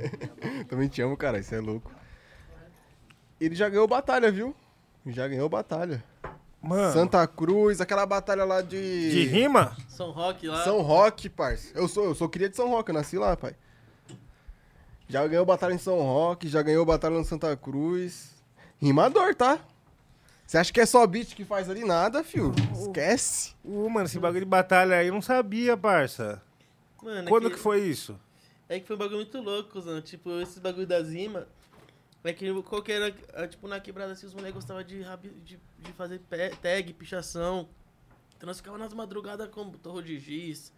Também 0.66 0.88
te 0.88 1.02
amo, 1.02 1.14
cara. 1.14 1.38
Isso 1.38 1.54
é 1.54 1.60
louco. 1.60 1.92
Ele 3.38 3.54
já 3.54 3.68
ganhou 3.68 3.86
batalha, 3.86 4.32
viu? 4.32 4.56
Já 5.08 5.28
ganhou 5.28 5.46
batalha. 5.46 6.02
Mano. 6.62 6.90
Santa 6.90 7.26
Cruz, 7.26 7.78
aquela 7.82 8.06
batalha 8.06 8.46
lá 8.46 8.62
de. 8.62 9.10
De 9.10 9.26
rima? 9.26 9.76
São 9.88 10.10
Roque 10.10 10.48
lá. 10.48 10.64
São 10.64 10.80
Roque, 10.80 11.28
parça. 11.28 11.70
Eu 11.74 11.86
sou, 11.86 12.04
eu 12.06 12.14
sou 12.14 12.30
cria 12.30 12.48
de 12.48 12.56
São 12.56 12.70
Roque, 12.70 12.92
eu 12.92 12.94
nasci 12.94 13.18
lá, 13.18 13.36
pai. 13.36 13.54
Já 15.06 15.26
ganhou 15.26 15.44
batalha 15.44 15.74
em 15.74 15.78
São 15.78 15.98
Roque, 16.00 16.48
já 16.48 16.62
ganhou 16.62 16.86
batalha 16.86 17.18
no 17.18 17.24
Santa 17.26 17.54
Cruz. 17.58 18.42
Rimador, 18.78 19.34
tá? 19.34 19.60
Você 20.50 20.58
acha 20.58 20.72
que 20.72 20.80
é 20.80 20.84
só 20.84 21.06
beat 21.06 21.36
que 21.36 21.44
faz 21.44 21.70
ali? 21.70 21.84
Nada, 21.84 22.24
fio. 22.24 22.52
Esquece. 22.72 23.54
Uh, 23.64 23.88
mano, 23.88 24.06
esse 24.06 24.18
bagulho 24.18 24.40
de 24.40 24.50
batalha 24.50 24.96
aí 24.96 25.06
eu 25.06 25.14
não 25.14 25.22
sabia, 25.22 25.76
parça. 25.76 26.42
Mano, 27.00 27.28
é 27.28 27.30
Quando 27.30 27.48
que 27.52 27.56
foi 27.56 27.82
isso? 27.82 28.18
É 28.68 28.80
que 28.80 28.84
foi 28.84 28.96
um 28.96 28.98
bagulho 28.98 29.18
muito 29.18 29.40
louco, 29.40 29.70
cuzão. 29.70 30.02
Tipo, 30.02 30.40
esses 30.40 30.58
bagulho 30.58 30.88
da 30.88 31.00
Zima. 31.04 31.46
É 32.24 32.32
que 32.32 32.52
qualquer. 32.64 33.14
ah, 33.32 33.46
Tipo, 33.46 33.68
na 33.68 33.78
quebrada 33.78 34.10
assim, 34.10 34.26
os 34.26 34.34
moleques 34.34 34.56
gostavam 34.56 34.82
de, 34.82 35.00
rabi- 35.02 35.40
de, 35.44 35.56
de 35.78 35.92
fazer 35.92 36.18
pe- 36.18 36.50
tag, 36.60 36.94
pichação. 36.94 37.68
Então 38.36 38.48
nós 38.48 38.56
ficava 38.56 38.76
nas 38.76 38.92
madrugadas 38.92 39.48
com 39.50 39.70
torro 39.70 40.02
de 40.02 40.18
giz. 40.18 40.72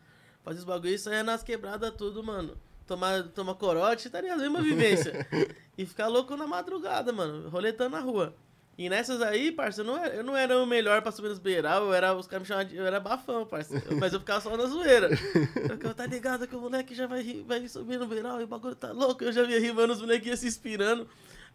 Fazia 0.45 0.59
os 0.59 0.67
bagulho 0.67 0.93
e 0.93 0.99
saia 0.99 1.23
nas 1.25 1.43
quebradas 1.43 1.95
tudo, 1.97 2.23
mano. 2.23 2.59
Tomar, 2.87 3.23
tomar 3.29 3.55
corote, 3.55 4.11
tá 4.11 4.21
ligado? 4.21 4.41
Mesma 4.41 4.61
vivência. 4.61 5.27
e 5.79 5.87
ficar 5.87 6.09
louco 6.09 6.37
na 6.37 6.47
madrugada, 6.47 7.11
mano. 7.11 7.49
Roletando 7.49 7.97
na 7.97 8.01
rua. 8.01 8.37
E 8.83 8.89
nessas 8.89 9.23
aí, 9.23 9.53
parça, 9.53 9.83
eu 9.83 9.85
não 9.85 9.97
era, 9.97 10.13
eu 10.13 10.25
não 10.25 10.37
era 10.37 10.59
o 10.61 10.67
melhor 10.67 11.01
pra 11.03 11.13
subir 11.13 11.29
nos 11.29 11.39
beiral, 11.39 11.85
eu 11.85 11.95
era, 11.95 12.13
os 12.17 12.27
caras 12.27 12.43
me 12.43 12.49
chamavam 12.49 12.69
de, 12.69 12.77
eu 12.77 12.85
era 12.85 12.99
bafão, 12.99 13.47
parça. 13.47 13.81
Mas 13.97 14.13
eu 14.13 14.19
ficava 14.19 14.41
só 14.41 14.57
na 14.57 14.67
zoeira. 14.67 15.09
Eu 15.09 15.77
ficava, 15.77 15.95
tá 15.95 16.05
ligado 16.05 16.49
que 16.49 16.57
o 16.57 16.61
moleque 16.61 16.93
já 16.93 17.07
vai, 17.07 17.45
vai 17.47 17.69
subir 17.69 17.97
no 17.97 18.09
beiral 18.09 18.41
e 18.41 18.43
o 18.43 18.47
bagulho 18.49 18.75
tá 18.75 18.91
louco. 18.91 19.23
Eu 19.23 19.31
já 19.31 19.45
via 19.45 19.61
rimando, 19.61 19.93
os 19.93 20.01
moleques 20.01 20.41
se 20.41 20.49
inspirando. 20.49 21.09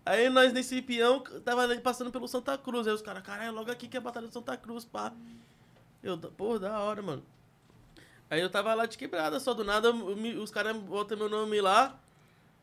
Aí 0.06 0.30
nós 0.30 0.54
nesse 0.54 0.82
peão 0.82 1.20
tava 1.44 1.68
passando 1.82 2.14
pelo 2.14 2.30
Santa 2.30 2.58
Cruz. 2.58 2.88
Aí 2.88 2.94
os 2.94 3.02
caras, 3.02 3.22
caralho, 3.24 3.52
logo 3.52 3.70
aqui 3.70 3.90
que 3.90 3.98
é 3.98 4.00
a 4.00 4.02
Batalha 4.02 4.30
de 4.30 4.34
Santa 4.34 4.56
Cruz, 4.56 4.86
pá. 4.86 5.12
Eu, 6.02 6.18
pô, 6.18 6.58
da 6.58 6.80
hora, 6.80 7.02
mano. 7.02 7.24
Aí 8.30 8.40
eu 8.40 8.50
tava 8.50 8.74
lá 8.74 8.86
de 8.86 8.98
quebrada, 8.98 9.38
só 9.38 9.54
do 9.54 9.66
nada 9.66 9.92
os 9.92 10.50
caras 10.50 10.78
botam 10.78 11.18
meu 11.18 11.28
nome 11.28 11.60
lá. 11.60 12.00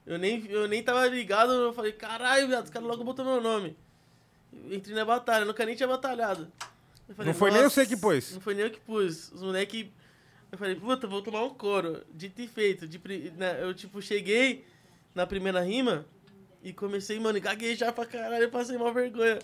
Eu 0.06 0.18
nem, 0.18 0.42
eu 0.46 0.66
nem 0.66 0.82
tava 0.82 1.06
ligado, 1.06 1.52
eu 1.52 1.72
falei, 1.74 1.92
caralho, 1.92 2.48
viado, 2.48 2.64
os 2.64 2.70
caras 2.70 2.88
logo 2.88 3.04
botam 3.04 3.26
meu 3.26 3.42
nome. 3.42 3.76
Eu 4.68 4.76
Entrei 4.76 4.94
na 4.94 5.04
batalha, 5.04 5.44
nunca 5.44 5.64
nem 5.64 5.74
tinha 5.74 5.88
batalhado. 5.88 6.50
Eu 7.08 7.14
falei, 7.14 7.32
Não 7.32 7.38
foi 7.38 7.50
nem 7.50 7.62
"Nossa", 7.62 7.74
você 7.74 7.86
que 7.86 7.96
pôs. 7.96 8.32
Não 8.32 8.40
foi 8.40 8.54
nem 8.54 8.64
eu 8.64 8.70
que 8.70 8.80
pus. 8.80 9.30
Os 9.32 9.42
moleques. 9.42 9.86
Eu 10.50 10.58
falei, 10.58 10.74
puta, 10.74 11.06
vou 11.06 11.20
tomar 11.20 11.42
um 11.44 11.50
couro. 11.50 12.02
Dito 12.12 12.40
e 12.40 12.46
feito. 12.48 12.86
De, 12.86 12.98
né, 13.36 13.58
eu, 13.60 13.74
tipo, 13.74 14.00
cheguei 14.00 14.64
na 15.14 15.26
primeira 15.26 15.60
rima 15.60 16.06
e 16.62 16.72
comecei, 16.72 17.18
mano, 17.20 17.40
gaguejar 17.40 17.92
pra 17.92 18.06
caralho, 18.06 18.44
eu 18.44 18.50
passei 18.50 18.76
uma 18.76 18.92
vergonha. 18.92 19.38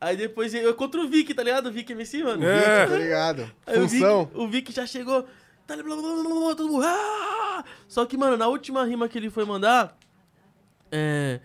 Aí 0.00 0.16
depois 0.16 0.52
eu 0.54 0.74
contra 0.74 1.00
o 1.00 1.08
Vic, 1.08 1.32
tá 1.34 1.42
ligado? 1.42 1.66
O 1.68 1.72
Vic 1.72 1.90
MC, 1.92 2.22
mano. 2.22 2.44
É. 2.44 2.86
Tô 2.86 2.96
ligado. 2.96 3.50
Aí 3.66 3.78
o 3.78 3.86
Vic, 3.86 4.00
Função. 4.02 4.30
o 4.34 4.48
Vic 4.48 4.72
já 4.72 4.86
chegou. 4.86 5.26
Tá 5.66 5.76
blá, 5.76 5.94
blá, 5.94 6.54
blá, 6.54 6.54
blá. 6.54 6.86
"Ah!" 6.86 7.64
Só 7.86 8.04
que, 8.06 8.16
mano, 8.16 8.36
na 8.36 8.48
última 8.48 8.84
rima 8.84 9.08
que 9.08 9.16
ele 9.18 9.30
foi 9.30 9.44
mandar. 9.44 9.96
É. 10.90 11.40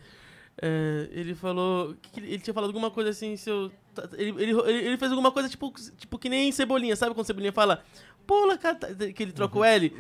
é, 0.61 1.09
ele 1.11 1.35
falou. 1.35 1.95
que 2.01 2.19
ele, 2.19 2.39
tinha 2.39 2.53
falado 2.53 2.69
alguma 2.69 2.89
coisa 2.91 3.09
assim, 3.09 3.35
seu. 3.37 3.71
tá- 3.93 4.07
Ele, 4.13 4.29
ele, 4.41 4.51
ele 4.71 4.97
fez 4.97 5.11
alguma 5.11 5.31
coisa 5.31 5.49
tipo, 5.49 5.73
tipo 5.97 6.17
que 6.17 6.29
nem 6.29 6.51
Cebolinha, 6.51 6.95
sabe 6.95 7.13
quando 7.13 7.27
Cebolinha 7.27 7.51
fala? 7.51 7.83
Pula, 8.25 8.57
cara, 8.57 8.75
tá- 8.75 8.87
que 9.13 9.21
ele 9.23 9.31
troca 9.31 9.57
o 9.59 9.63
L? 9.63 9.93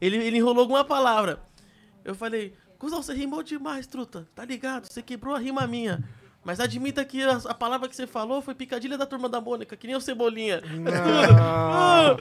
Ele, 0.00 0.16
ele 0.16 0.36
enrolou 0.38 0.60
alguma 0.60 0.84
palavra. 0.84 1.40
Eu 2.04 2.14
falei, 2.14 2.52
Cusão, 2.78 3.02
você 3.02 3.14
rimou 3.14 3.42
demais, 3.42 3.86
truta. 3.86 4.28
Tá 4.34 4.44
ligado? 4.44 4.86
Você 4.90 5.00
quebrou 5.02 5.34
a 5.34 5.38
rima 5.38 5.66
minha. 5.66 6.04
Mas 6.44 6.60
admita 6.60 7.02
que 7.06 7.22
a, 7.22 7.36
a 7.46 7.54
palavra 7.54 7.88
que 7.88 7.96
você 7.96 8.06
falou 8.06 8.42
foi 8.42 8.54
picadilha 8.54 8.98
da 8.98 9.06
turma 9.06 9.30
da 9.30 9.40
Mônica, 9.40 9.74
que 9.76 9.86
nem 9.86 9.96
o 9.96 10.00
Cebolinha. 10.00 10.60
Ah! 11.40 12.16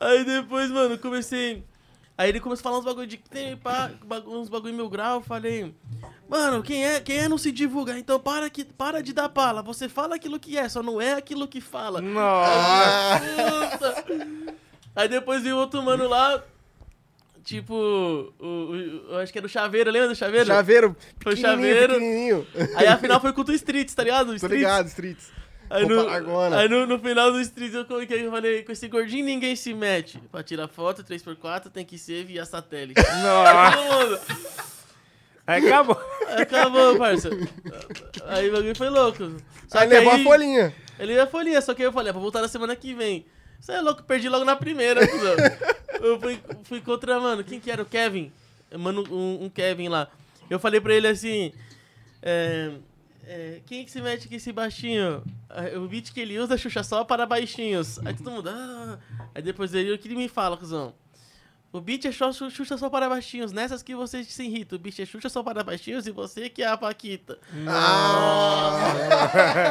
Aí 0.00 0.24
depois, 0.24 0.68
mano, 0.70 0.98
comecei. 0.98 1.64
Aí 2.22 2.28
ele 2.28 2.38
começou 2.38 2.60
a 2.60 2.64
falar 2.64 2.78
uns 2.78 2.84
bagulho 2.84 3.06
de 3.06 3.16
tem, 3.16 3.56
pá, 3.56 3.90
uns 4.28 4.48
bagulho 4.48 4.72
mil 4.74 4.88
grau, 4.88 5.16
eu 5.16 5.22
falei. 5.22 5.74
Mano, 6.28 6.62
quem 6.62 6.84
é, 6.86 7.00
quem 7.00 7.18
é 7.18 7.28
não 7.28 7.36
se 7.36 7.50
divulga, 7.50 7.98
então 7.98 8.20
para, 8.20 8.48
que, 8.48 8.64
para 8.64 9.02
de 9.02 9.12
dar 9.12 9.28
pala. 9.28 9.60
Você 9.62 9.88
fala 9.88 10.14
aquilo 10.14 10.38
que 10.38 10.56
é, 10.56 10.68
só 10.68 10.82
não 10.84 11.00
é 11.00 11.14
aquilo 11.14 11.48
que 11.48 11.60
fala. 11.60 12.00
Nossa! 12.00 14.04
Aí 14.94 15.08
depois 15.08 15.42
veio 15.42 15.56
outro 15.56 15.82
mano 15.82 16.08
lá, 16.08 16.40
tipo, 17.42 17.74
o, 17.74 18.32
o- 18.46 18.76
eu 19.10 19.16
acho 19.18 19.32
que 19.32 19.38
era 19.38 19.46
o 19.46 19.50
Chaveiro, 19.50 19.90
lembra 19.90 20.08
do 20.08 20.14
Chaveiro? 20.14 20.46
Chaveiro, 20.46 20.96
Foi 21.20 21.34
o 21.34 21.36
Chaveiro. 21.36 21.94
Aí 22.76 22.86
a 22.86 22.96
final 22.98 23.20
foi 23.20 23.32
contra 23.32 23.52
o 23.52 23.56
Streets, 23.56 23.94
tá 23.94 24.04
ligado? 24.04 24.28
O 24.28 24.30
Tô 24.30 24.34
Streets. 24.36 24.58
ligado, 24.58 24.86
Streets. 24.86 25.32
Aí, 25.72 25.86
no, 25.86 26.02
largona. 26.04 26.58
aí 26.58 26.68
no, 26.68 26.86
no 26.86 26.98
final 26.98 27.32
do 27.32 27.40
Streets 27.40 27.74
eu 27.74 27.86
coloquei, 27.86 28.26
eu 28.26 28.30
falei, 28.30 28.62
com 28.62 28.72
esse 28.72 28.86
gordinho 28.88 29.24
ninguém 29.24 29.56
se 29.56 29.72
mete. 29.72 30.18
Pra 30.30 30.42
tirar 30.42 30.68
foto, 30.68 31.02
3x4 31.02 31.70
tem 31.70 31.82
que 31.82 31.96
ser 31.96 32.24
via 32.24 32.44
satélite. 32.44 33.00
Nossa. 33.22 34.20
Aí 35.46 35.66
acabou. 35.66 35.98
Aí 36.28 36.42
acabou, 36.42 36.98
parça. 36.98 37.30
Aí 38.26 38.50
o 38.50 38.52
bagulho 38.52 38.76
foi 38.76 38.90
louco. 38.90 39.36
Só 39.66 39.78
Aí 39.78 39.88
levou 39.88 40.12
a 40.12 40.18
folhinha. 40.18 40.74
Ele 40.98 41.12
levou 41.12 41.24
a 41.24 41.26
folhinha, 41.26 41.62
só 41.62 41.72
que 41.72 41.80
aí 41.80 41.88
eu 41.88 41.92
falei, 41.92 42.10
ah, 42.10 42.12
vou 42.12 42.22
voltar 42.22 42.42
na 42.42 42.48
semana 42.48 42.76
que 42.76 42.92
vem. 42.94 43.24
Você 43.58 43.72
é 43.72 43.80
louco, 43.80 44.02
perdi 44.02 44.28
logo 44.28 44.44
na 44.44 44.56
primeira, 44.56 45.06
cuzão. 45.08 45.36
Eu 46.02 46.20
fui, 46.20 46.38
fui 46.64 46.80
contra, 46.82 47.18
mano, 47.18 47.42
quem 47.42 47.58
que 47.58 47.70
era? 47.70 47.80
O 47.82 47.86
Kevin. 47.86 48.30
Mano, 48.78 49.04
um, 49.10 49.44
um 49.44 49.48
Kevin 49.48 49.88
lá. 49.88 50.08
Eu 50.50 50.58
falei 50.60 50.80
pra 50.80 50.94
ele 50.94 51.08
assim. 51.08 51.52
É, 52.20 52.72
é, 53.26 53.60
quem 53.66 53.84
que 53.84 53.90
se 53.90 54.00
mete 54.00 54.28
com 54.28 54.34
esse 54.34 54.52
baixinho? 54.52 55.22
Ah, 55.48 55.78
O 55.78 55.86
beat 55.88 56.12
que 56.12 56.20
ele 56.20 56.38
usa, 56.38 56.56
Xuxa 56.58 56.82
só 56.82 57.04
para 57.04 57.24
baixinhos. 57.26 57.98
Aí 58.04 58.14
todo 58.14 58.30
mundo. 58.30 58.48
Ah. 58.50 58.98
Aí 59.34 59.42
depois 59.42 59.72
ele, 59.74 59.92
o 59.92 59.98
que 59.98 60.08
ele 60.08 60.16
me 60.16 60.28
fala, 60.28 60.56
cuzão? 60.56 60.94
O 61.72 61.80
beat 61.80 62.04
é 62.04 62.12
só 62.12 62.30
Xu- 62.30 62.50
Xuxa 62.50 62.76
só 62.76 62.90
para 62.90 63.08
baixinhos. 63.08 63.50
Nessas 63.50 63.82
que 63.82 63.94
você 63.94 64.22
se 64.24 64.42
irrita. 64.44 64.76
O 64.76 64.78
beat 64.78 64.98
é 65.00 65.06
Xuxa 65.06 65.30
só 65.30 65.42
para 65.42 65.64
baixinhos 65.64 66.06
e 66.06 66.10
você 66.10 66.50
que 66.50 66.62
é 66.62 66.66
a 66.66 66.76
Paquita. 66.76 67.38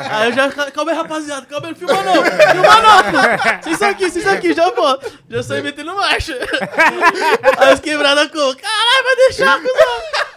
Aí 0.10 0.30
eu 0.30 0.34
já. 0.34 0.50
Calma 0.72 0.92
aí, 0.92 0.98
rapaziada. 0.98 1.46
Calma 1.46 1.68
aí, 1.68 1.76
filma 1.76 2.02
não. 2.04 2.24
Filma 2.24 2.82
não. 2.82 3.62
Vocês 3.62 3.82
aqui, 3.84 4.10
vocês 4.10 4.28
aqui, 4.28 4.54
já 4.54 4.72
vou. 4.72 5.00
Já 5.30 5.44
saí 5.44 5.62
metendo 5.62 5.96
marcha. 5.96 6.34
Aí 7.60 7.74
os 7.74 7.80
quebrados 7.80 8.28
com. 8.32 8.56
Caralho, 8.56 9.04
vai 9.04 9.16
deixar, 9.18 9.62
cuzão. 9.62 10.31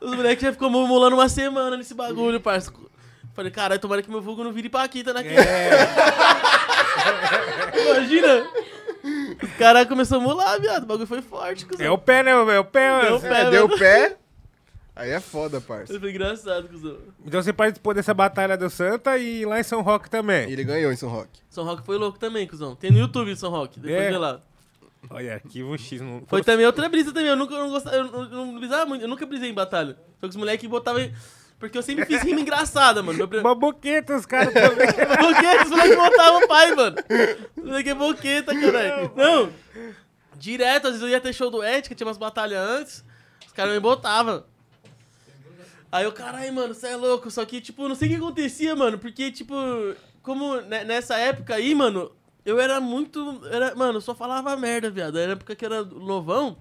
Os 0.00 0.14
moleques 0.14 0.42
já 0.42 0.52
ficou 0.52 0.70
murmulando 0.70 1.16
uma 1.16 1.28
semana 1.28 1.76
nesse 1.76 1.94
bagulho, 1.94 2.40
parça. 2.40 2.72
Falei, 3.34 3.50
caralho, 3.52 3.80
tomara 3.80 4.02
que 4.02 4.10
meu 4.10 4.20
vulgo 4.20 4.42
não 4.44 4.52
vire 4.52 4.68
Paquita 4.68 5.12
naquele. 5.12 5.36
Imagina. 7.86 8.46
Os 9.42 9.50
caras 9.56 9.86
começaram 9.86 10.22
a 10.22 10.24
mular, 10.26 10.60
viado. 10.60 10.82
O 10.82 10.86
bagulho 10.86 11.06
foi 11.06 11.22
forte, 11.22 11.64
cuzão. 11.66 11.84
É 11.86 11.90
o 11.90 11.98
pé, 11.98 12.22
né? 12.22 12.30
É 12.32 12.58
o 12.58 12.64
pé. 12.64 13.00
Deu 13.02 13.10
mano. 13.12 13.20
pé, 13.20 13.40
É, 13.40 13.50
deu 13.50 13.68
mano. 13.68 13.78
pé. 13.78 14.16
Aí 14.96 15.10
é 15.10 15.20
foda, 15.20 15.60
parça. 15.60 15.98
Foi 16.00 16.10
engraçado, 16.10 16.68
cuzão. 16.68 16.96
Então 17.24 17.40
você 17.40 17.52
participou 17.52 17.94
dessa 17.94 18.12
batalha 18.12 18.56
do 18.56 18.68
Santa 18.68 19.16
e 19.16 19.44
lá 19.44 19.60
em 19.60 19.62
São 19.62 19.80
Roque 19.80 20.10
também. 20.10 20.50
Ele 20.50 20.64
ganhou 20.64 20.90
em 20.92 20.96
São 20.96 21.08
Roque. 21.08 21.40
São 21.48 21.64
Roque 21.64 21.86
foi 21.86 21.96
louco 21.96 22.18
também, 22.18 22.46
cuzão. 22.48 22.74
Tem 22.74 22.90
no 22.90 22.98
YouTube 22.98 23.34
São 23.36 23.50
Roque, 23.50 23.78
depois 23.78 24.02
É. 24.02 24.10
vê 24.10 24.18
lá. 24.18 24.40
Olha, 25.10 25.34
arquivo 25.34 25.76
X. 25.78 26.00
Não... 26.00 26.22
Foi 26.26 26.42
também 26.42 26.66
outra 26.66 26.88
brisa 26.88 27.12
também. 27.12 27.28
Eu 27.28 27.36
nunca 27.36 27.54
eu 27.54 27.60
não 27.60 27.70
gostava, 27.70 27.96
eu 27.96 28.04
não, 28.04 28.22
eu 28.22 28.28
não 28.30 28.58
brisava 28.58 28.86
muito, 28.86 29.02
eu 29.02 29.08
nunca 29.08 29.24
brisei 29.24 29.50
em 29.50 29.54
batalha. 29.54 29.96
Só 30.20 30.22
que 30.22 30.28
os 30.28 30.36
moleques 30.36 30.68
botavam. 30.68 31.10
Porque 31.58 31.76
eu 31.76 31.82
sempre 31.82 32.06
fiz 32.06 32.22
rima 32.22 32.40
engraçada, 32.40 33.02
mano. 33.02 33.26
Meu... 33.26 33.40
Uma 33.40 33.54
boqueta, 33.54 34.14
os 34.16 34.24
caras 34.24 34.52
também. 34.54 34.86
boqueta, 34.86 35.64
os 35.64 35.70
moleques 35.70 35.96
botavam 35.96 36.46
pai, 36.46 36.74
mano. 36.74 36.96
Os 37.56 37.64
moleques 37.64 37.92
é 37.92 37.94
boqueta, 37.94 38.54
caralho. 38.60 39.12
Não. 39.16 39.52
Direto, 40.36 40.86
às 40.86 40.92
vezes 40.92 41.02
eu 41.02 41.08
ia 41.08 41.20
ter 41.20 41.32
show 41.32 41.50
do 41.50 41.62
Ética, 41.62 41.94
tinha 41.94 42.06
umas 42.06 42.18
batalhas 42.18 42.60
antes. 42.60 43.04
Os 43.44 43.52
caras 43.52 43.72
me 43.72 43.80
botavam. 43.80 44.44
Aí 45.90 46.04
eu, 46.04 46.12
caralho, 46.12 46.52
mano, 46.52 46.74
você 46.74 46.88
é 46.88 46.96
louco. 46.96 47.30
Só 47.30 47.44
que, 47.44 47.60
tipo, 47.60 47.88
não 47.88 47.94
sei 47.94 48.08
o 48.08 48.10
que 48.12 48.16
acontecia, 48.18 48.76
mano. 48.76 48.98
Porque, 48.98 49.32
tipo, 49.32 49.54
como 50.22 50.60
ne- 50.60 50.84
nessa 50.84 51.16
época 51.16 51.54
aí, 51.54 51.74
mano, 51.74 52.12
eu 52.48 52.58
era 52.60 52.80
muito. 52.80 53.40
Era, 53.50 53.74
mano, 53.74 53.98
eu 53.98 54.00
só 54.00 54.14
falava 54.14 54.56
merda, 54.56 54.90
viado. 54.90 55.18
Era 55.18 55.32
época 55.32 55.54
que 55.54 55.64
eu 55.64 55.72
era 55.72 55.84
novão. 55.84 56.56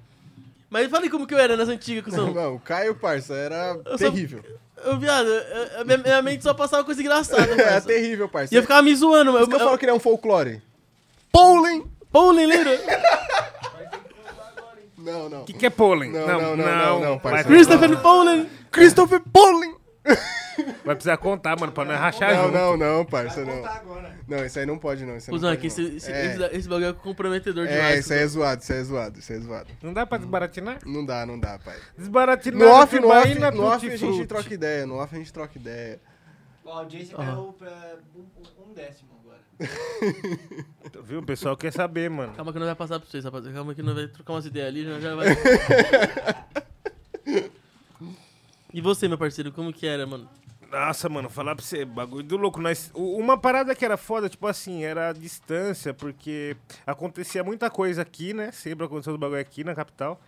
Mas 0.70 0.90
falei 0.90 1.10
como 1.10 1.26
que 1.26 1.34
eu 1.34 1.38
era 1.40 1.56
nas 1.56 1.70
antigas, 1.70 2.04
cuzão. 2.04 2.32
Não, 2.36 2.56
o 2.56 2.60
Caio, 2.60 2.96
parça, 2.96 3.34
era 3.34 3.80
Eu 3.86 3.98
terrível. 3.98 4.44
Eu, 4.84 5.00
viado, 5.00 5.28
eu- 5.28 5.86
minha, 5.86 5.98
minha 5.98 6.22
mente 6.22 6.44
só 6.44 6.54
passava 6.54 6.84
coisa 6.84 7.02
engraçada, 7.02 7.42
Era 7.42 7.56
parça. 7.72 7.88
terrível, 7.88 8.30
parça. 8.30 8.54
E 8.54 8.58
eu 8.58 8.62
ficava 8.62 8.82
me 8.82 8.94
zoando, 8.96 9.32
Por 9.32 9.40
mas 9.40 9.42
isso 9.48 9.50
que 9.50 9.56
eu 9.56 9.66
falo 9.66 9.78
que 9.78 9.86
ele 9.86 9.92
é 9.92 9.96
um 9.96 10.00
folclore. 10.00 10.62
Pauling! 11.32 11.86
Pauling, 12.12 12.46
lembra? 12.46 12.72
Não, 14.98 15.30
não. 15.30 15.42
O 15.42 15.46
que, 15.46 15.54
que 15.54 15.66
é 15.66 15.70
Polen? 15.70 16.12
Não, 16.12 16.28
não, 16.28 16.42
não, 16.42 16.66
não, 16.66 17.00
não, 17.00 17.10
Vai, 17.20 17.44
parceiro. 17.44 17.48
Christopher 17.50 17.98
Pauling! 18.02 18.50
Christopher 18.72 19.22
Pauling! 19.32 19.76
Vai 20.86 20.96
precisar 20.96 21.18
contar, 21.18 21.60
mano, 21.60 21.72
pra 21.72 21.86
não 21.86 21.96
rachar 21.96 22.34
Não, 22.36 22.44
junto. 22.46 22.54
não, 22.58 22.78
não, 22.78 23.06
parça, 23.06 23.44
não. 23.46 23.62
Não, 24.28 24.46
isso 24.46 24.60
aí 24.60 24.66
não 24.66 24.78
pode, 24.78 25.06
não. 25.06 25.18
Isso 25.18 25.30
aí 25.30 25.34
não 25.34 25.40
Cusão, 25.40 25.50
pode, 25.50 25.58
aqui, 25.60 25.68
esse, 25.68 25.82
não. 25.82 25.98
esse, 25.98 26.12
é, 26.12 26.26
esse, 26.26 26.44
esse 26.58 26.70
bagulho 26.70 26.90
é 26.90 26.94
comprometedor 26.94 27.66
é, 27.68 27.76
demais. 27.76 28.00
isso 28.00 28.14
aí 28.14 28.20
é 28.20 28.24
cuzão. 28.24 28.42
zoado, 28.42 28.62
isso 28.62 28.74
aí 28.74 28.80
é 28.80 28.84
zoado, 28.84 29.20
isso 29.20 29.32
aí 29.32 29.38
é 29.38 29.42
zoado. 29.42 29.68
Não 29.82 29.94
dá 29.94 30.06
pra 30.06 30.18
desbaratinar? 30.18 30.80
Não 30.86 31.06
dá, 31.06 31.26
não 31.26 31.40
dá, 31.40 31.60
pai. 31.60 31.78
Desbaratinar. 31.98 32.60
No 32.60 32.68
off, 32.74 33.00
no 33.00 33.08
off, 33.10 33.40
no 33.40 33.64
off 33.64 33.88
a 33.88 33.96
gente 33.98 34.26
troca 34.26 34.54
ideia, 34.54 34.86
no 34.86 34.96
off 34.96 35.16
a 35.16 35.18
gente 35.18 35.32
troca 35.32 35.58
ideia. 35.58 36.00
A 36.66 36.70
audiência 36.80 37.16
Ah. 37.18 37.26
caiu 37.26 37.56
pra 37.58 37.96
um, 38.68 38.74
décimo 38.74 39.10
agora. 39.24 39.40
Viu? 41.06 41.20
O 41.20 41.26
pessoal 41.26 41.56
quer 41.56 41.72
saber, 41.72 42.10
mano. 42.10 42.34
Calma 42.34 42.52
que 42.52 42.60
não 42.60 42.66
vai 42.66 42.76
passar 42.76 43.00
pra 43.00 43.10
vocês, 43.10 43.24
rapaziada. 43.24 43.56
Calma 43.56 43.74
que 43.74 43.82
não 43.82 43.96
vai 43.96 44.08
trocar 44.08 44.34
umas 44.34 44.46
ideias 44.46 44.68
ali, 44.68 45.02
já 45.02 45.16
vai. 45.16 45.28
e 48.78 48.82
você, 48.82 49.08
meu 49.08 49.18
parceiro, 49.18 49.52
como 49.52 49.74
que 49.74 49.88
era, 49.88 50.06
mano? 50.06 50.30
Nossa, 50.70 51.10
mano, 51.10 51.32
falar 51.32 51.56
pra 51.56 51.66
você, 51.66 51.84
bagulho 51.84 52.22
do 52.22 52.38
louco. 52.38 52.62
Nós, 52.62 52.92
uma 52.94 53.36
parada 53.36 53.74
que 53.74 53.84
era 53.84 53.98
foda, 53.98 54.30
tipo 54.30 54.46
assim, 54.46 54.84
era 54.84 55.10
a 55.10 55.14
distância, 55.14 55.96
porque 55.96 56.56
acontecia 56.86 57.44
muita 57.44 57.72
coisa 57.72 58.04
aqui, 58.04 58.36
né? 58.36 58.52
Sempre 58.52 58.86
aconteceu 58.86 59.14
os 59.14 59.20
bagulho 59.20 59.42
aqui 59.42 59.64
na 59.64 59.74
capital. 59.74 60.22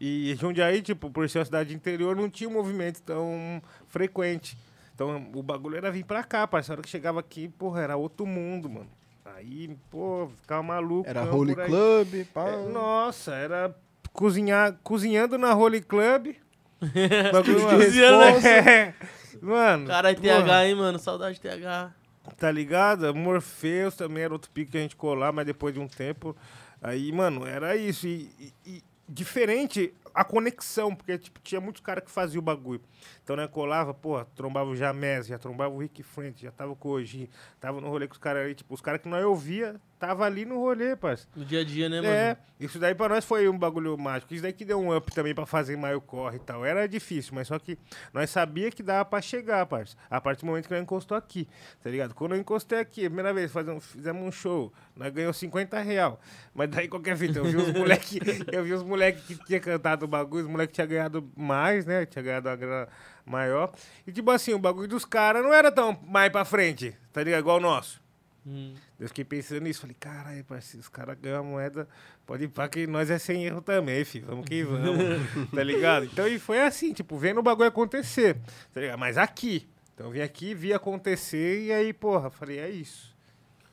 E 0.00 0.34
Jundiaí, 0.40 0.80
tipo, 0.80 1.10
por 1.10 1.28
ser 1.28 1.40
uma 1.40 1.44
cidade 1.44 1.74
interior, 1.74 2.16
não 2.16 2.30
tinha 2.30 2.48
um 2.48 2.54
movimento 2.54 3.02
tão 3.02 3.60
frequente. 3.86 4.56
Então 4.94 5.30
o 5.34 5.42
bagulho 5.42 5.76
era 5.76 5.92
vir 5.92 6.06
pra 6.06 6.24
cá, 6.24 6.46
parceiro. 6.46 6.72
A 6.72 6.74
hora 6.76 6.82
que 6.82 6.88
chegava 6.88 7.20
aqui, 7.20 7.50
porra, 7.50 7.82
era 7.82 7.96
outro 7.98 8.24
mundo, 8.24 8.70
mano. 8.70 8.88
Aí, 9.36 9.76
pô, 9.90 10.30
ficava 10.40 10.62
maluco. 10.62 11.06
Era 11.06 11.30
Holy. 11.30 11.54
Club, 11.54 12.24
pá. 12.32 12.48
É, 12.48 12.66
nossa, 12.66 13.34
era 13.34 13.76
cozinhar, 14.10 14.78
cozinhando 14.82 15.36
na 15.36 15.54
Holy 15.54 15.82
Club. 15.82 16.34
Bagulho 17.32 17.58
de 17.90 18.00
na- 18.00 18.24
responsa. 18.24 18.48
É. 18.48 18.94
Mano. 19.40 19.86
Caralho, 19.86 20.20
TH, 20.20 20.66
hein, 20.66 20.74
mano? 20.74 20.98
Saudade 20.98 21.34
de 21.36 21.40
TH. 21.40 21.92
Tá 22.36 22.50
ligado? 22.50 23.14
Morpheus 23.14 23.94
também 23.96 24.24
era 24.24 24.32
outro 24.32 24.50
pico 24.50 24.70
que 24.72 24.78
a 24.78 24.80
gente 24.82 24.96
colar, 24.96 25.32
mas 25.32 25.46
depois 25.46 25.72
de 25.74 25.80
um 25.80 25.88
tempo. 25.88 26.36
Aí, 26.82 27.10
mano, 27.12 27.46
era 27.46 27.76
isso. 27.76 28.06
E, 28.06 28.30
e- 28.38 28.52
e 28.66 28.82
diferente, 29.08 29.92
a 30.14 30.22
conexão, 30.24 30.94
porque 30.94 31.18
tipo, 31.18 31.40
tinha 31.42 31.60
muitos 31.60 31.82
caras 31.82 32.04
que 32.04 32.10
faziam 32.10 32.40
o 32.40 32.42
bagulho. 32.44 32.80
Então, 33.22 33.34
né, 33.36 33.46
colava, 33.48 33.92
porra, 33.92 34.26
trombava 34.36 34.70
o 34.70 34.76
Jamés, 34.76 35.26
já 35.26 35.38
trombava 35.38 35.74
o 35.74 35.78
Rick 35.78 36.02
Frente, 36.02 36.42
já 36.42 36.50
tava 36.52 36.74
com 36.76 36.88
o 36.88 36.92
Oji, 36.92 37.28
tava 37.58 37.80
no 37.80 37.88
rolê 37.88 38.06
com 38.06 38.12
os 38.14 38.18
caras 38.18 38.46
aí, 38.46 38.54
tipo, 38.54 38.72
os 38.74 38.80
caras 38.80 39.00
que 39.00 39.08
nós 39.08 39.24
ouvia, 39.24 39.80
tava 40.00 40.24
ali 40.24 40.46
no 40.46 40.58
rolê, 40.58 40.96
parceiro. 40.96 41.30
No 41.36 41.44
dia 41.44 41.60
a 41.60 41.64
dia, 41.64 41.86
né, 41.88 42.00
mano? 42.00 42.10
É, 42.10 42.36
isso 42.58 42.78
daí 42.78 42.94
pra 42.94 43.06
nós 43.10 43.22
foi 43.22 43.46
um 43.50 43.56
bagulho 43.56 43.96
mágico. 43.98 44.32
Isso 44.32 44.42
daí 44.42 44.52
que 44.52 44.64
deu 44.64 44.80
um 44.80 44.96
up 44.96 45.12
também 45.14 45.34
pra 45.34 45.44
fazer 45.44 45.76
Maio 45.76 46.00
Corre 46.00 46.36
e 46.36 46.40
tal. 46.40 46.64
Era 46.64 46.88
difícil, 46.88 47.34
mas 47.34 47.46
só 47.46 47.58
que 47.58 47.78
nós 48.12 48.30
sabia 48.30 48.70
que 48.70 48.82
dava 48.82 49.04
pra 49.04 49.20
chegar, 49.20 49.66
parceiro. 49.66 50.00
A 50.08 50.18
partir 50.18 50.40
do 50.40 50.46
momento 50.46 50.66
que 50.66 50.72
nós 50.72 50.82
encostou 50.82 51.16
aqui, 51.16 51.46
tá 51.82 51.90
ligado? 51.90 52.14
Quando 52.14 52.34
eu 52.34 52.40
encostei 52.40 52.78
aqui, 52.80 53.02
primeira 53.02 53.34
vez, 53.34 53.52
fazendo, 53.52 53.78
fizemos 53.78 54.22
um 54.26 54.32
show, 54.32 54.72
nós 54.96 55.12
ganhamos 55.12 55.36
50 55.36 55.78
real. 55.80 56.18
Mas 56.54 56.70
daí 56.70 56.88
qualquer 56.88 57.14
fita, 57.18 57.38
eu 57.38 57.44
vi 57.44 57.56
os 57.56 57.70
moleques, 57.76 58.20
eu 58.50 58.64
vi 58.64 58.72
os 58.72 58.82
moleques 58.82 59.22
que 59.22 59.44
tinha 59.44 59.60
cantado 59.60 60.06
o 60.06 60.08
bagulho, 60.08 60.44
os 60.44 60.50
moleques 60.50 60.74
tinham 60.74 60.88
ganhado 60.88 61.30
mais, 61.36 61.84
né? 61.84 62.06
Tinha 62.06 62.22
ganhado 62.22 62.48
a 62.48 62.56
grana 62.56 62.88
maior. 63.26 63.70
E 64.06 64.12
tipo 64.12 64.30
assim, 64.30 64.54
o 64.54 64.58
bagulho 64.58 64.88
dos 64.88 65.04
caras 65.04 65.42
não 65.42 65.52
era 65.52 65.70
tão 65.70 66.00
mais 66.08 66.32
pra 66.32 66.46
frente, 66.46 66.96
tá 67.12 67.22
ligado? 67.22 67.40
Igual 67.40 67.58
o 67.58 67.60
nosso. 67.60 68.00
Hum. 68.46 68.72
Eu 69.00 69.08
fiquei 69.08 69.24
pensando 69.24 69.62
nisso, 69.62 69.80
falei, 69.80 69.96
caralho, 69.98 70.44
parceiro, 70.44 70.80
os 70.80 70.88
caras 70.88 71.16
ganham 71.18 71.40
a 71.40 71.42
moeda, 71.42 71.88
pode 72.26 72.44
ir 72.44 72.48
pra 72.48 72.68
que 72.68 72.86
nós 72.86 73.08
é 73.10 73.18
sem 73.18 73.46
erro 73.46 73.62
também, 73.62 74.04
filho, 74.04 74.26
vamos 74.26 74.44
que 74.44 74.62
vamos, 74.62 74.98
tá 75.54 75.62
ligado? 75.64 76.04
Então, 76.04 76.28
e 76.28 76.38
foi 76.38 76.60
assim, 76.60 76.92
tipo, 76.92 77.16
vendo 77.16 77.38
o 77.38 77.42
bagulho 77.42 77.68
acontecer, 77.68 78.36
tá 78.74 78.80
ligado? 78.80 78.98
Mas 78.98 79.16
aqui, 79.16 79.66
então 79.94 80.06
eu 80.08 80.12
vim 80.12 80.20
aqui, 80.20 80.54
vi 80.54 80.74
acontecer 80.74 81.64
e 81.64 81.72
aí, 81.72 81.94
porra, 81.94 82.28
falei, 82.28 82.58
é 82.58 82.68
isso, 82.68 83.16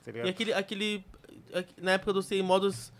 tá 0.06 0.12
ligado? 0.12 0.28
E 0.28 0.30
aquele, 0.30 0.54
aquele, 0.54 1.06
na 1.78 1.92
época 1.92 2.14
dos 2.14 2.26
100 2.26 2.42
modos, 2.42 2.94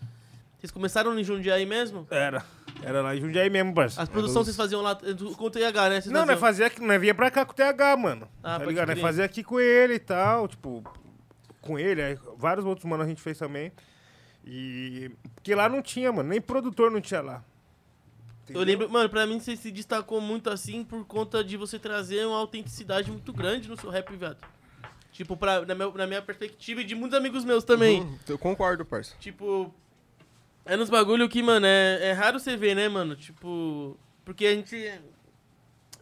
vocês 0.58 0.70
começaram 0.70 1.18
em 1.18 1.24
Jundiaí 1.24 1.64
mesmo? 1.64 2.06
Era. 2.10 2.44
Era 2.82 3.00
lá 3.00 3.16
em 3.16 3.20
Jundiaí 3.20 3.48
mesmo, 3.48 3.72
parceiro. 3.72 4.02
As 4.02 4.08
produções 4.08 4.44
vocês 4.44 4.56
faziam 4.56 4.82
lá 4.82 4.94
com 4.94 5.44
o 5.44 5.50
TH, 5.50 5.88
né? 5.88 6.00
Vocês 6.00 6.12
não, 6.12 6.26
nós 6.26 6.38
fazia 6.38 6.66
aqui, 6.66 6.80
nós 6.80 7.00
vinha 7.00 7.14
pra 7.14 7.30
cá 7.30 7.46
com 7.46 7.52
o 7.52 7.54
TH, 7.54 7.96
mano. 7.96 8.28
Ah, 8.42 8.58
tá 8.58 8.66
ligado? 8.66 8.88
Nós 8.88 9.00
fazia 9.00 9.24
aqui 9.24 9.42
com 9.42 9.58
ele 9.58 9.94
e 9.94 9.98
tal, 9.98 10.46
tipo, 10.46 10.84
com 11.68 11.78
ele, 11.78 12.02
aí 12.02 12.18
vários 12.36 12.64
outros 12.64 12.84
mano 12.86 13.02
a 13.02 13.06
gente 13.06 13.20
fez 13.20 13.38
também. 13.38 13.70
E. 14.44 15.10
Porque 15.34 15.54
lá 15.54 15.68
não 15.68 15.82
tinha, 15.82 16.10
mano, 16.10 16.30
nem 16.30 16.40
produtor 16.40 16.90
não 16.90 17.00
tinha 17.00 17.20
lá. 17.20 17.44
Eu 18.48 18.62
lembro, 18.62 18.88
mano, 18.88 19.10
pra 19.10 19.26
mim 19.26 19.38
você 19.38 19.54
se 19.54 19.70
destacou 19.70 20.22
muito 20.22 20.48
assim 20.48 20.82
por 20.82 21.04
conta 21.04 21.44
de 21.44 21.58
você 21.58 21.78
trazer 21.78 22.26
uma 22.26 22.38
autenticidade 22.38 23.10
muito 23.10 23.30
grande 23.30 23.68
no 23.68 23.78
seu 23.78 23.90
rap, 23.90 24.10
viado. 24.16 24.38
Tipo, 25.12 25.36
pra, 25.36 25.66
na, 25.66 25.74
minha, 25.74 25.90
na 25.90 26.06
minha 26.06 26.22
perspectiva 26.22 26.80
e 26.80 26.84
de 26.84 26.94
muitos 26.94 27.18
amigos 27.18 27.44
meus 27.44 27.62
também. 27.62 28.00
Uhum, 28.00 28.18
eu 28.26 28.38
concordo, 28.38 28.86
parça. 28.86 29.14
Tipo, 29.20 29.74
é 30.64 30.76
nos 30.76 30.88
bagulho 30.88 31.28
que, 31.28 31.42
mano, 31.42 31.66
é, 31.66 32.08
é 32.08 32.12
raro 32.12 32.40
você 32.40 32.56
ver, 32.56 32.74
né, 32.74 32.88
mano? 32.88 33.16
Tipo, 33.16 33.98
porque 34.24 34.46
a 34.46 34.54
gente. 34.54 34.76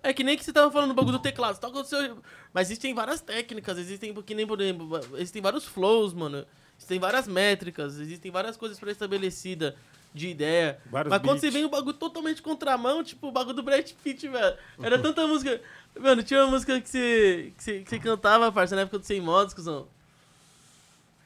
É 0.06 0.12
que 0.12 0.22
nem 0.22 0.36
que 0.36 0.44
você 0.44 0.52
tava 0.52 0.70
falando 0.70 0.90
do 0.90 0.94
bagulho 0.94 1.18
do 1.18 1.22
teclado. 1.22 1.58
Tá 1.58 1.66
acontecendo, 1.66 2.22
mas 2.52 2.68
existem 2.68 2.94
várias 2.94 3.20
técnicas, 3.20 3.76
existem, 3.76 4.14
que 4.14 4.34
nem 4.36 4.46
por 4.46 4.60
exemplo, 4.60 5.00
existem 5.14 5.42
vários 5.42 5.64
flows, 5.64 6.14
mano. 6.14 6.46
Existem 6.78 7.00
várias 7.00 7.26
métricas, 7.26 7.98
existem 7.98 8.30
várias 8.30 8.56
coisas 8.56 8.78
pré-estabelecidas 8.78 9.74
de 10.14 10.28
ideia. 10.28 10.78
Vários 10.86 11.10
mas 11.10 11.20
quando 11.20 11.40
beats. 11.40 11.40
você 11.40 11.50
vem 11.50 11.64
um 11.64 11.68
bagulho 11.68 11.94
totalmente 11.94 12.40
contramão, 12.40 13.02
tipo 13.02 13.26
o 13.26 13.32
bagulho 13.32 13.56
do 13.56 13.64
Brad 13.64 13.90
Pitt, 14.04 14.28
velho. 14.28 14.56
Era 14.80 14.96
tanta 14.96 15.26
música. 15.26 15.60
Mano, 15.98 16.22
tinha 16.22 16.44
uma 16.44 16.52
música 16.52 16.80
que 16.80 16.88
você, 16.88 17.52
que 17.56 17.64
você, 17.64 17.80
que 17.80 17.90
você 17.90 17.98
cantava, 17.98 18.52
parça, 18.52 18.76
na 18.76 18.82
época 18.82 19.00
do 19.00 19.04
Sem 19.04 19.20
Modos, 19.20 19.54
cuzão. 19.54 19.88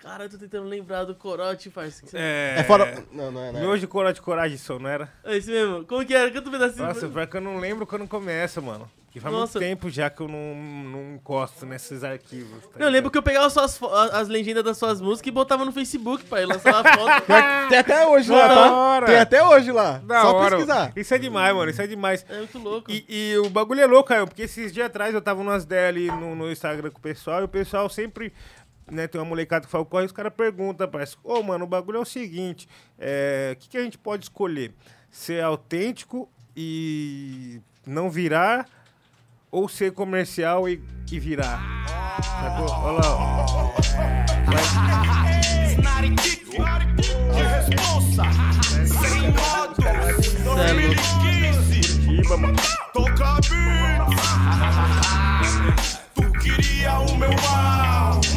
Cara, 0.02 0.24
eu 0.24 0.30
tô 0.30 0.38
tentando 0.38 0.66
lembrar 0.66 1.04
do 1.04 1.14
corote, 1.14 1.68
você- 1.68 2.16
É. 2.16 2.54
É 2.58 2.64
fora- 2.64 3.04
não, 3.12 3.30
não 3.30 3.44
é, 3.44 3.52
não 3.52 3.60
é. 3.60 3.66
Hoje 3.66 3.86
corote 3.86 4.22
coragem, 4.22 4.56
só, 4.56 4.78
não 4.78 4.88
era? 4.88 5.12
É 5.22 5.36
esse 5.36 5.50
mesmo. 5.50 5.84
Como 5.84 6.04
que 6.06 6.14
era? 6.14 6.30
Canta 6.30 6.48
um 6.48 6.52
pedacinho. 6.52 6.86
Nossa, 6.86 7.06
pior 7.06 7.26
que 7.26 7.36
eu 7.36 7.40
não 7.40 7.58
lembro 7.58 7.86
quando 7.86 8.08
começa, 8.08 8.60
mano. 8.62 8.90
Que 9.10 9.18
faz 9.18 9.34
Nossa. 9.34 9.58
muito 9.58 9.68
tempo 9.68 9.90
já 9.90 10.08
que 10.08 10.20
eu 10.22 10.28
não, 10.28 10.54
não 10.54 11.14
encosto 11.16 11.66
nesses 11.66 12.04
arquivos. 12.04 12.62
tá 12.62 12.68
Não, 12.68 12.68
eu 12.68 12.78
ligado? 12.78 12.92
lembro 12.92 13.10
que 13.10 13.18
eu 13.18 13.22
pegava 13.24 13.50
suas 13.50 13.80
as 14.12 14.28
legendas 14.28 14.62
das 14.62 14.78
suas 14.78 15.00
músicas 15.00 15.26
e 15.26 15.30
botava 15.32 15.64
no 15.64 15.72
Facebook, 15.72 16.24
pai. 16.26 16.46
Lançava 16.46 16.84
foto. 16.92 17.26
Tem 17.68 17.78
até 17.78 18.06
hoje 18.06 18.30
lá, 18.30 18.48
tá? 18.48 18.72
hora. 18.72 19.06
Tem 19.06 19.16
até 19.18 19.44
hoje 19.44 19.72
lá. 19.72 19.98
Da 19.98 20.22
Só 20.22 20.32
hora. 20.36 20.50
pesquisar. 20.56 20.92
Isso 20.94 21.12
é 21.12 21.18
demais, 21.18 21.52
mano. 21.56 21.70
Isso 21.72 21.82
é 21.82 21.88
demais. 21.88 22.24
É 22.28 22.36
muito 22.38 22.58
louco. 22.60 22.88
E, 22.88 23.04
e 23.08 23.36
o 23.38 23.50
bagulho 23.50 23.80
é 23.80 23.86
louco, 23.86 24.08
Caio, 24.10 24.28
porque 24.28 24.42
esses 24.42 24.72
dias 24.72 24.86
atrás 24.86 25.12
eu 25.12 25.20
tava 25.20 25.40
umas 25.40 25.64
ideias 25.64 25.88
ali 25.88 26.06
no, 26.06 26.36
no 26.36 26.50
Instagram 26.50 26.90
com 26.92 26.98
o 26.98 27.02
pessoal 27.02 27.40
e 27.40 27.44
o 27.44 27.48
pessoal 27.48 27.88
sempre. 27.90 28.32
Né, 28.90 29.06
tem 29.06 29.20
uma 29.20 29.26
molecada 29.26 29.66
que 29.66 29.70
fala 29.70 29.84
corre, 29.84 30.06
os 30.06 30.12
caras 30.12 30.32
perguntam, 30.36 30.88
parece, 30.88 31.16
ô 31.22 31.42
mano, 31.42 31.64
o 31.64 31.68
bagulho 31.68 31.98
é 31.98 32.00
o 32.00 32.04
seguinte, 32.04 32.68
é, 32.98 33.52
o 33.54 33.56
que, 33.60 33.68
que 33.68 33.78
a 33.78 33.82
gente 33.84 33.96
pode 33.96 34.24
escolher? 34.24 34.74
Ser 35.10 35.42
autêntico 35.44 36.28
e 36.56 37.60
não 37.86 38.10
virar 38.10 38.66
ou 39.50 39.68
ser 39.68 39.92
comercial 39.92 40.68
e, 40.68 40.82
e 41.10 41.20
virar? 41.20 41.60
Sacou? 42.22 42.68
Olha 42.68 42.98
lá, 42.98 43.16
ó. 43.16 43.70
Curitiba, 52.20 52.36
mano. 52.36 52.56
Toca 52.92 53.40
Tu 56.14 56.32
queria 56.40 56.98
o 56.98 57.16
meu 57.16 57.30
mal, 57.30 57.89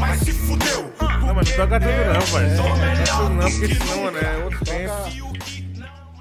mas 0.07 0.19
se 0.19 0.31
fudeu. 0.31 0.93
Não, 1.25 1.33
mas 1.35 1.49
não 1.49 1.55
toca 1.57 1.79
tudo 1.79 1.91
não, 1.91 2.13
parceiro. 2.13 2.55
Não 2.55 2.63
toca 2.63 3.17
tudo 3.17 3.29
não, 3.29 3.51
porque 3.51 3.75
senão, 3.75 4.03
mano, 4.03 4.17
é 4.17 4.43
outro 4.43 4.65
tempo. 4.65 5.43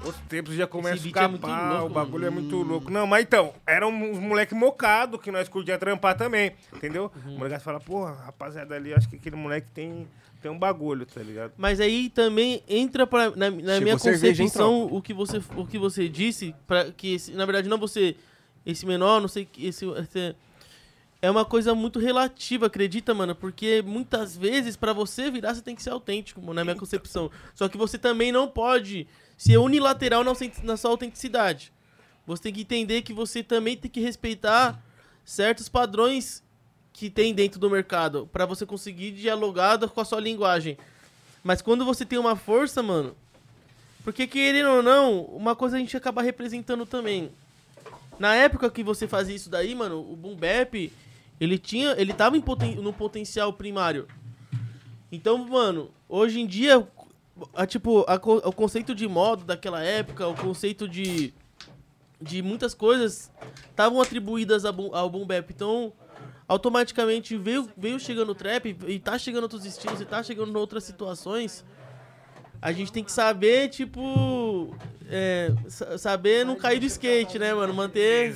Outros 0.05 0.23
tempos 0.27 0.55
já 0.55 0.67
começa 0.67 0.95
a 1.01 1.05
é 1.05 1.07
escapar, 1.07 1.69
louco, 1.71 1.85
o 1.85 1.89
bagulho 1.89 2.25
é 2.25 2.29
muito 2.29 2.57
louco. 2.61 2.91
Não, 2.91 3.07
mas 3.07 3.23
então, 3.23 3.53
eram 3.65 3.89
uns 3.89 4.19
moleque 4.19 4.53
mocado 4.53 5.17
que 5.17 5.31
nós 5.31 5.47
curtia 5.47 5.77
trampar 5.77 6.17
também, 6.17 6.51
entendeu? 6.75 7.09
Uhum. 7.25 7.35
O 7.35 7.39
moleque 7.39 7.63
fala, 7.63 7.79
porra, 7.79 8.11
rapaziada 8.25 8.75
ali, 8.75 8.93
acho 8.93 9.07
que 9.07 9.15
aquele 9.15 9.37
moleque 9.37 9.67
tem, 9.73 10.05
tem 10.41 10.51
um 10.51 10.59
bagulho, 10.59 11.05
tá 11.05 11.21
ligado? 11.21 11.53
Mas 11.57 11.79
aí 11.79 12.09
também 12.09 12.61
entra 12.67 13.07
pra, 13.07 13.29
na, 13.31 13.49
na 13.49 13.79
minha 13.79 13.97
concepção 13.97 14.87
o 14.91 15.01
que 15.01 15.13
você 15.13 15.41
o 15.55 15.65
que 15.65 15.77
você 15.79 16.09
disse 16.09 16.53
para 16.67 16.91
que 16.91 17.13
esse- 17.13 17.31
na 17.31 17.45
verdade 17.45 17.69
não 17.69 17.77
você 17.77 18.17
esse 18.65 18.85
menor, 18.85 19.21
não 19.21 19.29
sei 19.29 19.45
que 19.45 19.67
esse, 19.67 19.85
esse- 19.85 20.35
é 21.23 21.31
uma 21.31 21.45
coisa 21.45 21.73
muito 21.73 21.99
relativa, 21.99 22.65
acredita, 22.65 23.13
mano? 23.13 23.33
Porque 23.33 23.81
muitas 23.81 24.35
vezes 24.35 24.75
pra 24.75 24.91
você 24.91 25.31
virar 25.31 25.55
você 25.55 25.61
tem 25.61 25.73
que 25.73 25.81
ser 25.81 25.91
autêntico, 25.91 26.41
mano, 26.41 26.55
na 26.55 26.65
minha 26.65 26.75
concepção. 26.75 27.31
Só 27.55 27.69
que 27.69 27.77
você 27.77 27.97
também 27.97 28.29
não 28.29 28.45
pode 28.45 29.07
ser 29.37 29.55
unilateral 29.55 30.21
na, 30.21 30.75
sua 30.75 30.91
autenticidade. 30.91 31.71
Você 32.27 32.43
tem 32.43 32.53
que 32.53 32.59
entender 32.63 33.03
que 33.03 33.13
você 33.13 33.41
também 33.41 33.77
tem 33.77 33.89
que 33.89 34.01
respeitar 34.01 34.83
certos 35.23 35.69
padrões 35.69 36.43
que 36.91 37.09
tem 37.09 37.33
dentro 37.33 37.57
do 37.57 37.69
mercado 37.69 38.29
pra 38.33 38.45
você 38.45 38.65
conseguir 38.65 39.11
dialogar 39.11 39.79
com 39.79 40.01
a 40.01 40.05
sua 40.05 40.19
linguagem. 40.19 40.77
Mas 41.41 41.61
quando 41.61 41.85
você 41.85 42.05
tem 42.05 42.19
uma 42.19 42.35
força, 42.35 42.83
mano. 42.83 43.15
Porque 44.03 44.27
querendo 44.27 44.71
ou 44.71 44.83
não, 44.83 45.21
uma 45.21 45.55
coisa 45.55 45.77
a 45.77 45.79
gente 45.79 45.95
acaba 45.95 46.21
representando 46.21 46.85
também. 46.85 47.31
Na 48.19 48.35
época 48.35 48.69
que 48.69 48.83
você 48.83 49.07
fazia 49.07 49.37
isso 49.37 49.49
daí, 49.49 49.73
mano, 49.73 50.01
o 50.01 50.17
Boom 50.17 50.35
Bap, 50.35 50.91
ele 51.39 51.57
tinha, 51.57 51.91
ele 51.97 52.13
tava 52.13 52.37
em 52.37 52.41
poten 52.41 52.75
no 52.75 52.93
potencial 52.93 53.51
primário. 53.53 54.07
Então, 55.11 55.37
mano, 55.37 55.91
hoje 56.07 56.39
em 56.39 56.47
dia, 56.47 56.87
a, 57.53 57.65
tipo, 57.65 58.05
a 58.07 58.15
o 58.47 58.51
conceito 58.53 58.95
de 58.95 59.07
modo 59.07 59.43
daquela 59.43 59.83
época, 59.83 60.27
o 60.27 60.35
conceito 60.35 60.87
de 60.87 61.33
de 62.23 62.41
muitas 62.41 62.73
coisas 62.73 63.29
estavam 63.69 64.01
atribuídas 64.01 64.63
ao 64.63 65.09
Boom 65.09 65.25
Bap. 65.25 65.51
Então, 65.51 65.91
automaticamente 66.47 67.35
veio, 67.35 67.69
veio 67.75 67.99
chegando 67.99 68.31
o 68.31 68.35
trap 68.35 68.77
e 68.87 68.99
tá 68.99 69.17
chegando 69.17 69.43
outros 69.43 69.65
estilos 69.65 69.99
e 69.99 70.05
tá 70.05 70.23
chegando 70.23 70.55
outras 70.57 70.85
situações. 70.85 71.65
A 72.61 72.71
gente 72.71 72.93
tem 72.93 73.03
que 73.03 73.11
saber, 73.11 73.69
tipo. 73.69 74.73
É, 75.09 75.51
sa- 75.67 75.97
saber 75.97 76.45
não 76.45 76.55
cair 76.55 76.79
do 76.79 76.85
skate, 76.85 77.37
né, 77.39 77.53
mano? 77.53 77.73
Manter. 77.73 78.29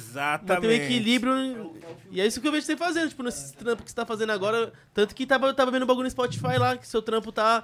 Manter 0.55 0.67
o 0.67 0.71
equilíbrio. 0.85 1.73
E 2.11 2.21
é 2.21 2.25
isso 2.25 2.39
que 2.41 2.47
eu 2.47 2.51
vejo 2.51 2.65
você 2.65 2.77
fazendo, 2.77 3.09
tipo, 3.09 3.23
nesse 3.23 3.53
trampo 3.53 3.83
que 3.83 3.89
você 3.89 3.95
tá 3.95 4.05
fazendo 4.05 4.31
agora. 4.31 4.71
Tanto 4.93 5.13
que 5.15 5.25
tava, 5.25 5.53
tava 5.53 5.71
vendo 5.71 5.83
o 5.83 5.85
bagulho 5.85 6.03
no 6.05 6.09
Spotify 6.11 6.57
lá, 6.57 6.77
que 6.77 6.87
seu 6.87 7.01
trampo 7.01 7.31
tá, 7.31 7.63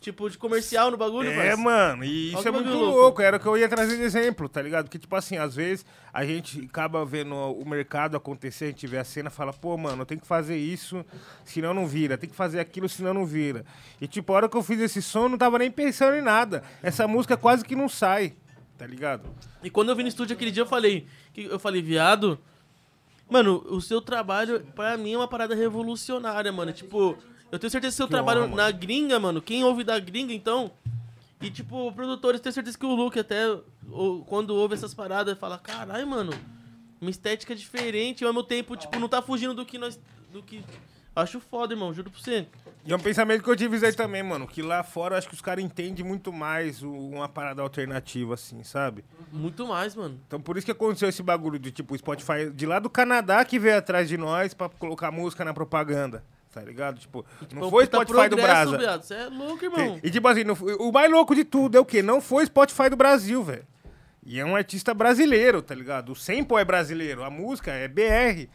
tipo, 0.00 0.30
de 0.30 0.38
comercial 0.38 0.90
no 0.90 0.96
bagulho, 0.96 1.30
É, 1.30 1.54
mano, 1.54 2.02
e 2.02 2.32
isso 2.32 2.42
que 2.42 2.48
é 2.48 2.50
muito 2.50 2.70
louco. 2.70 2.84
louco. 2.96 3.22
Era 3.22 3.36
o 3.36 3.40
que 3.40 3.46
eu 3.46 3.56
ia 3.58 3.68
trazer 3.68 3.96
de 3.96 4.02
exemplo, 4.02 4.48
tá 4.48 4.62
ligado? 4.62 4.86
Porque, 4.86 4.98
tipo 4.98 5.14
assim, 5.14 5.36
às 5.36 5.54
vezes 5.54 5.84
a 6.12 6.24
gente 6.24 6.64
acaba 6.64 7.04
vendo 7.04 7.34
o 7.34 7.68
mercado 7.68 8.16
acontecer, 8.16 8.64
a 8.64 8.68
gente 8.68 8.86
vê 8.86 8.96
a 8.98 9.04
cena 9.04 9.28
e 9.28 9.32
fala, 9.32 9.52
pô, 9.52 9.76
mano, 9.76 10.02
eu 10.02 10.06
tenho 10.06 10.20
que 10.20 10.26
fazer 10.26 10.56
isso, 10.56 11.04
senão 11.44 11.74
não 11.74 11.86
vira. 11.86 12.16
Tem 12.16 12.28
que 12.30 12.34
fazer 12.34 12.58
aquilo, 12.60 12.88
senão 12.88 13.12
não 13.12 13.26
vira. 13.26 13.64
E, 14.00 14.08
tipo, 14.08 14.32
a 14.32 14.36
hora 14.36 14.48
que 14.48 14.56
eu 14.56 14.62
fiz 14.62 14.80
esse 14.80 15.02
som, 15.02 15.24
eu 15.24 15.28
não 15.28 15.38
tava 15.38 15.58
nem 15.58 15.70
pensando 15.70 16.16
em 16.16 16.22
nada. 16.22 16.62
Essa 16.82 17.06
música 17.06 17.36
quase 17.36 17.62
que 17.64 17.76
não 17.76 17.88
sai, 17.88 18.32
tá 18.78 18.86
ligado? 18.86 19.28
E 19.62 19.68
quando 19.68 19.90
eu 19.90 19.96
vim 19.96 20.02
no 20.02 20.08
estúdio 20.08 20.34
aquele 20.34 20.50
dia, 20.50 20.62
eu 20.62 20.66
falei, 20.66 21.06
que 21.34 21.44
eu 21.44 21.58
falei, 21.58 21.82
viado, 21.82 22.38
mano, 23.28 23.62
o 23.68 23.80
seu 23.80 24.00
trabalho, 24.00 24.60
pra 24.74 24.96
mim, 24.96 25.12
é 25.12 25.16
uma 25.18 25.28
parada 25.28 25.54
revolucionária, 25.54 26.50
mano. 26.50 26.72
Tipo, 26.72 27.18
eu 27.52 27.58
tenho 27.58 27.70
certeza 27.70 27.92
que 27.92 27.96
seu 27.96 28.06
Que 28.06 28.12
trabalho 28.12 28.44
honra, 28.44 28.56
na 28.56 28.70
gringa, 28.70 29.18
mano, 29.20 29.40
quem 29.42 29.64
ouve 29.64 29.84
da 29.84 29.98
gringa, 29.98 30.32
então, 30.32 30.70
E, 31.42 31.50
tipo, 31.50 31.90
produtores, 31.92 32.38
tenho 32.38 32.52
certeza 32.52 32.76
que 32.76 32.84
o 32.84 32.94
Luke 32.94 33.18
até, 33.18 33.46
ou- 33.90 34.22
quando 34.26 34.50
ouve 34.54 34.74
essas 34.74 34.92
paradas, 34.92 35.38
fala, 35.38 35.56
caralho, 35.58 36.06
mano, 36.06 36.32
uma 37.00 37.10
estética 37.10 37.56
diferente, 37.56 38.20
e 38.20 38.26
ao 38.26 38.32
mesmo 38.34 38.46
tempo, 38.46 38.76
tipo, 38.76 38.98
não 38.98 39.08
tá 39.08 39.22
fugindo 39.22 39.54
do 39.54 39.64
que 39.64 39.78
nós. 39.78 39.98
Do 40.30 40.42
que. 40.42 40.62
Acho 41.16 41.40
foda, 41.40 41.72
irmão, 41.72 41.94
juro 41.94 42.10
pra 42.10 42.20
você. 42.20 42.46
E 42.84 42.92
é 42.92 42.96
um 42.96 43.00
pensamento 43.00 43.42
que 43.42 43.48
eu 43.48 43.56
tive 43.56 43.74
isso 43.76 43.86
aí 43.86 43.92
também, 43.94 44.22
mano. 44.22 44.46
Que 44.46 44.60
lá 44.60 44.82
fora 44.82 45.14
eu 45.14 45.18
acho 45.18 45.28
que 45.28 45.34
os 45.34 45.40
caras 45.40 45.64
entendem 45.64 46.04
muito 46.04 46.30
mais 46.30 46.82
uma 46.82 47.26
parada 47.26 47.62
alternativa, 47.62 48.34
assim, 48.34 48.62
sabe? 48.62 49.02
Muito 49.32 49.66
mais, 49.66 49.94
mano. 49.96 50.20
Então 50.26 50.40
por 50.42 50.58
isso 50.58 50.66
que 50.66 50.72
aconteceu 50.72 51.08
esse 51.08 51.22
bagulho 51.22 51.58
de 51.58 51.70
tipo 51.72 51.94
o 51.94 51.98
Spotify 51.98 52.50
de 52.54 52.66
lá 52.66 52.78
do 52.78 52.88
Canadá 52.90 53.42
que 53.46 53.58
veio 53.58 53.78
atrás 53.78 54.08
de 54.10 54.16
nós 54.18 54.52
pra 54.54 54.68
colocar 54.68 55.10
música 55.10 55.42
na 55.44 55.52
propaganda. 55.54 56.22
Tá 56.52 56.60
ligado? 56.62 56.98
Tipo, 56.98 57.24
não 57.54 57.68
um 57.68 57.70
foi 57.70 57.84
Spotify 57.86 58.28
do 58.28 58.36
viado, 58.36 58.70
Você 59.04 59.14
é 59.14 59.26
louco, 59.26 59.64
irmão. 59.64 60.00
E 60.02 60.10
tipo 60.10 60.26
assim, 60.26 60.42
não 60.44 60.54
o 60.54 60.90
mais 60.90 61.10
louco 61.10 61.34
de 61.34 61.44
tudo 61.44 61.76
é 61.76 61.80
o 61.80 61.84
quê? 61.84 62.02
Não 62.02 62.20
foi 62.20 62.44
Spotify 62.46 62.88
do 62.90 62.96
Brasil, 62.96 63.42
velho. 63.42 63.64
E 64.24 64.38
é 64.40 64.44
um 64.44 64.56
artista 64.56 64.92
brasileiro, 64.92 65.62
tá 65.62 65.74
ligado? 65.74 66.10
O 66.12 66.16
sample 66.16 66.56
é 66.56 66.64
brasileiro, 66.64 67.22
a 67.24 67.30
música 67.30 67.70
é 67.72 67.86
BR. 67.88 68.48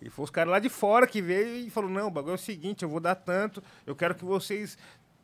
E 0.00 0.08
foi 0.10 0.24
os 0.24 0.30
caras 0.30 0.50
lá 0.50 0.58
de 0.58 0.68
fora 0.68 1.06
que 1.06 1.20
veio 1.22 1.66
e 1.66 1.70
falou: 1.70 1.90
não, 1.90 2.08
o 2.08 2.10
bagulho 2.10 2.32
é 2.32 2.34
o 2.36 2.38
seguinte, 2.38 2.82
eu 2.82 2.88
vou 2.88 2.98
dar 3.00 3.14
tanto, 3.14 3.62
eu 3.86 3.94
quero 3.94 4.14
que 4.14 4.24
vocês 4.24 4.76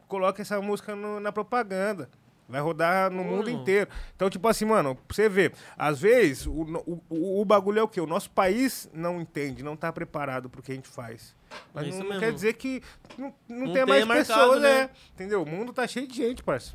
coloquem 0.07 0.43
essa 0.43 0.61
música 0.61 0.95
no- 0.95 1.19
na 1.21 1.33
propaganda. 1.33 2.09
Vai 2.49 2.61
rodar 2.63 3.11
no 3.11 3.23
mundo 3.25 3.51
inteiro. 3.51 3.91
Então, 4.17 4.31
tipo 4.31 4.47
assim, 4.49 4.65
mano, 4.65 4.95
pra 4.95 5.15
você 5.15 5.29
ver, 5.29 5.53
às 5.77 6.01
vezes 6.01 6.47
o, 6.47 6.53
o, 6.53 7.03
o, 7.11 7.41
o 7.43 7.45
bagulho 7.45 7.79
é 7.79 7.83
o 7.83 7.89
quê? 7.89 8.01
O 8.01 8.07
nosso 8.07 8.31
país 8.31 8.89
não 8.95 9.21
entende, 9.21 9.63
não 9.63 9.77
tá 9.77 9.93
preparado 9.93 10.49
pro 10.49 10.63
que 10.63 10.73
a 10.73 10.75
gente 10.75 10.89
faz. 10.89 11.37
Mas 11.73 11.87
É 11.87 11.89
isso 11.91 12.05
não, 12.05 12.19
quer 12.19 12.33
dizer 12.33 12.55
que 12.55 12.83
não, 13.17 13.35
não, 13.49 13.67
Não 13.67 13.73
tenha 13.73 13.87
mais 13.87 14.07
mercado, 14.07 14.27
pessoas, 14.27 14.63
né? 14.63 14.83
né? 14.83 14.91
Entendeu? 15.15 15.43
O 15.43 15.47
mundo 15.47 15.73
tá 15.73 15.87
cheio 15.87 16.07
de 16.07 16.17
gente, 16.17 16.43
parça. 16.43 16.75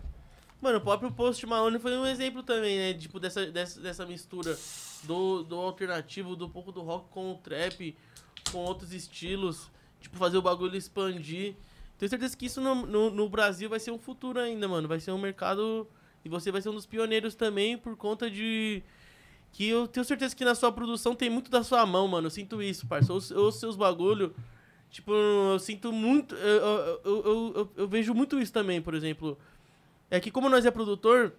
Mano, 0.62 0.78
o 0.78 0.82
próprio 0.82 1.12
Post 1.12 1.46
Malone 1.46 1.78
foi 1.78 1.98
um 1.98 2.06
exemplo 2.06 2.42
também, 2.42 2.78
né? 2.78 2.94
Tipo, 2.94 3.20
dessa, 3.20 3.46
dessa, 3.48 3.82
dessa 3.82 4.06
mistura 4.06 4.58
do, 5.04 5.44
do 5.44 5.58
alternativo, 5.58 6.38
do 6.38 6.48
pouco 6.48 6.72
do 6.72 6.82
rock 6.82 7.10
com 7.10 7.34
o 7.34 7.36
trap, 7.36 7.96
com 8.50 8.60
outros 8.60 8.94
estilos. 8.94 9.70
Tipo, 10.00 10.18
fazer 10.18 10.38
o 10.38 10.42
bagulho 10.42 10.78
expandir. 10.78 11.56
Tenho 11.98 12.10
certeza 12.10 12.36
que 12.38 12.46
isso 12.46 12.62
no, 12.62 12.76
no, 12.86 13.10
no 13.10 13.30
Brasil 13.30 13.70
vai 13.70 13.80
ser 13.80 13.92
um 13.92 14.00
futuro 14.00 14.40
ainda, 14.40 14.68
mano. 14.68 14.88
Vai 14.88 15.00
ser 15.00 15.12
um 15.12 15.18
mercado. 15.18 15.88
E 16.24 16.30
você 16.30 16.52
vai 16.52 16.62
ser 16.62 16.70
um 16.70 16.74
dos 16.74 16.86
pioneiros 16.86 17.36
também 17.36 17.78
por 17.78 17.98
conta 17.98 18.32
de. 18.32 18.82
Que 19.52 19.68
eu 19.68 19.86
tenho 19.88 20.04
certeza 20.06 20.36
que 20.36 20.46
na 20.46 20.56
sua 20.56 20.72
produção 20.72 21.14
tem 21.14 21.30
muito 21.30 21.52
da 21.52 21.62
sua 21.62 21.86
mão, 21.86 22.08
mano. 22.08 22.28
Eu 22.28 22.32
sinto 22.32 22.62
isso, 22.62 22.88
parça. 22.88 23.14
Os, 23.14 23.32
os 23.32 23.60
seus 23.60 23.76
bagulho. 23.76 24.34
Tipo, 24.94 25.12
eu 25.12 25.58
sinto 25.58 25.92
muito. 25.92 26.36
Eu, 26.36 27.02
eu, 27.04 27.26
eu, 27.26 27.72
eu, 27.78 27.88
vejo 27.88 28.14
muito 28.14 28.40
isso 28.40 28.54
também, 28.54 28.80
por 28.80 28.94
exemplo. 28.94 29.36
É 30.08 30.20
que 30.20 30.30
como 30.30 30.48
nós 30.48 30.68
é 30.68 30.70
produtor, 30.70 31.34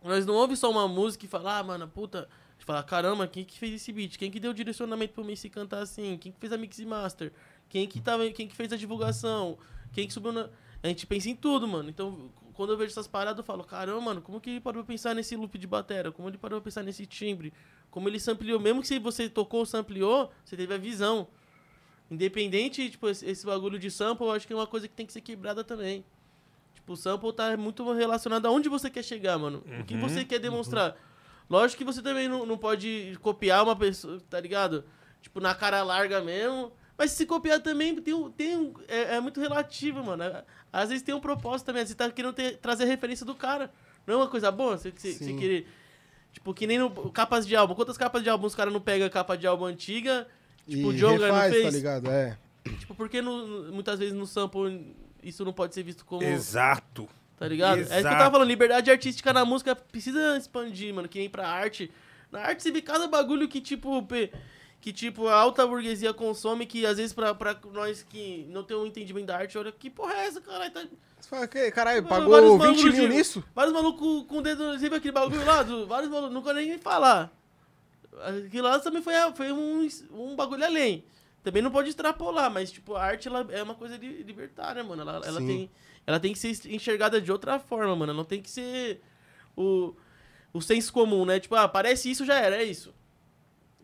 nós 0.00 0.24
não 0.24 0.34
ouve 0.34 0.56
só 0.56 0.70
uma 0.70 0.86
música 0.86 1.24
e 1.24 1.28
fala, 1.28 1.58
ah, 1.58 1.62
mano, 1.64 1.88
puta. 1.88 2.28
Gente 2.52 2.64
fala, 2.64 2.84
caramba, 2.84 3.26
quem 3.26 3.44
que 3.44 3.58
fez 3.58 3.74
esse 3.74 3.92
beat? 3.92 4.16
Quem 4.16 4.30
que 4.30 4.38
deu 4.38 4.52
o 4.52 4.54
direcionamento 4.54 5.12
pro 5.12 5.24
Messi 5.24 5.50
cantar 5.50 5.82
assim? 5.82 6.16
Quem 6.18 6.30
que 6.30 6.38
fez 6.38 6.52
a 6.52 6.56
mix 6.56 6.78
e 6.78 6.86
master? 6.86 7.32
Quem 7.68 7.88
que, 7.88 8.00
tava, 8.00 8.30
quem 8.30 8.46
que 8.46 8.54
fez 8.54 8.72
a 8.72 8.76
divulgação? 8.76 9.58
Quem 9.92 10.06
que 10.06 10.12
subiu 10.12 10.30
na... 10.30 10.48
A 10.80 10.86
gente 10.86 11.04
pensa 11.04 11.28
em 11.28 11.34
tudo, 11.34 11.66
mano. 11.66 11.90
Então, 11.90 12.30
quando 12.52 12.74
eu 12.74 12.76
vejo 12.76 12.92
essas 12.92 13.08
paradas, 13.08 13.38
eu 13.38 13.44
falo, 13.44 13.64
caramba, 13.64 14.00
mano, 14.00 14.22
como 14.22 14.40
que 14.40 14.50
ele 14.50 14.60
parou 14.60 14.84
pra 14.84 14.94
pensar 14.94 15.16
nesse 15.16 15.34
loop 15.34 15.58
de 15.58 15.66
batera? 15.66 16.12
Como 16.12 16.28
ele 16.28 16.38
parou 16.38 16.60
pra 16.60 16.66
pensar 16.66 16.84
nesse 16.84 17.06
timbre? 17.06 17.52
Como 17.90 18.08
ele 18.08 18.20
sampleou? 18.20 18.60
Mesmo 18.60 18.82
que 18.82 18.86
se 18.86 19.00
você 19.00 19.28
tocou 19.28 19.60
ou 19.60 19.66
sampleou, 19.66 20.30
você 20.44 20.56
teve 20.56 20.72
a 20.72 20.78
visão. 20.78 21.26
Independente, 22.14 22.88
tipo, 22.90 23.08
esse, 23.08 23.44
bagulho 23.44 23.78
de 23.78 23.90
sample, 23.90 24.26
eu 24.26 24.32
acho 24.32 24.46
que 24.46 24.52
é 24.52 24.56
uma 24.56 24.66
coisa 24.66 24.86
que 24.88 24.94
tem 24.94 25.04
que 25.06 25.12
ser 25.12 25.20
quebrada 25.20 25.62
também. 25.64 26.04
Tipo, 26.74 26.92
o 26.92 26.96
sample 26.96 27.32
tá 27.32 27.56
muito 27.56 27.90
relacionado 27.92 28.46
aonde 28.46 28.68
você 28.68 28.88
quer 28.88 29.02
chegar, 29.02 29.38
mano. 29.38 29.62
O 29.80 29.84
que 29.84 29.94
Uhum, 29.94 30.00
você 30.00 30.24
quer 30.24 30.38
demonstrar. 30.38 30.96
Lógico 31.48 31.78
que 31.78 31.84
você 31.84 32.00
também 32.00 32.28
não, 32.28 32.46
não 32.46 32.56
pode 32.56 33.18
copiar 33.20 33.62
uma 33.64 33.76
pessoa, 33.76 34.20
tá 34.30 34.40
ligado? 34.40 34.84
Tipo, 35.20 35.40
na 35.40 35.54
cara 35.54 35.82
larga 35.82 36.20
mesmo. 36.20 36.72
Mas 36.96 37.10
se 37.10 37.26
copiar 37.26 37.60
também 37.60 37.94
tem 38.00 38.14
um. 38.14 38.30
Tem 38.30 38.72
é, 38.86 39.16
é 39.16 39.20
muito 39.20 39.40
relativo, 39.40 40.02
mano. 40.04 40.22
É- 40.22 40.44
Às 40.72 40.88
vezes 40.90 41.02
tem 41.02 41.14
um 41.14 41.20
propósito 41.20 41.66
também. 41.66 41.84
Você 41.84 41.94
tá 41.94 42.10
querendo 42.10 42.32
ter- 42.32 42.56
trazer 42.58 42.84
referência 42.84 43.26
do 43.26 43.34
cara. 43.34 43.70
Não 44.06 44.14
é 44.14 44.16
uma 44.18 44.28
coisa 44.28 44.50
boa? 44.50 44.76
Você, 44.78 44.92
você, 44.94 45.12
você 45.12 45.32
querer. 45.34 45.66
Tipo, 46.32 46.52
que 46.54 46.66
nem 46.66 46.78
no, 46.78 46.90
capas 47.10 47.46
de 47.46 47.54
álbum. 47.56 47.74
Quantas 47.74 47.96
capas 47.98 48.22
de 48.22 48.28
álbum 48.28 48.46
os 48.46 48.54
caras 48.54 48.72
não 48.72 48.80
pegam 48.80 49.08
capa 49.08 49.36
de 49.36 49.46
álbum 49.46 49.64
antiga? 49.64 50.26
Tipo, 50.66 50.82
e 50.82 50.84
o 50.86 50.92
Jonga 50.96 51.28
não 51.28 51.34
refaz, 51.34 51.52
fez? 51.52 51.64
tá 51.64 51.70
ligado? 51.70 52.10
É. 52.10 52.38
Tipo, 52.78 52.94
por 52.94 53.08
que 53.08 53.20
no- 53.20 53.72
muitas 53.72 53.98
vezes 53.98 54.14
no 54.14 54.26
sample 54.26 54.94
isso 55.22 55.44
não 55.44 55.52
pode 55.52 55.74
ser 55.74 55.82
visto 55.82 56.04
como. 56.04 56.22
Exato. 56.22 57.08
Tá 57.36 57.46
ligado? 57.48 57.78
É 57.78 57.80
isso 57.80 57.88
que 57.90 57.94
eu 57.96 58.00
Exato. 58.00 58.16
tava 58.16 58.30
falando, 58.30 58.48
liberdade 58.48 58.90
artística 58.90 59.32
na 59.32 59.44
música 59.44 59.74
precisa 59.76 60.36
expandir, 60.36 60.94
mano, 60.94 61.08
que 61.08 61.18
nem 61.18 61.28
pra 61.28 61.46
arte. 61.48 61.90
Na 62.30 62.40
arte 62.40 62.62
você 62.62 62.70
vê 62.70 62.80
cada 62.80 63.06
bagulho 63.08 63.48
que, 63.48 63.60
tipo, 63.60 64.06
que, 64.80 64.92
tipo, 64.92 65.28
a 65.28 65.34
alta 65.34 65.66
burguesia 65.66 66.14
consome, 66.14 66.64
que 66.64 66.86
às 66.86 66.96
vezes 66.96 67.12
pra, 67.12 67.34
pra 67.34 67.56
nós 67.72 68.02
que 68.08 68.46
não 68.50 68.62
tem 68.62 68.76
um 68.76 68.86
entendimento 68.86 69.26
da 69.26 69.36
arte, 69.36 69.58
olha, 69.58 69.72
que 69.72 69.90
porra 69.90 70.14
é 70.14 70.26
essa, 70.26 70.40
caralho? 70.40 70.70
Tá... 70.72 70.80
Você 71.20 71.28
fala, 71.28 71.46
"Que, 71.48 71.70
caralho, 71.70 72.02
Vários 72.02 72.28
pagou 72.30 72.58
malucos 72.58 72.82
20 72.82 72.92
mil 72.96 73.08
de- 73.08 73.14
nisso? 73.16 73.44
Vários 73.54 73.74
malucos 73.74 74.26
com 74.28 74.38
o 74.38 74.42
dedo. 74.42 74.72
Você 74.78 74.88
viu 74.88 74.98
aquele 74.98 75.12
bagulho 75.12 75.44
lá? 75.44 75.62
Do, 75.62 75.86
vários 75.86 76.10
malucos, 76.10 76.34
não 76.34 76.42
quero 76.42 76.56
nem 76.56 76.78
falar. 76.78 77.32
Aquilo 78.22 78.68
lá 78.68 78.78
também 78.78 79.02
foi, 79.02 79.14
foi 79.34 79.52
um, 79.52 79.88
um 80.12 80.36
bagulho 80.36 80.64
além. 80.64 81.04
Também 81.42 81.60
não 81.62 81.70
pode 81.70 81.88
extrapolar, 81.90 82.50
mas, 82.50 82.72
tipo, 82.72 82.94
a 82.94 83.02
arte 83.04 83.28
ela 83.28 83.46
é 83.50 83.62
uma 83.62 83.74
coisa 83.74 83.96
li- 83.96 84.22
libertária, 84.22 84.82
mano. 84.82 85.02
Ela, 85.02 85.20
ela, 85.26 85.40
tem, 85.40 85.70
ela 86.06 86.18
tem 86.20 86.32
que 86.32 86.38
ser 86.38 86.50
enxergada 86.72 87.20
de 87.20 87.30
outra 87.30 87.58
forma, 87.58 87.94
mano. 87.94 88.12
Ela 88.12 88.16
não 88.16 88.24
tem 88.24 88.40
que 88.40 88.50
ser 88.50 89.02
o, 89.56 89.94
o 90.52 90.62
senso 90.62 90.90
comum, 90.92 91.24
né? 91.26 91.38
Tipo, 91.38 91.54
ah, 91.54 91.68
parece 91.68 92.10
isso, 92.10 92.24
já 92.24 92.36
era, 92.36 92.56
é 92.56 92.64
isso. 92.64 92.94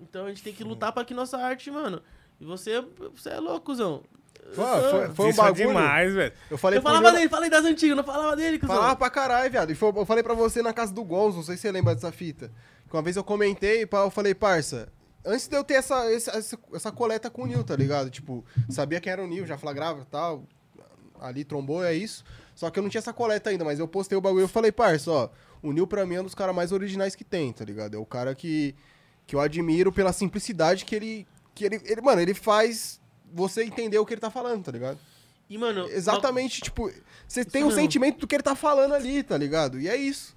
Então 0.01 0.25
a 0.25 0.29
gente 0.31 0.43
tem 0.43 0.55
que 0.55 0.65
lutar 0.65 0.93
pra 0.93 1.05
que 1.05 1.13
nossa 1.13 1.37
arte, 1.37 1.71
mano. 1.71 2.01
E 2.41 2.45
você, 2.45 2.81
você 3.15 3.29
é 3.29 3.39
loucozão. 3.41 4.03
Pô, 4.55 4.63
foi, 4.65 5.09
foi 5.15 5.27
um 5.27 5.29
é 5.29 5.33
bagulho. 5.35 5.69
demais, 5.69 6.15
velho. 6.15 6.33
Eu 6.51 6.57
falei 6.57 6.79
Eu 6.79 6.83
falava 6.83 7.13
dele, 7.13 7.29
falei 7.29 7.51
das 7.51 7.65
antigas, 7.65 7.95
não 7.95 8.03
falava 8.03 8.35
dele, 8.35 8.59
cuzão. 8.59 8.75
Falava 8.75 8.97
pra 8.97 9.11
caralho, 9.11 9.51
viado. 9.51 9.71
E 9.71 9.75
foi- 9.75 9.93
eu 9.95 10.07
falei 10.07 10.23
pra 10.25 10.33
você 10.33 10.63
na 10.63 10.73
casa 10.73 10.95
do 10.95 11.05
Gonzo, 11.05 11.37
não 11.37 11.45
sei 11.45 11.57
se 11.57 11.63
você 11.63 11.71
lembra 11.73 11.95
dessa 11.95 12.11
fita. 12.11 12.51
Uma 12.93 13.03
vez 13.03 13.17
eu 13.17 13.25
comentei, 13.25 13.89
eu 13.91 14.11
falei, 14.11 14.35
parça, 14.35 14.93
antes 15.25 15.47
de 15.47 15.57
eu 15.57 15.63
ter 15.63 15.75
essa, 15.75 16.11
essa, 16.13 16.59
essa, 16.73 16.93
coleta 16.93 17.31
com 17.31 17.43
o 17.43 17.47
Nil, 17.47 17.63
tá 17.63 17.77
ligado? 17.77 18.11
Tipo, 18.11 18.45
sabia 18.69 19.01
quem 19.01 19.13
era 19.13 19.23
o 19.23 19.27
Nil, 19.27 19.47
já 19.47 19.57
flagrava 19.57 20.03
e 20.03 20.07
tal. 20.07 20.45
Ali 21.21 21.45
trombou, 21.45 21.85
é 21.85 21.95
isso. 21.95 22.25
Só 22.55 22.71
que 22.71 22.79
eu 22.79 22.83
não 22.83 22.91
tinha 22.91 22.99
essa 22.99 23.13
coleta 23.13 23.51
ainda, 23.51 23.65
mas 23.65 23.79
eu 23.79 23.87
postei 23.87 24.17
o 24.17 24.21
bagulho 24.21 24.43
e 24.43 24.45
eu 24.45 24.49
falei, 24.49 24.73
parça, 24.73 25.11
ó, 25.11 25.29
o 25.63 25.73
Nil 25.73 25.87
pra 25.87 26.07
mim 26.07 26.17
é 26.17 26.21
um 26.21 26.25
dos 26.25 26.35
caras 26.35 26.55
mais 26.55 26.73
originais 26.73 27.15
que 27.15 27.25
tem, 27.25 27.53
tá 27.53 27.65
ligado? 27.65 27.95
É 27.95 27.99
o 27.99 28.07
cara 28.07 28.35
que, 28.35 28.75
que 29.27 29.37
eu 29.37 29.41
admiro 29.41 29.93
pela 29.93 30.13
simplicidade 30.13 30.85
que 30.85 30.95
ele. 30.95 31.27
Que 31.55 31.65
ele, 31.65 31.81
ele. 31.85 32.01
Mano, 32.01 32.21
ele 32.21 32.35
faz 32.35 33.01
você 33.33 33.63
entender 33.63 33.99
o 33.99 34.07
que 34.07 34.15
ele 34.15 34.21
tá 34.21 34.31
falando, 34.31 34.65
tá 34.65 34.73
ligado? 34.73 34.99
E, 35.49 35.59
mano. 35.59 35.87
Exatamente, 35.89 36.61
tipo, 36.61 36.91
você 37.27 37.45
tem 37.45 37.63
o 37.63 37.67
mesmo. 37.67 37.81
sentimento 37.81 38.21
do 38.21 38.27
que 38.27 38.37
ele 38.37 38.43
tá 38.43 38.55
falando 38.55 38.95
ali, 38.95 39.23
tá 39.23 39.37
ligado? 39.37 39.81
E 39.81 39.89
é 39.89 39.97
isso. 39.97 40.35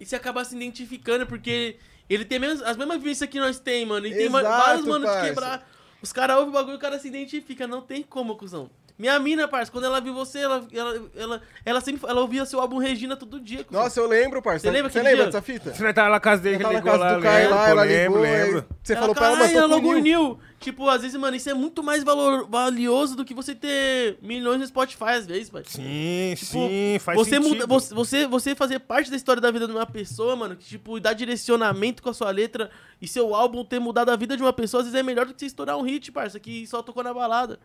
E 0.00 0.06
você 0.06 0.16
acaba 0.16 0.44
se 0.44 0.56
identificando, 0.56 1.26
porque 1.26 1.50
ele 1.50 1.78
tem 2.24 2.38
mesmo- 2.38 2.64
as 2.66 2.76
mesmas 2.76 2.98
vivências 2.98 3.28
que 3.28 3.38
nós 3.40 3.58
tem, 3.58 3.86
mano. 3.86 4.06
E 4.06 4.10
tem 4.14 4.26
Exato, 4.26 4.42
vários 4.44 4.84
mano 4.86 5.06
de 5.06 5.20
quebrar. 5.20 5.68
Os 6.02 6.12
caras 6.12 6.36
ouvem 6.36 6.50
o 6.50 6.52
bagulho 6.52 6.74
e 6.74 6.76
o 6.76 6.80
cara 6.80 6.98
se 6.98 7.08
identifica. 7.08 7.66
Não 7.66 7.80
tem 7.80 8.02
como, 8.02 8.36
cuzão. 8.36 8.70
Minha 8.96 9.18
mina, 9.18 9.48
parça, 9.48 9.72
quando 9.72 9.84
ela 9.86 10.00
viu 10.00 10.14
você, 10.14 10.38
ela, 10.38 10.64
ela, 10.72 11.02
ela, 11.16 11.42
ela 11.64 11.80
sempre 11.80 12.08
ela 12.08 12.20
ouvia 12.20 12.46
seu 12.46 12.60
álbum 12.60 12.78
Regina 12.78 13.16
todo 13.16 13.40
dia. 13.40 13.66
Nossa, 13.68 13.98
eu 13.98 14.06
lembro, 14.06 14.40
parça. 14.40 14.60
Você 14.60 14.70
lembra 14.70 14.88
Você 14.92 14.98
lembra 15.02 15.16
dia? 15.16 15.24
dessa 15.26 15.42
fita? 15.42 15.74
Você 15.74 15.82
não 15.82 15.92
tava 15.92 16.10
na 16.10 16.20
casa 16.20 16.42
dele 16.42 16.58
que 16.58 16.62
ele 16.62 16.72
na 16.74 16.78
ligou 16.78 16.92
casa 16.92 17.04
lá, 17.04 17.16
lembro, 17.16 17.50
lá, 17.56 17.68
ela 17.68 17.82
lembro, 17.82 18.22
ligou, 18.22 18.22
lembro. 18.22 18.58
aí 18.60 18.76
Você 18.84 18.92
Ela, 18.92 19.00
falou 19.00 19.14
pra 19.16 19.26
ela, 19.26 19.36
mas 19.36 19.50
"Caralho, 19.52 19.68
tô 19.68 19.74
ela 19.74 19.80
com 19.82 19.86
logo 19.88 19.98
o 19.98 20.00
Nil." 20.00 20.20
uniu. 20.22 20.38
Tipo, 20.60 20.88
às 20.88 21.02
vezes, 21.02 21.16
mano, 21.20 21.36
isso 21.36 21.50
é 21.50 21.54
muito 21.54 21.82
mais 21.82 22.04
valor, 22.04 22.48
valioso 22.48 23.16
do 23.16 23.24
que 23.24 23.34
você 23.34 23.52
ter 23.54 24.16
milhões 24.22 24.60
no 24.60 24.66
Spotify, 24.66 25.04
às 25.10 25.26
vezes, 25.26 25.50
pai. 25.50 25.62
Sim, 25.66 26.32
Tipo, 26.36 26.52
sim, 26.52 26.96
faz 27.00 27.18
você 27.18 27.30
sentido. 27.32 27.48
muda, 27.48 27.66
você, 27.66 27.94
você, 27.94 28.26
você 28.28 28.54
fazer 28.54 28.78
parte 28.78 29.10
da 29.10 29.16
história 29.16 29.42
da 29.42 29.50
vida 29.50 29.66
de 29.66 29.72
uma 29.72 29.84
pessoa, 29.86 30.36
mano, 30.36 30.54
que, 30.56 30.64
tipo, 30.64 31.00
dar 31.00 31.12
direcionamento 31.14 32.00
com 32.00 32.10
a 32.10 32.14
sua 32.14 32.30
letra 32.30 32.70
e 33.02 33.08
seu 33.08 33.34
álbum 33.34 33.64
ter 33.64 33.80
mudado 33.80 34.10
a 34.10 34.16
vida 34.16 34.36
de 34.36 34.42
uma 34.42 34.52
pessoa, 34.52 34.80
às 34.82 34.86
vezes 34.86 34.98
é 34.98 35.02
melhor 35.02 35.26
do 35.26 35.34
que 35.34 35.40
você 35.40 35.46
estourar 35.46 35.76
um 35.76 35.82
hit, 35.82 36.10
parça, 36.12 36.38
que 36.40 36.64
só 36.68 36.80
tocou 36.80 37.02
na 37.02 37.12
balada. 37.12 37.58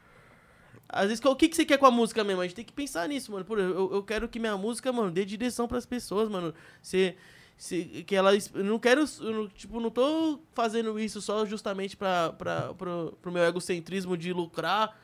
Às 0.92 1.08
vezes, 1.09 1.24
o 1.24 1.35
que, 1.35 1.48
que 1.48 1.56
você 1.56 1.66
quer 1.66 1.77
com 1.77 1.85
a 1.85 1.92
música 1.92 2.24
mesmo? 2.24 2.42
A 2.42 2.45
gente 2.45 2.56
tem 2.56 2.66
que 2.66 2.74
pensar 2.74 3.08
nisso, 3.08 3.32
mano. 3.32 3.45
Pô, 3.45 3.58
eu, 3.58 3.93
eu 3.93 4.03
quero 4.03 4.27
que 4.27 4.40
minha 4.40 4.58
música, 4.58 4.92
mano, 4.92 5.11
dê 5.11 5.24
direção 5.24 5.68
pras 5.68 5.85
pessoas, 5.85 6.27
mano. 6.30 6.53
Você, 6.82 7.16
você- 7.56 8.03
que 8.08 8.16
ela, 8.16 8.32
não 8.56 8.80
quero, 8.80 9.06
não- 9.22 9.48
tipo, 9.50 9.80
não 9.80 9.92
tô 9.92 10.40
fazendo 10.53 11.00
isso 11.00 11.22
só 11.22 11.45
justamente 11.45 11.95
pra, 11.95 12.32
pra, 12.34 12.74
pro, 12.74 13.18
pro 13.22 13.32
meu 13.32 13.43
egocentrismo 13.43 14.18
de 14.18 14.34
lucrar 14.34 14.98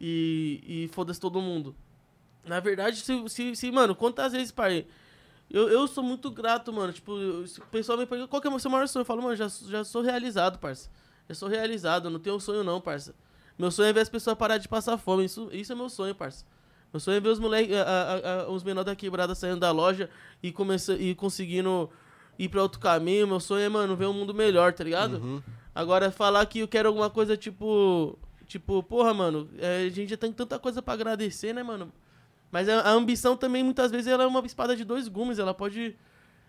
e, 0.00 0.84
e 0.84 0.88
foda-se 0.88 1.20
todo 1.20 1.40
mundo. 1.40 1.74
Na 2.44 2.60
verdade, 2.60 2.98
se, 3.00 3.28
se, 3.28 3.56
se, 3.56 3.70
mano, 3.72 3.94
quantas 3.94 4.32
vezes, 4.32 4.52
pai, 4.52 4.86
eu, 5.50 5.68
eu 5.68 5.86
sou 5.88 6.02
muito 6.04 6.30
grato, 6.30 6.72
mano. 6.72 6.92
Tipo, 6.92 7.46
se 7.46 7.60
o 7.60 7.66
pessoal 7.66 7.98
me 7.98 8.06
pergunta 8.06 8.28
qual 8.28 8.40
que 8.40 8.48
é 8.48 8.50
o 8.50 8.58
seu 8.58 8.70
maior 8.70 8.86
sonho. 8.88 9.02
Eu 9.02 9.06
falo, 9.06 9.22
mano, 9.22 9.36
já, 9.36 9.48
já 9.48 9.84
sou 9.84 10.02
realizado, 10.02 10.58
parça. 10.58 10.90
Já 11.28 11.34
sou 11.34 11.48
realizado, 11.48 12.08
não 12.10 12.20
tenho 12.20 12.38
sonho 12.40 12.62
não, 12.64 12.80
parça. 12.80 13.14
Meu 13.58 13.70
sonho 13.70 13.88
é 13.88 13.92
ver 13.92 14.00
as 14.00 14.08
pessoas 14.08 14.36
parar 14.36 14.58
de 14.58 14.68
passar 14.68 14.96
fome. 14.96 15.24
Isso, 15.24 15.48
isso 15.52 15.72
é 15.72 15.74
meu 15.74 15.88
sonho, 15.88 16.14
parça. 16.14 16.44
Meu 16.92 17.00
sonho 17.00 17.16
é 17.16 17.20
ver 17.20 17.28
os 17.28 17.38
moleques, 17.38 17.76
os 18.48 18.62
menores 18.62 18.86
da 18.86 18.96
quebrada 18.96 19.34
saindo 19.34 19.60
da 19.60 19.70
loja 19.70 20.08
e, 20.42 20.52
começa, 20.52 20.94
e 20.94 21.14
conseguindo 21.14 21.90
ir 22.38 22.48
pra 22.48 22.62
outro 22.62 22.80
caminho. 22.80 23.26
Meu 23.26 23.40
sonho 23.40 23.64
é, 23.64 23.68
mano, 23.68 23.96
ver 23.96 24.06
um 24.06 24.12
mundo 24.12 24.32
melhor, 24.32 24.72
tá 24.72 24.84
ligado? 24.84 25.18
Uhum. 25.18 25.42
Agora, 25.74 26.10
falar 26.10 26.46
que 26.46 26.60
eu 26.60 26.68
quero 26.68 26.88
alguma 26.88 27.10
coisa 27.10 27.36
tipo. 27.36 28.18
Tipo, 28.46 28.82
porra, 28.82 29.12
mano, 29.12 29.50
é, 29.58 29.84
a 29.84 29.90
gente 29.90 30.08
já 30.08 30.16
tem 30.16 30.32
tanta 30.32 30.58
coisa 30.58 30.80
pra 30.80 30.94
agradecer, 30.94 31.52
né, 31.52 31.62
mano? 31.62 31.92
Mas 32.50 32.66
a, 32.66 32.80
a 32.80 32.90
ambição 32.92 33.36
também, 33.36 33.62
muitas 33.62 33.90
vezes, 33.90 34.06
ela 34.06 34.24
é 34.24 34.26
uma 34.26 34.40
espada 34.46 34.74
de 34.74 34.84
dois 34.84 35.06
gumes. 35.06 35.38
Ela 35.38 35.52
pode. 35.52 35.94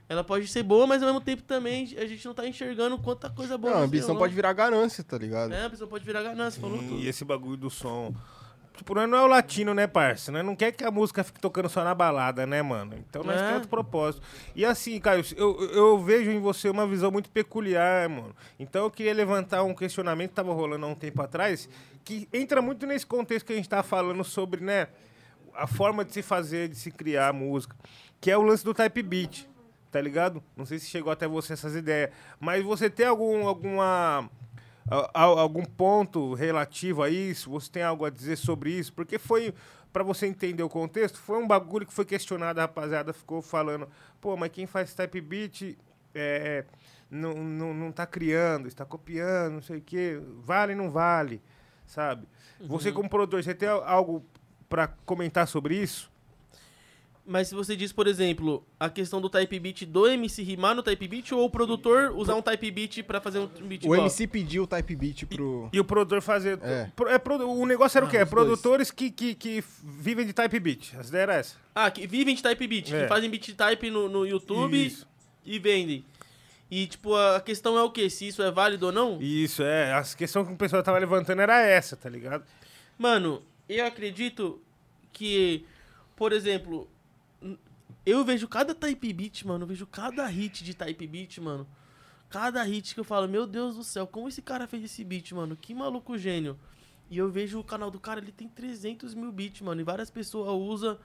Ela 0.10 0.24
pode 0.24 0.48
ser 0.48 0.64
boa, 0.64 0.88
mas 0.88 1.04
ao 1.04 1.08
mesmo 1.08 1.22
tempo 1.22 1.44
também 1.44 1.84
a 1.96 2.06
gente 2.08 2.26
não 2.26 2.34
tá 2.34 2.48
enxergando 2.48 2.98
quanta 2.98 3.30
coisa 3.30 3.58
boa. 3.60 3.74
Não, 3.76 3.82
a 3.82 3.84
ambição 3.84 4.08
temos, 4.08 4.20
pode 4.22 4.34
virar 4.34 4.52
ganância, 4.54 5.04
tá 5.04 5.16
ligado? 5.20 5.54
É, 5.54 5.62
a 5.62 5.66
ambição 5.68 5.88
pode 5.88 6.04
virar 6.04 6.24
ganância, 6.24 6.60
falou 6.60 6.80
tudo. 6.80 6.96
E 7.00 7.08
esse 7.08 7.24
bagulho 7.24 7.56
do 7.56 7.70
som. 7.70 8.12
Tipo, 8.76 8.96
nós 8.96 9.10
não 9.10 9.18
é 9.18 9.22
o 9.22 9.28
latino, 9.28 9.74
né, 9.74 9.86
parça? 9.88 10.32
Nós 10.32 10.44
não 10.44 10.56
quer 10.56 10.72
que 10.72 10.84
a 10.86 10.90
música 10.90 11.22
fique 11.24 11.40
tocando 11.40 11.68
só 11.70 11.84
na 11.84 11.94
balada, 11.94 12.48
né, 12.48 12.62
mano? 12.62 12.96
Então 13.10 13.24
nós 13.24 13.36
É. 13.36 13.40
temos 13.40 13.54
outro 13.56 13.70
propósito. 13.70 14.26
E 14.56 14.66
assim, 14.66 15.00
Caio, 15.00 15.24
eu, 15.36 15.62
eu 15.74 16.00
vejo 16.00 16.32
em 16.32 16.40
você 16.40 16.70
uma 16.70 16.88
visão 16.88 17.12
muito 17.12 17.30
peculiar, 17.30 18.08
mano. 18.10 18.34
Então 18.58 18.86
eu 18.86 18.90
queria 18.90 19.14
levantar 19.14 19.64
um 19.64 19.76
questionamento 19.76 20.30
que 20.30 20.36
tava 20.36 20.54
rolando 20.54 20.86
há 20.86 20.90
um 20.90 20.96
tempo 20.96 21.22
atrás, 21.22 21.70
que 22.06 22.28
entra 22.34 22.62
muito 22.62 22.88
nesse 22.88 23.06
contexto 23.06 23.46
que 23.46 23.54
a 23.54 23.56
gente 23.58 23.68
tá 23.70 23.84
falando 23.84 24.24
sobre, 24.24 24.64
né, 24.64 24.88
a 25.54 25.68
forma 25.68 26.06
de 26.06 26.14
se 26.14 26.22
fazer, 26.22 26.70
de 26.70 26.76
se 26.76 26.90
criar 26.90 27.34
música, 27.34 27.76
que 28.22 28.32
é 28.32 28.38
o 28.38 28.42
lance 28.42 28.64
do 28.64 28.74
type 28.74 29.04
beat, 29.04 29.46
tá 29.92 30.00
ligado? 30.02 30.44
Não 30.56 30.66
sei 30.66 30.80
se 30.80 30.88
chegou 30.88 31.12
até 31.12 31.28
você 31.28 31.54
essas 31.54 31.76
ideias, 31.76 32.12
mas 32.40 32.64
você 32.64 32.90
tem 32.90 33.06
algum, 33.06 33.48
alguma 33.48 34.30
algum 35.14 35.64
ponto 35.66 36.34
relativo 36.34 37.04
a 37.04 37.10
isso? 37.10 37.50
Você 37.52 37.72
tem 37.72 37.84
algo 37.84 38.06
a 38.06 38.10
dizer 38.10 38.36
sobre 38.38 38.72
isso? 38.72 38.92
Porque 38.94 39.20
foi, 39.20 39.54
pra 39.94 40.04
você 40.04 40.26
entender 40.26 40.64
o 40.64 40.70
contexto, 40.70 41.20
foi 41.20 41.38
um 41.38 41.48
bagulho 41.48 41.86
que 41.86 41.94
foi 41.94 42.06
questionado, 42.06 42.60
a 42.60 42.64
rapaziada 42.64 43.14
ficou 43.14 43.42
falando, 43.42 43.88
pô, 44.20 44.36
mas 44.36 44.52
quem 44.52 44.66
faz 44.66 44.94
type 44.94 45.22
beat 45.22 45.78
é, 46.16 46.66
não, 47.10 47.34
não, 47.36 47.74
não 47.74 47.92
tá 47.92 48.06
criando, 48.08 48.68
está 48.68 48.84
copiando, 48.86 49.54
não 49.54 49.62
sei 49.62 49.78
o 49.78 49.82
quê, 49.82 50.20
vale 50.44 50.74
não 50.74 50.90
vale, 50.90 51.42
sabe? 51.86 52.28
Você 52.60 52.90
Uhum. 52.90 52.96
como 52.96 53.10
produtor, 53.10 53.44
você 53.44 53.54
tem 53.54 53.70
algo 53.70 54.26
pra 54.68 54.88
comentar 55.06 55.48
sobre 55.48 55.76
isso? 55.76 56.09
Mas 57.32 57.48
se 57.48 57.54
você 57.54 57.76
diz, 57.76 57.92
por 57.92 58.08
exemplo, 58.08 58.66
a 58.80 58.90
questão 58.90 59.22
do 59.22 59.30
type 59.30 59.60
beat 59.60 59.86
do 59.86 60.08
MC 60.08 60.42
rimar 60.42 60.74
no 60.74 60.82
type 60.82 61.08
beat 61.08 61.32
ou 61.32 61.46
o 61.46 61.50
produtor 61.50 62.12
usar 62.16 62.34
um 62.34 62.42
type 62.42 62.72
beat 62.72 63.04
pra 63.04 63.22
fazer 63.22 63.38
um 63.38 63.48
beat 63.48 63.84
O 63.84 63.86
igual? 63.94 64.00
MC 64.02 64.26
pediu 64.26 64.64
o 64.64 64.68
type 64.68 64.96
beat 64.96 65.26
pro. 65.28 65.70
E 65.72 65.80
o 65.80 65.86
produtor 65.86 66.24
fazer. 66.24 66.58
É. 66.64 66.90
Pro- 66.96 67.08
é 67.08 67.22
o 67.46 67.66
negócio 67.68 68.00
era 68.00 68.06
o 68.08 68.10
quê? 68.10 68.18
Ah, 68.18 68.22
É 68.22 68.24
os 68.24 68.30
dois. 68.32 68.46
produtores 68.48 68.90
que, 68.90 69.12
que, 69.12 69.36
que 69.36 69.64
vivem 69.84 70.26
de 70.26 70.34
type 70.34 70.60
beat. 70.60 70.96
As 70.98 71.10
ideias 71.10 71.24
era 71.24 71.34
essa. 71.36 71.56
Ah, 71.76 71.92
que 71.92 72.08
vivem 72.08 72.34
de 72.34 72.42
type 72.42 72.66
beat, 72.68 72.92
É. 72.92 73.04
que 73.04 73.08
fazem 73.08 73.30
beat 73.30 73.54
type 73.56 73.92
no, 73.92 74.10
no 74.10 74.26
YouTube 74.26 74.84
Isso. 74.84 75.08
e 75.46 75.60
vendem. 75.60 76.04
E, 76.72 76.88
tipo, 76.88 77.16
a 77.16 77.40
questão 77.42 77.78
é 77.78 77.84
o 77.84 77.92
quê? 77.92 78.10
Se 78.10 78.28
isso 78.28 78.42
é 78.42 78.50
válido 78.50 78.88
ou 78.88 78.92
não? 78.92 79.22
Isso, 79.22 79.62
é. 79.62 79.94
A 79.94 80.04
questão 80.04 80.44
que 80.44 80.52
o 80.52 80.58
pessoal 80.58 80.82
tava 80.82 80.98
levantando 80.98 81.44
era 81.44 81.60
essa, 81.62 81.96
tá 81.96 82.10
ligado? 82.10 82.44
Mano, 82.98 83.42
eu 83.68 83.86
acredito 83.86 84.60
que, 85.14 85.64
por 86.16 86.32
exemplo, 86.34 86.88
eu 88.10 88.24
vejo 88.24 88.48
cada 88.48 88.74
type 88.74 89.14
beat, 89.14 89.44
mano, 89.44 89.64
eu 89.64 89.68
vejo 89.68 89.88
cada 89.88 90.26
hit 90.28 90.64
de 90.64 90.74
type 90.74 91.08
beat, 91.08 91.38
mano. 91.40 91.68
Cada 92.30 92.62
hit 92.64 92.94
que 92.94 93.00
eu 93.00 93.04
falo, 93.04 93.28
meu 93.28 93.48
Deus 93.48 93.76
do 93.76 93.84
céu, 93.84 94.06
como 94.06 94.28
esse 94.28 94.42
cara 94.42 94.68
fez 94.68 94.84
esse 94.84 95.04
beat, 95.04 95.32
mano? 95.32 95.56
Que 95.56 95.74
maluco 95.74 96.18
gênio. 96.18 96.58
E 97.10 97.18
eu 97.18 97.30
vejo 97.30 97.60
o 97.60 97.64
canal 97.64 97.90
do 97.90 98.00
cara, 98.00 98.20
ele 98.20 98.32
tem 98.32 98.48
300 98.48 99.16
mil 99.16 99.32
beats, 99.32 99.62
mano, 99.62 99.82
e 99.82 99.84
várias 99.84 100.12
pessoas 100.12 100.50
usam, 100.52 100.98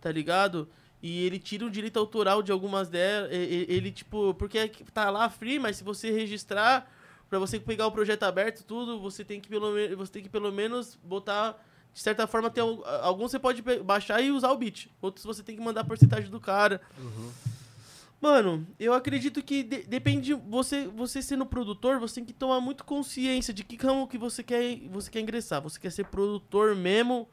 tá 0.00 0.10
ligado? 0.10 0.68
E 1.00 1.24
ele 1.24 1.38
tira 1.38 1.64
o 1.64 1.70
direito 1.70 1.98
autoral 1.98 2.42
de 2.42 2.50
algumas 2.50 2.88
delas, 2.88 3.30
ele, 3.32 3.90
tipo, 3.90 4.34
porque 4.34 4.58
é 4.58 4.68
tá 4.92 5.10
lá 5.10 5.28
free, 5.28 5.58
mas 5.58 5.76
se 5.76 5.84
você 5.84 6.10
registrar, 6.10 6.90
pra 7.28 7.38
você 7.38 7.58
pegar 7.58 7.86
o 7.86 7.92
projeto 7.92 8.24
aberto, 8.24 8.64
tudo, 8.64 9.00
você 9.00 9.24
tem 9.24 9.40
que 9.40 9.48
pelo, 9.48 9.72
você 9.96 10.12
tem 10.12 10.22
que 10.22 10.28
pelo 10.28 10.52
menos 10.52 10.98
botar, 11.02 11.58
de 11.94 12.00
certa 12.00 12.26
forma, 12.26 12.48
tem 12.50 12.62
al- 12.62 12.84
alguns 13.02 13.30
você 13.30 13.38
pode 13.38 13.60
baixar 13.84 14.20
e 14.22 14.30
usar 14.30 14.50
o 14.52 14.56
beat, 14.56 14.88
outros 15.00 15.24
você 15.24 15.42
tem 15.42 15.56
que 15.56 15.62
mandar 15.62 15.82
a 15.82 15.84
porcentagem 15.84 16.30
do 16.30 16.40
cara. 16.40 16.80
Mano, 18.20 18.64
eu 18.78 18.92
acredito 18.94 19.42
que 19.42 19.64
de- 19.64 19.82
depende 19.82 20.32
você 20.32 20.86
você 20.86 21.20
sendo 21.20 21.44
produtor, 21.44 21.98
você 21.98 22.16
tem 22.16 22.24
que 22.24 22.32
tomar 22.32 22.60
muito 22.60 22.84
consciência 22.84 23.52
de 23.52 23.64
que 23.64 23.74
ramo 23.76 24.06
que 24.06 24.16
você 24.16 24.42
quer 24.44 24.78
você 24.90 25.10
quer 25.10 25.20
ingressar. 25.20 25.60
Você 25.60 25.78
quer 25.80 25.90
ser 25.90 26.04
produtor 26.06 26.76
mesmo 26.76 27.28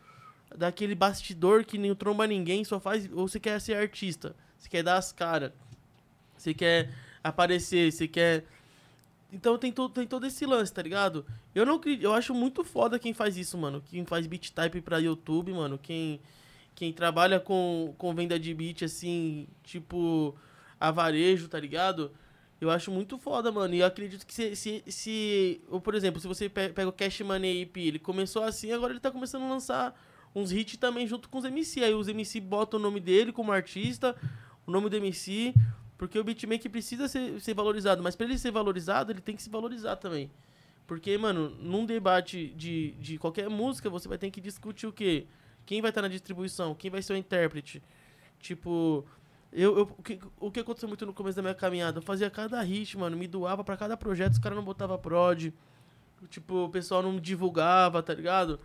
daquele 0.58 0.96
bastidor 0.96 1.64
que 1.64 1.78
nem 1.78 1.94
tromba 1.94 2.26
ninguém, 2.26 2.64
só 2.64 2.80
faz 2.80 3.08
ou 3.14 3.28
você 3.28 3.40
quer 3.40 3.62
ser 3.62 3.76
artista. 3.76 4.36
Você 4.58 4.68
quer 4.68 4.82
dar 4.82 4.98
as 4.98 5.12
caras. 5.12 5.52
Você 6.36 6.56
quer 6.56 6.90
aparecer, 7.24 7.92
você 7.92 8.08
quer 8.08 8.46
então 9.32 9.58
tem, 9.58 9.72
to, 9.72 9.90
tem 9.90 10.08
todo 10.08 10.26
esse 10.26 10.46
lance, 10.46 10.74
tá 10.74 10.82
ligado? 10.82 11.26
Eu 11.54 11.66
não 11.66 11.80
eu 12.02 12.14
acho 12.14 12.34
muito 12.34 12.64
foda 12.64 12.98
quem 13.00 13.14
faz 13.14 13.38
isso, 13.38 13.58
mano. 13.58 13.82
Quem 13.86 14.06
faz 14.06 14.26
beat 14.28 14.52
type 14.52 14.82
pra 14.82 14.98
YouTube, 14.98 15.52
mano. 15.54 15.78
Quem, 15.78 16.20
quem 16.76 16.92
trabalha 16.92 17.40
com, 17.40 17.94
com 17.98 18.14
venda 18.14 18.40
de 18.40 18.54
beat, 18.54 18.84
assim, 18.84 19.48
tipo, 19.64 20.36
a 20.80 20.92
varejo, 20.92 21.48
tá 21.48 21.60
ligado? 21.60 22.12
Eu 22.60 22.70
acho 22.70 22.92
muito 22.92 23.18
foda, 23.18 23.52
mano. 23.52 23.74
E 23.74 23.80
eu 23.80 23.86
acredito 23.86 24.26
que 24.26 24.34
se, 24.34 24.56
se, 24.56 24.84
se 24.88 25.62
ou, 25.70 25.80
por 25.80 25.96
exemplo, 25.96 26.20
se 26.20 26.28
você 26.28 26.50
pe- 26.50 26.70
pega 26.70 26.90
o 26.90 26.94
Cash 26.94 27.22
Money 27.22 27.64
AP, 27.64 27.78
ele 27.78 28.00
começou 28.00 28.44
assim, 28.44 28.72
agora 28.72 28.92
ele 28.92 29.00
tá 29.00 29.12
começando 29.12 29.44
a 29.44 29.50
lançar 29.50 30.00
uns 30.36 30.52
hits 30.52 30.76
também 30.78 31.08
junto 31.08 31.30
com 31.30 31.38
os 31.38 31.46
MC. 31.46 31.84
Aí 31.84 31.94
os 31.94 32.08
MC 32.08 32.42
botam 32.42 32.80
o 32.80 32.84
nome 32.84 33.00
dele 33.00 33.32
como 33.32 33.52
artista, 33.52 34.16
o 34.68 34.72
nome 34.72 34.90
do 34.90 34.96
MC, 34.98 35.54
porque 36.00 36.18
o 36.18 36.24
beatmaker 36.24 36.72
precisa 36.72 37.08
ser, 37.08 37.40
ser 37.42 37.54
valorizado. 37.54 38.02
Mas 38.02 38.16
pra 38.16 38.26
ele 38.26 38.40
ser 38.40 38.52
valorizado, 38.52 39.12
ele 39.12 39.22
tem 39.22 39.36
que 39.36 39.44
se 39.44 39.50
valorizar 39.52 39.98
também. 39.98 40.32
Porque, 40.88 41.16
mano, 41.20 41.50
num 41.62 41.86
debate 41.86 42.48
de, 42.56 42.92
de 42.94 43.20
qualquer 43.20 43.50
música, 43.50 43.90
você 43.90 44.08
vai 44.08 44.18
ter 44.18 44.32
que 44.32 44.42
discutir 44.42 44.88
o 44.88 44.94
quê? 44.94 45.28
Quem 45.66 45.82
vai 45.82 45.92
estar 45.92 46.02
na 46.02 46.08
distribuição? 46.08 46.74
Quem 46.74 46.90
vai 46.90 47.02
ser 47.04 47.14
o 47.14 47.18
intérprete? 47.18 47.84
Tipo, 48.40 49.06
eu, 49.52 49.78
eu- 49.80 49.96
o, 49.98 50.02
que, 50.02 50.20
o 50.40 50.50
que 50.50 50.60
aconteceu 50.62 50.88
muito 50.90 51.06
no 51.06 51.14
começo 51.14 51.36
da 51.36 51.42
minha 51.44 51.54
caminhada? 51.54 52.00
Eu 52.00 52.02
fazia 52.02 52.30
cada 52.30 52.60
hit, 52.62 52.98
mano, 52.98 53.18
me 53.18 53.28
doava 53.28 53.64
pra 53.64 53.78
cada 53.78 53.98
projeto, 53.98 54.32
os 54.34 54.40
caras 54.40 54.56
não 54.56 54.64
botavam 54.66 54.98
prod. 54.98 55.54
Tipo, 56.30 56.66
o 56.66 56.70
pessoal 56.70 57.04
não 57.04 57.20
divulgava, 57.20 58.02
tá 58.04 58.14
ligado? 58.14 58.60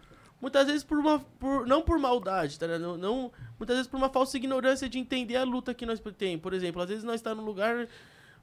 Muitas 0.44 0.66
vezes 0.66 0.84
por 0.84 0.98
uma. 0.98 1.18
Por, 1.38 1.66
não 1.66 1.80
por 1.80 1.98
maldade, 1.98 2.58
tá? 2.58 2.66
Não, 2.78 2.98
não- 2.98 3.32
muitas 3.58 3.76
vezes 3.76 3.90
por 3.90 3.96
uma 3.96 4.10
falsa 4.10 4.36
ignorância 4.36 4.86
de 4.90 4.98
entender 4.98 5.36
a 5.36 5.42
luta 5.42 5.72
que 5.72 5.86
nós 5.86 5.98
temos. 6.18 6.42
Por 6.42 6.52
exemplo, 6.52 6.82
às 6.82 6.88
vezes 6.90 7.02
nós 7.02 7.14
está 7.16 7.34
num 7.34 7.42
lugar. 7.44 7.88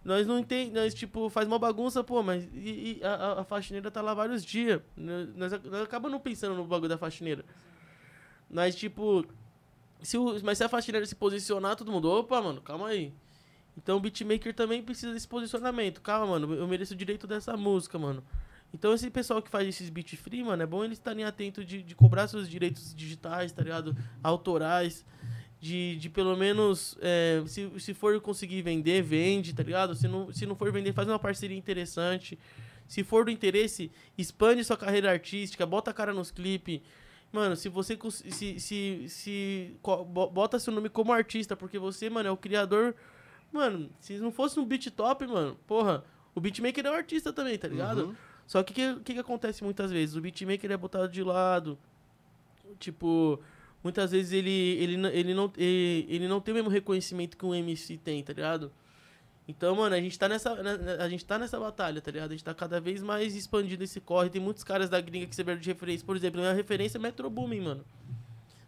Nós 0.04 0.26
não 0.26 0.40
entendemos, 0.40 0.74
nós, 0.74 0.94
tipo, 0.96 1.30
faz 1.30 1.48
uma 1.48 1.60
bagunça, 1.60 2.04
pô, 2.04 2.24
mas 2.24 2.44
e, 2.56 2.98
e 3.00 3.04
a, 3.04 3.42
a- 3.42 3.44
faxineira 3.44 3.92
tá 3.92 4.02
lá 4.02 4.16
vários 4.16 4.44
dias. 4.44 4.82
Nós, 4.98 5.30
nós 5.36 5.82
acabamos 5.84 6.12
não 6.14 6.20
pensando 6.20 6.56
no 6.56 6.66
bagulho 6.66 6.90
da 6.90 6.98
faxineira. 6.98 7.46
Mas, 8.50 8.76
tipo, 8.76 9.24
se 10.02 10.18
o, 10.18 10.44
mas 10.44 10.58
se 10.58 10.64
a 10.64 10.70
faxineira 10.70 11.06
se 11.06 11.14
posicionar, 11.16 11.76
todo 11.76 11.92
mundo, 11.92 12.10
opa, 12.10 12.42
mano, 12.42 12.62
calma 12.62 12.88
aí. 12.88 13.14
Então 13.78 13.98
o 13.98 14.00
beatmaker 14.00 14.56
também 14.56 14.82
precisa 14.82 15.14
desse 15.14 15.28
posicionamento. 15.28 16.02
Calma, 16.02 16.26
mano, 16.26 16.52
eu 16.56 16.68
mereço 16.68 16.96
o 16.96 16.98
direito 16.98 17.28
dessa 17.28 17.56
música, 17.56 18.00
mano. 18.00 18.24
Então 18.74 18.94
esse 18.94 19.10
pessoal 19.10 19.42
que 19.42 19.50
faz 19.50 19.68
esses 19.68 19.90
beat 19.90 20.16
free, 20.16 20.44
mano, 20.44 20.64
é 20.64 20.66
bom 20.66 20.84
eles 20.84 20.98
estarem 20.98 21.24
atentos 21.24 21.66
de, 21.66 21.84
de 21.84 21.96
cobrar 21.96 22.28
seus 22.28 22.50
direitos 22.50 22.96
digitais, 22.96 23.52
tá 23.52 23.62
ligado? 23.62 23.96
Autorais. 24.24 25.06
De, 25.60 25.96
de 25.98 26.10
pelo 26.10 26.36
menos, 26.36 26.98
é, 27.00 27.44
se, 27.46 27.72
se 27.80 27.94
for 27.94 28.20
conseguir 28.20 28.64
vender, 28.64 29.04
vende, 29.04 29.54
tá 29.54 29.62
ligado? 29.62 29.94
Se 29.94 30.08
não, 30.08 30.34
se 30.34 30.44
não 30.48 30.56
for 30.56 30.72
vender, 30.72 30.92
faz 30.92 31.08
uma 31.08 31.20
parceria 31.20 31.56
interessante. 31.56 32.40
Se 32.88 33.04
for 33.04 33.26
do 33.26 33.32
interesse, 33.32 33.92
expande 34.18 34.64
sua 34.64 34.76
carreira 34.76 35.12
artística, 35.12 35.64
bota 35.64 35.92
a 35.92 35.94
cara 35.94 36.14
nos 36.14 36.32
clipes. 36.32 36.82
Mano, 37.32 37.56
se 37.56 37.70
você 37.70 37.98
se, 38.10 38.60
se, 38.60 39.06
se 39.08 39.76
bota 40.32 40.60
seu 40.60 40.74
nome 40.74 40.90
como 40.90 41.14
artista, 41.14 41.56
porque 41.56 41.78
você, 41.78 42.10
mano, 42.10 42.28
é 42.28 42.32
o 42.32 42.38
criador. 42.38 42.96
Mano, 43.52 43.90
se 44.00 44.18
não 44.18 44.32
fosse 44.32 44.60
um 44.60 44.66
beat 44.66 44.90
top, 44.90 45.28
mano, 45.28 45.58
porra, 45.68 46.04
o 46.34 46.42
beatmaker 46.42 46.86
é 46.86 46.92
um 46.92 46.96
artista 46.96 47.32
também, 47.32 47.58
tá 47.58 47.68
ligado? 47.68 48.08
Uhum. 48.08 48.16
Só 48.52 48.62
que 48.64 48.74
o 48.74 48.76
que, 48.76 49.00
que 49.00 49.14
que 49.14 49.20
acontece 49.22 49.64
muitas 49.64 49.94
vezes? 49.94 50.14
O 50.18 50.20
beatmaker 50.20 50.70
é 50.70 50.76
botado 50.76 51.08
de 51.08 51.24
lado. 51.24 51.80
Tipo, 52.80 53.40
muitas 53.82 54.12
vezes 54.12 54.34
ele, 54.34 54.52
ele, 54.52 55.08
ele, 55.08 55.34
não, 55.34 55.50
ele, 55.56 56.06
ele 56.10 56.28
não 56.28 56.42
tem 56.42 56.52
o 56.54 56.56
mesmo 56.56 56.70
reconhecimento 56.70 57.38
que 57.38 57.46
um 57.46 57.56
MC 57.56 57.98
tem, 57.98 58.22
tá 58.22 58.34
ligado? 58.34 58.70
Então, 59.48 59.74
mano, 59.74 59.96
a 59.96 60.02
gente 60.02 60.20
tá 60.20 60.28
nessa, 60.28 60.52
a 61.00 61.08
gente 61.08 61.24
tá 61.24 61.40
nessa 61.40 61.58
batalha, 61.58 62.02
tá 62.02 62.12
ligado? 62.12 62.32
A 62.32 62.34
gente 62.34 62.44
tá 62.44 62.54
cada 62.54 62.82
vez 62.82 63.02
mais 63.02 63.38
expandindo 63.38 63.86
esse 63.86 64.02
corre. 64.02 64.30
Tem 64.30 64.42
muitos 64.42 64.66
caras 64.66 64.90
da 64.90 65.00
gringa 65.00 65.28
que 65.28 65.36
servem 65.36 65.58
de 65.58 65.70
referência. 65.70 66.06
Por 66.06 66.18
exemplo, 66.18 66.42
minha 66.42 66.52
referência 66.52 66.98
é 66.98 67.00
Metro 67.00 67.30
Boomin, 67.30 67.62
mano. 67.62 67.86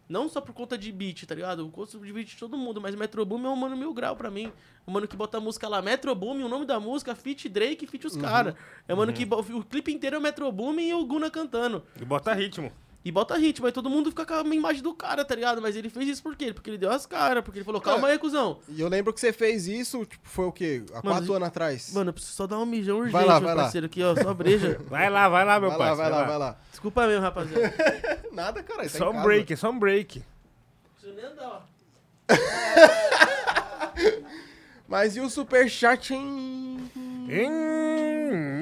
Não 0.08 0.28
só 0.28 0.40
por 0.40 0.52
conta 0.54 0.76
de 0.76 0.92
beat, 0.92 1.24
tá 1.26 1.34
ligado? 1.34 1.62
Eu 1.62 1.68
gosto 1.68 1.98
de 1.98 2.12
beat 2.12 2.28
de 2.28 2.36
todo 2.36 2.58
mundo, 2.58 2.78
mas 2.80 2.94
Metro 2.94 3.24
Boomin 3.24 3.46
é 3.46 3.48
um 3.48 3.56
mano 3.56 3.74
mil 3.76 3.92
grau 3.94 4.14
pra 4.14 4.30
mim. 4.30 4.52
Um 4.86 4.92
mano 4.92 5.08
que 5.08 5.16
bota 5.16 5.38
a 5.38 5.40
música 5.40 5.66
lá, 5.66 5.80
Metro 5.80 6.14
Boomin, 6.14 6.42
o 6.42 6.48
nome 6.48 6.66
da 6.66 6.78
música, 6.78 7.14
feat 7.14 7.48
Drake, 7.48 7.86
feat 7.86 8.06
os 8.06 8.14
Uhum. 8.14 8.20
caras. 8.22 8.54
É 8.86 8.92
um 8.92 8.98
mano 8.98 9.12
Uhum. 9.12 9.42
que 9.44 9.52
o 9.54 9.64
clipe 9.64 9.92
inteiro 9.92 10.16
é 10.16 10.18
o 10.18 10.22
Metro 10.22 10.50
Boomin 10.52 10.88
e 10.88 10.94
o 10.94 11.04
Guna 11.06 11.30
cantando. 11.30 11.82
E 11.98 12.04
bota 12.04 12.34
ritmo. 12.34 12.70
E 13.04 13.12
bota 13.12 13.36
ritmo, 13.36 13.66
aí 13.66 13.72
todo 13.72 13.90
mundo 13.90 14.08
fica 14.08 14.24
com 14.24 14.32
a 14.32 14.40
imagem 14.54 14.82
do 14.82 14.94
cara, 14.94 15.22
tá 15.26 15.34
ligado? 15.34 15.60
Mas 15.60 15.76
ele 15.76 15.90
fez 15.90 16.08
isso 16.08 16.22
por 16.22 16.34
quê? 16.34 16.54
Porque 16.54 16.70
ele 16.70 16.78
deu 16.78 16.90
as 16.90 17.04
caras, 17.04 17.44
porque 17.44 17.58
ele 17.58 17.64
falou, 17.64 17.78
calma 17.78 18.08
aí, 18.08 18.18
cuzão. 18.18 18.60
E 18.66 18.80
eu 18.80 18.88
lembro 18.88 19.12
que 19.12 19.20
você 19.20 19.30
fez 19.30 19.68
isso, 19.68 20.06
tipo, 20.06 20.26
foi 20.26 20.46
o 20.46 20.52
quê? 20.52 20.82
Há 20.90 21.02
Mano, 21.04 21.18
quatro 21.18 21.34
anos 21.34 21.48
atrás. 21.48 21.92
Mano, 21.92 22.08
eu 22.08 22.14
preciso 22.14 22.34
só 22.34 22.46
dar 22.46 22.58
um 22.58 22.64
mijão 22.64 22.96
urgente, 22.96 23.12
Vai 23.12 23.26
lá, 23.26 23.38
meu 23.38 23.48
vai 23.48 23.56
lá. 23.56 23.62
parceiro, 23.64 23.84
aqui, 23.86 24.02
ó, 24.02 24.16
só 24.16 24.32
breja. 24.32 24.80
Vai 24.88 25.10
lá, 25.10 25.28
vai 25.28 25.44
lá, 25.44 25.60
meu 25.60 25.68
vai 25.68 25.78
lá, 25.78 25.86
parceiro. 25.86 26.10
vai 26.10 26.20
lá, 26.22 26.28
vai 26.28 26.38
lá. 26.38 26.56
Desculpa 26.70 27.06
mesmo, 27.06 27.20
rapaziada. 27.22 27.74
Nada, 28.32 28.62
cara. 28.62 28.88
Só 28.88 29.10
um 29.10 29.22
break, 29.22 29.52
é 29.52 29.56
só 29.56 29.70
um 29.70 29.78
break. 29.78 30.24
Preciso 30.94 31.14
nem 31.14 31.26
andar, 31.26 31.48
ó. 31.48 31.60
Mas 34.88 35.14
e 35.16 35.20
o 35.20 35.28
superchat, 35.28 36.14
hein? 36.14 36.90
Hum, 36.96 37.26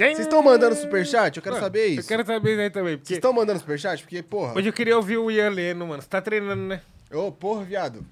Vocês 0.09 0.19
estão 0.21 0.43
mandando 0.43 0.75
superchat? 0.75 1.37
Eu 1.37 1.43
quero 1.43 1.55
Mano, 1.55 1.65
saber 1.67 1.87
isso. 1.87 2.01
Eu 2.01 2.05
quero 2.07 2.27
saber 2.27 2.53
isso 2.53 2.61
aí 2.61 2.71
também. 2.71 2.93
Vocês 2.95 3.01
Porque 3.03 3.15
estão 3.15 3.33
mandando 3.33 3.59
superchat? 3.59 4.03
Porque, 4.03 4.23
porra. 4.23 4.55
hoje 4.57 4.69
eu 4.69 4.73
queria 4.73 4.97
ouvir 4.97 5.19
o 5.19 5.31
Ian 5.31 5.51
lendo, 5.51 5.87
mano. 5.87 6.03
Você 6.03 6.09
tá 6.09 6.21
treinando, 6.21 6.63
né? 6.63 6.81
Ô, 7.13 7.31
porra, 7.31 7.65
viado. 7.65 8.05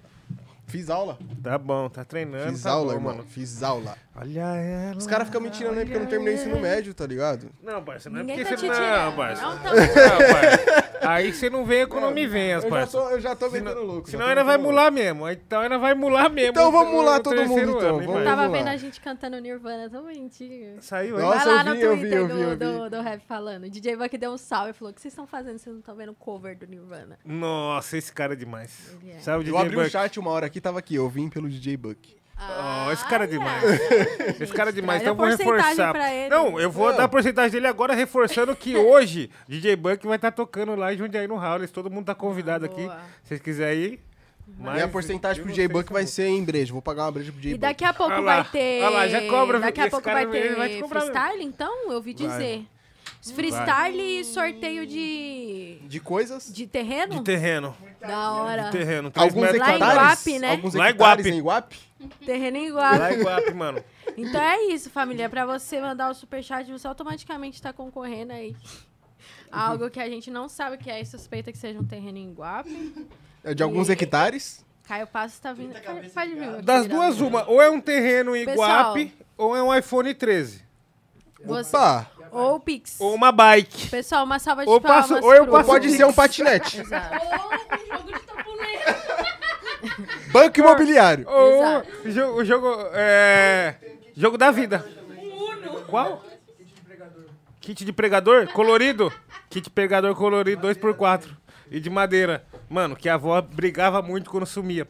Fiz 0.66 0.88
aula. 0.88 1.18
Tá 1.42 1.58
bom, 1.58 1.88
tá 1.88 2.04
treinando. 2.04 2.52
Fiz 2.52 2.62
tá 2.62 2.70
aula, 2.70 2.92
bom, 2.92 2.98
irmão. 2.98 3.16
mano. 3.16 3.26
Fiz 3.28 3.62
aula. 3.62 3.96
Olha 4.14 4.40
ela. 4.40 4.96
Os 4.96 5.06
caras 5.06 5.28
ficam 5.28 5.40
me 5.40 5.50
tirando 5.50 5.78
aí 5.78 5.84
porque 5.84 5.96
eu 5.96 6.00
não 6.00 6.06
terminei 6.08 6.34
o 6.34 6.36
ensino 6.36 6.58
médio, 6.60 6.92
tá 6.92 7.06
ligado? 7.06 7.48
Não, 7.62 7.82
parça, 7.82 8.10
não 8.10 8.18
é 8.18 8.22
Ninguém 8.24 8.44
porque 8.44 8.50
tá 8.50 8.60
você 8.60 8.66
te 8.66 8.68
não. 8.68 8.74
tirando. 8.74 9.16
parça. 9.16 9.42
Não 9.42 9.58
tá- 9.58 9.70
Não, 9.74 10.32
parça. 10.32 10.90
Aí 11.02 11.32
você 11.32 11.48
não 11.48 11.64
venha 11.64 11.86
quando 11.86 12.12
me 12.12 12.26
venhas, 12.26 12.62
Eu 12.64 12.68
já 12.70 12.76
parça. 12.76 12.98
tô, 12.98 13.08
eu 13.10 13.20
já 13.20 13.34
tô 13.36 13.48
Senão- 13.48 13.64
metendo 13.72 13.86
louco. 13.86 14.06
já 14.08 14.10
Senão 14.10 14.24
tô 14.26 14.28
ainda 14.30 14.44
vai 14.44 14.56
metendo 14.58 14.68
mular 14.70 14.90
mesmo. 14.92 15.30
Então 15.30 15.60
ainda 15.60 15.78
vai 15.78 15.94
mular 15.94 16.28
mesmo. 16.28 16.50
Então 16.50 16.70
vamos 16.72 16.88
no- 16.92 16.98
mular 16.98 17.16
no 17.18 17.22
todo 17.22 17.46
mundo, 17.46 17.60
então. 17.60 17.80
Vamos 17.98 18.06
parça? 18.06 18.24
Tava 18.24 18.48
vendo 18.48 18.68
a 18.68 18.76
gente 18.76 19.00
cantando 19.00 19.38
Nirvana 19.40 19.88
tão 19.88 20.02
bonitinho. 20.02 20.76
Saiu 20.82 21.16
aí. 21.16 21.22
Nossa, 21.22 21.44
Vai 21.44 21.54
lá 21.54 21.60
eu 21.60 21.64
no 21.66 21.74
vi, 21.74 21.80
eu 21.80 21.94
vi, 21.94 22.00
Twitter 22.00 22.18
eu 22.18 22.26
vi, 22.26 22.32
do, 22.34 22.40
eu 22.42 22.50
vi. 22.50 22.56
do, 22.56 22.90
do 22.90 23.00
rap 23.02 23.22
falando. 23.26 23.64
O 23.64 23.70
DJ 23.70 23.96
Buck 23.96 24.18
deu 24.18 24.32
um 24.32 24.36
salve 24.36 24.70
e 24.70 24.72
falou: 24.74 24.90
O 24.90 24.94
que 24.94 25.00
vocês 25.00 25.12
estão 25.12 25.26
fazendo? 25.26 25.56
Vocês 25.58 25.72
não 25.72 25.80
estão 25.80 25.94
vendo 25.96 26.10
o 26.12 26.14
cover 26.16 26.58
do 26.58 26.66
Nirvana. 26.66 27.16
Nossa, 27.24 27.96
esse 27.96 28.12
cara 28.12 28.32
é 28.32 28.36
demais. 28.36 28.96
Ele 29.02 29.12
é. 29.12 29.18
Sabe 29.20 29.38
o 29.38 29.40
Eu 29.40 29.44
DJ 29.44 29.60
abri 29.60 29.76
o 29.76 29.78
Buck? 29.80 29.90
chat 29.90 30.18
uma 30.20 30.30
hora 30.32 30.46
aqui, 30.46 30.60
tava 30.60 30.78
aqui. 30.80 30.96
Eu 30.96 31.08
vim 31.08 31.28
pelo 31.30 31.48
DJ 31.48 31.76
Buck. 31.78 32.19
Oh, 32.42 32.90
esse 32.92 33.04
cara 33.06 33.24
é 33.24 33.26
demais. 33.26 33.62
Gente, 33.62 34.42
Esse 34.42 34.52
cara 34.52 34.70
é 34.70 34.72
demais. 34.72 35.02
Então 35.02 35.14
vou 35.14 35.26
reforçar. 35.26 35.92
pra 35.92 36.12
ele. 36.12 36.28
Não, 36.30 36.58
eu 36.58 36.70
vou 36.70 36.88
Não. 36.90 36.96
dar 36.96 37.04
a 37.04 37.08
porcentagem 37.08 37.50
dele 37.52 37.66
agora, 37.66 37.94
reforçando 37.94 38.56
que 38.56 38.74
hoje 38.78 39.30
DJ 39.46 39.76
Buck 39.76 40.06
vai 40.06 40.16
estar 40.16 40.30
tocando 40.32 40.74
lá 40.74 40.92
em 40.92 40.96
Jundiaí 40.96 41.26
no 41.28 41.36
Howlers. 41.36 41.70
Todo 41.70 41.90
mundo 41.90 42.06
tá 42.06 42.14
convidado 42.14 42.64
aqui. 42.64 42.82
Boa. 42.82 42.96
Se 43.22 43.28
vocês 43.28 43.40
quiserem 43.40 43.80
ir. 43.80 44.00
Minha 44.58 44.88
porcentagem 44.88 45.42
pro 45.42 45.52
DJ 45.52 45.68
Buck 45.68 45.92
vai 45.92 46.06
ser 46.06 46.26
em 46.26 46.42
breja. 46.42 46.72
Vou 46.72 46.82
pagar 46.82 47.04
uma 47.04 47.12
breja 47.12 47.30
pro 47.30 47.40
DJ 47.40 47.54
E 47.54 47.58
daqui 47.58 47.84
a 47.84 47.92
pouco 47.94 48.12
Olha 48.12 48.22
lá, 48.22 48.34
vai 48.42 48.50
ter. 48.50 48.82
olha 48.82 48.90
lá, 48.90 49.08
já 49.08 49.22
cobra, 49.28 49.60
Daqui 49.60 49.80
a 49.80 49.88
pouco 49.90 50.04
cara 50.04 50.26
vai 50.26 50.40
ter 50.40 50.56
vai 50.56 50.68
te 50.70 50.88
freestyle, 50.88 51.44
então? 51.44 51.88
Eu 51.88 51.92
ouvi 51.96 52.14
Vai. 52.14 52.26
dizer. 52.28 52.66
Freestyle 53.34 54.00
e 54.20 54.24
sorteio 54.24 54.86
de. 54.86 55.78
De 55.82 56.00
coisas? 56.00 56.52
De 56.52 56.66
terreno? 56.66 57.16
De 57.16 57.22
terreno. 57.22 57.76
Da 58.00 58.32
hora. 58.32 58.62
De 58.64 58.70
terreno. 58.72 59.12
Alguns 59.14 59.42
metros 59.42 59.58
Lá 59.60 59.68
em 59.70 59.74
hectares? 59.74 59.96
Guape, 60.02 60.38
né? 60.38 60.50
Alguns 60.52 60.74
Lá 60.74 60.86
em 60.86 60.90
hectares 60.90 61.26
Guape. 61.26 61.36
em 61.38 61.42
Guape? 61.42 61.89
Terreno 62.24 62.56
em 62.56 62.70
Lá 62.70 62.96
Guape. 62.96 63.14
em 63.14 63.22
Guape, 63.22 63.54
mano. 63.54 63.84
Então 64.16 64.40
é 64.40 64.62
isso, 64.66 64.90
família. 64.90 65.28
Pra 65.28 65.44
você 65.46 65.80
mandar 65.80 66.10
o 66.10 66.14
superchat, 66.14 66.70
você 66.70 66.86
automaticamente 66.86 67.60
tá 67.60 67.72
concorrendo 67.72 68.32
aí. 68.32 68.54
Algo 69.50 69.90
que 69.90 70.00
a 70.00 70.08
gente 70.08 70.30
não 70.30 70.48
sabe 70.48 70.78
que 70.78 70.90
é 70.90 71.00
e 71.00 71.04
suspeita 71.06 71.50
que 71.52 71.58
seja 71.58 71.78
um 71.78 71.84
terreno 71.84 72.18
em 72.18 72.32
Guape. 72.32 73.06
É 73.44 73.52
de 73.54 73.62
alguns 73.62 73.88
E- 73.88 73.92
hectares? 73.92 74.64
Caio 74.84 75.06
Passo 75.06 75.40
tá 75.40 75.52
vindo. 75.52 75.72
Pode, 76.12 76.34
vir. 76.34 76.62
Das 76.62 76.86
duas, 76.86 77.20
uma. 77.20 77.48
Ou 77.48 77.60
é 77.62 77.70
um 77.70 77.80
terreno 77.80 78.34
em 78.34 78.44
Pessoal. 78.44 78.88
Guape, 78.94 79.14
ou 79.36 79.56
é 79.56 79.62
um 79.62 79.74
iPhone 79.74 80.12
13. 80.14 80.64
Você- 81.44 81.76
Opa! 81.76 82.10
Ou 82.32 82.56
o 82.56 82.60
Pix. 82.60 83.00
Ou 83.00 83.14
uma 83.14 83.32
bike. 83.32 83.88
Pessoal, 83.88 84.24
uma 84.24 84.38
salva 84.38 84.62
de 84.64 84.70
Ou 84.70 84.80
palmas. 84.80 85.08
passo- 85.08 85.24
ou 85.24 85.34
eu 85.34 85.44
pro- 85.44 85.52
passo- 85.52 85.66
Pode 85.66 85.90
ser 85.90 86.04
um 86.04 86.12
patinete. 86.12 86.78
Exato. 86.82 87.16
Ou 87.24 87.48
um 87.48 87.86
jogo 87.98 88.12
de. 88.12 88.19
Banco 90.32 90.60
imobiliário. 90.60 91.26
Exato. 91.28 91.88
o 92.04 92.10
jogo, 92.10 92.40
o 92.40 92.44
jogo. 92.44 92.76
É. 92.92 93.74
Jogo 94.16 94.38
da 94.38 94.50
vida. 94.50 94.84
Qual? 95.88 96.24
Kit 97.60 97.84
de 97.84 97.92
pregador 97.92 98.46
colorido? 98.48 99.12
Kit 99.48 99.68
pregador 99.70 100.14
colorido 100.14 100.68
2x4. 100.68 101.28
E 101.70 101.78
de 101.78 101.90
madeira. 101.90 102.44
Mano, 102.68 102.96
que 102.96 103.08
a 103.08 103.14
avó 103.14 103.40
brigava 103.40 104.02
muito 104.02 104.30
quando 104.30 104.46
sumia. 104.46 104.88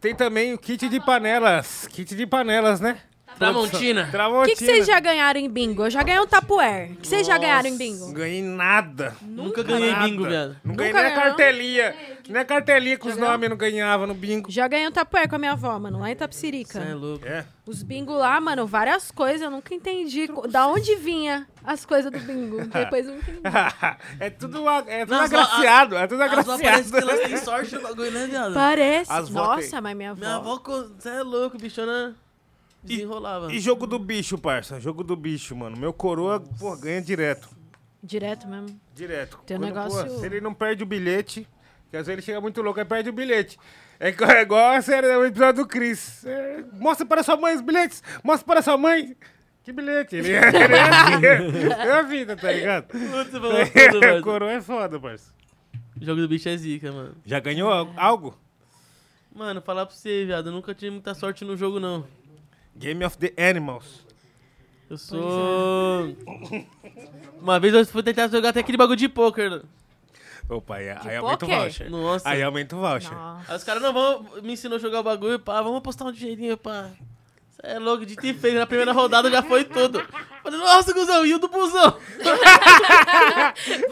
Tem 0.00 0.14
também 0.14 0.52
o 0.52 0.58
kit 0.58 0.88
de 0.88 1.00
panelas. 1.00 1.86
Kit 1.88 2.14
de 2.14 2.26
panelas, 2.26 2.80
né? 2.80 2.98
Tramontina. 3.38 4.08
O 4.40 4.44
que, 4.44 4.54
que 4.56 4.64
vocês 4.64 4.86
já 4.86 4.98
ganharam 5.00 5.40
em 5.40 5.48
bingo? 5.48 5.84
Eu 5.86 5.90
já 5.90 6.02
ganhei 6.02 6.20
um 6.20 6.26
tapuer. 6.26 6.92
O 6.92 6.96
que 6.96 7.06
vocês 7.08 7.26
já 7.26 7.36
ganharam 7.38 7.68
em 7.68 7.76
bingo? 7.76 8.12
Ganhei 8.12 8.42
nada. 8.42 9.14
Nunca 9.22 9.62
ganhei 9.62 9.90
Nada. 9.90 10.04
bingo, 10.08 10.24
viado. 10.24 10.56
Não 10.64 10.74
ganhei 10.74 10.92
Nunca 10.92 11.02
nem 11.04 11.12
a 11.12 11.14
ganhou? 11.16 11.36
cartelinha. 11.36 11.94
Nem 12.28 12.40
a 12.40 12.44
cartelinha 12.44 12.98
com 12.98 13.08
os 13.08 13.14
ganhou? 13.16 13.30
nomes 13.30 13.44
eu 13.44 13.50
não 13.50 13.56
ganhava 13.56 14.06
no 14.06 14.14
bingo. 14.14 14.50
Já 14.50 14.66
ganhei 14.68 14.88
um 14.88 14.92
tapuer 14.92 15.28
com 15.28 15.36
a 15.36 15.38
minha 15.38 15.52
avó, 15.52 15.78
mano, 15.78 15.98
lá 16.00 16.10
em 16.10 16.16
Tapsirica. 16.16 16.80
Cê 16.80 16.90
é 16.90 16.94
louco. 16.94 17.26
É. 17.26 17.44
Os 17.66 17.82
bingo 17.82 18.12
lá, 18.14 18.40
mano, 18.40 18.66
várias 18.66 19.10
coisas, 19.10 19.42
eu 19.42 19.50
nunca 19.50 19.74
entendi 19.74 20.28
co- 20.28 20.46
da 20.46 20.66
onde 20.66 20.94
vinha 20.96 21.46
as 21.64 21.84
coisas 21.84 22.10
do 22.10 22.18
bingo. 22.18 22.64
Depois 22.68 23.06
eu 23.06 23.16
entendi. 23.16 23.40
é 24.20 24.30
tudo, 24.30 24.66
a- 24.68 24.84
é 24.86 25.00
tudo 25.04 25.16
Não, 25.16 25.24
agraciado. 25.24 25.96
É 25.96 26.06
tudo 26.06 26.22
As 26.22 26.30
parece 26.30 26.50
agraciado. 26.50 26.90
que 26.92 26.96
elas 26.98 27.20
têm 27.20 27.36
sorte 27.38 27.74
no 27.74 27.82
bagulho, 27.82 28.10
né, 28.10 28.26
viado? 28.26 28.54
Parece. 28.54 29.12
As 29.12 29.28
vó 29.28 29.44
Nossa, 29.56 29.70
tem. 29.70 29.80
mas 29.80 29.96
minha 29.96 30.10
avó. 30.12 30.20
Minha 30.20 30.36
avó, 30.36 30.62
você 30.98 31.08
é 31.10 31.22
louco, 31.22 31.58
bichona 31.58 32.14
desenrolava. 32.84 33.52
E 33.52 33.58
jogo 33.58 33.86
do 33.86 33.98
bicho, 33.98 34.36
parça? 34.38 34.78
Jogo 34.80 35.02
do 35.02 35.16
bicho, 35.16 35.54
mano. 35.56 35.76
Meu 35.76 35.92
coroa, 35.92 36.40
pô, 36.40 36.76
ganha 36.76 37.00
direto. 37.02 37.48
Direto 38.02 38.46
mesmo. 38.46 38.78
Direto. 38.94 39.38
Tem 39.46 39.56
um 39.56 39.60
Quando, 39.60 39.68
negócio- 39.74 40.06
pô, 40.06 40.18
se 40.20 40.26
ele 40.26 40.40
não 40.40 40.52
perde 40.52 40.82
o 40.82 40.86
bilhete, 40.86 41.48
que 41.90 41.96
às 41.96 42.06
vezes 42.06 42.10
ele 42.18 42.22
chega 42.22 42.40
muito 42.40 42.60
louco, 42.62 42.78
aí 42.78 42.84
perde 42.84 43.08
o 43.08 43.12
bilhete. 43.12 43.58
É 43.98 44.10
igual- 44.10 44.72
é 44.72 44.76
a 44.76 44.82
série, 44.82 45.06
o 45.16 45.24
episódio 45.24 45.64
do 45.64 45.68
Chris. 45.68 46.24
É, 46.26 46.62
mostra 46.74 47.06
para 47.06 47.22
sua 47.22 47.36
mãe 47.36 47.54
os 47.54 47.62
bilhetes! 47.62 48.02
Mostra 48.22 48.44
para 48.46 48.60
sua 48.62 48.76
mãe! 48.76 49.16
Que 49.62 49.72
bilhete? 49.72 50.16
Ele 50.16 50.32
é, 50.32 50.42
ele 50.48 51.26
é. 51.26 51.86
É 51.86 51.92
a 51.92 52.02
vida, 52.02 52.36
tá 52.36 52.52
ligado? 52.52 52.86
Falou 52.92 53.24
tudo, 53.24 53.48
mano. 53.50 54.22
coroa 54.22 54.52
é 54.52 54.60
foda, 54.60 55.00
parça. 55.00 55.32
O 55.98 56.04
jogo 56.04 56.20
do 56.20 56.28
bicho 56.28 56.48
é 56.50 56.56
zica, 56.56 56.92
mano. 56.92 57.14
Já 57.24 57.40
ganhou 57.40 57.70
al- 57.72 57.94
algo? 57.96 58.38
Mano, 59.34 59.62
falar 59.62 59.86
pra 59.86 59.94
você, 59.94 60.24
viado, 60.26 60.48
eu 60.48 60.52
nunca 60.52 60.74
tive 60.74 60.90
muita 60.90 61.14
sorte 61.14 61.44
no 61.44 61.56
jogo, 61.56 61.80
não. 61.80 62.04
Game 62.76 63.04
of 63.04 63.16
the 63.18 63.32
Animals. 63.38 64.04
Eu 64.88 64.98
sou. 64.98 66.16
Uma 67.40 67.58
vez 67.58 67.74
eu 67.74 67.86
fui 67.86 68.02
tentar 68.02 68.28
jogar 68.28 68.50
até 68.50 68.60
aquele 68.60 68.76
bagulho 68.78 68.96
de 68.96 69.08
poker. 69.08 69.62
Opa, 70.48 70.76
aí, 70.76 70.90
aí 70.90 71.16
aumenta 71.16 71.44
o 71.44 71.48
poker? 71.48 71.60
voucher. 71.60 71.90
Nossa. 71.90 72.28
Aí 72.28 72.42
aumenta 72.42 72.76
o 72.76 72.80
voucher. 72.80 73.12
Nossa. 73.12 73.52
Aí 73.52 73.56
os 73.56 73.64
caras 73.64 73.82
não 73.82 73.92
vão 73.92 74.26
me 74.42 74.52
ensinou 74.52 74.76
a 74.76 74.80
jogar 74.80 75.00
o 75.00 75.02
bagulho, 75.02 75.38
pá, 75.38 75.62
vamos 75.62 75.78
apostar 75.78 76.06
um 76.06 76.12
dinheirinho, 76.12 76.56
pá. 76.56 76.90
É 77.62 77.78
louco, 77.78 78.04
de 78.04 78.14
ter 78.16 78.34
feito. 78.34 78.58
Na 78.58 78.66
primeira 78.66 78.92
rodada 78.92 79.30
já 79.30 79.42
foi 79.42 79.64
tudo. 79.64 80.02
Falei, 80.42 80.58
nossa, 80.60 80.92
cuzão, 80.92 81.24
e 81.24 81.32
o 81.32 81.38
do 81.38 81.48
busão? 81.48 81.96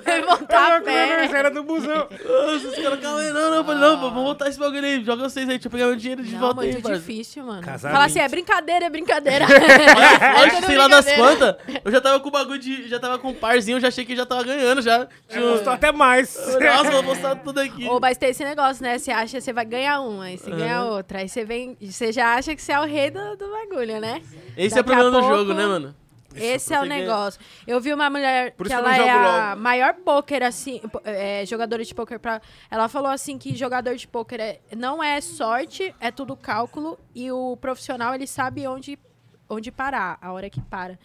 Vai 0.05 0.23
voltar 0.23 0.77
a 0.77 0.81
pé. 0.83 1.25
era 1.33 1.51
do 1.51 1.63
busão. 1.63 2.07
Nossa, 2.11 2.69
os 2.69 2.75
caras, 2.77 3.01
calma 3.01 3.21
aí, 3.21 3.31
não, 3.33 3.51
não. 3.51 3.57
Eu 3.57 3.65
falei, 3.65 3.81
não, 3.81 4.01
vamos 4.01 4.23
voltar 4.23 4.49
esse 4.49 4.59
bagulho 4.59 4.85
aí. 4.85 5.03
Joga 5.03 5.23
vocês 5.23 5.49
aí, 5.49 5.55
deixa 5.55 5.69
eu 5.69 5.71
pegar 5.73 5.87
meu 5.87 5.97
dinheiro 5.97 6.23
de 6.23 6.33
Não, 6.33 6.41
volta 6.41 6.61
aí, 6.63 6.73
muito 6.73 6.83
parça. 6.83 6.99
difícil, 6.99 7.45
mano. 7.45 7.63
Casar 7.63 7.91
Fala 7.93 8.05
assim, 8.05 8.19
é 8.21 8.29
brincadeira, 8.29 8.85
é 8.85 8.91
brincadeira. 8.91 9.47
Acho 10.45 10.57
É 10.57 10.63
sei 10.63 10.77
lá 10.77 10.89
das 10.89 11.11
quantas, 11.13 11.57
eu 11.85 11.91
já 11.91 12.01
tava 12.01 12.21
com 12.21 12.29
o 12.29 12.33
bagulho 12.33 12.59
de. 12.59 12.89
Já 12.89 12.99
tava 13.01 13.19
com 13.19 13.29
um 13.31 13.35
parzinho, 13.35 13.77
eu 13.77 13.81
já 13.81 13.89
achei 13.89 14.05
que 14.05 14.15
já 14.15 14.27
tava 14.27 14.43
ganhando 14.45 14.83
já. 14.83 15.07
Tinha 15.29 15.45
um- 15.45 15.53
Custou 15.53 15.73
até 15.73 15.91
mais. 15.93 16.37
Nossa, 16.61 16.91
vou 16.91 17.05
postar 17.05 17.37
tudo 17.37 17.61
aqui. 17.61 17.87
Ou 17.87 17.99
mas 18.01 18.19
tem 18.19 18.31
esse 18.31 18.45
negócio, 18.45 18.83
né? 18.83 18.99
Você 18.99 19.11
acha 19.11 19.37
que 19.39 19.41
você 19.43 19.53
vai 19.53 19.65
ganhar 19.65 20.01
uma, 20.01 20.25
aí 20.25 20.37
você 20.37 20.51
ganha 20.51 20.85
outra. 20.85 21.21
Aí 21.21 21.29
você 21.29 21.45
vem. 21.45 21.77
Você 21.81 22.13
já 22.13 22.35
acha 22.35 22.55
que 22.55 22.61
você 22.63 22.73
é 22.73 22.81
o 22.81 22.85
rei 22.85 23.11
do, 23.11 23.37
do 23.37 23.51
bagulho, 23.69 24.01
né? 24.01 24.23
Esse 24.57 24.79
é 24.79 24.81
o 24.81 24.85
Daqui 24.85 24.91
problema 24.97 25.11
do 25.11 25.21
pouco- 25.21 25.37
jogo, 25.37 25.55
né, 25.55 25.67
mano? 25.67 25.95
Esse 26.35 26.73
é 26.73 26.81
o 26.81 26.85
negócio. 26.85 27.39
Eu 27.67 27.79
vi 27.79 27.93
uma 27.93 28.09
mulher 28.09 28.53
Por 28.57 28.67
que 28.67 28.73
ela 28.73 28.97
é 28.97 29.11
a 29.11 29.51
LOL. 29.53 29.57
maior 29.61 29.93
poker, 29.97 30.43
assim, 30.43 30.81
é, 31.05 31.45
jogadora 31.45 31.85
de 31.85 31.95
poker 31.95 32.19
pra. 32.19 32.41
Ela 32.71 32.89
falou 32.89 33.11
assim 33.11 33.37
que 33.37 33.55
jogador 33.55 33.95
de 33.97 34.09
poker 34.09 34.41
é, 34.41 34.61
não 34.75 35.03
é 35.03 35.21
sorte, 35.21 35.95
é 36.01 36.11
tudo 36.11 36.35
cálculo. 36.35 36.99
E 37.15 37.31
o 37.31 37.55
profissional, 37.59 38.15
ele 38.15 38.27
sabe 38.27 38.67
onde, 38.67 38.99
onde 39.47 39.71
parar, 39.71 40.17
a 40.23 40.33
hora 40.33 40.49
que 40.49 40.61
para. 40.63 40.99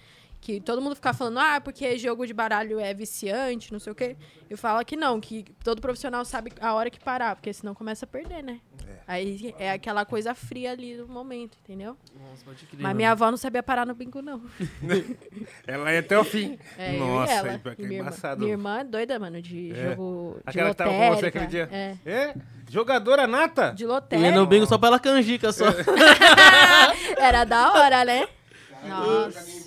Que 0.47 0.61
todo 0.61 0.81
mundo 0.81 0.95
fica 0.95 1.13
falando, 1.13 1.39
ah, 1.39 1.59
porque 1.59 1.97
jogo 1.97 2.25
de 2.25 2.33
baralho 2.33 2.79
é 2.79 2.93
viciante, 2.93 3.73
não 3.73 3.81
sei 3.81 3.91
o 3.91 3.95
quê. 3.95 4.15
Eu 4.49 4.57
falo 4.57 4.81
que 4.85 4.95
não, 4.95 5.19
que 5.19 5.43
todo 5.61 5.81
profissional 5.81 6.23
sabe 6.23 6.53
a 6.61 6.73
hora 6.73 6.89
que 6.89 6.97
parar, 7.01 7.35
porque 7.35 7.51
senão 7.51 7.75
começa 7.75 8.05
a 8.05 8.07
perder, 8.07 8.41
né? 8.41 8.61
Aí 9.05 9.53
é 9.59 9.71
aquela 9.71 10.05
coisa 10.05 10.33
fria 10.33 10.71
ali 10.71 10.95
do 10.95 11.05
momento, 11.05 11.57
entendeu? 11.61 11.97
Nossa, 12.17 12.45
pode 12.45 12.65
crer, 12.65 12.79
Mas 12.81 12.95
minha 12.95 13.11
avó 13.11 13.29
não 13.29 13.35
sabia 13.37 13.61
parar 13.61 13.85
no 13.85 13.93
bingo, 13.93 14.21
não. 14.21 14.41
Ela 15.67 15.91
ia 15.91 15.99
até 15.99 16.17
o 16.17 16.23
fim. 16.23 16.57
É, 16.77 16.93
Nossa, 16.97 17.33
e 17.33 17.35
ela. 17.35 17.49
aí 17.51 17.57
pior 17.57 17.75
que 17.75 17.81
E 17.81 17.85
é 17.85 17.87
minha, 17.89 17.99
irmã, 18.03 18.35
minha 18.37 18.51
irmã 18.51 18.79
é 18.79 18.83
doida, 18.85 19.19
mano, 19.19 19.41
de 19.41 19.73
É. 19.73 19.89
jogo 19.89 20.35
de 20.37 20.43
Aquela 20.49 20.69
que 20.69 20.75
tava 20.77 20.91
lotérica. 20.91 21.11
com 21.13 21.19
você 21.19 21.25
aquele 21.27 21.47
dia. 21.47 21.69
É, 21.73 21.95
É? 22.05 22.35
Jogadora 22.69 23.27
nata? 23.27 23.73
de 23.75 23.83
Eu 23.83 23.89
ia 23.89 23.95
lotérica. 23.95 24.31
no 24.31 24.45
bingo 24.47 24.65
só 24.65 24.77
pela 24.77 24.97
canjica, 24.97 25.51
só. 25.51 25.65
Era 27.19 27.43
da 27.43 27.73
hora, 27.73 28.05
né? 28.05 28.27
Nossa. 28.87 29.66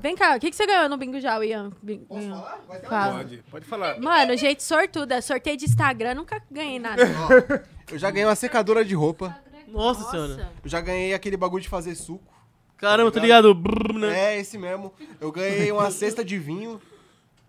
Vem 0.00 0.14
cá, 0.14 0.36
o 0.36 0.40
que, 0.40 0.50
que 0.50 0.56
você 0.56 0.66
ganhou 0.66 0.88
no 0.88 0.96
bingo 0.96 1.18
já, 1.20 1.42
Ian? 1.44 1.72
Bin- 1.82 2.06
Ian? 2.10 2.42
Fala. 2.88 3.14
Pode, 3.18 3.42
pode 3.50 3.64
falar. 3.64 3.98
Mano, 4.00 4.36
gente 4.36 4.62
sortuda. 4.62 5.20
Sorteio 5.22 5.56
de 5.56 5.64
Instagram, 5.64 6.14
nunca 6.14 6.40
ganhei 6.50 6.78
nada. 6.78 7.02
Eu 7.90 7.98
já 7.98 8.10
ganhei 8.10 8.26
uma 8.26 8.34
secadora 8.34 8.84
de 8.84 8.94
roupa. 8.94 9.36
Nossa, 9.68 10.10
senhora. 10.10 10.50
Eu 10.62 10.68
já 10.70 10.80
ganhei 10.80 11.14
aquele 11.14 11.36
bagulho 11.36 11.62
de 11.62 11.68
fazer 11.68 11.94
suco. 11.94 12.34
Caramba, 12.76 13.10
tô 13.10 13.18
ligado. 13.18 13.54
Brrr, 13.54 13.94
né? 13.98 14.34
É, 14.34 14.38
esse 14.40 14.58
mesmo. 14.58 14.92
Eu 15.20 15.32
ganhei 15.32 15.72
uma 15.72 15.90
cesta 15.90 16.24
de 16.24 16.38
vinho 16.38 16.80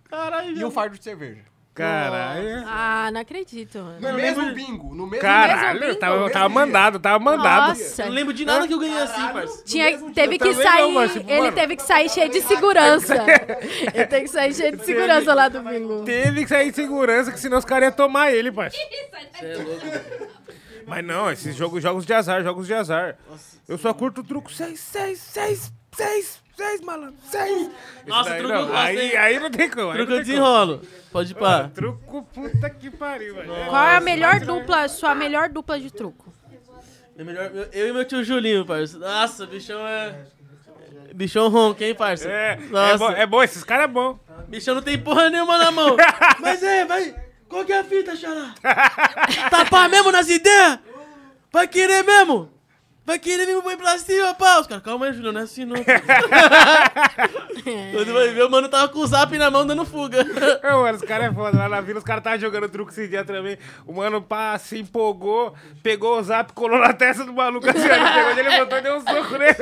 Caralho. 0.10 0.58
e 0.58 0.64
um 0.64 0.72
fardo 0.72 0.98
de 0.98 1.04
cerveja. 1.04 1.42
Caralho. 1.78 2.64
Ah, 2.68 3.10
não 3.14 3.22
acredito. 3.22 3.78
No 4.00 4.14
mesmo 4.14 4.54
bingo, 4.54 4.96
no 4.96 5.06
mesmo 5.08 5.22
Caralho, 5.22 5.80
bingo? 5.80 5.96
tava, 5.96 6.16
Mesmo 6.18 6.32
tava 6.32 6.50
mandado, 6.50 7.00
tava 7.00 7.20
mandado. 7.24 7.68
Nossa. 7.80 8.06
Não 8.06 8.12
lembro 8.12 8.34
de 8.34 8.44
nada 8.46 8.68
que 8.68 8.74
eu 8.74 8.80
ganhei 8.80 9.00
assim, 9.02 9.28
parça. 9.34 9.64
Tinha, 9.64 9.98
teve 10.14 10.38
que 10.40 10.54
sair. 10.56 10.82
não, 10.82 10.92
mas, 10.94 11.14
tipo, 11.14 11.30
ele 11.30 11.40
mano- 11.42 11.52
teve 11.56 11.76
que 11.76 11.84
sair 11.84 12.10
cheio 12.10 12.30
de 12.30 12.42
segurança. 12.42 13.16
ele 13.94 14.06
teve 14.08 14.24
que 14.26 14.30
sair 14.32 14.54
cheio 14.54 14.76
de 14.76 14.84
segurança 14.86 15.34
lá 15.34 15.48
do 15.50 15.62
bingo. 15.62 16.04
Teve 16.04 16.44
que 16.44 16.50
sair 16.50 16.70
de 16.72 16.76
segurança, 16.76 17.32
que 17.32 17.40
senão 17.40 17.58
os 17.58 17.66
caras 17.66 17.90
iam 17.90 17.96
tomar 17.96 18.32
ele, 18.32 18.52
parça. 18.52 18.78
Você 19.40 19.46
é 19.46 19.56
louco. 19.58 19.86
Mas 20.88 21.06
não, 21.06 21.30
esses 21.32 21.56
jogos, 21.56 21.84
jogos 21.84 22.06
de 22.06 22.14
azar, 22.14 22.42
jogos 22.44 22.66
de 22.66 22.74
azar. 22.74 23.18
Eu 23.68 23.78
só 23.78 23.94
curto 23.94 24.22
o 24.22 24.24
truco 24.24 24.52
6, 24.52 24.80
6, 24.80 25.20
6, 25.20 25.74
6, 25.94 26.40
6, 26.58 26.82
malandro, 26.82 27.16
6. 27.30 27.70
Nossa, 28.08 28.36
truco 28.36 28.44
eu 28.54 28.60
não. 28.62 28.68
gosto, 28.68 28.76
Aí, 28.78 29.16
aí 29.16 29.40
não 29.40 29.52
tem 29.52 29.70
como. 29.70 29.94
Truco 29.94 30.12
desenrolo. 30.14 30.82
Pode 31.12 31.32
ir 31.32 31.36
pá. 31.36 31.70
Truco, 31.74 32.24
puta 32.34 32.68
que 32.70 32.90
pariu, 32.90 33.36
velho. 33.36 33.48
Qual 33.70 33.88
é 33.88 33.96
a 33.96 34.02
melhor 34.02 34.40
dupla, 34.40 34.88
sua 34.88 35.14
melhor 35.14 35.50
dupla 35.50 35.80
de 35.80 35.92
truco? 35.92 36.34
É 37.16 37.24
melhor, 37.24 37.52
eu 37.72 37.88
e 37.90 37.94
meu 37.94 38.06
tio 38.06 38.24
Julinho, 38.24 38.66
parça. 38.66 38.98
Nossa, 38.98 39.46
bichão 39.46 39.88
é. 39.88 40.26
Bichão 41.14 41.48
ronca, 41.48 41.86
hein, 41.86 41.94
parça? 41.96 42.28
É, 42.30 42.56
Nossa. 42.70 42.94
é, 42.94 42.98
bom, 42.98 43.12
é 43.12 43.26
bom, 43.26 43.44
esses 43.44 43.64
caras 43.64 43.86
é 43.86 43.88
bom. 43.88 44.20
Bichão 44.48 44.76
não 44.76 44.82
tem 44.82 44.98
porra 45.00 45.30
nenhuma 45.30 45.58
na 45.60 45.70
mão. 45.72 45.96
Mas 46.40 46.62
é, 46.64 46.86
vai. 46.86 47.16
Qual 47.48 47.64
que 47.66 47.72
é 47.72 47.80
a 47.80 47.84
fita, 47.84 48.16
xará? 48.16 48.54
Tapar 49.50 49.90
mesmo 49.90 50.12
nas 50.12 50.28
ideias? 50.30 50.80
Vai 51.52 51.68
querer 51.68 52.04
mesmo? 52.04 52.52
Vai 53.08 53.18
querer 53.18 53.46
mesmo, 53.46 53.64
põe 53.64 53.78
pra 53.78 53.98
cima, 53.98 54.34
pá. 54.34 54.60
Os 54.60 54.68
caras, 54.68 54.84
calma 54.84 55.06
aí, 55.06 55.14
Julião, 55.14 55.32
não 55.32 55.40
é 55.40 55.44
assim 55.46 55.64
não. 55.64 55.78
Quando 57.94 58.12
vai 58.12 58.34
ver, 58.34 58.44
o 58.44 58.50
mano 58.50 58.68
tava 58.68 58.90
com 58.90 59.00
o 59.00 59.08
zap 59.08 59.38
na 59.38 59.50
mão 59.50 59.66
dando 59.66 59.86
fuga. 59.86 60.26
Ô, 60.62 60.82
mano, 60.82 60.98
os 60.98 61.04
caras 61.04 61.32
é 61.32 61.34
foda. 61.34 61.58
Lá 61.58 61.70
na 61.70 61.80
vila, 61.80 62.00
os 62.00 62.04
caras 62.04 62.20
estavam 62.20 62.38
jogando 62.38 62.68
truco 62.68 62.92
esse 62.92 63.08
dia 63.08 63.24
também. 63.24 63.58
O 63.86 63.94
mano, 63.94 64.22
pá, 64.22 64.58
se 64.58 64.78
empolgou, 64.78 65.56
pegou 65.82 66.20
o 66.20 66.22
zap, 66.24 66.52
colou 66.52 66.80
na 66.80 66.92
testa 66.92 67.24
do 67.24 67.32
maluco 67.32 67.70
assim, 67.70 67.88
ó, 67.90 67.96
ele 67.96 68.12
pegou, 68.12 68.32
ele 68.32 68.44
levantou 68.44 68.78
e 68.78 68.82
deu 68.82 68.96
um 68.98 69.00
soco 69.00 69.38
nele. 69.38 69.56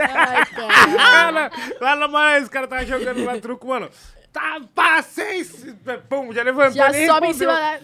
lá, 0.96 1.32
na, 1.32 1.52
lá 1.80 1.96
na 1.96 2.08
manhã, 2.08 2.42
os 2.42 2.50
caras 2.50 2.68
estavam 2.68 2.88
jogando 2.88 3.24
lá 3.26 3.40
truco, 3.40 3.68
mano. 3.68 3.92
Tá, 4.34 4.60
pá, 4.74 5.04
seis. 5.04 5.68
Pum, 6.10 6.34
já 6.34 6.42
levantou 6.42 6.72
Já 6.74 6.92
sobe 6.92 7.28
em 7.28 7.34
cima 7.34 7.54
da. 7.54 7.78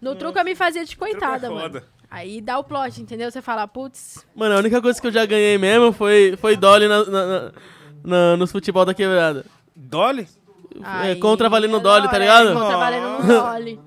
No 0.00 0.14
truco 0.14 0.38
eu 0.38 0.44
me 0.44 0.54
fazia 0.54 0.84
de 0.84 0.96
coitada, 0.96 1.48
Truco 1.48 1.58
é 1.58 1.62
mano. 1.62 1.82
Aí 2.16 2.40
dá 2.40 2.58
o 2.58 2.64
plot, 2.64 2.98
entendeu? 3.02 3.30
Você 3.30 3.42
fala, 3.42 3.68
putz, 3.68 4.24
Mano, 4.34 4.54
a 4.54 4.58
única 4.58 4.80
coisa 4.80 4.98
que 4.98 5.06
eu 5.06 5.12
já 5.12 5.26
ganhei 5.26 5.58
mesmo 5.58 5.92
foi, 5.92 6.34
foi 6.40 6.56
Dolly 6.56 6.88
na, 6.88 7.04
na- 7.04 7.26
na- 7.26 7.52
na- 8.02 8.36
nos 8.38 8.50
futebol 8.50 8.86
da 8.86 8.94
quebrada. 8.94 9.44
Dolly? 9.74 10.26
É, 10.76 10.80
Aí, 10.82 11.16
contra 11.20 11.46
valendo 11.50 11.76
é 11.76 11.80
Dolly, 11.80 12.08
tá 12.08 12.16
ligado? 12.16 12.48
é, 12.48 12.52
Contra 12.54 12.76
valendo 12.78 13.26
Dolly. 13.26 13.80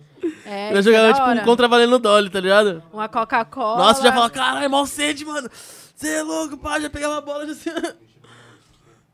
É, 0.46 0.78
eu 0.78 0.82
jogava 0.84 1.14
tipo 1.14 1.28
um 1.28 1.44
contra 1.44 1.68
valendo 1.68 1.98
Dolly, 1.98 2.30
tá 2.30 2.40
ligado? 2.40 2.84
Uma 2.94 3.10
Coca-Cola. 3.10 3.78
Nossa, 3.80 4.04
já 4.04 4.12
falava, 4.12 4.30
caralho, 4.30 4.70
mal 4.70 4.86
sede, 4.86 5.26
mano. 5.26 5.50
Você 5.96 6.10
é 6.10 6.22
louco, 6.22 6.56
pá, 6.56 6.80
já 6.80 6.88
pegava 6.88 7.18
a 7.18 7.22
bola 7.22 7.48
já 7.48 7.54
assim. 7.54 7.72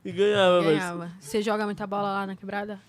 E 0.03 0.11
ganhava, 0.11 0.61
mas. 0.61 0.77
Ganhava. 0.77 1.11
Você 1.21 1.41
joga 1.41 1.63
muita 1.65 1.87
bola 1.87 2.11
lá 2.11 2.27
na 2.27 2.35
quebrada? 2.35 2.79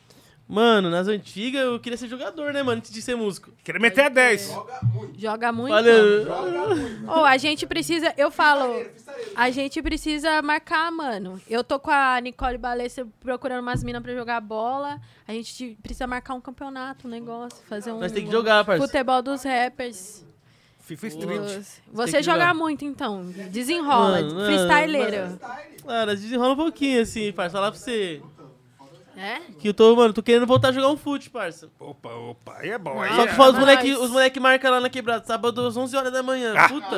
Mano, 0.48 0.88
nas 0.88 1.08
antigas 1.08 1.62
eu 1.62 1.80
queria 1.80 1.96
ser 1.96 2.06
jogador, 2.06 2.52
né, 2.52 2.62
mano? 2.62 2.78
Antes 2.78 2.92
de 2.92 3.02
ser 3.02 3.16
músico. 3.16 3.50
Queria 3.64 3.80
meter 3.80 4.02
a 4.02 4.08
10. 4.08 4.56
Joga 5.18 5.50
muito. 5.50 5.70
Valeu. 5.72 6.24
Ou 7.08 7.24
a 7.24 7.36
gente 7.36 7.66
precisa, 7.66 8.14
eu 8.16 8.30
falo, 8.30 8.84
a 9.34 9.50
gente 9.50 9.82
precisa 9.82 10.40
marcar, 10.42 10.92
mano. 10.92 11.40
Eu 11.50 11.64
tô 11.64 11.80
com 11.80 11.90
a 11.90 12.20
Nicole 12.20 12.58
Balessa 12.58 13.04
procurando 13.18 13.60
umas 13.60 13.82
minas 13.82 14.00
pra 14.00 14.14
jogar 14.14 14.40
bola. 14.40 15.00
A 15.26 15.32
gente 15.32 15.76
precisa 15.82 16.06
marcar 16.06 16.34
um 16.34 16.40
campeonato, 16.40 17.08
um 17.08 17.10
negócio, 17.10 17.58
fazer 17.68 17.90
um 17.90 17.98
Nós 17.98 18.12
tem 18.12 18.24
que 18.24 18.30
jogar, 18.30 18.64
parça. 18.64 18.86
futebol 18.86 19.20
dos 19.22 19.42
rappers. 19.42 20.24
FIFA 20.78 21.06
Street. 21.08 21.64
Você 21.92 22.22
joga 22.22 22.54
muito, 22.54 22.84
então. 22.84 23.24
Desenrola, 23.50 24.20
Mano, 24.22 24.34
mano, 24.36 24.46
freestyleiro. 24.46 25.40
Cara, 25.84 26.14
desenrola 26.14 26.52
um 26.52 26.56
pouquinho 26.56 27.02
assim, 27.02 27.32
parça. 27.32 27.54
Falar 27.56 27.72
pra 27.72 27.80
você. 27.80 28.22
É? 29.16 29.40
Que 29.58 29.68
eu 29.68 29.74
tô, 29.74 29.96
mano, 29.96 30.12
tô 30.12 30.22
querendo 30.22 30.46
voltar 30.46 30.68
a 30.68 30.72
jogar 30.72 30.88
um 30.88 30.96
fute, 30.96 31.30
parça. 31.30 31.68
Opa, 31.80 32.10
opa, 32.10 32.56
aí 32.58 32.70
é 32.70 32.78
bom. 32.78 33.00
Aí, 33.00 33.14
Só 33.14 33.22
que 33.24 33.28
é- 33.30 33.34
fala 33.34 33.52
os 33.52 33.58
moleque, 33.58 33.92
os 33.94 34.10
moleque 34.10 34.38
marcam 34.38 34.70
lá 34.70 34.80
na 34.80 34.90
quebrada, 34.90 35.24
sábado 35.24 35.66
às 35.66 35.76
11 35.76 35.96
horas 35.96 36.12
da 36.12 36.22
manhã. 36.22 36.54
Ah. 36.56 36.68
Puta. 36.68 36.96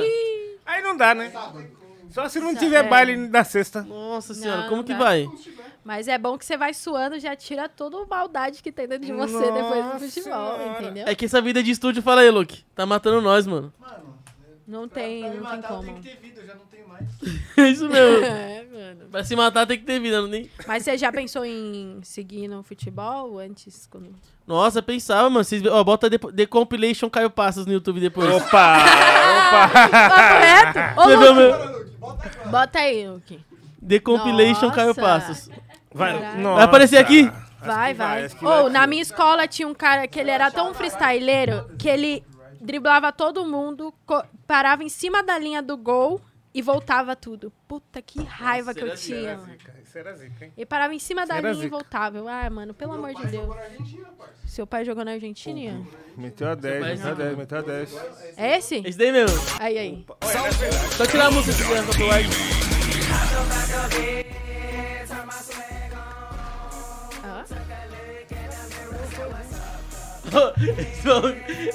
aí 0.66 0.82
não 0.82 0.96
dá, 0.96 1.14
né? 1.14 1.32
Só 2.10 2.28
se 2.28 2.40
não 2.40 2.54
tiver 2.56 2.84
É. 2.84 2.88
baile 2.88 3.28
da 3.28 3.44
sexta. 3.44 3.82
Nossa 3.82 4.32
senhora, 4.34 4.62
Não, 4.62 4.68
como 4.68 4.76
não 4.78 4.84
que 4.84 4.92
dá. 4.94 4.98
vai? 4.98 5.28
Mas 5.84 6.08
é 6.08 6.18
bom 6.18 6.36
que 6.36 6.44
você 6.44 6.56
vai 6.56 6.74
suando, 6.74 7.18
já 7.20 7.36
tira 7.36 7.68
toda 7.68 7.98
a 8.02 8.06
maldade 8.06 8.62
que 8.62 8.72
tem 8.72 8.86
dentro 8.88 9.06
de 9.06 9.12
você 9.12 9.50
depois 9.52 9.84
do 9.84 10.00
futebol, 10.10 10.58
entendeu? 10.80 11.06
É 11.06 11.14
que 11.14 11.24
essa 11.26 11.40
vida 11.40 11.62
de 11.62 11.70
estúdio, 11.70 12.02
fala 12.02 12.22
aí, 12.22 12.30
Luke. 12.30 12.64
Tá 12.74 12.84
matando 12.84 13.20
nós, 13.22 13.46
mano. 13.46 13.72
Não 14.68 14.86
tem, 14.86 15.22
não 15.22 15.30
tem 15.30 15.40
matar, 15.40 15.68
como. 15.68 15.82
tem 15.82 15.94
que 15.94 16.02
ter 16.02 16.16
vida, 16.20 16.42
eu 16.42 16.46
já 16.46 16.54
não 16.54 16.66
tenho 16.66 16.86
mais. 16.86 17.06
É 17.56 17.62
isso 17.72 17.84
mesmo. 17.88 18.22
É, 18.22 18.66
mano. 18.70 19.06
Pra 19.10 19.24
se 19.24 19.34
matar 19.34 19.66
tem 19.66 19.78
que 19.78 19.84
ter 19.86 19.98
vida, 19.98 20.20
não 20.20 20.30
tem? 20.30 20.50
Mas 20.66 20.82
você 20.82 20.98
já 20.98 21.10
pensou 21.10 21.42
em 21.42 21.98
seguir 22.02 22.48
no 22.48 22.62
futebol 22.62 23.38
antes? 23.38 23.86
Quando... 23.86 24.14
Nossa, 24.46 24.82
pensava, 24.82 25.30
mano. 25.30 25.42
Vocês, 25.42 25.64
ó, 25.64 25.82
bota 25.82 26.10
The, 26.10 26.18
The 26.18 26.44
Compilation 26.44 27.08
Caio 27.08 27.30
Passos 27.30 27.64
no 27.64 27.72
YouTube 27.72 27.98
depois. 27.98 28.28
Opa, 28.28 28.76
opa. 28.76 30.94
Ô, 31.00 31.14
Luke, 31.14 31.34
meu... 31.34 32.50
bota 32.50 32.80
aí, 32.80 33.08
Luke. 33.08 33.40
The 33.88 34.00
Compilation 34.00 34.70
Caio 34.70 34.88
Nossa. 34.88 35.00
Passos. 35.00 35.50
Vai, 35.94 36.12
Vai 36.18 36.62
aparecer 36.62 36.98
aqui? 36.98 37.32
Vai, 37.62 37.94
vai. 37.94 38.28
que 38.28 38.44
Ou, 38.44 38.64
vai 38.64 38.70
na 38.70 38.86
minha 38.86 39.00
escola 39.00 39.48
tinha 39.48 39.66
um 39.66 39.72
cara 39.74 40.06
que 40.06 40.20
ele 40.20 40.30
era 40.30 40.50
tão 40.50 40.74
freestyleiro 40.74 41.70
que 41.78 41.88
ele 41.88 42.22
driblava 42.60 43.12
todo 43.12 43.44
mundo, 43.44 43.92
parava 44.46 44.82
em 44.82 44.88
cima 44.88 45.22
da 45.22 45.38
linha 45.38 45.62
do 45.62 45.76
gol 45.76 46.20
e 46.54 46.62
voltava 46.62 47.14
tudo. 47.14 47.52
Puta, 47.66 48.00
que 48.02 48.22
raiva 48.22 48.74
que 48.74 48.82
eu 48.82 48.94
tinha. 48.96 49.36
mano. 49.36 49.56
Isso 49.84 49.98
era 49.98 50.14
zica, 50.14 50.44
hein? 50.44 50.52
Ele 50.56 50.66
parava 50.66 50.94
em 50.94 50.98
cima 50.98 51.26
da 51.26 51.36
Era 51.36 51.50
linha 51.50 51.60
e 51.60 51.64
zica. 51.64 51.76
voltava. 51.76 52.18
Eu, 52.18 52.28
ah, 52.28 52.50
mano, 52.50 52.74
pelo 52.74 52.92
amor 52.92 53.14
de 53.14 53.26
Deus. 53.26 53.48
Seu 54.46 54.66
pai 54.66 54.84
jogou 54.84 55.04
na 55.04 55.12
Argentina? 55.12 55.86
Meteu 56.16 56.48
a 56.48 56.54
10, 56.54 56.84
meteu 56.84 57.10
a 57.10 57.14
10, 57.14 57.36
meteu 57.36 57.58
a 57.58 57.62
10. 57.62 57.96
É 58.36 58.56
esse? 58.58 58.76
Esse 58.84 58.98
daí 58.98 59.12
mesmo. 59.12 59.38
Aí, 59.60 59.78
aí. 59.78 60.06
Só 60.96 61.06
tirar 61.06 61.26
a 61.26 61.30
música 61.30 61.52
se 61.52 61.62
quiser, 61.62 61.86
copyright. 61.86 62.28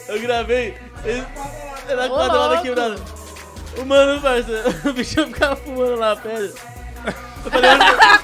Eu 0.07 0.22
gravei. 0.22 0.77
Ele, 1.06 1.25
na 1.95 2.06
Ô, 2.06 2.09
quadra 2.09 2.38
lá 2.38 2.48
da 2.48 2.48
louco. 2.48 2.64
quebrada. 2.64 2.95
O 3.77 3.85
mano, 3.85 4.22
parça, 4.22 4.64
o 4.90 4.93
bichão 4.93 5.27
ficava 5.27 5.56
fumando 5.56 5.95
lá, 5.95 6.15
pedra. 6.15 6.51
Eu 7.45 7.51
falei, 7.51 7.72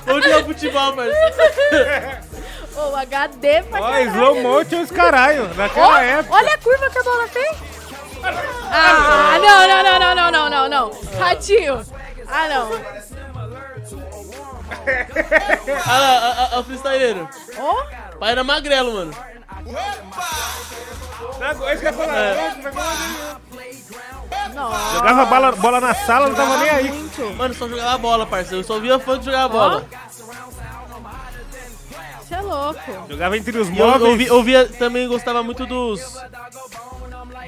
vamos 0.06 0.24
jogar 0.24 0.44
futebol, 0.46 0.94
parça. 0.94 2.22
Ô, 2.78 2.96
HD 2.96 3.64
pra 3.64 3.80
Ó, 3.82 3.84
caralho. 3.84 4.10
slow 4.12 4.42
motion 4.42 4.82
os 4.82 4.92
caralho. 4.92 5.54
Naquela 5.56 6.02
época. 6.04 6.36
olha 6.36 6.54
a 6.54 6.58
curva 6.60 6.90
que 6.90 7.00
a 7.00 7.04
bola 7.04 7.28
fez. 7.28 7.58
Ah, 8.72 9.38
não, 9.42 9.68
não, 9.68 9.84
não, 9.84 10.00
não, 10.00 10.16
não, 10.16 10.32
não, 10.32 10.50
não, 10.50 10.70
não. 10.70 11.20
Ratinho. 11.20 11.86
Ah, 12.28 12.48
não. 12.48 12.70
Olha 14.80 16.00
lá, 16.00 16.18
a- 16.18 16.32
a- 16.32 16.56
a- 16.56 16.60
o 16.60 16.64
freestyleiro. 16.64 17.28
Ó. 17.58 17.84
Pai 18.20 18.32
era 18.32 18.44
magrelo, 18.44 18.94
mano. 18.94 19.14
Agora 21.42 21.74
isso 21.74 21.82
que 21.82 21.88
eu 21.88 21.92
ia 21.92 21.94
falar. 21.94 22.18
É. 22.18 22.54
Nossa. 24.54 24.94
Jogava 24.96 25.26
bola, 25.26 25.52
bola 25.54 25.82
na 25.82 25.94
sala, 25.96 26.28
não 26.28 26.36
tava 26.36 26.58
nem 26.58 26.70
aí. 26.70 26.92
Muito. 26.92 27.34
Mano, 27.36 27.54
só 27.54 27.68
jogava 27.68 27.98
bola, 27.98 28.26
parceiro. 28.26 28.58
Eu 28.62 28.64
só 28.64 28.80
via 28.80 29.00
funk 29.00 29.24
jogar 29.24 29.48
bola. 29.48 29.86
Você 32.24 32.36
é 32.36 32.42
louco. 32.42 33.06
Jogava 33.10 33.38
entre 33.38 33.58
os 33.58 33.70
E 33.70 33.78
eu, 33.78 33.88
móveis. 33.88 34.12
eu, 34.12 34.18
vi- 34.18 34.28
eu 34.28 34.44
via, 34.44 34.68
também 34.68 35.08
gostava 35.08 35.42
muito 35.42 35.66
dos. 35.66 36.00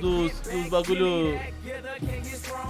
Dos, 0.02 0.32
dos 0.42 0.68
bagulho. 0.68 1.40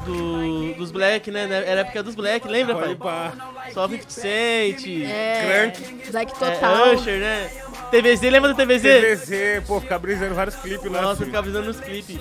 Do, 0.06 0.74
dos 0.76 0.92
black, 0.92 1.32
né? 1.32 1.44
Era 1.66 1.82
a 1.82 1.84
época 1.86 2.04
dos 2.04 2.14
black, 2.14 2.48
lembra, 2.48 2.76
pai? 2.76 2.96
Pá. 2.96 3.32
Só 3.74 3.88
50 3.88 4.10
Cent. 4.10 4.86
É. 5.06 5.72
Crank. 5.72 6.12
Black 6.12 6.32
é, 6.32 6.36
total. 6.36 6.94
Usher, 6.96 7.20
né? 7.20 7.50
TVZ, 7.90 8.22
lembra 8.24 8.54
do 8.54 8.56
TVZ? 8.56 8.82
TVZ, 8.82 9.64
pô, 9.68 9.80
ficar 9.80 10.00
brisando 10.00 10.36
vários 10.36 10.56
clipes 10.56 10.92
lá. 10.92 11.02
Nossa, 11.02 11.26
ficava 11.26 11.48
visando 11.48 11.68
nos 11.68 11.80
clipes. 11.80 12.20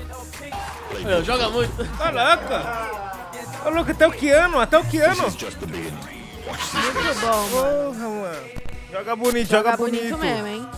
Meu, 1.04 1.24
joga 1.24 1.48
muito. 1.48 1.72
Tá 1.96 2.10
louco? 2.10 3.66
Ô, 3.66 3.70
louco, 3.70 3.90
até 3.90 4.06
o 4.06 4.12
Keanu, 4.12 4.58
até 4.60 4.78
o 4.78 4.84
Keanu. 4.84 5.22
Muito 5.22 7.20
bom, 7.20 7.48
mano. 7.48 7.94
Porra, 7.94 8.08
mano. 8.08 8.50
Joga 8.92 9.16
bonito, 9.16 9.48
Joga 9.48 9.70
joga, 9.70 9.76
bonito 9.76 10.16
bonito. 10.16 10.18
mesmo, 10.18 10.46
hein? 10.46 10.68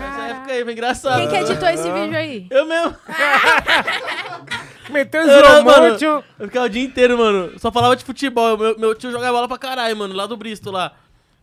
Essa 0.00 0.22
época 0.22 0.52
aí, 0.52 0.64
foi 0.64 0.72
engraçado. 0.72 1.18
Quem 1.18 1.28
que 1.28 1.36
editou 1.36 1.68
esse 1.68 1.90
vídeo 1.90 2.16
aí? 2.16 2.46
Eu 2.50 2.66
mesmo. 2.66 2.96
Meteu 4.90 5.22
motion. 5.64 6.22
eu 6.38 6.46
ficava 6.46 6.66
o 6.66 6.68
dia 6.68 6.82
inteiro, 6.82 7.16
mano. 7.16 7.58
Só 7.58 7.70
falava 7.72 7.96
de 7.96 8.04
futebol. 8.04 8.58
Meu, 8.58 8.78
meu 8.78 8.94
tio 8.94 9.10
jogava 9.10 9.32
bola 9.32 9.48
pra 9.48 9.58
caralho, 9.58 9.96
mano, 9.96 10.14
lá 10.14 10.26
do 10.26 10.36
Bristol 10.36 10.72
lá. 10.72 10.92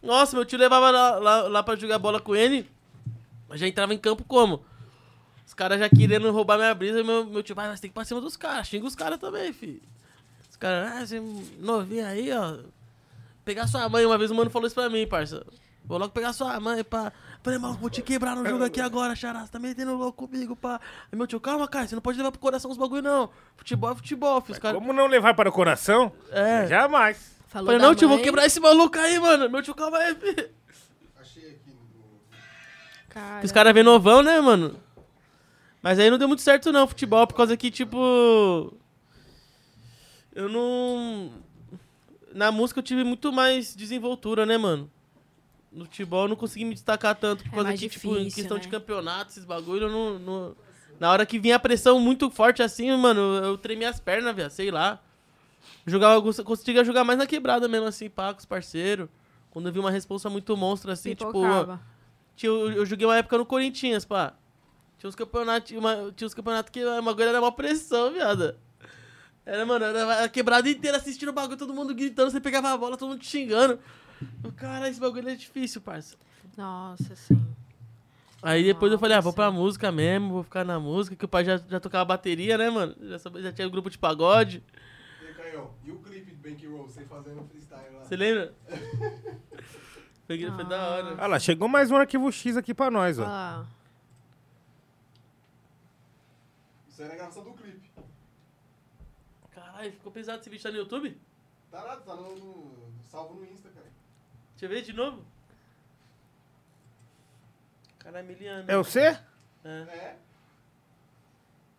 Nossa, 0.02 0.36
meu 0.36 0.46
tio 0.46 0.58
levava 0.58 0.92
lá, 0.92 1.18
lá, 1.18 1.42
lá 1.44 1.64
pra 1.64 1.76
jogar 1.76 1.98
bola 2.00 2.20
com 2.20 2.36
ele. 2.36 2.70
Eu 3.50 3.58
já 3.58 3.68
entrava 3.68 3.94
em 3.94 3.98
campo 3.98 4.24
como? 4.24 4.64
Os 5.46 5.54
caras 5.54 5.80
já 5.80 5.90
querendo 5.90 6.32
roubar 6.32 6.58
minha 6.58 6.74
brisa. 6.74 7.04
Meu, 7.04 7.26
meu 7.26 7.42
tio, 7.42 7.56
vai, 7.56 7.68
mas 7.68 7.80
tem 7.80 7.90
que 7.90 7.94
ir 7.94 7.96
pra 7.96 8.06
cima 8.06 8.22
dos 8.22 8.38
caras. 8.38 8.68
Xinga 8.68 8.86
os 8.86 8.96
caras 8.96 9.20
também, 9.20 9.52
filho. 9.52 9.82
Os 10.50 10.56
caras, 10.58 10.92
ah, 10.92 11.06
você 11.06 11.22
novinho 11.60 12.06
aí, 12.06 12.32
ó. 12.32 12.58
Pegar 13.44 13.68
sua 13.68 13.90
mãe. 13.90 14.06
Uma 14.06 14.18
vez 14.18 14.30
o 14.30 14.36
mano 14.36 14.50
falou 14.50 14.68
isso 14.68 14.76
pra 14.76 14.90
mim, 14.90 15.08
parça. 15.08 15.46
Vou 15.84 15.98
logo 15.98 16.14
pegar 16.14 16.34
sua 16.34 16.60
mãe, 16.60 16.84
pá. 16.84 17.12
Falei, 17.42 17.58
mano, 17.58 17.76
vou 17.76 17.90
te 17.90 18.02
quebrar 18.02 18.36
no 18.36 18.46
jogo 18.46 18.64
aqui 18.66 18.82
agora, 18.82 19.16
xará. 19.16 19.46
Você 19.46 19.52
tá 19.52 19.60
metendo 19.60 19.96
louco 19.96 20.28
comigo, 20.28 20.56
pá. 20.56 20.80
Aí 21.12 21.18
meu 21.18 21.26
tio, 21.26 21.40
calma, 21.40 21.68
cara, 21.68 21.88
você 21.88 21.96
não 21.96 22.02
pode 22.02 22.18
levar 22.18 22.32
pro 22.32 22.40
coração 22.40 22.70
os 22.70 22.78
bagulho, 22.78 23.02
não. 23.02 23.30
Futebol 23.56 23.92
é 23.92 23.96
futebol, 23.96 24.42
filho. 24.42 24.54
Os 24.54 24.60
caras... 24.60 24.78
Como 24.78 24.92
não 24.92 25.08
levar 25.08 25.34
para 25.34 25.48
o 25.48 25.52
coração? 25.52 26.12
É. 26.32 26.68
Jamais. 26.68 27.38
Falou 27.48 27.68
Falei, 27.68 27.82
não, 27.82 27.96
tio, 27.96 28.10
vou 28.10 28.20
quebrar 28.20 28.46
esse 28.46 28.60
maluco 28.60 28.98
aí, 29.00 29.18
mano. 29.20 29.50
Meu 29.50 29.64
tio, 29.64 29.74
calma 29.74 29.98
aí, 29.98 30.16
filho. 30.16 30.50
Cara. 33.10 33.44
Os 33.44 33.52
caras 33.52 33.74
vêm 33.74 33.84
novão, 33.84 34.22
né, 34.22 34.40
mano? 34.40 34.80
Mas 35.82 35.98
aí 35.98 36.10
não 36.10 36.18
deu 36.18 36.28
muito 36.28 36.44
certo, 36.44 36.72
não, 36.72 36.88
futebol, 36.88 37.26
por 37.26 37.36
causa 37.36 37.58
que, 37.58 37.72
tipo. 37.72 38.74
Eu 40.36 40.48
não. 40.48 41.32
Na 42.34 42.52
música 42.52 42.80
eu 42.80 42.84
tive 42.84 43.04
muito 43.04 43.32
mais 43.32 43.74
desenvoltura, 43.76 44.46
né, 44.46 44.58
mano? 44.58 44.92
No 45.72 45.86
futebol 45.86 46.24
eu 46.24 46.30
não 46.30 46.36
consegui 46.36 46.66
me 46.66 46.74
destacar 46.74 47.16
tanto, 47.16 47.44
por 47.44 47.52
É 47.52 47.56
causa 47.58 47.74
que, 47.74 47.90
tipo, 47.90 48.08
em 48.10 48.24
difícil, 48.24 48.36
questão 48.42 48.58
né? 48.58 48.64
de 48.64 48.68
campeonato, 48.70 49.32
esses 49.32 49.46
bagulho, 49.46 49.84
eu 49.86 49.92
não, 49.92 50.20
não- 50.20 50.56
Na 51.00 51.12
hora 51.12 51.26
que 51.26 51.40
vinha 51.40 51.56
a 51.56 51.60
pressão 51.60 52.00
muito 52.00 52.30
forte 52.30 52.62
assim, 52.64 52.92
mano, 52.98 53.22
eu 53.38 53.58
tremia 53.58 53.90
as 53.90 54.00
pernas, 54.00 54.36
velho, 54.36 54.50
sei 54.50 54.72
lá. 54.72 55.00
Jogava, 55.86 56.22
conseguia 56.44 56.84
jogar 56.84 57.04
mais 57.04 57.18
na 57.18 57.26
quebrada 57.26 57.68
mesmo, 57.68 57.88
assim, 57.88 58.10
pá, 58.10 58.34
com 58.34 58.40
os 58.40 58.46
parceiros. 58.46 59.08
Quando 59.50 59.68
eu 59.68 59.74
vi 59.74 59.80
uma 59.80 59.92
responsa 59.92 60.30
muito 60.30 60.56
monstra, 60.58 60.94
assim, 60.94 61.16
tipo. 61.16 61.32
Pipocava. 61.32 61.82
Tinha, 62.36 62.50
eu, 62.50 62.72
eu 62.72 62.86
joguei 62.86 63.06
uma 63.08 63.18
época 63.18 63.38
no 63.38 63.46
Corinthians, 63.46 64.06
pá. 64.06 64.34
Tinha 64.98 65.08
uns 65.08 65.16
campeonatos, 65.16 65.68
tinha, 65.70 65.80
uma- 65.80 66.12
tinha 66.16 66.26
uns 66.28 66.34
campeonatos 66.34 66.72
que 66.72 66.84
uma 66.84 67.16
coisa 67.16 67.30
era 67.30 67.40
uma 67.40 67.52
pressão, 67.52 68.12
viada. 68.12 68.58
Era, 69.46 69.66
mano, 69.66 69.86
era 69.86 70.24
a 70.26 70.30
quebrada 70.30 70.70
inteira 70.70 70.98
assistindo 70.98 71.30
o 71.30 71.34
bagulho, 71.34 71.58
todo 71.58 71.74
mundo 71.74 71.96
gritando, 71.96 72.30
você 72.30 72.40
pegava 72.42 72.72
a 72.72 72.78
bola, 72.78 72.98
todo 72.98 73.10
mundo 73.10 73.20
te 73.22 73.28
xingando. 73.28 73.80
Eu, 74.44 74.52
Cara, 74.54 74.90
esse 74.90 75.00
bagulho 75.00 75.30
é 75.30 75.36
difícil, 75.36 75.82
parça. 75.82 76.16
Nossa, 76.58 77.16
sim. 77.16 77.40
Aí 78.42 78.64
depois 78.64 78.92
eu 78.92 78.98
falei, 79.00 79.18
ah, 79.18 79.22
vou 79.22 79.34
pra 79.34 79.52
música 79.52 79.92
mesmo, 79.92 80.30
vou 80.32 80.44
ficar 80.44 80.64
na 80.64 80.80
música, 80.80 81.16
que 81.16 81.26
o 81.26 81.28
pai 81.28 81.44
já, 81.44 81.58
já 81.58 81.80
tocava 81.80 82.06
bateria, 82.06 82.58
né, 82.58 82.70
mano? 82.70 82.96
Já, 83.02 83.20
sabia- 83.20 83.42
já 83.42 83.52
tinha 83.52 83.68
um 83.68 83.72
grupo 83.72 83.90
de 83.90 83.98
pagode. 83.98 84.64
E 85.22 85.28
aí, 85.28 85.34
Caio, 85.34 85.72
e 85.84 85.92
o 85.92 85.98
clipe 86.00 86.32
do 86.32 86.50
Bankroll, 86.50 86.84
você 86.88 87.04
fazendo 87.04 87.44
freestyle 87.50 87.96
lá? 87.98 88.04
Você 88.04 88.16
lembra? 88.16 88.54
Foi, 90.28 90.38
foi 90.52 90.64
da 90.66 90.80
hora. 90.90 91.14
Olha 91.18 91.26
lá, 91.28 91.40
chegou 91.40 91.68
mais 91.68 91.90
um 91.90 91.96
arquivo 91.96 92.32
X 92.32 92.56
aqui 92.56 92.72
pra 92.72 92.92
nós, 92.92 93.18
ó. 93.18 93.26
Ah, 93.26 93.66
Isso 96.88 97.02
aí 97.02 97.10
é 97.10 97.12
a 97.14 97.16
gravação 97.16 97.44
do 97.44 97.54
clipe. 97.54 97.90
Caralho, 99.52 99.92
ficou 99.92 100.12
pesado 100.12 100.40
esse 100.40 100.50
vídeo, 100.50 100.62
tá 100.62 100.70
no 100.72 100.78
YouTube? 100.78 101.18
Tá 101.72 101.84
nada, 101.84 102.02
tá 102.02 102.16
no, 102.16 102.36
no- 102.36 102.92
salvo 103.10 103.34
no 103.40 103.46
Insta. 103.46 103.69
Deixa 104.60 104.66
eu 104.66 104.70
ver 104.78 104.82
de 104.82 104.92
novo. 104.92 105.24
Caralho, 107.98 108.26
Emiliano. 108.26 108.70
É 108.70 108.76
você? 108.76 109.18
É. 109.64 109.70
É? 109.70 110.18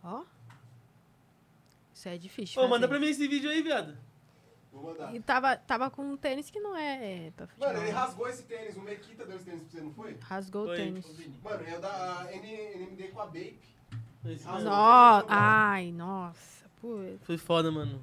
ó. 0.03 0.23
Isso 1.93 2.09
é 2.09 2.17
difícil. 2.17 2.59
Ô, 2.59 2.63
manda 2.67 2.87
fazer. 2.87 2.87
pra 2.87 2.99
mim 2.99 3.05
esse 3.11 3.27
vídeo 3.27 3.51
aí, 3.51 3.61
viado. 3.61 3.95
Vou 4.73 4.83
mandar. 4.85 5.13
E 5.13 5.19
tava, 5.19 5.55
tava 5.57 5.91
com 5.91 6.01
um 6.01 6.17
tênis 6.17 6.49
que 6.49 6.59
não 6.59 6.75
é, 6.75 7.27
é 7.27 7.31
pra 7.31 7.45
futebol. 7.45 7.67
Mano, 7.71 7.83
ele 7.83 7.91
rasgou 7.91 8.27
esse 8.27 8.43
tênis, 8.43 8.75
o 8.75 8.81
Mequita 8.81 9.25
deu 9.27 9.35
esse 9.35 9.45
tênis 9.45 9.61
pra 9.61 9.69
você, 9.71 9.81
não 9.81 9.93
foi? 9.93 10.17
Rasgou 10.19 10.63
o 10.63 10.67
Foi. 10.67 10.77
tênis. 10.77 11.05
Mano, 11.43 11.63
é 11.67 11.77
da 11.79 12.27
N- 12.31 12.75
NMD 12.77 13.09
com 13.09 13.21
a 13.21 13.25
Bape. 13.27 13.59
Nossa, 14.63 15.25
ai, 15.29 15.91
nossa. 15.91 16.65
Putz. 16.79 17.23
Foi 17.25 17.37
foda, 17.37 17.71
mano. 17.71 18.01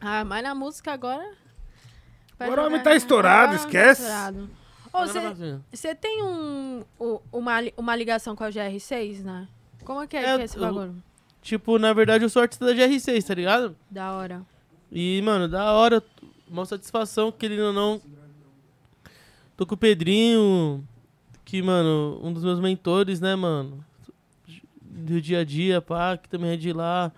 Ah, 0.00 0.24
mas 0.24 0.42
na 0.42 0.52
música 0.52 0.92
agora. 0.92 1.36
Agora 2.44 2.62
o 2.62 2.66
homem 2.66 2.78
jogar- 2.78 2.90
tá 2.90 2.96
estourado, 2.96 3.54
esquece. 3.56 4.02
você- 5.72 5.94
tem 5.94 6.22
um, 6.22 6.84
uma, 7.32 7.52
uma 7.76 7.96
ligação 7.96 8.36
com 8.36 8.44
a 8.44 8.50
GR6, 8.50 9.22
né? 9.24 9.48
Como 9.84 10.02
é 10.02 10.06
que 10.06 10.16
é, 10.16 10.20
É, 10.24 10.34
que 10.36 10.42
é 10.42 10.44
esse 10.44 10.56
eu- 10.56 10.62
bagulho? 10.62 11.02
Tipo, 11.40 11.78
na 11.78 11.92
verdade, 11.92 12.24
eu 12.24 12.28
sou 12.28 12.40
artista 12.42 12.64
da 12.66 12.72
GR6, 12.72 13.24
tá 13.26 13.34
ligado? 13.34 13.74
Da 13.90 14.12
hora. 14.12 14.42
E, 14.90 15.20
mano, 15.22 15.48
da 15.48 15.72
hora. 15.72 16.02
Uma 16.48 16.64
satisfação, 16.66 17.32
querendo 17.32 17.64
ou 17.68 17.72
não. 17.72 18.00
Tô 19.56 19.66
com 19.66 19.74
o 19.74 19.78
Pedrinho, 19.78 20.86
que, 21.44 21.62
mano, 21.62 22.20
um 22.22 22.32
dos 22.32 22.44
meus 22.44 22.60
mentores, 22.60 23.20
né, 23.20 23.34
mano? 23.34 23.84
Do 24.80 25.20
dia 25.20 25.40
a 25.40 25.44
dia, 25.44 25.80
pá, 25.80 26.16
que 26.16 26.28
também 26.28 26.50
é 26.50 26.56
de 26.56 26.72
lá. 26.72 27.10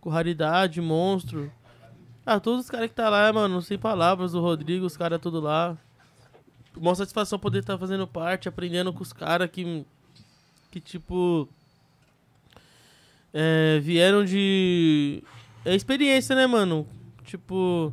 Com 0.00 0.10
raridade, 0.10 0.80
monstro. 0.80 1.50
Ah, 2.26 2.40
todos 2.40 2.64
os 2.64 2.70
caras 2.70 2.88
que 2.88 2.94
tá 2.94 3.08
lá, 3.10 3.30
mano, 3.32 3.60
sem 3.60 3.78
palavras. 3.78 4.34
O 4.34 4.40
Rodrigo, 4.40 4.86
os 4.86 4.96
caras 4.96 5.20
tudo 5.20 5.40
lá. 5.40 5.76
Uma 6.76 6.94
satisfação 6.94 7.38
poder 7.38 7.60
estar 7.60 7.76
fazendo 7.78 8.06
parte, 8.06 8.48
aprendendo 8.48 8.92
com 8.92 9.02
os 9.02 9.12
caras 9.12 9.50
que. 9.50 9.84
Que, 10.70 10.80
tipo. 10.80 11.48
é, 13.32 13.78
vieram 13.80 14.24
de. 14.24 15.22
É 15.64 15.74
experiência, 15.74 16.34
né, 16.34 16.46
mano? 16.46 16.86
Tipo. 17.24 17.92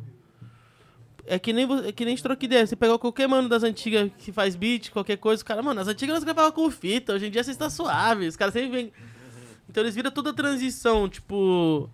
É 1.26 1.38
que 1.38 1.52
nem, 1.52 1.68
é 1.86 1.92
que 1.92 2.04
nem 2.04 2.16
troca 2.16 2.44
ideia. 2.44 2.66
Você 2.66 2.74
pegar 2.74 2.98
qualquer 2.98 3.28
mano 3.28 3.48
das 3.48 3.62
antigas 3.62 4.10
que 4.18 4.32
faz 4.32 4.56
beat, 4.56 4.90
qualquer 4.90 5.18
coisa, 5.18 5.38
os 5.38 5.42
caras, 5.42 5.64
mano, 5.64 5.80
as 5.80 5.86
antigas 5.86 6.14
nós 6.14 6.24
gravavam 6.24 6.50
com 6.50 6.70
fita, 6.70 7.12
hoje 7.12 7.26
em 7.26 7.30
dia 7.30 7.44
você 7.44 7.52
está 7.52 7.70
suave. 7.70 8.26
Os 8.26 8.36
caras 8.36 8.54
sempre 8.54 8.70
vêm. 8.70 8.92
Então 9.68 9.82
eles 9.82 9.94
viram 9.94 10.10
toda 10.10 10.30
a 10.30 10.34
transição, 10.34 11.08
tipo. 11.08 11.88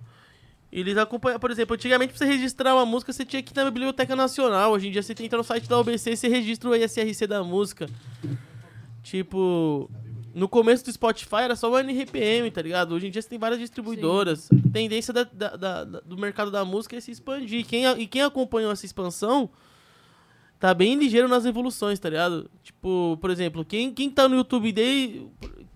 Eles 0.70 0.96
acompanham, 0.98 1.38
por 1.40 1.50
exemplo, 1.50 1.74
antigamente 1.74 2.12
pra 2.12 2.18
você 2.18 2.26
registrar 2.26 2.74
uma 2.74 2.84
música, 2.84 3.12
você 3.12 3.24
tinha 3.24 3.42
que 3.42 3.52
ir 3.52 3.56
na 3.56 3.70
Biblioteca 3.70 4.14
Nacional. 4.14 4.72
Hoje 4.72 4.88
em 4.88 4.90
dia 4.90 5.02
você 5.02 5.14
entra 5.18 5.38
no 5.38 5.44
site 5.44 5.66
da 5.68 5.78
OBC 5.78 6.10
e 6.12 6.16
você 6.16 6.28
registra 6.28 6.68
o 6.68 6.74
ISRC 6.76 7.26
da 7.26 7.42
música. 7.42 7.86
Tipo. 9.02 9.90
No 10.34 10.48
começo 10.48 10.84
do 10.84 10.92
Spotify 10.92 11.36
era 11.42 11.56
só 11.56 11.68
o 11.72 11.76
NRPM, 11.78 12.48
tá 12.50 12.62
ligado? 12.62 12.94
Hoje 12.94 13.08
em 13.08 13.10
dia 13.10 13.20
você 13.20 13.28
tem 13.28 13.38
várias 13.38 13.58
distribuidoras. 13.58 14.48
A 14.52 14.70
tendência 14.72 15.12
da- 15.12 15.24
da- 15.24 15.56
da- 15.56 15.84
do 15.84 16.16
mercado 16.16 16.48
da 16.50 16.64
música 16.64 16.94
é 16.96 17.00
se 17.00 17.10
expandir. 17.10 17.66
Quem, 17.66 17.84
e 17.98 18.06
quem 18.06 18.22
acompanhou 18.22 18.70
essa 18.70 18.86
expansão 18.86 19.50
tá 20.60 20.72
bem 20.74 20.94
ligeiro 20.96 21.26
nas 21.26 21.44
evoluções, 21.44 21.98
tá 21.98 22.08
ligado? 22.10 22.48
Tipo, 22.62 23.18
por 23.20 23.30
exemplo, 23.30 23.64
quem, 23.64 23.92
quem 23.92 24.10
tá 24.10 24.28
no 24.28 24.36
YouTube 24.36 24.72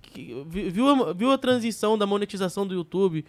que- 0.02 0.44
vi- 0.46 0.70
Viu 0.70 0.88
a, 0.88 1.12
viu 1.12 1.32
a 1.32 1.38
transição 1.38 1.98
da 1.98 2.06
monetização 2.06 2.64
do 2.64 2.74
YouTube, 2.74 3.24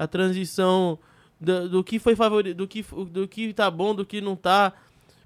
a 0.00 0.06
transição 0.06 0.98
do, 1.38 1.68
do 1.68 1.84
que 1.84 1.98
foi 1.98 2.16
favorito, 2.16 2.56
do 2.56 2.66
que, 2.66 2.82
do 2.82 3.28
que 3.28 3.52
tá 3.52 3.70
bom, 3.70 3.94
do 3.94 4.06
que 4.06 4.18
não 4.22 4.34
tá. 4.34 4.72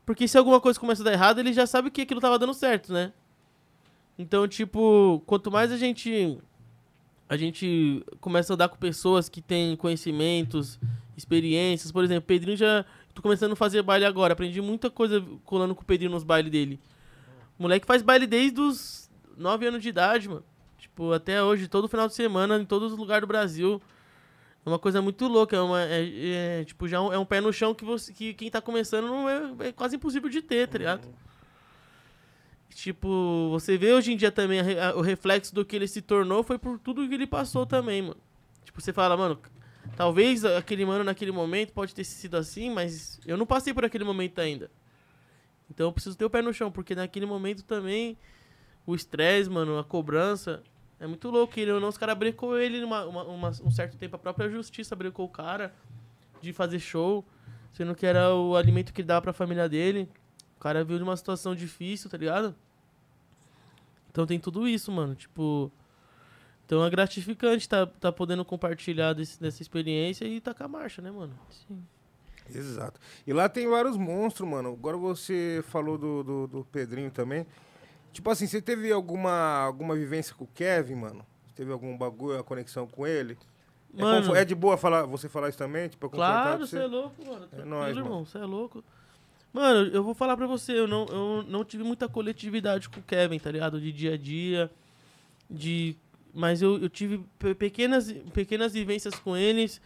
Porque 0.04 0.26
se 0.26 0.36
alguma 0.36 0.60
coisa 0.60 0.80
começa 0.80 1.00
a 1.00 1.04
dar 1.04 1.12
errado, 1.12 1.38
ele 1.38 1.52
já 1.52 1.64
sabe 1.64 1.92
que 1.92 2.00
aquilo 2.00 2.20
tava 2.20 2.40
dando 2.40 2.52
certo, 2.52 2.92
né? 2.92 3.12
Então, 4.18 4.48
tipo, 4.48 5.22
quanto 5.26 5.48
mais 5.48 5.70
a 5.70 5.76
gente 5.76 6.36
a 7.28 7.36
gente 7.36 8.04
começa 8.20 8.52
a 8.52 8.54
andar 8.54 8.68
com 8.68 8.76
pessoas 8.76 9.28
que 9.28 9.40
têm 9.40 9.76
conhecimentos, 9.76 10.78
experiências, 11.16 11.92
por 11.92 12.02
exemplo, 12.02 12.26
Pedrinho 12.26 12.56
já 12.56 12.84
tô 13.14 13.22
começando 13.22 13.52
a 13.52 13.56
fazer 13.56 13.80
baile 13.82 14.04
agora, 14.04 14.32
aprendi 14.32 14.60
muita 14.60 14.90
coisa 14.90 15.24
colando 15.44 15.74
com 15.74 15.82
o 15.82 15.84
Pedrinho 15.84 16.10
nos 16.10 16.24
bailes 16.24 16.50
dele. 16.50 16.80
O 17.56 17.62
moleque 17.62 17.86
faz 17.86 18.02
baile 18.02 18.26
desde 18.26 18.60
os 18.60 19.08
9 19.36 19.68
anos 19.68 19.82
de 19.82 19.88
idade, 19.88 20.28
mano. 20.28 20.44
Tipo, 20.76 21.12
até 21.12 21.42
hoje, 21.42 21.68
todo 21.68 21.88
final 21.88 22.08
de 22.08 22.14
semana, 22.14 22.58
em 22.58 22.64
todos 22.64 22.92
os 22.92 22.98
lugares 22.98 23.22
do 23.22 23.28
Brasil. 23.28 23.80
É 24.64 24.68
uma 24.68 24.78
coisa 24.78 25.02
muito 25.02 25.26
louca, 25.28 25.56
é, 25.56 25.60
uma, 25.60 25.82
é, 25.82 26.60
é, 26.60 26.64
tipo, 26.64 26.88
já 26.88 27.00
um- 27.00 27.12
é 27.12 27.18
um 27.18 27.24
pé 27.24 27.40
no 27.40 27.52
chão 27.52 27.74
que, 27.74 27.84
você, 27.84 28.12
que 28.12 28.32
quem 28.32 28.50
tá 28.50 28.60
começando 28.62 29.06
não 29.06 29.28
é, 29.28 29.68
é 29.68 29.72
quase 29.72 29.96
impossível 29.96 30.28
de 30.30 30.40
ter, 30.40 30.66
tá 30.68 30.78
ligado? 30.78 31.06
Tipo, 32.74 33.50
você 33.50 33.76
vê 33.78 33.92
hoje 33.92 34.12
em 34.12 34.16
dia 34.16 34.32
também 34.32 34.60
a 34.60 34.90
a- 34.90 34.96
o 34.96 35.00
reflexo 35.00 35.54
do 35.54 35.64
que 35.64 35.76
ele 35.76 35.86
se 35.86 36.02
tornou 36.02 36.42
foi 36.42 36.58
por 36.58 36.78
tudo 36.78 37.06
que 37.06 37.14
ele 37.14 37.26
passou 37.26 37.64
também, 37.64 38.02
mano. 38.02 38.16
Tipo, 38.64 38.80
você 38.80 38.92
fala, 38.92 39.16
mano, 39.16 39.38
talvez 39.96 40.44
aquele 40.44 40.84
mano 40.84 41.04
naquele 41.04 41.30
momento 41.30 41.72
pode 41.72 41.94
ter 41.94 42.02
sido 42.04 42.36
assim, 42.36 42.70
mas 42.70 43.20
eu 43.26 43.36
não 43.36 43.46
passei 43.46 43.72
por 43.72 43.84
aquele 43.84 44.02
momento 44.02 44.40
ainda. 44.40 44.70
Então 45.70 45.86
eu 45.86 45.92
preciso 45.92 46.16
ter 46.16 46.24
o 46.24 46.30
pé 46.30 46.42
no 46.42 46.52
chão, 46.52 46.70
porque 46.72 46.94
naquele 46.94 47.26
momento 47.26 47.62
também 47.62 48.16
o 48.86 48.94
estresse, 48.94 49.48
mano, 49.48 49.78
a 49.78 49.84
cobrança 49.84 50.62
é 51.00 51.06
muito 51.06 51.28
louco. 51.30 51.58
Ele 51.58 51.72
ou 51.72 51.80
não, 51.80 51.88
os 51.88 51.98
caras 51.98 52.16
brecou 52.16 52.58
ele 52.58 52.82
uma, 52.84 53.04
uma- 53.04 53.24
uma- 53.24 53.48
um 53.62 53.70
certo 53.70 53.96
tempo. 53.96 54.16
A 54.16 54.18
própria 54.18 54.48
justiça 54.48 54.94
brecou 54.96 55.26
o 55.26 55.28
cara 55.28 55.74
de 56.40 56.52
fazer 56.52 56.78
show, 56.78 57.24
sendo 57.72 57.94
que 57.94 58.04
era 58.06 58.34
o 58.34 58.56
alimento 58.56 58.92
que 58.92 59.00
ele 59.00 59.08
dava 59.08 59.22
pra 59.22 59.32
família 59.32 59.68
dele. 59.68 60.08
O 60.56 60.60
cara 60.60 60.84
veio 60.84 60.98
de 60.98 61.02
uma 61.04 61.16
situação 61.16 61.54
difícil, 61.54 62.08
tá 62.10 62.16
ligado? 62.16 62.54
Então 64.10 64.26
tem 64.26 64.38
tudo 64.38 64.66
isso, 64.68 64.90
mano. 64.92 65.14
Tipo. 65.14 65.70
Então 66.66 66.82
é 66.84 66.88
gratificante 66.88 67.68
tá, 67.68 67.86
tá 67.86 68.10
podendo 68.10 68.42
compartilhar 68.44 69.12
desse, 69.12 69.38
dessa 69.38 69.60
experiência 69.60 70.24
e 70.24 70.40
tacar 70.40 70.64
a 70.64 70.68
marcha, 70.68 71.02
né, 71.02 71.10
mano? 71.10 71.34
Sim. 71.50 71.82
Exato. 72.54 72.98
E 73.26 73.32
lá 73.34 73.48
tem 73.50 73.68
vários 73.68 73.96
monstros, 73.98 74.48
mano. 74.48 74.70
Agora 74.72 74.96
você 74.96 75.62
falou 75.68 75.98
do, 75.98 76.22
do, 76.22 76.46
do 76.46 76.64
Pedrinho 76.64 77.10
também. 77.10 77.46
Tipo 78.14 78.30
assim, 78.30 78.46
você 78.46 78.62
teve 78.62 78.90
alguma, 78.90 79.32
alguma 79.58 79.94
vivência 79.94 80.34
com 80.34 80.44
o 80.44 80.48
Kevin, 80.54 80.94
mano? 80.94 81.26
Teve 81.54 81.70
algum 81.70 81.98
bagulho, 81.98 82.38
a 82.38 82.42
conexão 82.44 82.86
com 82.86 83.06
ele? 83.06 83.36
É 83.96 84.00
Mano. 84.00 84.22
confo- 84.28 84.36
É, 84.36 84.44
de 84.44 84.54
boa 84.54 84.76
falar, 84.78 85.04
você 85.04 85.28
falar 85.28 85.48
isso 85.50 85.58
também? 85.58 85.88
Tipo, 85.88 86.06
é 86.06 86.08
Claro, 86.10 86.66
você 86.66 86.78
é 86.78 86.86
louco, 86.86 87.24
mano. 87.26 87.46
Tranquilo, 87.46 87.68
nóis, 87.68 87.96
irmão. 87.96 88.24
Você 88.24 88.38
é 88.38 88.44
louco. 88.44 88.82
Mano, 89.52 89.88
eu 89.92 90.02
vou 90.02 90.14
falar 90.14 90.36
pra 90.36 90.46
você, 90.46 90.72
eu 90.72 90.88
não, 90.88 91.06
eu 91.06 91.44
não 91.48 91.64
tive 91.64 91.84
muita 91.84 92.08
coletividade 92.08 92.88
com 92.88 92.98
o 92.98 93.02
Kevin, 93.02 93.38
tá 93.38 93.50
ligado? 93.52 93.80
De 93.80 93.92
dia 93.92 94.14
a 94.14 94.16
dia. 94.16 94.70
De. 95.50 95.96
Mas 96.32 96.62
eu, 96.62 96.78
eu 96.82 96.88
tive 96.88 97.24
pe- 97.38 97.54
pequenas, 97.54 98.10
pequenas 98.32 98.72
vivências 98.72 99.14
com 99.16 99.36
eles. 99.36 99.80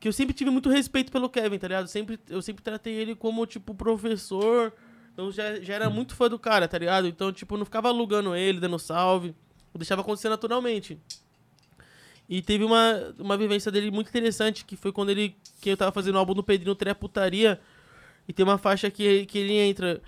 Que 0.00 0.08
eu 0.08 0.12
sempre 0.12 0.34
tive 0.34 0.50
muito 0.50 0.68
respeito 0.68 1.10
pelo 1.12 1.28
Kevin, 1.28 1.58
tá 1.58 1.68
ligado? 1.68 1.86
Sempre, 1.88 2.18
eu 2.28 2.42
sempre 2.42 2.62
tratei 2.62 2.94
ele 2.94 3.14
como, 3.14 3.46
tipo, 3.46 3.74
professor. 3.74 4.72
Eu 5.16 5.32
já, 5.32 5.60
já 5.60 5.74
era 5.74 5.88
muito 5.88 6.14
fã 6.14 6.28
do 6.28 6.38
cara, 6.38 6.68
tá 6.68 6.78
ligado? 6.78 7.06
Então, 7.06 7.32
tipo, 7.32 7.56
não 7.56 7.64
ficava 7.64 7.88
alugando 7.88 8.34
ele, 8.34 8.60
dando 8.60 8.78
salve. 8.78 9.34
Eu 9.72 9.78
deixava 9.78 10.02
acontecer 10.02 10.28
naturalmente. 10.28 10.98
E 12.28 12.42
teve 12.42 12.64
uma, 12.64 13.14
uma 13.18 13.36
vivência 13.36 13.70
dele 13.70 13.90
muito 13.90 14.08
interessante, 14.08 14.64
que 14.64 14.76
foi 14.76 14.92
quando 14.92 15.10
ele. 15.10 15.36
Que 15.60 15.70
eu 15.70 15.76
tava 15.76 15.92
fazendo 15.92 16.16
o 16.16 16.18
álbum 16.18 16.34
do 16.34 16.42
Pedrinho 16.42 16.74
Tré 16.74 16.92
Putaria. 16.92 17.60
E 18.28 18.32
tem 18.32 18.44
uma 18.44 18.58
faixa 18.58 18.90
que, 18.90 19.24
que 19.26 19.38
ele 19.38 19.54
entra. 19.54 20.02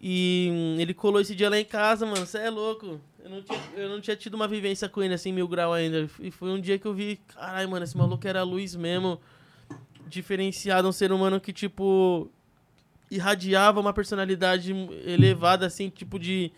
E 0.00 0.48
hum, 0.50 0.76
ele 0.80 0.92
colou 0.92 1.20
esse 1.20 1.34
dia 1.34 1.48
lá 1.48 1.58
em 1.58 1.64
casa, 1.64 2.04
mano. 2.04 2.26
Você 2.26 2.38
é 2.38 2.50
louco. 2.50 3.00
Eu 3.22 3.30
não, 3.30 3.42
tinha, 3.42 3.60
eu 3.76 3.88
não 3.88 4.00
tinha 4.00 4.16
tido 4.16 4.34
uma 4.34 4.48
vivência 4.48 4.88
com 4.88 5.02
ele 5.02 5.14
assim, 5.14 5.32
mil 5.32 5.46
grau 5.46 5.72
ainda. 5.72 6.08
E 6.18 6.30
foi 6.30 6.50
um 6.50 6.60
dia 6.60 6.78
que 6.78 6.86
eu 6.86 6.94
vi, 6.94 7.20
caralho, 7.28 7.68
mano, 7.68 7.84
esse 7.84 7.96
maluco 7.96 8.26
era 8.26 8.42
luz 8.42 8.74
mesmo. 8.74 9.20
Diferenciado, 10.08 10.88
um 10.88 10.92
ser 10.92 11.12
humano 11.12 11.40
que, 11.40 11.52
tipo. 11.52 12.30
Irradiava 13.10 13.80
uma 13.80 13.92
personalidade 13.92 14.72
elevada, 15.04 15.66
assim, 15.66 15.90
tipo 15.90 16.18
de. 16.18 16.52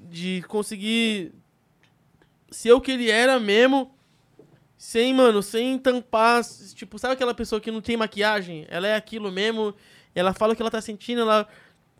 De 0.00 0.44
conseguir 0.48 1.32
ser 2.50 2.72
o 2.72 2.80
que 2.80 2.92
ele 2.92 3.10
era 3.10 3.40
mesmo, 3.40 3.90
sem, 4.76 5.12
mano, 5.14 5.42
sem 5.42 5.78
tampar. 5.78 6.42
Tipo, 6.74 6.98
sabe 6.98 7.14
aquela 7.14 7.34
pessoa 7.34 7.60
que 7.60 7.70
não 7.70 7.80
tem 7.80 7.96
maquiagem? 7.96 8.66
Ela 8.68 8.88
é 8.88 8.94
aquilo 8.94 9.30
mesmo, 9.30 9.74
ela 10.14 10.32
fala 10.32 10.52
o 10.52 10.56
que 10.56 10.62
ela 10.62 10.70
tá 10.70 10.80
sentindo, 10.80 11.22
ela. 11.22 11.48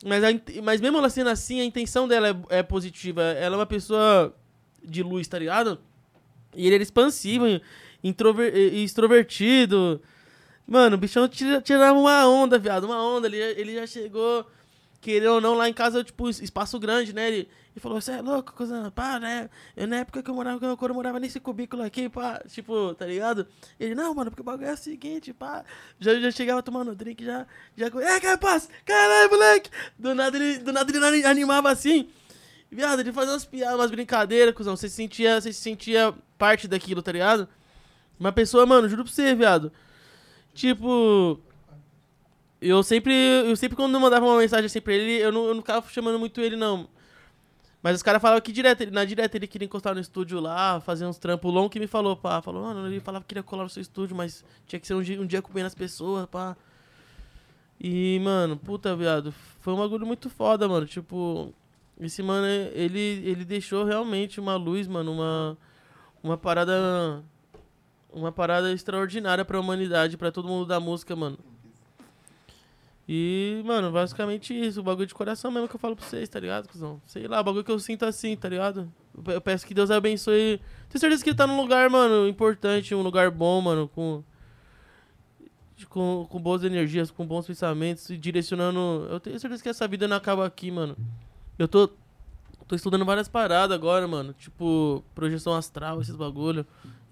Mas, 0.05 0.23
a 0.23 0.29
mas 0.63 0.81
mesmo 0.81 0.99
ela 0.99 1.09
sendo 1.09 1.31
assim, 1.31 1.61
a 1.61 1.65
intenção 1.65 2.07
dela 2.07 2.29
é, 2.29 2.59
é 2.59 2.63
positiva. 2.63 3.23
Ela 3.23 3.57
é 3.57 3.59
uma 3.59 3.67
pessoa 3.67 4.35
de 4.83 5.03
luz, 5.03 5.27
tá 5.27 5.39
ligado? 5.39 5.81
E 6.55 6.67
ele 6.67 6.75
era 6.75 6.83
expansivo, 6.83 7.47
introver, 8.03 8.55
extrovertido. 8.55 10.01
Mano, 10.67 10.97
o 10.97 10.99
bichão 10.99 11.29
tira, 11.29 11.61
tirava 11.61 11.99
uma 11.99 12.27
onda, 12.27 12.59
viado, 12.59 12.85
uma 12.85 13.03
onda. 13.03 13.27
Ele, 13.27 13.37
ele 13.37 13.75
já 13.75 13.87
chegou, 13.87 14.47
querendo 15.01 15.35
ou 15.35 15.41
não, 15.41 15.55
lá 15.55 15.69
em 15.69 15.73
casa, 15.73 16.03
tipo, 16.03 16.29
espaço 16.29 16.79
grande, 16.79 17.13
né? 17.13 17.29
Ele, 17.29 17.49
ele 17.75 17.81
falou, 17.81 18.01
você 18.01 18.13
é 18.13 18.23
louco, 18.23 18.53
coisa, 18.55 18.91
pá, 18.91 19.21
né? 19.21 19.51
Eu, 19.77 19.87
na 19.87 19.97
época 19.97 20.23
que 20.23 20.31
eu 20.31 20.35
morava, 20.35 20.59
quando 20.77 20.91
eu 20.91 20.95
morava 20.95 21.21
nesse 21.21 21.39
cubículo 21.39 21.83
aqui, 21.83 22.09
pá, 22.09 22.41
tipo, 22.49 22.95
tá 22.95 23.05
ligado? 23.05 23.47
Ele, 23.79 23.95
não, 23.95 24.15
mano, 24.15 24.31
porque 24.31 24.41
o 24.41 24.45
bagulho 24.45 24.69
é 24.69 24.73
o 24.73 24.77
seguinte, 24.77 25.35
pá. 25.35 25.65
Já, 26.01 26.19
já 26.19 26.31
chegava 26.31 26.63
tomando 26.63 26.95
drink, 26.95 27.23
já, 27.23 27.47
já, 27.77 27.87
é, 27.87 28.21
capaz, 28.21 28.69
caralho, 28.87 29.31
moleque. 29.31 29.71
Do 29.99 30.15
nada 30.15 30.37
ele, 30.37 30.59
do 30.59 30.73
nada 30.73 30.91
ele 30.91 31.27
animava 31.27 31.71
assim. 31.71 32.09
Viado, 32.71 33.01
ele 33.01 33.13
fazia 33.13 33.33
umas 33.33 33.45
piadas, 33.45 33.77
umas 33.77 33.91
brincadeiras, 33.91 34.55
cuzão. 34.55 34.77
Você 34.77 34.89
se 34.89 34.97
sentia, 34.97 35.41
você 35.41 35.53
se 35.53 35.61
sentia 35.61 36.15
parte 36.37 36.67
daquilo, 36.67 37.03
tá 37.03 37.13
ligado? 37.13 37.49
Uma 38.19 38.33
pessoa, 38.33 38.67
mano, 38.67 38.89
juro 38.89 39.05
pra 39.05 39.13
você, 39.13 39.35
viado. 39.35 39.71
Tipo. 40.55 41.39
Eu 42.61 42.83
sempre. 42.83 43.13
Eu 43.13 43.57
sempre 43.57 43.77
quando 43.77 43.99
mandava 44.01 44.25
uma 44.25 44.39
mensagem 44.39 44.67
assim 44.67 44.81
pra 44.81 44.95
ele, 44.95 45.21
eu 45.23 45.31
não, 45.33 45.47
eu 45.47 45.55
não 45.55 45.61
ficava 45.61 45.87
chamando 45.91 46.19
muito 46.19 46.41
ele, 46.41 46.57
não. 46.57 46.89
Mas 47.83 47.97
os 47.97 48.03
caras 48.03 48.23
falavam 48.23 48.41
que 48.41 48.51
direto, 48.51 48.91
na 48.91 49.05
direta 49.05 49.37
ele 49.37 49.47
queria 49.47 49.67
encostar 49.67 49.95
no 49.95 50.01
estúdio 50.01 50.41
lá, 50.41 50.81
fazer 50.81 51.05
uns 51.05 51.19
trampos 51.19 51.53
longos 51.53 51.71
que 51.71 51.79
me 51.79 51.87
falou, 51.87 52.17
pá. 52.17 52.41
Falou, 52.41 52.63
mano, 52.63 52.87
ele 52.87 52.99
falava 52.99 53.23
que 53.23 53.29
queria 53.29 53.43
colar 53.43 53.65
no 53.65 53.69
seu 53.69 53.83
estúdio, 53.83 54.17
mas 54.17 54.43
tinha 54.67 54.81
que 54.81 54.87
ser 54.87 54.95
um 54.95 55.03
dia, 55.03 55.21
um 55.21 55.27
dia 55.27 55.43
comendo 55.43 55.67
as 55.67 55.75
pessoas, 55.75 56.25
pá. 56.25 56.57
E, 57.79 58.19
mano, 58.21 58.57
puta, 58.57 58.97
viado, 58.97 59.33
foi 59.61 59.75
um 59.75 59.77
bagulho 59.77 60.07
muito 60.07 60.31
foda, 60.31 60.67
mano. 60.67 60.87
Tipo, 60.87 61.53
esse 62.01 62.23
mano, 62.23 62.47
ele, 62.47 62.99
ele 62.99 63.45
deixou 63.45 63.85
realmente 63.85 64.41
uma 64.41 64.57
luz, 64.57 64.87
mano, 64.89 65.13
uma, 65.13 65.59
uma 66.23 66.39
parada. 66.39 67.23
Uma 68.15 68.31
parada 68.31 68.73
extraordinária 68.73 69.45
pra 69.45 69.59
humanidade, 69.59 70.17
pra 70.17 70.31
todo 70.31 70.47
mundo 70.47 70.67
da 70.67 70.79
música, 70.79 71.17
mano. 71.17 71.37
E, 73.09 73.61
mano, 73.67 73.91
basicamente 73.93 74.55
isso. 74.55 74.81
O 74.81 74.83
bagulho 74.83 75.07
de 75.07 75.15
coração 75.15 75.51
mesmo 75.51 75.69
que 75.69 75.75
eu 75.77 75.81
falo 75.81 75.95
pra 75.97 76.07
vocês, 76.07 76.29
tá 76.29 76.41
ligado, 76.41 76.69
cuzão? 76.69 77.01
Sei 77.07 77.27
lá, 77.27 77.41
o 77.41 77.45
bagulho 77.45 77.65
que 77.65 77.71
eu 77.71 77.79
sinto 77.79 78.05
assim, 78.05 78.37
tá 78.37 78.49
ligado? 78.49 78.91
Eu 79.17 79.23
pe- 79.23 79.33
Eu 79.35 79.41
peço 79.41 79.67
que 79.67 79.75
Deus 79.75 79.91
abençoe. 79.91 80.61
Tenho 80.89 81.01
certeza 81.01 81.23
que 81.23 81.31
ele 81.31 81.37
tá 81.37 81.47
num 81.47 81.61
lugar, 81.61 81.91
mano, 81.91 82.27
importante, 82.29 82.95
um 82.95 83.03
lugar 83.03 83.31
bom, 83.31 83.61
mano, 83.61 83.89
com. 83.89 84.23
Com, 85.89 86.27
com 86.31 86.41
boas 86.41 86.63
energias, 86.65 87.11
com 87.11 87.27
bons 87.27 87.47
pensamentos 87.47 88.09
e 88.09 88.17
direcionando. 88.17 89.07
Eu 89.11 89.19
tenho 89.21 89.39
certeza 89.39 89.63
que 89.63 89.69
essa 89.69 89.87
vida 89.89 90.07
não 90.09 90.17
acaba 90.17 90.47
aqui, 90.47 90.71
mano. 90.71 90.97
Eu 91.59 91.67
tô. 91.69 91.91
Tô 92.67 92.75
estudando 92.75 93.05
várias 93.05 93.29
paradas 93.29 93.75
agora, 93.77 94.09
mano. 94.09 94.33
Tipo, 94.39 95.05
projeção 95.15 95.53
astral, 95.55 96.01
esses 96.01 96.17
bagulho. 96.17 96.65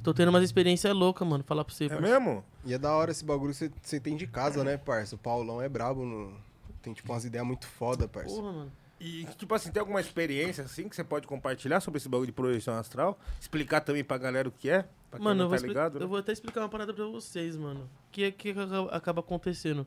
Tô 0.02 0.12
tendo 0.12 0.28
umas 0.30 0.42
experiências 0.42 0.94
loucas, 0.94 1.26
mano. 1.26 1.44
Falar 1.44 1.64
pra 1.64 1.74
você. 1.74 1.86
É 1.86 2.00
mesmo? 2.00 2.44
E 2.64 2.74
é 2.74 2.78
da 2.78 2.92
hora 2.92 3.10
esse 3.10 3.24
bagulho 3.24 3.52
que 3.52 3.58
você- 3.58 3.70
você 3.82 4.00
tem 4.00 4.16
de 4.16 4.26
casa, 4.26 4.64
né, 4.64 4.76
parça? 4.76 5.14
O 5.14 5.18
Paulão 5.18 5.60
é 5.62 5.68
brabo, 5.68 6.04
no... 6.04 6.34
tem 6.82 6.92
tipo 6.92 7.12
umas 7.12 7.24
ideias 7.24 7.46
muito 7.46 7.66
foda, 7.66 8.08
parça. 8.08 8.34
Porra, 8.34 8.52
mano. 8.52 8.72
E, 9.00 9.24
tipo 9.36 9.52
assim, 9.54 9.70
tem 9.72 9.80
alguma 9.80 10.00
experiência 10.00 10.62
assim 10.64 10.88
que 10.88 10.94
você 10.94 11.02
pode 11.02 11.26
compartilhar 11.26 11.80
sobre 11.80 11.98
esse 11.98 12.08
bagulho 12.08 12.26
de 12.26 12.32
projeção 12.32 12.74
astral? 12.74 13.18
Explicar 13.40 13.80
também 13.80 14.04
pra 14.04 14.16
galera 14.16 14.48
o 14.48 14.52
que 14.52 14.70
é? 14.70 14.82
Pra 15.10 15.18
quem 15.18 15.24
Mano, 15.24 15.38
não 15.38 15.44
eu 15.44 15.48
vou, 15.48 15.50
tá 15.50 15.56
expli- 15.56 15.68
ligado, 15.68 15.98
né? 15.98 16.04
eu 16.04 16.08
vou 16.08 16.18
até 16.18 16.32
explicar 16.32 16.60
uma 16.60 16.68
parada 16.68 16.94
pra 16.94 17.04
vocês, 17.06 17.56
mano. 17.56 17.80
O 17.80 18.12
que, 18.12 18.30
que 18.32 18.50
acaba- 18.50 18.90
acaba 18.96 19.20
acontecendo? 19.20 19.84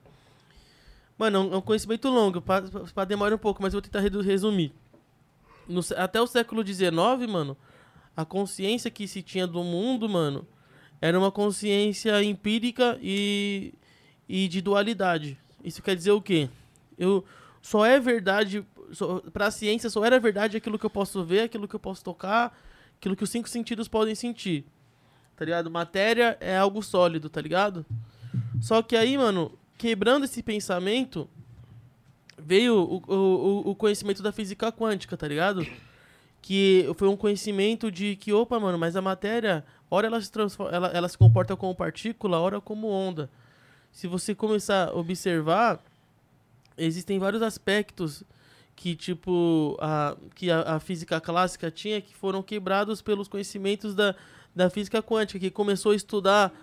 Mano, 1.18 1.38
é 1.38 1.40
um- 1.40 1.54
é 1.54 1.58
um 1.58 1.62
conhecimento 1.62 2.10
longo, 2.10 2.42
pra, 2.42 2.62
pra 2.94 3.06
demorar 3.06 3.34
um 3.36 3.40
pouco, 3.40 3.62
mas 3.64 3.74
eu 3.74 3.80
vou 3.80 3.90
tentar 3.90 4.02
resumir. 4.22 4.74
No 5.68 5.80
até 5.96 6.22
o 6.22 6.28
século 6.28 6.62
XIX, 6.66 6.92
mano, 7.30 7.56
a 8.16 8.24
consciência 8.24 8.90
que 8.90 9.08
se 9.08 9.22
tinha 9.22 9.46
do 9.46 9.64
mundo, 9.64 10.08
mano, 10.08 10.48
era 11.02 11.18
uma 11.20 11.32
consciência 11.32 12.24
empírica 12.24 12.98
e, 13.02 13.74
e 14.28 14.48
de 14.48 14.62
dualidade. 14.62 15.38
Isso 15.64 15.82
quer 15.82 15.96
dizer 15.96 16.12
o 16.12 16.22
quê? 16.22 16.50
Eu, 16.98 17.26
só 17.62 17.86
é 17.86 18.00
verdade, 18.00 18.66
só, 18.92 19.20
pra 19.34 19.52
ciência, 19.52 19.90
só 19.90 20.04
era 20.06 20.20
verdade 20.20 20.56
aquilo 20.56 20.80
que 20.80 20.86
eu 20.86 20.90
posso 20.90 21.24
ver, 21.24 21.42
aquilo 21.42 21.68
que 21.68 21.76
eu 21.76 21.80
posso 21.80 22.04
tocar, 22.04 22.58
aquilo 22.98 23.16
que 23.16 23.24
os 23.24 23.30
cinco 23.30 23.50
sentidos 23.50 23.88
podem 23.88 24.16
sentir. 24.16 24.66
Tá 25.36 25.44
ligado? 25.44 25.70
Matéria 25.70 26.38
é 26.40 26.58
algo 26.58 26.82
sólido, 26.82 27.30
tá 27.30 27.42
ligado? 27.42 27.86
Só 28.62 28.82
que 28.82 28.96
aí, 28.96 29.18
mano, 29.18 29.52
quebrando 29.78 30.24
esse 30.24 30.42
pensamento, 30.42 31.30
veio 32.38 32.76
o, 32.76 33.04
o, 33.08 33.70
o 33.72 33.76
conhecimento 33.76 34.24
da 34.24 34.32
física 34.32 34.72
quântica, 34.72 35.18
tá 35.18 35.28
ligado? 35.28 35.66
Que 36.46 36.88
foi 36.96 37.08
um 37.08 37.18
conhecimento 37.18 37.92
de 37.92 38.16
que, 38.18 38.32
opa, 38.32 38.60
mano, 38.60 38.78
mas 38.78 38.96
a 38.96 39.02
matéria, 39.02 39.66
ora 39.90 40.06
ela 40.06 40.22
se, 40.22 40.32
transforma, 40.32 40.72
ela, 40.76 40.88
ela 40.90 41.10
se 41.10 41.18
comporta 41.18 41.56
como 41.56 41.74
partícula, 41.74 42.40
ora 42.40 42.62
como 42.62 42.88
onda. 42.88 43.32
Se 43.92 44.06
você 44.06 44.36
começar 44.36 44.90
a 44.90 44.96
observar, 44.96 45.84
existem 46.78 47.18
vários 47.18 47.42
aspectos 47.42 48.24
que, 48.76 48.96
tipo, 48.96 49.76
a, 49.82 50.16
que 50.36 50.52
a, 50.52 50.76
a 50.76 50.80
física 50.80 51.20
clássica 51.20 51.72
tinha 51.72 52.00
que 52.00 52.14
foram 52.14 52.44
quebrados 52.44 53.02
pelos 53.02 53.28
conhecimentos 53.28 53.96
da, 53.96 54.14
da 54.56 54.70
física 54.70 55.02
quântica, 55.02 55.40
que 55.40 55.50
começou 55.50 55.94
a 55.94 55.96
estudar 55.96 56.54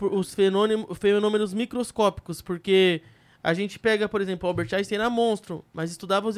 os 0.00 0.32
fenômenos, 0.32 0.96
fenômenos 0.96 1.52
microscópicos, 1.52 2.40
porque 2.40 3.02
a 3.42 3.52
gente 3.52 3.80
pega, 3.80 4.08
por 4.08 4.20
exemplo, 4.20 4.48
Albert 4.48 4.72
Einstein 4.72 5.00
era 5.00 5.10
monstro, 5.10 5.64
mas 5.72 5.90
estudava 5.90 6.28
os 6.28 6.36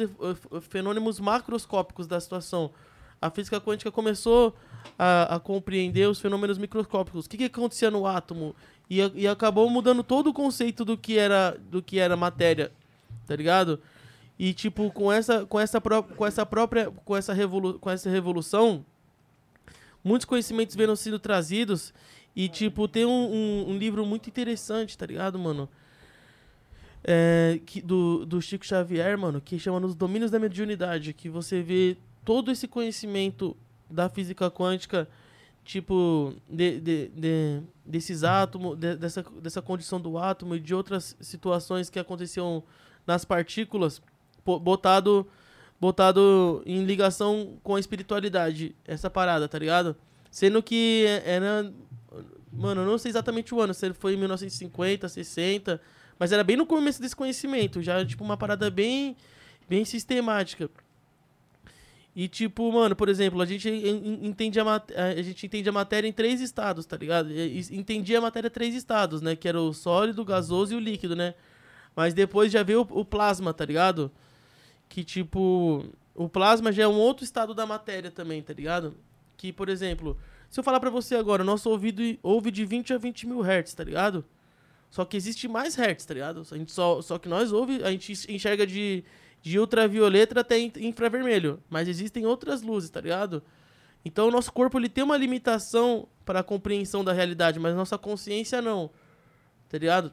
fenômenos 0.67 1.19
macroscópicos 1.19 2.07
da 2.07 2.19
situação. 2.19 2.71
A 3.21 3.29
física 3.29 3.59
quântica 3.59 3.91
começou 3.91 4.55
a, 4.97 5.35
a 5.35 5.39
compreender 5.39 6.07
os 6.07 6.19
fenômenos 6.19 6.57
microscópicos. 6.57 7.25
O 7.25 7.29
que, 7.29 7.37
que 7.37 7.43
acontecia 7.45 7.89
no 7.89 8.05
átomo? 8.05 8.55
E, 8.89 8.99
e 9.15 9.27
acabou 9.27 9.69
mudando 9.69 10.03
todo 10.03 10.27
o 10.27 10.33
conceito 10.33 10.85
do 10.85 10.97
que 10.97 11.17
era, 11.17 11.57
do 11.69 11.81
que 11.81 11.99
era 11.99 12.15
matéria, 12.15 12.71
tá 13.25 13.35
ligado? 13.35 13.79
E 14.39 14.53
tipo, 14.53 14.91
com 14.91 15.11
essa, 15.11 15.45
com 15.45 15.59
essa, 15.59 15.81
com 15.81 16.25
essa 16.25 16.45
própria, 16.45 16.91
com 17.03 17.15
essa, 17.15 17.33
revolu 17.33 17.79
com 17.79 17.89
essa 17.89 18.09
revolução, 18.09 18.85
muitos 20.03 20.25
conhecimentos 20.25 20.75
vieram 20.75 20.95
sendo 20.95 21.19
trazidos 21.19 21.93
e 22.35 22.47
tipo, 22.47 22.87
tem 22.87 23.05
um, 23.05 23.09
um, 23.09 23.69
um 23.71 23.77
livro 23.77 24.05
muito 24.05 24.29
interessante, 24.29 24.97
tá 24.97 25.05
ligado, 25.05 25.39
mano? 25.39 25.67
é, 27.07 27.59
que, 27.65 27.81
do, 27.81 28.25
do 28.25 28.41
Chico 28.41 28.65
Xavier, 28.65 29.17
mano, 29.17 29.39
que 29.39 29.57
chama 29.57 29.79
Nos 29.79 29.95
Domínios 29.95 30.29
da 30.29 30.37
Mediunidade, 30.37 31.13
que 31.13 31.29
você 31.29 31.61
vê 31.61 31.95
todo 32.27 32.51
esse 32.51 32.67
conhecimento 32.67 33.55
da 33.89 34.09
física 34.09 34.51
quântica, 34.51 35.07
tipo, 35.63 36.33
de, 36.49 36.77
de, 36.81 37.07
de 37.07 37.61
desses 37.85 38.21
átomos, 38.21 38.77
de, 38.77 38.97
dessa, 38.97 39.23
dessa 39.41 39.61
condição 39.61 39.97
do 39.97 40.17
átomo 40.17 40.53
e 40.53 40.59
de 40.59 40.75
outras 40.75 41.15
situações 41.21 41.89
que 41.89 41.97
aconteciam 41.97 42.61
nas 43.05 43.23
partículas, 43.23 44.01
botado, 44.43 45.25
botado 45.79 46.61
em 46.65 46.83
ligação 46.83 47.57
com 47.63 47.75
a 47.75 47.79
espiritualidade, 47.79 48.75
essa 48.85 49.09
parada, 49.09 49.47
tá 49.47 49.57
ligado? 49.57 49.95
Sendo 50.29 50.61
que 50.61 51.05
era. 51.23 51.71
Mano, 52.51 52.81
eu 52.81 52.85
não 52.85 52.97
sei 52.97 53.09
exatamente 53.09 53.55
o 53.55 53.61
ano, 53.61 53.73
se 53.73 53.93
foi 53.93 54.15
em 54.15 54.17
1950, 54.17 55.07
60, 55.07 55.79
mas 56.19 56.33
era 56.33 56.43
bem 56.43 56.57
no 56.57 56.65
começo 56.65 57.01
desse 57.01 57.15
conhecimento, 57.15 57.81
já, 57.81 58.03
tipo, 58.05 58.21
uma 58.21 58.35
parada 58.35 58.69
bem, 58.69 59.15
bem 59.69 59.85
sistemática. 59.85 60.69
E, 62.19 62.27
tipo, 62.27 62.71
mano, 62.71 62.95
por 62.95 63.09
exemplo, 63.09 63.39
a 63.39 63.45
gente 63.45 63.69
en- 63.69 63.95
en- 63.95 64.27
entende 64.29 64.59
a, 64.59 64.65
mat- 64.65 64.91
a 64.91 65.21
gente 65.21 65.45
entende 65.45 65.69
a 65.69 65.71
matéria 65.71 66.07
em 66.07 66.11
três 66.11 66.41
estados, 66.41 66.83
tá 66.83 66.97
ligado? 66.97 67.29
Entendia 67.71 68.17
a 68.17 68.21
matéria 68.21 68.47
em 68.47 68.51
três 68.51 68.73
estados, 68.73 69.21
né? 69.21 69.35
Que 69.35 69.47
era 69.47 69.61
o 69.61 69.71
sólido, 69.71 70.23
o 70.23 70.25
gasoso 70.25 70.73
e 70.73 70.77
o 70.77 70.79
líquido, 70.79 71.15
né? 71.15 71.35
Mas 71.95 72.15
depois 72.15 72.51
já 72.51 72.63
veio 72.63 72.81
o, 72.89 73.05
plasma, 73.05 73.53
tá 73.53 73.63
ligado? 73.63 74.11
Que, 74.89 75.03
tipo, 75.03 75.85
o 76.15 76.27
plasma 76.27 76.71
já 76.71 76.83
é 76.83 76.87
um 76.87 76.97
outro 76.97 77.23
estado 77.23 77.53
da 77.53 77.67
matéria 77.67 78.09
também, 78.09 78.41
tá 78.41 78.51
ligado? 78.51 78.95
Que, 79.37 79.53
por 79.53 79.69
exemplo, 79.69 80.17
se 80.49 80.59
eu 80.59 80.63
falar 80.63 80.79
pra 80.79 80.89
você 80.89 81.13
agora, 81.15 81.43
nosso 81.43 81.69
ouvido 81.69 82.01
ouve 82.23 82.49
de 82.49 82.65
20 82.65 82.93
a 82.93 82.97
20 82.97 83.27
mil 83.27 83.41
hertz, 83.41 83.75
tá 83.75 83.83
ligado? 83.83 84.25
Só 84.89 85.05
que 85.05 85.15
existe 85.17 85.47
mais 85.47 85.75
hertz, 85.75 86.03
tá 86.03 86.15
ligado? 86.15 86.41
A 86.51 86.57
gente 86.57 86.71
só, 86.71 86.99
só 86.99 87.19
que 87.19 87.29
nós 87.29 87.51
ouve, 87.51 87.83
a 87.83 87.91
gente 87.91 88.11
enxerga 88.27 88.65
de, 88.65 89.03
de 89.47 89.59
ultravioleta 89.59 90.39
até 90.39 90.59
in- 90.59 90.71
infravermelho. 90.77 91.59
Mas 91.69 91.87
existem 91.87 92.25
outras 92.25 92.61
luzes, 92.61 92.89
tá 92.89 93.01
ligado? 93.01 93.41
Então 94.03 94.27
o 94.27 94.31
nosso 94.31 94.51
corpo 94.51 94.77
ele 94.77 94.89
tem 94.89 95.03
uma 95.03 95.17
limitação 95.17 96.07
para 96.25 96.39
a 96.39 96.43
compreensão 96.43 97.03
da 97.03 97.13
realidade, 97.13 97.59
mas 97.59 97.75
nossa 97.75 97.97
consciência 97.97 98.61
não. 98.61 98.89
Tá 99.69 99.77
ligado? 99.77 100.11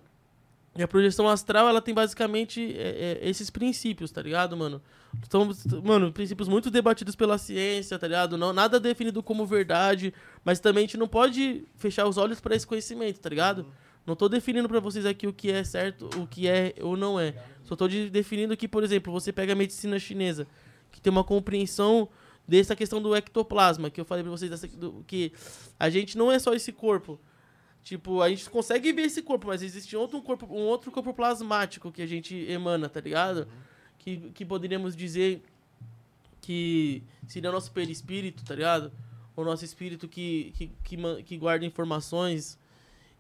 E 0.77 0.83
a 0.83 0.89
projeção 0.89 1.29
astral, 1.29 1.69
ela 1.69 1.81
tem 1.81 1.95
basicamente 1.95 2.75
é, 2.77 3.21
é, 3.23 3.29
esses 3.29 3.49
princípios, 3.49 4.11
tá 4.11 4.21
ligado, 4.21 4.57
mano? 4.57 4.83
São, 5.31 5.49
mano, 5.85 6.13
princípios 6.13 6.49
muito 6.49 6.69
debatidos 6.69 7.15
pela 7.15 7.39
ciência, 7.39 7.97
tá 7.97 8.09
ligado? 8.09 8.37
Não, 8.37 8.53
nada 8.53 8.81
definido 8.81 9.23
como 9.23 9.47
verdade, 9.47 10.13
mas 10.45 10.59
também 10.59 10.83
a 10.83 10.87
gente 10.87 10.97
não 10.97 11.07
pode 11.07 11.65
fechar 11.77 12.09
os 12.09 12.17
olhos 12.17 12.41
para 12.41 12.57
esse 12.57 12.67
conhecimento, 12.67 13.21
tá 13.21 13.29
ligado? 13.29 13.67
Não 14.07 14.15
tô 14.15 14.29
definindo 14.29 14.69
para 14.69 14.81
vocês 14.81 15.07
aqui 15.07 15.27
o 15.27 15.33
que 15.33 15.51
é 15.51 15.65
certo, 15.65 16.09
o 16.21 16.27
que 16.27 16.47
é 16.47 16.75
ou 16.83 16.97
não 16.97 17.19
é. 17.19 17.35
Só 17.65 17.75
tô 17.75 17.89
de- 17.89 18.11
definindo 18.11 18.57
que, 18.57 18.69
por 18.69 18.85
exemplo, 18.85 19.11
você 19.13 19.33
pega 19.33 19.53
a 19.55 19.57
medicina 19.57 19.99
chinesa, 19.99 20.47
que 20.93 21.01
tem 21.01 21.11
uma 21.11 21.25
compreensão 21.25 22.09
dessa 22.47 22.77
questão 22.77 23.01
do 23.01 23.17
ectoplasma, 23.17 23.89
que 23.89 23.99
eu 23.99 24.05
falei 24.05 24.23
pra 24.23 24.31
vocês, 24.31 24.51
dessa- 24.51 24.69
do- 24.69 25.03
que 25.07 25.33
a 25.81 25.89
gente 25.89 26.19
não 26.19 26.31
é 26.31 26.39
só 26.39 26.53
esse 26.53 26.71
corpo. 26.71 27.19
Tipo, 27.83 28.21
a 28.21 28.29
gente 28.29 28.49
consegue 28.51 28.93
ver 28.93 29.03
esse 29.03 29.23
corpo, 29.23 29.47
mas 29.47 29.63
existe 29.63 29.97
outro 29.97 30.21
corpo, 30.23 30.47
um 30.51 30.63
outro 30.67 30.91
corpo 30.91 31.13
plasmático 31.15 31.91
que 31.91 32.03
a 32.03 32.07
gente 32.07 32.35
emana, 32.51 32.89
tá 32.89 33.01
ligado? 33.01 33.49
Que, 33.99 34.19
que 34.35 34.45
poderíamos 34.45 34.95
dizer 34.95 35.43
que 36.41 37.03
seria 37.27 37.49
o 37.51 37.53
nosso 37.53 37.73
perispírito, 37.73 38.45
tá 38.45 38.55
ligado? 38.55 38.93
O 39.37 39.43
nosso 39.45 39.65
espírito 39.65 40.07
que, 40.07 40.53
que, 40.57 40.71
que, 40.85 41.23
que 41.25 41.37
guarda 41.39 41.65
informações 41.65 42.59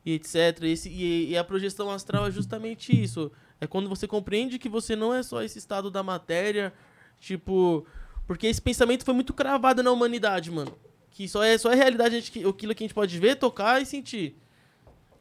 e 0.04 0.12
etc. 0.12 0.62
Esse, 0.62 0.88
e, 0.88 1.30
e 1.30 1.36
a 1.36 1.44
projeção 1.44 1.90
astral 1.90 2.26
é 2.26 2.30
justamente 2.30 2.92
isso. 2.92 3.30
É 3.60 3.66
quando 3.66 3.88
você 3.88 4.06
compreende 4.06 4.58
que 4.58 4.68
você 4.68 4.94
não 4.94 5.14
é 5.14 5.22
só 5.22 5.42
esse 5.42 5.58
estado 5.58 5.90
da 5.90 6.02
matéria, 6.02 6.72
tipo... 7.18 7.86
Porque 8.26 8.46
esse 8.46 8.60
pensamento 8.60 9.04
foi 9.04 9.14
muito 9.14 9.32
cravado 9.32 9.82
na 9.82 9.90
humanidade, 9.90 10.50
mano. 10.50 10.76
Que 11.10 11.28
só 11.28 11.42
é, 11.42 11.56
só 11.58 11.70
é 11.70 11.74
realidade 11.74 12.16
aquilo 12.16 12.74
que 12.74 12.82
a 12.82 12.86
gente 12.86 12.94
pode 12.94 13.18
ver, 13.18 13.36
tocar 13.36 13.80
e 13.80 13.86
sentir. 13.86 14.36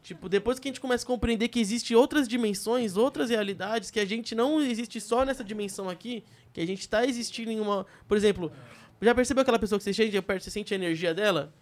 Tipo, 0.04 0.28
depois 0.28 0.58
que 0.58 0.68
a 0.68 0.70
gente 0.70 0.80
começa 0.80 1.02
a 1.02 1.06
compreender 1.06 1.48
que 1.48 1.58
existem 1.58 1.96
outras 1.96 2.28
dimensões, 2.28 2.94
outras 2.94 3.30
realidades, 3.30 3.90
que 3.90 3.98
a 3.98 4.04
gente 4.04 4.34
não 4.34 4.60
existe 4.60 5.00
só 5.00 5.24
nessa 5.24 5.42
dimensão 5.42 5.88
aqui, 5.88 6.22
que 6.52 6.60
a 6.60 6.66
gente 6.66 6.86
tá 6.86 7.06
existindo 7.06 7.50
em 7.50 7.58
uma. 7.58 7.86
Por 8.06 8.14
exemplo, 8.14 8.52
já 9.00 9.14
percebeu 9.14 9.40
aquela 9.40 9.58
pessoa 9.58 9.78
que 9.78 9.82
você 9.82 9.94
chega 9.94 10.20
perto, 10.20 10.44
você 10.44 10.50
sente 10.50 10.74
a 10.74 10.76
energia 10.76 11.14
dela? 11.14 11.54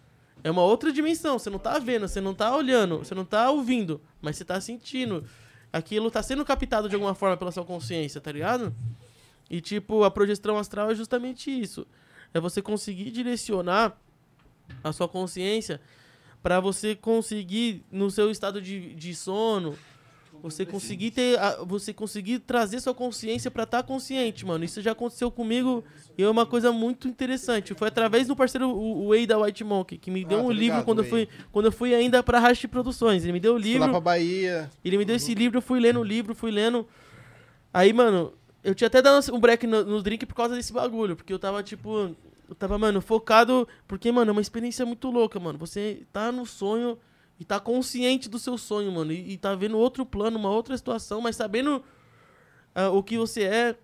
É 0.43 0.51
uma 0.51 0.63
outra 0.63 0.91
dimensão, 0.91 1.39
você 1.39 1.49
não 1.49 1.59
tá 1.59 1.79
vendo, 1.79 2.07
você 2.07 2.19
não 2.19 2.33
tá 2.33 2.55
olhando, 2.55 2.99
você 2.99 3.15
não 3.15 3.23
tá 3.23 3.49
ouvindo, 3.49 4.01
mas 4.21 4.35
você 4.35 4.43
tá 4.43 4.59
sentindo. 4.59 5.23
Aquilo 5.71 6.11
tá 6.11 6.21
sendo 6.21 6.43
captado 6.43 6.89
de 6.89 6.95
alguma 6.95 7.15
forma 7.15 7.37
pela 7.37 7.51
sua 7.51 7.63
consciência, 7.63 8.19
tá 8.19 8.31
ligado? 8.31 8.75
E 9.49 9.61
tipo, 9.61 10.03
a 10.03 10.11
projeção 10.11 10.57
astral 10.57 10.91
é 10.91 10.95
justamente 10.95 11.49
isso. 11.49 11.87
É 12.33 12.39
você 12.39 12.61
conseguir 12.61 13.09
direcionar 13.11 13.97
a 14.83 14.91
sua 14.91 15.07
consciência 15.07 15.79
para 16.41 16.59
você 16.59 16.93
conseguir 16.93 17.85
no 17.89 18.11
seu 18.11 18.29
estado 18.29 18.61
de, 18.61 18.93
de 18.95 19.15
sono 19.15 19.77
você 20.43 20.65
conseguir 20.65 21.09
ter 21.11 21.39
você 21.65 21.91
conseguir 21.93 22.37
trazer 22.39 22.79
sua 22.81 22.93
consciência 22.93 23.49
para 23.49 23.63
estar 23.63 23.81
consciente 23.81 24.45
mano 24.45 24.63
isso 24.63 24.81
já 24.81 24.91
aconteceu 24.91 25.31
comigo 25.31 25.83
e 26.17 26.21
é 26.21 26.29
uma 26.29 26.45
coisa 26.45 26.71
muito 26.71 27.07
interessante 27.07 27.73
foi 27.73 27.87
através 27.87 28.27
do 28.27 28.35
parceiro 28.35 28.67
o, 28.69 29.05
o 29.05 29.07
Wei 29.07 29.25
da 29.25 29.39
White 29.39 29.63
Monkey 29.63 29.97
que 29.97 30.11
me 30.11 30.25
deu 30.25 30.39
Ah, 30.39 30.43
um 30.43 30.51
livro 30.51 30.61
ligado, 30.63 30.85
quando 30.85 30.99
eu 30.99 31.05
fui 31.05 31.29
quando 31.51 31.65
eu 31.67 31.71
fui 31.71 31.95
ainda 31.95 32.21
para 32.21 32.39
Rashi 32.39 32.67
Produções 32.67 33.23
ele 33.23 33.31
me 33.33 33.39
deu 33.39 33.55
o 33.55 33.59
Fui 33.59 33.69
livro 33.69 33.85
lá 33.85 33.89
pra 33.89 33.99
Bahia. 34.01 34.69
ele 34.83 34.97
me 34.97 35.05
deu 35.05 35.15
esse 35.15 35.33
livro, 35.33 35.57
eu 35.57 35.61
fui 35.61 35.79
lendo 35.79 36.01
o 36.01 36.03
livro, 36.03 36.35
fui 36.35 36.51
lendo. 36.51 36.85
Aí, 37.73 37.91
mano, 37.93 38.33
eu 38.63 38.75
tinha 38.75 38.87
até 38.87 39.01
dado 39.01 39.33
um 39.33 39.39
break 39.39 39.65
no, 39.65 39.83
no 39.83 40.01
drink 40.03 40.25
por 40.25 40.35
causa 40.35 40.55
desse 40.55 40.71
bagulho. 40.71 41.15
Porque 41.15 41.33
eu 41.33 41.39
tava, 41.39 41.63
tipo. 41.63 42.15
Eu 42.47 42.53
tava, 42.55 42.77
mano, 42.77 43.01
focado. 43.01 43.67
Porque, 43.87 44.11
mano, 44.11 44.29
é 44.29 44.31
uma 44.33 44.41
experiência 44.41 44.85
muito 44.85 45.09
louca, 45.09 45.39
mano. 45.39 45.57
Você 45.57 46.03
tá 46.13 46.31
no 46.31 46.45
sonho 46.45 46.97
e 47.43 47.45
tá 47.45 47.59
consciente 47.59 48.29
do 48.29 48.39
seu 48.39 48.57
sonho, 48.57 48.89
mano. 48.89 49.11
E, 49.11 49.33
e 49.33 49.37
tá 49.37 49.53
vendo 49.53 49.77
outro 49.77 50.05
plano, 50.05 50.39
uma 50.39 50.49
outra 50.49 50.77
situação, 50.77 51.19
mas 51.19 51.35
sabendo 51.35 51.83
ah, 52.73 52.89
o 52.89 53.03
que 53.03 53.17
você 53.17 53.43
é. 53.43 53.75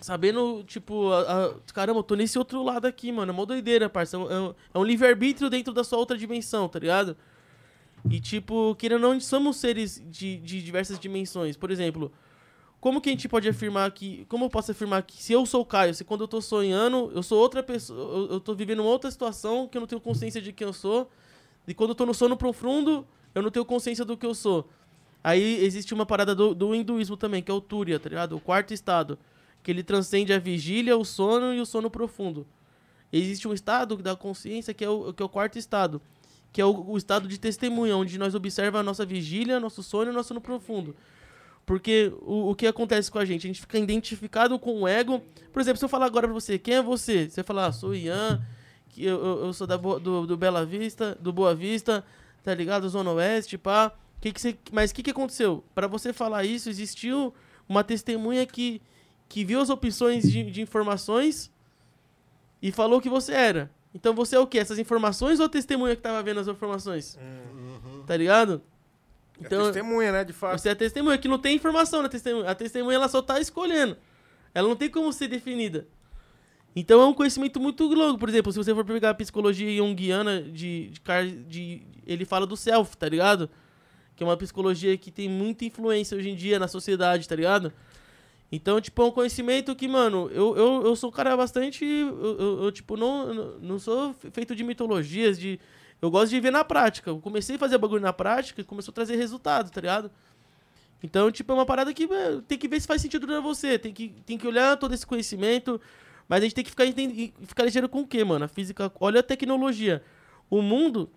Sabendo, 0.00 0.62
tipo, 0.64 1.10
a- 1.12 1.46
a- 1.48 1.54
caramba, 1.74 1.98
eu 1.98 2.02
tô 2.04 2.14
nesse 2.14 2.38
outro 2.38 2.62
lado 2.62 2.86
aqui, 2.86 3.12
mano. 3.12 3.30
É 3.30 3.34
uma 3.34 3.44
doideira, 3.44 3.90
parça. 3.90 4.16
É 4.16 4.18
um, 4.20 4.54
é 4.72 4.78
um 4.78 4.84
livre-arbítrio 4.84 5.50
dentro 5.50 5.72
da 5.74 5.84
sua 5.84 5.98
outra 5.98 6.16
dimensão, 6.16 6.66
tá 6.68 6.78
ligado? 6.78 7.14
E, 8.10 8.18
tipo, 8.20 8.74
querendo 8.76 9.04
ou 9.04 9.12
não, 9.12 9.20
somos 9.20 9.56
seres 9.58 10.02
de, 10.08 10.38
de 10.38 10.62
diversas 10.62 10.98
dimensões. 10.98 11.56
Por 11.58 11.70
exemplo, 11.70 12.10
como 12.80 13.00
que 13.02 13.10
a 13.10 13.12
gente 13.12 13.28
pode 13.28 13.48
afirmar 13.48 13.90
que. 13.90 14.24
Como 14.30 14.44
eu 14.46 14.48
posso 14.50 14.70
afirmar 14.70 15.02
que 15.02 15.20
se 15.22 15.32
eu 15.32 15.44
sou 15.44 15.60
o 15.60 15.66
Caio, 15.66 15.92
se 15.92 16.04
quando 16.04 16.22
eu 16.22 16.28
tô 16.28 16.40
sonhando, 16.40 17.10
eu 17.14 17.22
sou 17.22 17.38
outra 17.38 17.60
pessoa. 17.62 17.98
Eu, 17.98 18.26
eu 18.34 18.40
tô 18.40 18.54
vivendo 18.54 18.78
uma 18.80 18.88
outra 18.90 19.10
situação 19.10 19.68
que 19.68 19.76
eu 19.76 19.80
não 19.80 19.86
tenho 19.88 20.00
consciência 20.00 20.40
de 20.40 20.52
quem 20.52 20.66
eu 20.66 20.72
sou. 20.72 21.10
E 21.68 21.74
quando 21.74 21.90
eu 21.90 21.94
tô 21.94 22.06
no 22.06 22.14
sono 22.14 22.34
profundo, 22.34 23.06
eu 23.34 23.42
não 23.42 23.50
tenho 23.50 23.64
consciência 23.64 24.02
do 24.02 24.16
que 24.16 24.24
eu 24.24 24.34
sou. 24.34 24.70
Aí 25.22 25.62
existe 25.62 25.92
uma 25.92 26.06
parada 26.06 26.34
do, 26.34 26.54
do 26.54 26.74
hinduísmo 26.74 27.14
também, 27.14 27.42
que 27.42 27.50
é 27.50 27.54
o 27.54 27.60
Turiya, 27.60 28.00
tá 28.00 28.08
ligado? 28.08 28.34
O 28.34 28.40
quarto 28.40 28.72
estado. 28.72 29.18
Que 29.62 29.70
ele 29.70 29.82
transcende 29.82 30.32
a 30.32 30.38
vigília, 30.38 30.96
o 30.96 31.04
sono 31.04 31.52
e 31.52 31.60
o 31.60 31.66
sono 31.66 31.90
profundo. 31.90 32.46
Existe 33.12 33.46
um 33.46 33.52
estado 33.52 33.98
da 33.98 34.16
consciência 34.16 34.72
que 34.72 34.82
é 34.82 34.88
o, 34.88 35.12
que 35.12 35.22
é 35.22 35.26
o 35.26 35.28
quarto 35.28 35.58
estado. 35.58 36.00
Que 36.50 36.62
é 36.62 36.64
o, 36.64 36.90
o 36.90 36.96
estado 36.96 37.28
de 37.28 37.38
testemunha, 37.38 37.94
onde 37.98 38.16
nós 38.18 38.34
observamos 38.34 38.80
a 38.80 38.82
nossa 38.82 39.04
vigília, 39.04 39.60
nosso 39.60 39.82
sono 39.82 40.10
e 40.10 40.14
nosso 40.14 40.28
sono 40.28 40.40
profundo. 40.40 40.96
Porque 41.66 42.10
o, 42.22 42.50
o 42.50 42.54
que 42.54 42.66
acontece 42.66 43.10
com 43.10 43.18
a 43.18 43.26
gente? 43.26 43.46
A 43.46 43.48
gente 43.48 43.60
fica 43.60 43.78
identificado 43.78 44.58
com 44.58 44.80
o 44.80 44.88
ego. 44.88 45.22
Por 45.52 45.60
exemplo, 45.60 45.78
se 45.78 45.84
eu 45.84 45.88
falar 45.90 46.06
agora 46.06 46.26
pra 46.26 46.32
você, 46.32 46.58
quem 46.58 46.76
é 46.76 46.82
você? 46.82 47.28
Você 47.28 47.42
falar, 47.42 47.66
ah, 47.66 47.72
sou 47.72 47.94
Ian, 47.94 48.42
que 48.98 49.04
eu, 49.06 49.24
eu, 49.24 49.46
eu 49.46 49.52
sou 49.52 49.66
da, 49.66 49.78
Boa- 49.78 50.00
do, 50.00 50.26
do 50.26 50.36
Bela 50.36 50.64
Vista, 50.66 51.16
do 51.20 51.32
Boa 51.32 51.54
Vista, 51.54 52.04
tá 52.42 52.54
ligado? 52.54 52.88
Zona 52.88 53.10
Oeste, 53.12 53.56
pá. 53.56 53.92
Que 54.20 54.32
que 54.32 54.40
você, 54.40 54.56
mas 54.72 54.90
o 54.90 54.94
que, 54.94 55.02
que 55.02 55.10
aconteceu? 55.10 55.62
Para 55.74 55.86
você 55.86 56.12
falar 56.12 56.44
isso, 56.44 56.68
existiu 56.68 57.32
uma 57.68 57.84
testemunha 57.84 58.44
que, 58.44 58.82
que 59.28 59.44
viu 59.44 59.60
as 59.60 59.70
opções 59.70 60.30
de, 60.30 60.50
de 60.50 60.60
informações 60.60 61.52
e 62.60 62.72
falou 62.72 63.00
que 63.00 63.08
você 63.08 63.32
era. 63.32 63.70
Então 63.94 64.12
você 64.14 64.34
é 64.36 64.40
o 64.40 64.46
quê? 64.46 64.58
Essas 64.58 64.78
informações 64.78 65.38
ou 65.38 65.46
a 65.46 65.48
testemunha 65.48 65.94
que 65.94 66.02
tava 66.02 66.20
vendo 66.22 66.40
as 66.40 66.48
informações? 66.48 67.16
Tá 68.06 68.16
ligado? 68.16 68.60
É 69.40 69.48
testemunha, 69.66 70.10
né, 70.10 70.24
de 70.24 70.32
fato. 70.32 70.58
Você 70.58 70.68
é 70.70 70.74
testemunha, 70.74 71.16
que 71.16 71.28
não 71.28 71.38
tem 71.38 71.54
informação 71.54 72.02
na 72.02 72.08
testemunha. 72.08 72.50
A 72.50 72.54
testemunha 72.56 72.96
ela 72.96 73.08
só 73.08 73.22
tá 73.22 73.38
escolhendo. 73.40 73.96
Ela 74.52 74.66
não 74.68 74.74
tem 74.74 74.90
como 74.90 75.12
ser 75.12 75.28
definida. 75.28 75.86
Então 76.80 77.00
é 77.00 77.06
um 77.06 77.14
conhecimento 77.14 77.58
muito 77.58 77.84
longo. 77.92 78.18
Por 78.18 78.28
exemplo, 78.28 78.52
se 78.52 78.58
você 78.58 78.72
for 78.74 78.84
pegar 78.84 79.10
a 79.10 79.14
psicologia 79.14 79.76
junguiana 79.76 80.42
de, 80.42 80.90
de, 80.90 81.32
de- 81.48 81.82
ele 82.06 82.24
fala 82.24 82.46
do 82.46 82.56
self, 82.56 82.96
tá 82.96 83.08
ligado? 83.08 83.50
Que 84.14 84.22
é 84.22 84.26
uma 84.26 84.36
psicologia 84.36 84.96
que 84.96 85.10
tem 85.10 85.28
muita 85.28 85.64
influência 85.64 86.16
hoje 86.16 86.28
em 86.30 86.36
dia 86.36 86.58
na 86.58 86.68
sociedade, 86.68 87.26
tá 87.26 87.34
ligado? 87.34 87.72
Então, 88.50 88.80
tipo, 88.80 89.02
é 89.02 89.04
um 89.04 89.10
conhecimento 89.10 89.74
que, 89.74 89.86
mano, 89.88 90.30
eu, 90.32 90.56
eu, 90.56 90.82
eu 90.86 90.96
sou 90.96 91.10
um 91.10 91.12
cara 91.12 91.36
bastante. 91.36 91.84
Eu, 91.84 92.36
eu- 92.38 92.62
eu, 92.64 92.72
tipo, 92.72 92.96
não, 92.96 93.34
não- 93.60 93.78
sou 93.78 94.14
feito 94.32 94.54
de 94.54 94.62
mitologias, 94.64 95.38
de. 95.38 95.58
Eu 96.00 96.10
gosto 96.12 96.30
de 96.30 96.38
ver 96.40 96.52
na 96.52 96.62
prática. 96.64 97.10
Eu 97.10 97.18
comecei 97.18 97.56
a 97.56 97.58
fazer 97.58 97.76
bagulho 97.76 98.00
na 98.02 98.12
prática 98.12 98.60
e 98.60 98.64
começou 98.64 98.92
a 98.92 98.94
trazer 98.94 99.16
resultado, 99.16 99.68
tá 99.70 99.80
ligado? 99.80 100.10
Então, 101.02 101.30
tipo, 101.30 101.50
é 101.52 101.54
uma 101.56 101.66
parada 101.66 101.92
que 101.92 102.04
é, 102.04 102.40
tem 102.46 102.56
que 102.56 102.68
ver 102.68 102.80
se 102.80 102.86
faz 102.86 103.02
sentido 103.02 103.26
pra 103.26 103.40
você. 103.40 103.78
Tem 103.78 103.92
que, 103.92 104.08
tem 104.24 104.38
que 104.38 104.46
olhar 104.46 104.76
todo 104.76 104.94
esse 104.94 105.04
conhecimento. 105.06 105.80
Mas 106.28 106.40
a 106.40 106.44
gente 106.44 106.54
tem 106.54 106.64
que 106.64 106.70
ficar, 106.70 106.84
ficar 107.46 107.64
ligeiro 107.64 107.88
com 107.88 108.00
o 108.00 108.06
quê, 108.06 108.22
mano? 108.24 108.44
A 108.44 108.48
física. 108.48 108.92
Olha 109.00 109.20
a 109.20 109.22
tecnologia. 109.22 110.02
O 110.50 110.60
mundo 110.60 111.08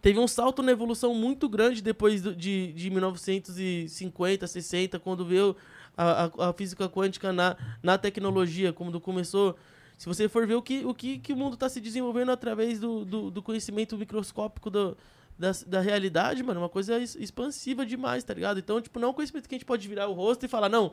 teve 0.00 0.18
um 0.18 0.26
salto 0.26 0.62
na 0.62 0.72
evolução 0.72 1.14
muito 1.14 1.48
grande 1.48 1.80
depois 1.80 2.20
do- 2.22 2.34
de, 2.34 2.72
de 2.72 2.90
1950, 2.90 4.46
60, 4.46 4.98
quando 4.98 5.24
veio 5.24 5.56
a, 5.96 6.24
a, 6.44 6.48
a 6.48 6.52
física 6.52 6.88
quântica 6.88 7.32
na, 7.32 7.56
na 7.82 7.96
tecnologia, 7.98 8.72
quando 8.72 9.00
começou. 9.00 9.56
Se 9.98 10.06
você 10.06 10.28
for 10.28 10.46
ver 10.46 10.54
o 10.54 10.62
que 10.62 10.84
o, 10.84 10.92
que, 10.94 11.18
que 11.18 11.32
o 11.32 11.36
mundo 11.36 11.54
está 11.54 11.68
se 11.68 11.80
desenvolvendo 11.80 12.30
através 12.32 12.80
do, 12.80 13.04
do, 13.04 13.30
do 13.30 13.42
conhecimento 13.42 13.96
microscópico 13.96 14.68
do, 14.68 14.96
da, 15.38 15.52
da 15.66 15.80
realidade, 15.80 16.42
mano, 16.42 16.58
é 16.58 16.62
uma 16.64 16.68
coisa 16.68 16.98
expansiva 16.98 17.86
demais, 17.86 18.24
tá 18.24 18.34
ligado? 18.34 18.58
Então, 18.58 18.80
tipo, 18.80 18.98
não 18.98 19.08
é 19.08 19.10
um 19.12 19.14
conhecimento 19.14 19.48
que 19.48 19.54
a 19.54 19.58
gente 19.58 19.64
pode 19.66 19.86
virar 19.86 20.08
o 20.08 20.12
rosto 20.12 20.44
e 20.44 20.48
falar, 20.48 20.68
não, 20.68 20.92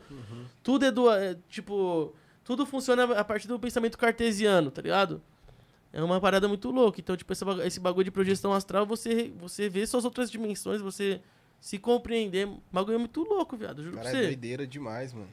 tudo 0.62 0.86
é 0.86 0.92
do. 0.92 1.10
é, 1.10 1.36
tipo, 1.50 2.14
tudo 2.50 2.66
funciona 2.66 3.04
a 3.14 3.24
partir 3.24 3.48
do 3.48 3.60
pensamento 3.60 3.96
cartesiano, 3.96 4.72
tá 4.72 4.82
ligado? 4.82 5.22
É 5.94 6.02
uma 6.02 6.20
parada 6.20 6.48
muito 6.48 6.72
louca. 6.72 7.00
Então, 7.00 7.16
tipo, 7.16 7.32
esse 7.32 7.46
bagu- 7.46 7.62
esse 7.62 7.80
bagulho 7.80 8.06
de 8.06 8.10
projeção 8.12 8.52
astral, 8.52 8.88
você, 8.88 9.32
você 9.38 9.70
vê 9.70 9.86
suas 9.86 10.04
outras 10.04 10.32
dimensões, 10.32 10.82
você 10.82 11.22
se 11.60 11.78
compreender. 11.78 12.48
O 12.48 12.60
bagulho 12.72 12.96
é 12.96 12.98
muito 12.98 13.22
louco, 13.22 13.56
viado. 13.56 13.84
Juro 13.84 13.98
Cara, 13.98 14.10
pra 14.10 14.18
é 14.18 14.22
você. 14.22 14.28
doideira 14.30 14.66
demais, 14.66 15.14
mano. 15.14 15.28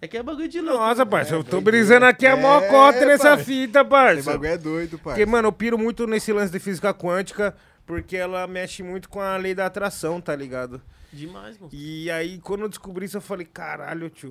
É 0.00 0.06
que 0.06 0.16
é 0.16 0.22
bagulho 0.22 0.46
de 0.48 0.60
louco. 0.60 0.78
Nossa, 0.78 0.98
mano. 1.00 1.10
parça, 1.10 1.34
eu 1.34 1.42
tô 1.42 1.50
doideira. 1.60 1.78
brisando 1.78 2.06
aqui 2.06 2.24
a 2.24 2.36
mó 2.36 2.60
É, 2.60 2.68
cota 2.68 3.04
nessa 3.04 3.30
parça. 3.30 3.44
fita, 3.44 3.84
parça. 3.84 4.20
Esse 4.20 4.28
bagulho 4.30 4.48
é 4.50 4.56
doido, 4.58 4.90
parça. 4.98 5.18
Porque, 5.18 5.26
mano, 5.26 5.48
eu 5.48 5.52
piro 5.52 5.76
muito 5.76 6.06
nesse 6.06 6.32
lance 6.32 6.52
de 6.52 6.60
física 6.60 6.94
quântica, 6.94 7.56
porque 7.84 8.16
ela 8.16 8.46
mexe 8.46 8.80
muito 8.84 9.08
com 9.08 9.20
a 9.20 9.36
lei 9.36 9.56
da 9.56 9.66
atração, 9.66 10.20
tá 10.20 10.36
ligado? 10.36 10.80
Demais, 11.12 11.58
mano. 11.58 11.70
E 11.74 12.08
aí, 12.12 12.38
quando 12.38 12.60
eu 12.62 12.68
descobri 12.68 13.06
isso, 13.06 13.16
eu 13.16 13.20
falei, 13.20 13.44
caralho, 13.44 14.08
tio, 14.08 14.28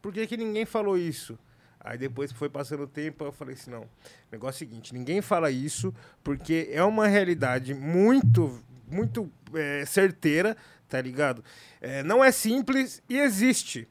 por 0.00 0.12
que, 0.12 0.24
que 0.26 0.36
ninguém 0.36 0.64
falou 0.64 0.96
isso? 0.96 1.36
Aí 1.84 1.98
depois 1.98 2.32
foi 2.32 2.48
passando 2.48 2.84
o 2.84 2.86
tempo, 2.86 3.24
eu 3.24 3.30
falei 3.30 3.54
assim, 3.54 3.70
não, 3.70 3.82
o 3.82 3.88
negócio 4.32 4.64
é 4.64 4.66
o 4.66 4.70
seguinte, 4.70 4.94
ninguém 4.94 5.20
fala 5.20 5.50
isso, 5.50 5.94
porque 6.22 6.70
é 6.72 6.82
uma 6.82 7.06
realidade 7.06 7.74
muito, 7.74 8.58
muito 8.90 9.30
é, 9.52 9.84
certeira, 9.84 10.56
tá 10.88 10.98
ligado? 10.98 11.44
É, 11.82 12.02
não 12.02 12.24
é 12.24 12.32
simples 12.32 13.02
e 13.06 13.18
existe. 13.18 13.86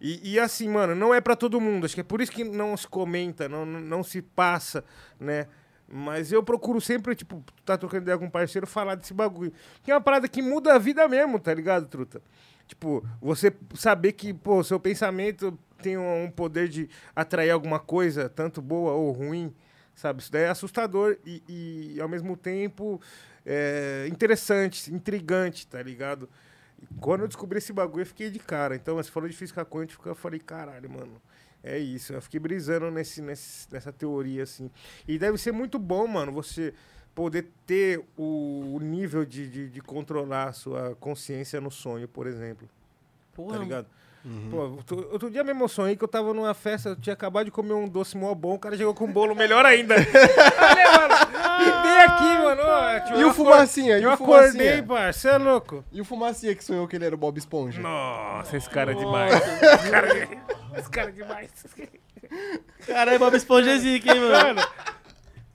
E, 0.00 0.34
e 0.34 0.38
assim, 0.38 0.68
mano, 0.68 0.94
não 0.94 1.12
é 1.12 1.20
pra 1.20 1.34
todo 1.34 1.60
mundo. 1.60 1.86
Acho 1.86 1.94
que 1.94 2.02
é 2.02 2.04
por 2.04 2.20
isso 2.20 2.30
que 2.30 2.44
não 2.44 2.76
se 2.76 2.86
comenta, 2.86 3.48
não, 3.48 3.66
não 3.66 4.04
se 4.04 4.22
passa, 4.22 4.84
né? 5.18 5.48
Mas 5.88 6.30
eu 6.30 6.42
procuro 6.42 6.80
sempre, 6.80 7.14
tipo, 7.14 7.42
tá 7.64 7.76
trocando 7.76 8.02
ideia 8.02 8.18
com 8.18 8.26
um 8.26 8.30
parceiro, 8.30 8.66
falar 8.66 8.94
desse 8.94 9.12
bagulho. 9.12 9.52
Que 9.82 9.90
é 9.90 9.94
uma 9.94 10.00
parada 10.00 10.28
que 10.28 10.40
muda 10.40 10.74
a 10.74 10.78
vida 10.78 11.06
mesmo, 11.08 11.38
tá 11.38 11.52
ligado, 11.52 11.86
truta? 11.86 12.22
Tipo, 12.66 13.06
você 13.20 13.52
saber 13.74 14.12
que, 14.12 14.32
pô, 14.32 14.62
seu 14.62 14.80
pensamento 14.80 15.58
tem 15.84 15.98
um 15.98 16.24
um 16.24 16.30
poder 16.30 16.68
de 16.68 16.88
atrair 17.14 17.50
alguma 17.50 17.78
coisa, 17.78 18.28
tanto 18.28 18.62
boa 18.62 18.92
ou 18.92 19.12
ruim, 19.12 19.54
sabe? 19.94 20.22
Isso 20.22 20.32
daí 20.32 20.44
é 20.44 20.48
assustador 20.48 21.18
e, 21.26 21.42
e, 21.96 22.00
ao 22.00 22.08
mesmo 22.08 22.36
tempo, 22.36 23.00
é 23.44 24.06
interessante, 24.10 24.92
intrigante, 24.92 25.66
tá 25.66 25.82
ligado? 25.82 26.28
E 26.82 26.86
quando 27.00 27.22
eu 27.22 27.28
descobri 27.28 27.58
esse 27.58 27.72
bagulho, 27.72 28.02
eu 28.02 28.06
fiquei 28.06 28.30
de 28.30 28.38
cara. 28.38 28.74
Então, 28.74 28.96
você 28.96 29.10
falou 29.10 29.28
de 29.28 29.36
física 29.36 29.64
quântica, 29.64 30.08
eu 30.08 30.14
falei, 30.14 30.40
caralho, 30.40 30.88
mano. 30.88 31.20
É 31.62 31.78
isso, 31.78 32.12
eu 32.12 32.20
fiquei 32.20 32.38
brisando 32.38 32.90
nesse, 32.90 33.22
nesse, 33.22 33.72
nessa 33.72 33.90
teoria, 33.92 34.42
assim. 34.42 34.70
E 35.08 35.18
deve 35.18 35.38
ser 35.38 35.52
muito 35.52 35.78
bom, 35.78 36.06
mano, 36.06 36.30
você 36.30 36.74
poder 37.14 37.46
ter 37.64 38.04
o, 38.16 38.74
o 38.76 38.80
nível 38.80 39.24
de, 39.24 39.48
de, 39.48 39.70
de 39.70 39.80
controlar 39.80 40.48
a 40.48 40.52
sua 40.52 40.94
consciência 40.96 41.60
no 41.60 41.70
sonho, 41.70 42.06
por 42.06 42.26
exemplo. 42.26 42.68
Porra, 43.32 43.56
Tá 43.56 43.62
ligado? 43.62 43.86
Pô, 44.50 44.56
outro, 44.56 45.08
outro 45.12 45.30
dia 45.30 45.44
mesmo 45.44 45.64
eu 45.64 45.68
sonhei 45.68 45.96
que 45.96 46.02
eu 46.02 46.08
tava 46.08 46.32
numa 46.32 46.54
festa, 46.54 46.88
eu 46.90 46.96
tinha 46.96 47.12
acabado 47.12 47.44
de 47.44 47.50
comer 47.50 47.74
um 47.74 47.86
doce 47.86 48.16
mó 48.16 48.34
bom, 48.34 48.54
o 48.54 48.58
cara 48.58 48.74
chegou 48.74 48.94
com 48.94 49.04
um 49.04 49.12
bolo 49.12 49.34
melhor 49.34 49.66
ainda. 49.66 49.94
Olha, 50.00 50.92
mano, 50.98 51.14
me 51.58 51.82
dei 51.82 51.98
aqui, 52.00 52.38
mano. 52.42 52.62
ó, 52.64 53.00
tipo, 53.00 53.18
E 53.18 53.20
eu 53.20 53.28
o 53.28 53.34
Fumacinha? 53.34 53.98
E 53.98 54.02
Eu 54.02 54.10
acordei, 54.10 54.80
parça, 54.80 55.20
você 55.20 55.28
é 55.28 55.36
louco. 55.38 55.84
E 55.92 56.00
o 56.00 56.04
Fumacinha 56.06 56.54
que 56.54 56.64
sonhou 56.64 56.88
que 56.88 56.96
ele 56.96 57.04
era 57.04 57.14
o 57.14 57.18
Bob 57.18 57.36
Esponja? 57.36 57.82
Nossa, 57.82 58.56
esse 58.56 58.70
cara 58.70 58.92
é 58.92 58.94
demais. 58.94 59.34
Esse 59.34 59.90
cara, 59.90 60.08
é- 60.18 60.28
esse 60.78 60.90
cara 60.90 61.08
é 61.10 61.12
demais. 61.12 61.50
Caralho, 62.86 63.18
Bob 63.18 63.36
Esponja 63.36 63.72
é 63.72 63.78
zica, 63.78 64.10
hein, 64.14 64.20
mano? 64.20 64.62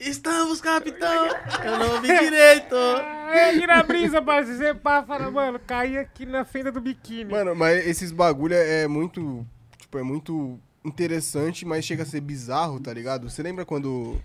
Estamos, 0.00 0.62
capitão! 0.62 1.26
Eu 1.62 1.78
não 1.78 2.00
vi 2.00 2.08
direito! 2.18 2.74
É, 2.74 3.50
aqui 3.50 3.66
na 3.66 3.82
brisa, 3.82 4.22
parça, 4.22 4.56
você 4.56 4.74
pá, 4.74 5.04
fala, 5.04 5.30
mano, 5.30 5.58
caí 5.58 5.98
aqui 5.98 6.24
na 6.24 6.42
fenda 6.42 6.72
do 6.72 6.80
biquíni. 6.80 7.30
Mano, 7.30 7.54
mas 7.54 7.86
esses 7.86 8.10
bagulho 8.10 8.54
é 8.54 8.88
muito. 8.88 9.46
Tipo, 9.78 9.98
é 9.98 10.02
muito 10.02 10.58
interessante, 10.82 11.66
mas 11.66 11.84
chega 11.84 12.02
a 12.02 12.06
ser 12.06 12.22
bizarro, 12.22 12.80
tá 12.80 12.94
ligado? 12.94 13.28
Você 13.28 13.42
lembra 13.42 13.66
quando 13.66 14.18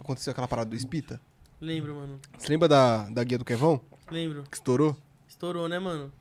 aconteceu 0.00 0.32
aquela 0.32 0.48
parada 0.48 0.68
do 0.68 0.74
Espita? 0.74 1.20
Lembro, 1.60 1.94
mano. 1.94 2.18
Você 2.36 2.48
lembra 2.48 2.66
da, 2.66 3.08
da 3.08 3.22
guia 3.22 3.38
do 3.38 3.44
Kevão? 3.44 3.80
Lembro. 4.10 4.42
Que 4.50 4.56
estourou? 4.56 4.96
Estourou, 5.28 5.68
né, 5.68 5.78
mano? 5.78 6.12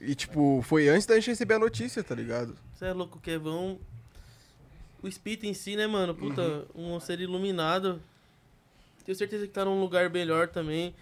E, 0.00 0.16
tipo, 0.16 0.60
foi 0.62 0.88
antes 0.88 1.06
da 1.06 1.14
gente 1.14 1.28
receber 1.28 1.54
a 1.54 1.58
notícia, 1.60 2.02
tá 2.02 2.12
ligado? 2.12 2.56
Você 2.74 2.86
é 2.86 2.92
louco, 2.92 3.20
Kevão. 3.20 3.78
O 5.00 5.06
Spita 5.06 5.46
em 5.46 5.54
si, 5.54 5.76
né, 5.76 5.86
mano? 5.86 6.12
Puta, 6.12 6.64
um 6.74 6.98
ser 6.98 7.20
iluminado. 7.20 8.02
Tenho 9.04 9.16
certeza 9.16 9.46
que 9.46 9.52
tá 9.52 9.64
num 9.64 9.80
lugar 9.80 10.08
melhor 10.10 10.48
também. 10.48 10.94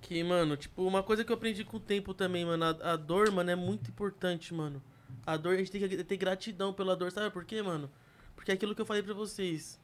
Que, 0.00 0.22
mano, 0.24 0.56
tipo, 0.56 0.82
uma 0.84 1.02
coisa 1.02 1.24
que 1.24 1.30
eu 1.30 1.36
aprendi 1.36 1.64
com 1.64 1.76
o 1.76 1.80
tempo 1.80 2.14
também, 2.14 2.44
mano. 2.44 2.64
A, 2.64 2.92
a 2.92 2.96
dor, 2.96 3.30
mano, 3.30 3.50
é 3.50 3.56
muito 3.56 3.90
importante, 3.90 4.52
mano. 4.54 4.82
A 5.26 5.36
dor, 5.36 5.54
a 5.54 5.58
gente 5.58 5.70
tem 5.70 5.88
que 5.88 6.04
ter 6.04 6.16
gratidão 6.16 6.72
pela 6.72 6.96
dor. 6.96 7.12
Sabe 7.12 7.30
por 7.30 7.44
quê, 7.44 7.62
mano? 7.62 7.90
Porque 8.34 8.50
é 8.50 8.54
aquilo 8.54 8.74
que 8.74 8.80
eu 8.80 8.86
falei 8.86 9.02
pra 9.02 9.14
vocês. 9.14 9.78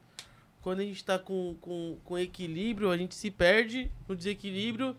Quando 0.62 0.80
a 0.80 0.82
gente 0.82 1.04
tá 1.04 1.18
com, 1.18 1.56
com, 1.60 1.98
com 2.04 2.18
equilíbrio, 2.18 2.90
a 2.90 2.96
gente 2.96 3.14
se 3.14 3.30
perde 3.30 3.90
no 4.08 4.16
desequilíbrio. 4.16 4.96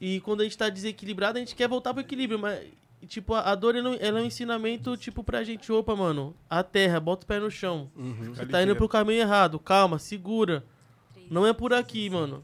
E 0.00 0.20
quando 0.20 0.40
a 0.40 0.44
gente 0.44 0.56
tá 0.56 0.68
desequilibrado, 0.68 1.36
a 1.36 1.40
gente 1.40 1.54
quer 1.54 1.68
voltar 1.68 1.92
pro 1.92 2.00
equilíbrio. 2.00 2.38
Mas, 2.38 2.66
tipo, 3.04 3.34
a, 3.34 3.54
dor 3.54 3.74
ela, 3.74 3.94
ela 3.96 4.20
é 4.20 4.22
um 4.22 4.26
ensinamento, 4.26 4.96
tipo, 4.96 5.22
pra 5.24 5.42
gente. 5.44 5.70
Opa, 5.72 5.94
mano, 5.96 6.34
a 6.48 6.62
terra, 6.62 6.98
bota 7.00 7.24
o 7.24 7.26
pé 7.26 7.38
no 7.38 7.50
chão. 7.50 7.90
Você 7.96 8.40
Pode 8.40 8.50
tá 8.50 8.62
indo 8.62 8.74
pro 8.76 8.88
caminho 8.88 9.20
errado. 9.20 9.58
Calma, 9.58 9.98
segura. 9.98 10.64
Não 11.30 11.46
é 11.46 11.52
por 11.52 11.72
aqui, 11.72 12.08
mano. 12.10 12.42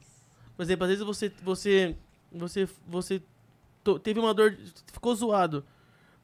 Por 0.56 0.62
exemplo, 0.62 0.84
às 0.84 0.90
vezes 0.90 1.04
você. 1.04 1.32
Você. 1.42 1.96
Você. 2.32 2.68
Você 2.88 3.22
teve 4.02 4.20
uma 4.20 4.32
dor. 4.34 4.56
Ficou 4.92 5.14
zoado. 5.14 5.64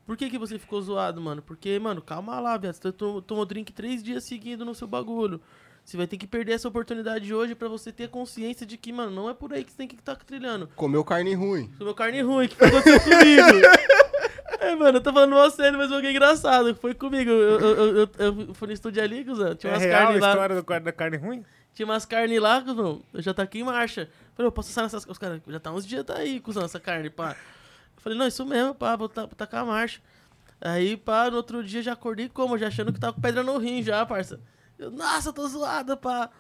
Por 0.07 0.17
que, 0.17 0.31
que 0.31 0.39
você 0.39 0.59
ficou 0.59 0.81
zoado, 0.81 1.21
mano? 1.21 1.43
Porque, 1.43 1.79
mano, 1.81 2.01
calma 2.01 2.39
lá, 2.39 2.57
viado. 2.57 2.75
Você 2.75 2.93
to- 2.93 3.21
tomou 3.23 3.45
drink 3.45 3.73
três 3.73 4.03
dias 4.05 4.23
seguindo 4.25 4.65
no 4.65 4.75
seu 4.75 4.87
bagulho. 4.87 5.41
Você 5.85 5.97
vai 5.97 6.07
ter 6.07 6.17
que 6.17 6.27
perder 6.27 6.53
essa 6.53 6.67
oportunidade 6.69 7.33
hoje 7.33 7.55
pra 7.55 7.69
você 7.69 7.93
ter 7.93 8.09
consciência 8.09 8.67
de 8.67 8.77
que, 8.77 8.93
mano, 8.93 9.11
não 9.13 9.31
é 9.31 9.35
por 9.35 9.53
aí 9.53 9.63
que 9.65 9.71
você 9.71 9.77
tem 9.79 9.87
que 9.89 9.95
estar 9.95 10.17
trilhando. 10.17 10.69
Comeu 10.75 11.05
carne 11.05 11.33
ruim. 11.35 11.69
Comeu 11.79 11.95
carne 11.95 12.23
ruim, 12.23 12.49
que 12.49 12.55
aconteceu 12.65 13.01
comigo. 13.01 13.67
É, 14.61 14.75
mano, 14.75 14.99
eu 14.99 15.03
tô 15.03 15.13
falando 15.13 15.33
mal 15.33 15.51
sério, 15.51 15.79
mas 15.79 15.89
foi 15.91 16.11
engraçado. 16.11 16.75
Foi 16.77 16.95
comigo. 16.95 17.31
Eu, 17.31 17.61
eu, 17.61 17.97
eu, 17.97 18.09
eu- 18.19 18.55
fui 18.55 18.69
no 18.69 18.75
estúdio 18.75 19.03
ali, 19.03 19.25
cuzão. 19.25 19.55
Tinha 19.55 19.73
É 19.73 19.75
umas 19.75 19.83
real 19.85 19.95
a 20.01 20.05
carnes 20.05 20.21
lá. 20.23 20.31
história 20.31 20.63
do 20.63 20.85
da 20.85 20.93
carne 20.93 21.17
ruim? 21.17 21.45
Tinha 21.75 21.87
umas 21.87 22.07
carnes 22.07 22.41
lá, 22.41 22.63
cuzão. 22.63 23.03
Eu 23.13 23.23
já 23.23 23.35
tá 23.35 23.43
aqui 23.43 23.59
em 23.61 23.65
marcha. 23.65 24.09
Falei, 24.35 24.49
eu 24.49 24.53
posso 24.53 24.71
assar 24.71 24.85
nessas 24.85 25.05
Os 25.07 25.19
caras, 25.19 25.41
já 25.47 25.61
tá 25.61 25.73
uns 25.73 25.87
dias 25.87 26.05
tá 26.05 26.17
aí, 26.19 26.41
cuzão, 26.41 26.65
essa 26.65 26.81
carne, 26.81 27.11
pá. 27.11 27.37
Eu 27.97 28.03
falei, 28.03 28.19
não, 28.19 28.27
isso 28.27 28.45
mesmo, 28.47 28.75
pá, 28.75 28.97
vou, 28.97 29.09
ta- 29.09 29.27
vou 29.27 29.35
tacar 29.37 29.63
a 29.63 29.67
marcha. 29.67 30.01
Aí, 30.61 30.97
pá, 30.97 31.31
no 31.31 31.37
outro 31.37 31.63
dia 31.63 31.83
já 31.83 31.93
acordei 31.93 32.29
como? 32.29 32.57
Já 32.57 32.69
achando 32.69 32.93
que 32.93 32.99
tava 33.01 33.13
com 33.13 33.21
pedra 33.21 33.43
no 33.43 33.59
rim 33.59 33.83
já, 33.83 34.07
parça. 34.07 34.41
Eu, 34.79 34.91
nossa, 34.91 35.33
tô 35.33 35.47
zoada, 35.49 35.97
pá. 35.97 36.31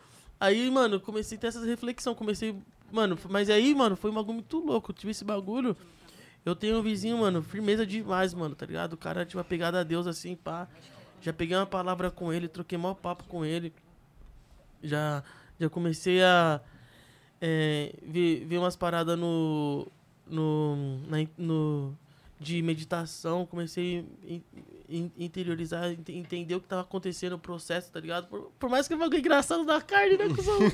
Aí, 0.40 0.70
mano, 0.70 1.00
comecei 1.00 1.36
a 1.36 1.40
ter 1.40 1.46
essa 1.48 1.64
reflexão. 1.64 2.14
Comecei. 2.14 2.56
Mano, 2.90 3.18
mas 3.28 3.50
aí, 3.50 3.74
mano, 3.74 3.96
foi 3.96 4.10
um 4.10 4.14
bagulho 4.14 4.34
muito 4.34 4.58
louco. 4.58 4.90
Eu 4.90 4.94
tive 4.94 5.10
esse 5.10 5.24
bagulho. 5.24 5.76
Eu 6.47 6.55
tenho 6.55 6.78
um 6.78 6.83
vizinho, 6.83 7.18
mano, 7.18 7.42
firmeza 7.42 7.84
demais, 7.84 8.33
mano, 8.33 8.55
tá 8.55 8.65
ligado? 8.65 8.92
O 8.92 8.97
cara 8.97 9.26
tinha 9.26 9.36
uma 9.39 9.44
pegada 9.44 9.81
a 9.81 9.83
Deus 9.83 10.07
assim, 10.07 10.36
pá. 10.36 10.68
Já 11.20 11.33
peguei 11.33 11.57
uma 11.57 11.66
palavra 11.66 12.08
com 12.08 12.33
ele, 12.33 12.47
troquei 12.47 12.78
maior 12.78 12.94
papo 12.94 13.25
com 13.25 13.44
ele. 13.44 13.73
Já, 14.81 15.25
já 15.58 15.68
comecei 15.68 16.23
a 16.23 16.60
é, 17.41 17.92
ver, 18.00 18.44
ver 18.44 18.58
umas 18.58 18.76
paradas 18.76 19.18
no, 19.18 19.89
no, 20.25 20.99
na 21.08 21.26
no. 21.36 21.92
de 22.39 22.62
meditação. 22.62 23.44
Comecei 23.44 23.99
a 24.23 24.33
in- 24.33 24.42
in- 24.89 25.12
interiorizar, 25.18 25.91
ent- 25.91 26.10
entender 26.10 26.55
o 26.55 26.60
que 26.60 26.68
tava 26.68 26.83
acontecendo 26.83 27.33
no 27.33 27.39
processo, 27.41 27.91
tá 27.91 27.99
ligado? 27.99 28.28
Por, 28.28 28.52
por 28.57 28.70
mais 28.70 28.86
que 28.86 28.94
um 28.94 28.99
bagulho 28.99 29.18
engraçado 29.18 29.65
da 29.65 29.81
carne, 29.81 30.16
né, 30.16 30.28
cuzão? 30.28 30.58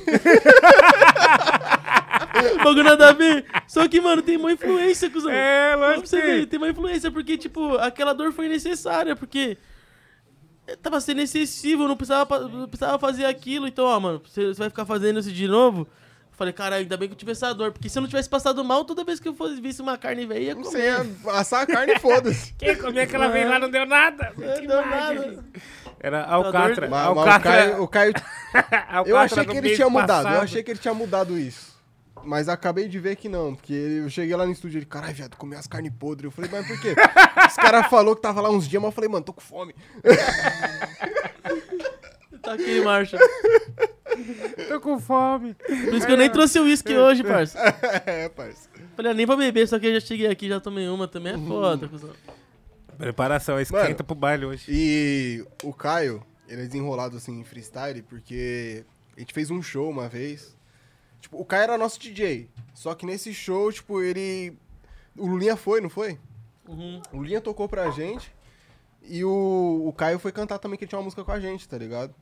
bagulho 2.63 2.85
nada 2.85 3.09
a 3.11 3.13
ver. 3.13 3.45
Só 3.67 3.87
que, 3.89 4.01
mano, 4.01 4.23
tem 4.23 4.37
uma 4.37 4.53
influência, 4.53 5.11
cuzão. 5.11 5.31
É, 5.31 5.75
lógico 5.77 6.07
você 6.07 6.17
que 6.17 6.23
tem. 6.27 6.41
ver, 6.41 6.47
tem 6.47 6.59
uma 6.59 6.69
influência, 6.69 7.11
porque, 7.11 7.37
tipo, 7.37 7.77
aquela 7.79 8.13
dor 8.13 8.33
foi 8.33 8.49
necessária, 8.49 9.15
porque 9.17 9.57
tava 10.81 11.01
sendo 11.01 11.21
excessivo, 11.21 11.85
eu 11.85 11.89
não 11.89 11.97
precisava, 11.97 12.41
não 12.49 12.69
precisava 12.69 12.99
fazer 12.99 13.25
aquilo. 13.25 13.67
Então, 13.67 13.85
ó, 13.85 13.99
mano, 13.99 14.23
você 14.27 14.53
vai 14.55 14.69
ficar 14.69 14.85
fazendo 14.85 15.19
isso 15.21 15.33
de 15.33 15.49
novo, 15.49 15.87
Falei, 16.35 16.53
cara, 16.53 16.77
ainda 16.77 16.97
bem 16.97 17.09
que 17.09 17.13
eu 17.13 17.19
tive 17.19 17.33
essa 17.33 17.53
dor. 17.53 17.73
Porque 17.73 17.89
se 17.89 17.97
eu 17.99 18.01
não 18.01 18.09
tivesse 18.09 18.29
passado 18.29 18.65
mal, 18.65 18.85
toda 18.85 19.05
vez 19.05 19.21
que 19.21 19.29
eu 19.29 19.35
fosse 19.35 19.61
visse 19.61 19.83
uma 19.83 19.99
carne 19.99 20.25
velha, 20.27 20.41
ia 20.41 20.55
comer. 20.55 20.65
Você 20.65 20.79
ia 21.27 21.33
assar 21.39 21.63
a 21.63 21.67
carne 21.67 21.93
e 21.93 21.99
foda-se. 22.01 22.55
Quem 22.59 22.75
comia 22.77 23.03
aquela 23.03 23.29
vez 23.29 23.49
lá 23.49 23.59
não 23.59 23.71
deu 23.71 23.87
nada. 23.87 24.33
Não 24.37 24.55
Que 24.55 24.67
deu 24.67 24.83
imagem. 24.83 25.19
nada. 25.37 25.45
Era 26.01 26.25
Alcatra. 26.25 26.89
Mas, 26.89 27.07
mas 27.07 27.17
o 27.17 27.21
Alcatra. 27.21 27.53
Caio, 27.53 27.83
o 27.83 27.89
Caio- 27.89 28.15
Alcatra 28.89 29.09
eu 29.09 29.17
achei 29.19 29.45
que 29.45 29.57
ele 29.57 29.75
tinha 29.77 29.89
mudado, 29.89 30.29
eu 30.29 30.41
achei 30.41 30.63
que 30.63 30.71
ele 30.71 30.79
tinha 30.81 30.95
mudado 30.95 31.39
isso. 31.39 31.72
Mas 32.25 32.49
acabei 32.49 32.89
de 32.89 32.99
ver 32.99 33.17
que 33.17 33.29
não, 33.29 33.55
porque 33.55 33.73
eu 33.73 34.09
cheguei 34.09 34.35
lá 34.37 34.47
no 34.47 34.53
estúdio 34.53 34.77
e 34.77 34.81
ele, 34.81 34.87
caralho, 34.87 35.15
viado, 35.15 35.37
comi 35.37 35.57
as 35.57 35.67
carnes 35.67 35.93
podres. 35.99 36.25
Eu 36.25 36.31
falei, 36.31 36.51
mas 36.51 36.67
por 36.67 36.81
quê? 36.81 36.95
Os 37.49 37.57
caras 37.57 37.87
falaram 37.89 38.15
que 38.15 38.23
tava 38.23 38.41
lá 38.41 38.51
uns 38.51 38.69
dias, 38.69 38.81
mas 38.81 38.89
eu 38.89 38.93
falei, 38.93 39.11
mano, 39.11 39.25
tô 39.25 39.33
com 39.33 39.41
fome. 39.41 39.75
Tá 42.43 42.55
aqui, 42.55 42.81
Marcha. 42.81 43.19
Tô 44.69 44.81
com 44.81 44.99
fome. 44.99 45.55
Por 45.55 45.95
isso 45.95 46.05
que 46.05 46.13
eu 46.13 46.17
nem 46.17 46.29
trouxe 46.29 46.59
o 46.59 46.65
uísque 46.65 46.93
hoje, 46.97 47.23
parça. 47.23 47.59
é, 48.05 48.29
parça. 48.29 48.69
Falei, 48.97 49.13
ah, 49.13 49.15
nem 49.15 49.27
pra 49.27 49.37
beber, 49.37 49.69
só 49.69 49.79
que 49.79 49.87
eu 49.87 49.95
já 49.95 50.01
cheguei 50.01 50.27
aqui, 50.27 50.49
já 50.49 50.61
tomei 50.61 50.89
uma 50.89 51.07
também. 51.07 51.35
É 51.35 51.39
foda, 51.39 51.89
cuzão. 51.89 52.11
Preparação, 52.99 53.61
esquenta 53.61 53.85
Mano, 53.85 54.05
pro 54.05 54.15
baile 54.15 54.45
hoje. 54.45 54.65
E 54.69 55.45
o 55.63 55.73
Caio, 55.73 56.23
ele 56.49 56.63
é 56.63 56.67
desenrolado 56.67 57.17
assim 57.17 57.41
em 57.41 57.45
freestyle, 57.45 58.03
porque 58.03 58.85
a 59.17 59.21
gente 59.21 59.33
fez 59.33 59.51
um 59.51 59.63
show 59.63 59.89
uma 59.89 60.09
vez. 60.09 60.57
Tipo, 61.23 61.41
o 61.41 61.45
Caio 61.45 61.63
era 61.63 61.79
nosso 61.79 62.01
DJ. 62.01 62.51
Só 62.75 62.95
que 62.95 63.07
nesse 63.07 63.33
show, 63.33 63.73
tipo, 63.73 64.03
ele. 64.03 64.59
O 65.17 65.27
Lulinha 65.27 65.57
foi, 65.57 65.81
não 65.81 65.89
foi? 65.89 66.19
Uhum. 66.69 67.01
O 67.13 67.19
Lulinha 67.19 67.41
tocou 67.41 67.69
pra 67.69 67.91
gente. 67.91 68.35
E 69.05 69.25
o, 69.25 69.85
o 69.87 69.93
Caio 69.93 70.19
foi 70.19 70.33
cantar 70.33 70.59
também, 70.59 70.77
que 70.77 70.85
ele 70.85 70.89
tinha 70.89 70.99
uma 70.99 71.05
música 71.05 71.25
com 71.25 71.31
a 71.31 71.39
gente, 71.39 71.69
tá 71.69 71.79
ligado? 71.79 72.13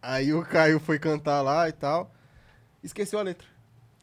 Aí 0.00 0.32
o 0.32 0.44
Caio 0.44 0.78
foi 0.78 0.98
cantar 1.00 1.42
lá 1.42 1.68
e 1.68 1.72
tal. 1.72 2.12
Esqueceu 2.82 3.18
a 3.18 3.22
letra. 3.22 3.46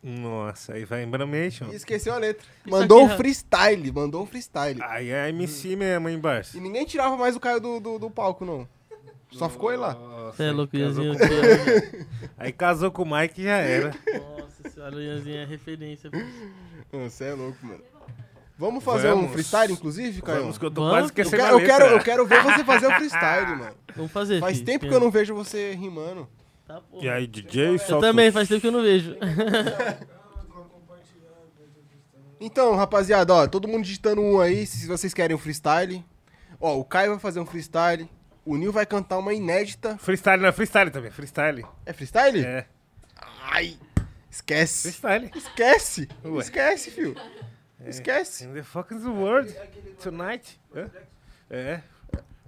Nossa, 0.04 0.74
aí 0.74 0.86
vai 0.86 1.04
Embramation. 1.04 1.70
E 1.72 1.76
esqueceu 1.76 2.14
a 2.14 2.18
letra. 2.18 2.46
Isso 2.66 2.70
Mandou 2.70 3.06
aqui, 3.06 3.14
um 3.14 3.18
freestyle, 3.18 3.92
mandou 3.92 4.24
um 4.24 4.26
freestyle. 4.26 4.82
Aí 4.84 5.12
é 5.12 5.30
MC 5.30 5.76
mesmo, 5.76 6.10
hein, 6.10 6.20
Barça? 6.20 6.58
E 6.58 6.62
ninguém 6.62 6.86
tirava 6.86 7.16
mais 7.18 7.36
o 7.36 7.40
Caio 7.40 7.60
do, 7.60 7.80
do, 7.80 8.00
do 8.00 8.10
palco, 8.10 8.46
não. 8.46 8.68
Só 9.32 9.48
ficou 9.50 9.70
ele 9.72 9.82
lá. 9.82 9.94
Você 10.34 10.44
é 10.44 10.52
louco, 10.52 10.76
Ianzinho. 10.76 11.14
com- 11.18 12.06
Aí 12.38 12.52
casou 12.52 12.92
com 12.92 13.04
o 13.04 13.12
Mike 13.18 13.42
e 13.42 13.44
já 13.46 13.58
era. 13.58 13.96
Nossa 14.40 14.70
senhora, 14.70 14.96
o 14.96 15.02
Ianzinho 15.02 15.38
é 15.38 15.46
referência. 15.46 16.10
Você 16.92 17.26
é 17.26 17.34
louco, 17.34 17.58
mano. 17.66 17.82
Vamos 18.58 18.84
fazer 18.84 19.10
um 19.14 19.16
Vamos. 19.18 19.32
freestyle, 19.32 19.72
inclusive, 19.72 20.22
Caio? 20.22 20.42
Vamos 20.42 20.58
que 20.58 20.66
eu 20.66 20.72
tô 20.72 20.82
Vamos. 20.82 20.94
quase 20.96 21.04
Eu 21.04 21.06
esquecendo 21.08 21.38
quero, 21.44 21.56
a 21.58 21.62
eu, 21.62 21.66
quero, 21.66 21.84
letra. 21.86 21.98
eu 22.00 22.04
quero 22.04 22.26
ver 22.26 22.44
você 22.44 22.64
fazer 22.66 22.88
o 22.88 22.92
freestyle, 22.96 23.56
mano. 23.56 23.76
Vamos 23.96 24.12
fazer, 24.12 24.40
Faz 24.42 24.58
filho. 24.58 24.66
tempo 24.66 24.88
que 24.88 24.94
eu 24.94 25.00
não 25.00 25.10
vejo 25.12 25.34
você 25.34 25.72
rimando. 25.76 26.28
Tá, 26.68 26.82
porra. 26.82 27.06
E 27.06 27.10
aí, 27.10 27.26
DJ, 27.26 27.70
Eu 27.70 27.80
solta 27.80 28.08
também, 28.08 28.32
faz 28.32 28.48
tempo 28.50 28.62
que 28.62 28.68
eu 28.68 28.72
não 28.72 28.82
vejo. 28.82 29.16
Então, 32.42 32.74
rapaziada, 32.76 33.34
ó, 33.34 33.48
todo 33.48 33.68
mundo 33.68 33.84
digitando 33.84 34.22
um 34.22 34.40
aí, 34.40 34.66
se 34.66 34.88
vocês 34.88 35.14
querem 35.14 35.36
um 35.36 35.40
freestyle. 35.40 36.04
Ó, 36.60 36.78
o 36.78 36.86
Caio 36.86 37.12
vai 37.12 37.20
fazer 37.20 37.40
um 37.40 37.46
freestyle. 37.46 38.10
O 38.50 38.58
Nil 38.58 38.72
vai 38.72 38.84
cantar 38.84 39.20
uma 39.20 39.32
inédita. 39.32 39.96
Freestyle, 40.00 40.42
não, 40.42 40.52
freestyle 40.52 40.90
também, 40.90 41.12
freestyle. 41.12 41.64
É 41.86 41.94
freestyle? 41.94 42.44
É, 42.44 42.66
Ai, 43.44 43.78
esquece. 44.28 44.92
freestyle. 44.92 45.32
Esquece. 45.36 46.10
Ué. 46.26 46.42
Esquece, 46.42 46.90
fio. 46.90 47.16
Esquece. 47.86 48.46
In 48.46 48.54
the 48.56 48.64
fucking 48.64 49.06
world, 49.06 49.56
tonight. 50.02 50.60
Hã? 50.76 50.90
É. 51.48 51.82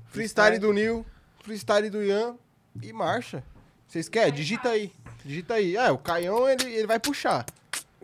Freestyle 0.08 0.58
do 0.58 0.74
Nil, 0.74 1.06
freestyle 1.44 1.88
do 1.92 2.04
Ian 2.04 2.36
e 2.82 2.92
marcha. 2.92 3.44
Vocês 3.88 4.10
querem? 4.10 4.34
Digita 4.34 4.70
aí. 4.70 4.92
Digita 5.24 5.54
aí. 5.54 5.78
É, 5.78 5.92
o 5.92 6.00
Caião, 6.00 6.50
ele, 6.50 6.64
ele 6.64 6.88
vai 6.88 7.00
puxar. 7.00 7.46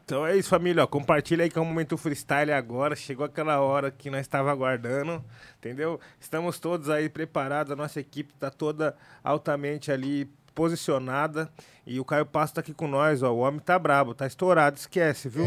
Então 0.07 0.25
é 0.25 0.37
isso, 0.37 0.47
família. 0.47 0.85
Ó, 0.85 0.87
compartilha 0.87 1.43
aí 1.43 1.49
que 1.49 1.59
é 1.59 1.61
o 1.61 1.65
momento 1.65 1.97
freestyle 1.97 2.53
agora. 2.53 2.95
Chegou 2.95 3.25
aquela 3.25 3.59
hora 3.59 3.91
que 3.91 4.09
nós 4.09 4.21
estava 4.21 4.49
aguardando, 4.49 5.21
entendeu? 5.57 5.99
Estamos 6.17 6.59
todos 6.59 6.89
aí 6.89 7.09
preparados. 7.09 7.73
A 7.73 7.75
nossa 7.75 7.99
equipe 7.99 8.33
está 8.33 8.49
toda 8.49 8.95
altamente 9.21 9.91
ali 9.91 10.31
posicionada. 10.55 11.51
E 11.85 11.99
o 11.99 12.05
Caio 12.05 12.25
Passo 12.25 12.53
tá 12.53 12.61
aqui 12.61 12.73
com 12.73 12.87
nós, 12.87 13.21
ó. 13.21 13.33
O 13.33 13.39
homem 13.39 13.59
tá 13.59 13.77
brabo, 13.77 14.13
tá 14.13 14.25
estourado, 14.25 14.77
esquece, 14.77 15.27
viu? 15.27 15.43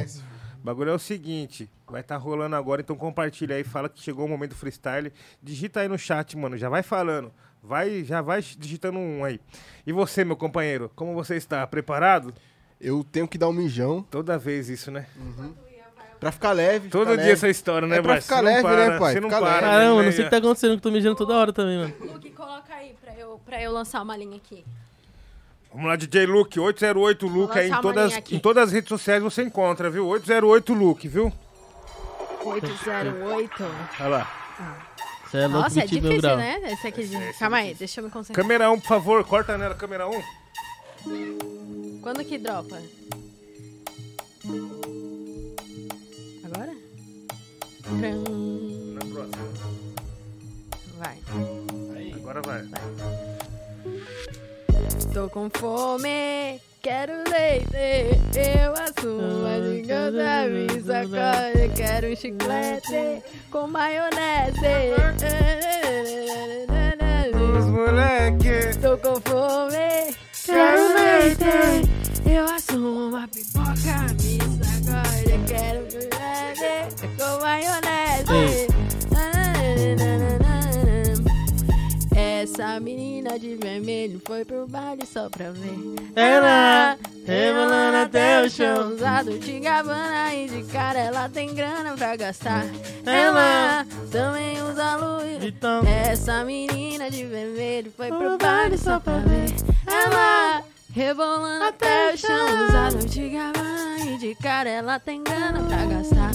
O 0.60 0.62
bagulho 0.62 0.90
é 0.90 0.94
o 0.94 0.98
seguinte, 0.98 1.70
vai 1.88 2.02
estar 2.02 2.18
rolando 2.18 2.54
agora, 2.54 2.82
então 2.82 2.94
compartilha 2.94 3.56
aí, 3.56 3.64
fala 3.64 3.88
que 3.88 3.98
chegou 3.98 4.26
o 4.26 4.28
momento 4.28 4.54
freestyle. 4.54 5.10
Digita 5.42 5.80
aí 5.80 5.88
no 5.88 5.98
chat, 5.98 6.36
mano, 6.36 6.58
já 6.58 6.68
vai 6.68 6.82
falando. 6.82 7.32
Vai, 7.62 8.04
já 8.04 8.20
vai 8.20 8.42
digitando 8.42 8.98
um 8.98 9.24
aí. 9.24 9.40
E 9.86 9.92
você, 9.92 10.22
meu 10.22 10.36
companheiro, 10.36 10.90
como 10.94 11.14
você 11.14 11.36
está? 11.36 11.66
Preparado? 11.66 12.34
Eu 12.80 13.04
tenho 13.04 13.28
que 13.28 13.36
dar 13.36 13.48
um 13.48 13.52
mijão 13.52 14.02
Toda 14.10 14.38
vez 14.38 14.68
isso, 14.68 14.90
né? 14.90 15.06
pra 16.18 16.30
ficar 16.32 16.52
leve. 16.52 16.88
Todo 16.88 17.00
ficar 17.02 17.16
dia 17.16 17.22
leve. 17.24 17.32
essa 17.32 17.48
história, 17.48 17.88
né, 17.88 17.96
É 17.98 18.02
pra 18.02 18.20
ficar 18.20 18.40
leve, 18.40 18.62
para, 18.62 18.90
né, 18.90 18.98
pai? 18.98 19.12
Você 19.14 19.20
não 19.20 19.28
Ficar 19.28 19.40
para. 19.40 19.50
leve. 19.52 19.60
Caramba, 19.66 19.98
né, 20.00 20.04
não 20.06 20.12
sei 20.12 20.20
o 20.20 20.24
que 20.24 20.30
tá 20.30 20.36
acontecendo, 20.36 20.70
que 20.70 20.76
eu 20.76 20.80
tô 20.80 20.90
mijando 20.90 21.16
toda 21.16 21.34
hora 21.34 21.52
também, 21.52 21.78
mano. 21.78 21.94
Luke, 22.00 22.30
coloca 22.30 22.74
aí 22.74 22.94
pra 23.02 23.14
eu, 23.14 23.40
pra 23.44 23.62
eu 23.62 23.72
lançar 23.72 24.02
uma 24.02 24.16
linha 24.16 24.36
aqui. 24.36 24.64
Vamos 25.72 25.86
lá, 25.88 25.96
DJ 25.96 26.26
Luke, 26.26 26.58
808 26.58 27.26
Luke 27.28 27.58
aí 27.58 27.70
em 27.70 27.80
todas, 27.80 28.12
em 28.32 28.38
todas 28.38 28.64
as 28.64 28.72
redes 28.72 28.88
sociais 28.88 29.22
você 29.22 29.42
encontra, 29.42 29.88
viu? 29.88 30.06
808 30.08 30.74
Luke, 30.74 31.06
viu? 31.08 31.32
808. 32.44 33.64
Olha 34.00 34.08
lá. 34.08 34.36
Você 35.26 35.38
é 35.38 35.46
louco, 35.46 35.62
Nossa, 35.62 35.78
é 35.78 35.82
20 35.82 35.92
mil 36.00 36.10
difícil, 36.10 36.36
né? 36.36 36.60
Esse 36.72 36.86
aqui. 36.88 37.06
de- 37.06 37.32
Calma 37.38 37.58
aí, 37.58 37.74
deixa 37.74 38.00
eu 38.00 38.04
me 38.04 38.10
concentrar. 38.10 38.42
Câmera 38.42 38.70
1, 38.70 38.80
por 38.80 38.88
favor, 38.88 39.24
corta 39.24 39.56
nela, 39.56 39.74
câmera 39.76 40.08
1. 40.08 40.22
Quando 42.02 42.24
que 42.24 42.38
dropa? 42.38 42.80
Agora? 46.44 46.74
Tram. 47.82 48.24
Na 48.94 49.00
próxima. 49.00 49.48
Vai. 50.98 51.18
Agora 52.14 52.42
vai. 52.42 52.64
Tô 55.12 55.28
com 55.28 55.50
fome, 55.50 56.60
quero 56.80 57.12
leite. 57.28 57.66
Eu 58.62 58.72
assumo 58.74 59.46
a 59.46 59.60
giganta, 59.60 60.48
me 60.48 60.82
sacode. 60.82 61.74
Quero 61.76 62.12
um 62.12 62.16
chiclete 62.16 63.22
com 63.50 63.66
maionese. 63.66 64.94
Os 67.58 67.66
moleque. 67.66 68.78
Tô 68.80 68.96
com 68.98 69.20
fome, 69.20 70.14
quero 70.50 70.94
leite. 70.94 71.90
Eu 72.28 72.44
assumo 72.44 73.08
uma 73.08 73.28
pipoca, 73.28 73.96
me 74.20 74.38
sacode. 74.58 75.40
Quero 75.46 75.84
um 75.84 75.90
chiclete 75.90 77.08
com 77.16 77.40
maionese. 77.42 78.68
Essa 82.16 82.80
menina 82.80 83.38
de 83.38 83.56
vermelho 83.56 84.20
foi 84.26 84.44
pro 84.44 84.66
baile 84.66 85.06
só 85.06 85.28
pra 85.28 85.50
ver. 85.50 85.78
Ela 86.16 86.96
rebolando 87.26 87.96
até 87.98 88.42
o 88.42 88.50
chão. 88.50 88.94
Usado 88.94 89.38
de 89.38 89.60
Gabbana 89.60 90.34
e 90.34 90.48
de 90.48 90.62
cara 90.72 90.98
ela 90.98 91.28
tem 91.28 91.54
grana 91.54 91.94
pra 91.96 92.16
gastar. 92.16 92.64
Ela 93.04 93.86
também 94.10 94.60
usa 94.62 94.96
luz. 94.96 95.44
Então, 95.44 95.82
Essa 95.86 96.44
menina 96.44 97.10
de 97.10 97.24
vermelho 97.24 97.92
foi 97.96 98.08
pro 98.08 98.36
baile 98.38 98.76
só 98.78 98.98
pra 98.98 99.18
ver. 99.18 99.69
Ela 99.86 100.62
rebolando 100.92 101.64
até 101.64 102.14
o 102.14 102.18
chão. 102.18 102.66
Usado 102.68 103.06
de 103.06 103.28
Gabbana 103.28 104.04
e 104.04 104.18
de 104.18 104.34
cara 104.34 104.68
ela 104.68 104.98
tem 104.98 105.22
grana 105.22 105.60
pra 105.62 105.84
gastar. 105.86 106.30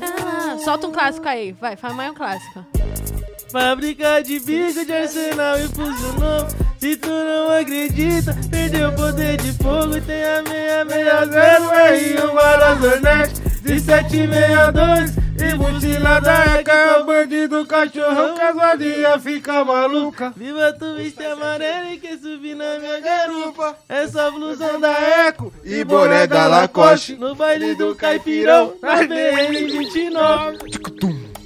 Ela... 0.00 0.58
Solta 0.58 0.86
um 0.86 0.92
clássico 0.92 1.28
aí, 1.28 1.52
vai, 1.52 1.76
faz 1.76 1.94
mais 1.94 2.10
um 2.10 2.14
clássico. 2.14 2.64
fábrica 3.50 4.22
de 4.22 4.38
bico 4.40 4.84
de 4.84 4.92
arsenal 4.92 5.58
e 5.58 5.68
funcionou. 5.68 6.46
Se 6.78 6.96
tu 6.96 7.08
não 7.10 7.50
acredita, 7.50 8.34
perdeu 8.50 8.88
o 8.88 8.96
poder 8.96 9.36
de 9.36 9.52
fogo 9.52 9.96
e 9.96 10.00
tem 10.00 10.24
a 10.24 10.42
meia 10.42 10.84
meia 10.84 11.26
zero 11.26 11.64
R1 11.64 12.32
Varas 12.32 12.82
Hornet 12.82 13.49
de 13.62 13.78
762 13.80 15.16
e 15.40 15.54
mochilada 15.54 16.30
é 16.30 16.62
que 16.62 16.70
é 16.70 16.98
o 16.98 17.04
bandido 17.04 17.66
cachorrão 17.66 18.34
vadia 18.54 19.18
fica 19.18 19.64
maluca. 19.64 20.32
Viva 20.36 20.72
tu 20.72 20.96
viste 20.96 21.24
amarelo 21.24 21.92
e 21.92 21.98
quer 21.98 22.18
subir 22.18 22.54
na 22.54 22.78
minha 22.78 23.00
garupa. 23.00 23.76
Essa 23.88 24.30
blusão 24.30 24.80
da 24.80 24.92
Eco 25.26 25.52
E 25.64 25.82
boné 25.84 26.26
da 26.26 26.46
Lacoste. 26.46 27.16
no 27.16 27.34
baile 27.34 27.74
do 27.74 27.94
Caipirão 27.94 28.74
na 28.82 28.96
BN 28.96 29.64
29. 29.70 30.58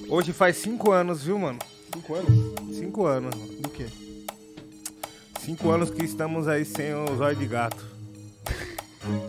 Hoje 0.08 0.32
faz 0.32 0.56
5 0.56 0.92
anos, 0.92 1.22
viu, 1.24 1.38
mano? 1.38 1.58
Cinco 1.92 2.14
anos? 2.14 2.54
5 2.78 3.06
anos, 3.06 3.34
mano. 3.34 3.52
Do 3.60 3.68
quê? 3.70 3.86
5 5.40 5.70
anos 5.70 5.90
que 5.90 6.04
estamos 6.04 6.48
aí 6.48 6.64
sem 6.64 6.94
o 6.94 7.16
zóio 7.16 7.36
de 7.36 7.46
gato. 7.46 7.84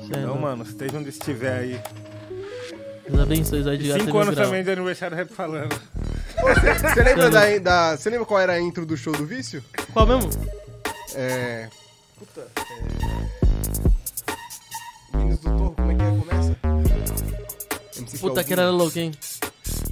Então, 0.07 0.37
mano, 0.39 0.63
esteja 0.63 0.97
onde 0.97 1.09
estiver 1.09 1.59
aí. 1.59 1.79
Deus 3.07 3.19
abençoe, 3.19 3.61
Zóio 3.63 3.77
de 3.77 3.87
Gato. 3.87 4.03
5 4.05 4.17
é 4.17 4.21
anos 4.21 4.35
também 4.35 4.63
de 4.63 4.71
aniversário 4.71 5.15
rap 5.15 5.31
falando. 5.31 5.79
Você 6.35 7.03
lembra 7.03 7.29
da, 7.29 7.57
da. 7.59 7.97
Você 7.97 8.09
lembra 8.09 8.25
qual 8.25 8.39
era 8.39 8.53
a 8.53 8.59
intro 8.59 8.85
do 8.85 8.97
show 8.97 9.13
do 9.13 9.25
vício? 9.25 9.63
Qual 9.93 10.07
mesmo? 10.07 10.29
É. 11.13 11.69
Puta. 12.17 12.47
É. 15.13 15.17
Meninos 15.17 15.39
do 15.39 15.49
Torro, 15.57 15.75
como 15.75 15.91
é 15.91 15.95
que 15.95 16.01
é? 16.01 16.07
Começa? 16.07 16.57
MC 17.97 18.17
Puta 18.17 18.43
que 18.43 18.53
era 18.53 18.69
louco, 18.69 18.99
hein? 18.99 19.11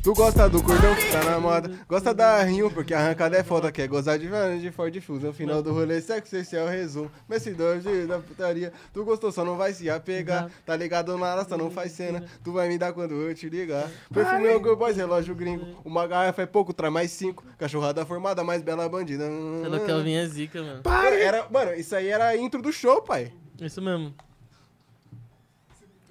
Tu 0.04 0.14
gosta 0.14 0.50
do 0.50 0.62
cordão 0.62 0.94
que 0.94 1.12
tá 1.14 1.24
na 1.24 1.40
moda, 1.40 1.80
gosta 1.88 2.14
da 2.14 2.44
rinho, 2.44 2.70
porque 2.70 2.94
a 2.94 3.00
arrancada 3.00 3.38
é 3.38 3.44
foda, 3.44 3.72
quer 3.72 3.88
gozar 3.88 4.20
de 4.20 4.28
varanda 4.28 4.60
de 4.60 4.70
Ford 4.70 4.94
Fuse. 5.00 5.26
No 5.26 5.32
final 5.32 5.64
do 5.64 5.72
rolê, 5.72 6.02
sexo, 6.02 6.36
esse 6.36 6.58
é 6.58 6.62
o 6.62 6.68
resumo. 6.68 7.10
Vencedor 7.26 7.80
de 7.80 8.06
da 8.06 8.20
putaria, 8.20 8.74
tu 8.94 9.06
gostou, 9.06 9.32
só 9.32 9.46
não 9.46 9.56
vai 9.56 9.72
se 9.72 9.90
apegar. 9.90 10.52
Tá 10.66 10.76
ligado 10.76 11.18
na 11.18 11.36
raça, 11.36 11.56
não 11.56 11.72
faz 11.72 11.94
cena, 11.94 12.22
tu 12.44 12.52
vai 12.52 12.68
me 12.68 12.78
dar 12.78 12.92
quando 12.92 13.14
eu 13.14 13.34
te 13.34 13.48
ligar. 13.48 13.90
Perfume 14.14 14.48
é 14.48 14.58
o 14.58 14.60
Girl 14.60 14.76
Boys, 14.76 14.98
relógio 14.98 15.34
gringo. 15.34 15.66
Uma 15.86 16.06
garrafa 16.06 16.42
é 16.42 16.46
pouco, 16.46 16.74
traz 16.74 16.92
mais 16.92 17.10
cinco. 17.10 17.42
Cachorrada 17.58 18.06
formada, 18.06 18.44
mais 18.44 18.62
bela 18.62 18.90
bandida. 18.90 19.24
Pelo 19.62 19.86
que 19.86 19.90
eu 19.90 20.04
vinha 20.04 20.28
zica, 20.28 20.62
mano. 20.62 20.82
Era, 21.18 21.48
mano, 21.50 21.74
isso 21.76 21.96
aí 21.96 22.10
era 22.10 22.26
a 22.28 22.36
intro 22.36 22.62
do 22.62 22.74
show, 22.74 23.02
pai. 23.02 23.32
Isso 23.62 23.82
mesmo. 23.82 24.14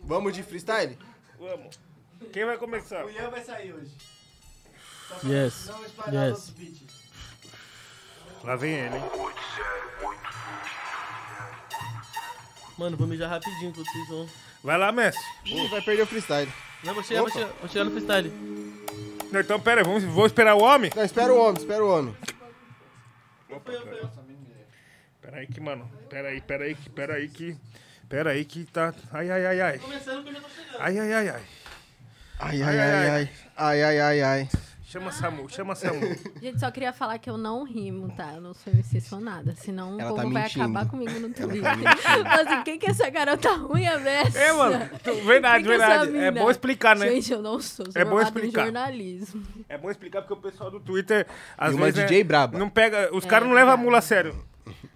Vamos 0.03 0.33
de 0.33 0.43
freestyle? 0.43 0.97
Vamos. 1.39 1.92
Quem 2.33 2.45
vai 2.45 2.57
começar? 2.59 3.05
O 3.05 3.11
Ian 3.11 3.31
vai 3.31 3.43
sair 3.43 3.73
hoje. 3.73 3.91
Yes. 5.25 5.67
Não 5.67 5.85
espalhar 5.85 6.31
Yes. 6.31 6.51
beats. 6.51 6.83
Lá 8.45 8.57
vem 8.57 8.73
ele, 8.75 8.97
hein? 8.97 9.03
Mano, 12.79 12.97
vou 12.97 13.07
mijar 13.07 13.29
rapidinho 13.31 13.71
enquanto 13.71 13.87
vocês 13.91 14.09
vão. 14.09 14.29
Vai 14.65 14.79
lá, 14.79 14.91
mestre. 14.91 15.23
Ih, 15.45 15.69
vai 15.69 15.81
perder 15.83 16.03
o 16.03 16.07
freestyle. 16.07 16.51
Não, 16.85 16.95
vou 16.95 17.03
chegar, 17.05 17.21
vou 17.21 17.29
Opa. 17.31 17.39
chegar, 17.39 17.53
vou 17.61 17.69
chegar 17.69 17.85
no 17.85 17.91
freestyle. 17.91 18.31
Não, 19.31 19.41
então, 19.41 19.61
pera 19.61 19.81
aí, 19.81 19.85
vamos, 19.85 20.05
vou 20.05 20.27
esperar 20.27 20.55
o 20.55 20.63
homem? 20.63 20.91
Não, 20.95 21.05
espera 21.05 21.33
o 21.33 21.39
homem, 21.39 21.61
espera 21.61 21.85
o 21.85 21.89
homem. 21.91 22.17
Pera 25.21 25.37
aí 25.39 25.47
que, 25.47 25.61
mano, 25.61 25.91
pera 26.09 26.29
aí, 26.29 26.41
pera 26.41 26.65
aí, 26.65 26.75
que- 26.75 26.91
pera 26.91 27.15
aí 27.15 27.29
que... 27.29 27.57
Pera 28.09 28.31
aí 28.31 28.45
que 28.45 28.65
tá... 28.67 28.93
Ai, 29.11 29.31
ai, 29.31 29.47
ai, 29.47 29.61
ai. 29.61 29.79
Começando 29.79 30.23
que 30.23 30.29
eu 30.31 30.35
já 30.35 30.41
tô 30.43 30.49
chegando. 30.51 30.77
Ai, 30.81 30.99
ai, 30.99 31.13
ai, 31.15 31.29
ai. 31.31 31.43
Ai, 32.43 32.63
ai, 32.63 32.79
ai, 32.81 33.09
ai. 33.11 33.29
Ai, 33.57 33.83
ai, 33.83 34.01
ai, 34.01 34.23
ai. 34.23 34.49
Chama 34.85 35.11
Samu, 35.11 35.49
chama 35.49 35.75
Samu. 35.75 36.01
Gente, 36.43 36.61
só 36.61 36.71
queria 36.71 36.93
falar 36.93 37.17
que 37.19 37.31
eu 37.31 37.39
não 37.39 37.65
rimo, 37.65 38.11
tá? 38.15 38.33
Eu 38.35 38.43
não 38.43 38.53
sou 38.53 38.71
MC 38.71 39.01
sou 39.01 39.21
nada. 39.21 39.55
Senão 39.57 39.99
Ela 39.99 40.13
o 40.13 40.17
tá 40.17 40.23
povo 40.23 40.35
vai 40.35 40.43
mentindo. 40.43 40.65
acabar 40.65 40.87
comigo 40.87 41.19
no 41.19 41.31
Twitter. 41.31 41.63
tá. 41.63 41.97
Fala 41.97 42.43
assim, 42.43 42.63
quem 42.65 42.79
que 42.79 42.87
é 42.87 42.91
essa 42.91 43.09
garota 43.09 43.55
ruim, 43.57 43.85
é 43.85 43.99
dessa? 43.99 44.39
É, 44.39 44.53
mano, 44.53 44.91
tu- 45.03 45.15
verdade, 45.25 45.65
que 45.65 45.73
é 45.73 45.79
verdade. 45.79 46.17
É 46.19 46.31
bom 46.31 46.51
explicar, 46.51 46.95
né? 46.97 47.09
Gente, 47.09 47.33
eu 47.33 47.41
não 47.41 47.59
sou. 47.59 47.87
Sou 47.91 48.03
É 48.03 48.05
bom 48.05 48.21
explicar. 48.21 48.65
jornalismo. 48.65 49.43
É 49.67 49.79
bom 49.79 49.91
explicar 49.91 50.21
porque 50.23 50.35
o 50.35 50.51
pessoal 50.51 50.71
do 50.71 50.79
Twitter, 50.81 51.27
às 51.57 51.73
E 51.73 51.77
uma 51.77 51.87
vezes, 51.87 52.03
DJ 52.03 52.19
né, 52.19 52.25
braba. 52.25 52.59
não 52.59 52.69
pega... 52.69 53.09
Os 53.17 53.25
É, 53.25 53.29
caras 53.29 53.49
não 53.49 53.55
levam 53.55 53.73
a 53.73 53.77
mula 53.79 53.97
a 53.99 54.03
sério. 54.03 54.35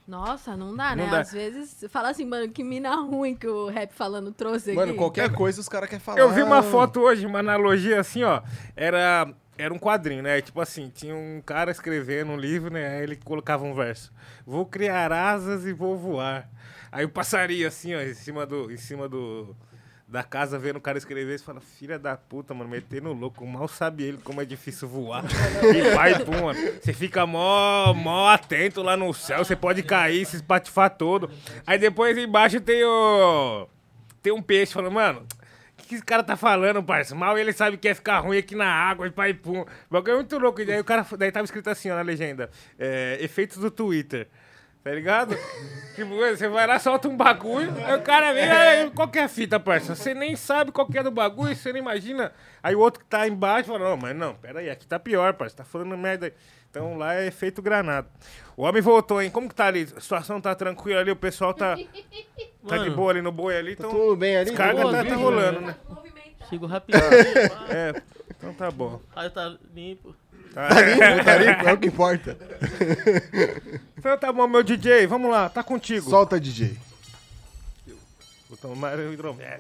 Nossa, 0.06 0.56
não 0.56 0.74
dá, 0.76 0.94
Não 0.94 1.04
né? 1.04 1.10
dá. 1.10 1.20
Às 1.20 1.32
vezes, 1.32 1.84
fala 1.90 2.10
assim, 2.10 2.24
mano, 2.24 2.48
que 2.48 2.62
mina 2.62 2.94
ruim 2.94 3.34
que 3.34 3.46
o 3.46 3.68
rap 3.68 3.92
falando 3.92 4.30
trouxe 4.30 4.70
aqui. 4.70 4.78
Mano, 4.78 4.94
qualquer 4.94 5.30
coisa 5.34 5.60
os 5.60 5.68
caras 5.68 5.88
querem 5.88 6.04
falar. 6.04 6.18
Eu 6.18 6.30
vi 6.32 6.42
uma 6.42 6.62
foto 6.62 7.00
hoje, 7.00 7.26
uma 7.26 7.40
analogia 7.40 8.00
assim, 8.00 8.22
ó. 8.22 8.40
Era, 8.76 9.28
era 9.58 9.74
um 9.74 9.78
quadrinho, 9.78 10.22
né? 10.22 10.40
Tipo 10.40 10.60
assim, 10.60 10.90
tinha 10.94 11.14
um 11.14 11.42
cara 11.44 11.72
escrevendo 11.72 12.30
um 12.32 12.36
livro, 12.36 12.72
né? 12.72 12.98
Aí 12.98 13.02
ele 13.02 13.16
colocava 13.16 13.64
um 13.64 13.74
verso. 13.74 14.12
Vou 14.46 14.64
criar 14.64 15.12
asas 15.12 15.66
e 15.66 15.72
vou 15.72 15.96
voar. 15.98 16.48
Aí 16.92 17.04
o 17.04 17.08
passarinho 17.08 17.66
assim, 17.66 17.94
ó, 17.94 18.00
em 18.00 18.14
cima 18.14 18.46
do, 18.46 18.70
em 18.70 18.76
cima 18.76 19.08
do 19.08 19.56
da 20.08 20.22
casa 20.22 20.58
vendo 20.58 20.76
o 20.76 20.80
cara 20.80 20.98
escrever, 20.98 21.38
você 21.38 21.44
fala, 21.44 21.60
filha 21.60 21.98
da 21.98 22.16
puta, 22.16 22.54
mano, 22.54 22.70
metendo 22.70 23.12
louco, 23.12 23.44
mal 23.46 23.66
sabe 23.66 24.04
ele 24.04 24.18
como 24.18 24.40
é 24.40 24.44
difícil 24.44 24.86
voar. 24.86 25.24
E 25.74 25.94
vai, 25.94 26.24
pum, 26.24 26.44
mano. 26.44 26.58
Você 26.80 26.92
fica 26.92 27.26
mó, 27.26 27.92
mó 27.92 28.28
atento 28.28 28.82
lá 28.82 28.96
no 28.96 29.12
céu, 29.12 29.44
você 29.44 29.56
pode 29.56 29.82
cair, 29.82 30.24
se 30.24 30.36
espatifar 30.36 30.90
todo. 30.90 31.30
Aí 31.66 31.78
depois 31.78 32.16
embaixo 32.16 32.60
tem 32.60 32.84
o 32.84 33.68
tem 34.22 34.32
um 34.32 34.42
peixe 34.42 34.72
falando, 34.72 34.92
mano, 34.92 35.26
que, 35.86 35.94
esse 35.94 36.04
cara 36.04 36.22
tá 36.22 36.36
falando, 36.36 36.82
parça? 36.82 37.14
Mal 37.14 37.38
ele 37.38 37.52
sabe 37.52 37.76
que 37.76 37.88
é 37.88 37.94
ficar 37.94 38.18
ruim 38.20 38.38
aqui 38.38 38.54
na 38.54 38.66
água 38.66 39.06
e 39.06 39.10
pai 39.10 39.32
pum. 39.32 39.60
O 39.60 39.66
bagulho 39.90 40.12
é 40.12 40.16
muito 40.16 40.38
louco. 40.38 40.60
E 40.60 40.64
daí 40.64 40.80
o 40.80 40.84
cara, 40.84 41.06
daí 41.16 41.30
tava 41.30 41.44
escrito 41.44 41.70
assim, 41.70 41.90
ó, 41.90 41.94
na 41.94 42.02
legenda, 42.02 42.50
é, 42.78 43.18
efeitos 43.20 43.58
do 43.58 43.70
Twitter. 43.70 44.28
Tá 44.86 44.94
ligado? 44.94 45.34
tipo, 45.96 46.14
você 46.14 46.46
vai 46.46 46.64
lá, 46.64 46.78
solta 46.78 47.08
um 47.08 47.16
bagulho, 47.16 47.74
aí 47.84 47.96
o 47.96 48.02
cara 48.02 48.32
vem, 48.32 48.44
aí, 48.44 48.88
qual 48.90 49.08
que 49.08 49.18
é 49.18 49.24
a 49.24 49.28
fita, 49.28 49.58
parça? 49.58 49.96
Você 49.96 50.14
nem 50.14 50.36
sabe 50.36 50.70
qual 50.70 50.86
que 50.86 50.96
é 50.96 51.02
do 51.02 51.10
bagulho, 51.10 51.56
você 51.56 51.72
não 51.72 51.80
imagina. 51.80 52.32
Aí 52.62 52.76
o 52.76 52.78
outro 52.78 53.00
que 53.00 53.06
tá 53.06 53.26
embaixo 53.26 53.66
fala, 53.66 53.80
não, 53.80 53.96
mas 53.96 54.14
não, 54.14 54.36
pera 54.36 54.60
aí, 54.60 54.70
aqui 54.70 54.86
tá 54.86 54.96
pior, 55.00 55.34
parça, 55.34 55.56
tá 55.56 55.64
falando 55.64 55.98
merda 55.98 56.26
aí. 56.26 56.32
Então 56.70 56.96
lá 56.96 57.16
é 57.16 57.26
efeito 57.26 57.60
granada. 57.60 58.06
O 58.56 58.62
homem 58.62 58.80
voltou, 58.80 59.20
hein? 59.20 59.28
Como 59.28 59.48
que 59.48 59.56
tá 59.56 59.66
ali? 59.66 59.88
A 59.96 60.00
situação 60.00 60.40
tá 60.40 60.54
tranquila 60.54 61.00
ali, 61.00 61.10
o 61.10 61.16
pessoal 61.16 61.52
tá, 61.52 61.74
tá 62.68 62.76
de 62.76 62.84
Mano. 62.84 62.94
boa 62.94 63.10
ali 63.10 63.22
no 63.22 63.32
boi 63.32 63.56
ali, 63.56 63.72
então... 63.72 63.90
tudo 63.90 64.14
bem 64.14 64.36
ali? 64.36 64.50
Descarga 64.50 64.82
Boa, 64.82 64.92
tá, 64.92 65.04
tá 65.04 65.16
rolando, 65.16 65.62
né? 65.62 65.74
Chego 66.48 66.66
rapidinho. 66.66 67.02
É, 67.68 68.02
então 68.30 68.54
tá 68.54 68.70
bom. 68.70 69.00
Aí 69.16 69.28
tá 69.30 69.52
limpo. 69.74 70.14
Tá, 70.56 70.68
Tá 70.68 70.80
limpo, 70.80 71.24
tá 71.24 71.36
limpo, 71.36 71.68
é 71.68 71.72
o 71.74 71.78
que 71.78 71.86
importa. 71.88 72.38
Então 73.98 74.16
tá 74.18 74.32
bom, 74.32 74.46
meu 74.46 74.62
DJ, 74.62 75.06
vamos 75.06 75.30
lá, 75.30 75.48
tá 75.48 75.64
contigo. 75.64 76.08
Solta, 76.08 76.38
DJ. 76.38 76.78
Vou 78.48 78.56
tomar 78.56 78.96
o 78.96 79.12
hidromel. 79.12 79.58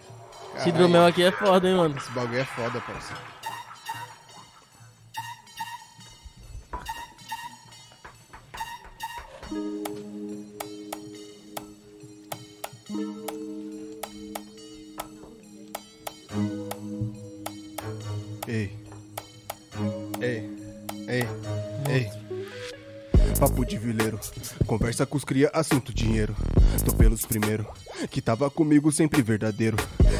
Esse 0.56 0.68
hidromel 0.68 1.04
aqui 1.04 1.24
é 1.24 1.32
foda, 1.32 1.68
hein, 1.68 1.74
mano. 1.76 1.96
Esse 1.98 2.10
bagulho 2.12 2.38
é 2.38 2.44
foda, 2.44 2.80
parceiro. 2.80 3.20
Ei. 9.52 9.95
Papo 23.38 23.66
de 23.66 23.76
vileiro, 23.76 24.18
conversa 24.66 25.04
com 25.04 25.16
os 25.16 25.24
cria, 25.24 25.50
assunto 25.52 25.92
dinheiro. 25.92 26.34
Tô 26.84 26.94
pelos 26.94 27.26
primeiro, 27.26 27.66
que 28.10 28.22
tava 28.22 28.48
comigo 28.48 28.90
sempre 28.90 29.20
verdadeiro. 29.20 29.76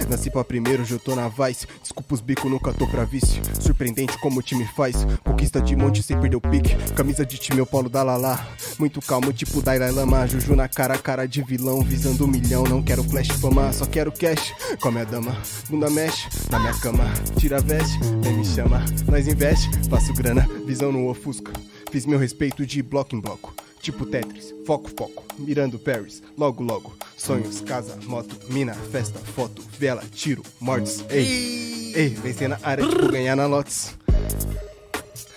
Nasci 0.09 0.31
pra 0.31 0.45
primeiro, 0.45 0.85
eu 0.89 0.99
tô 0.99 1.15
na 1.15 1.29
Vice. 1.29 1.67
Desculpa 1.81 2.15
os 2.15 2.21
bicos, 2.21 2.51
nunca 2.51 2.73
tô 2.73 2.87
pra 2.87 3.05
vice. 3.05 3.41
Surpreendente 3.61 4.19
como 4.21 4.41
o 4.41 4.43
time 4.43 4.67
faz. 4.77 5.07
Conquista 5.25 5.61
de 5.61 5.75
monte 5.75 6.03
sem 6.03 6.21
perder 6.21 6.37
o 6.37 6.41
pique. 6.41 6.77
Camisa 6.95 7.25
de 7.25 7.39
time, 7.39 7.59
eu 7.59 7.67
polo 7.67 7.89
da 7.89 8.03
Lala. 8.03 8.47
Muito 8.79 9.01
calmo, 9.01 9.33
tipo 9.33 9.63
Dalai 9.63 9.91
Lama. 9.91 10.27
Juju 10.27 10.55
na 10.55 10.69
cara, 10.69 10.99
cara 10.99 11.27
de 11.27 11.43
vilão. 11.43 11.83
Visando 11.83 12.25
um 12.25 12.29
milhão, 12.29 12.65
não 12.65 12.83
quero 12.83 13.03
flash 13.03 13.29
fama, 13.29 13.73
só 13.73 13.87
quero 13.87 14.13
cash. 14.13 14.55
Come 14.81 15.01
a 15.01 15.05
dama, 15.05 15.37
bunda 15.69 15.89
mexe 15.89 16.29
na 16.51 16.59
minha 16.59 16.75
cama. 16.75 17.05
Tira 17.39 17.57
a 17.57 17.61
veste, 17.61 17.99
vem 18.23 18.37
me 18.37 18.45
chama. 18.45 18.85
Nós 19.11 19.27
investe, 19.27 19.71
faço 19.89 20.13
grana, 20.13 20.49
visão 20.67 20.93
no 20.93 21.09
ofusca. 21.09 21.53
Fiz 21.97 22.05
meu 22.05 22.19
respeito 22.19 22.67
de 22.67 22.83
bloco 22.83 23.17
em 23.17 23.21
bloco. 23.21 23.55
Tipo 23.81 24.05
Tetris, 24.05 24.55
foco, 24.67 24.91
foco, 24.91 25.25
mirando 25.39 25.79
Paris, 25.79 26.23
logo, 26.37 26.63
logo. 26.63 26.95
Sonhos, 27.17 27.63
casa, 27.63 27.97
moto, 28.05 28.37
mina, 28.51 28.75
festa, 28.75 29.19
foto, 29.19 29.63
vela, 29.79 30.03
tiro, 30.13 30.43
mortes. 30.61 31.03
Ei, 31.09 31.95
ei, 31.95 32.09
vencer 32.11 32.51
na 32.51 32.59
área, 32.63 32.87
tipo 32.87 33.11
ganhar 33.11 33.35
na 33.35 33.47
Lotus. 33.47 33.95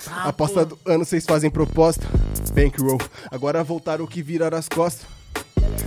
Aposta 0.05 0.65
do 0.65 0.77
ano, 0.85 1.05
vocês 1.05 1.23
fazem 1.23 1.49
proposta. 1.49 2.05
Bankroll, 2.53 2.99
agora 3.31 3.63
voltaram 3.63 4.05
que 4.05 4.21
virar 4.21 4.53
as 4.53 4.67
costas. 4.67 5.07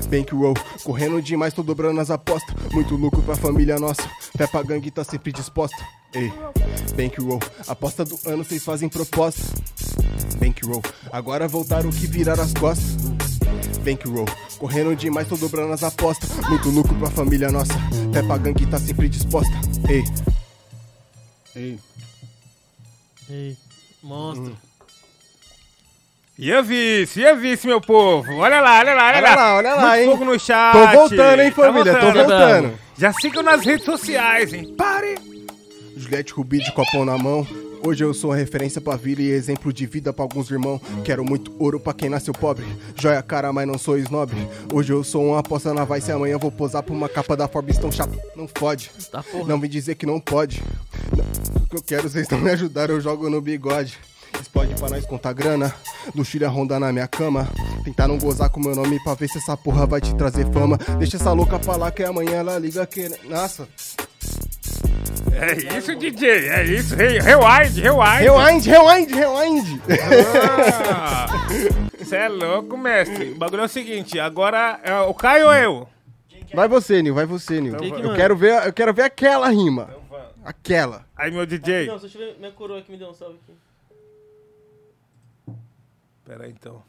Bankroll, 0.08 0.54
correndo 0.84 1.22
demais, 1.22 1.54
tô 1.54 1.62
dobrando 1.62 2.00
as 2.00 2.10
apostas. 2.10 2.54
Muito 2.72 2.94
lucro 2.96 3.22
pra 3.22 3.36
família 3.36 3.78
nossa. 3.78 4.02
Fé 4.36 4.46
pra 4.46 4.62
gangue 4.62 4.90
tá 4.90 5.04
sempre 5.04 5.32
disposta. 5.32 5.76
Ei, 6.14 6.32
Bankroll, 6.94 7.40
aposta 7.66 8.04
do 8.04 8.18
ano, 8.26 8.44
vocês 8.44 8.62
fazem 8.62 8.88
proposta. 8.88 9.42
Bankroll, 10.38 10.82
agora 11.10 11.48
voltaram 11.48 11.90
que 11.90 12.06
virar 12.06 12.38
as 12.38 12.52
costas. 12.52 12.96
Bankroll, 13.84 14.26
correndo 14.58 14.94
demais, 14.94 15.28
tô 15.28 15.36
dobrando 15.36 15.72
as 15.72 15.82
apostas. 15.82 16.30
Muito 16.48 16.68
lucro 16.68 16.94
pra 16.96 17.10
família 17.10 17.50
nossa. 17.50 17.74
Fé 18.12 18.22
pra 18.22 18.36
gangue 18.38 18.66
tá 18.66 18.78
sempre 18.78 19.08
disposta. 19.08 19.52
Ei, 19.88 20.04
ei. 21.56 21.78
Ei, 23.30 23.56
monstro. 24.02 24.56
E 26.44 26.52
a 26.52 26.60
vice, 26.60 27.20
e 27.20 27.24
a 27.24 27.34
vice, 27.34 27.68
meu 27.68 27.80
povo? 27.80 28.34
Olha 28.34 28.60
lá, 28.60 28.80
olha 28.80 28.94
lá, 28.94 29.06
olha, 29.10 29.18
Olha 29.18 29.36
lá, 29.36 29.54
olha 29.54 29.74
lá, 29.76 29.96
Muito 29.96 30.22
hein? 30.22 30.28
no 30.28 30.40
chat. 30.40 30.72
Tô 30.72 30.98
voltando, 30.98 31.40
hein, 31.40 31.52
família? 31.52 31.92
Tá 31.92 32.00
Tô 32.00 32.12
voltando. 32.12 32.72
Já 32.98 33.12
sigam 33.12 33.44
nas 33.44 33.64
redes 33.64 33.84
sociais, 33.84 34.52
hein? 34.52 34.74
Pare! 34.76 35.14
Juliette 35.96 36.32
Rubi 36.32 36.58
de 36.58 36.72
copão 36.72 37.04
na 37.04 37.16
mão. 37.16 37.46
Hoje 37.86 38.02
eu 38.02 38.12
sou 38.12 38.32
referência 38.32 38.80
pra 38.80 38.96
vida 38.96 39.22
e 39.22 39.30
exemplo 39.30 39.72
de 39.72 39.86
vida 39.86 40.12
pra 40.12 40.24
alguns 40.24 40.50
irmãos. 40.50 40.80
Quero 41.04 41.24
muito 41.24 41.54
ouro 41.60 41.78
pra 41.78 41.94
quem 41.94 42.08
nasceu 42.08 42.34
pobre. 42.34 42.66
Joia 42.96 43.22
cara, 43.22 43.52
mas 43.52 43.68
não 43.68 43.78
sou 43.78 43.96
snob. 43.96 44.32
Hoje 44.72 44.92
eu 44.92 45.04
sou 45.04 45.24
uma 45.24 45.38
aposta 45.38 45.72
na 45.72 45.84
Vice 45.84 46.10
e 46.10 46.12
amanhã 46.12 46.38
vou 46.38 46.50
posar 46.50 46.82
pra 46.82 46.92
uma 46.92 47.08
capa 47.08 47.36
da 47.36 47.46
Forbes 47.46 47.78
tão 47.78 47.92
chata. 47.92 48.18
Não 48.34 48.48
fode. 48.48 48.90
Tá 49.12 49.22
porra. 49.22 49.46
Não 49.46 49.58
me 49.58 49.68
dizer 49.68 49.94
que 49.94 50.06
não 50.06 50.18
pode. 50.18 50.60
Não, 51.16 51.62
o 51.62 51.68
que 51.68 51.76
eu 51.76 51.82
quero, 51.82 52.10
vocês 52.10 52.28
não 52.28 52.40
me 52.40 52.50
ajudaram, 52.50 52.94
eu 52.96 53.00
jogo 53.00 53.30
no 53.30 53.40
bigode. 53.40 53.96
Explode 54.40 54.74
pra 54.74 54.90
nós 54.90 55.06
contar 55.06 55.32
grana. 55.32 55.74
Do 56.14 56.24
Chile 56.24 56.44
a 56.44 56.48
ronda 56.48 56.78
na 56.78 56.92
minha 56.92 57.06
cama. 57.08 57.48
Tentar 57.84 58.08
não 58.08 58.18
gozar 58.18 58.50
com 58.50 58.60
meu 58.60 58.74
nome 58.74 59.02
pra 59.02 59.14
ver 59.14 59.28
se 59.28 59.38
essa 59.38 59.56
porra 59.56 59.86
vai 59.86 60.00
te 60.00 60.14
trazer 60.14 60.50
fama. 60.52 60.78
Deixa 60.98 61.16
essa 61.16 61.32
louca 61.32 61.58
falar 61.58 61.90
que 61.90 62.02
amanhã 62.02 62.36
ela 62.36 62.58
liga 62.58 62.86
que. 62.86 63.08
Nossa. 63.28 63.68
É 65.32 65.78
isso, 65.78 65.94
DJ, 65.96 66.48
é 66.48 66.64
isso. 66.64 66.94
Re 66.94 67.18
rewind, 67.18 67.80
rewind. 67.80 68.22
Rewind, 68.22 68.66
rewind, 68.66 69.12
rewind. 69.14 69.80
Você 71.98 72.16
é 72.16 72.28
louco, 72.28 72.76
mestre. 72.76 73.32
O 73.32 73.38
bagulho 73.38 73.62
é 73.62 73.64
o 73.64 73.68
seguinte, 73.68 74.20
agora 74.20 74.80
é 74.84 74.94
o 75.00 75.14
Caio 75.14 75.46
ou 75.46 75.54
eu? 75.54 75.88
Vai 76.54 76.68
você, 76.68 77.02
Nil, 77.02 77.14
vai 77.14 77.24
você, 77.24 77.60
Nil. 77.60 77.74
Então 77.82 77.98
eu, 77.98 78.14
quero 78.14 78.36
ver, 78.36 78.66
eu 78.66 78.72
quero 78.72 78.92
ver 78.92 79.02
aquela 79.02 79.48
rima. 79.48 79.88
Aquela. 80.44 81.06
Aí, 81.16 81.30
meu 81.30 81.46
DJ. 81.46 81.86
Não, 81.86 81.98
deixa 81.98 82.18
eu 82.18 82.26
ver 82.26 82.38
minha 82.38 82.52
coroa 82.52 82.82
que 82.82 82.90
me 82.92 82.98
deu 82.98 83.08
um 83.08 83.14
salve 83.14 83.38
aqui. 83.42 83.54
Pera 86.24 86.44
aí, 86.44 86.50
então. 86.52 86.82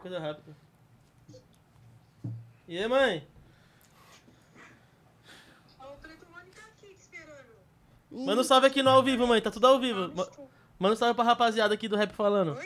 Coisa 0.00 0.18
rápida. 0.18 0.56
E 2.68 2.78
aí, 2.78 2.88
mãe? 2.88 3.26
Manda 8.10 8.42
um 8.42 8.44
salve 8.44 8.66
aqui 8.66 8.82
no 8.82 8.90
ao 8.90 9.02
vivo, 9.02 9.26
mãe. 9.26 9.40
Tá 9.40 9.50
tudo 9.50 9.66
ao 9.66 9.80
vivo. 9.80 10.12
Ma- 10.14 10.28
Manda 10.78 10.94
um 10.94 10.96
salve 10.96 11.14
pra 11.14 11.24
rapaziada 11.24 11.72
aqui 11.74 11.88
do 11.88 11.96
Rap 11.96 12.12
Falando. 12.12 12.58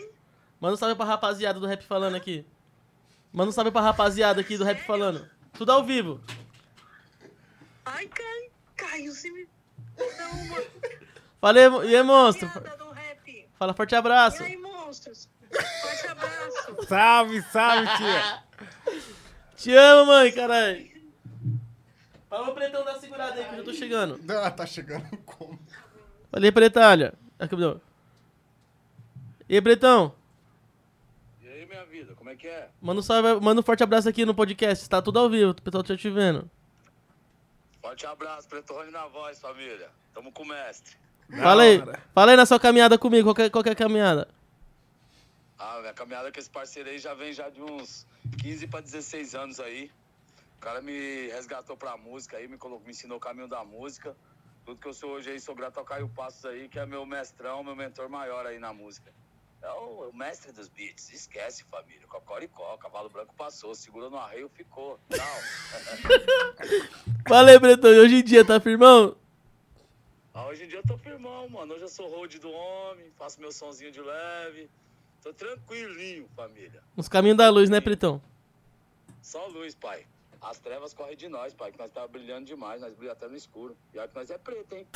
Manda 0.60 0.74
um 0.74 0.76
salve 0.76 0.94
pra 0.96 1.04
rapaziada 1.04 1.60
do 1.60 1.66
Rap 1.66 1.84
Falando 1.84 2.16
aqui. 2.16 2.44
Manda 3.32 3.50
um 3.50 3.52
salve 3.52 3.70
pra 3.70 3.80
rapaziada 3.82 4.40
aqui 4.40 4.56
do 4.56 4.64
Rap 4.64 4.80
Falando. 4.84 5.28
Tudo 5.52 5.70
ao 5.72 5.84
vivo. 5.84 6.20
Ai, 7.84 8.08
Caio, 8.08 8.50
Caio, 8.74 9.14
você 9.14 9.30
me. 9.30 9.46
Falei, 11.40 11.64
e 11.84 11.96
aí, 11.96 12.02
monstro? 12.02 12.48
Fala 13.58 13.72
forte 13.74 13.94
abraço. 13.94 14.42
E 14.42 14.46
aí, 14.46 14.56
monstros? 14.56 15.28
Forte 15.52 16.06
abraço. 16.08 16.86
Salve, 16.88 17.42
salve, 17.42 17.86
tia. 17.96 18.42
Te 19.56 19.74
amo, 19.74 20.06
mãe, 20.06 20.32
caralho. 20.32 20.86
Fala 22.28 22.50
o 22.50 22.54
pretão 22.54 22.84
da 22.84 22.98
segurada 22.98 23.34
aí 23.34 23.44
que 23.44 23.54
eu 23.54 23.58
já 23.58 23.64
tô 23.64 23.72
chegando. 23.72 24.20
Ah, 24.42 24.50
tá 24.50 24.66
chegando 24.66 25.16
como? 25.24 25.58
Falei, 26.30 26.52
pretalha. 26.52 27.14
Aqui. 27.38 27.54
E 29.48 29.54
aí, 29.54 29.62
pretão? 29.62 30.12
E 31.40 31.48
aí, 31.48 31.66
minha 31.66 31.84
vida, 31.86 32.14
como 32.14 32.30
é 32.30 32.34
que 32.34 32.48
é? 32.48 32.68
Manda 32.80 33.00
um, 33.00 33.02
salve, 33.02 33.40
manda 33.40 33.60
um 33.60 33.64
forte 33.64 33.82
abraço 33.82 34.08
aqui 34.08 34.24
no 34.24 34.34
podcast. 34.34 34.88
Tá 34.88 35.00
tudo 35.00 35.18
ao 35.18 35.30
vivo, 35.30 35.52
o 35.52 35.62
pessoal 35.62 35.84
tá 35.84 35.96
te 35.96 36.10
vendo. 36.10 36.50
Forte 37.80 38.04
abraço, 38.04 38.48
Pretone 38.48 38.90
na 38.90 39.06
voz, 39.06 39.40
família. 39.40 39.88
Tamo 40.12 40.32
com 40.32 40.42
o 40.42 40.46
mestre. 40.46 40.96
Fala 41.30 41.62
aí, 41.62 41.82
fala 42.14 42.32
aí 42.32 42.36
na 42.36 42.46
sua 42.46 42.60
caminhada 42.60 42.98
comigo, 42.98 43.24
qual 43.28 43.34
que 43.34 43.42
é, 43.42 43.50
qual 43.50 43.62
que 43.62 43.70
é 43.70 43.72
a 43.72 43.76
caminhada? 43.76 44.28
Ah, 45.58 45.80
minha 45.80 45.94
caminhada 45.94 46.30
com 46.30 46.38
esse 46.38 46.50
parceiro 46.50 46.90
aí 46.90 46.98
já 46.98 47.14
vem 47.14 47.32
já 47.32 47.48
de 47.48 47.62
uns 47.62 48.06
15 48.42 48.66
pra 48.66 48.80
16 48.80 49.34
anos 49.34 49.60
aí. 49.60 49.90
O 50.56 50.60
cara 50.60 50.82
me 50.82 51.28
resgatou 51.28 51.76
pra 51.76 51.96
música 51.96 52.36
aí, 52.36 52.46
me, 52.46 52.58
colocou, 52.58 52.84
me 52.84 52.90
ensinou 52.90 53.16
o 53.16 53.20
caminho 53.20 53.48
da 53.48 53.64
música. 53.64 54.14
Tudo 54.64 54.80
que 54.80 54.88
eu 54.88 54.92
sou 54.92 55.10
hoje 55.10 55.30
aí, 55.30 55.40
sou 55.40 55.54
grato 55.54 55.78
ao 55.78 55.84
Caio 55.84 56.08
Passos 56.08 56.44
aí, 56.44 56.68
que 56.68 56.78
é 56.78 56.84
meu 56.84 57.06
mestrão, 57.06 57.62
meu 57.62 57.76
mentor 57.76 58.08
maior 58.08 58.46
aí 58.46 58.58
na 58.58 58.72
música. 58.72 59.12
É 59.62 59.70
o, 59.70 60.10
o 60.10 60.16
mestre 60.16 60.52
dos 60.52 60.68
beats, 60.68 61.12
esquece 61.12 61.64
família. 61.64 62.06
Cocoricó, 62.06 62.76
cavalo 62.76 63.08
branco 63.08 63.34
passou, 63.34 63.74
segura 63.74 64.10
no 64.10 64.18
arreio, 64.18 64.48
ficou. 64.50 64.98
Tchau. 65.08 65.40
Fala 67.26 67.50
aí, 67.50 67.58
Bretão, 67.58 67.92
e 67.92 67.98
hoje 67.98 68.16
em 68.16 68.22
dia, 68.22 68.44
tá 68.44 68.60
firmão? 68.60 69.16
Ah, 70.34 70.46
hoje 70.48 70.64
em 70.64 70.68
dia 70.68 70.80
eu 70.80 70.86
tô 70.86 70.98
firmão, 70.98 71.48
mano. 71.48 71.74
Hoje 71.74 71.84
eu 71.84 71.88
sou 71.88 72.10
road 72.10 72.38
do 72.38 72.50
homem, 72.50 73.10
faço 73.16 73.40
meu 73.40 73.50
sonzinho 73.50 73.90
de 73.90 74.02
leve. 74.02 74.68
Tô 75.26 75.34
tranquilinho, 75.34 76.28
família. 76.36 76.80
Nos 76.96 77.08
caminhos 77.08 77.36
da 77.36 77.48
luz, 77.48 77.68
né, 77.68 77.80
Pretão? 77.80 78.22
Só 79.20 79.44
luz, 79.48 79.74
pai. 79.74 80.06
As 80.40 80.60
trevas 80.60 80.94
correm 80.94 81.16
de 81.16 81.28
nós, 81.28 81.52
pai, 81.52 81.72
que 81.72 81.78
nós 81.80 81.90
tá 81.90 82.06
brilhando 82.06 82.46
demais, 82.46 82.80
nós 82.80 82.94
brilhamos 82.94 83.20
até 83.20 83.28
no 83.28 83.36
escuro. 83.36 83.76
E 83.92 83.98
olha 83.98 84.06
que 84.06 84.14
nós 84.14 84.30
é 84.30 84.38
preto, 84.38 84.76
hein? 84.76 84.86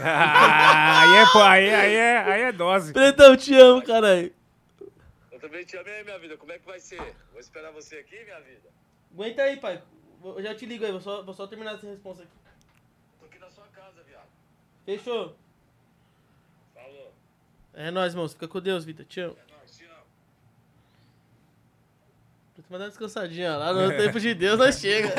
Ah, 0.00 1.00
aí 1.02 1.16
é, 1.16 1.26
pô, 1.32 1.42
aí, 1.42 1.74
aí 1.74 1.94
é, 1.96 2.18
aí 2.18 2.42
é 2.42 2.52
dose. 2.52 2.92
Pretão, 2.92 3.36
te 3.36 3.52
amo, 3.56 3.82
caralho. 3.82 4.32
Eu 5.32 5.40
também 5.40 5.64
te 5.64 5.76
amo 5.76 5.88
aí, 5.88 6.04
minha 6.04 6.20
vida. 6.20 6.36
Como 6.36 6.52
é 6.52 6.60
que 6.60 6.66
vai 6.66 6.78
ser? 6.78 7.16
Vou 7.32 7.40
esperar 7.40 7.72
você 7.72 7.96
aqui, 7.96 8.22
minha 8.22 8.40
vida. 8.42 8.68
Aguenta 9.12 9.42
aí, 9.42 9.56
pai. 9.56 9.82
Eu 10.22 10.40
já 10.40 10.54
te 10.54 10.66
ligo 10.66 10.84
aí, 10.84 10.92
vou 10.92 11.00
só, 11.00 11.24
vou 11.24 11.34
só 11.34 11.48
terminar 11.48 11.74
essa 11.74 11.88
resposta 11.88 12.22
aqui. 12.22 12.32
Tô 13.18 13.26
aqui 13.26 13.40
na 13.40 13.50
sua 13.50 13.66
casa, 13.66 14.04
viado. 14.04 14.28
Fechou? 14.84 15.34
Falou. 16.76 17.12
É 17.74 17.90
nóis, 17.90 18.14
moço. 18.14 18.34
Fica 18.34 18.46
com 18.46 18.60
Deus, 18.60 18.84
Vitor. 18.84 19.04
Te 19.04 19.22
amo. 19.22 19.49
Tu 22.62 22.72
mandar 22.72 22.84
uma 22.84 22.90
descansadinha 22.90 23.56
lá, 23.56 23.72
no 23.72 23.88
tempo 23.96 24.20
de 24.20 24.34
Deus 24.34 24.58
nós 24.58 24.78
chega. 24.78 25.12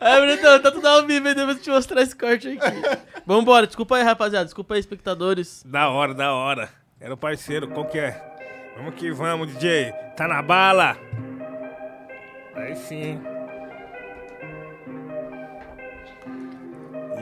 Aí, 0.00 0.20
Bretão, 0.20 0.60
tá 0.60 0.70
tudo 0.70 0.86
ao 0.86 1.06
vivo 1.06 1.28
aí, 1.28 1.34
depois 1.34 1.56
eu 1.56 1.62
te 1.62 1.70
mostrar 1.70 2.02
esse 2.02 2.14
corte 2.14 2.48
aqui. 2.48 2.58
Vambora, 3.24 3.66
desculpa 3.66 3.96
aí, 3.96 4.02
rapaziada. 4.02 4.44
Desculpa 4.44 4.74
aí, 4.74 4.80
espectadores. 4.80 5.62
Da 5.64 5.88
hora, 5.88 6.12
da 6.12 6.34
hora. 6.34 6.68
Era 7.00 7.14
o 7.14 7.16
parceiro, 7.16 7.68
qual 7.68 7.86
que 7.86 7.98
é? 7.98 8.20
Vamos 8.76 8.96
que 8.96 9.10
vamos, 9.10 9.48
DJ. 9.54 9.92
Tá 10.14 10.28
na 10.28 10.42
bala. 10.42 10.96
Aí 12.54 12.76
sim. 12.76 13.18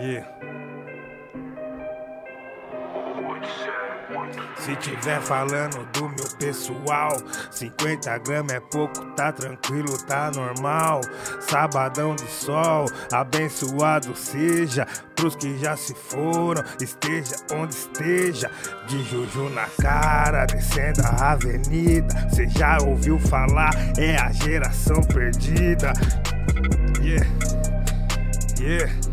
Yeah. 0.00 0.51
Se 4.56 4.76
tiver 4.76 5.20
falando 5.20 5.84
do 5.92 6.08
meu 6.08 6.28
pessoal, 6.38 7.16
50 7.50 8.18
gramas 8.18 8.52
é 8.52 8.60
pouco, 8.60 9.04
tá 9.16 9.32
tranquilo, 9.32 9.96
tá 10.06 10.30
normal. 10.34 11.00
Sabadão 11.40 12.14
de 12.14 12.28
sol, 12.28 12.86
abençoado 13.12 14.14
seja 14.14 14.86
pros 15.16 15.36
que 15.36 15.56
já 15.58 15.76
se 15.76 15.94
foram, 15.94 16.62
esteja 16.80 17.36
onde 17.52 17.74
esteja. 17.74 18.50
De 18.86 19.02
Juju 19.04 19.48
na 19.50 19.66
cara, 19.80 20.46
descendo 20.46 21.02
a 21.04 21.32
avenida. 21.32 22.28
Cê 22.30 22.48
já 22.48 22.78
ouviu 22.82 23.18
falar, 23.18 23.70
é 23.98 24.16
a 24.16 24.32
geração 24.32 25.00
perdida. 25.02 25.92
Yeah, 27.00 27.26
yeah. 28.60 29.11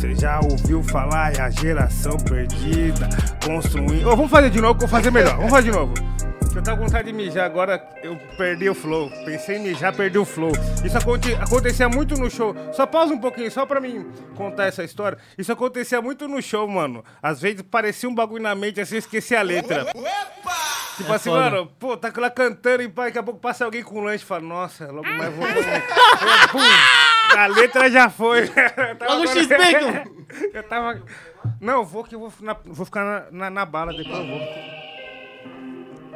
Você 0.00 0.14
já 0.14 0.40
ouviu 0.40 0.82
falar, 0.82 1.36
é 1.36 1.42
a 1.42 1.50
geração 1.50 2.16
perdida. 2.16 3.06
Construindo. 3.44 4.08
Ô, 4.08 4.16
vamos 4.16 4.30
fazer 4.30 4.48
de 4.48 4.58
novo, 4.58 4.80
vou 4.80 4.88
fazer 4.88 5.10
melhor. 5.10 5.36
Vamos 5.36 5.50
fazer 5.50 5.70
de 5.70 5.76
novo. 5.76 5.92
Eu 6.56 6.62
tava 6.62 6.78
com 6.78 6.84
vontade 6.84 7.06
de 7.06 7.12
mijar, 7.12 7.44
agora 7.44 7.86
eu 8.02 8.16
perdi 8.38 8.68
o 8.70 8.74
flow. 8.74 9.10
Pensei 9.26 9.58
em 9.58 9.62
mijar, 9.62 9.94
perdi 9.94 10.16
o 10.16 10.24
flow. 10.24 10.52
Isso 10.82 10.96
aconte- 10.96 11.34
acontecia 11.34 11.86
muito 11.86 12.14
no 12.14 12.30
show. 12.30 12.56
Só 12.72 12.86
pausa 12.86 13.12
um 13.12 13.18
pouquinho, 13.18 13.50
só 13.50 13.66
pra 13.66 13.78
mim 13.78 14.06
contar 14.34 14.64
essa 14.66 14.82
história. 14.82 15.18
Isso 15.36 15.52
acontecia 15.52 16.00
muito 16.00 16.26
no 16.26 16.40
show, 16.40 16.66
mano. 16.66 17.04
Às 17.22 17.42
vezes 17.42 17.60
parecia 17.60 18.08
um 18.08 18.14
bagulho 18.14 18.42
na 18.42 18.54
mente, 18.54 18.80
assim, 18.80 18.94
eu 18.94 19.00
esqueci 19.00 19.36
a 19.36 19.42
letra. 19.42 19.86
Tipo 21.00 21.12
É 21.12 21.16
assim, 21.16 21.30
foda. 21.30 21.42
mano, 21.50 21.66
pô, 21.78 21.96
tá 21.96 22.12
lá 22.16 22.30
cantando 22.30 22.82
e 22.82 22.88
pá, 22.88 23.04
daqui 23.04 23.18
a 23.18 23.22
pouco 23.22 23.40
passa 23.40 23.64
alguém 23.64 23.82
com 23.82 24.00
lanche 24.00 24.22
e 24.24 24.26
fala, 24.26 24.40
nossa, 24.42 24.86
logo 24.90 25.06
mais 25.08 25.34
vou. 25.34 25.46
A 27.36 27.46
letra 27.46 27.88
já 27.90 28.10
foi. 28.10 28.40
Eu 28.44 28.48
tava 28.98 29.12
Logo 29.14 29.22
agora- 29.28 29.40
X-Bacon. 29.40 30.10
Eu 30.52 30.62
tava. 30.64 31.02
Não, 31.60 31.84
vou 31.84 32.04
que 32.04 32.14
eu 32.14 32.20
vou, 32.20 32.32
na- 32.40 32.56
vou 32.64 32.84
ficar 32.84 33.04
na, 33.04 33.24
na, 33.30 33.50
na 33.50 33.64
bala 33.64 33.92
depois 33.92 34.18
eu 34.18 34.26
vou. 34.26 34.40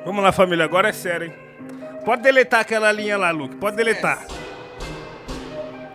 Vamos 0.04 0.22
lá, 0.22 0.32
família, 0.32 0.64
agora 0.64 0.88
é 0.88 0.92
sério, 0.92 1.28
hein? 1.28 1.34
Pode 2.04 2.22
deletar 2.22 2.60
aquela 2.60 2.92
linha 2.92 3.16
lá, 3.16 3.30
Luke. 3.30 3.56
Pode 3.56 3.76
deletar. 3.76 4.18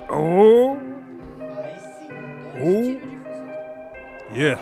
Oh. 0.09 0.77
Oh. 2.61 2.97
Yeah. 4.35 4.59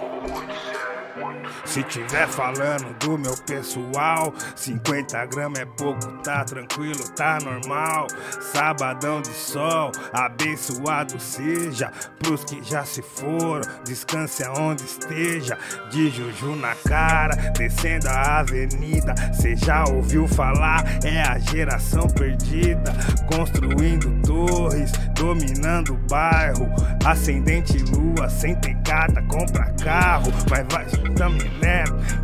Se 1.65 1.83
tiver 1.83 2.27
falando 2.27 2.93
do 2.99 3.17
meu 3.17 3.35
pessoal, 3.37 4.33
50 4.55 5.25
gramas 5.27 5.59
é 5.59 5.65
pouco, 5.65 6.07
tá 6.23 6.43
tranquilo, 6.43 7.07
tá 7.15 7.39
normal. 7.43 8.07
Sabadão 8.41 9.21
de 9.21 9.33
sol, 9.33 9.91
abençoado 10.13 11.19
seja 11.19 11.91
pros 12.19 12.43
que 12.43 12.63
já 12.63 12.83
se 12.83 13.01
foram, 13.01 13.61
descanse 13.83 14.43
aonde 14.43 14.83
esteja. 14.83 15.57
De 15.91 16.09
Juju 16.09 16.55
na 16.55 16.75
cara, 16.75 17.35
descendo 17.57 18.07
a 18.09 18.39
avenida. 18.39 19.13
Cê 19.33 19.55
já 19.55 19.83
ouviu 19.85 20.27
falar, 20.27 20.83
é 21.03 21.21
a 21.21 21.37
geração 21.39 22.07
perdida. 22.07 22.93
Construindo 23.27 24.21
torres, 24.21 24.91
dominando 25.13 25.93
o 25.93 25.97
bairro. 26.09 26.67
Ascendente 27.05 27.77
lua, 27.77 28.29
sem 28.29 28.55
ter 28.55 28.75
carta, 28.83 29.21
compra 29.23 29.73
carro. 29.83 30.31
Mas 30.49 30.65
vai, 30.71 30.85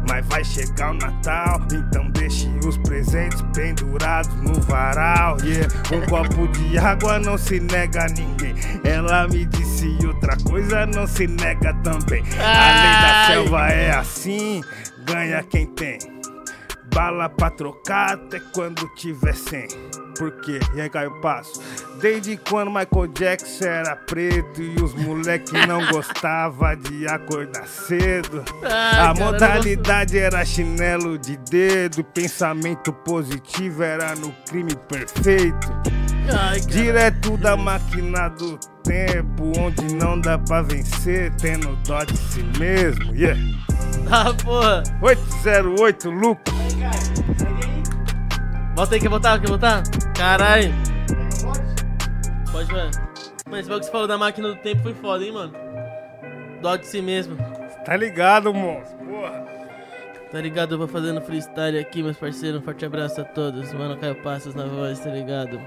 Mas 0.07 0.25
vai 0.27 0.43
chegar 0.43 0.91
o 0.91 0.93
Natal, 0.93 1.61
então 1.71 2.09
deixe 2.11 2.47
os 2.65 2.77
presentes 2.77 3.41
pendurados 3.53 4.33
no 4.35 4.53
varal. 4.61 5.37
Yeah. 5.41 5.67
Um 5.91 6.01
copo 6.07 6.47
de 6.49 6.77
água 6.77 7.19
não 7.19 7.37
se 7.37 7.59
nega 7.59 8.03
a 8.03 8.07
ninguém. 8.07 8.55
Ela 8.83 9.27
me 9.27 9.45
disse 9.45 9.97
outra 10.05 10.37
coisa, 10.37 10.85
não 10.85 11.07
se 11.07 11.27
nega 11.27 11.73
também. 11.83 12.23
A 12.39 12.81
lei 12.81 13.01
da 13.01 13.27
selva 13.27 13.67
é 13.69 13.91
assim, 13.91 14.61
ganha 15.05 15.43
quem 15.43 15.65
tem. 15.67 15.97
bala 16.93 17.27
pra 17.27 17.49
trocar 17.49 18.13
até 18.13 18.39
quando 18.53 18.87
tiver 18.95 19.35
sem. 19.35 19.67
Por 20.17 20.31
quê? 20.41 20.59
E 20.75 20.81
aí, 20.81 20.89
Caio 20.89 21.11
Passo? 21.21 21.61
Desde 21.99 22.37
quando 22.37 22.67
Michael 22.69 23.07
Jackson 23.13 23.65
era 23.65 23.95
preto 23.95 24.61
e 24.61 24.75
os 24.81 24.93
moleque 24.93 25.53
não 25.67 25.85
gostava 25.91 26.75
de 26.75 27.07
acordar 27.07 27.67
cedo. 27.67 28.43
Ai, 28.63 28.69
A 28.69 29.13
cara, 29.13 29.13
modalidade 29.15 30.17
era 30.17 30.43
chinelo 30.45 31.17
de 31.17 31.37
dedo, 31.37 32.03
pensamento 32.03 32.91
positivo 32.93 33.83
era 33.83 34.15
no 34.15 34.31
crime 34.49 34.75
perfeito. 34.87 35.67
Ai. 36.31 36.59
Direto 36.61 37.37
da 37.37 37.57
máquina 37.57 38.29
do 38.29 38.57
tempo, 38.83 39.51
onde 39.59 39.93
não 39.95 40.19
dá 40.19 40.37
pra 40.37 40.61
vencer, 40.61 41.33
tendo 41.35 41.75
dó 41.85 42.03
de 42.03 42.17
si 42.17 42.43
mesmo. 42.59 43.13
Yeah. 43.15 43.39
Ah, 44.09 44.33
porra. 44.43 44.83
808 45.01 46.09
Lucas. 46.09 46.53
Volta 48.75 48.95
aí, 48.95 49.01
quer 49.01 49.09
voltar? 49.09 49.39
Quer 49.39 49.49
voltar? 49.49 49.83
Caralho. 50.17 50.73
Pode, 52.51 52.71
mano. 52.71 52.91
Mano, 53.45 53.59
esse 53.59 53.69
bagulho 53.69 53.79
que 53.79 53.85
você 53.85 53.91
falou 53.91 54.07
da 54.07 54.17
máquina 54.17 54.49
do 54.49 54.55
tempo 54.55 54.81
foi 54.81 54.95
foda, 54.95 55.23
hein, 55.23 55.31
mano? 55.31 55.53
Dó 56.59 56.75
de 56.75 56.87
si 56.87 57.01
mesmo. 57.01 57.37
Tá 57.85 57.95
ligado, 57.95 58.51
monstro? 58.53 58.97
Porra. 58.97 59.45
Tá 60.31 60.41
ligado? 60.41 60.73
Eu 60.73 60.79
vou 60.79 60.87
fazendo 60.87 61.21
freestyle 61.21 61.77
aqui, 61.77 62.01
meus 62.01 62.17
parceiros. 62.17 62.61
Um 62.61 62.63
forte 62.63 62.83
abraço 62.83 63.21
a 63.21 63.23
todos. 63.23 63.71
Mano, 63.73 63.95
Caio 63.97 64.15
Passos 64.23 64.55
na 64.55 64.65
voz, 64.65 64.99
tá 64.99 65.11
ligado? 65.11 65.61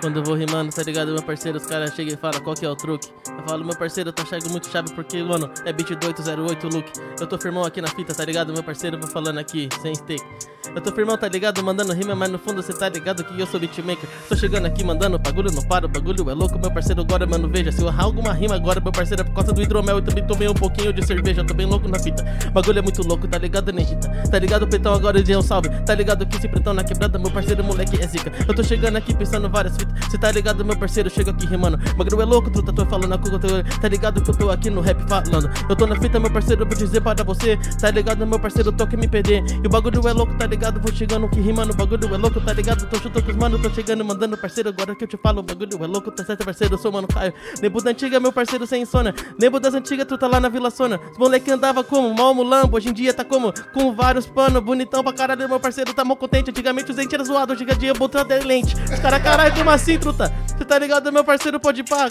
Quando 0.00 0.18
eu 0.18 0.22
vou 0.22 0.34
rimando, 0.34 0.70
tá 0.70 0.82
ligado, 0.82 1.12
meu 1.12 1.22
parceiro? 1.22 1.56
Os 1.58 1.66
caras 1.66 1.94
chegam 1.94 2.14
e 2.14 2.16
falam 2.16 2.40
qual 2.40 2.54
que 2.54 2.66
é 2.66 2.68
o 2.68 2.76
truque. 2.76 3.08
Eu 3.26 3.48
falo, 3.48 3.64
meu 3.64 3.76
parceiro, 3.76 4.12
tá 4.12 4.24
chegando 4.24 4.50
muito 4.50 4.68
chave 4.68 4.92
porque, 4.92 5.22
mano, 5.22 5.50
é 5.64 5.72
beat 5.72 5.94
do 5.94 6.06
808 6.06 6.68
look. 6.68 6.92
Eu 7.18 7.26
tô 7.26 7.38
firmão 7.38 7.64
aqui 7.64 7.80
na 7.80 7.88
fita, 7.88 8.14
tá 8.14 8.24
ligado, 8.24 8.52
meu 8.52 8.62
parceiro? 8.62 8.98
Vou 8.98 9.08
falando 9.08 9.38
aqui, 9.38 9.68
sem 9.80 9.94
steak. 9.94 10.22
Eu 10.74 10.82
tô 10.82 10.92
firmão, 10.92 11.16
tá 11.16 11.26
ligado? 11.28 11.62
Mandando 11.62 11.94
rima, 11.94 12.14
mas 12.14 12.30
no 12.30 12.38
fundo 12.38 12.62
cê 12.62 12.72
tá 12.74 12.88
ligado 12.88 13.24
que 13.24 13.40
eu 13.40 13.46
sou 13.46 13.58
beatmaker. 13.58 14.06
Tô 14.28 14.36
chegando 14.36 14.66
aqui 14.66 14.84
mandando 14.84 15.18
bagulho, 15.18 15.50
não 15.50 15.62
para, 15.62 15.86
o 15.86 15.88
bagulho 15.88 16.28
é 16.28 16.34
louco, 16.34 16.58
meu 16.58 16.70
parceiro. 16.70 17.00
Agora, 17.00 17.26
mano, 17.26 17.48
veja, 17.48 17.72
se 17.72 17.80
eu 17.80 17.88
errar 17.88 18.04
alguma 18.04 18.32
rima 18.34 18.54
agora, 18.54 18.80
meu 18.80 18.92
parceiro, 18.92 19.22
é 19.22 19.24
por 19.24 19.32
causa 19.32 19.52
do 19.52 19.62
hidromel. 19.62 19.96
Eu 19.96 20.02
também 20.02 20.26
tomei 20.26 20.48
um 20.48 20.54
pouquinho 20.54 20.92
de 20.92 21.06
cerveja, 21.06 21.42
tô 21.42 21.54
bem 21.54 21.66
louco 21.66 21.88
na 21.88 21.98
fita. 21.98 22.22
Bagulho 22.52 22.78
é 22.78 22.82
muito 22.82 23.02
louco, 23.06 23.26
tá 23.26 23.38
ligado, 23.38 23.72
Nejita? 23.72 24.08
Tá 24.30 24.38
ligado, 24.38 24.66
pretão? 24.66 24.92
Agora 24.92 25.22
de 25.22 25.34
um 25.34 25.40
salve. 25.40 25.70
Tá 25.84 25.94
ligado 25.94 26.26
que 26.26 26.36
esse 26.36 26.48
pretão 26.48 26.74
na 26.74 26.84
quebrada, 26.84 27.18
meu 27.18 27.30
parceiro, 27.30 27.64
moleque 27.64 28.02
é 28.02 28.06
zica. 28.06 28.30
Eu 28.46 28.54
tô 28.54 28.62
chegando 28.62 28.96
aqui 28.96 29.14
pensando 29.14 29.48
várias 29.48 29.74
fitas. 29.76 29.85
Cê 30.10 30.18
tá 30.18 30.30
ligado, 30.30 30.64
meu 30.64 30.76
parceiro? 30.76 31.08
Chego 31.10 31.30
aqui 31.30 31.46
rimando. 31.46 31.76
Bagulho 31.96 32.20
é 32.20 32.24
louco, 32.24 32.50
truta, 32.50 32.72
tô 32.72 32.84
falando 32.86 33.12
a 33.12 33.18
cuca, 33.18 33.38
tô- 33.38 33.78
tá 33.80 33.88
ligado 33.88 34.20
que 34.22 34.30
eu 34.30 34.34
tô 34.36 34.50
aqui 34.50 34.70
no 34.70 34.80
rap 34.80 34.98
falando. 35.08 35.50
Eu 35.68 35.76
tô 35.76 35.86
na 35.86 35.96
fita, 35.96 36.18
meu 36.20 36.30
parceiro, 36.30 36.64
vou 36.66 36.76
dizer 36.76 37.00
para 37.00 37.22
você. 37.24 37.58
Tá 37.80 37.90
ligado, 37.90 38.26
meu 38.26 38.38
parceiro, 38.38 38.72
tô 38.72 38.86
que 38.86 38.96
me 38.96 39.08
perder. 39.08 39.42
E 39.62 39.66
o 39.66 39.70
bagulho 39.70 40.06
é 40.08 40.12
louco, 40.12 40.34
tá 40.34 40.46
ligado? 40.46 40.80
Vou 40.80 40.92
chegando 40.92 41.28
que 41.28 41.40
rimando. 41.40 41.72
O 41.72 41.76
bagulho 41.76 42.14
é 42.14 42.18
louco, 42.18 42.40
tá 42.40 42.52
ligado? 42.52 42.86
Tô 42.86 42.96
chutando 42.98 43.28
os 43.30 43.36
mano, 43.36 43.58
tô 43.58 43.70
chegando, 43.70 44.04
mandando 44.04 44.36
parceiro. 44.36 44.68
Agora 44.68 44.94
que 44.94 45.04
eu 45.04 45.08
te 45.08 45.16
falo, 45.16 45.40
o 45.40 45.42
bagulho 45.42 45.82
é 45.82 45.86
louco, 45.86 46.10
tá 46.10 46.24
certo, 46.24 46.44
parceiro? 46.44 46.74
Eu 46.74 46.78
sou 46.78 46.92
mano 46.92 47.08
Caio. 47.08 47.32
Lembro 47.60 47.82
da 47.82 47.90
antiga, 47.90 48.18
meu 48.20 48.32
parceiro, 48.32 48.66
sem 48.66 48.82
insônia. 48.82 49.14
Lembro 49.40 49.58
das 49.60 49.74
antigas, 49.74 50.06
truta 50.06 50.26
lá 50.26 50.40
na 50.40 50.48
Vila 50.48 50.70
Sona. 50.70 51.00
Os 51.12 51.18
moleque 51.18 51.50
andava 51.50 51.82
como? 51.82 52.14
Mal 52.14 52.34
mulambo. 52.34 52.76
Hoje 52.76 52.88
em 52.88 52.92
dia 52.92 53.12
tá 53.14 53.24
como? 53.24 53.52
Com 53.72 53.94
vários 53.94 54.26
panos, 54.26 54.62
bonitão 54.62 55.02
pra 55.02 55.12
caralho, 55.12 55.48
meu 55.48 55.60
parceiro, 55.60 55.92
tá 55.94 56.04
mó 56.04 56.14
contente. 56.16 56.50
Antigamente 56.50 56.90
os 56.90 56.96
dentes 56.96 57.12
eram 57.14 57.24
zoados, 57.24 57.54
hoje 57.60 57.64
em 57.70 57.78
dia 57.78 57.92
botando 57.94 58.26
lente. 58.44 58.74
Os 58.92 58.98
caras, 59.00 59.22
caralho, 59.22 59.54
como 59.54 59.70
assim, 59.76 59.98
truta? 59.98 60.32
Você 60.46 60.64
tá 60.64 60.78
ligado, 60.78 61.12
meu 61.12 61.22
parceiro, 61.22 61.60
pode 61.60 61.84
pá. 61.84 62.08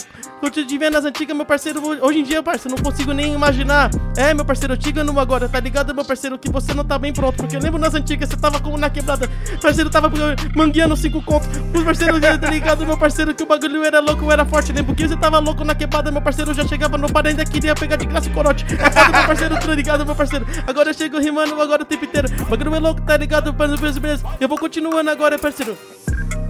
Te 0.50 0.64
de 0.64 0.78
ver 0.78 0.90
nas 0.90 1.04
antigas, 1.04 1.36
meu 1.36 1.44
parceiro, 1.44 1.82
hoje 2.00 2.20
em 2.20 2.22
dia, 2.22 2.42
parceiro, 2.42 2.76
não 2.76 2.82
consigo 2.82 3.12
nem 3.12 3.34
imaginar. 3.34 3.90
É, 4.16 4.32
meu 4.32 4.44
parceiro, 4.44 4.74
eu 4.74 4.76
te 4.76 4.94
agora, 5.18 5.48
tá 5.48 5.58
ligado, 5.58 5.94
meu 5.94 6.04
parceiro, 6.04 6.38
que 6.38 6.48
você 6.48 6.72
não 6.72 6.84
tá 6.84 6.98
bem 6.98 7.12
pronto. 7.12 7.36
Porque 7.36 7.56
eu 7.56 7.60
lembro 7.60 7.80
nas 7.80 7.94
antigas, 7.94 8.28
você 8.28 8.36
tava 8.36 8.60
como 8.60 8.78
na 8.78 8.88
quebrada. 8.88 9.28
Parceiro, 9.60 9.90
tava 9.90 10.10
mangueando 10.54 10.96
cinco 10.96 11.20
contos. 11.22 11.48
Os 11.74 11.82
parceiros, 11.82 12.20
tá 12.20 12.50
ligado, 12.50 12.86
meu 12.86 12.96
parceiro, 12.96 13.34
que 13.34 13.42
o 13.42 13.46
bagulho 13.46 13.82
era 13.82 14.00
louco, 14.00 14.30
era 14.30 14.44
forte. 14.44 14.72
Lembro 14.72 14.94
que 14.94 15.08
você 15.08 15.16
tava 15.16 15.38
louco 15.40 15.64
na 15.64 15.74
quebrada, 15.74 16.10
meu 16.10 16.22
parceiro, 16.22 16.54
já 16.54 16.64
chegava 16.66 16.96
no 16.96 17.08
bar, 17.08 17.26
ainda 17.26 17.44
queria 17.44 17.74
pegar 17.74 17.96
de 17.96 18.06
graça 18.06 18.28
o 18.28 18.32
corote. 18.32 18.64
Foda, 18.64 19.18
meu 19.18 19.26
parceiro, 19.26 19.58
tá 19.58 19.74
ligado, 19.74 20.06
meu 20.06 20.14
parceiro. 20.14 20.46
Agora 20.66 20.90
eu 20.90 20.94
chego 20.94 21.18
rimando 21.18 21.60
agora 21.60 21.82
o 21.82 21.84
tempo 21.84 22.04
inteiro. 22.04 22.28
O 22.42 22.44
bagulho 22.44 22.74
é 22.74 22.78
louco, 22.78 23.02
tá 23.02 23.16
ligado, 23.16 23.52
beleza, 23.52 24.00
beleza. 24.00 24.24
Eu 24.40 24.48
vou 24.48 24.58
continuando 24.58 25.10
agora, 25.10 25.38
parceiro. 25.38 25.76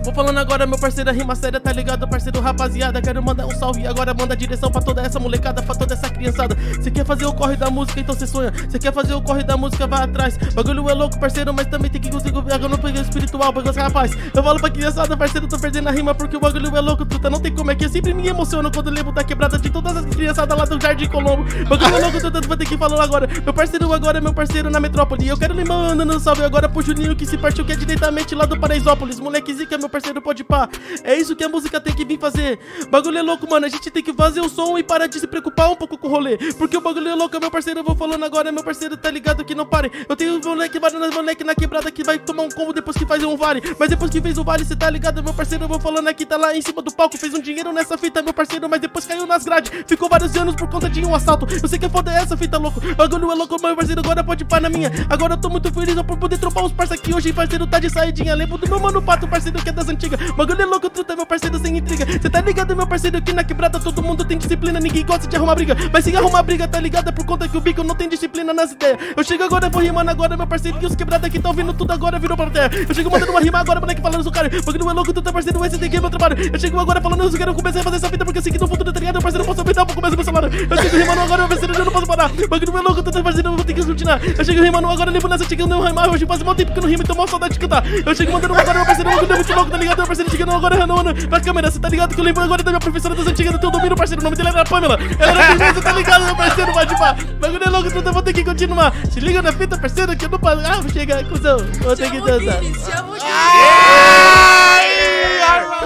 Vou 0.07 0.15
falando 0.15 0.39
agora, 0.39 0.67
meu 0.67 0.79
parceiro, 0.79 1.06
a 1.09 1.13
rima 1.13 1.35
séria, 1.35 1.61
tá 1.61 1.73
ligado, 1.73 2.07
parceiro, 2.09 2.41
rapaziada? 2.41 3.01
Quero 3.01 3.23
mandar 3.23 3.47
um 3.47 3.51
salve 3.53 3.87
agora 3.87 4.13
manda 4.15 4.37
direção 4.37 4.71
pra 4.71 4.81
toda 4.81 5.03
essa 5.03 5.19
molecada, 5.19 5.63
pra 5.63 5.75
toda 5.75 5.95
essa 5.95 6.09
criançada. 6.09 6.57
Cê 6.83 6.91
quer 6.91 7.05
fazer 7.05 7.27
o 7.27 7.33
corre 7.33 7.57
da 7.57 7.71
música, 7.71 8.01
então 8.01 8.15
cê 8.15 8.27
sonha. 8.27 8.53
Cê 8.69 8.79
quer 8.79 8.93
fazer 8.93 9.15
o 9.15 9.23
corre 9.23 9.43
da 9.43 9.57
música, 9.57 9.87
vai 9.87 10.03
atrás. 10.03 10.37
Bagulho 10.55 10.89
é 10.89 10.95
louco, 10.95 11.19
parceiro, 11.19 11.53
mas 11.53 11.67
também 11.67 11.91
tem 11.91 12.01
que 12.01 12.11
conseguir 12.11 12.43
pegar 12.43 12.69
no 12.69 12.79
pegar 12.79 13.01
espiritual, 13.01 13.53
os 13.57 13.77
rapaz. 13.77 14.13
Eu 14.35 14.43
falo 14.43 14.61
pra 14.61 14.71
criançada, 14.71 15.17
parceiro, 15.17 15.49
tô 15.49 15.59
perdendo 15.59 15.89
a 15.89 15.93
rima 15.93 16.15
porque 16.15 16.37
o 16.37 16.41
bagulho 16.41 16.75
é 16.77 16.81
louco, 16.81 17.05
truta. 17.05 17.31
Não 17.31 17.41
tem 17.41 17.55
como 17.55 17.71
é 17.71 17.75
que 17.75 17.85
eu 17.85 17.89
sempre 17.89 18.13
me 18.13 18.27
emociono 18.29 18.71
quando 18.71 18.91
lembro 18.91 19.13
da 19.13 19.25
quebrada 19.25 19.59
de 19.59 19.71
todas 19.71 19.97
as 19.97 20.07
criançadas 20.07 20.59
lá 20.59 20.65
do 20.65 20.81
Jardim 20.81 21.09
Colombo. 21.09 21.45
Bagulho 21.69 21.97
é 21.97 22.01
louco, 22.01 22.21
truta, 22.21 22.41
vou 22.41 22.57
ter 22.57 22.67
que 22.67 22.77
falar 22.77 23.03
agora. 23.03 23.29
Meu 23.45 23.55
parceiro 23.55 23.93
agora 23.93 24.19
é 24.19 24.21
meu 24.21 24.35
parceiro 24.35 24.71
na 24.71 24.81
metrópole. 24.81 25.29
Eu 25.29 25.37
quero 25.37 25.55
lhe 25.55 25.65
mandando 25.65 26.17
um 26.17 26.21
salve 26.21 26.43
agora 26.43 26.69
pro 26.69 26.83
Juninho 26.83 27.15
que 27.15 27.27
se 27.27 27.39
partiu, 27.39 27.65
que 27.65 27.73
é 27.73 27.77
diretamente 27.77 28.35
lá 28.35 28.45
do 28.45 28.59
Paraisópolis. 28.59 29.21
Moleque 29.21 29.55
zica, 29.55 29.79
meu 29.79 29.89
parceiro, 29.89 30.21
pode 30.21 30.45
pá. 30.45 30.69
É 31.05 31.15
isso 31.15 31.35
que 31.37 31.45
a 31.45 31.49
música 31.49 31.81
tem 31.81 31.95
que 31.95 32.05
vir 32.05 32.19
fazer. 32.19 32.59
Bagulho 32.91 33.19
é 33.19 33.23
louco, 33.23 33.49
mano. 33.49 33.67
A 33.67 33.69
gente 33.69 33.91
tem 33.91 34.03
que 34.03 34.13
fazer 34.13 34.41
o 34.41 34.49
som 34.49 34.79
e 34.79 34.83
parar 34.83 35.07
de 35.07 35.19
se 35.19 35.27
preocupar 35.27 35.71
um 35.71 35.77
pouco 35.77 35.97
com 35.99 36.09
o 36.09 36.11
rolê. 36.11 36.37
Porque 36.59 36.77
o 36.77 36.81
bagulho 36.81 37.09
é 37.09 37.15
louco, 37.15 37.39
meu 37.41 37.51
parceiro. 37.51 37.81
Eu 37.81 37.85
vou 37.85 37.97
falando 37.97 38.25
agora, 38.25 38.53
meu 38.53 38.63
parceiro, 38.63 38.97
tá 38.97 39.11
ligado 39.11 39.45
que 39.45 39.55
não 39.55 39.65
pare. 39.65 39.91
Eu 40.09 40.17
tenho 40.17 40.37
um 40.37 40.41
moleque, 40.41 40.79
vários 40.79 41.15
moleque 41.15 41.45
na 41.45 41.55
quebrada 41.55 41.91
que 41.91 42.05
vai 42.05 42.19
tomar 42.19 42.43
um 42.43 42.49
combo 42.49 42.73
depois 42.73 42.97
que 42.97 43.07
faz 43.07 43.23
um 43.23 43.37
vale. 43.37 43.63
Mas 43.79 43.89
depois 43.89 44.11
que 44.11 44.21
fez 44.21 44.39
o 44.39 44.45
vale, 44.45 44.65
cê 44.65 44.77
tá 44.77 44.91
ligado, 44.91 45.23
meu 45.23 45.35
parceiro. 45.35 45.65
Eu 45.65 45.69
vou 45.69 45.81
falando 45.81 46.09
aqui, 46.09 46.27
tá 46.27 46.37
lá 46.37 46.55
em 46.55 46.63
cima 46.63 46.83
do 46.83 46.93
palco. 46.93 47.17
Fez 47.17 47.33
um 47.35 47.41
dinheiro 47.41 47.73
nessa 47.73 47.97
fita, 47.97 48.23
meu 48.23 48.35
parceiro. 48.35 48.69
Mas 48.69 48.81
depois 48.81 49.07
caiu 49.07 49.27
nas 49.27 49.45
grades. 49.45 49.73
Ficou 49.87 50.09
vários 50.09 50.37
anos 50.37 50.55
por 50.55 50.69
conta 50.69 50.89
de 50.91 51.05
um 51.05 51.15
assalto. 51.15 51.47
Eu 51.63 51.69
sei 51.69 51.79
que 51.79 51.87
é 51.87 51.89
foda 51.89 52.13
essa 52.13 52.37
fita, 52.37 52.59
louco. 52.59 52.81
Bagulho 52.95 53.31
é 53.31 53.35
louco, 53.35 53.57
meu 53.61 53.77
parceiro. 53.77 54.01
Agora 54.01 54.23
pode 54.23 54.45
pá 54.45 54.61
na 54.61 54.69
minha. 54.69 54.91
Agora 55.09 55.35
eu 55.35 55.39
tô 55.39 55.49
muito 55.49 55.73
feliz 55.73 55.95
por 56.03 56.19
poder 56.19 56.39
trocar 56.39 56.65
os 56.65 56.73
parça 56.73 56.95
aqui 56.95 57.15
hoje. 57.15 57.33
Parceiro, 57.33 57.67
tá 57.67 57.79
de 57.79 57.91
saidinha. 57.91 58.35
Lembro 58.35 58.59
do 58.59 58.69
meu 58.69 58.79
mano 58.79 59.07
Pato, 59.07 59.29
parceiro, 59.29 59.63
que 59.63 59.69
é 59.69 59.73
das 59.73 59.89
antigas. 59.89 60.19
Bagulho 60.33 60.61
é 60.61 60.67
louco, 60.67 60.86
truta, 60.91 61.17
meu 61.17 61.27
parceiro 61.27 61.59
sem 61.59 61.77
intriga. 61.77 62.07
Cê 62.21 62.31
tá 62.31 62.41
ligado, 62.41 62.75
meu 62.77 62.87
parceiro, 62.87 63.21
que 63.23 63.33
na 63.33 63.45
quebrada 63.45 63.79
todo 63.81 64.03
mundo 64.03 64.25
tem 64.25 64.39
disciplina, 64.39 64.81
ninguém 64.81 65.05
gosta 65.05 65.27
de 65.27 65.37
arrumar 65.37 65.55
briga. 65.55 65.77
Mas 65.93 66.05
se 66.05 66.17
arrumar 66.17 66.43
briga, 66.43 66.69
tá 66.69 66.81
ligado? 66.81 67.09
É 67.09 67.13
por 67.13 67.25
conta 67.25 67.49
que 67.49 67.57
o 67.57 67.61
bico 67.61 67.83
não 67.83 67.95
tem 67.95 68.09
disciplina 68.09 68.53
nas 68.53 68.73
ideias. 68.73 68.99
Eu 69.17 69.25
chego 69.25 69.45
agora, 69.45 69.69
vou 69.69 69.83
rimando 69.83 70.11
agora, 70.11 70.37
meu 70.37 70.47
parceiro, 70.47 70.79
que 70.79 70.87
os 70.87 70.95
quebrados 70.95 71.27
aqui 71.27 71.39
tão 71.39 71.51
ouvindo 71.51 71.73
tudo 71.75 71.93
agora, 71.93 72.19
virou 72.19 72.37
pra 72.37 72.51
terra. 72.51 72.71
Eu 72.89 72.95
chego 72.95 73.11
mandando 73.11 73.33
uma 73.33 73.41
rima 73.41 73.59
agora, 73.59 73.81
moleque, 73.81 74.01
falando 74.01 74.23
do 74.23 74.31
cara. 74.31 74.49
Porque 74.51 74.79
não 74.79 74.91
é 74.91 74.93
louco, 74.93 75.13
tu 75.13 75.23
tá 75.23 75.33
parceiro, 75.33 75.65
esse 75.65 75.79
que 75.79 75.97
é 75.97 76.01
meu 76.01 76.11
trabalho. 76.11 76.37
Eu 76.53 76.59
chego 76.59 76.79
agora 76.79 77.01
falando, 77.01 77.23
eu 77.23 77.31
quero 77.31 77.55
começar 77.55 77.81
a 77.81 77.83
fazer 77.83 77.97
essa 77.97 78.09
vida, 78.09 78.25
porque 78.25 78.39
assim 78.39 78.51
que 78.51 78.59
no 78.59 78.69
futuro, 78.69 78.85
tá 78.85 78.86
ligado? 79.07 79.15
Meu 79.15 79.23
parceiro, 79.23 79.43
eu 79.43 79.47
posso 79.47 79.61
aumentar 79.61 79.83
um 79.83 79.87
pouco 79.87 80.03
mais 80.03 80.15
o 80.15 80.17
meu 80.17 80.25
salário. 80.25 80.51
Eu 80.71 80.77
chego 80.77 80.97
rimando 80.97 81.21
agora, 81.21 81.39
meu 81.39 81.49
parceiro, 81.49 81.75
eu 81.75 81.85
não 81.85 81.93
posso 81.93 82.07
parar. 82.07 82.31
Porque 82.31 82.67
não 82.67 82.79
é 82.79 82.83
louco, 82.83 83.03
tu 83.03 83.11
tá 83.11 83.23
parceiro, 83.23 83.49
eu 83.49 83.57
vou 83.57 83.65
ter 83.65 83.75
que 83.75 83.85
continuar. 83.85 84.21
Eu 84.23 84.45
chego 84.45 84.63
rimando 84.63 84.89
agora, 84.89 85.11
lembro 85.11 85.29
nessa 85.29 85.45
tica, 85.45 85.67
não 85.67 85.83
rimar. 85.83 86.11
Hoje 86.11 86.27
faz 86.27 86.43
mal 86.43 86.55
tempo 86.55 86.73
que 86.73 86.79
eu 86.79 86.83
não 86.83 86.91
rimo, 86.91 87.03
então 87.03 87.17
mal 87.17 87.29
saudade 87.29 87.55
de 87.55 87.61
cantar. 87.61 87.85
Eu 87.87 88.15
chego 88.15 88.33
mandando 88.33 88.55
agora, 88.55 88.79
meu 88.79 88.87
parceiro, 88.87 89.11
eu 89.11 89.17
muito 89.17 89.55
louco, 89.55 89.71
tá 89.71 89.79
ligado? 89.79 89.99
Meu 89.99 90.07
parceiro, 90.07 90.31
chegando 90.31 90.53
agora, 90.53 90.83
Hanona, 90.83 91.15
na 91.31 91.41
câmera, 91.41 91.71
cê 91.71 91.79
tá 91.79 91.89
ligado? 91.89 92.15
Que 92.15 92.21
eu 92.21 92.25
lembro 92.25 92.43
agora 92.43 92.63
da 92.63 92.71
minha 92.71 92.81
professora 92.81 93.15
das 93.15 93.27
antigas 93.27 93.53
do 93.53 93.59
teu 93.59 93.71
domínio, 93.71 93.97
parceiro. 93.97 94.21
O 94.21 94.25
nome 94.25 94.37
dela 94.37 94.51
era 94.51 94.65
Pamela. 94.65 94.99
Ela 95.19 95.33
era 95.33 95.47
firmeza, 95.51 95.83
tá 95.83 95.93
ligado, 95.93 96.25
meu 96.25 96.37
parceiro? 96.37 96.73
Pode 96.73 96.99
pá. 96.99 97.17
Bagulho 97.41 97.65
é 97.65 97.71
louco, 97.71 97.91
tudo, 97.91 98.09
eu 98.09 98.13
vou 98.13 98.23
ter 98.23 98.33
que 98.33 98.45
continuar. 98.45 98.93
Se 99.11 99.21
liga 99.21 99.43
na 99.43 99.53
fita, 99.53 99.79
parceiro, 99.79 100.17
que 100.17 100.25
eu 100.25 100.31
não 100.31 100.39
passo. 100.39 100.63
Ah, 100.67 100.81
chega, 100.93 101.25
cuzão. 101.25 101.59
Vou 101.81 101.97
ter 101.97 102.11
que 102.11 102.21
dançar. 102.21 102.61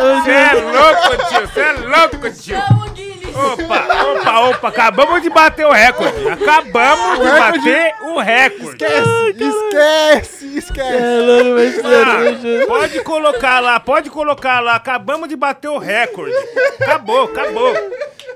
Você 0.01 0.31
é 0.31 0.55
louco, 0.55 1.29
tio. 1.29 1.41
Você 1.47 1.61
é 1.61 1.73
louco, 1.73 2.31
tio. 2.31 2.90
Opa, 3.35 4.03
opa, 4.05 4.41
opa. 4.51 4.69
Acabamos 4.69 5.23
de 5.23 5.31
bater 5.31 5.67
o 5.67 5.73
recorde. 5.73 6.29
Acabamos 6.29 7.19
O 7.19 7.23
de 7.23 7.31
recorde- 7.31 7.71
bater 7.71 7.95
o 8.03 8.19
recorde. 8.19 8.85
Esquece, 8.85 9.37
esquece, 9.39 10.59
esquece. 10.59 11.83
Ah, 11.85 12.67
pode 12.67 13.01
colocar 13.03 13.61
lá, 13.61 13.81
pode 13.81 14.11
colocar 14.11 14.61
lá. 14.61 14.75
Acabamos 14.77 15.29
de 15.29 15.37
bater 15.37 15.69
o 15.69 15.79
recorde. 15.79 16.35
Acabou, 16.81 17.25
acabou. 17.25 17.73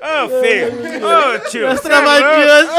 Ô, 0.01 0.41
feio. 0.41 0.73
Ô, 0.73 1.39
tio. 1.49 1.67
As 1.67 1.79
cê 1.81 1.91
é 1.91 1.99
louco. 1.99 2.73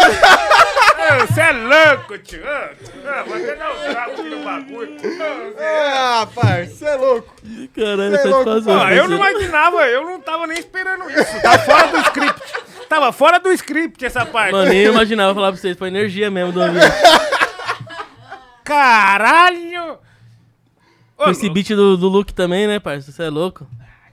Ô, 0.96 1.26
Você 1.26 1.40
é 1.40 1.52
louco, 1.52 2.18
tio. 2.18 2.42
Ô, 2.42 3.20
ô, 3.20 3.24
Você 3.24 3.54
não 3.56 3.92
sabe 3.92 4.30
do 4.30 4.44
bagulho. 4.44 4.96
Ô, 4.96 5.00
cê 5.00 5.62
é- 5.62 5.92
Ah, 5.92 6.28
pai, 6.34 6.66
você 6.66 6.84
é 6.86 6.96
louco. 6.96 7.34
Caralho, 7.74 8.16
Cê 8.16 8.28
é 8.28 8.30
louco, 8.30 8.50
satisfação. 8.50 8.78
Pô, 8.80 8.88
eu 8.88 9.08
não 9.08 9.16
imaginava, 9.16 9.86
eu 9.88 10.04
não 10.04 10.20
tava 10.20 10.46
nem 10.46 10.58
esperando 10.58 11.10
isso. 11.10 11.40
Tava 11.42 11.58
fora 11.58 11.86
do 11.88 11.98
script. 12.00 12.42
Tava 12.88 13.12
fora 13.12 13.38
do 13.40 13.52
script 13.52 14.04
essa 14.04 14.24
parte. 14.24 14.52
Mano, 14.52 14.68
nem 14.70 14.84
imaginava 14.84 15.34
falar 15.34 15.50
pra 15.52 15.60
vocês. 15.60 15.76
Foi 15.76 15.88
energia 15.88 16.30
mesmo 16.30 16.52
do 16.52 16.60
ambiente. 16.62 16.86
Caralho! 18.64 19.98
Com 21.16 21.30
esse 21.30 21.48
beat 21.48 21.68
do, 21.70 21.96
do 21.96 22.08
Luke 22.08 22.32
também, 22.34 22.66
né, 22.66 22.78
parça? 22.78 23.10
Você 23.10 23.22
é 23.24 23.30
louco? 23.30 23.66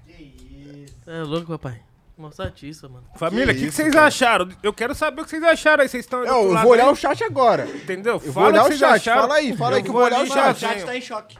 Você 0.07 1.11
é 1.11 1.21
louco, 1.23 1.47
papai. 1.57 1.81
Nossa 2.17 2.43
artista, 2.43 2.87
mano. 2.87 3.03
Família, 3.15 3.53
o 3.53 3.57
que, 3.57 3.65
que 3.65 3.71
vocês 3.71 3.91
cara. 3.93 4.05
acharam? 4.07 4.49
Eu 4.61 4.71
quero 4.71 4.93
saber 4.93 5.21
o 5.21 5.23
que 5.23 5.31
vocês 5.31 5.43
acharam 5.43 5.81
aí. 5.81 5.89
Vocês 5.89 6.05
estão. 6.05 6.19
Eu, 6.23 6.51
eu 6.51 6.57
vou 6.59 6.71
olhar 6.71 6.85
aí. 6.85 6.91
o 6.91 6.95
chat 6.95 7.23
agora. 7.23 7.65
Entendeu? 7.65 8.13
Eu 8.13 8.19
vou 8.19 8.33
Fala 8.33 8.47
olhar 8.47 8.61
o 8.63 8.65
o 8.65 8.69
que 8.69 8.77
vocês 8.77 8.79
chat. 8.91 9.09
acharam. 9.09 9.21
Fala 9.23 9.35
aí, 9.35 9.57
fala 9.57 9.75
aí 9.77 9.83
que 9.83 9.89
eu 9.89 9.93
vou 9.93 10.03
olhar 10.03 10.21
o 10.21 10.27
chat. 10.27 10.55
O 10.55 10.59
chat 10.59 10.85
tá 10.85 10.95
em 10.95 11.01
choque. 11.01 11.37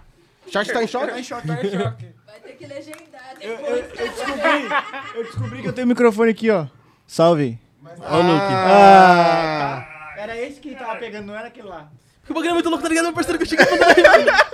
O 0.47 0.51
chat 0.51 0.73
tá 0.73 0.83
em 0.83 0.87
choque? 0.87 1.07
Tá 1.11 1.19
em 1.19 1.23
choque, 1.23 1.47
tá 1.47 1.53
em 1.63 1.71
choque. 1.71 2.07
Vai 2.25 2.39
ter 2.39 2.53
que 2.53 2.65
legendar 2.65 3.35
Eu, 3.39 3.51
eu- 3.51 3.75
eu 3.77 3.85
descobri, 4.09 4.67
eu 5.15 5.23
descobri 5.23 5.61
que 5.61 5.67
eu 5.67 5.73
tenho 5.73 5.85
o 5.85 5.89
microfone 5.89 6.31
aqui, 6.31 6.49
ó. 6.49 6.65
Salve. 7.05 7.59
Ó 7.85 8.17
o 8.17 8.21
Luke. 8.23 8.41
Ah. 8.41 9.85
Ah. 9.87 10.13
Era 10.21 10.37
esse 10.37 10.59
que 10.59 10.73
tava 10.75 10.95
pegando, 10.95 11.27
não 11.27 11.35
era 11.35 11.47
aquele 11.49 11.67
lá. 11.67 11.89
Porque 12.21 12.31
o 12.31 12.35
bagulho 12.35 12.51
é 12.51 12.53
muito 12.53 12.69
louco, 12.69 12.81
tá 12.81 12.89
ligado? 12.89 13.05
Meu 13.05 13.13
parceiro 13.13 13.37
que 13.37 13.43
eu 13.43 13.49
cheguei 13.49 13.65
pra. 13.65 14.47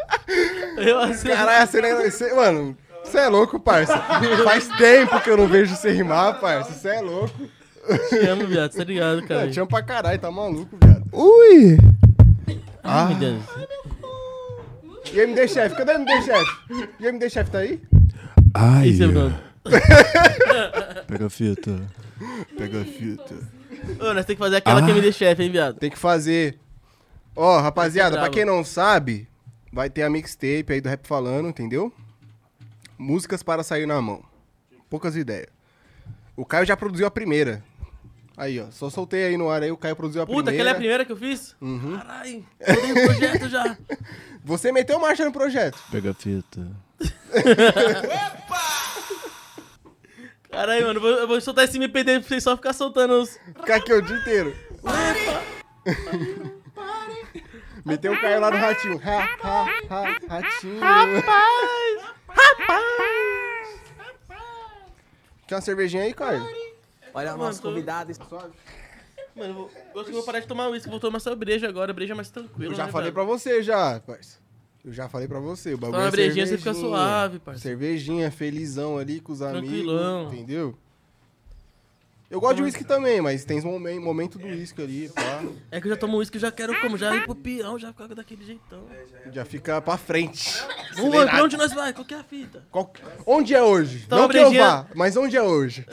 Eu 0.83 0.99
assim. 0.99 1.27
Caralho, 1.29 1.67
você 1.67 1.81
nem. 1.81 1.93
Você, 1.95 2.33
mano, 2.33 2.77
você 3.09 3.17
é 3.19 3.27
louco, 3.27 3.59
parça. 3.59 3.97
Faz 4.43 4.67
tempo 4.77 5.19
que 5.21 5.29
eu 5.29 5.37
não 5.37 5.47
vejo 5.47 5.75
você 5.75 5.91
rimar, 5.91 6.39
parça. 6.39 6.71
Você 6.73 6.89
é 6.89 7.01
louco. 7.01 7.33
Te 8.09 8.17
amo, 8.27 8.45
viado, 8.45 8.71
tá 8.73 8.83
ligado, 8.83 9.25
cara. 9.27 9.45
Eu 9.45 9.51
te 9.51 9.59
amo 9.59 9.69
pra 9.69 9.81
caralho, 9.81 10.19
tá 10.19 10.29
maluco, 10.31 10.77
viado. 10.81 11.03
Ui! 11.11 11.77
Ai, 12.83 13.07
meu 13.15 13.17
Deus. 13.17 13.43
E 15.11 15.19
MD 15.19 15.47
Chef, 15.47 15.75
cadê 15.75 15.93
o 15.93 15.95
MD 15.95 16.21
Chef? 16.21 16.45
E 16.99 17.05
o 17.05 17.09
MD 17.09 17.29
Chef 17.29 17.49
tá 17.49 17.59
aí? 17.59 17.81
Ai. 18.53 18.89
É. 18.91 21.03
Pega 21.07 21.25
a 21.25 21.29
fita. 21.29 21.81
Pega 22.57 22.81
a 22.81 22.85
fita. 22.85 23.35
Ô, 23.99 24.13
nós 24.13 24.25
tem 24.25 24.35
que 24.35 24.39
fazer 24.41 24.57
aquela 24.57 24.81
Ah. 24.81 24.85
que 24.85 24.93
me 24.93 25.01
deixa 25.01 25.19
chefe, 25.19 25.43
hein, 25.43 25.51
viado? 25.51 25.75
Tem 25.77 25.89
que 25.89 25.97
fazer. 25.97 26.59
Ó, 27.35 27.59
rapaziada, 27.59 28.17
pra 28.19 28.29
quem 28.29 28.43
não 28.45 28.63
sabe, 28.63 29.27
vai 29.71 29.89
ter 29.89 30.03
a 30.03 30.09
mixtape 30.09 30.65
aí 30.73 30.81
do 30.81 30.89
Rap 30.89 31.07
Falando, 31.07 31.47
entendeu? 31.47 31.91
Músicas 32.99 33.41
para 33.41 33.63
sair 33.63 33.85
na 33.87 34.01
mão. 34.01 34.21
Poucas 34.89 35.15
ideias. 35.15 35.47
O 36.35 36.45
Caio 36.45 36.65
já 36.65 36.75
produziu 36.75 37.07
a 37.07 37.11
primeira. 37.11 37.63
Aí, 38.35 38.59
ó. 38.59 38.69
Só 38.71 38.89
soltei 38.89 39.23
aí 39.25 39.37
no 39.37 39.49
ar 39.49 39.63
aí, 39.63 39.71
o 39.71 39.77
Caio 39.77 39.95
produziu 39.95 40.21
a 40.21 40.25
Puta, 40.25 40.43
primeira. 40.43 40.55
aquela 40.57 40.69
é 40.69 40.71
a 40.73 40.75
primeira 40.75 41.05
que 41.05 41.11
eu 41.11 41.17
fiz? 41.17 41.55
Uhum. 41.61 41.97
Caralho, 41.97 42.45
eu 42.59 42.81
tenho 42.81 42.97
um 42.97 43.05
projeto 43.05 43.49
já. 43.49 43.77
Você 44.43 44.71
meteu 44.71 44.99
marcha 44.99 45.23
no 45.25 45.31
projeto. 45.31 45.77
Pega 45.91 46.11
a 46.11 46.13
fita. 46.13 46.67
Caralho, 50.51 50.87
mano, 50.87 50.97
eu 50.97 51.01
vou, 51.01 51.11
eu 51.11 51.27
vou 51.27 51.41
soltar 51.41 51.65
esse 51.65 51.77
MPD 51.77 52.19
pra 52.19 52.27
vocês 52.27 52.43
só 52.43 52.55
ficar 52.55 52.73
soltando 52.73 53.13
os. 53.21 53.37
Ficar 53.55 53.75
aqui 53.75 53.93
o 53.93 54.01
dia 54.01 54.17
inteiro. 54.17 54.55
Meteu 57.89 58.13
o 58.13 58.21
Caio 58.21 58.39
lá 58.39 58.51
no 58.51 58.57
ratinho. 58.57 59.01
Ha, 59.03 59.23
ha, 59.43 59.65
ha, 59.89 60.19
ratinho. 60.27 60.79
Rapaz! 60.79 62.01
Rapaz! 62.27 63.79
Quer 65.47 65.55
uma 65.55 65.61
cervejinha 65.61 66.03
aí, 66.03 66.13
Caio? 66.13 66.47
Olha 67.13 67.33
o 67.33 67.37
nosso 67.37 67.61
convidado. 67.61 68.13
Mano, 69.35 69.49
eu, 69.49 69.53
vou, 69.53 69.71
eu 69.95 70.01
acho 70.01 70.03
que 70.05 70.09
eu 70.11 70.15
vou 70.15 70.23
parar 70.23 70.39
de 70.39 70.47
tomar 70.47 70.67
uísque, 70.69 70.89
vou 70.89 70.99
tomar 70.99 71.19
só 71.19 71.33
breja 71.35 71.67
agora, 71.67 71.91
breja 71.93 72.13
é 72.13 72.15
mais 72.15 72.29
tranquilo. 72.29 72.73
Eu 72.73 72.75
já 72.75 72.85
né, 72.85 72.91
falei 72.91 73.05
velho? 73.05 73.13
pra 73.13 73.23
você 73.23 73.63
já, 73.63 73.99
parça. 73.99 74.37
Eu 74.83 74.93
já 74.93 75.09
falei 75.09 75.27
pra 75.27 75.39
você. 75.39 75.73
O 75.73 75.77
bagulho 75.77 75.93
Toma 75.93 76.03
uma 76.03 76.07
é 76.07 76.11
brejinha, 76.11 76.45
você 76.45 76.57
fica 76.57 76.73
suave, 76.73 77.39
parça. 77.39 77.61
Cervejinha, 77.61 78.31
felizão 78.31 78.97
ali 78.97 79.19
com 79.19 79.31
os 79.31 79.39
Tranquilão. 79.39 80.27
amigos. 80.27 80.33
Entendeu? 80.33 80.77
Eu 82.29 82.39
gosto 82.39 82.57
de 82.57 82.61
uísque 82.61 82.83
também, 82.83 83.19
mas 83.21 83.43
tem 83.43 83.59
um 83.59 83.71
momen- 83.71 83.99
momento 83.99 84.37
do 84.37 84.45
uísque 84.45 84.79
ali, 84.83 85.09
pá. 85.09 85.41
É 85.71 85.81
que 85.81 85.87
eu 85.87 85.91
já 85.91 85.97
tomo 85.97 86.17
uísque 86.17 86.37
e 86.37 86.39
já 86.39 86.51
quero 86.51 86.79
como? 86.79 86.95
Já 86.95 87.15
ir 87.15 87.25
pro 87.25 87.33
peão, 87.33 87.79
já 87.79 87.91
ficar 87.91 88.07
daquele 88.13 88.45
jeitão. 88.45 88.83
Já 89.31 89.43
fica 89.43 89.81
pra 89.81 89.97
frente. 89.97 90.53
Vamos 90.95 91.15
lá, 91.15 91.27
pra 91.27 91.43
onde 91.43 91.57
nós 91.57 91.73
vai? 91.73 91.91
Qual 91.91 92.05
que 92.05 92.13
é 92.13 92.19
a 92.19 92.23
fita? 92.23 92.63
Qual- 92.69 92.93
Onde 93.25 93.55
é 93.55 93.63
hoje? 93.63 94.05
Toma 94.07 94.21
não 94.23 94.29
que 94.29 94.37
eu 94.37 94.53
vá, 94.53 94.85
mas 94.93 95.17
onde 95.17 95.35
é 95.37 95.41
hoje? 95.41 95.83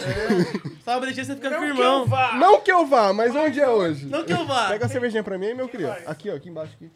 Só 0.85 0.91
uma 0.93 1.01
brejinha 1.01 1.25
você 1.25 1.35
fica 1.35 1.59
firmão. 1.59 2.07
Não 2.39 2.61
que 2.61 2.71
eu 2.71 2.87
vá, 2.87 3.15
mas 3.15 3.35
onde 3.35 3.59
é 3.59 3.69
hoje? 3.71 4.05
Não 4.05 4.23
que 4.23 4.33
eu 4.35 4.45
vá. 4.47 4.69
Pega 4.69 4.85
a 4.85 4.89
cervejinha 4.91 5.25
pra 5.25 5.39
mim 5.39 5.47
aí, 5.47 5.55
meu 5.55 5.69
querido. 5.71 5.91
Aqui, 6.07 6.29
ó, 6.29 6.35
aqui 6.37 6.51
embaixo. 6.51 6.75
Aqui. 6.75 6.91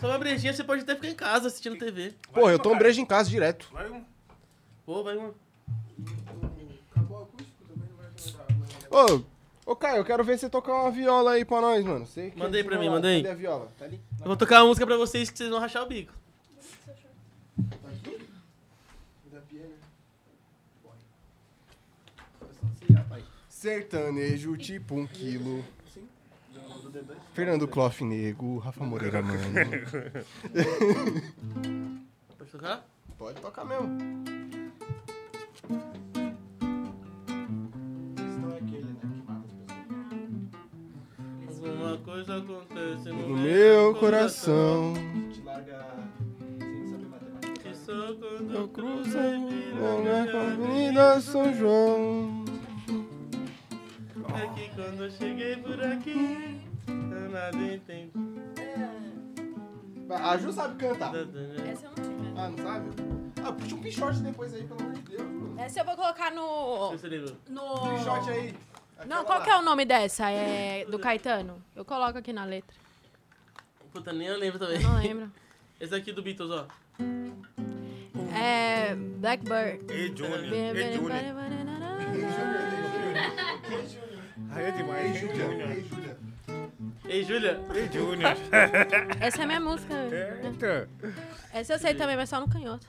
Só 0.00 0.06
uma 0.06 0.18
brejinha 0.18 0.52
você 0.52 0.62
pode 0.62 0.82
até 0.82 0.94
ficar 0.94 1.08
em 1.08 1.14
casa 1.16 1.48
assistindo 1.48 1.76
TV. 1.76 2.12
Pô, 2.32 2.48
eu 2.48 2.60
tomo 2.60 2.76
breja 2.78 3.00
em 3.00 3.04
casa 3.06 3.28
direto. 3.28 3.68
Pô, 4.86 5.02
vai 5.02 5.16
um. 5.16 5.32
Ô, 8.92 9.22
ô 9.72 9.74
Caio, 9.74 9.96
eu 9.96 10.04
quero 10.04 10.22
ver 10.22 10.38
você 10.38 10.50
tocar 10.50 10.74
uma 10.74 10.90
viola 10.90 11.32
aí 11.32 11.46
pra 11.46 11.62
nós, 11.62 11.82
mano. 11.82 12.04
Você 12.04 12.30
que 12.30 12.38
é 12.38 12.42
Mandei 12.42 12.62
pra 12.62 12.78
mim, 12.78 12.90
mandei. 12.90 13.22
Cadê 13.22 13.32
a 13.32 13.36
viola? 13.36 13.72
Tá 13.78 13.86
ali? 13.86 13.98
Eu 14.20 14.26
vou 14.26 14.36
tocar 14.36 14.60
uma 14.60 14.68
música 14.68 14.86
pra 14.86 14.98
vocês 14.98 15.30
que 15.30 15.38
vocês 15.38 15.48
vão 15.48 15.58
rachar 15.58 15.82
o 15.82 15.86
bico. 15.86 16.12
Sertanejo 23.48 24.56
tipo 24.58 24.94
um 24.94 25.06
quilo. 25.06 25.64
Fernando 27.32 27.66
Cloff 27.66 28.04
Nego, 28.04 28.58
Rafa 28.58 28.84
Moreira 28.84 29.22
Mano. 29.22 29.40
Pode 32.36 32.50
tocar? 32.50 32.86
Pode 33.16 33.40
tocar 33.40 33.64
mesmo. 33.64 33.96
Alguma 41.82 41.98
coisa 41.98 42.36
acontece 42.36 43.08
no, 43.08 43.28
No 43.28 43.36
meu 43.36 43.94
coração. 43.96 44.94
Que 47.60 47.74
só 47.74 48.14
quando 48.14 48.54
Eu 48.54 48.68
cruzo 48.68 49.18
a 49.18 50.52
Avenida 50.52 51.20
São 51.20 51.52
João. 51.52 52.44
É 54.28 54.46
que 54.54 54.70
quando 54.76 55.02
eu 55.04 55.10
cheguei 55.10 55.56
por 55.56 55.82
aqui, 55.82 56.60
eu 56.86 57.30
nada 57.30 57.56
entendi. 57.56 58.12
A 60.08 60.36
Ju 60.36 60.52
sabe 60.52 60.76
cantar. 60.76 61.12
Essa 61.14 61.86
eu 61.86 61.90
não 61.96 62.04
sei, 62.04 62.14
né? 62.14 62.34
Ah, 62.36 62.48
não 62.48 62.58
sabe? 62.58 62.90
Ah, 63.44 63.52
puxa 63.52 63.74
um 63.74 63.80
pichote 63.80 64.18
depois 64.20 64.54
aí, 64.54 64.62
pelo 64.62 64.80
amor 64.80 64.92
de 64.92 65.02
Deus. 65.02 65.58
Essa 65.58 65.80
eu 65.80 65.84
vou 65.84 65.96
colocar 65.96 66.30
no. 66.30 66.92
No. 67.48 67.96
Pichote 67.96 68.30
aí. 68.30 68.54
Não, 69.06 69.24
qual 69.24 69.42
que 69.42 69.50
é 69.50 69.56
o 69.56 69.62
nome 69.62 69.84
dessa? 69.84 70.30
É 70.30 70.84
do 70.84 70.98
Caetano? 70.98 71.62
Eu 71.74 71.84
coloco 71.84 72.18
aqui 72.18 72.32
na 72.32 72.44
letra. 72.44 72.76
Puta, 73.92 74.12
nem 74.12 74.28
eu 74.28 74.38
lembro 74.38 74.58
também. 74.58 74.76
Eu 74.80 74.88
não 74.88 74.98
lembro. 74.98 75.32
Esse 75.80 75.94
aqui 75.94 76.12
do 76.12 76.22
Beatles, 76.22 76.50
ó. 76.50 76.66
É. 78.34 78.94
Blackbird. 78.94 79.92
Ei, 79.92 80.08
Johnny. 80.10 80.48
Aí 84.50 84.64
é 84.64 84.70
demais. 84.70 85.16
Ei, 85.16 85.20
Júnior. 85.20 85.68
Ei, 87.04 87.24
Júlia. 87.24 87.60
Ei, 87.74 87.90
Júnior. 87.92 88.36
Essa 89.20 89.40
é 89.40 89.44
a 89.44 89.46
minha 89.46 89.60
música. 89.60 89.94
Eita. 90.42 90.88
Essa 91.52 91.74
eu 91.74 91.78
sei 91.78 91.94
também, 91.94 92.16
mas 92.16 92.28
só 92.28 92.40
no 92.40 92.48
canhoto. 92.48 92.86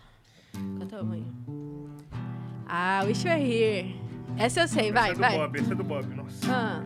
Canta 0.79 0.99
amanhã. 0.99 1.25
Ah, 2.67 3.01
Wish 3.05 3.27
You 3.27 3.33
Were 3.33 3.43
Here. 3.43 4.02
Essa 4.37 4.61
eu 4.61 4.67
sei, 4.67 4.91
vai, 4.91 5.11
Essa 5.11 5.11
é 5.11 5.15
do 5.15 5.19
vai. 5.21 5.37
Bob, 5.37 5.59
essa 5.59 5.71
é 5.71 5.75
do 5.75 5.83
Bob, 5.83 6.15
nossa. 6.15 6.47
Ah. 6.49 6.83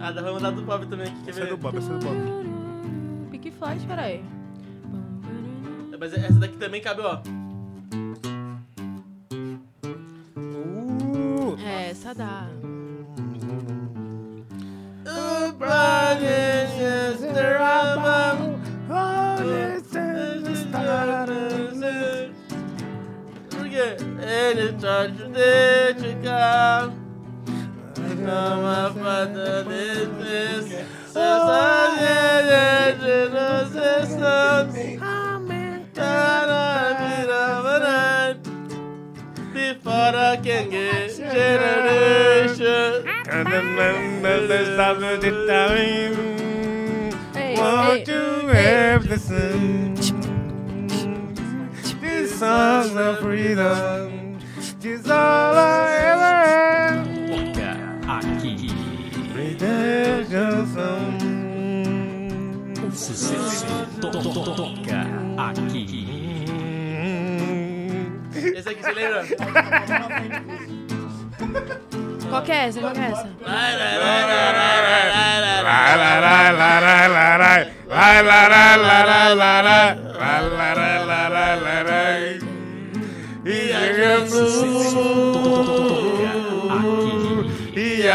Ah, 0.00 0.10
dá 0.12 0.22
pra 0.22 0.32
mandar 0.32 0.50
do 0.50 0.62
Bob 0.62 0.86
também 0.86 1.06
aqui, 1.08 1.22
quer 1.24 1.30
Essa 1.30 1.40
é 1.40 1.44
ver? 1.44 1.50
do 1.50 1.56
Bob, 1.56 1.78
essa 1.78 1.92
é 1.92 1.98
do 1.98 2.04
Bob. 2.06 3.30
Pink 3.30 3.50
Floyd, 3.52 3.86
peraí. 3.86 4.24
Mas 5.98 6.12
essa 6.12 6.34
daqui 6.38 6.56
também 6.58 6.80
cabe, 6.82 7.00
ó. 7.00 7.20
É, 11.66 11.90
essa 11.90 12.14
dá. 12.14 12.46
Por 23.74 23.82
quê? 23.82 23.96
Ele 24.22 24.72
tá 24.74 25.06
de 25.06 25.24
dedicar 25.30 26.92
Uma 27.98 28.94
fada 28.94 29.64
desses 29.64 30.86
Seus 31.10 31.42
de 33.00 33.18
nos 33.30 33.74
estamos 34.04 34.74
Before 39.52 40.14
I 40.14 40.36
can 40.36 40.70
get 40.70 41.16
generation 41.16 43.04
And 43.28 43.46
then 43.46 43.76
there's 44.22 44.74
stop 44.74 44.98
the 45.00 45.30
time. 45.48 46.14
Hey, 47.34 47.56
Want 47.56 47.88
hey, 47.88 48.04
to 48.04 48.48
hey. 48.48 48.62
have 48.62 49.08
the 49.08 49.18
sun. 49.18 49.94
These 49.94 50.03
songs 52.34 52.96
of 52.96 53.20
freedom. 53.20 54.38
This 54.80 55.08
all 55.08 55.56
I 55.56 55.96
ever 56.12 56.34
had. 56.46 57.54
Aqui. 58.08 58.70
Toca 64.00 64.20
aqui. 65.36 65.84
Esse 68.34 68.68
aqui, 68.68 68.82
você 68.82 68.92
lembra? 68.92 69.24
Qual 72.28 72.42
que 72.42 72.52
é 72.52 72.66
essa? 72.66 72.80
Qual 72.80 72.92
que 72.92 73.00
é 73.00 73.04
essa? 73.04 73.28
Lai, 73.40 73.76
lai, 73.78 73.98
lai. 73.98 74.14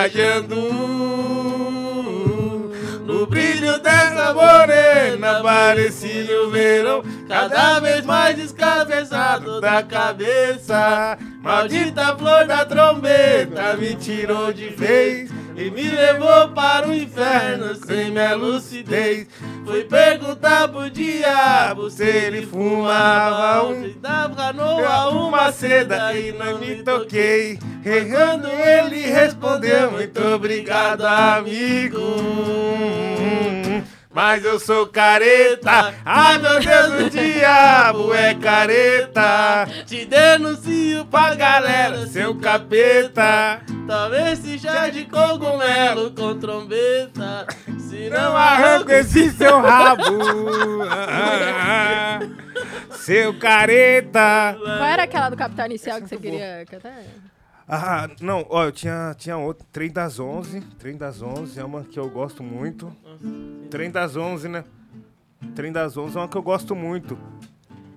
Vai, 0.10 0.99
morena, 4.34 5.42
parecia 5.42 6.44
o 6.44 6.50
verão, 6.50 7.04
cada 7.28 7.80
vez 7.80 8.06
mais 8.06 8.36
descabeçado 8.36 9.62
da 9.62 9.84
cabeça. 9.84 11.18
Maldita 11.42 12.18
flor 12.18 12.46
da 12.46 12.66
trombeta 12.66 13.76
me 13.78 13.96
tirou 13.96 14.52
de 14.52 14.70
vez 14.70 15.32
e 15.56 15.70
me 15.70 15.84
levou 15.84 16.50
para 16.50 16.88
o 16.88 16.94
inferno 16.94 17.76
sem 17.76 18.12
minha 18.12 18.34
lucidez. 18.36 19.28
Fui 19.66 19.84
perguntar 19.84 20.70
pro 20.70 20.90
diabo 20.90 21.90
se 21.90 22.04
ele 22.04 22.46
fumava 22.46 23.68
um 23.68 23.94
dava 24.00 24.52
uma 25.12 25.52
seda 25.52 26.14
e 26.14 26.32
não 26.32 26.58
me 26.60 26.82
toquei. 26.84 27.60
Errando 27.86 28.48
ele 28.48 29.02
respondeu 29.02 29.92
muito 29.92 30.22
obrigado 30.22 31.06
amigo. 31.06 32.00
Mas 34.12 34.44
eu 34.44 34.60
sou 34.60 34.88
careta, 34.88 35.94
ai 36.04 36.40
meu 36.40 36.60
Deus, 36.60 37.06
o 37.06 37.10
diabo 37.12 38.12
é 38.12 38.34
careta. 38.34 39.68
Te 39.86 40.04
denuncio 40.04 41.06
pra 41.06 41.36
galera, 41.36 42.08
seu 42.08 42.34
capeta. 42.36 43.62
Talvez 43.88 44.40
seja 44.40 44.90
de 44.90 45.06
cogumelo 45.06 46.10
com 46.12 46.40
trombeta. 46.40 47.46
Se 47.78 48.10
não 48.10 48.36
arranco 48.36 48.92
esse 48.92 49.30
seu 49.30 49.62
rabo, 49.62 50.04
ah, 50.90 52.20
seu 52.98 53.38
careta. 53.38 54.58
Qual 54.60 54.86
era 54.86 55.04
aquela 55.04 55.30
do 55.30 55.38
Capital 55.38 55.68
Inicial 55.68 56.02
que 56.02 56.10
você 56.10 56.18
queria 56.18 56.66
cantar? 56.68 57.04
Ah, 57.72 58.10
não, 58.20 58.46
ó, 58.50 58.66
eu 58.66 58.72
tinha, 58.72 59.14
tinha 59.16 59.38
outro, 59.38 59.64
Trem 59.72 59.92
das 59.92 60.20
11, 60.20 60.60
Trem 60.80 60.98
das 60.98 61.22
11 61.22 61.60
é 61.60 61.64
uma 61.64 61.84
que 61.84 62.00
eu 62.00 62.10
gosto 62.10 62.42
muito. 62.42 62.92
Trem 63.70 63.92
das 63.92 64.16
11, 64.16 64.50
né? 64.50 64.64
Trem 65.56 65.72
das 65.72 65.96
11 65.96 66.18
é 66.18 66.22
uma 66.22 66.28
que 66.28 66.36
eu 66.36 66.42
gosto 66.42 66.76
muito. 66.76 67.16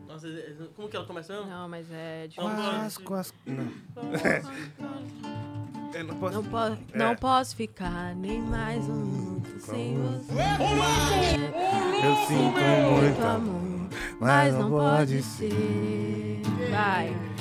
Nossa, 0.07 0.29
como 0.77 0.89
que 0.91 0.97
ela 0.97 1.07
começa 1.07 1.33
mesmo? 1.33 1.49
Não, 1.49 1.69
mas 1.71 1.87
é 1.91 2.27
de 2.27 2.37
quas, 3.03 3.33
não. 3.47 3.73
Eu 5.95 6.05
não 6.05 6.17
posso... 6.17 6.35
Não, 6.35 6.45
po 6.45 6.59
É. 6.59 6.99
não 6.99 7.17
posso 7.17 7.57
ficar 7.57 8.15
nem 8.15 8.43
mais 8.43 8.85
um 8.87 8.95
minuto 8.95 9.59
sem 9.59 9.97
você. 9.97 10.35
Eu 12.05 12.17
sinto 12.27 13.01
muito 13.01 13.25
amor, 13.25 13.89
mas 14.21 14.55
não 14.55 14.71
pode 14.71 15.23
ser. 15.23 16.43
Vai. 16.71 17.32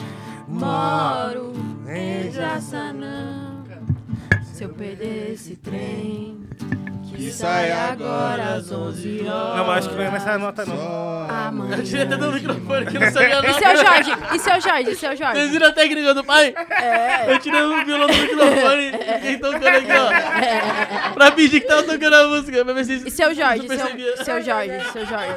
Moro 0.51 1.53
em 1.87 2.29
Jaçanã. 2.31 3.63
Se 4.53 4.63
eu 4.65 4.69
perder 4.69 5.31
esse 5.31 5.55
trem, 5.55 6.37
que 7.25 7.31
sai 7.31 7.71
agora 7.71 8.55
às 8.55 8.71
11 8.71 9.27
horas. 9.27 9.57
Não, 9.57 9.65
mas 9.65 9.77
acho 9.77 9.89
que 9.89 9.95
não 9.95 10.03
é 10.03 10.11
nessa 10.11 10.37
nota, 10.37 10.65
não. 10.65 11.29
Amanhã. 11.29 11.77
Eu 11.77 11.83
tirei 11.83 12.01
até 12.03 12.17
do 12.17 12.31
microfone 12.31 12.85
que 12.87 12.97
eu 12.97 13.01
não 13.01 13.11
sabia 13.13 13.27
E 13.29 13.41
nada. 13.41 13.53
seu 13.53 13.85
Jorge? 13.85 14.11
E 14.35 14.39
seu 14.39 14.61
Jorge? 14.61 14.91
E 14.91 14.95
seu 14.95 15.09
Vocês 15.09 15.19
Jorge? 15.19 15.47
viram 15.49 15.67
a 15.67 15.71
técnica 15.71 16.13
do 16.13 16.23
pai? 16.23 16.53
É. 16.71 17.33
Eu 17.33 17.39
tirei 17.39 17.61
o 17.61 17.85
violão 17.85 18.07
do 18.07 18.13
microfone 18.13 18.87
e 18.91 19.13
fiquei 19.15 19.37
tocando 19.37 19.67
aqui, 19.67 19.87
ó. 19.91 21.11
Pra 21.13 21.31
fingir 21.31 21.61
que 21.61 21.67
tava 21.67 21.83
tocando 21.83 22.15
a 22.15 22.27
música. 22.27 22.63
Pra 22.65 22.73
ver 22.73 22.85
se 22.85 22.93
E 23.07 23.11
seu 23.11 23.33
Jorge? 23.33 23.67
Seu, 23.67 23.77
seu 24.25 24.41
Jorge? 24.41 24.71
Seu 24.91 25.05
Jorge? 25.05 25.33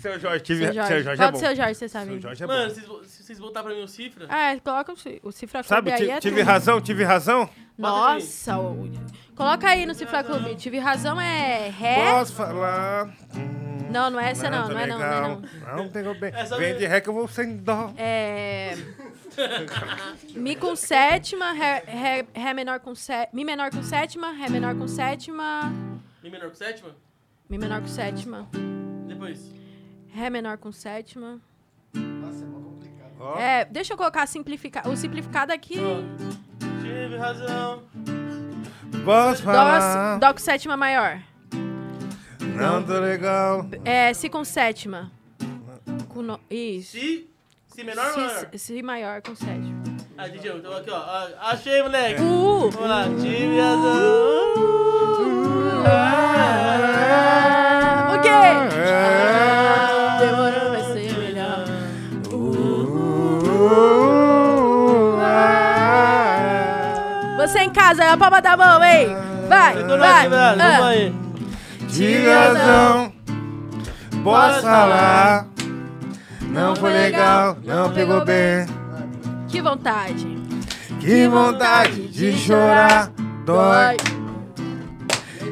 Seu 0.00 0.20
Jorge, 0.20 0.40
tive, 0.44 0.64
Seu 0.66 0.74
Jorge. 0.74 0.88
seu 0.88 1.02
Jorge 1.02 1.22
é 1.22 1.24
Qual 1.24 1.30
do 1.30 1.32
bom. 1.32 1.38
seu 1.46 1.56
Jorge, 1.56 1.74
você 1.74 1.88
sabe? 1.88 2.06
Seu 2.10 2.20
Jorge 2.20 2.44
é 2.44 2.46
Mano, 2.46 2.68
bom. 2.68 2.74
vocês, 2.74 2.86
vo- 2.86 3.04
se 3.04 3.22
vocês 3.22 3.38
voltar 3.38 3.62
pra 3.62 3.74
mim 3.74 3.82
o 3.82 3.88
cifra... 3.88 4.26
É, 4.30 4.58
coloca 4.60 4.92
o, 4.92 4.96
ci- 4.96 5.18
o 5.22 5.32
Cifra 5.32 5.62
Sabe, 5.62 5.92
aí. 5.92 6.10
é 6.10 6.20
tive 6.20 6.40
tudo. 6.40 6.46
razão, 6.46 6.80
tive 6.80 7.04
razão? 7.04 7.48
Nossa, 7.76 8.58
o- 8.58 8.88
coloca 9.34 9.68
aí 9.68 9.84
no 9.86 9.94
Cifra 9.94 10.22
Clube. 10.22 10.54
Tive 10.56 10.78
razão 10.78 11.20
é 11.20 11.68
Ré. 11.70 12.10
Posso 12.12 12.32
falar? 12.34 13.12
Não, 13.90 14.10
não 14.10 14.18
é 14.20 14.30
essa 14.30 14.50
não, 14.50 14.68
não 14.68 14.78
é 14.78 14.86
não, 14.86 14.98
não 14.98 15.06
é 15.06 15.20
não. 15.20 15.76
Não, 15.76 15.88
pegou 15.88 16.14
bem. 16.18 16.32
Essa 16.34 16.56
Vem 16.56 16.72
me- 16.72 16.78
de 16.80 16.86
ré 16.86 17.00
que 17.00 17.08
eu 17.08 17.14
vou 17.14 17.28
sem 17.28 17.56
dó. 17.56 17.92
É. 17.96 18.74
Mi 20.34 20.56
com 20.56 20.74
sétima, 20.76 21.52
ré, 21.52 21.82
ré, 21.86 22.26
ré 22.34 22.54
menor 22.54 22.80
com 22.80 22.94
sé, 22.94 23.28
Mi 23.32 23.44
menor 23.44 23.70
com 23.70 23.82
sétima, 23.82 24.32
Ré 24.32 24.48
menor 24.48 24.74
com 24.76 24.86
sétima, 24.88 25.72
Mi 26.22 26.30
menor 26.30 26.50
com 26.50 26.54
sétima? 26.56 26.96
Mi 27.48 27.58
menor 27.58 27.80
com 27.80 27.88
sétima, 27.88 28.48
Depois. 29.06 29.50
Ré 30.12 30.30
menor 30.30 30.58
com 30.58 30.72
sétima. 30.72 31.40
Ó. 33.20 33.38
É, 33.38 33.64
deixa 33.64 33.92
eu 33.92 33.96
colocar 33.96 34.26
simplificar. 34.26 34.88
O 34.88 34.96
simplificado 34.96 35.52
aqui. 35.52 35.76
Tive 36.80 37.16
razão. 37.16 37.82
Posso 39.04 39.42
falar? 39.42 40.18
Dó, 40.18 40.26
dó 40.28 40.32
com 40.32 40.40
sétima 40.40 40.76
maior. 40.76 41.18
Não 42.56 42.82
tô 42.82 42.98
legal. 43.00 43.66
É, 43.84 44.12
Si 44.14 44.28
com 44.28 44.44
sétima. 44.44 45.10
Com 46.08 46.22
no, 46.22 46.38
isso. 46.48 46.92
Si, 46.92 47.28
si 47.68 47.84
menor 47.84 48.06
ou 48.06 48.12
si, 48.12 48.20
maior? 48.20 48.48
si 48.54 48.82
maior 48.82 49.22
com 49.22 49.34
sétima. 49.34 49.82
Ah, 50.16 50.28
DJ, 50.28 50.52
então 50.52 50.72
aqui, 50.76 50.90
ó. 50.90 50.96
Ah, 50.96 51.28
Achei, 51.50 51.82
moleque. 51.82 52.22
Uh. 52.22 52.70
Vamos 52.70 52.88
lá. 52.88 53.04
Tive 53.20 53.60
razão. 53.60 54.54
O 58.14 58.22
quê? 58.22 59.23
Casa, 67.94 68.12
a 68.12 68.16
palma 68.16 68.42
da 68.42 68.56
mão, 68.56 68.82
hein? 68.84 69.08
Vai, 69.48 69.82
vai. 69.82 70.26
ah. 70.26 70.86
Aí. 70.88 71.14
Tive 71.88 72.28
razão. 72.28 73.12
Posso 74.22 74.62
falar? 74.62 75.46
Não 76.42 76.74
foi 76.76 76.92
legal, 76.92 77.56
não 77.64 77.92
pegou 77.92 78.24
bem. 78.24 78.66
Que 79.48 79.60
vontade. 79.60 80.42
Que 81.00 81.28
vontade 81.28 82.08
de 82.08 82.32
chorar, 82.32 83.10
dói. 83.44 83.96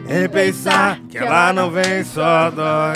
Em 0.08 0.28
pensar 0.28 0.98
que 1.08 1.18
ela 1.18 1.52
não 1.52 1.70
vem, 1.70 2.02
só 2.04 2.50
dói. 2.50 2.94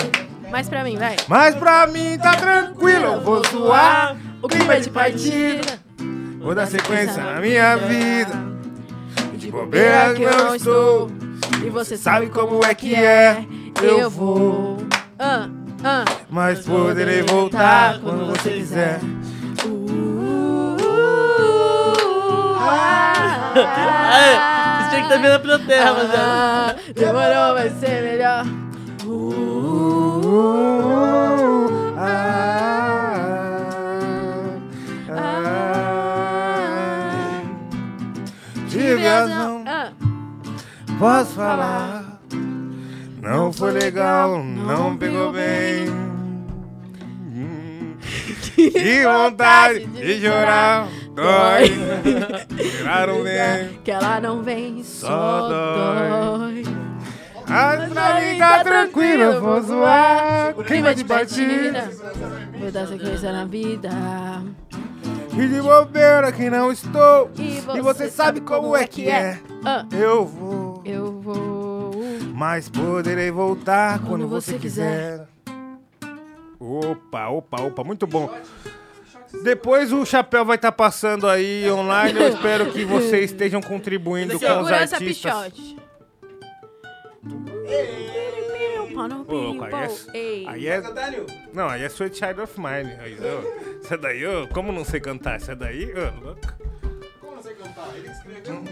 Mais 0.49 0.67
pra 0.69 0.83
mim, 0.83 0.97
vai. 0.97 1.15
Mas 1.27 1.55
pra 1.55 1.87
mim 1.87 2.17
tá 2.17 2.31
tranquilo, 2.31 3.05
eu 3.05 3.21
vou 3.21 3.45
suar. 3.45 4.15
O 4.41 4.47
clima 4.47 4.75
é 4.75 4.79
de 4.79 4.89
partida. 4.89 5.79
Vou 6.39 6.55
dar 6.55 6.65
sequência 6.67 7.21
na 7.21 7.41
minha 7.41 7.75
vida. 7.75 8.46
De 9.47 9.51
bobeira 9.51 10.13
que 10.13 10.23
eu 10.23 10.55
estou. 10.55 11.09
E 11.65 11.69
você 11.69 11.95
Sabe 11.95 12.27
como 12.27 12.65
é 12.65 12.75
que 12.75 12.93
é? 12.93 13.45
Eu 13.81 14.09
vou. 14.09 14.75
Ah, 15.17 15.47
ah. 15.85 16.03
Mas 16.29 16.65
poderei 16.65 17.21
voltar 17.21 17.97
quando 18.01 18.25
você 18.25 18.49
quiser. 18.49 18.99
Você 18.99 19.07
tinha 24.89 24.99
que 24.99 25.05
estar 25.05 25.17
vendo 25.21 25.33
a 25.33 25.39
plateia, 25.39 25.85
rapaziada. 25.85 26.19
Ah, 26.19 26.75
demorou, 26.93 27.53
vai 27.53 27.69
ser 27.69 28.03
melhor. 28.03 28.43
Razão, 39.07 39.63
Ah, 39.65 39.91
posso 40.99 41.31
falar. 41.33 42.19
Não 43.21 43.51
foi 43.51 43.71
legal, 43.71 44.43
não 44.43 44.95
pegou 44.97 45.31
bem. 45.31 45.87
Que 48.55 49.03
vontade 49.05 49.85
de 49.85 50.19
chorar, 50.19 50.87
dói. 51.13 51.71
Tiraram 52.55 53.21
bem, 53.23 53.79
que 53.83 53.91
ela 53.91 54.19
não 54.19 54.41
vem, 54.41 54.83
Só 54.83 55.47
dói. 55.47 56.63
Mas 57.47 57.93
pra 57.93 58.19
mim 58.19 58.37
tá 58.39 58.63
tranquilo, 58.63 59.23
eu 59.23 59.41
vou 59.41 59.61
zoar. 59.61 60.53
Clima 60.65 60.93
de 60.95 61.03
batida. 61.03 61.89
Vou 62.59 62.71
dar 62.71 62.87
sequência 62.87 63.31
na 63.31 63.45
vida. 63.45 63.89
E 65.37 65.47
de 65.47 65.61
bobeira 65.61 66.31
que 66.31 66.49
não 66.49 66.71
estou. 66.71 67.29
E 67.37 67.57
E 67.77 67.81
você 67.81 68.09
sabe 68.09 68.41
como 68.41 68.75
é 68.75 68.87
que 68.87 69.07
é. 69.09 69.39
Ah, 69.63 69.85
Eu 69.91 70.25
vou, 70.25 70.81
eu 70.85 71.11
vou. 71.21 71.91
mas 72.33 72.69
poderei 72.69 73.29
voltar 73.31 73.99
quando 73.99 74.27
você 74.27 74.57
quiser. 74.57 75.27
Opa, 76.59 77.27
opa, 77.29 77.61
opa, 77.61 77.83
muito 77.83 78.07
bom. 78.07 78.29
Depois 79.43 79.91
o 79.91 80.05
chapéu 80.05 80.43
vai 80.45 80.55
estar 80.55 80.71
passando 80.71 81.27
aí 81.27 81.69
online. 81.69 82.19
Eu 82.19 82.29
espero 82.29 82.71
que 82.71 82.83
vocês 82.85 83.31
estejam 83.31 83.61
contribuindo 83.61 84.31
com 84.39 84.45
os 84.45 84.51
Segurança 84.51 84.95
artistas. 84.95 85.33
Pichote. 85.49 85.77
Ô, 88.97 89.35
louco, 89.35 89.63
aí 89.63 89.73
é, 89.73 90.17
Ei. 90.17 90.47
aí 90.47 90.67
é. 90.67 90.81
Não, 91.53 91.67
aí 91.69 91.83
é 91.83 91.85
Sweet 91.87 92.17
Child 92.17 92.41
of 92.41 92.59
Mine. 92.59 92.93
Aí, 92.99 93.17
ô, 93.19 93.79
Essa 93.83 93.97
daí, 93.97 94.25
ô, 94.25 94.47
como 94.47 94.71
não 94.71 94.83
sei 94.83 94.99
cantar? 94.99 95.35
Essa 95.35 95.55
daí, 95.55 95.93
ô, 95.93 96.25
louco. 96.25 96.41
Como 97.19 97.35
não 97.35 97.43
sei 97.43 97.53
cantar? 97.55 97.95
Ele 97.95 98.09
escreveu. 98.09 98.63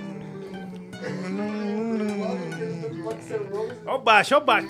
Ó 3.86 3.96
o 3.96 4.00
baixo, 4.00 4.36
ó 4.36 4.38
o 4.40 4.42
baixo. 4.42 4.68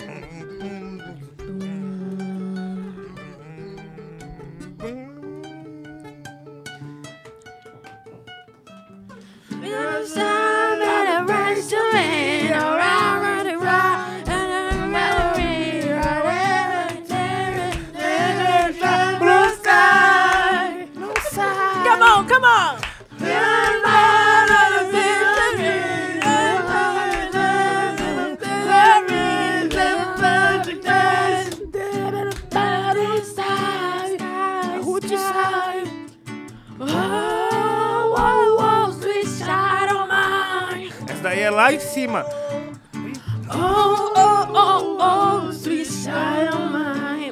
Come 12.78 13.35
é 41.46 41.50
lá 41.50 41.72
em 41.72 41.78
cima. 41.78 42.26
Oh, 43.48 44.12
oh, 44.16 44.46
oh, 44.52 44.98
oh, 45.48 45.52
sweet 45.52 45.86
child. 45.86 46.56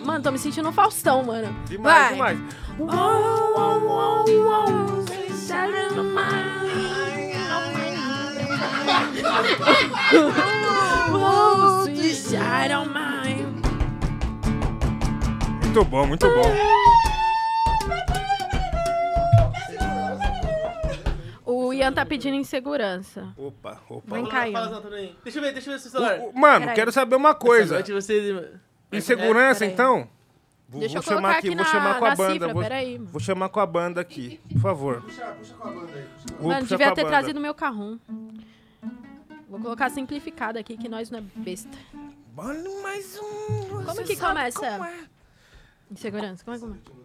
Mano, 0.05 0.23
tô 0.23 0.31
me 0.31 0.39
sentindo 0.39 0.69
um 0.69 0.73
Faustão, 0.73 1.25
mano. 1.25 1.55
Demais, 1.67 2.17
Vai. 2.17 2.35
demais. 2.37 2.55
Oh, 2.79 2.85
oh, 2.87 3.81
oh, 3.87 4.25
oh, 4.29 5.03
sweet 5.07 5.33
child 5.47 5.99
of 5.99 6.07
mine. 6.07 6.55
Oh, 11.13 11.85
sweet 11.85 12.15
child 12.15 12.73
of 12.73 12.89
mine. 12.95 13.63
Muito 15.65 15.85
bom, 15.85 16.07
muito 16.07 16.27
bom. 16.27 17.14
O 21.75 21.79
Ian 21.79 21.93
tá 21.93 22.07
pedindo 22.07 22.35
insegurança. 22.37 23.33
Opa, 23.37 23.81
opa. 23.89 24.15
Vem 24.15 24.27
cá, 24.27 24.49
Ian. 24.49 24.81
Deixa 25.23 25.39
eu 25.39 25.43
ver, 25.43 25.53
deixa 25.53 25.71
eu 25.71 25.75
ver 25.75 25.81
seu 25.81 25.91
celular. 25.91 26.19
O- 26.21 26.29
o- 26.31 26.39
Mano, 26.39 26.61
Peraí. 26.61 26.75
quero 26.75 26.93
saber 26.93 27.17
uma 27.17 27.35
coisa. 27.35 27.83
Você... 27.83 28.51
Insegurança, 28.93 29.61
Peraí. 29.61 29.73
então? 29.75 30.09
Vou, 30.69 30.81
Deixa 30.81 31.01
vou 31.01 31.13
eu 31.13 31.17
chamar 31.17 31.31
aqui, 31.33 31.39
aqui 31.49 31.57
vou 31.57 31.65
na- 31.65 31.65
chamar 31.71 31.99
com 31.99 32.05
a 32.07 32.15
banda. 32.17 32.33
cifra, 32.33 32.53
vou, 32.53 32.63
peraí. 32.63 32.99
vou 32.99 33.21
chamar 33.21 33.49
com 33.49 33.61
a 33.61 33.67
banda 33.67 34.01
aqui, 34.01 34.41
por 34.53 34.61
favor. 34.61 35.03
Puxa, 35.03 35.25
puxa 35.39 35.55
com 35.55 35.69
a 35.69 35.71
banda 35.71 35.93
aí. 35.95 36.03
Puxa. 36.05 36.37
Vou 36.39 36.49
Mano, 36.49 36.67
devia 36.67 36.93
ter 36.95 37.03
banda. 37.03 37.09
trazido 37.09 37.41
meu 37.41 37.55
carrão. 37.55 38.01
Vou 39.49 39.61
colocar 39.61 39.91
simplificado 39.91 40.59
aqui, 40.59 40.77
que 40.77 40.89
nós 40.89 41.11
não 41.11 41.19
é 41.19 41.23
besta. 41.37 41.77
Mano, 42.35 42.83
mais 42.83 43.19
um. 43.21 43.85
Como 43.85 44.03
que 44.05 44.17
começa? 44.17 44.81
Insegurança, 45.91 46.45
como 46.45 46.57
é 46.57 46.59
que 46.61 46.65
começa? 46.67 47.04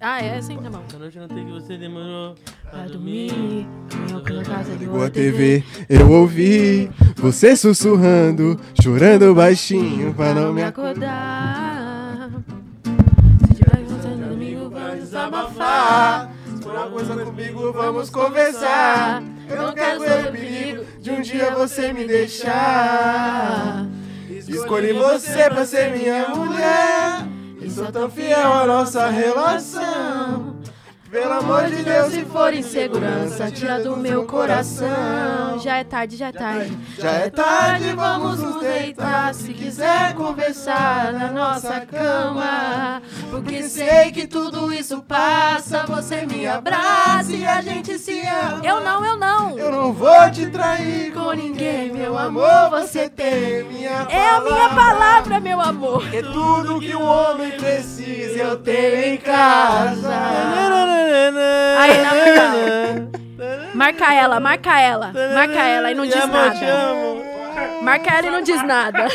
Ah, 0.00 0.22
é 0.22 0.38
assim, 0.38 0.56
tá 0.58 0.70
bom. 0.70 0.82
Essa 0.86 0.98
noite 0.98 1.16
eu 1.16 1.22
notei 1.22 1.44
que 1.44 1.50
você 1.50 1.76
demorou 1.76 2.36
Pra 2.70 2.86
dormir, 2.86 3.66
eu 4.12 4.20
pela 4.20 4.44
casa 4.44 4.72
Ligou 4.74 5.02
a 5.04 5.10
TV, 5.10 5.64
eu 5.88 6.08
ouvi 6.10 6.88
você 7.16 7.56
sussurrando, 7.56 8.60
chorando 8.80 9.34
baixinho 9.34 10.14
pra 10.14 10.32
não 10.32 10.52
me 10.52 10.62
acordar. 10.62 12.30
Se 12.84 13.54
tiver 13.54 13.84
vontade 13.84 14.16
de 14.16 14.24
domingo, 14.24 14.70
vamos 14.70 15.00
desabafar. 15.00 16.30
Se 16.46 16.62
for 16.62 16.72
uma 16.72 16.90
coisa 16.90 17.24
comigo, 17.24 17.72
vamos 17.72 18.08
conversar. 18.08 19.20
Eu 19.48 19.62
não 19.62 19.72
quero 19.72 20.00
ser 20.00 20.30
perigo 20.30 20.84
de 21.00 21.10
um 21.10 21.20
dia 21.20 21.50
você 21.50 21.92
me 21.92 22.06
deixar. 22.06 23.84
Escolhi 24.46 24.92
você 24.92 25.50
pra 25.50 25.66
ser 25.66 25.98
minha 25.98 26.28
mulher. 26.28 27.26
E 27.60 27.68
sou 27.70 27.90
tão 27.90 28.08
fiel 28.08 28.52
à 28.52 28.66
nossa 28.66 29.08
relação. 29.08 30.57
Pelo 31.10 31.32
amor 31.32 31.64
de 31.70 31.82
Deus, 31.82 32.12
se 32.12 32.24
for 32.26 32.52
insegurança, 32.52 33.50
tira 33.50 33.82
do 33.82 33.96
meu 33.96 34.26
coração. 34.26 35.58
Já 35.58 35.78
é 35.78 35.84
tarde, 35.84 36.16
já 36.18 36.28
é 36.28 36.32
tarde. 36.32 36.78
Já 36.98 37.10
é 37.10 37.30
tarde, 37.30 37.92
vamos 37.94 38.38
nos 38.40 38.60
deitar. 38.60 39.34
Se 39.34 39.54
quiser 39.54 40.14
conversar 40.14 41.14
na 41.14 41.32
nossa 41.32 41.80
cama. 41.80 43.00
Porque 43.30 43.62
sei 43.62 44.12
que 44.12 44.26
tudo 44.26 44.70
isso 44.70 45.02
passa. 45.02 45.86
Você 45.86 46.26
me 46.26 46.46
abraça 46.46 47.32
e 47.32 47.46
a 47.46 47.62
gente 47.62 47.98
se 47.98 48.20
ama. 48.20 48.60
Eu 48.62 48.80
não, 48.82 49.04
eu 49.04 49.16
não. 49.16 49.58
Eu 49.58 49.72
não 49.72 49.92
vou 49.94 50.30
te 50.30 50.46
trair 50.50 51.10
com 51.14 51.32
ninguém, 51.32 51.90
meu 51.90 52.18
amor. 52.18 52.68
Você 52.70 53.08
tem 53.08 53.64
minha 53.64 54.04
palavra. 54.04 54.14
É 54.14 54.28
a 54.28 54.40
minha 54.42 54.68
palavra, 54.68 55.40
meu 55.40 55.60
amor. 55.60 56.14
É 56.14 56.20
tudo 56.20 56.80
que 56.80 56.94
um 56.94 57.02
homem 57.02 57.52
precisa, 57.52 58.38
eu 58.38 58.56
tenho 58.58 59.14
em 59.14 59.16
casa. 59.16 60.10
Aí, 61.78 61.98
na 62.02 62.14
moral. 62.14 63.18
Marca 63.74 64.14
ela, 64.14 64.40
marca 64.40 64.80
ela. 64.80 65.12
Marca 65.34 65.62
ela 65.62 65.90
e 65.90 65.94
não 65.94 66.06
diz 66.06 66.26
nada. 66.26 66.90
amo. 66.90 67.22
Marca 67.82 68.18
ela 68.18 68.26
e 68.26 68.30
não 68.30 68.42
diz 68.42 68.62
nada. 68.64 69.08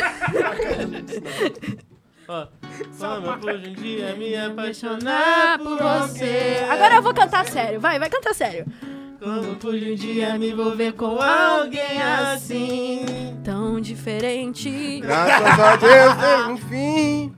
Ó, 2.26 2.46
vamos 2.92 3.36
por 3.36 3.52
um 3.54 3.74
dia 3.74 4.14
me 4.16 4.34
Apaixonar 4.34 5.56
apaixonar 5.56 5.58
por 5.58 5.76
você. 5.76 6.64
Agora 6.70 6.94
eu 6.94 7.02
vou 7.02 7.12
cantar 7.12 7.44
sério. 7.46 7.78
Vai, 7.78 7.98
vai 7.98 8.08
cantar 8.08 8.34
sério. 8.34 8.64
Como 9.22 9.56
pude 9.56 9.92
um 9.92 9.94
dia 9.94 10.38
me 10.38 10.50
envolver 10.50 10.92
com 10.92 11.18
alguém 11.20 12.02
assim 12.02 13.34
Tão 13.44 13.80
diferente. 13.80 15.00
Graças 15.00 15.60
a 15.60 15.76
Deus 15.76 16.14
teve 16.16 16.42
um 16.50 16.56
fim. 16.56 17.34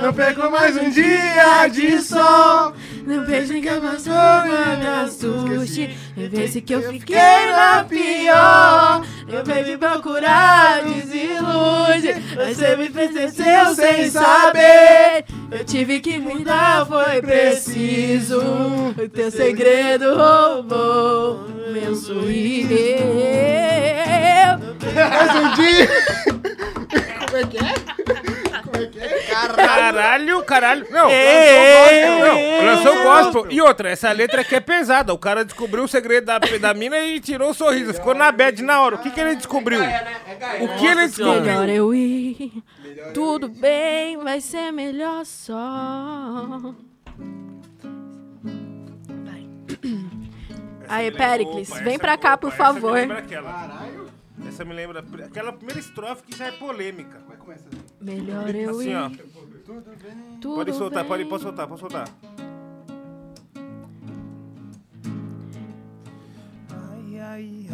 Não 0.00 0.12
perco 0.12 0.48
mais 0.52 0.76
um 0.76 0.88
dia 0.88 1.66
de 1.66 2.00
sol. 2.00 2.74
Não 3.06 3.24
vejo 3.26 3.60
que 3.60 3.70
mais 3.80 4.06
uma 4.06 4.44
me 4.76 4.86
assuste. 4.86 5.94
Nem 6.16 6.28
vê 6.28 6.60
que 6.60 6.74
eu 6.74 6.82
fiquei 6.90 7.16
na 7.16 7.84
pior. 7.84 9.04
Eu 9.28 9.44
veio 9.44 9.66
me 9.66 9.76
procurar, 9.76 10.82
desilude. 10.82 12.22
Mas 12.34 12.56
você 12.56 12.76
me 12.76 12.88
pertenceu 12.88 13.74
sem 13.74 14.10
saber. 14.10 15.24
Eu 15.50 15.64
tive 15.64 16.00
que 16.00 16.18
mudar, 16.18 16.86
foi 16.86 17.20
preciso. 17.20 18.40
O 18.40 19.08
teu 19.08 19.30
segredo 19.30 20.14
roubou 20.16 21.46
meu 21.72 21.94
sorriso. 21.94 22.74
Mais 24.94 25.34
um 25.36 25.54
dia. 25.54 25.88
Como 27.26 27.36
é 27.36 27.46
que 27.46 27.58
é? 27.58 27.74
Como 28.62 28.76
é 28.82 28.86
que 28.86 28.98
é? 29.00 29.24
Caralho, 29.66 30.44
caralho. 30.44 30.86
Não, 30.90 31.08
Ei, 31.10 32.04
lançou 32.06 32.24
gospel. 32.24 32.64
Lançou 32.64 32.92
ei. 32.96 33.02
gospel. 33.04 33.46
E 33.52 33.60
outra, 33.60 33.90
essa 33.90 34.10
letra 34.12 34.40
aqui 34.42 34.54
é 34.56 34.60
pesada. 34.60 35.12
O 35.12 35.18
cara 35.18 35.44
descobriu 35.44 35.84
o 35.84 35.88
segredo 35.88 36.24
da, 36.26 36.38
da 36.38 36.74
mina 36.74 36.98
e 36.98 37.20
tirou 37.20 37.50
o 37.50 37.54
sorriso. 37.54 37.94
Ficou 37.94 38.14
na 38.14 38.30
bad 38.32 38.62
na 38.62 38.80
hora. 38.80 38.96
O 38.96 38.98
que, 38.98 39.10
que 39.10 39.20
ele 39.20 39.36
descobriu? 39.36 39.80
O 39.80 40.78
que 40.78 40.86
ele 40.86 41.06
descobriu? 41.06 41.42
Melhor 41.42 41.68
eu 41.68 41.94
ir. 41.94 42.52
Tudo 43.12 43.48
bem, 43.48 44.16
vai 44.18 44.40
ser 44.40 44.70
melhor 44.72 45.24
só. 45.24 45.54
Vai. 49.24 49.48
Aí, 50.88 51.10
Pericles, 51.10 51.70
Opa, 51.70 51.80
vem 51.80 51.98
pra 51.98 52.16
cá, 52.16 52.36
por 52.36 52.48
opa, 52.48 52.56
essa 52.56 52.72
me 52.72 52.80
favor. 52.80 52.92
lembra 52.94 53.18
aquela. 53.18 53.84
Essa 54.48 54.64
me 54.64 54.74
lembra 54.74 55.04
aquela 55.24 55.52
primeira 55.52 55.80
estrofe 55.80 56.22
que 56.24 56.36
já 56.36 56.46
é 56.46 56.52
polêmica. 56.52 57.22
Melhor 58.00 58.54
eu 58.54 58.70
Assim, 58.78 58.90
ir. 58.90 58.96
ó. 58.96 59.10
Tudo 59.64 60.56
Pode 60.56 60.72
soltar, 60.74 61.02
bem. 61.04 61.08
pode, 61.08 61.24
pode 61.24 61.42
soltar, 61.42 61.66
pode 61.66 61.80
soltar. 61.80 62.08
Ai, 66.70 67.18
ai, 67.20 67.66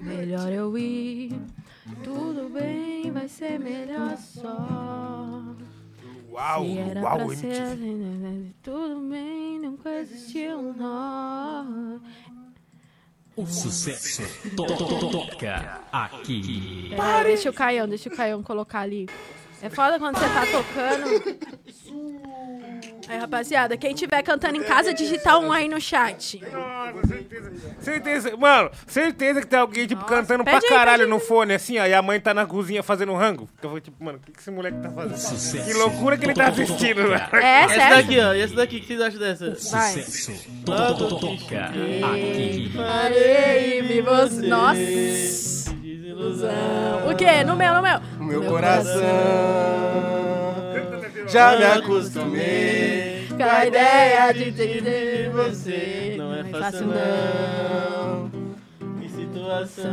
Melhor 0.00 0.52
eu 0.52 0.76
ir. 0.76 1.32
Tudo 2.04 2.50
bem, 2.50 3.10
vai 3.10 3.26
ser 3.28 3.58
melhor 3.58 4.16
só. 4.18 5.56
Uau! 6.30 6.64
E 6.64 6.78
era 6.78 7.00
Uau, 7.00 7.16
pra 7.26 7.36
ser 7.36 7.62
assim, 7.62 8.54
tudo 8.62 9.00
bem, 9.08 9.58
nunca 9.60 9.90
existiu 10.00 10.58
um 10.58 10.72
nó. 10.74 11.98
O 13.38 13.46
sucesso 13.46 14.22
to- 14.56 14.66
to- 14.66 15.10
toca 15.10 15.80
aqui. 15.92 16.88
Pera, 16.90 17.22
deixa 17.24 17.48
o 17.50 17.52
Caião, 17.52 17.88
deixa 17.88 18.08
o 18.08 18.16
Caião 18.16 18.42
colocar 18.42 18.80
ali. 18.80 19.08
É 19.62 19.70
foda 19.70 19.98
quando 19.98 20.16
você 20.18 20.26
tá 20.28 20.44
tocando. 20.46 21.38
Aí, 23.08 23.18
rapaziada, 23.18 23.76
quem 23.76 23.94
tiver 23.94 24.22
cantando 24.22 24.56
em 24.58 24.62
casa, 24.62 24.92
digita 24.92 25.38
um 25.38 25.50
aí 25.50 25.68
no 25.68 25.80
chat. 25.80 26.40
Nossa, 26.52 27.06
certeza. 27.06 27.52
Certeza, 27.80 28.36
mano, 28.36 28.70
certeza 28.86 29.40
que 29.40 29.46
tem 29.46 29.58
alguém, 29.58 29.86
tipo, 29.86 30.04
cantando 30.04 30.44
pra 30.44 30.54
pede 30.54 30.66
aí, 30.66 30.70
caralho 30.78 31.08
no 31.08 31.18
fone, 31.18 31.54
assim, 31.54 31.78
aí 31.78 31.94
a 31.94 32.02
mãe 32.02 32.20
tá 32.20 32.34
na 32.34 32.44
cozinha 32.44 32.82
fazendo 32.82 33.14
rango. 33.14 33.48
Eu 33.62 33.70
vou, 33.70 33.80
tipo, 33.80 34.02
mano, 34.04 34.18
o 34.18 34.20
que, 34.20 34.32
que 34.32 34.40
esse 34.40 34.50
moleque 34.50 34.78
tá 34.82 34.90
fazendo? 34.90 35.16
Sucesso. 35.16 35.64
Que 35.66 35.72
loucura 35.72 36.18
que 36.18 36.26
ele 36.26 36.34
tá 36.34 36.48
assistindo, 36.48 37.02
velho. 37.08 37.28
É, 37.32 37.60
essa 37.62 37.74
sério? 37.74 37.96
daqui, 37.96 38.20
ó. 38.20 38.34
E 38.34 38.40
essa 38.42 38.54
daqui, 38.54 38.76
o 38.76 38.80
que 38.80 38.86
vocês 38.86 39.00
acham 39.00 39.18
dessa? 39.20 39.46
Vai. 39.70 39.92
Sucesso 39.92 40.32
to- 40.66 40.72
to- 40.72 40.94
to- 41.08 41.20
toca 41.20 41.64
aqui. 41.64 42.72
Parei, 42.76 43.82
vi 43.82 44.00
você. 44.02 44.46
Nossa. 44.46 44.78
O 47.10 47.14
quê? 47.16 47.42
No 47.44 47.56
meu, 47.56 47.72
no 47.74 47.82
meu. 47.82 48.00
Meu 48.20 48.42
coração 48.44 49.00
já 51.28 51.56
me 51.56 51.64
acostumei 51.64 53.28
Com 53.36 53.42
a 53.44 53.66
ideia 53.66 54.32
de 54.32 54.52
ter 54.52 55.30
você. 55.30 56.14
Não 56.16 56.34
é 56.34 56.44
fácil, 56.44 56.60
fácil, 56.62 56.86
não. 56.86 58.30
Que 59.00 59.08
situação. 59.08 59.90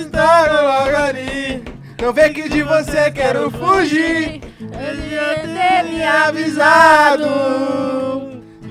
Estar 0.00 0.62
logo 0.62 0.96
ali 0.96 1.64
Não 2.00 2.12
vê 2.12 2.30
que 2.30 2.48
de 2.48 2.62
você 2.62 3.10
quero 3.10 3.50
fugir 3.50 4.40
devia 4.60 5.40
ter 5.42 5.84
me 5.90 6.02
avisado. 6.04 7.24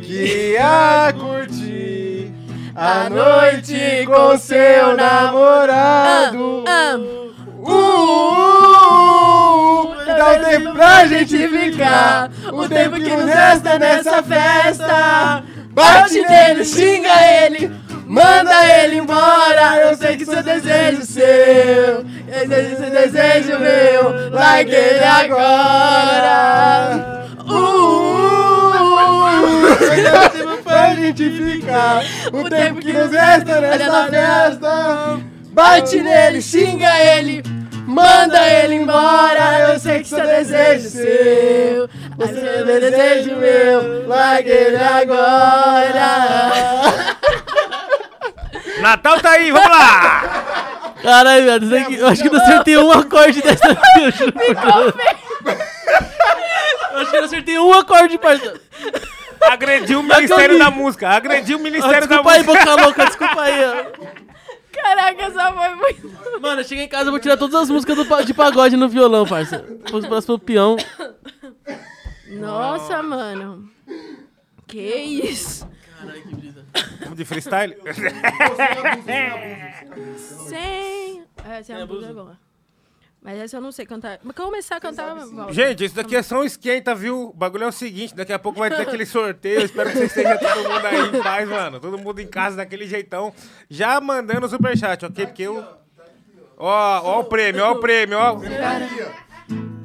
Que 0.02 0.52
ia 0.54 1.14
curtir 1.18 2.32
a 2.76 3.10
noite 3.10 4.06
com 4.06 4.38
seu 4.38 4.96
namorado 4.96 6.64
Ah, 6.68 6.98
Uh, 7.66 7.66
Dá 7.66 7.70
um 7.70 7.72
tempo 7.72 8.53
pra 10.84 11.06
gente 11.08 11.48
ficar 11.48 12.30
O 12.52 12.68
tempo 12.68 12.96
que 12.98 13.10
nos 13.10 13.26
resta 13.26 13.80
nessa 13.80 14.22
festa. 14.22 15.44
Bate 15.72 16.22
nele, 16.22 16.66
xinga 16.66 17.10
ele 17.44 17.72
Manda 18.06 18.54
ele 18.80 18.98
embora. 18.98 19.78
Eu 19.78 19.96
sei 19.96 20.18
que 20.18 20.26
seu 20.26 20.44
desejo 20.44 21.02
é 21.02 21.06
seu 21.06 22.06
Esse 22.28 22.54
é 22.54 22.76
seu 22.76 22.90
desejo 22.92 23.60
meu 23.60 24.30
Largue 24.32 24.76
ele 24.76 25.06
agora. 25.06 26.44
Uh, 27.46 28.44
Dá 30.04 30.30
tempo 30.30 30.64
pra 30.64 30.96
gente 30.96 31.30
ficar 31.30 32.04
O 32.32 32.50
tempo 32.50 32.80
que 32.82 32.94
nos 32.94 33.12
resta 33.12 33.62
nessa 33.62 34.08
festa. 34.10 35.20
Bate 35.54 36.02
nele, 36.02 36.42
xinga 36.42 36.98
ele 37.00 37.63
Manda 37.86 38.48
ele 38.48 38.76
embora, 38.76 39.70
eu 39.70 39.80
sei 39.80 40.00
que 40.00 40.08
seu 40.08 40.22
desejo 40.26 40.88
é 40.88 40.90
seu. 40.90 41.90
Esse 42.20 42.40
é 42.40 42.64
meu 42.64 42.80
desejo 42.80 43.36
meu, 43.36 44.08
largue 44.08 44.50
ele 44.50 44.78
agora. 44.78 46.04
Natal 48.82 49.20
tá 49.20 49.32
aí, 49.32 49.52
vamos 49.52 49.70
lá! 49.70 50.94
Caralho, 51.02 51.46
velho, 51.46 51.92
isso 51.92 52.02
eu 52.02 52.08
acho 52.08 52.24
que 52.24 52.30
não 52.30 52.42
acertei 52.42 52.78
um 52.78 52.92
acorde 52.92 53.42
dessa 53.42 53.72
aqui, 53.72 54.04
eu 54.04 54.12
juro 54.12 54.34
acho 56.96 57.10
que 57.10 57.16
eu 57.16 57.22
não 57.22 57.26
acertei 57.28 57.60
um 57.60 57.74
acorde, 57.74 58.18
parça. 58.18 58.54
Agrediu 59.42 60.00
o 60.00 60.04
Ministério 60.04 60.58
da 60.58 60.72
Música, 60.72 61.10
agrediu 61.10 61.58
o 61.58 61.62
Ministério 61.62 62.08
da 62.08 62.16
Desculpa 62.22 62.32
aí, 62.32 62.44
Música. 62.44 62.66
boca 62.66 62.82
louca, 62.82 63.06
desculpa 63.06 63.42
aí, 63.42 63.66
ó. 63.66 64.23
Caraca, 64.84 65.24
essa 65.24 65.52
foi 65.54 65.76
muito. 65.76 66.42
Mano, 66.42 66.60
eu 66.62 66.66
cheguei 66.66 66.84
em 66.84 66.90
casa, 66.90 67.06
eu 67.06 67.12
vou 67.12 67.20
tirar 67.20 67.38
todas 67.38 67.56
as 67.56 67.70
músicas 67.70 67.96
do 67.96 68.26
de 68.26 68.34
pagode 68.34 68.76
no 68.76 68.90
violão, 68.90 69.26
parça. 69.26 69.60
Pros 69.86 70.06
próximo 70.06 70.38
peão. 70.38 70.76
Nossa, 72.28 73.02
mano. 73.02 73.72
Que 74.68 74.82
isso? 74.82 75.70
Caralho, 75.98 76.22
que 76.24 76.36
brisa. 76.36 76.66
Vamos 77.00 77.18
de 77.18 77.26
freestyle? 77.26 77.78
Sem. 80.18 81.24
É, 81.46 81.64
sem 81.64 81.76
abuso 81.76 82.06
é 82.06 82.14
boa. 82.14 82.38
Mas 83.24 83.40
essa 83.40 83.56
eu 83.56 83.62
não 83.62 83.72
sei 83.72 83.86
cantar. 83.86 84.20
Mas 84.22 84.36
quando 84.36 84.48
eu 84.48 84.52
começar 84.52 84.76
a 84.76 84.80
cantar. 84.82 85.16
volta. 85.16 85.54
Gente, 85.54 85.86
isso 85.86 85.96
daqui 85.96 86.14
é 86.14 86.22
só 86.22 86.42
um 86.42 86.44
esquenta, 86.44 86.94
viu? 86.94 87.30
O 87.30 87.34
bagulho 87.34 87.64
é 87.64 87.68
o 87.68 87.72
seguinte, 87.72 88.14
daqui 88.14 88.34
a 88.34 88.40
pouco 88.40 88.60
vai 88.60 88.70
ter 88.70 88.82
aquele 88.84 89.06
sorteio. 89.06 89.62
Eu 89.62 89.66
espero 89.66 89.90
que 89.90 89.98
vocês 89.98 90.10
estejam 90.10 90.38
todo 90.38 90.70
mundo 90.70 90.86
aí 90.86 91.08
em 91.08 91.24
paz, 91.24 91.48
mano. 91.48 91.80
Todo 91.80 91.98
mundo 91.98 92.20
em 92.20 92.28
casa 92.28 92.58
daquele 92.58 92.86
jeitão. 92.86 93.34
Já 93.70 94.02
mandando 94.02 94.46
o 94.46 94.50
superchat, 94.50 95.06
ok? 95.06 95.26
Porque 95.26 95.44
eu... 95.44 95.64
Ó, 96.58 97.02
ó 97.02 97.20
o 97.22 97.24
prêmio, 97.24 97.64
ó 97.64 97.72
o 97.72 97.80
prêmio, 97.80 98.18
ó. 98.18 98.36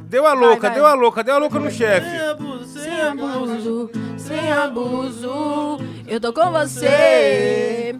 Deu 0.08 0.26
a 0.26 0.32
louca, 0.32 0.68
vai. 0.68 0.74
deu 0.74 0.86
a 0.86 0.94
louca, 0.94 1.22
deu 1.22 1.34
a 1.34 1.38
louca 1.38 1.58
no 1.60 1.70
chefe. 1.70 2.08
Sem 2.10 3.00
abuso, 3.00 3.90
sem 4.16 4.52
abuso, 4.52 5.78
eu 6.06 6.20
tô 6.20 6.32
com 6.32 6.50
você. 6.50 7.94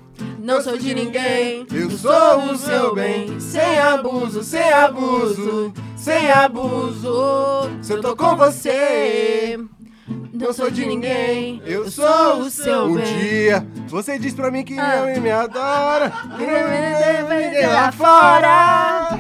Não 0.48 0.62
sou 0.62 0.78
de 0.78 0.94
ninguém, 0.94 1.66
Eu 1.70 1.90
sou 1.90 2.38
o 2.52 2.56
seu 2.56 2.94
bem, 2.94 3.38
sem 3.38 3.78
abuso, 3.78 4.42
sem 4.42 4.72
abuso, 4.72 5.74
sem 5.94 6.30
abuso. 6.30 7.70
Se 7.82 7.92
eu 7.92 8.00
tô 8.00 8.16
com 8.16 8.34
você, 8.34 9.58
não 10.32 10.50
sou 10.54 10.70
de 10.70 10.86
ninguém, 10.86 11.60
eu 11.66 11.90
sou 11.90 12.38
o 12.38 12.48
seu 12.50 12.84
Um 12.86 12.94
bem. 12.94 13.04
dia 13.04 13.66
você 13.88 14.18
diz 14.18 14.32
pra 14.32 14.50
mim 14.50 14.64
que 14.64 14.78
Ah. 14.80 15.12
e 15.14 15.20
me 15.20 15.30
adora. 15.30 16.10
Que 16.38 16.46
não 16.46 17.28
me 17.28 17.44
ninguém 17.44 17.66
lá 17.66 17.92
fora. 17.92 19.18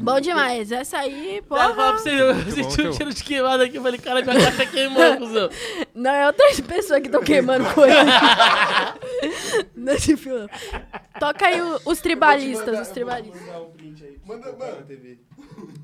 Bom 0.00 0.20
demais, 0.20 0.70
essa 0.70 0.98
aí, 0.98 1.38
Eu 1.38 1.42
falo 1.44 1.74
pra 1.74 1.92
você, 1.92 2.10
eu 2.10 2.34
bom, 2.34 2.50
senti 2.50 2.82
um 2.82 2.92
cheiro 2.92 3.12
de 3.12 3.24
queimado 3.24 3.62
aqui. 3.64 3.76
Eu 3.76 3.82
falei, 3.82 3.98
cara, 3.98 4.22
minha 4.22 4.34
caixa 4.36 4.66
queimou, 4.66 5.16
cuzão. 5.18 5.48
Não, 5.94 6.10
é 6.10 6.26
outras 6.26 6.60
pessoas 6.60 7.00
que 7.00 7.06
estão 7.08 7.22
queimando 7.22 7.64
coisa. 7.74 7.96
Nesse 9.74 10.16
filme. 10.16 10.48
Toca 11.18 11.46
aí 11.46 11.60
o- 11.60 11.80
os 11.84 12.00
tribalistas, 12.00 12.80
os 12.80 12.88
tribalistas. 12.88 13.40
Manda, 14.24 14.52
mano, 14.52 14.82
TV. 14.86 15.18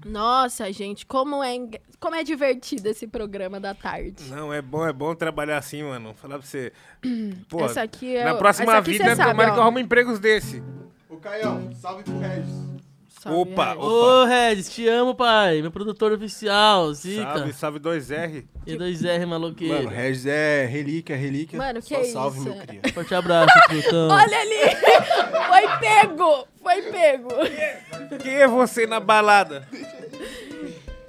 Nossa, 0.04 0.70
gente, 0.72 1.06
como 1.06 1.42
é, 1.42 1.56
como 1.98 2.14
é 2.14 2.22
divertido 2.22 2.88
esse 2.90 3.06
programa 3.06 3.58
da 3.58 3.74
tarde. 3.74 4.22
Não, 4.28 4.52
é 4.52 4.60
bom, 4.60 4.86
é 4.86 4.92
bom 4.92 5.14
trabalhar 5.14 5.58
assim, 5.58 5.82
mano. 5.82 6.06
Vou 6.06 6.14
falar 6.14 6.38
pra 6.38 6.46
você. 6.46 6.72
Pô, 7.48 7.64
Essa 7.64 7.82
aqui 7.82 8.14
é 8.16 8.24
na 8.24 8.34
o- 8.34 8.38
próxima 8.38 8.72
essa 8.72 8.80
aqui 8.80 8.92
vida, 8.92 9.16
sabe, 9.16 9.30
tomara 9.30 9.50
ó. 9.50 9.54
que 9.54 9.58
eu 9.58 9.62
arrume 9.62 9.80
empregos 9.80 10.18
desse. 10.18 10.62
Ô, 11.08 11.16
Caião, 11.16 11.70
salve 11.74 12.04
pro 12.04 12.18
Regis. 12.18 12.73
Salve, 13.24 13.38
Opa, 13.52 13.64
Regis. 13.68 13.78
opa. 13.82 13.86
Ô, 13.86 14.24
Regis, 14.26 14.68
te 14.68 14.86
amo, 14.86 15.14
pai. 15.14 15.62
Meu 15.62 15.70
produtor 15.70 16.12
oficial, 16.12 16.92
Zica. 16.92 17.22
Salve, 17.38 17.52
salve 17.54 17.78
2R. 17.80 18.44
E 18.66 18.76
2R, 18.76 19.26
maloqueiro. 19.26 19.74
Mano, 19.84 19.88
Regis 19.88 20.26
é 20.26 20.66
relíquia, 20.66 21.16
relíquia. 21.16 21.58
Mano, 21.58 21.80
que 21.80 21.88
Só 21.88 22.00
é 22.00 22.04
salve, 22.04 22.38
isso? 22.40 22.48
meu 22.50 22.58
cria. 22.58 22.80
Forte 22.92 23.14
abraço, 23.14 23.54
Frutão. 23.66 24.08
Olha 24.12 24.38
ali! 24.40 24.76
Foi 25.48 25.78
pego! 25.80 26.48
Foi 26.62 26.82
pego! 26.82 27.28
Quem 28.22 28.34
é 28.34 28.46
você 28.46 28.86
na 28.86 29.00
balada? 29.00 29.66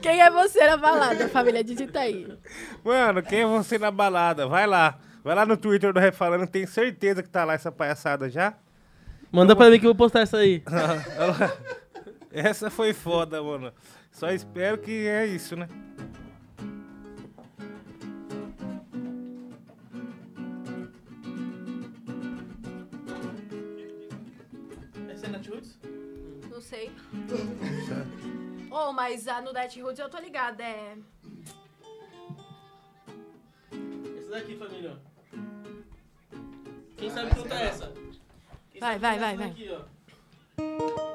Quem 0.02 0.22
é 0.22 0.32
você 0.32 0.66
na 0.66 0.77
balada, 0.77 1.27
família? 1.27 1.64
Digita 1.66 2.00
aí. 2.00 2.27
Mano, 2.82 3.22
quem 3.24 3.42
é 3.42 3.45
você 3.45 3.77
na 3.77 3.92
balada? 3.92 4.48
Vai 4.48 4.66
lá. 4.66 5.00
Vai 5.22 5.35
lá 5.35 5.45
no 5.45 5.58
Twitter 5.58 5.92
do 5.92 6.00
Refalando, 6.00 6.48
tenho 6.48 6.68
certeza 6.68 7.22
que 7.22 7.27
tá 7.30 7.44
lá 7.44 7.56
essa 7.56 7.72
palhaçada 7.72 8.30
já. 8.30 8.53
Manda 9.32 9.53
pra 9.53 9.69
mim 9.69 9.80
que 9.80 9.85
eu 9.85 9.90
vou 9.90 9.95
postar 9.95 10.22
essa 10.22 10.38
aí. 10.38 10.64
Essa 12.35 12.69
foi 12.69 12.93
foda, 12.93 13.41
mano. 13.41 13.72
Só 14.11 14.30
espero 14.30 14.77
que 14.77 15.07
é 15.07 15.25
isso, 15.25 15.55
né? 15.55 15.69
Essa 25.09 25.27
é 25.27 25.30
Natiruts? 25.30 25.80
Não 26.51 26.59
sei. 26.59 26.91
Oh, 28.69 28.91
mas 28.91 29.30
a 29.30 29.39
no 29.39 29.53
Roots 29.53 29.99
eu 29.99 30.09
tô 30.09 30.19
ligada, 30.19 30.61
é. 30.61 30.97
Essa 34.19 34.30
daqui, 34.31 34.57
família. 34.57 34.97
Quem 36.97 37.09
sabe 37.09 37.33
cantar 37.33 37.61
essa? 37.61 37.93
Quem 38.72 38.81
Vai, 38.81 38.99
sabe 38.99 38.99
vai, 38.99 39.14
cantar 39.14 39.19
vai, 39.19 39.30
essa 39.30 39.38
vai. 39.38 39.47
daqui, 39.47 39.69
ó. 39.72 41.15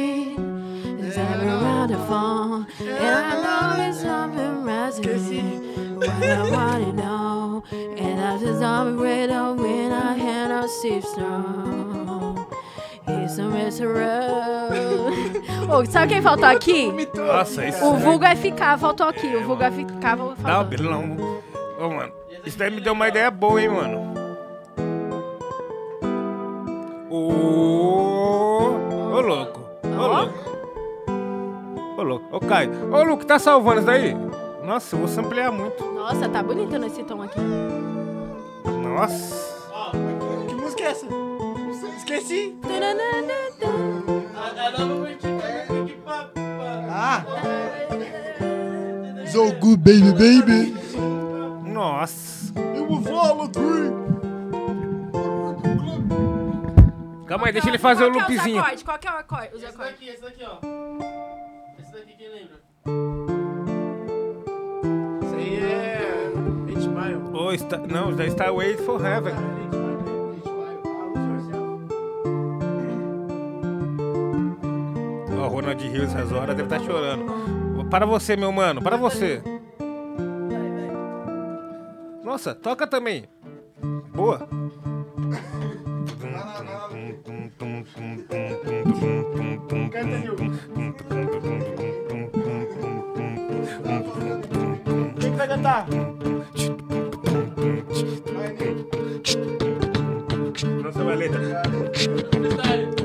around 1.81 1.89
the 1.89 1.97
phone. 2.05 2.67
And 2.79 3.05
I 3.05 3.75
know 3.77 3.89
it's 3.89 4.01
something. 4.01 4.65
What 4.65 6.23
I 6.23 6.51
wanna 6.51 6.93
know. 6.93 7.63
And 7.71 8.21
I 8.21 8.37
just 8.37 8.61
radio 8.61 9.53
when 9.53 9.91
I 9.91 10.13
hand 10.15 10.51
out 10.51 10.69
Steve 10.69 11.03
Strong. 11.05 12.45
He's 13.07 13.37
a 13.39 13.43
miserable. 13.43 15.11
Ô, 15.71 15.85
sabe 15.85 16.13
quem 16.13 16.21
faltou 16.21 16.45
aqui? 16.45 16.91
Nossa, 17.15 17.65
isso 17.65 17.83
O 17.85 17.95
é- 17.95 17.99
vulgo 17.99 18.25
FK 18.25 18.77
faltou 18.77 19.07
aqui. 19.07 19.35
O 19.35 19.43
vulgo 19.43 19.63
FK 19.63 20.01
faltou. 20.01 20.35
Não, 20.43 20.63
Bilão. 20.63 21.17
Ô, 21.79 21.89
mano. 21.89 22.11
Isso 22.45 22.57
daí 22.57 22.71
me 22.71 22.81
deu 22.81 22.93
uma 22.93 23.07
ideia 23.07 23.29
boa, 23.31 23.61
hein, 23.61 23.69
mano. 23.69 24.13
Ô, 27.09 27.17
ô 29.13 29.21
louco. 29.21 29.61
Ô 29.83 30.07
louco. 30.07 30.40
Ô 32.01 32.03
louco. 32.03 32.35
Ô, 32.35 32.39
Caio. 32.39 32.91
Ô, 32.91 33.03
Luke, 33.03 33.27
tá 33.27 33.37
salvando 33.37 33.77
isso 33.77 33.85
daí? 33.85 34.15
Nossa, 34.63 34.95
eu 34.95 34.99
vou 35.01 35.07
samplear 35.07 35.51
muito. 35.51 35.85
Nossa, 35.85 36.27
tá 36.27 36.41
bonito 36.41 36.75
nesse 36.79 37.03
tom 37.03 37.21
aqui. 37.21 37.39
Nossa. 38.83 39.61
Que 40.47 40.55
música 40.55 40.83
é 40.83 40.87
essa? 40.87 41.05
Esqueci. 41.97 42.57
Ah. 46.89 47.23
So 49.27 49.53
good, 49.59 49.77
baby, 49.77 50.11
baby. 50.11 50.75
Nossa. 51.71 52.51
Eu 52.75 52.87
vou. 52.99 53.51
Calma 57.27 57.45
aí, 57.45 57.53
deixa 57.53 57.69
ele 57.69 57.77
fazer 57.77 58.05
o 58.05 58.11
Qual 58.11 58.25
que 58.25 58.33
é 58.33 58.35
loopzinho. 58.35 58.63
Qual 58.83 58.97
que 58.97 59.07
é 59.07 59.11
o 59.11 59.17
acorde? 59.17 59.55
Os 59.55 59.63
Esse 59.63 59.65
acordes. 59.67 59.93
daqui, 59.93 60.09
esse 60.09 60.21
daqui, 60.21 60.43
ó. 60.43 61.50
Isso 65.23 65.35
aí 65.35 65.55
é. 65.59 66.31
Eight 66.67 66.87
Mile. 66.87 67.37
Ô, 67.37 67.51
está... 67.51 67.77
Não, 67.77 68.11
está 68.21 68.51
Wait 68.51 68.79
for 68.79 69.03
Heaven. 69.05 69.33
O 75.29 75.47
Ronald 75.47 75.87
Rios 75.87 76.13
essas 76.13 76.31
horas 76.31 76.55
deve 76.55 76.73
estar 76.73 76.79
chorando. 76.85 77.25
Para 77.89 78.05
você, 78.05 78.37
meu 78.37 78.51
mano, 78.51 78.81
para 78.81 78.95
você. 78.95 79.41
Nossa, 82.23 82.55
toca 82.55 82.87
também. 82.87 83.25
Boa. 84.13 84.47
Quem 87.67 87.83
que 87.83 87.97
vai 88.29 88.40
cantar? 95.61 95.85
Não 100.83 100.91
sei 100.91 101.01
a 101.01 101.15
letra. 101.15 103.00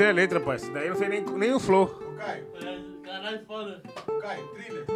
Não 0.00 0.06
sei, 0.06 0.06
não 0.06 0.06
sei 0.06 0.06
a 0.08 0.12
letra, 0.12 0.40
parceiro. 0.40 0.74
Daí 0.74 0.86
eu 0.86 0.90
não 0.92 0.96
sei 0.96 1.08
nem, 1.08 1.20
nem 1.20 1.52
o 1.52 1.60
flow. 1.60 1.86
Caralho, 3.04 3.44
foda. 3.46 3.82
Caio, 4.22 4.48
thriller, 4.48 4.86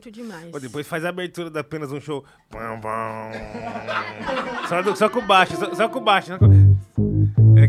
Bonito 0.00 0.10
demais. 0.10 0.50
Pô, 0.50 0.58
depois 0.58 0.86
faz 0.86 1.04
a 1.04 1.10
abertura 1.10 1.50
da 1.50 1.60
apenas 1.60 1.92
um 1.92 2.00
show. 2.00 2.24
Só, 4.68 4.80
do- 4.82 4.96
só 4.96 5.08
com 5.10 5.20
baixo, 5.26 5.56
só, 5.56 5.74
só 5.74 5.88
com 5.88 6.00
baixo. 6.00 6.28
Só 6.28 6.38
com... 6.38 6.46
É, 7.56 7.64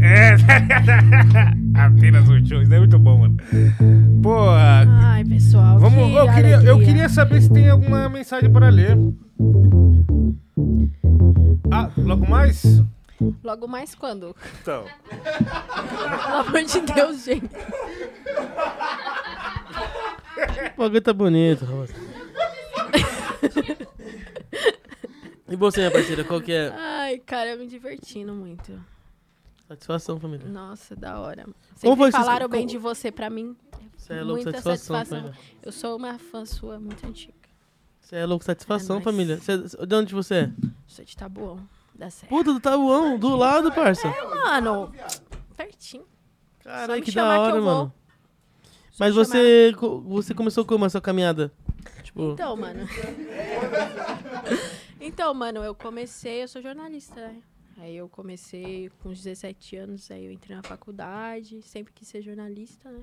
é. 0.00 0.36
apenas 1.78 2.26
um 2.28 2.44
show, 2.46 2.62
isso 2.62 2.72
é 2.72 2.78
muito 2.78 2.98
bom, 2.98 3.18
mano. 3.18 3.36
Pô, 4.22 4.48
Ai, 4.50 5.24
pessoal. 5.24 5.78
vamos, 5.78 6.08
que 6.10 6.14
eu, 6.16 6.32
queria, 6.32 6.56
eu 6.62 6.78
queria 6.78 7.08
saber 7.08 7.40
se 7.42 7.52
tem 7.52 7.68
alguma 7.68 8.08
mensagem 8.08 8.50
para 8.50 8.68
ler. 8.70 8.96
Ah, 11.70 11.90
logo 11.98 12.26
mais? 12.26 12.82
Logo 13.42 13.66
mais 13.66 13.94
quando? 13.94 14.34
Então. 14.62 14.84
Pelo 15.10 16.40
amor 16.40 16.62
de 16.64 16.80
Deus, 16.80 17.24
gente. 17.24 17.50
O 20.74 20.78
bagulho 20.82 21.00
tá 21.00 21.12
bonito, 21.12 21.64
rapaz. 21.64 21.90
E 25.48 25.54
você, 25.56 25.80
minha 25.80 25.90
parceira, 25.92 26.24
qual 26.24 26.40
que 26.40 26.52
é? 26.52 26.68
Ai, 26.76 27.18
cara, 27.18 27.50
eu 27.50 27.58
me 27.58 27.66
divertindo 27.68 28.32
muito. 28.32 28.72
Satisfação, 29.68 30.18
família. 30.18 30.46
Nossa, 30.48 30.94
da 30.96 31.20
hora. 31.20 31.44
Como 31.44 31.54
Sempre 31.76 31.96
foi 31.96 32.10
que 32.10 32.16
você- 32.16 32.24
falaram 32.24 32.48
bem 32.48 32.60
como- 32.62 32.70
de 32.70 32.78
você 32.78 33.12
pra 33.12 33.30
mim. 33.30 33.56
Você 33.96 34.12
é 34.14 34.22
louco, 34.22 34.42
Muita 34.42 34.50
satisfação, 34.60 34.96
satisfação. 34.96 35.18
família. 35.32 35.40
Eu 35.62 35.72
sou 35.72 35.96
uma 35.96 36.18
fã 36.18 36.44
sua 36.44 36.78
muito 36.78 37.04
antiga. 37.06 37.34
Você 38.00 38.16
é 38.16 38.26
louco, 38.26 38.44
satisfação, 38.44 38.96
nóis. 38.96 39.04
família. 39.04 39.36
Você- 39.38 39.58
de 39.86 39.94
onde 39.94 40.14
você 40.14 40.34
é? 40.34 40.50
Sou 40.86 41.04
de 41.04 41.16
Tabuão, 41.16 41.58
da 41.94 42.10
Serra. 42.10 42.28
Puta, 42.28 42.52
do 42.52 42.60
Tabuão, 42.60 43.18
do 43.18 43.34
lado, 43.36 43.72
parça. 43.72 44.06
É, 44.08 44.22
mano. 44.24 44.92
Pertinho. 45.56 46.04
Caralho, 46.62 46.94
me 46.94 47.02
que 47.02 47.10
chamar 47.12 47.34
da 47.36 47.40
hora, 47.40 47.56
eu 47.56 47.62
vou. 47.62 47.72
mano. 47.74 47.92
Mas 48.98 49.14
você, 49.14 49.72
co- 49.76 50.00
você 50.00 50.34
começou 50.34 50.64
como 50.64 50.84
a 50.84 50.90
sua 50.90 51.00
caminhada? 51.00 51.52
Tipo, 52.02 52.32
Então, 52.32 52.56
mano. 52.56 52.80
então, 55.00 55.32
mano, 55.34 55.62
eu 55.62 55.74
comecei, 55.74 56.42
eu 56.42 56.48
sou 56.48 56.62
jornalista, 56.62 57.14
né? 57.16 57.42
Aí 57.78 57.96
eu 57.96 58.08
comecei 58.08 58.90
com 59.02 59.10
uns 59.10 59.22
17 59.22 59.76
anos, 59.76 60.10
aí 60.10 60.24
eu 60.24 60.32
entrei 60.32 60.56
na 60.56 60.62
faculdade, 60.62 61.60
sempre 61.62 61.92
quis 61.92 62.08
ser 62.08 62.22
jornalista, 62.22 62.90
né? 62.90 63.00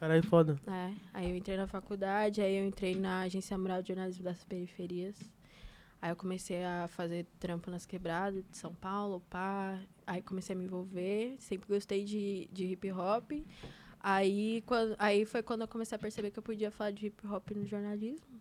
caralho, 0.00 0.22
foda. 0.24 0.60
É, 0.66 0.92
aí 1.14 1.30
eu 1.30 1.36
entrei 1.36 1.56
na 1.56 1.66
faculdade, 1.66 2.42
aí 2.42 2.56
eu 2.58 2.66
entrei 2.66 2.94
na 2.96 3.20
Agência 3.20 3.56
Mural 3.56 3.80
de 3.80 3.88
Jornalismo 3.88 4.24
das 4.24 4.42
Periferias. 4.44 5.14
Aí 6.02 6.10
eu 6.10 6.16
comecei 6.16 6.62
a 6.64 6.86
fazer 6.88 7.24
trampo 7.40 7.70
nas 7.70 7.86
quebradas 7.86 8.44
de 8.50 8.58
São 8.58 8.74
Paulo, 8.74 9.22
pá. 9.30 9.78
Aí 10.06 10.20
comecei 10.20 10.54
a 10.54 10.58
me 10.58 10.64
envolver, 10.66 11.36
sempre 11.38 11.66
gostei 11.68 12.04
de, 12.04 12.46
de 12.52 12.66
hip 12.66 12.90
hop. 12.92 13.32
Aí, 14.08 14.62
quando, 14.66 14.94
aí 15.00 15.24
foi 15.24 15.42
quando 15.42 15.62
eu 15.62 15.66
comecei 15.68 15.96
a 15.96 15.98
perceber 15.98 16.30
que 16.30 16.38
eu 16.38 16.42
podia 16.42 16.70
falar 16.70 16.92
de 16.92 17.08
hip 17.08 17.26
hop 17.26 17.50
no 17.50 17.66
jornalismo. 17.66 18.40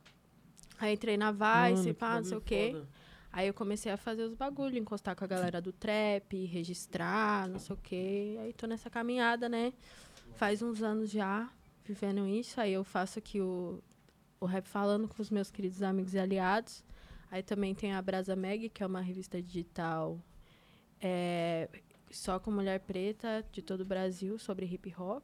Aí 0.77 0.94
entrei 0.94 1.18
na 1.18 1.32
Vice, 1.32 1.88
Mano, 1.88 1.95
pá, 1.95 2.18
não 2.18 2.24
sei 2.24 2.38
o 2.38 2.42
quê. 2.42 2.69
foda. 2.74 2.88
Aí 3.32 3.48
eu 3.48 3.53
comecei 3.56 3.92
a 3.92 3.98
fazer 3.98 4.26
os 4.26 4.35
bagulho, 4.35 4.77
encostar 4.77 5.16
com 5.16 5.24
a 5.24 5.27
galera 5.27 5.60
do 5.60 5.74
trap, 5.74 6.45
registrar, 6.45 7.50
não 7.50 7.58
sei 7.58 7.74
o 7.74 7.80
quê. 7.82 8.38
Aí 8.42 8.53
tô 8.53 8.68
nessa 8.68 8.92
caminhada, 8.92 9.50
né? 9.50 9.74
Faz 10.35 10.61
uns 10.61 10.84
anos 10.84 11.10
já. 11.10 11.50
vivendo 11.84 12.27
isso. 12.27 12.61
Aí 12.61 12.72
eu 12.72 12.84
faço 12.84 13.18
aqui 13.18 13.42
o, 13.42 13.82
o 14.40 14.45
rap 14.45 14.68
falando 14.68 15.08
com 15.08 15.19
os 15.19 15.32
meus 15.32 15.50
queridos 15.50 15.82
amigos 15.82 16.14
e 16.14 16.19
aliados. 16.19 16.84
Aí 17.32 17.42
também 17.42 17.74
tem 17.74 17.92
a 17.92 18.02
Brasa 18.03 18.35
Mag, 18.35 18.69
que 18.69 18.84
é 18.84 18.85
uma 18.85 19.02
revista 19.02 19.42
digital 19.42 20.22
é, 21.02 21.68
só 22.11 22.40
com 22.40 22.52
mulher 22.52 22.82
preta 22.82 23.44
de 23.52 23.64
todo 23.64 23.82
o 23.82 23.85
Brasil 23.85 24.38
sobre 24.38 24.68
hip 24.68 24.94
hop. 24.95 25.24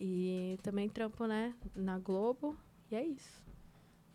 E 0.00 0.58
também 0.62 0.88
trampo, 0.88 1.26
né, 1.26 1.54
na 1.74 1.98
Globo. 1.98 2.56
E 2.90 2.94
é 2.94 3.04
isso. 3.04 3.42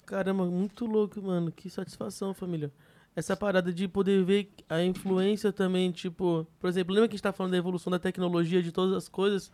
Caramba, 0.06 0.46
muito 0.46 0.86
louco, 0.86 1.22
mano. 1.22 1.52
Que 1.52 1.70
satisfação, 1.70 2.34
família. 2.34 2.72
Essa 3.16 3.36
parada 3.36 3.72
de 3.72 3.88
poder 3.88 4.24
ver 4.24 4.52
a 4.68 4.82
influência 4.84 5.52
também, 5.54 5.92
tipo, 5.92 6.48
por 6.60 6.68
exemplo, 6.68 6.94
lembra 6.94 7.08
que 7.08 7.14
a 7.14 7.18
gente 7.18 7.24
tá 7.24 7.32
falando 7.32 7.52
da 7.52 7.58
evolução 7.58 7.92
da 7.92 8.00
tecnologia, 8.00 8.64
de 8.64 8.72
todas 8.72 8.96
as 8.96 9.08
coisas? 9.08 9.52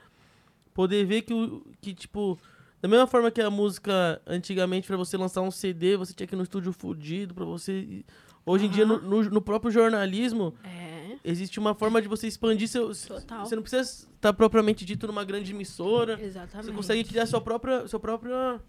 Poder 0.73 1.05
ver 1.05 1.23
que, 1.23 1.33
que 1.81 1.93
tipo, 1.93 2.39
da 2.81 2.87
mesma 2.87 3.05
forma 3.05 3.29
que 3.29 3.41
a 3.41 3.49
música, 3.49 4.21
antigamente, 4.25 4.87
para 4.87 4.95
você 4.95 5.17
lançar 5.17 5.41
um 5.41 5.51
CD, 5.51 5.97
você 5.97 6.13
tinha 6.13 6.25
que 6.25 6.35
ir 6.35 6.37
no 6.37 6.43
estúdio 6.43 6.71
fudido, 6.71 7.33
pra 7.33 7.43
você. 7.43 8.05
Hoje 8.45 8.67
em 8.67 8.69
dia, 8.69 8.85
no, 8.85 9.01
no, 9.01 9.23
no 9.23 9.41
próprio 9.41 9.69
jornalismo, 9.69 10.53
é. 10.63 10.98
Existe 11.29 11.59
uma 11.59 11.73
forma 11.73 12.01
de 12.01 12.07
você 12.07 12.27
expandir 12.27 12.67
seu. 12.67 12.91
Total. 12.93 13.45
Você 13.45 13.55
não 13.55 13.63
precisa 13.63 13.81
estar 13.83 14.33
propriamente 14.33 14.83
dito 14.85 15.07
numa 15.07 15.23
grande 15.23 15.51
emissora. 15.51 16.19
Exatamente. 16.21 16.65
Você 16.65 16.71
consegue 16.71 17.03
criar 17.03 17.25
sua 17.25 17.41
própria. 17.41 17.87
Sua 17.87 17.99
própria... 17.99 18.61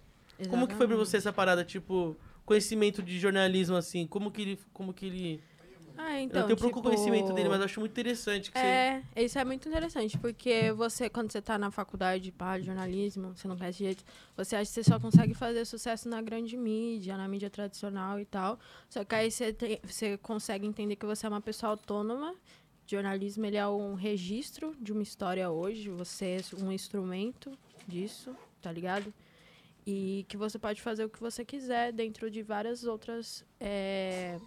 Como 0.49 0.67
que 0.67 0.75
foi 0.75 0.87
pra 0.87 0.97
você 0.97 1.19
essa 1.19 1.33
parada, 1.33 1.63
tipo, 1.63 2.17
conhecimento 2.47 3.03
de 3.03 3.19
jornalismo, 3.19 3.77
assim? 3.77 4.07
Como 4.07 4.31
que 4.31 4.41
ele. 4.41 4.59
Como 4.73 4.95
que 4.95 5.05
ele. 5.05 5.41
Ah, 6.03 6.19
então, 6.21 6.41
eu 6.43 6.47
tenho 6.47 6.57
pouco 6.59 6.79
tipo, 6.79 6.83
conhecimento 6.83 7.33
dele, 7.33 7.49
mas 7.51 7.61
acho 7.61 7.79
muito 7.79 7.93
interessante 7.93 8.51
que 8.51 8.59
É, 8.59 9.03
isso 9.17 9.39
é 9.39 9.45
muito 9.45 9.69
interessante, 9.69 10.17
porque 10.19 10.73
você, 10.73 11.11
quando 11.11 11.31
você 11.31 11.43
tá 11.43 11.59
na 11.59 11.71
faculdade 11.71 12.33
pá, 12.33 12.57
de 12.59 12.65
jornalismo, 12.67 13.37
você 13.37 13.47
não 13.47 13.57
conhece 13.57 13.79
direito, 13.79 14.03
você 14.37 14.57
acha 14.57 14.65
que 14.73 14.75
você 14.75 14.85
só 14.85 14.99
consegue 14.99 15.35
fazer 15.35 15.65
sucesso 15.67 16.09
na 16.09 16.23
grande 16.23 16.57
mídia, 16.57 17.17
na 17.19 17.29
mídia 17.29 17.51
tradicional 17.51 18.19
e 18.19 18.25
tal. 18.25 18.59
Só 18.89 19.05
que 19.05 19.15
aí 19.15 19.31
você, 19.31 19.53
tem- 19.53 19.79
você 19.85 20.17
consegue 20.19 20.67
entender 20.67 20.97
que 20.97 21.05
você 21.05 21.27
é 21.27 21.29
uma 21.29 21.41
pessoa 21.41 21.71
autônoma. 21.73 22.35
Jornalismo, 22.87 23.45
ele 23.47 23.57
é 23.57 23.67
um 23.69 23.95
registro 23.95 24.75
de 24.81 24.93
uma 24.93 25.03
história 25.03 25.49
hoje, 25.51 25.91
você 25.91 26.41
é 26.41 26.65
um 26.65 26.73
instrumento 26.73 27.53
disso, 27.87 28.35
tá 28.61 28.73
ligado? 28.73 29.13
E 29.87 30.25
que 30.29 30.37
você 30.37 30.59
pode 30.59 30.81
fazer 30.83 31.05
o 31.05 31.09
que 31.09 31.21
você 31.21 31.45
quiser 31.45 31.93
dentro 31.93 32.29
de 32.31 32.43
várias 32.43 32.85
outras 32.85 33.45
é, 33.61 34.39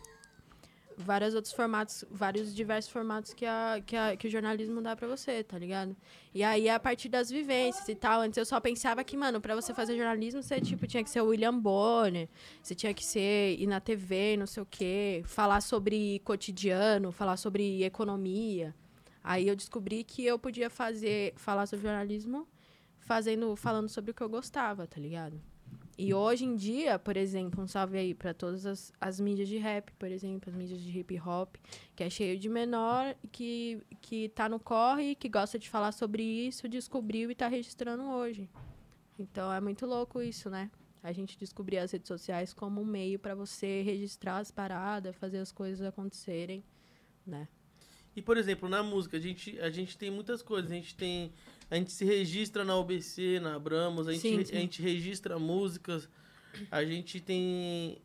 vários 0.97 1.33
outros 1.35 1.53
formatos, 1.53 2.05
vários 2.09 2.53
diversos 2.55 2.91
formatos 2.91 3.33
que, 3.33 3.45
a, 3.45 3.81
que, 3.85 3.95
a, 3.95 4.15
que 4.15 4.27
o 4.27 4.29
jornalismo 4.29 4.81
dá 4.81 4.95
pra 4.95 5.07
você, 5.07 5.43
tá 5.43 5.57
ligado? 5.57 5.95
E 6.33 6.43
aí, 6.43 6.69
a 6.69 6.79
partir 6.79 7.09
das 7.09 7.29
vivências 7.29 7.87
e 7.87 7.95
tal, 7.95 8.21
antes 8.21 8.37
eu 8.37 8.45
só 8.45 8.59
pensava 8.59 9.03
que, 9.03 9.15
mano, 9.15 9.39
pra 9.39 9.55
você 9.55 9.73
fazer 9.73 9.95
jornalismo, 9.95 10.41
você, 10.41 10.59
tipo, 10.59 10.87
tinha 10.87 11.03
que 11.03 11.09
ser 11.09 11.21
o 11.21 11.27
William 11.27 11.57
Bonner, 11.57 12.27
você 12.61 12.73
tinha 12.73 12.93
que 12.93 13.05
ser, 13.05 13.59
ir 13.59 13.67
na 13.67 13.79
TV, 13.79 14.37
não 14.37 14.47
sei 14.47 14.63
o 14.63 14.65
quê, 14.65 15.23
falar 15.25 15.61
sobre 15.61 16.19
cotidiano, 16.19 17.11
falar 17.11 17.37
sobre 17.37 17.83
economia. 17.83 18.73
Aí 19.23 19.47
eu 19.47 19.55
descobri 19.55 20.03
que 20.03 20.25
eu 20.25 20.37
podia 20.37 20.69
fazer, 20.69 21.33
falar 21.37 21.65
sobre 21.65 21.87
jornalismo 21.87 22.47
fazendo, 23.03 23.55
falando 23.55 23.89
sobre 23.89 24.11
o 24.11 24.13
que 24.13 24.21
eu 24.21 24.29
gostava, 24.29 24.87
tá 24.87 24.99
ligado? 24.99 25.39
E 25.97 26.13
hoje 26.13 26.43
em 26.43 26.55
dia, 26.55 26.97
por 26.97 27.15
exemplo, 27.15 27.63
um 27.63 27.67
salve 27.67 27.97
aí 27.97 28.13
para 28.15 28.33
todas 28.33 28.65
as, 28.65 28.91
as 28.99 29.19
mídias 29.19 29.47
de 29.47 29.57
rap, 29.57 29.91
por 29.93 30.09
exemplo, 30.09 30.49
as 30.49 30.55
mídias 30.55 30.81
de 30.81 30.97
hip 30.97 31.19
hop, 31.19 31.55
que 31.95 32.03
é 32.03 32.09
cheio 32.09 32.39
de 32.39 32.49
menor 32.49 33.15
que, 33.31 33.79
que 34.01 34.29
tá 34.29 34.49
no 34.49 34.59
corre, 34.59 35.13
que 35.13 35.29
gosta 35.29 35.59
de 35.59 35.69
falar 35.69 35.91
sobre 35.91 36.23
isso, 36.23 36.67
descobriu 36.67 37.29
e 37.29 37.35
tá 37.35 37.47
registrando 37.47 38.03
hoje. 38.03 38.49
Então 39.19 39.53
é 39.53 39.61
muito 39.61 39.85
louco 39.85 40.19
isso, 40.21 40.49
né? 40.49 40.71
A 41.03 41.11
gente 41.11 41.37
descobrir 41.37 41.77
as 41.77 41.91
redes 41.91 42.07
sociais 42.07 42.53
como 42.53 42.81
um 42.81 42.85
meio 42.85 43.19
para 43.19 43.35
você 43.35 43.81
registrar 43.83 44.37
as 44.37 44.49
paradas, 44.49 45.15
fazer 45.15 45.37
as 45.37 45.51
coisas 45.51 45.85
acontecerem, 45.85 46.63
né? 47.27 47.47
E, 48.15 48.21
por 48.21 48.37
exemplo, 48.37 48.69
na 48.69 48.83
música, 48.83 49.17
a 49.17 49.19
gente, 49.19 49.59
a 49.59 49.69
gente 49.69 49.97
tem 49.97 50.11
muitas 50.11 50.41
coisas. 50.41 50.71
A 50.71 50.75
gente 50.75 50.95
tem. 50.95 51.33
A 51.73 51.75
gente 51.75 51.91
se 51.91 52.05
registra 52.05 52.63
na 52.63 52.77
UBC, 52.77 53.39
na 53.39 53.55
Abramos, 53.55 54.07
a 54.07 54.11
gente, 54.11 54.21
Sim, 54.21 54.45
sim. 54.45 54.55
a 54.55 54.59
gente 54.59 54.79
registra 54.79 55.39
músicas. 55.39 56.07
A 56.69 56.83
gente 56.85 57.19
tem. 57.19 57.97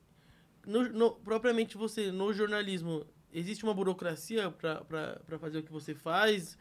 No, 0.66 0.88
no- 0.88 1.10
propriamente 1.16 1.76
você, 1.76 2.10
no 2.10 2.32
jornalismo, 2.32 3.04
existe 3.30 3.64
uma 3.64 3.74
burocracia 3.74 4.50
pra 4.50 5.38
fazer 5.38 5.58
o 5.58 5.62
que 5.62 5.70
você 5.70 5.94
faz? 5.94 6.56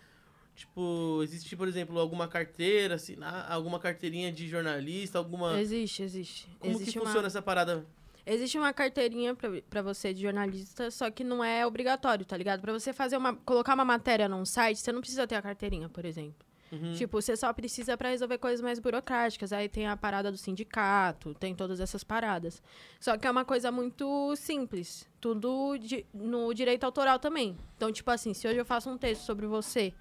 Tipo, 0.54 1.22
existe, 1.24 1.56
por 1.56 1.66
exemplo, 1.70 1.98
alguma 1.98 2.28
carteira, 2.28 2.96
assinar, 2.96 3.50
alguma 3.50 3.80
carteirinha 3.80 4.30
de 4.30 4.50
jornalista, 4.50 5.18
alguma. 5.18 5.58
Existe, 5.62 6.04
existe. 6.04 6.46
Como 6.60 6.74
existe 6.74 6.92
que 6.92 7.00
uma- 7.00 7.06
funciona 7.06 7.28
essa 7.28 7.42
parada? 7.42 7.86
Existe 8.26 8.58
uma 8.58 8.74
carteirinha 8.74 9.34
pra 9.70 9.82
você 9.82 10.14
de 10.14 10.24
jornalista, 10.24 10.92
só 10.92 11.10
que 11.10 11.24
não 11.24 11.42
é 11.42 11.66
obrigatório, 11.66 12.26
tá 12.26 12.36
ligado? 12.36 12.60
Pra 12.60 12.74
você 12.74 12.92
fazer 12.92 13.16
uma, 13.16 13.34
colocar 13.34 13.74
uma 13.76 13.86
matéria 13.86 14.28
num 14.28 14.44
site, 14.44 14.80
você 14.82 14.92
não 14.92 15.00
precisa 15.00 15.26
ter 15.26 15.36
a 15.36 15.42
carteirinha, 15.42 15.88
por 15.88 16.04
exemplo. 16.04 16.46
Uhum. 16.72 16.94
Tipo, 16.94 17.22
você 17.22 17.36
só 17.38 17.52
precisa 17.54 17.96
pra 17.98 18.10
resolver 18.10 18.38
coisas 18.40 18.60
mais 18.62 18.78
burocráticas. 18.80 19.54
Aí 19.54 19.70
tem 19.70 19.88
a 19.88 19.96
parada 19.96 20.30
do 20.32 20.38
sindicato, 20.38 21.34
tem 21.36 21.56
todas 21.56 21.80
essas 21.80 22.04
paradas. 22.04 22.62
Só 23.00 23.18
que 23.18 23.26
é 23.26 23.32
uma 23.32 23.46
coisa 23.46 23.72
muito 23.72 24.36
simples. 24.36 25.08
Tudo 25.22 25.78
di- 25.78 26.06
no 26.14 26.54
direito 26.54 26.84
autoral 26.84 27.20
também. 27.20 27.58
Então, 27.78 27.92
tipo 27.92 28.12
assim, 28.12 28.34
se 28.34 28.48
hoje 28.48 28.58
eu 28.58 28.66
faço 28.66 28.90
um 28.90 28.98
texto 28.98 29.22
sobre 29.22 29.46
você 29.48 29.94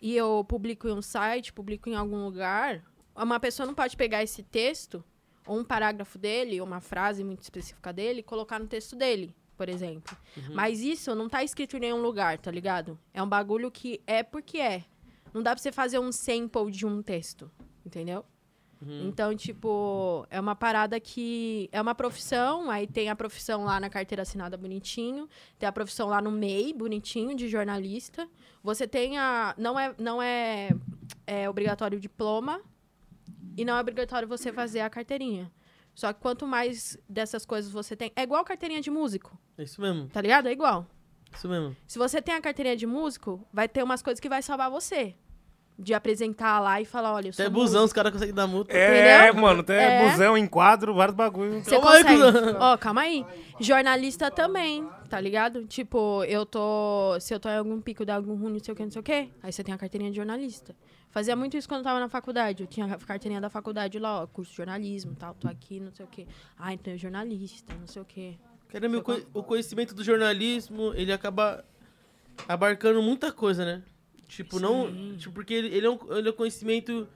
e 0.00 0.16
eu 0.16 0.44
publico 0.48 0.86
em 0.88 0.92
um 0.92 1.02
site, 1.02 1.52
publico 1.52 1.88
em 1.88 1.94
algum 1.94 2.24
lugar, 2.24 2.82
uma 3.16 3.40
pessoa 3.40 3.66
não 3.66 3.74
pode 3.74 3.96
pegar 3.96 4.22
esse 4.22 4.42
texto, 4.42 5.02
ou 5.46 5.58
um 5.58 5.64
parágrafo 5.64 6.18
dele, 6.18 6.60
ou 6.60 6.66
uma 6.66 6.80
frase 6.80 7.22
muito 7.24 7.42
específica 7.42 7.92
dele, 7.92 8.20
e 8.20 8.22
colocar 8.22 8.58
no 8.58 8.66
texto 8.66 8.96
dele, 8.96 9.34
por 9.56 9.68
exemplo. 9.68 10.16
Uhum. 10.36 10.54
Mas 10.54 10.80
isso 10.80 11.14
não 11.14 11.28
tá 11.28 11.42
escrito 11.42 11.76
em 11.76 11.80
nenhum 11.80 12.00
lugar, 12.02 12.38
tá 12.38 12.50
ligado? 12.50 12.98
É 13.12 13.22
um 13.22 13.28
bagulho 13.28 13.70
que 13.70 14.00
é 14.06 14.22
porque 14.22 14.58
é. 14.58 14.84
Não 15.34 15.42
dá 15.42 15.50
pra 15.50 15.60
você 15.60 15.72
fazer 15.72 15.98
um 15.98 16.12
sample 16.12 16.70
de 16.70 16.86
um 16.86 17.02
texto, 17.02 17.50
entendeu? 17.84 18.24
Uhum. 18.80 19.08
Então, 19.08 19.34
tipo, 19.34 20.26
é 20.30 20.38
uma 20.38 20.54
parada 20.54 21.00
que 21.00 21.68
é 21.72 21.80
uma 21.80 21.94
profissão, 21.94 22.70
aí 22.70 22.86
tem 22.86 23.08
a 23.08 23.16
profissão 23.16 23.64
lá 23.64 23.80
na 23.80 23.88
carteira 23.90 24.22
assinada 24.22 24.56
bonitinho, 24.56 25.28
tem 25.58 25.68
a 25.68 25.72
profissão 25.72 26.08
lá 26.08 26.20
no 26.20 26.30
MEI, 26.30 26.72
bonitinho, 26.72 27.34
de 27.34 27.48
jornalista. 27.48 28.28
Você 28.62 28.86
tem 28.86 29.18
a. 29.18 29.54
Não 29.58 29.78
é, 29.78 29.94
não 29.98 30.22
é, 30.22 30.70
é 31.26 31.48
obrigatório 31.48 31.98
o 31.98 32.00
diploma 32.00 32.60
e 33.56 33.64
não 33.64 33.76
é 33.76 33.80
obrigatório 33.80 34.28
você 34.28 34.52
fazer 34.52 34.80
a 34.80 34.90
carteirinha. 34.90 35.50
Só 35.94 36.12
que 36.12 36.20
quanto 36.20 36.46
mais 36.46 36.98
dessas 37.08 37.46
coisas 37.46 37.70
você 37.70 37.96
tem. 37.96 38.12
É 38.14 38.22
igual 38.22 38.44
carteirinha 38.44 38.80
de 38.80 38.90
músico, 38.90 39.38
É 39.56 39.62
isso 39.62 39.80
mesmo. 39.80 40.08
tá 40.08 40.20
ligado? 40.20 40.48
É 40.48 40.52
igual. 40.52 40.86
Isso 41.34 41.48
mesmo. 41.48 41.76
Se 41.86 41.98
você 41.98 42.20
tem 42.20 42.34
a 42.34 42.40
carteirinha 42.40 42.76
de 42.76 42.86
músico, 42.86 43.46
vai 43.52 43.68
ter 43.68 43.82
umas 43.82 44.02
coisas 44.02 44.20
que 44.20 44.28
vai 44.28 44.42
salvar 44.42 44.70
você. 44.70 45.14
De 45.76 45.92
apresentar 45.92 46.60
lá 46.60 46.80
e 46.80 46.84
falar, 46.84 47.12
olha, 47.12 47.28
eu 47.28 47.32
sou 47.32 47.44
Até 47.44 47.50
busão 47.52 47.80
músico. 47.82 47.84
os 47.86 47.92
caras 47.92 48.12
conseguem 48.12 48.32
dar 48.34 48.46
multa. 48.46 48.72
É, 48.72 49.24
Entendeu? 49.26 49.42
mano, 49.42 49.60
até 49.60 50.04
É. 50.04 50.08
busão, 50.08 50.38
enquadro, 50.38 50.94
vários 50.94 51.16
bagulhos. 51.16 51.64
Você 51.64 51.80
consegue. 51.80 52.22
Ó, 52.60 52.76
calma 52.78 53.00
aí. 53.00 53.26
Jornalista 53.58 54.30
também, 54.30 54.88
tá 55.10 55.20
ligado? 55.20 55.64
Tipo, 55.66 56.22
eu 56.24 56.46
tô. 56.46 57.18
Se 57.18 57.34
eu 57.34 57.40
tô 57.40 57.48
em 57.48 57.56
algum 57.56 57.80
pico 57.80 58.04
de 58.04 58.12
algum 58.12 58.36
ruim, 58.36 58.52
não 58.52 58.60
sei 58.62 58.72
o 58.72 58.76
que, 58.76 58.84
não 58.84 58.90
sei 58.92 59.00
o 59.00 59.02
que. 59.02 59.28
Aí 59.42 59.52
você 59.52 59.64
tem 59.64 59.74
a 59.74 59.78
carteirinha 59.78 60.10
de 60.12 60.16
jornalista. 60.16 60.76
Fazia 61.10 61.34
muito 61.34 61.56
isso 61.56 61.68
quando 61.68 61.78
eu 61.80 61.84
tava 61.84 61.98
na 61.98 62.08
faculdade. 62.08 62.62
Eu 62.62 62.66
tinha 62.68 62.86
a 62.86 62.96
carteirinha 62.96 63.40
da 63.40 63.50
faculdade 63.50 63.98
lá, 63.98 64.22
ó, 64.22 64.26
curso 64.28 64.52
de 64.52 64.56
jornalismo 64.56 65.10
e 65.12 65.16
tal, 65.16 65.34
tô 65.34 65.48
aqui, 65.48 65.80
não 65.80 65.90
sei 65.92 66.04
o 66.04 66.08
que. 66.08 66.26
Ah, 66.56 66.72
então 66.72 66.92
é 66.94 66.96
jornalista, 66.96 67.74
não 67.80 67.86
sei 67.88 68.00
o 68.00 68.04
que. 68.04 68.38
Caramba, 68.68 68.98
o 68.98 69.02
co- 69.02 69.20
o 69.34 69.42
conhecimento 69.42 69.92
do 69.92 70.04
jornalismo, 70.04 70.92
ele 70.94 71.12
acaba 71.12 71.64
abarcando 72.48 73.02
muita 73.02 73.32
coisa, 73.32 73.64
né? 73.64 73.82
Tipo, 74.28 74.58
não. 74.58 75.16
Tipo, 75.16 75.34
porque 75.34 75.54
ele, 75.54 75.68
ele 75.68 75.86
é 75.86 75.90
um, 75.90 75.98
ele 76.16 76.28
é 76.28 76.30
um 76.30 76.34
conhecimento 76.34 77.08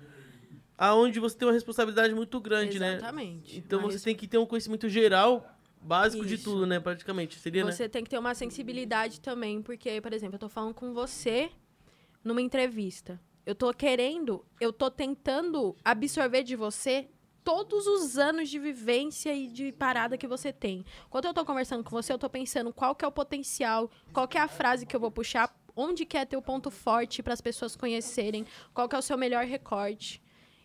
aonde 0.76 1.18
você 1.18 1.36
tem 1.36 1.48
uma 1.48 1.54
responsabilidade 1.54 2.14
muito 2.14 2.40
grande, 2.40 2.78
né? 2.78 2.94
Exatamente. 2.94 3.58
Então 3.58 3.80
Uma 3.80 3.90
você 3.90 3.98
tem 3.98 4.14
que 4.14 4.28
ter 4.28 4.38
um 4.38 4.46
conhecimento 4.46 4.88
geral, 4.88 5.44
básico 5.82 6.24
de 6.24 6.36
Isso. 6.36 6.44
tudo, 6.44 6.66
né? 6.66 6.78
Praticamente. 6.78 7.38
Seria, 7.38 7.64
né? 7.64 7.72
Você 7.72 7.88
tem 7.88 8.04
que 8.04 8.10
ter 8.10 8.18
uma 8.18 8.34
sensibilidade 8.34 9.20
também, 9.20 9.60
porque, 9.60 10.00
por 10.00 10.12
exemplo, 10.12 10.36
eu 10.36 10.40
tô 10.40 10.48
falando 10.48 10.74
com 10.74 10.94
você 10.94 11.50
numa 12.22 12.40
entrevista. 12.40 13.20
Eu 13.44 13.54
tô 13.54 13.72
querendo, 13.72 14.44
eu 14.60 14.72
tô 14.72 14.90
tentando 14.90 15.74
absorver 15.84 16.42
de 16.42 16.54
você 16.54 17.08
todos 17.42 17.86
os 17.86 18.18
anos 18.18 18.50
de 18.50 18.58
vivência 18.58 19.34
e 19.34 19.46
de 19.46 19.72
parada 19.72 20.18
que 20.18 20.26
você 20.26 20.52
tem. 20.52 20.84
Quando 21.08 21.24
eu 21.24 21.32
tô 21.32 21.46
conversando 21.46 21.82
com 21.82 21.90
você, 21.90 22.12
eu 22.12 22.18
tô 22.18 22.28
pensando 22.28 22.74
qual 22.74 22.94
que 22.94 23.02
é 23.06 23.08
o 23.08 23.12
potencial, 23.12 23.90
qual 24.12 24.28
que 24.28 24.36
é 24.36 24.40
a 24.42 24.48
frase 24.48 24.84
que 24.84 24.94
eu 24.94 25.00
vou 25.00 25.10
puxar, 25.10 25.57
onde 25.78 26.04
que 26.04 26.16
é 26.16 26.24
teu 26.24 26.42
ponto 26.42 26.70
forte 26.70 27.22
para 27.22 27.32
as 27.32 27.40
pessoas 27.40 27.76
conhecerem, 27.76 28.44
qual 28.74 28.88
que 28.88 28.96
é 28.96 28.98
o 28.98 29.02
seu 29.02 29.16
melhor 29.16 29.44
recorte. 29.44 30.20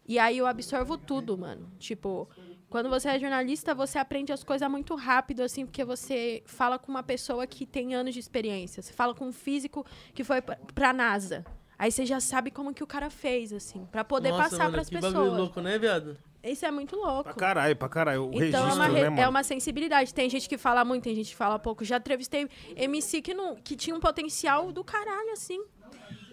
E 0.06 0.20
aí 0.20 0.38
eu 0.38 0.48
absorvo 0.48 0.98
tudo, 0.98 1.38
mano. 1.38 1.72
Tipo, 1.80 2.28
quando 2.70 2.90
você 2.90 3.08
é 3.08 3.20
jornalista, 3.20 3.74
você 3.74 3.98
aprende 3.98 4.34
as 4.34 4.44
coisas 4.44 4.70
muito 4.70 4.96
rápido, 4.96 5.42
assim, 5.42 5.66
porque 5.66 5.86
você 5.86 6.44
fala 6.46 6.78
com 6.78 6.92
uma 6.92 7.04
pessoa 7.04 7.48
que 7.48 7.66
tem 7.66 7.96
anos 7.96 8.14
de 8.14 8.20
experiência. 8.20 8.82
Você 8.82 8.92
fala 8.92 9.14
com 9.14 9.28
um 9.28 9.32
físico 9.32 9.86
que 10.14 10.24
foi 10.24 10.42
pra- 10.42 10.92
NASA. 10.94 11.46
Aí 11.78 11.92
você 11.92 12.06
já 12.06 12.20
sabe 12.20 12.52
como 12.52 12.74
que 12.74 12.84
o 12.84 12.88
cara 12.88 13.10
fez, 13.10 13.54
assim, 13.54 13.86
pra 13.92 14.04
poder 14.04 14.30
Nossa, 14.32 14.50
passar 14.50 14.72
pras 14.72 14.90
que 14.90 14.96
pessoas. 14.96 15.14
bagulho 15.14 15.34
louco, 15.36 15.62
né, 15.62 15.78
viado? 15.78 16.18
Isso 16.44 16.66
é 16.66 16.72
muito 16.72 16.96
louco. 16.96 17.24
Pra 17.24 17.34
caralho, 17.34 17.76
pra 17.76 17.88
caralho. 17.90 18.26
O 18.26 18.30
Então 18.34 18.40
é 18.42 18.44
registro, 18.66 18.74
uma, 18.76 18.86
re- 18.88 18.94
né, 19.04 19.10
mano? 19.10 19.22
é 19.22 19.28
uma 19.30 19.44
sensibilidade. 19.44 20.14
Tem 20.14 20.30
gente 20.30 20.50
que 20.50 20.58
fala 20.58 20.84
muito, 20.84 21.04
tem 21.04 21.16
gente 21.16 21.30
que 21.30 21.36
fala 21.36 21.58
pouco. 21.58 21.86
Já 21.86 21.98
entrevistei 21.98 22.50
MC 22.76 23.22
que, 23.22 23.34
não, 23.34 23.56
que 23.56 23.76
tinha 23.76 23.96
um 23.96 24.00
potencial 24.00 24.72
do 24.72 24.84
caralho, 24.84 25.32
assim. 25.32 25.64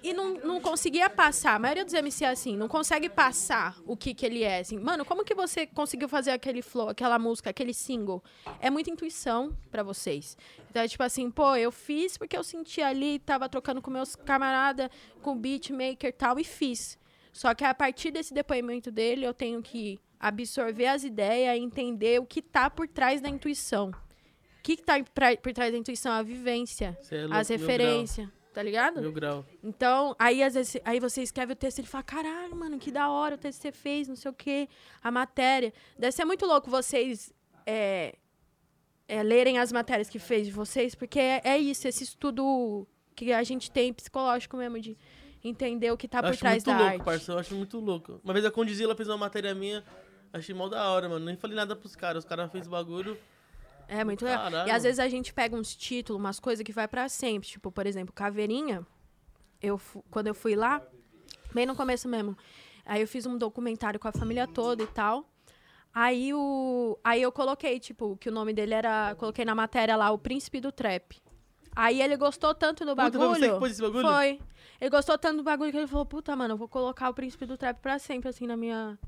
E 0.02 0.14
não, 0.14 0.32
não 0.38 0.60
conseguia 0.62 1.10
passar. 1.10 1.54
A 1.54 1.58
maioria 1.58 1.84
dos 1.84 1.92
MC 1.92 2.24
é 2.24 2.30
assim, 2.30 2.56
não 2.56 2.66
consegue 2.68 3.08
passar 3.10 3.76
o 3.86 3.94
que, 3.94 4.14
que 4.14 4.24
ele 4.24 4.42
é. 4.42 4.60
Assim. 4.60 4.78
Mano, 4.78 5.04
como 5.04 5.22
que 5.24 5.34
você 5.34 5.66
conseguiu 5.66 6.08
fazer 6.08 6.30
aquele 6.30 6.62
flow, 6.62 6.88
aquela 6.88 7.18
música, 7.18 7.50
aquele 7.50 7.74
single? 7.74 8.24
É 8.60 8.70
muita 8.70 8.90
intuição 8.90 9.54
pra 9.70 9.82
vocês. 9.82 10.38
Então, 10.70 10.82
é 10.82 10.88
tipo 10.88 11.02
assim, 11.02 11.30
pô, 11.30 11.54
eu 11.54 11.70
fiz 11.70 12.16
porque 12.16 12.34
eu 12.36 12.42
senti 12.42 12.80
ali, 12.80 13.18
tava 13.18 13.46
trocando 13.48 13.82
com 13.82 13.90
meus 13.90 14.16
camaradas, 14.16 14.88
com 15.20 15.36
beatmaker 15.36 16.08
e 16.08 16.12
tal, 16.12 16.38
e 16.40 16.44
fiz. 16.44 16.98
Só 17.32 17.54
que 17.54 17.64
a 17.64 17.74
partir 17.74 18.10
desse 18.10 18.34
depoimento 18.34 18.90
dele, 18.90 19.24
eu 19.24 19.34
tenho 19.34 19.62
que 19.62 20.00
absorver 20.18 20.86
as 20.86 21.04
ideias 21.04 21.58
e 21.58 21.62
entender 21.62 22.20
o 22.20 22.26
que 22.26 22.42
tá 22.42 22.68
por 22.68 22.86
trás 22.86 23.20
da 23.20 23.28
intuição. 23.28 23.90
O 23.90 24.62
que, 24.62 24.76
que 24.76 24.82
tá 24.82 24.94
por 25.42 25.52
trás 25.52 25.72
da 25.72 25.78
intuição? 25.78 26.12
A 26.12 26.22
vivência, 26.22 26.98
é 27.10 27.22
louco, 27.22 27.34
as 27.34 27.48
referências, 27.48 28.28
tá 28.52 28.62
ligado? 28.62 29.00
Mil 29.00 29.12
grau. 29.12 29.44
Então, 29.64 30.14
aí 30.18 30.42
às 30.42 30.52
vezes, 30.52 30.76
aí 30.84 31.00
você 31.00 31.22
escreve 31.22 31.54
o 31.54 31.56
texto 31.56 31.78
e 31.78 31.80
ele 31.80 31.88
fala, 31.88 32.04
caralho, 32.04 32.54
mano, 32.54 32.78
que 32.78 32.90
da 32.90 33.08
hora 33.08 33.36
o 33.36 33.38
texto 33.38 33.58
que 33.58 33.68
você 33.68 33.72
fez, 33.72 34.06
não 34.06 34.16
sei 34.16 34.30
o 34.30 34.34
quê, 34.34 34.68
a 35.02 35.10
matéria. 35.10 35.72
Deve 35.98 36.12
ser 36.12 36.26
muito 36.26 36.44
louco 36.44 36.68
vocês 36.68 37.32
é, 37.64 38.16
é, 39.08 39.22
lerem 39.22 39.58
as 39.58 39.72
matérias 39.72 40.10
que 40.10 40.18
fez 40.18 40.46
de 40.46 40.52
vocês, 40.52 40.94
porque 40.94 41.18
é, 41.18 41.40
é 41.42 41.58
isso, 41.58 41.88
esse 41.88 42.04
estudo 42.04 42.86
que 43.14 43.32
a 43.32 43.42
gente 43.42 43.70
tem 43.70 43.92
psicológico 43.92 44.56
mesmo, 44.56 44.78
de 44.78 44.96
entender 45.42 45.90
o 45.90 45.96
que 45.96 46.06
tá 46.06 46.22
por 46.22 46.30
acho 46.30 46.40
trás 46.40 46.62
da 46.62 46.72
louco, 46.72 46.92
arte. 46.92 47.04
parceiro. 47.04 47.32
Eu 47.34 47.38
acho 47.40 47.54
muito 47.54 47.78
louco. 47.78 48.20
Uma 48.22 48.32
vez 48.32 48.44
a 48.44 48.50
Condizila 48.50 48.94
fez 48.94 49.08
uma 49.08 49.16
matéria 49.16 49.54
minha, 49.54 49.84
achei 50.32 50.54
mal 50.54 50.68
da 50.68 50.88
hora, 50.90 51.08
mano. 51.08 51.24
Nem 51.24 51.36
falei 51.36 51.56
nada 51.56 51.74
pros 51.74 51.96
caras. 51.96 52.24
Os 52.24 52.28
caras 52.28 52.50
fez 52.50 52.66
bagulho. 52.68 53.18
É 53.88 54.04
muito 54.04 54.24
legal. 54.24 54.44
Caralho. 54.44 54.68
E 54.68 54.70
às 54.70 54.82
vezes 54.84 54.98
a 54.98 55.08
gente 55.08 55.32
pega 55.32 55.56
uns 55.56 55.74
títulos, 55.74 56.20
umas 56.20 56.38
coisas 56.38 56.64
que 56.64 56.72
vai 56.72 56.86
pra 56.86 57.08
sempre. 57.08 57.48
Tipo, 57.48 57.72
por 57.72 57.86
exemplo, 57.86 58.12
Caveirinha. 58.12 58.86
Eu, 59.60 59.80
quando 60.10 60.28
eu 60.28 60.34
fui 60.34 60.54
lá, 60.54 60.80
bem 61.52 61.66
no 61.66 61.74
começo 61.74 62.08
mesmo. 62.08 62.36
Aí 62.86 63.00
eu 63.00 63.08
fiz 63.08 63.26
um 63.26 63.36
documentário 63.36 63.98
com 63.98 64.08
a 64.08 64.12
família 64.12 64.46
toda 64.46 64.82
e 64.82 64.86
tal. 64.86 65.28
Aí, 65.92 66.32
o, 66.32 66.96
aí 67.02 67.20
eu 67.20 67.32
coloquei, 67.32 67.80
tipo, 67.80 68.16
que 68.16 68.28
o 68.28 68.32
nome 68.32 68.52
dele 68.52 68.74
era. 68.74 69.14
Coloquei 69.16 69.44
na 69.44 69.54
matéria 69.54 69.96
lá, 69.96 70.10
o 70.12 70.18
Príncipe 70.18 70.60
do 70.60 70.70
Trap. 70.70 71.20
Aí 71.74 72.02
ele 72.02 72.16
gostou 72.16 72.54
tanto 72.54 72.84
do 72.84 72.90
Puta, 72.96 73.10
foi 73.10 73.18
bagulho. 73.20 73.38
você 73.40 73.52
que 73.52 73.58
pôs 73.58 73.72
esse 73.72 73.82
bagulho? 73.82 74.06
Foi. 74.08 74.40
Ele 74.80 74.90
gostou 74.90 75.16
tanto 75.18 75.36
do 75.38 75.42
bagulho 75.42 75.70
que 75.70 75.76
ele 75.76 75.86
falou, 75.86 76.06
puta, 76.06 76.34
mano, 76.34 76.54
eu 76.54 76.58
vou 76.58 76.68
colocar 76.68 77.08
o 77.10 77.14
Príncipe 77.14 77.44
do 77.46 77.56
Trap 77.56 77.78
pra 77.80 77.98
sempre, 77.98 78.28
assim, 78.28 78.46
na 78.46 78.56
minha, 78.56 78.98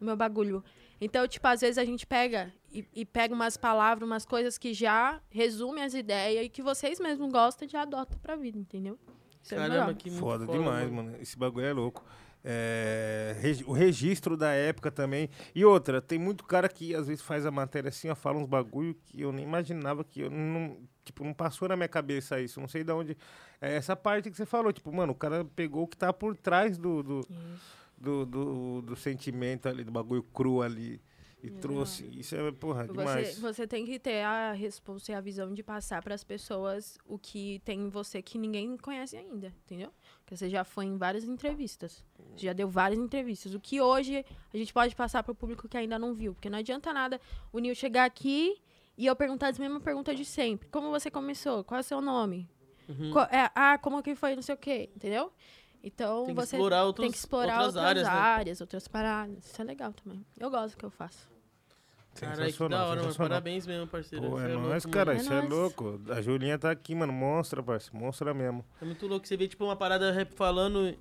no 0.00 0.06
meu 0.06 0.16
bagulho. 0.16 0.64
Então, 1.00 1.26
tipo, 1.28 1.46
às 1.46 1.60
vezes 1.60 1.78
a 1.78 1.84
gente 1.84 2.06
pega 2.06 2.52
e, 2.72 2.84
e 2.94 3.04
pega 3.04 3.34
umas 3.34 3.56
palavras, 3.56 4.06
umas 4.08 4.24
coisas 4.24 4.58
que 4.58 4.72
já 4.74 5.20
resumem 5.30 5.84
as 5.84 5.94
ideias 5.94 6.46
e 6.46 6.48
que 6.48 6.62
vocês 6.62 6.98
mesmos 7.00 7.30
gostam 7.30 7.66
e 7.66 7.70
já 7.70 7.82
adotam 7.82 8.18
pra 8.18 8.34
vida, 8.36 8.58
entendeu? 8.58 8.98
Isso 9.42 9.54
é 9.54 9.58
Caramba, 9.58 9.74
legal. 9.78 9.94
que 9.94 10.10
muito 10.10 10.20
Foda 10.20 10.46
foda, 10.46 10.58
demais, 10.58 10.90
mano. 10.90 11.16
Esse 11.20 11.38
bagulho 11.38 11.66
é 11.66 11.72
louco. 11.72 12.04
É, 12.42 13.34
o 13.66 13.72
registro 13.72 14.36
da 14.36 14.50
época 14.52 14.90
também. 14.90 15.28
E 15.54 15.64
outra, 15.64 16.00
tem 16.00 16.18
muito 16.18 16.44
cara 16.44 16.68
que 16.68 16.94
às 16.94 17.06
vezes 17.06 17.22
faz 17.22 17.44
a 17.44 17.50
matéria 17.50 17.88
assim, 17.88 18.08
ó, 18.08 18.14
fala 18.14 18.38
uns 18.38 18.46
bagulho 18.46 18.94
que 19.04 19.20
eu 19.20 19.32
nem 19.32 19.44
imaginava 19.44 20.02
que 20.04 20.20
eu 20.22 20.30
não. 20.30 20.78
Tipo, 21.04 21.24
não 21.24 21.34
passou 21.34 21.68
na 21.68 21.76
minha 21.76 21.88
cabeça 21.88 22.40
isso. 22.40 22.60
Não 22.60 22.68
sei 22.68 22.84
de 22.84 22.92
onde. 22.92 23.16
É 23.60 23.74
essa 23.74 23.94
parte 23.96 24.30
que 24.30 24.36
você 24.36 24.46
falou, 24.46 24.72
tipo, 24.72 24.92
mano, 24.92 25.12
o 25.12 25.16
cara 25.16 25.44
pegou 25.44 25.82
o 25.84 25.88
que 25.88 25.96
tá 25.96 26.12
por 26.12 26.36
trás 26.36 26.78
do. 26.78 27.02
do, 27.02 27.20
do, 27.98 28.24
do- 28.26 28.82
do 28.82 28.96
sentimento 28.96 29.68
ali, 29.68 29.84
do 29.84 29.90
bagulho 29.92 30.22
cru 30.22 30.62
ali. 30.62 31.00
E 31.42 31.48
trouxe. 31.50 32.04
Isso 32.18 32.36
é, 32.36 32.52
porra, 32.52 32.86
demais. 32.86 33.34
Você, 33.34 33.40
você 33.40 33.66
tem 33.66 33.86
que 33.86 33.98
ter 33.98 34.22
a 34.24 34.52
responsa 34.52 35.12
e 35.12 35.14
a 35.14 35.22
visão 35.22 35.54
de 35.54 35.62
passar 35.62 36.02
para 36.02 36.14
as 36.14 36.22
pessoas 36.22 36.98
o 37.06 37.18
que 37.18 37.60
tem 37.64 37.80
em 37.80 37.88
você 37.88 38.20
que 38.20 38.36
ninguém 38.36 38.76
conhece 38.76 39.16
ainda, 39.16 39.50
entendeu? 39.64 39.90
Você 40.30 40.48
já 40.48 40.62
foi 40.64 40.84
em 40.86 40.96
várias 40.96 41.24
entrevistas. 41.24 42.04
Você 42.36 42.46
já 42.46 42.52
deu 42.52 42.68
várias 42.68 42.98
entrevistas. 43.00 43.52
O 43.54 43.60
que 43.60 43.80
hoje 43.80 44.24
a 44.54 44.56
gente 44.56 44.72
pode 44.72 44.94
passar 44.94 45.22
para 45.22 45.32
o 45.32 45.34
público 45.34 45.68
que 45.68 45.76
ainda 45.76 45.98
não 45.98 46.14
viu. 46.14 46.32
Porque 46.34 46.48
não 46.48 46.58
adianta 46.58 46.92
nada 46.92 47.20
o 47.52 47.58
Nil 47.58 47.74
chegar 47.74 48.04
aqui 48.04 48.56
e 48.96 49.06
eu 49.06 49.16
perguntar 49.16 49.48
as 49.48 49.58
mesmas 49.58 49.82
perguntas 49.82 50.16
de 50.16 50.24
sempre. 50.24 50.68
Como 50.68 50.90
você 50.90 51.10
começou? 51.10 51.64
Qual 51.64 51.78
é 51.78 51.80
o 51.80 51.84
seu 51.84 52.00
nome? 52.00 52.48
Uhum. 52.88 53.10
Co- 53.12 53.20
é, 53.22 53.50
ah, 53.54 53.76
como 53.78 54.02
que 54.02 54.14
foi? 54.14 54.34
Não 54.36 54.42
sei 54.42 54.54
o 54.54 54.58
quê, 54.58 54.88
entendeu? 54.94 55.32
Então 55.82 56.26
Tem 56.26 56.34
que 56.34 56.40
você 56.40 56.56
explorar 56.56 56.76
tem 56.78 56.86
outros- 56.86 57.10
que 57.10 57.16
explorar 57.16 57.52
outras 57.62 57.76
outras, 57.76 57.84
áreas, 57.90 58.06
né? 58.06 58.12
áreas, 58.14 58.60
outras 58.60 58.86
paradas. 58.88 59.46
Isso 59.46 59.60
é 59.60 59.64
legal 59.64 59.92
também. 59.92 60.24
Eu 60.38 60.50
gosto 60.50 60.74
do 60.74 60.78
que 60.78 60.84
eu 60.84 60.90
faço. 60.90 61.28
Caralho, 62.14 62.36
que 62.36 62.40
da 62.40 62.46
Sensacional, 62.46 62.88
hora, 62.90 63.02
mano. 63.02 63.14
Parabéns 63.14 63.66
mesmo, 63.66 63.86
parceiro. 63.86 64.28
Pô, 64.30 64.40
é 64.40 64.48
louco, 64.48 64.68
nóis, 64.68 64.86
cara, 64.86 65.14
isso 65.14 65.32
é 65.32 65.40
louco. 65.40 66.00
A 66.10 66.20
Julinha 66.20 66.58
tá 66.58 66.70
aqui, 66.70 66.94
mano. 66.94 67.12
Monstra, 67.12 67.62
parceiro. 67.62 67.96
Monstra 67.96 68.34
mesmo. 68.34 68.64
É 68.80 68.84
muito 68.84 69.06
louco. 69.06 69.26
Você 69.26 69.36
vê, 69.36 69.46
tipo, 69.46 69.64
uma 69.64 69.76
parada 69.76 70.10
rap 70.10 70.32
falando, 70.34 70.94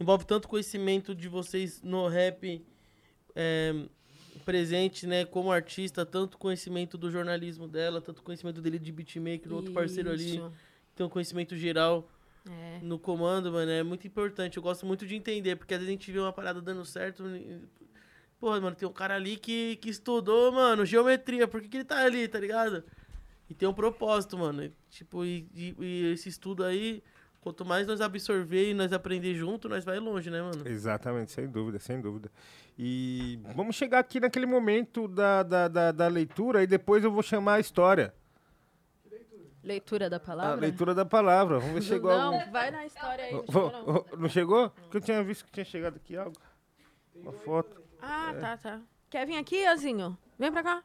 envolve 0.00 0.24
tanto 0.26 0.48
conhecimento 0.48 1.14
de 1.14 1.28
vocês 1.28 1.80
no 1.82 2.08
rap 2.08 2.64
é, 3.34 3.74
presente, 4.44 5.06
né, 5.06 5.24
como 5.24 5.50
artista, 5.50 6.04
tanto 6.04 6.36
conhecimento 6.38 6.98
do 6.98 7.10
jornalismo 7.10 7.66
dela, 7.68 8.00
tanto 8.00 8.22
conhecimento 8.22 8.60
dele 8.60 8.78
de 8.78 8.92
beatmaker, 8.92 9.52
outro 9.52 9.72
parceiro 9.72 10.10
ali 10.10 10.42
tem 10.94 11.04
um 11.04 11.08
conhecimento 11.10 11.56
geral 11.56 12.08
É. 12.48 12.78
no 12.82 12.98
comando, 12.98 13.52
mano, 13.52 13.70
é 13.70 13.82
muito 13.82 14.06
importante. 14.06 14.56
Eu 14.56 14.62
gosto 14.62 14.86
muito 14.86 15.06
de 15.06 15.14
entender, 15.14 15.56
porque 15.56 15.74
às 15.74 15.80
vezes 15.80 15.88
a 15.90 15.92
gente 15.92 16.10
vê 16.10 16.18
uma 16.18 16.32
parada 16.32 16.60
dando 16.60 16.84
certo. 16.84 17.24
Porra, 18.38 18.60
mano, 18.60 18.76
tem 18.76 18.86
um 18.88 18.92
cara 18.92 19.14
ali 19.14 19.36
que, 19.36 19.76
que 19.76 19.88
estudou, 19.88 20.52
mano, 20.52 20.84
geometria, 20.84 21.48
por 21.48 21.60
que, 21.60 21.68
que 21.68 21.76
ele 21.78 21.84
tá 21.84 22.04
ali, 22.04 22.28
tá 22.28 22.38
ligado? 22.38 22.84
E 23.48 23.54
tem 23.54 23.68
um 23.68 23.72
propósito, 23.72 24.36
mano. 24.36 24.64
e, 24.64 24.72
Tipo, 24.90 25.24
e, 25.24 25.48
e- 25.54 25.74
e 25.78 26.12
esse 26.12 26.28
estudo 26.28 26.62
aí, 26.64 27.02
quanto 27.40 27.64
mais 27.64 27.86
nós 27.86 28.00
absorver 28.00 28.70
e 28.70 28.74
nós 28.74 28.92
aprender 28.92 29.34
junto, 29.34 29.68
nós 29.68 29.84
vai 29.84 29.98
longe, 29.98 30.28
né, 30.30 30.42
mano? 30.42 30.68
Exatamente, 30.68 31.32
sem 31.32 31.46
dúvida, 31.48 31.78
sem 31.78 32.00
dúvida. 32.00 32.30
E 32.78 33.38
vamos 33.54 33.74
chegar 33.74 34.00
aqui 34.00 34.20
naquele 34.20 34.44
momento 34.46 35.08
da, 35.08 35.42
da, 35.42 35.68
da, 35.68 35.92
da 35.92 36.08
leitura 36.08 36.62
e 36.62 36.66
depois 36.66 37.02
eu 37.04 37.10
vou 37.10 37.22
chamar 37.22 37.54
a 37.54 37.60
história. 37.60 38.12
Leitura 39.62 40.08
da 40.08 40.16
A 40.18 40.20
palavra? 40.20 40.60
leitura 40.60 40.94
da 40.94 41.04
palavra. 41.04 41.58
Vamos 41.58 41.74
ver 41.74 41.82
se 41.82 41.88
chegou 41.88 42.10
Não, 42.10 42.34
algum. 42.34 42.50
vai 42.52 42.70
na 42.70 42.86
história 42.86 43.24
aí. 43.24 43.32
Não 43.32 43.40
chegou, 43.46 43.72
não. 43.72 44.18
Não 44.18 44.28
chegou? 44.28 44.70
Porque 44.70 44.96
eu 44.98 45.00
tinha 45.00 45.24
visto 45.24 45.44
que 45.44 45.50
tinha 45.52 45.64
chegado 45.64 45.96
aqui 45.96 46.16
algo. 46.16 46.36
Uma 47.16 47.32
foto. 47.32 47.82
Ah, 48.00 48.32
É. 48.34 48.40
tá, 48.40 48.56
tá. 48.56 48.80
Quer 49.10 49.26
vir 49.26 49.36
aqui, 49.36 49.64
Azinho? 49.66 50.16
Vem 50.38 50.52
pra 50.52 50.62
cá. 50.62 50.82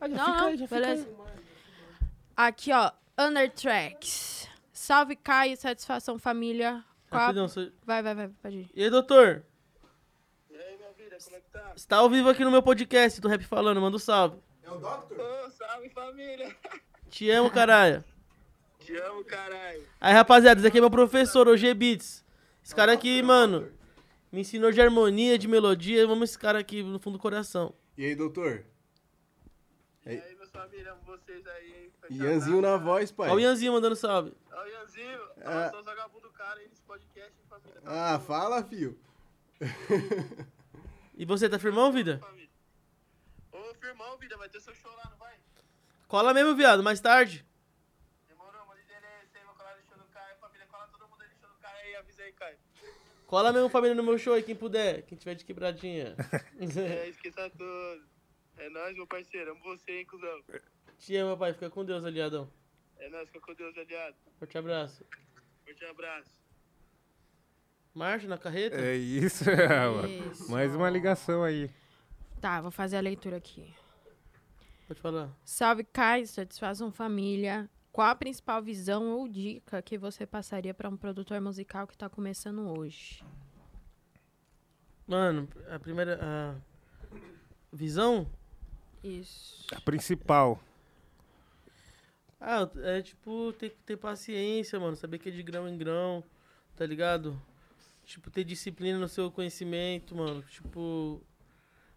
já 0.00 0.08
não, 0.08 0.18
fica 0.18 0.32
não, 0.38 0.46
aí, 0.46 0.56
já 0.56 0.66
fica 0.66 0.80
beleza. 0.80 1.08
Aqui, 2.36 2.72
ó. 2.72 2.90
Undertracks. 3.18 4.48
Salve, 4.72 5.16
Caio. 5.16 5.56
Satisfação, 5.56 6.18
família. 6.18 6.84
Rapidão, 7.10 7.46
você- 7.48 7.72
Vai, 7.84 8.02
vai, 8.02 8.14
vai. 8.14 8.28
Pode 8.42 8.56
ir. 8.58 8.70
E 8.74 8.84
aí, 8.84 8.90
doutor? 8.90 9.44
Você 11.76 11.86
tá 11.88 11.96
ao 11.98 12.10
vivo 12.10 12.28
aqui 12.28 12.44
no 12.44 12.50
meu 12.50 12.62
podcast 12.62 13.20
do 13.20 13.28
Rap 13.28 13.42
Falando, 13.44 13.80
manda 13.80 13.96
um 13.96 14.00
salve. 14.00 14.36
É 14.62 14.70
o 14.70 14.78
Doctor? 14.78 15.18
Ô, 15.18 15.50
salve 15.50 15.88
família. 15.90 16.54
Te 17.08 17.30
amo, 17.30 17.50
caralho. 17.50 18.02
Te 18.80 18.96
amo, 18.96 19.24
caralho. 19.24 19.82
Aí, 20.00 20.12
rapaziada, 20.12 20.60
esse 20.60 20.66
aqui 20.66 20.78
é 20.78 20.80
meu 20.80 20.90
professor, 20.90 21.46
o 21.48 21.56
G 21.56 21.72
Beats. 21.74 22.24
Esse 22.64 22.74
cara 22.74 22.92
aqui, 22.92 23.22
mano, 23.22 23.70
me 24.34 24.40
ensinou 24.40 24.72
de 24.72 24.80
harmonia, 24.80 25.38
de 25.38 25.46
melodia. 25.46 26.00
Eu 26.00 26.10
amo 26.10 26.24
esse 26.24 26.36
cara 26.36 26.58
aqui 26.58 26.82
no 26.82 26.98
fundo 26.98 27.16
do 27.16 27.22
coração. 27.22 27.72
E 27.96 28.04
aí, 28.04 28.16
doutor? 28.16 28.66
E 30.04 30.10
aí, 30.10 30.34
meus 30.36 30.50
família, 30.50 30.92
amo 30.92 31.02
vocês 31.02 31.46
aí. 31.46 31.92
Ianzinho 32.10 32.60
na 32.60 32.76
voz, 32.76 33.12
pai. 33.12 33.30
Olha 33.30 33.36
o 33.36 33.40
Ianzinho 33.40 33.72
mandando 33.72 33.94
salve. 33.94 34.34
Ó, 34.52 34.62
o 34.62 34.66
Ianzinho. 34.66 35.20
Ah. 35.44 35.66
Eu 35.66 35.70
sou 35.70 35.80
o 35.80 35.84
vagabundo 35.84 36.30
cara 36.32 36.58
aí 36.58 36.68
nesse 36.68 36.82
podcast, 36.82 37.32
família. 37.48 37.80
Ah, 37.86 38.18
fala, 38.18 38.62
fio. 38.64 38.98
E 41.16 41.24
você, 41.24 41.48
tá 41.48 41.60
firmão, 41.60 41.92
vida? 41.92 42.20
Ô, 43.52 43.74
firmão, 43.74 44.18
vida, 44.18 44.36
vai 44.36 44.48
ter 44.48 44.60
seu 44.60 44.74
show 44.74 44.90
lá, 44.96 45.08
não 45.08 45.16
vai? 45.16 45.32
Cola 46.08 46.34
mesmo, 46.34 46.56
viado, 46.56 46.82
mais 46.82 46.98
tarde. 46.98 47.46
Demorou, 48.26 48.66
mano. 48.66 48.80
Endereço 48.80 49.36
aí, 49.36 49.44
vou 49.44 49.54
colar 49.54 49.76
no 49.76 49.82
show 49.84 49.96
do 49.96 50.04
Caio. 50.12 50.36
Família, 50.40 50.66
cola 50.66 50.88
todo 50.88 51.06
mundo 51.08 51.22
aí 51.22 51.28
no 51.28 51.36
show 51.36 51.48
do 51.48 51.56
Caio 51.60 51.76
aí. 51.86 51.94
Avisa 51.94 52.22
aí, 52.24 52.32
Caio. 52.32 52.58
Cola 53.34 53.52
mesmo, 53.52 53.68
família, 53.68 53.96
no 53.96 54.02
meu 54.04 54.16
show 54.16 54.32
aí, 54.32 54.44
quem 54.44 54.54
puder. 54.54 55.02
Quem 55.06 55.18
tiver 55.18 55.34
de 55.34 55.44
quebradinha. 55.44 56.14
É, 56.60 57.08
esqueça 57.08 57.50
tudo. 57.50 58.06
É 58.56 58.70
nóis, 58.70 58.94
meu 58.94 59.08
parceiro. 59.08 59.50
Amo 59.50 59.60
você, 59.64 59.90
hein, 59.90 60.06
cuzão. 60.06 60.40
Te 60.96 61.16
amo, 61.16 61.36
pai. 61.36 61.52
Fica 61.52 61.68
com 61.68 61.84
Deus, 61.84 62.04
aliadão. 62.04 62.48
É 62.96 63.08
nóis, 63.08 63.26
fica 63.26 63.40
com 63.40 63.52
Deus, 63.54 63.76
aliado. 63.76 64.14
Forte 64.38 64.56
abraço. 64.56 65.04
Forte 65.64 65.84
abraço. 65.84 66.30
Marcha 67.92 68.28
na 68.28 68.38
carreta? 68.38 68.76
É 68.76 68.94
isso, 68.94 69.46
Isso. 70.30 70.46
mais 70.48 70.72
uma 70.72 70.88
ligação 70.88 71.42
aí. 71.42 71.68
Tá, 72.40 72.60
vou 72.60 72.70
fazer 72.70 72.98
a 72.98 73.00
leitura 73.00 73.38
aqui. 73.38 73.74
Pode 74.86 75.00
falar. 75.00 75.36
Salve, 75.44 75.82
Caio. 75.82 76.24
Satisfação, 76.28 76.92
família. 76.92 77.68
Qual 77.94 78.08
a 78.08 78.14
principal 78.16 78.60
visão 78.60 79.12
ou 79.12 79.28
dica 79.28 79.80
que 79.80 79.96
você 79.96 80.26
passaria 80.26 80.74
para 80.74 80.88
um 80.88 80.96
produtor 80.96 81.40
musical 81.40 81.86
que 81.86 81.96
tá 81.96 82.08
começando 82.08 82.76
hoje? 82.76 83.24
Mano, 85.06 85.48
a 85.70 85.78
primeira. 85.78 86.18
A 86.20 86.56
visão? 87.72 88.28
Isso. 89.00 89.64
A 89.72 89.80
principal. 89.80 90.60
Ah, 92.40 92.68
é 92.78 93.00
tipo 93.00 93.52
ter 93.52 93.70
que 93.70 93.76
ter 93.84 93.96
paciência, 93.96 94.80
mano. 94.80 94.96
Saber 94.96 95.20
que 95.20 95.28
é 95.28 95.32
de 95.32 95.44
grão 95.44 95.68
em 95.68 95.78
grão, 95.78 96.24
tá 96.74 96.84
ligado? 96.84 97.40
Tipo, 98.04 98.28
ter 98.28 98.42
disciplina 98.42 98.98
no 98.98 99.08
seu 99.08 99.30
conhecimento, 99.30 100.16
mano. 100.16 100.42
Tipo, 100.50 101.22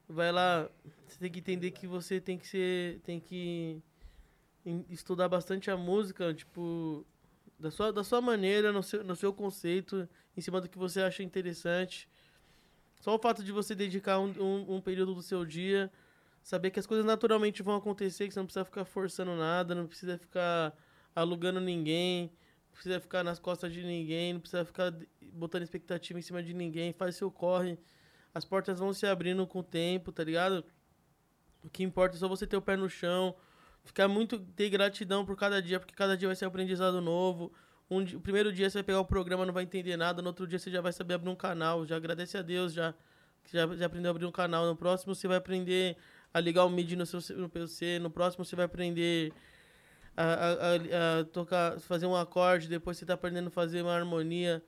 vai 0.07 0.31
lá. 0.31 0.69
Você 1.07 1.17
tem 1.17 1.31
que 1.31 1.39
entender 1.39 1.71
que 1.71 1.87
você 1.87 2.21
tem 2.21 2.37
que 2.37 2.45
ser. 2.45 2.99
Tem 2.99 3.19
que 3.19 3.81
estudar 4.89 5.29
bastante 5.29 5.71
a 5.71 5.77
música, 5.77 6.33
tipo, 6.33 7.05
da 7.59 7.71
sua, 7.71 7.91
da 7.91 8.03
sua 8.03 8.21
maneira, 8.21 8.71
no 8.71 8.83
seu, 8.83 9.03
no 9.03 9.15
seu 9.15 9.33
conceito, 9.33 10.07
em 10.35 10.41
cima 10.41 10.61
do 10.61 10.69
que 10.69 10.77
você 10.77 11.01
acha 11.01 11.23
interessante. 11.23 12.09
Só 12.99 13.15
o 13.15 13.19
fato 13.19 13.43
de 13.43 13.51
você 13.51 13.73
dedicar 13.75 14.19
um, 14.19 14.33
um, 14.39 14.75
um 14.75 14.81
período 14.81 15.13
do 15.13 15.21
seu 15.21 15.45
dia, 15.45 15.91
saber 16.43 16.71
que 16.71 16.79
as 16.79 16.85
coisas 16.85 17.05
naturalmente 17.05 17.61
vão 17.63 17.75
acontecer, 17.75 18.27
que 18.27 18.33
você 18.33 18.39
não 18.39 18.45
precisa 18.45 18.65
ficar 18.65 18.85
forçando 18.85 19.35
nada, 19.35 19.75
não 19.75 19.87
precisa 19.87 20.17
ficar 20.17 20.75
alugando 21.15 21.59
ninguém, 21.59 22.31
não 22.67 22.73
precisa 22.73 22.99
ficar 22.99 23.23
nas 23.23 23.39
costas 23.39 23.71
de 23.73 23.83
ninguém, 23.83 24.33
não 24.33 24.39
precisa 24.39 24.65
ficar 24.65 24.93
botando 25.33 25.63
expectativa 25.63 26.19
em 26.19 26.21
cima 26.21 26.41
de 26.43 26.53
ninguém, 26.53 26.93
faz 26.93 27.15
seu 27.15 27.31
corre. 27.31 27.77
As 28.33 28.45
portas 28.45 28.79
vão 28.79 28.93
se 28.93 29.05
abrindo 29.05 29.45
com 29.47 29.59
o 29.59 29.63
tempo, 29.63 30.11
tá 30.11 30.23
ligado? 30.23 30.63
O 31.63 31.69
que 31.69 31.83
importa 31.83 32.15
é 32.15 32.19
só 32.19 32.27
você 32.27 32.45
ter 32.45 32.55
o 32.55 32.61
pé 32.61 32.75
no 32.75 32.89
chão, 32.89 33.35
ficar 33.87 34.07
muito 34.07 34.39
ter 34.39 34.69
gratidão 34.69 35.25
por 35.25 35.35
cada 35.35 35.61
dia, 35.61 35.79
porque 35.79 35.95
cada 35.95 36.15
dia 36.17 36.27
vai 36.27 36.35
ser 36.35 36.45
um 36.45 36.49
aprendizado 36.49 37.01
novo. 37.01 37.51
Um 37.89 38.03
o 38.03 38.19
primeiro 38.19 38.51
dia 38.53 38.69
você 38.69 38.79
vai 38.79 38.83
pegar 38.83 38.99
o 38.99 39.05
programa, 39.05 39.45
não 39.45 39.53
vai 39.53 39.63
entender 39.63 39.95
nada, 39.97 40.21
no 40.21 40.27
outro 40.29 40.45
dia 40.45 40.59
você 40.59 40.69
já 40.69 40.81
vai 40.81 40.91
saber 40.93 41.15
abrir 41.15 41.29
um 41.29 41.35
canal, 41.35 41.85
já 41.85 41.95
agradece 41.95 42.37
a 42.37 42.41
Deus, 42.41 42.73
já 42.73 42.93
que 43.43 43.53
já, 43.53 43.65
já 43.75 43.85
aprendeu 43.85 44.09
a 44.11 44.13
abrir 44.13 44.25
um 44.25 44.31
canal. 44.31 44.65
No 44.65 44.75
próximo 44.75 45.15
você 45.15 45.27
vai 45.27 45.37
aprender 45.37 45.95
a 46.33 46.39
ligar 46.39 46.65
o 46.65 46.69
MIDI 46.69 46.95
no 46.97 47.05
seu 47.05 47.21
no 47.37 47.49
PC, 47.49 47.99
no 47.99 48.09
próximo 48.11 48.43
você 48.45 48.55
vai 48.55 48.65
aprender 48.65 49.31
a, 50.15 50.23
a- 50.23 50.53
a- 50.53 51.19
a 51.21 51.25
tocar, 51.25 51.79
fazer 51.79 52.05
um 52.05 52.15
acorde, 52.15 52.67
depois 52.67 52.97
você 52.97 53.05
tá 53.05 53.13
aprendendo 53.13 53.47
a 53.47 53.51
fazer 53.51 53.81
uma 53.81 53.93
harmonia. 53.95 54.61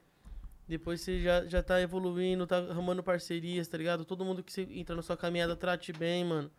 Depois 0.67 1.01
você 1.01 1.19
já, 1.22 1.45
já 1.45 1.64
tá 1.64 1.81
evoluindo, 1.81 2.45
tá 2.45 2.57
arrumando 2.59 3.01
parcerias, 3.01 3.67
tá 3.67 3.75
ligado? 3.77 4.06
Todo 4.06 4.23
mundo 4.23 4.43
que 4.43 4.61
entra 4.80 4.95
na 4.95 5.01
sua 5.01 5.17
caminhada 5.17 5.56
trate 5.56 5.91
bem, 5.91 6.23
mano. 6.23 6.51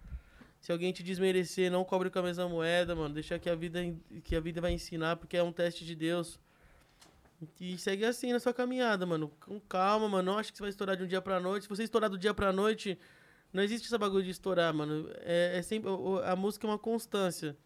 Se 0.61 0.71
alguém 0.71 0.93
te 0.93 1.03
desmerecer, 1.03 1.71
não 1.71 1.85
cobre 1.85 2.11
com 2.11 2.19
a 2.19 2.23
mesma 2.23 2.49
moeda, 2.49 2.95
mano. 2.95 3.15
Deixa 3.15 3.39
que 3.39 3.49
a 3.49 3.55
vida, 3.55 3.81
que 4.23 4.37
a 4.37 4.41
vida 4.41 4.61
vai 4.61 4.73
ensinar, 4.73 5.17
porque 5.17 5.37
é 5.37 5.43
um 5.43 5.53
teste 5.53 5.85
de 5.85 5.95
Deus. 5.95 6.39
E 7.59 7.79
segue 7.79 8.05
assim 8.05 8.33
na 8.33 8.39
sua 8.39 8.53
caminhada, 8.53 9.07
mano. 9.07 9.33
Com 9.41 9.59
calma, 9.59 10.09
mano. 10.09 10.33
Não 10.33 10.39
acho 10.39 10.53
que 10.53 10.59
você 10.59 10.63
vai 10.63 10.71
estourar 10.71 10.97
de 10.97 11.05
um 11.05 11.07
dia 11.07 11.23
pra 11.23 11.41
noite. 11.41 11.63
Se 11.63 11.69
você 11.69 11.83
estourar 11.85 12.11
do 12.11 12.19
dia 12.19 12.35
pra 12.35 12.53
noite, 12.53 12.99
não 13.53 13.63
existe 13.63 13.87
essa 13.87 13.97
bagulho 13.97 14.23
de 14.23 14.31
estourar, 14.31 14.75
mano. 14.75 15.11
É, 15.21 15.59
é 15.59 15.63
sempre. 15.63 15.91
A 16.25 16.37
música 16.37 16.67
é 16.67 16.71
uma 16.71 16.79
constância. 16.79 17.57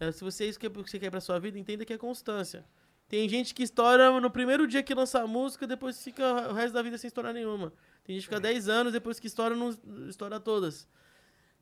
É, 0.00 0.10
se 0.10 0.24
você 0.24 0.44
é 0.44 0.46
isso 0.48 0.58
que 0.58 0.68
você 0.68 0.98
quer 0.98 1.10
pra 1.10 1.20
sua 1.20 1.38
vida, 1.38 1.58
entenda 1.58 1.84
que 1.84 1.92
é 1.92 1.98
constância. 1.98 2.64
Tem 3.06 3.28
gente 3.28 3.54
que 3.54 3.62
estoura 3.62 4.18
no 4.18 4.30
primeiro 4.30 4.66
dia 4.66 4.82
que 4.82 4.94
lança 4.94 5.20
a 5.20 5.26
música, 5.26 5.66
depois 5.66 6.02
fica 6.02 6.48
o 6.50 6.54
resto 6.54 6.72
da 6.72 6.82
vida 6.82 6.96
sem 6.96 7.08
estourar 7.08 7.34
nenhuma. 7.34 7.72
Tem 8.02 8.14
gente 8.16 8.26
que 8.26 8.34
fica 8.34 8.40
10 8.40 8.68
anos, 8.68 8.92
depois 8.92 9.20
que 9.20 9.26
estoura, 9.26 9.54
não 9.54 9.70
estoura 10.08 10.40
todas. 10.40 10.88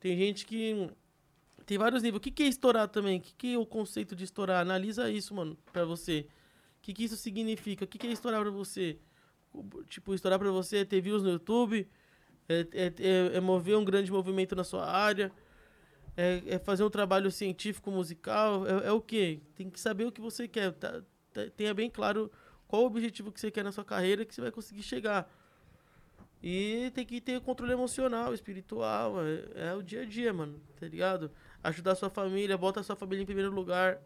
Tem 0.03 0.17
gente 0.19 0.45
que. 0.45 0.91
Tem 1.65 1.79
vários 1.79 2.03
níveis. 2.03 2.19
O 2.19 2.21
que, 2.21 2.33
que 2.33 2.43
é 2.43 2.47
estourar 2.49 2.89
também? 2.89 3.19
O 3.19 3.23
que, 3.23 3.35
que 3.35 3.55
é 3.55 3.59
o 3.59 3.65
conceito 3.65 4.17
de 4.17 4.25
estourar? 4.25 4.61
Analisa 4.61 5.09
isso, 5.09 5.33
mano, 5.33 5.57
pra 5.73 5.85
você. 5.85 6.27
O 6.79 6.83
que, 6.83 6.93
que 6.93 7.05
isso 7.05 7.17
significa? 7.17 7.85
O 7.85 7.89
que, 7.89 7.97
que 7.99 8.09
é 8.09 8.11
estourar 8.11 8.43
pra 8.43 8.51
você? 8.51 8.99
Tipo, 9.89 10.13
estourar 10.13 10.41
pra 10.41 10.51
você 10.51 10.79
é 10.79 10.85
ter 10.85 11.01
views 11.01 11.23
no 11.23 11.31
YouTube, 11.31 11.87
é, 12.49 12.67
é- 12.73 12.93
é- 12.99 13.37
é 13.37 13.41
mover 13.41 13.77
um 13.77 13.85
grande 13.85 14.11
movimento 14.11 14.57
na 14.57 14.65
sua 14.65 14.85
área, 14.91 15.31
é, 16.17 16.43
é 16.47 16.59
fazer 16.59 16.83
um 16.83 16.91
trabalho 16.91 17.31
científico, 17.31 17.89
musical, 17.93 18.67
é, 18.67 18.89
é 18.89 18.93
o 18.93 19.01
quê? 19.01 19.41
Tem 19.55 19.71
que 19.71 19.79
saber 19.79 20.05
o 20.07 20.11
que 20.11 20.21
você 20.21 20.49
quer. 20.49 20.73
tá? 20.73 21.01
Tá- 21.33 21.49
Tenha 21.57 21.73
bem 21.73 21.89
claro 21.89 22.29
qual 22.67 22.83
o 22.83 22.87
objetivo 22.87 23.31
que 23.31 23.39
você 23.41 23.51
quer 23.53 23.63
na 23.63 23.71
sua 23.71 23.85
carreira 23.85 24.25
que 24.25 24.35
você 24.35 24.41
vai 24.41 24.51
conseguir 24.51 24.83
chegar. 24.83 25.31
E 26.43 26.91
tem 26.93 27.07
que 27.07 27.21
ter 27.21 27.41
controle 27.41 27.73
emocional, 27.73 28.35
espiritual. 28.35 29.15
É, 29.25 29.69
é 29.69 29.75
o 29.75 29.83
dia 29.83 30.03
a 30.03 30.05
dia, 30.05 30.33
mano. 30.33 30.61
Tá 30.79 30.89
ligado? 30.89 31.31
Ajudar 31.63 31.95
sua 31.95 32.11
família, 32.11 32.59
bota 32.59 32.81
a 32.81 32.83
sua 32.83 32.97
família 32.97 33.23
em 33.23 33.27
primeiro 33.27 33.53
lugar. 33.53 34.03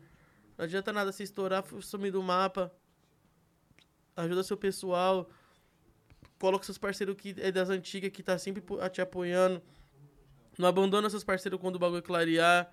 Não 0.58 0.64
adianta 0.64 0.92
nada 0.92 1.10
se 1.12 1.22
estourar, 1.22 1.64
sumir 1.80 2.12
do 2.12 2.22
mapa. 2.22 2.70
Ajuda 4.14 4.42
seu 4.42 4.56
pessoal. 4.56 5.30
Coloca 6.38 6.64
seus 6.66 6.76
parceiros 6.76 7.16
que 7.16 7.34
é 7.38 7.50
das 7.50 7.70
antigas, 7.70 8.10
que 8.10 8.22
tá 8.22 8.36
sempre 8.36 8.62
te 8.92 9.00
apoiando. 9.00 9.62
Não 10.58 10.68
abandona 10.68 11.08
seus 11.08 11.24
parceiros 11.24 11.58
quando 11.58 11.76
o 11.76 11.78
bagulho 11.78 12.02
clarear. 12.02 12.70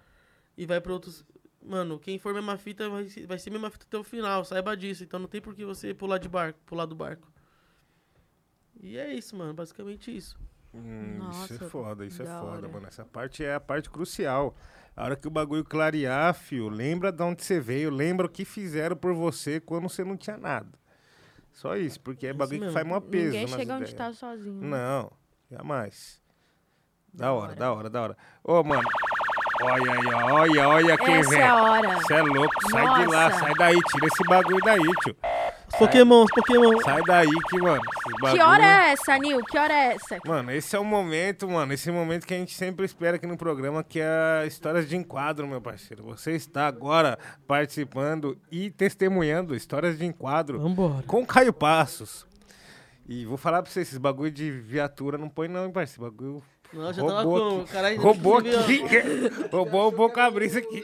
E 0.57 0.65
vai 0.65 0.81
pra 0.81 0.91
outros. 0.91 1.25
Mano, 1.61 1.97
quem 1.97 2.19
for 2.19 2.33
mesma 2.33 2.57
fita 2.57 2.89
vai, 2.89 3.05
vai 3.25 3.39
ser 3.39 3.49
mesma 3.49 3.69
fita 3.69 3.85
até 3.85 3.97
o 3.97 4.03
final. 4.03 4.43
Saiba 4.43 4.75
disso. 4.75 5.05
Então 5.05 5.19
não 5.19 5.27
tem 5.27 5.39
por 5.39 5.55
que 5.55 5.63
você 5.63 5.93
pular 5.93 6.17
de 6.17 6.27
barco, 6.27 6.59
pular 6.65 6.85
do 6.85 6.95
barco. 6.95 7.32
E 8.83 8.97
é 8.97 9.13
isso, 9.13 9.35
mano. 9.35 9.53
Basicamente 9.53 10.15
isso. 10.15 10.37
Hum, 10.73 11.13
isso 11.13 11.23
Nossa, 11.23 11.53
é 11.53 11.69
foda, 11.69 12.05
isso 12.05 12.21
é 12.21 12.25
da 12.25 12.39
foda, 12.39 12.51
hora. 12.57 12.67
mano. 12.67 12.87
Essa 12.87 13.05
parte 13.05 13.45
é 13.45 13.53
a 13.55 13.59
parte 13.59 13.89
crucial. 13.89 14.55
A 14.95 15.05
hora 15.05 15.15
que 15.15 15.27
o 15.27 15.31
bagulho 15.31 15.63
clarear, 15.63 16.33
fio, 16.33 16.67
lembra 16.67 17.11
de 17.11 17.23
onde 17.23 17.43
você 17.43 17.59
veio, 17.59 17.89
lembra 17.89 18.25
o 18.25 18.29
que 18.29 18.43
fizeram 18.43 18.95
por 18.95 19.13
você 19.13 19.59
quando 19.59 19.83
você 19.89 20.03
não 20.03 20.17
tinha 20.17 20.37
nada. 20.37 20.69
Só 21.51 21.77
isso, 21.77 21.99
porque 22.01 22.27
é 22.27 22.33
bagulho 22.33 22.67
que 22.67 22.71
faz 22.73 22.85
mó 22.85 22.99
peso. 22.99 23.25
Ninguém 23.25 23.47
chega 23.47 23.75
onde 23.75 23.95
tá 23.95 24.11
sozinho. 24.11 24.59
né? 24.61 24.67
Não, 24.69 25.11
jamais. 25.49 26.21
Da 27.13 27.31
hora, 27.31 27.55
da 27.55 27.71
hora, 27.71 27.89
da 27.89 28.01
hora. 28.01 28.17
Ô, 28.43 28.63
mano. 28.63 28.83
Olha 29.61 29.91
aí, 29.93 30.07
olha, 30.33 30.67
olha 30.69 30.97
quem 30.97 31.15
Essa 31.15 31.29
vem. 31.29 31.39
é 31.39 31.47
a 31.47 31.55
hora. 31.63 31.95
Você 32.01 32.13
é 32.15 32.21
louco, 32.23 32.69
sai 32.71 32.81
de 33.05 33.11
lá, 33.11 33.29
Nossa. 33.29 33.39
sai 33.39 33.53
daí, 33.53 33.79
tira 33.83 34.07
esse 34.07 34.23
bagulho 34.27 34.59
daí, 34.65 34.81
tio. 35.03 35.15
Pokémon, 35.77 36.25
Pokémon. 36.27 36.79
Sai 36.81 37.01
daí 37.03 37.29
que, 37.49 37.57
mano. 37.59 37.81
esse 37.81 38.35
Que 38.35 38.41
hora 38.41 38.63
é 38.63 38.91
essa, 38.91 39.17
Nil? 39.17 39.43
Que 39.43 39.57
hora 39.57 39.73
é 39.73 39.93
essa? 39.95 40.17
Mano, 40.25 40.51
esse 40.51 40.75
é 40.75 40.79
o 40.79 40.85
momento, 40.85 41.49
mano. 41.49 41.73
Esse 41.73 41.91
momento 41.91 42.27
que 42.27 42.33
a 42.33 42.37
gente 42.37 42.53
sempre 42.53 42.85
espera 42.85 43.17
aqui 43.17 43.25
no 43.25 43.35
programa, 43.35 43.83
que 43.83 43.99
é 43.99 44.45
Histórias 44.45 44.87
de 44.87 44.95
Enquadro, 44.95 45.47
meu 45.47 45.61
parceiro. 45.61 46.03
Você 46.03 46.33
está 46.33 46.67
agora 46.67 47.17
participando 47.47 48.37
e 48.51 48.69
testemunhando 48.69 49.55
Histórias 49.55 49.97
de 49.97 50.05
Enquadro 50.05 50.59
Vambora. 50.59 51.03
com 51.07 51.25
Caio 51.25 51.51
Passos. 51.51 52.25
E 53.07 53.25
vou 53.25 53.37
falar 53.37 53.61
pra 53.61 53.71
você, 53.71 53.81
esses 53.81 53.97
bagulho 53.97 54.31
de 54.31 54.49
viatura 54.51 55.17
não 55.17 55.27
põe 55.27 55.47
não, 55.47 55.65
hein, 55.65 55.71
parceiro. 55.71 56.09
Bagulho 56.09 56.43
Não, 56.73 56.91
já 56.93 57.05
tava 57.05 57.23
com- 57.23 57.29
roubou 57.29 57.61
aqui. 57.61 57.71
caralho, 57.71 58.01
roubou 58.01 58.37
aqui. 58.37 58.49
roubou 59.51 59.87
o 59.87 59.91
boca 59.91 60.29
brisa 60.31 60.59
aqui. 60.59 60.83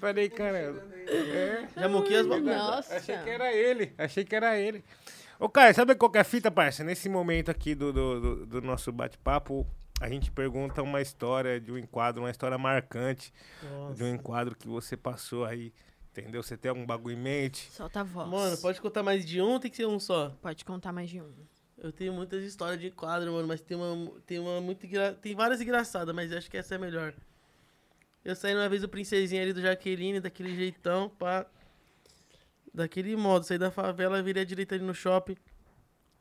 Falei, 0.00 0.28
caramba. 0.28 0.82
É. 1.06 1.68
Já 1.76 1.88
moquei 1.88 2.16
as 2.16 2.26
Verdade. 2.26 2.56
Nossa. 2.58 2.96
Achei 2.96 3.16
que 3.18 3.30
era 3.30 3.52
ele. 3.52 3.92
Achei 3.98 4.24
que 4.24 4.34
era 4.36 4.58
ele. 4.58 4.84
Ô, 5.38 5.48
Caio, 5.48 5.74
sabe 5.74 5.94
qual 5.94 6.10
que 6.10 6.18
é 6.18 6.20
a 6.20 6.24
fita, 6.24 6.50
parça? 6.50 6.84
Nesse 6.84 7.08
momento 7.08 7.50
aqui 7.50 7.74
do, 7.74 7.92
do, 7.92 8.20
do- 8.20 8.46
do 8.46 8.62
nosso 8.62 8.92
bate-papo, 8.92 9.66
a 10.00 10.08
gente 10.08 10.30
pergunta 10.30 10.82
uma 10.82 11.00
história 11.00 11.60
de 11.60 11.72
um 11.72 11.78
enquadro, 11.78 12.22
uma 12.22 12.30
história 12.30 12.56
marcante 12.56 13.32
Nossa. 13.62 13.94
de 13.94 14.04
um 14.04 14.14
enquadro 14.14 14.54
que 14.56 14.68
você 14.68 14.96
passou 14.96 15.44
aí. 15.44 15.72
Entendeu? 16.12 16.42
Você 16.42 16.56
tem 16.56 16.68
algum 16.68 16.86
bagulho 16.86 17.16
em 17.16 17.20
mente? 17.20 17.68
Solta 17.72 18.00
a 18.00 18.04
voz. 18.04 18.28
Mano, 18.30 18.56
pode 18.58 18.80
contar 18.80 19.02
mais 19.02 19.24
de 19.26 19.40
um 19.42 19.54
ou 19.54 19.60
tem 19.60 19.68
que 19.70 19.76
ser 19.76 19.86
um 19.86 19.98
só? 19.98 20.32
Pode 20.40 20.64
contar 20.64 20.92
mais 20.92 21.10
de 21.10 21.20
um. 21.20 21.32
Eu 21.76 21.92
tenho 21.92 22.12
muitas 22.12 22.42
histórias 22.44 22.80
de 22.80 22.90
quadro, 22.90 23.32
mano, 23.32 23.48
mas 23.48 23.60
tem 23.60 23.76
uma, 23.76 24.10
tem 24.26 24.38
uma 24.38 24.60
muito 24.60 24.86
engra... 24.86 25.12
Tem 25.12 25.34
várias 25.34 25.60
engraçadas, 25.60 26.14
mas 26.14 26.32
acho 26.32 26.50
que 26.50 26.56
essa 26.56 26.74
é 26.74 26.76
a 26.76 26.80
melhor. 26.80 27.12
Eu 28.24 28.34
saí 28.34 28.54
uma 28.54 28.68
vez 28.68 28.80
do 28.82 28.88
Princesinha 28.88 29.42
ali 29.42 29.52
do 29.52 29.60
Jaqueline, 29.60 30.20
daquele 30.20 30.54
jeitão, 30.54 31.10
pá. 31.10 31.44
Daquele 32.72 33.14
modo, 33.16 33.44
saí 33.44 33.58
da 33.58 33.70
favela, 33.70 34.22
virei 34.22 34.42
à 34.42 34.46
direita 34.46 34.74
ali 34.74 34.84
no 34.84 34.94
shopping. 34.94 35.36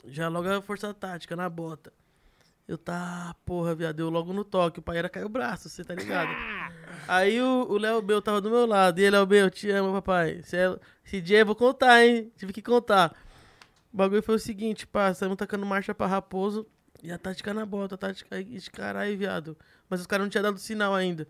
Já 0.05 0.27
logo 0.27 0.49
a 0.49 0.61
força 0.61 0.93
tática, 0.93 1.35
na 1.35 1.49
bota. 1.49 1.93
Eu 2.67 2.77
tá, 2.77 3.35
porra, 3.45 3.75
viado, 3.75 3.99
eu 3.99 4.09
logo 4.09 4.31
no 4.33 4.43
toque. 4.43 4.79
O 4.79 4.81
pai 4.81 4.97
era 4.97 5.09
cair 5.09 5.25
o 5.25 5.29
braço, 5.29 5.69
você 5.69 5.83
tá 5.83 5.93
ligado? 5.93 6.29
Aí 7.07 7.41
o 7.41 7.77
Léo 7.77 8.01
Bel 8.01 8.21
tava 8.21 8.39
do 8.41 8.49
meu 8.49 8.65
lado. 8.65 8.99
E 8.99 9.03
ele, 9.03 9.11
Léo 9.17 9.25
Bel, 9.25 9.49
te 9.49 9.69
amo, 9.69 9.91
papai. 9.93 10.41
Cê 10.43 10.57
é- 10.57 10.79
Esse 11.05 11.21
dia 11.21 11.39
eu 11.39 11.45
vou 11.45 11.55
contar, 11.55 12.05
hein? 12.05 12.31
Tive 12.37 12.53
que 12.53 12.61
contar. 12.61 13.15
O 13.93 13.97
bagulho 13.97 14.23
foi 14.23 14.35
o 14.35 14.39
seguinte, 14.39 14.87
pá, 14.87 15.13
saímos 15.13 15.37
tacando 15.37 15.65
marcha 15.67 15.93
pra 15.93 16.07
Raposo 16.07 16.65
e 17.03 17.11
a 17.11 17.17
tática 17.17 17.53
na 17.53 17.63
bota, 17.63 17.93
a 17.93 17.97
tática 17.97 18.43
de 18.43 18.71
caralho, 18.71 19.15
viado. 19.15 19.55
Mas 19.87 20.01
os 20.01 20.07
caras 20.07 20.25
não 20.25 20.29
tinham 20.31 20.41
dado 20.41 20.57
sinal 20.57 20.95
ainda. 20.95 21.27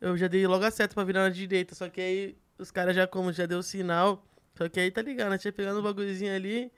Eu 0.00 0.16
já 0.16 0.26
dei 0.26 0.46
logo 0.46 0.64
a 0.64 0.70
seta 0.70 0.94
pra 0.94 1.04
virar 1.04 1.24
na 1.24 1.28
direita, 1.28 1.74
só 1.74 1.88
que 1.88 2.00
aí 2.00 2.38
os 2.58 2.70
caras 2.70 2.96
já, 2.96 3.06
como 3.06 3.30
já 3.30 3.44
deu 3.44 3.62
sinal, 3.62 4.24
só 4.56 4.68
que 4.68 4.80
aí 4.80 4.90
tá 4.90 5.02
ligado, 5.02 5.28
nós 5.28 5.42
tinha 5.42 5.52
pegado 5.52 5.80
um 5.80 5.82
bagulhozinho 5.82 6.34
ali, 6.34 6.72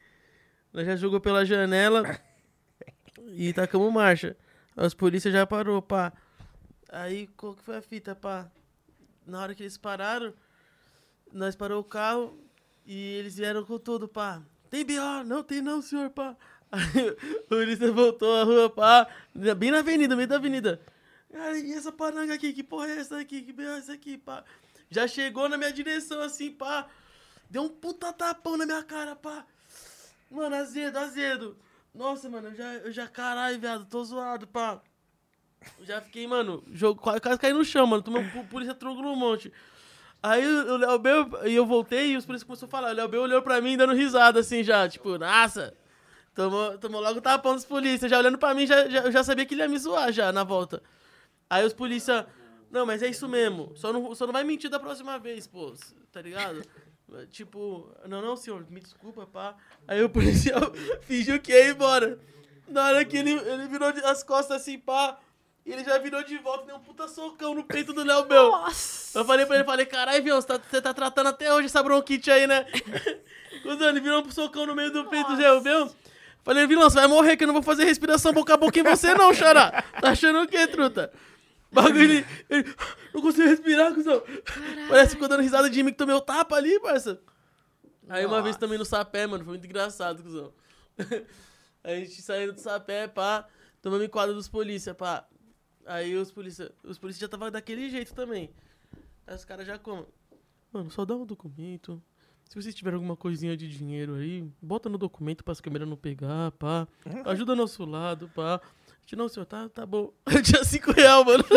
nós 0.72 0.84
já 0.84 0.96
jogou 0.96 1.20
pela 1.20 1.44
janela 1.44 2.02
e 3.28 3.52
tacamos 3.52 3.92
marcha. 3.92 4.36
Os 4.76 4.94
polícia 4.94 5.30
já 5.30 5.46
parou, 5.46 5.80
pá. 5.80 6.12
Aí, 6.88 7.28
qual 7.36 7.54
que 7.54 7.62
foi 7.62 7.76
a 7.76 7.82
fita, 7.82 8.16
pá? 8.16 8.50
Na 9.24 9.40
hora 9.40 9.54
que 9.54 9.62
eles 9.62 9.76
pararam, 9.76 10.34
nós 11.32 11.54
parou 11.54 11.80
o 11.80 11.84
carro 11.84 12.36
e 12.84 13.14
eles 13.14 13.36
vieram 13.36 13.64
com 13.64 13.78
tudo, 13.78 14.08
pá. 14.08 14.42
Tem 14.70 14.84
B.O.? 14.84 15.24
Não 15.24 15.42
tem 15.42 15.60
não, 15.60 15.82
senhor, 15.82 16.10
pá. 16.10 16.36
Aí 16.70 17.10
o 17.10 17.42
polícia 17.48 17.90
voltou 17.90 18.32
a 18.36 18.44
rua, 18.44 18.70
pá, 18.70 19.08
bem 19.56 19.72
na 19.72 19.80
avenida, 19.80 20.14
meio 20.14 20.28
da 20.28 20.36
avenida. 20.36 20.80
Cara, 21.32 21.58
e 21.58 21.72
essa 21.72 21.90
paranga 21.90 22.32
aqui? 22.32 22.52
Que 22.52 22.62
porra 22.62 22.86
é 22.86 22.98
essa 22.98 23.18
aqui? 23.18 23.42
Que 23.42 23.52
B.O. 23.52 23.68
é 23.68 23.78
essa 23.78 23.92
aqui, 23.92 24.16
pá? 24.16 24.44
Já 24.88 25.08
chegou 25.08 25.48
na 25.48 25.58
minha 25.58 25.72
direção, 25.72 26.20
assim, 26.20 26.52
pá. 26.52 26.88
Deu 27.48 27.62
um 27.62 27.68
puta 27.68 28.12
tapão 28.12 28.56
na 28.56 28.64
minha 28.64 28.82
cara, 28.84 29.16
pá. 29.16 29.44
Mano, 30.30 30.54
azedo, 30.54 30.96
azedo. 30.96 31.56
Nossa, 31.92 32.28
mano, 32.28 32.48
eu 32.48 32.54
já, 32.54 32.74
eu 32.74 32.92
já 32.92 33.08
caralho, 33.08 33.58
viado, 33.58 33.84
tô 33.86 34.04
zoado, 34.04 34.46
pá. 34.46 34.80
Já 35.82 36.00
fiquei, 36.00 36.26
mano, 36.26 36.62
jogo, 36.72 37.00
quase, 37.00 37.20
caí 37.20 37.52
no 37.52 37.64
chão, 37.64 37.86
mano. 37.86 38.02
Tomei 38.02 38.22
um 38.22 38.46
polícia 38.46 38.74
tronco 38.74 39.02
no 39.02 39.16
monte. 39.16 39.52
Aí 40.22 40.46
o 40.46 40.76
Léo 40.76 40.98
B, 40.98 41.10
e 41.46 41.54
eu 41.54 41.64
voltei 41.64 42.12
e 42.12 42.16
os 42.16 42.26
polícias 42.26 42.46
começaram 42.46 42.68
a 42.68 42.70
falar. 42.70 42.90
O 42.90 42.94
Léo 42.94 43.08
B 43.08 43.18
olhou 43.18 43.42
pra 43.42 43.60
mim 43.60 43.76
dando 43.76 43.94
risada, 43.94 44.40
assim, 44.40 44.62
já, 44.62 44.88
tipo, 44.88 45.16
nossa. 45.16 45.74
Tomou, 46.34 46.78
tomou 46.78 47.00
logo 47.00 47.20
tapão 47.20 47.54
dos 47.54 47.64
polícias. 47.64 48.10
Já 48.10 48.18
olhando 48.18 48.38
pra 48.38 48.54
mim, 48.54 48.66
já, 48.66 48.88
já, 48.88 49.00
eu 49.00 49.12
já 49.12 49.24
sabia 49.24 49.46
que 49.46 49.54
ele 49.54 49.62
ia 49.62 49.68
me 49.68 49.78
zoar 49.78 50.12
já 50.12 50.30
na 50.30 50.44
volta. 50.44 50.82
Aí 51.48 51.64
os 51.64 51.72
polícia. 51.72 52.26
Não, 52.70 52.86
mas 52.86 53.02
é 53.02 53.08
isso 53.08 53.28
mesmo. 53.28 53.72
Só 53.74 53.92
não, 53.92 54.14
só 54.14 54.26
não 54.26 54.32
vai 54.32 54.44
mentir 54.44 54.70
da 54.70 54.78
próxima 54.78 55.18
vez, 55.18 55.46
pô. 55.46 55.74
Tá 56.12 56.20
ligado? 56.20 56.62
Tipo, 57.28 57.92
não, 58.06 58.22
não, 58.22 58.36
senhor, 58.36 58.64
me 58.70 58.78
desculpa, 58.78 59.26
pá. 59.26 59.56
Aí 59.88 60.00
o 60.00 60.08
policial 60.08 60.60
fingiu 61.02 61.40
que 61.40 61.50
ia 61.50 61.70
embora. 61.70 62.20
Na 62.68 62.84
hora 62.84 63.04
que 63.04 63.16
ele, 63.16 63.32
ele 63.32 63.66
virou 63.66 63.88
as 63.88 64.22
costas 64.22 64.58
assim, 64.58 64.78
pá. 64.78 65.18
E 65.70 65.72
ele 65.72 65.84
já 65.84 65.98
virou 65.98 66.20
de 66.24 66.36
volta 66.38 66.64
e 66.64 66.66
deu 66.66 66.74
um 66.74 66.80
puta 66.80 67.06
socão 67.06 67.54
no 67.54 67.62
peito 67.62 67.92
do 67.92 68.02
Léo 68.02 68.24
Bel. 68.24 68.50
Nossa. 68.50 69.20
Eu 69.20 69.24
falei 69.24 69.46
pra 69.46 69.54
ele, 69.54 69.64
falei, 69.64 69.86
caralho, 69.86 70.20
viu, 70.20 70.34
você 70.34 70.48
tá, 70.48 70.58
você 70.58 70.82
tá 70.82 70.92
tratando 70.92 71.28
até 71.28 71.54
hoje 71.54 71.66
essa 71.66 71.80
bronquite 71.80 72.28
aí, 72.28 72.44
né? 72.44 72.66
Quando 73.62 73.84
ele 73.84 74.00
virou 74.00 74.20
um 74.20 74.30
socão 74.32 74.66
no 74.66 74.74
meio 74.74 74.90
do 74.90 75.04
peito 75.04 75.30
do 75.30 75.36
Léo 75.40 75.60
Bel. 75.60 75.94
Falei, 76.42 76.66
vilão, 76.66 76.90
você 76.90 76.96
vai 76.96 77.06
morrer 77.06 77.36
que 77.36 77.44
eu 77.44 77.46
não 77.46 77.54
vou 77.54 77.62
fazer 77.62 77.84
respiração 77.84 78.32
boca 78.32 78.54
a 78.54 78.56
boca 78.56 78.80
em 78.80 78.82
você 78.82 79.14
não, 79.14 79.32
xará. 79.32 79.84
Tá 80.00 80.10
achando 80.10 80.42
o 80.42 80.48
quê, 80.48 80.66
truta? 80.66 81.12
Bagulho, 81.70 82.02
ele, 82.02 82.26
ele, 82.48 82.74
Não 83.14 83.22
consigo 83.22 83.46
respirar, 83.46 83.94
cuzão. 83.94 84.24
Parece 84.88 85.10
que 85.10 85.14
ficou 85.14 85.28
dando 85.28 85.42
risada 85.42 85.70
de 85.70 85.82
mim 85.84 85.92
que 85.92 85.98
tomei 85.98 86.16
o 86.16 86.20
tapa 86.20 86.56
ali, 86.56 86.80
parça. 86.80 87.20
Aí 88.08 88.26
uma 88.26 88.42
vez 88.42 88.56
também 88.56 88.76
no 88.76 88.84
sapé, 88.84 89.24
mano, 89.24 89.44
foi 89.44 89.52
muito 89.52 89.66
engraçado, 89.66 90.20
cuzão. 90.20 90.52
a 91.84 91.90
gente 91.94 92.20
saindo 92.22 92.54
do 92.54 92.60
sapé, 92.60 93.06
pá, 93.06 93.46
tomando 93.80 94.02
enquadro 94.02 94.34
dos 94.34 94.48
polícia, 94.48 94.92
pá. 94.92 95.24
Aí 95.86 96.14
os 96.16 96.30
polícia, 96.30 96.70
os 96.84 96.98
polícia 96.98 97.20
já 97.20 97.28
tava 97.28 97.50
daquele 97.50 97.88
jeito 97.90 98.14
também. 98.14 98.50
Aí 99.26 99.34
os 99.34 99.44
caras 99.44 99.66
já 99.66 99.78
como? 99.78 100.06
Mano, 100.72 100.90
só 100.90 101.04
dá 101.04 101.14
um 101.16 101.26
documento. 101.26 102.00
Se 102.44 102.54
vocês 102.60 102.74
tiverem 102.74 102.96
alguma 102.96 103.16
coisinha 103.16 103.56
de 103.56 103.68
dinheiro 103.68 104.14
aí, 104.14 104.44
bota 104.60 104.88
no 104.88 104.98
documento 104.98 105.44
para 105.44 105.52
as 105.52 105.60
câmeras 105.60 105.88
não 105.88 105.96
pegar, 105.96 106.50
pá. 106.52 106.86
Ajuda 107.24 107.54
nosso 107.54 107.84
lado, 107.84 108.28
pá. 108.34 108.60
gente, 109.02 109.14
não, 109.16 109.28
senhor, 109.28 109.46
tá, 109.46 109.68
tá 109.68 109.86
bom. 109.86 110.12
Eu 110.26 110.42
tinha 110.42 110.64
5 110.64 110.90
real, 110.92 111.24
mano. 111.24 111.44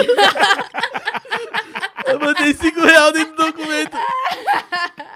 Eu 2.06 2.20
botei 2.20 2.54
5 2.54 2.80
real 2.82 3.12
dentro 3.12 3.36
do 3.36 3.44
documento. 3.44 3.98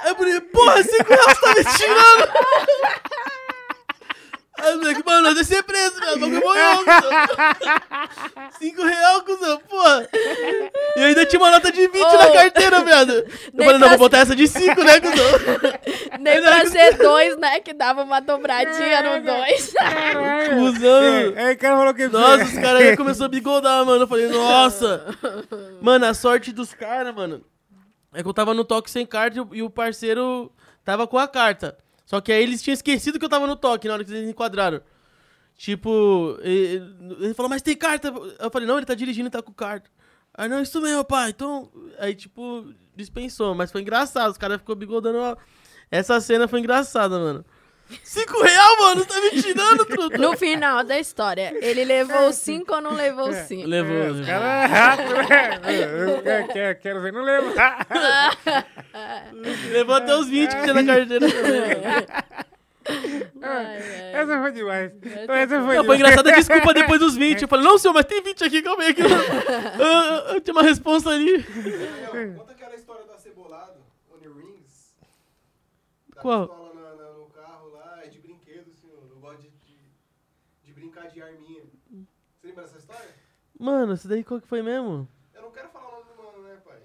Eu 0.05 0.15
falei, 0.15 0.41
porra, 0.41 0.81
5 0.83 1.03
real 1.09 1.29
você 1.29 1.41
tá 1.41 1.53
me 1.53 1.63
tirando? 1.77 2.27
Aí 4.57 4.73
o 4.73 4.77
moleque, 4.77 5.03
mano, 5.05 5.21
nós 5.21 5.35
vai 5.35 5.43
ser 5.43 5.63
preso, 5.63 5.99
velho. 5.99 6.15
O 6.15 6.19
bagulho 6.19 6.41
morreu, 6.41 6.77
cuzão. 6.79 8.49
Cinco 8.59 8.83
real, 8.83 9.21
cuzão, 9.23 9.59
porra. 9.69 10.07
E 10.95 10.99
ainda 10.99 11.25
tinha 11.25 11.39
uma 11.39 11.51
nota 11.51 11.71
de 11.71 11.87
20 11.87 11.95
Ô. 12.01 12.17
na 12.17 12.31
carteira, 12.31 12.83
viado. 12.83 13.11
Eu 13.13 13.25
Nem 13.53 13.65
falei, 13.65 13.77
não, 13.79 13.89
vou 13.89 13.97
botar 13.99 14.19
essa 14.19 14.35
de 14.35 14.47
5, 14.47 14.83
né, 14.83 14.99
cuzão? 14.99 15.25
Nem 16.19 16.41
pra 16.41 16.65
ser 16.65 16.97
dois, 16.97 17.37
né? 17.37 17.59
Que 17.59 17.73
dava 17.73 18.03
uma 18.03 18.19
dobradinha 18.19 19.01
no 19.03 19.25
dois. 19.25 19.73
Cuzão. 20.49 21.03
É, 21.35 21.51
o 21.51 21.57
cara 21.57 21.77
falou 21.77 21.93
que... 21.93 22.07
Nossa, 22.07 22.43
os 22.45 22.53
caras 22.53 22.81
aí 22.81 22.97
começaram 22.97 23.25
a 23.25 23.29
bigodar, 23.29 23.85
mano. 23.85 24.03
Eu 24.03 24.07
falei, 24.07 24.27
nossa. 24.27 25.05
Mano, 25.81 26.05
a 26.05 26.13
sorte 26.13 26.51
dos 26.51 26.73
caras, 26.73 27.13
mano, 27.13 27.43
é 28.13 28.23
que 28.23 28.27
eu 28.27 28.33
tava 28.33 28.53
no 28.53 28.65
toque 28.65 28.89
sem 28.89 29.05
carta 29.05 29.45
e 29.51 29.61
o 29.61 29.69
parceiro 29.69 30.51
tava 30.83 31.05
com 31.05 31.17
a 31.17 31.27
carta. 31.27 31.77
Só 32.07 32.21
que 32.21 32.31
aí 32.31 32.41
eles 32.41 32.63
tinham 32.63 32.73
esquecido 32.73 33.19
que 33.19 33.25
eu 33.25 33.29
tava 33.29 33.45
no 33.45 33.55
toque 33.57 33.85
na 33.87 33.93
hora 33.95 34.03
que 34.03 34.11
eles 34.11 34.29
enquadraram. 34.29 34.81
Tipo, 35.57 36.39
e- 36.41 36.81
ele 37.19 37.33
falou, 37.33 37.49
mas 37.49 37.61
tem 37.61 37.75
carta? 37.75 38.07
Eu 38.39 38.49
falei, 38.49 38.65
não, 38.67 38.77
ele 38.77 38.85
tá 38.85 38.95
dirigindo 38.95 39.27
e 39.27 39.31
tá 39.31 39.41
com 39.41 39.51
carta. 39.53 39.89
Aí, 40.33 40.47
não, 40.47 40.61
isso 40.61 40.79
mesmo, 40.79 41.03
pai. 41.03 41.31
Então, 41.31 41.69
aí, 41.99 42.15
tipo, 42.15 42.73
dispensou. 42.95 43.53
Mas 43.53 43.71
foi 43.71 43.81
engraçado, 43.81 44.31
os 44.31 44.37
caras 44.37 44.59
ficou 44.59 44.73
bigodando. 44.75 45.37
Essa 45.91 46.21
cena 46.21 46.47
foi 46.47 46.59
engraçada, 46.61 47.19
mano. 47.19 47.45
Cinco 48.03 48.41
real, 48.43 48.77
mano? 48.79 49.05
Tá 49.05 49.19
me 49.21 49.31
tirando, 49.41 49.85
truta? 49.85 50.17
No 50.17 50.35
final 50.37 50.83
da 50.83 50.99
história, 50.99 51.53
ele 51.61 51.85
levou 51.85 52.31
cinco 52.33 52.73
ou 52.75 52.81
não 52.81 52.93
levou 52.93 53.31
cinco? 53.33 53.65
Levou, 53.67 53.95
É, 53.95 53.99
levou. 54.03 54.21
os 54.21 54.27
caras 54.27 54.45
é 54.45 54.65
rato, 54.65 55.03
né? 56.23 56.47
Quero, 56.51 56.79
quero 56.79 57.01
ver, 57.01 57.13
não 57.13 57.23
lembro. 57.23 57.53
Levou 59.71 59.95
até 59.95 60.15
os 60.15 60.27
20 60.27 60.49
que 60.55 60.61
tinha 60.63 60.73
na 60.73 60.83
carteira 60.85 61.27
também. 61.31 61.71
Essa 64.13 64.39
foi 64.41 64.51
demais. 64.51 64.91
Então, 64.95 65.35
essa 65.35 65.61
foi 65.63 65.75
Não, 65.75 65.85
foi 65.85 65.95
engraçada 65.95 66.31
a 66.31 66.35
desculpa 66.35 66.73
depois 66.79 66.99
dos 66.99 67.15
20. 67.15 67.41
Eu 67.41 67.47
falei, 67.47 67.65
não, 67.65 67.77
senhor, 67.77 67.93
mas 67.93 68.05
tem 68.05 68.21
20 68.21 68.43
aqui, 68.43 68.61
calma 68.61 68.83
aí. 68.83 68.93
Que 68.93 69.01
eu, 69.03 69.09
eu, 69.09 70.35
eu 70.35 70.41
tinha 70.41 70.53
uma 70.53 70.63
resposta 70.63 71.09
ali. 71.09 71.43
Conta 72.37 72.51
aquela 72.51 72.75
história 72.75 73.05
do 73.05 73.13
acebolado, 73.13 73.73
Only 74.13 74.27
Rings. 74.41 74.93
Da 76.15 76.21
Qual? 76.21 76.47
pistola 76.47 76.73
na- 76.73 76.95
na- 77.03 77.11
no 77.13 77.25
carro 77.27 77.69
lá, 77.73 77.99
é 78.03 78.07
de 78.07 78.19
brinquedo, 78.19 78.71
senhor. 78.73 79.03
Eu 79.09 79.17
gosto 79.19 79.41
de, 79.41 79.49
de, 79.49 79.77
de 80.63 80.73
brincar 80.73 81.07
de 81.09 81.21
arminha. 81.21 81.61
Você 82.39 82.47
lembra 82.47 82.63
dessa 82.63 82.77
história? 82.77 83.09
Mano, 83.59 83.93
esse 83.93 84.07
daí 84.07 84.23
qual 84.23 84.39
que 84.39 84.47
foi 84.47 84.61
mesmo? 84.61 85.07
Eu 85.33 85.41
não 85.43 85.51
quero 85.51 85.69
falar 85.69 85.87
o 85.87 85.91
nome 85.91 86.05
do 86.15 86.23
mano, 86.23 86.43
né, 86.47 86.57
pai? 86.65 86.77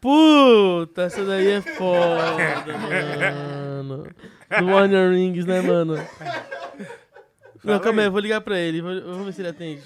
Puta, 0.00 1.02
essa 1.02 1.24
daí 1.24 1.48
é 1.52 1.60
foda, 1.60 2.78
mano. 3.84 4.06
Do 4.58 4.66
Warner 4.66 5.10
Rings, 5.12 5.44
né, 5.44 5.60
mano? 5.60 5.94
Não, 7.62 7.78
calma 7.80 8.02
aí, 8.02 8.08
eu 8.08 8.12
vou 8.12 8.20
ligar 8.20 8.40
pra 8.40 8.58
ele. 8.58 8.80
vou- 8.82 9.00
Vamos 9.02 9.26
ver 9.26 9.32
se 9.32 9.40
ele 9.42 9.48
atende. 9.48 9.82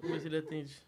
Vamos 0.00 0.16
ver 0.16 0.20
se 0.20 0.26
ele 0.28 0.38
atende. 0.38 0.84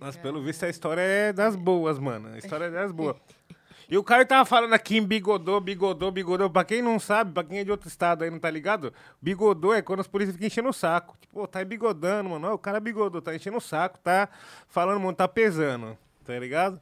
Mas 0.00 0.16
pelo 0.16 0.42
visto 0.42 0.64
a 0.64 0.68
história 0.68 1.00
é 1.00 1.32
das 1.32 1.56
boas, 1.56 1.98
mano. 1.98 2.28
A 2.34 2.38
história 2.38 2.66
é 2.66 2.70
das 2.70 2.92
boas. 2.92 3.16
E 3.88 3.98
o 3.98 4.02
cara 4.04 4.24
tava 4.24 4.44
falando 4.44 4.72
aqui 4.72 4.96
em 4.96 5.04
bigodô, 5.06 5.60
bigodô, 5.60 6.10
bigodô. 6.10 6.48
Pra 6.50 6.64
quem 6.64 6.80
não 6.80 6.98
sabe, 6.98 7.32
pra 7.32 7.44
quem 7.44 7.58
é 7.58 7.64
de 7.64 7.70
outro 7.70 7.88
estado 7.88 8.24
aí, 8.24 8.30
não 8.30 8.38
tá 8.38 8.50
ligado? 8.50 8.92
Bigodô 9.20 9.72
é 9.74 9.82
quando 9.82 10.00
os 10.00 10.06
polícias 10.06 10.34
ficam 10.34 10.46
enchendo 10.46 10.68
o 10.68 10.72
saco. 10.72 11.16
Tipo, 11.20 11.42
"Ô, 11.42 11.46
tá 11.46 11.62
bigodando, 11.64 12.30
mano. 12.30 12.52
O 12.52 12.58
cara 12.58 12.80
bigodô, 12.80 13.20
tá 13.20 13.34
enchendo 13.34 13.58
o 13.58 13.60
saco, 13.60 13.98
tá 13.98 14.28
falando, 14.68 15.00
mano, 15.00 15.14
tá 15.14 15.28
pesando. 15.28 15.96
Tá 16.24 16.38
ligado? 16.38 16.80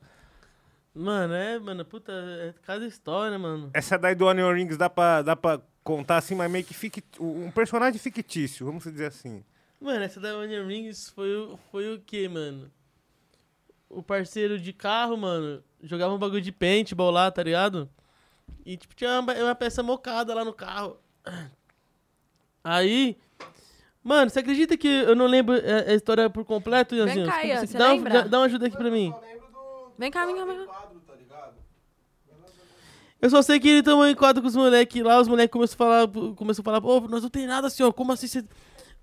Mano, 0.95 1.33
é, 1.35 1.59
mano, 1.59 1.85
puta, 1.85 2.13
é 2.13 2.55
cada 2.67 2.87
história, 2.87 3.39
mano. 3.39 3.71
Essa 3.73 3.99
daí 3.99 4.15
do 4.15 4.27
Onion 4.27 4.53
Rings 4.53 4.77
dá 4.77 4.91
pra, 4.91 5.23
dá 5.23 5.35
pra 5.35 5.59
contar 5.83 6.19
assim, 6.19 6.35
mas 6.35 6.51
meio 6.51 6.65
que 6.65 6.75
fique 6.75 7.03
um 7.19 7.51
personagem 7.51 7.99
fictício, 7.99 8.65
vamos 8.67 8.85
dizer 8.85 9.07
assim. 9.07 9.43
Mano, 9.81 10.05
essa 10.05 10.21
da 10.21 10.37
Onion 10.37 10.67
Rings 10.67 11.09
foi, 11.09 11.35
o- 11.35 11.59
foi 11.73 11.93
o 11.95 11.99
que, 12.01 12.29
mano? 12.29 12.71
O 13.93 14.03
parceiro 14.03 14.59
de 14.59 14.73
carro, 14.73 15.17
mano, 15.19 15.63
jogava 15.83 16.15
um 16.15 16.19
bagulho 16.19 16.41
de 16.41 16.51
paintball 16.51 17.11
lá, 17.11 17.31
tá 17.31 17.43
ligado? 17.43 17.89
E, 18.65 18.77
tipo, 18.77 18.95
tinha 18.95 19.21
uma, 19.21 19.35
uma 19.35 19.55
peça 19.55 19.83
mocada 19.83 20.35
lá 20.35 20.45
no 20.45 20.53
carro. 20.53 20.97
Aí... 22.65 23.17
Mano, 24.03 24.31
você 24.31 24.41
acredita 24.41 24.77
que 24.77 24.89
eu 24.89 25.15
não 25.15 25.27
lembro 25.27 25.55
a, 25.55 25.91
a 25.91 25.95
história 25.95 26.29
por 26.29 26.45
completo, 26.45 26.95
Ianzinho? 26.95 27.27
cá, 27.27 27.45
Ian, 27.45 27.65
Você 27.67 27.79
dá, 27.79 27.93
um- 27.93 28.03
dá, 28.03 28.23
dá 28.23 28.39
uma 28.41 28.47
ajuda 28.47 28.67
aqui 28.67 28.77
pra 28.77 28.91
mim. 28.91 29.15
Vem 29.97 30.11
cá, 30.11 30.27
vem 30.27 30.35
cá, 30.35 30.45
vem 30.45 30.67
cá. 30.67 30.89
Eu 33.21 33.31
só 33.31 33.41
sei 33.41 33.61
que 33.61 33.69
ele 33.69 33.83
tomou 33.85 34.05
em 34.09 34.17
quadro 34.17 34.43
com 34.43 34.49
os 34.49 34.57
moleques 34.57 35.01
lá, 35.01 35.21
os 35.21 35.29
moleques 35.29 35.53
começaram 35.53 35.93
a 35.93 36.09
falar, 36.09 36.35
começou 36.35 36.63
a 36.63 36.65
falar, 36.65 36.81
pô, 36.81 37.01
nós 37.03 37.23
não 37.23 37.31
tem 37.31 37.47
nada, 37.47 37.71
senhor, 37.71 37.93
como 37.93 38.11
assim 38.11 38.27
você... 38.27 38.45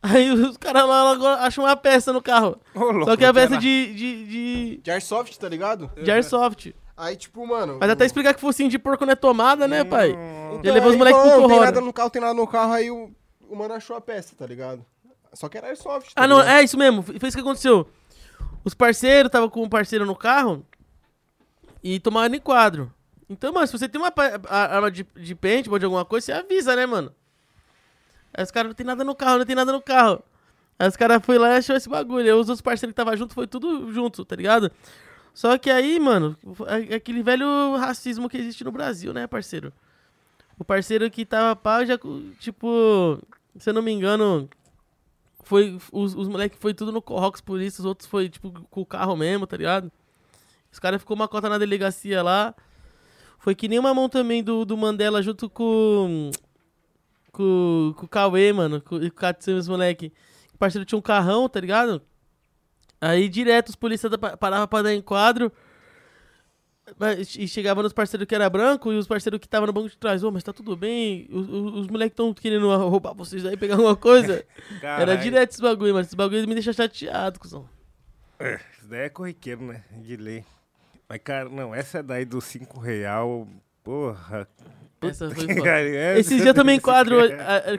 Aí 0.01 0.31
os 0.31 0.55
caras 0.57 0.87
lá 0.87 1.11
agora 1.11 1.41
acham 1.41 1.65
uma 1.65 1.75
peça 1.75 2.13
no 2.13 2.21
carro. 2.21 2.57
louco, 2.73 3.05
só 3.05 3.17
que 3.17 3.25
é 3.25 3.27
a 3.27 3.33
peça 3.33 3.57
de, 3.57 3.93
de, 3.93 4.25
de... 4.25 4.77
De 4.77 4.91
airsoft, 4.91 5.37
tá 5.37 5.49
ligado? 5.49 5.91
De 6.01 6.09
airsoft. 6.09 6.73
Aí, 6.95 7.15
tipo, 7.15 7.45
mano. 7.45 7.77
Mas 7.79 7.89
até 7.89 8.05
explicar 8.05 8.33
que 8.33 8.41
focinho 8.41 8.69
de 8.69 8.79
porco 8.79 9.05
não 9.05 9.13
é 9.13 9.15
tomada, 9.15 9.67
né, 9.67 9.83
pai? 9.83 10.11
Então, 10.11 10.61
Já 10.63 10.73
levou 10.73 10.89
os 10.89 10.93
aí 10.93 10.97
moleques 10.99 11.21
pro 11.21 11.41
Não 11.41 11.47
tem 11.47 11.59
nada 11.59 11.81
no 11.81 11.93
carro, 11.93 12.09
tem 12.09 12.21
nada 12.21 12.33
no 12.33 12.47
carro, 12.47 12.73
aí 12.73 12.91
o, 12.91 13.11
o 13.49 13.55
mano 13.55 13.73
achou 13.73 13.95
a 13.95 14.01
peça, 14.01 14.35
tá 14.37 14.45
ligado? 14.45 14.85
Só 15.33 15.47
que 15.47 15.57
era 15.57 15.67
airsoft. 15.67 16.13
tá 16.13 16.23
Ah, 16.23 16.27
não, 16.27 16.39
ligado? 16.39 16.55
é 16.57 16.63
isso 16.63 16.77
mesmo. 16.77 17.03
Foi 17.03 17.15
isso 17.15 17.37
que 17.37 17.41
aconteceu. 17.41 17.87
Os 18.63 18.73
parceiros, 18.73 19.31
tava 19.31 19.49
com 19.49 19.63
um 19.63 19.69
parceiro 19.69 20.05
no 20.05 20.15
carro 20.15 20.65
e 21.83 21.99
tomaram 21.99 22.33
em 22.35 22.39
quadro. 22.39 22.91
Então, 23.29 23.53
mano, 23.53 23.67
se 23.67 23.77
você 23.77 23.87
tem 23.87 24.01
uma 24.01 24.11
arma 24.49 24.89
de, 24.89 25.05
de 25.15 25.35
paintball, 25.35 25.77
de 25.79 25.85
alguma 25.85 26.03
coisa, 26.03 26.25
você 26.25 26.31
avisa, 26.33 26.75
né, 26.75 26.85
mano? 26.85 27.13
Aí 28.33 28.43
os 28.43 28.51
caras, 28.51 28.69
não 28.69 28.75
tem 28.75 28.85
nada 28.85 29.03
no 29.03 29.15
carro, 29.15 29.39
não 29.39 29.45
tem 29.45 29.55
nada 29.55 29.71
no 29.71 29.81
carro. 29.81 30.23
Aí 30.77 30.87
os 30.87 30.95
caras 30.95 31.23
foram 31.23 31.41
lá 31.41 31.53
e 31.53 31.57
achou 31.57 31.75
esse 31.75 31.89
bagulho. 31.89 32.25
Aí 32.25 32.31
os 32.33 32.49
outros 32.49 32.61
parceiros 32.61 32.93
que 32.93 32.95
tava 32.95 33.15
junto, 33.17 33.33
foi 33.33 33.47
tudo 33.47 33.91
junto, 33.91 34.23
tá 34.23 34.35
ligado? 34.35 34.71
Só 35.33 35.57
que 35.57 35.69
aí, 35.69 35.99
mano, 35.99 36.37
é 36.89 36.95
aquele 36.95 37.23
velho 37.23 37.75
racismo 37.75 38.29
que 38.29 38.37
existe 38.37 38.63
no 38.63 38.71
Brasil, 38.71 39.13
né, 39.13 39.27
parceiro? 39.27 39.71
O 40.57 40.65
parceiro 40.65 41.09
que 41.09 41.25
tava 41.25 41.55
pá, 41.55 41.85
já, 41.85 41.97
tipo, 42.39 43.19
se 43.57 43.69
eu 43.69 43.73
não 43.73 43.81
me 43.81 43.91
engano, 43.91 44.49
foi 45.43 45.77
os, 45.91 46.13
os 46.15 46.27
moleques 46.27 46.59
foi 46.59 46.73
tudo 46.73 46.91
no 46.91 47.01
Corrox 47.01 47.39
por 47.39 47.61
isso, 47.61 47.81
os 47.81 47.85
outros 47.85 48.09
foi, 48.09 48.27
tipo, 48.27 48.51
com 48.69 48.81
o 48.81 48.85
carro 48.85 49.15
mesmo, 49.15 49.47
tá 49.47 49.55
ligado? 49.55 49.91
Os 50.71 50.79
caras 50.79 51.01
ficou 51.01 51.15
uma 51.15 51.27
cota 51.27 51.49
na 51.49 51.57
delegacia 51.57 52.21
lá. 52.21 52.53
Foi 53.39 53.55
que 53.55 53.67
nem 53.67 53.79
uma 53.79 53.93
mão 53.93 54.09
também 54.09 54.43
do, 54.43 54.65
do 54.65 54.77
Mandela 54.77 55.21
junto 55.23 55.49
com. 55.49 56.29
Com, 57.31 57.93
com 57.95 58.05
o 58.05 58.09
Cauê, 58.09 58.51
mano. 58.53 58.81
Com, 58.81 58.99
com 58.99 59.05
o 59.05 59.11
Katsu 59.11 59.51
os 59.51 59.67
moleque. 59.67 60.11
O 60.53 60.57
parceiro 60.57 60.85
tinha 60.85 60.99
um 60.99 61.01
carrão, 61.01 61.47
tá 61.47 61.59
ligado? 61.59 62.01
Aí 63.01 63.29
direto 63.29 63.69
os 63.69 63.75
policiais 63.75 64.13
paravam 64.39 64.67
pra 64.67 64.81
dar 64.81 64.93
enquadro. 64.93 65.51
E 67.37 67.47
chegava 67.47 67.83
nos 67.83 67.93
parceiros 67.93 68.27
que 68.27 68.33
era 68.33 68.49
branco 68.49 68.91
e 68.91 68.97
os 68.97 69.07
parceiros 69.07 69.39
que 69.39 69.45
estavam 69.45 69.67
no 69.67 69.73
banco 69.73 69.89
de 69.89 69.97
trás, 69.97 70.23
ô, 70.23 70.29
oh, 70.29 70.31
mas 70.31 70.43
tá 70.43 70.51
tudo 70.51 70.75
bem? 70.75 71.27
Os, 71.31 71.47
os, 71.47 71.73
os 71.81 71.87
moleques 71.87 72.13
estão 72.13 72.33
querendo 72.33 72.67
roubar 72.89 73.13
vocês 73.13 73.45
aí, 73.45 73.55
pegar 73.55 73.75
alguma 73.75 73.95
coisa. 73.95 74.45
era 74.81 75.15
direto 75.15 75.51
esse 75.51 75.61
bagulho, 75.61 75.93
mas 75.93 76.07
esse 76.07 76.15
bagulho 76.15 76.47
me 76.47 76.55
deixa 76.55 76.73
chateado, 76.73 77.39
cuzão. 77.39 77.69
É, 78.39 78.59
isso 78.77 78.87
daí 78.87 79.01
é 79.01 79.09
corriqueiro, 79.09 79.61
né? 79.61 79.83
De 79.91 80.15
lei. 80.15 80.43
Mas, 81.07 81.19
cara, 81.23 81.49
não, 81.49 81.75
essa 81.75 82.01
daí 82.01 82.25
do 82.25 82.41
5 82.41 82.79
real, 82.79 83.47
porra. 83.83 84.47
Essa 85.01 85.29
foi 85.29 85.55
foda. 85.55 85.81
Esse 86.17 86.35
dia 86.37 86.47
eu 86.47 86.53
também 86.53 86.77
enquadro 86.77 87.17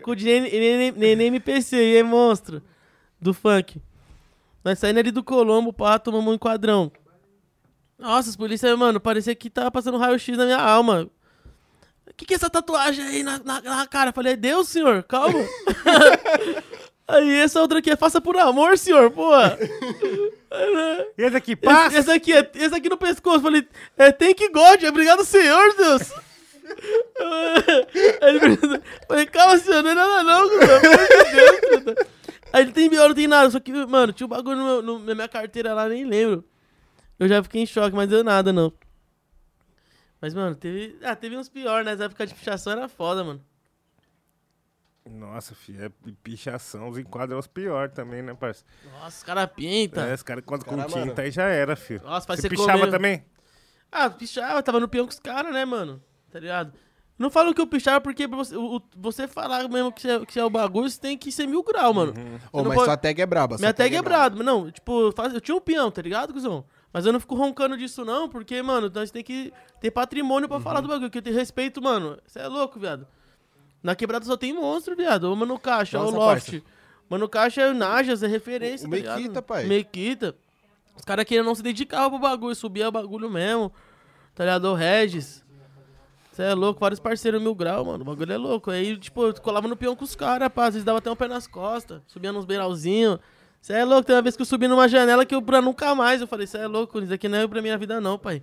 com 0.02 0.12
o 0.12 0.14
NMPC, 0.14 1.76
e 1.76 1.96
é 1.96 2.02
monstro. 2.02 2.62
Do 3.20 3.34
funk. 3.34 3.80
Nós 4.64 4.78
saindo 4.78 4.98
ali 4.98 5.10
do 5.10 5.22
Colombo, 5.22 5.72
pá, 5.72 5.98
tomamos 5.98 6.30
um 6.30 6.34
enquadrão. 6.34 6.90
Nossa, 7.98 8.30
os 8.30 8.36
polícias, 8.36 8.78
mano, 8.78 8.98
parecia 8.98 9.34
que 9.34 9.50
tava 9.50 9.70
passando 9.70 9.98
raio-x 9.98 10.36
na 10.36 10.46
minha 10.46 10.60
alma. 10.60 11.10
O 12.06 12.14
que, 12.16 12.24
que 12.24 12.34
é 12.34 12.36
essa 12.36 12.48
tatuagem 12.48 13.04
aí 13.04 13.22
na, 13.22 13.38
na, 13.38 13.60
na 13.60 13.86
cara? 13.86 14.12
falei, 14.12 14.32
é 14.32 14.36
Deus, 14.36 14.68
senhor, 14.68 15.02
calma. 15.02 15.38
aí 17.06 17.34
essa 17.40 17.60
outra 17.60 17.78
aqui 17.78 17.90
é 17.90 17.96
faça 17.96 18.20
por 18.20 18.36
amor, 18.38 18.78
senhor, 18.78 19.10
pô. 19.10 19.30
esse 21.16 21.36
aqui, 21.36 21.56
passa? 21.56 21.88
Esse, 21.88 21.98
esse, 21.98 22.10
aqui, 22.10 22.32
é, 22.32 22.50
esse 22.54 22.74
aqui 22.74 22.88
no 22.88 22.96
pescoço. 22.96 23.40
falei, 23.40 23.66
é 23.98 24.10
tem 24.10 24.34
que 24.34 24.48
God, 24.48 24.82
obrigado, 24.84 25.24
senhor, 25.24 25.76
Deus. 25.76 26.10
Aí 28.22 28.36
ele 28.36 28.56
falei, 29.06 29.26
calma, 29.26 29.58
senhor, 29.58 29.82
não 29.82 29.90
é 29.90 29.94
nada 29.94 30.22
não, 30.22 30.48
pelo 30.48 30.62
amor 30.62 31.08
de 31.08 31.84
Deus. 31.84 32.08
Aí 32.52 32.62
ele 32.62 32.72
tem 32.72 32.90
pior, 32.90 33.08
não 33.08 33.14
tem 33.14 33.26
nada, 33.28 33.50
só 33.50 33.60
que, 33.60 33.72
mano, 33.72 34.12
tinha 34.12 34.26
um 34.26 34.30
bagulho 34.30 34.56
no 34.56 34.64
meu, 34.64 34.82
no, 34.82 34.98
na 34.98 35.14
minha 35.14 35.28
carteira 35.28 35.72
lá, 35.72 35.88
nem 35.88 36.04
lembro. 36.04 36.44
Eu 37.18 37.28
já 37.28 37.42
fiquei 37.42 37.62
em 37.62 37.66
choque, 37.66 37.94
mas 37.94 38.08
deu 38.08 38.24
nada, 38.24 38.52
não. 38.52 38.72
Mas, 40.20 40.34
mano, 40.34 40.54
teve. 40.56 40.98
Ah, 41.02 41.14
teve 41.16 41.36
uns 41.36 41.48
piores, 41.48 41.86
né? 41.86 41.92
Essa 41.92 42.04
época 42.04 42.26
de 42.26 42.34
pichação 42.34 42.72
era 42.72 42.88
foda, 42.88 43.22
mano. 43.24 43.42
Nossa, 45.08 45.54
filho, 45.54 45.84
é 45.84 45.90
pichação, 46.22 46.88
os 46.88 46.98
enquadros 46.98 47.36
é 47.36 47.38
os 47.38 47.46
piores 47.46 47.94
também, 47.94 48.22
né, 48.22 48.34
parceiro? 48.34 48.68
Nossa, 48.92 49.16
os 49.16 49.22
caras 49.22 49.50
pinta. 49.54 50.02
É, 50.02 50.14
os 50.14 50.22
caras 50.22 50.44
quando 50.46 50.64
com 50.64 50.76
tinta 50.84 51.22
aí 51.22 51.30
já 51.30 51.44
era, 51.44 51.74
filho. 51.74 52.02
Nossa, 52.02 52.26
faz 52.26 52.38
Você 52.38 52.48
ser 52.48 52.50
pichava 52.50 52.78
comer. 52.78 52.90
também? 52.90 53.24
Ah, 53.90 54.08
pichava, 54.10 54.62
tava 54.62 54.78
no 54.78 54.88
peão 54.88 55.06
com 55.06 55.12
os 55.12 55.18
caras, 55.18 55.52
né, 55.52 55.64
mano? 55.64 56.02
Tá 56.30 56.38
ligado? 56.38 56.72
Não 57.18 57.28
falo 57.28 57.52
que 57.52 57.60
eu 57.60 57.66
pichava 57.66 58.00
porque 58.00 58.26
você, 58.26 58.56
o, 58.56 58.80
você 58.96 59.28
falar 59.28 59.68
mesmo 59.68 59.92
que 59.92 60.08
é, 60.08 60.24
que 60.24 60.40
é 60.40 60.44
o 60.44 60.48
bagulho, 60.48 60.88
você 60.88 60.98
tem 60.98 61.18
que 61.18 61.30
ser 61.30 61.46
mil 61.46 61.62
grau, 61.62 61.92
mano. 61.92 62.14
Uhum. 62.16 62.38
Ô, 62.50 62.64
mas 62.64 62.74
pode... 62.74 62.84
sua 62.86 62.96
tag 62.96 63.20
é 63.20 63.26
braba. 63.26 63.56
Minha 63.58 63.74
tag, 63.74 63.90
tag 63.90 63.96
é 63.96 64.02
braba. 64.02 64.36
Mas 64.36 64.46
não, 64.46 64.70
tipo, 64.70 65.12
eu 65.34 65.40
tinha 65.42 65.54
um 65.54 65.60
peão, 65.60 65.90
tá 65.90 66.00
ligado, 66.00 66.32
cuzão? 66.32 66.64
Mas 66.90 67.04
eu 67.04 67.12
não 67.12 67.20
fico 67.20 67.34
roncando 67.34 67.76
disso, 67.76 68.06
não, 68.06 68.26
porque, 68.26 68.62
mano, 68.62 68.90
nós 68.92 69.10
tem 69.10 69.22
que 69.22 69.52
ter 69.82 69.90
patrimônio 69.90 70.48
pra 70.48 70.56
uhum. 70.56 70.62
falar 70.62 70.80
do 70.80 70.88
bagulho. 70.88 71.10
Que 71.10 71.18
eu 71.18 71.22
tenho 71.22 71.36
respeito, 71.36 71.82
mano. 71.82 72.18
Você 72.26 72.38
é 72.38 72.48
louco, 72.48 72.80
viado. 72.80 73.06
Na 73.82 73.94
quebrada 73.94 74.24
só 74.24 74.36
tem 74.36 74.54
monstro, 74.54 74.96
viado. 74.96 75.24
Ô, 75.24 75.36
Mano 75.36 75.58
Caixa, 75.58 75.98
Nossa, 75.98 76.12
o 76.12 76.18
Loft. 76.18 76.50
Parça. 76.50 76.66
Mano 77.08 77.28
Caixa 77.28 77.60
é 77.62 77.70
o 77.70 77.74
Najas, 77.74 78.22
é 78.22 78.26
referência, 78.26 78.88
o, 78.88 78.92
o 78.92 79.02
tá 79.02 79.16
Mequita, 79.16 79.42
pai. 79.42 79.64
Mequita. 79.66 80.34
Os 80.96 81.04
caras 81.04 81.24
queriam 81.24 81.44
não 81.44 81.54
se 81.54 81.62
dedicar 81.62 82.08
pro 82.08 82.18
bagulho, 82.18 82.54
subir 82.54 82.86
o 82.86 82.92
bagulho 82.92 83.28
mesmo. 83.28 83.70
Tá 84.34 84.44
ligado? 84.44 84.66
O 84.66 84.74
Regis. 84.74 85.44
Você 86.32 86.42
é 86.42 86.54
louco, 86.54 86.80
vários 86.80 87.00
parceiros 87.00 87.42
mil 87.42 87.54
grau, 87.54 87.84
mano. 87.84 88.02
O 88.02 88.04
bagulho 88.04 88.32
é 88.32 88.36
louco. 88.36 88.70
Aí, 88.70 88.96
tipo, 88.96 89.26
eu 89.26 89.34
colava 89.40 89.66
no 89.66 89.76
peão 89.76 89.96
com 89.96 90.04
os 90.04 90.14
caras, 90.14 90.48
pá. 90.48 90.66
Às 90.66 90.74
vezes 90.74 90.84
dava 90.84 90.98
até 90.98 91.10
um 91.10 91.16
pé 91.16 91.26
nas 91.26 91.46
costas. 91.46 92.00
Subia 92.06 92.32
nos 92.32 92.44
beiralzinhos. 92.44 93.18
Você 93.60 93.74
é 93.74 93.84
louco, 93.84 94.04
tem 94.04 94.16
uma 94.16 94.22
vez 94.22 94.36
que 94.36 94.42
eu 94.42 94.46
subi 94.46 94.66
numa 94.66 94.88
janela 94.88 95.26
que 95.26 95.34
eu 95.34 95.42
pra 95.42 95.60
nunca 95.60 95.94
mais. 95.94 96.20
Eu 96.20 96.26
falei, 96.26 96.46
você 96.46 96.58
é 96.58 96.66
louco, 96.66 96.98
isso 97.00 97.12
aqui 97.12 97.28
não 97.28 97.38
é 97.38 97.46
pra 97.46 97.60
minha 97.60 97.76
vida, 97.76 98.00
não, 98.00 98.18
pai. 98.18 98.42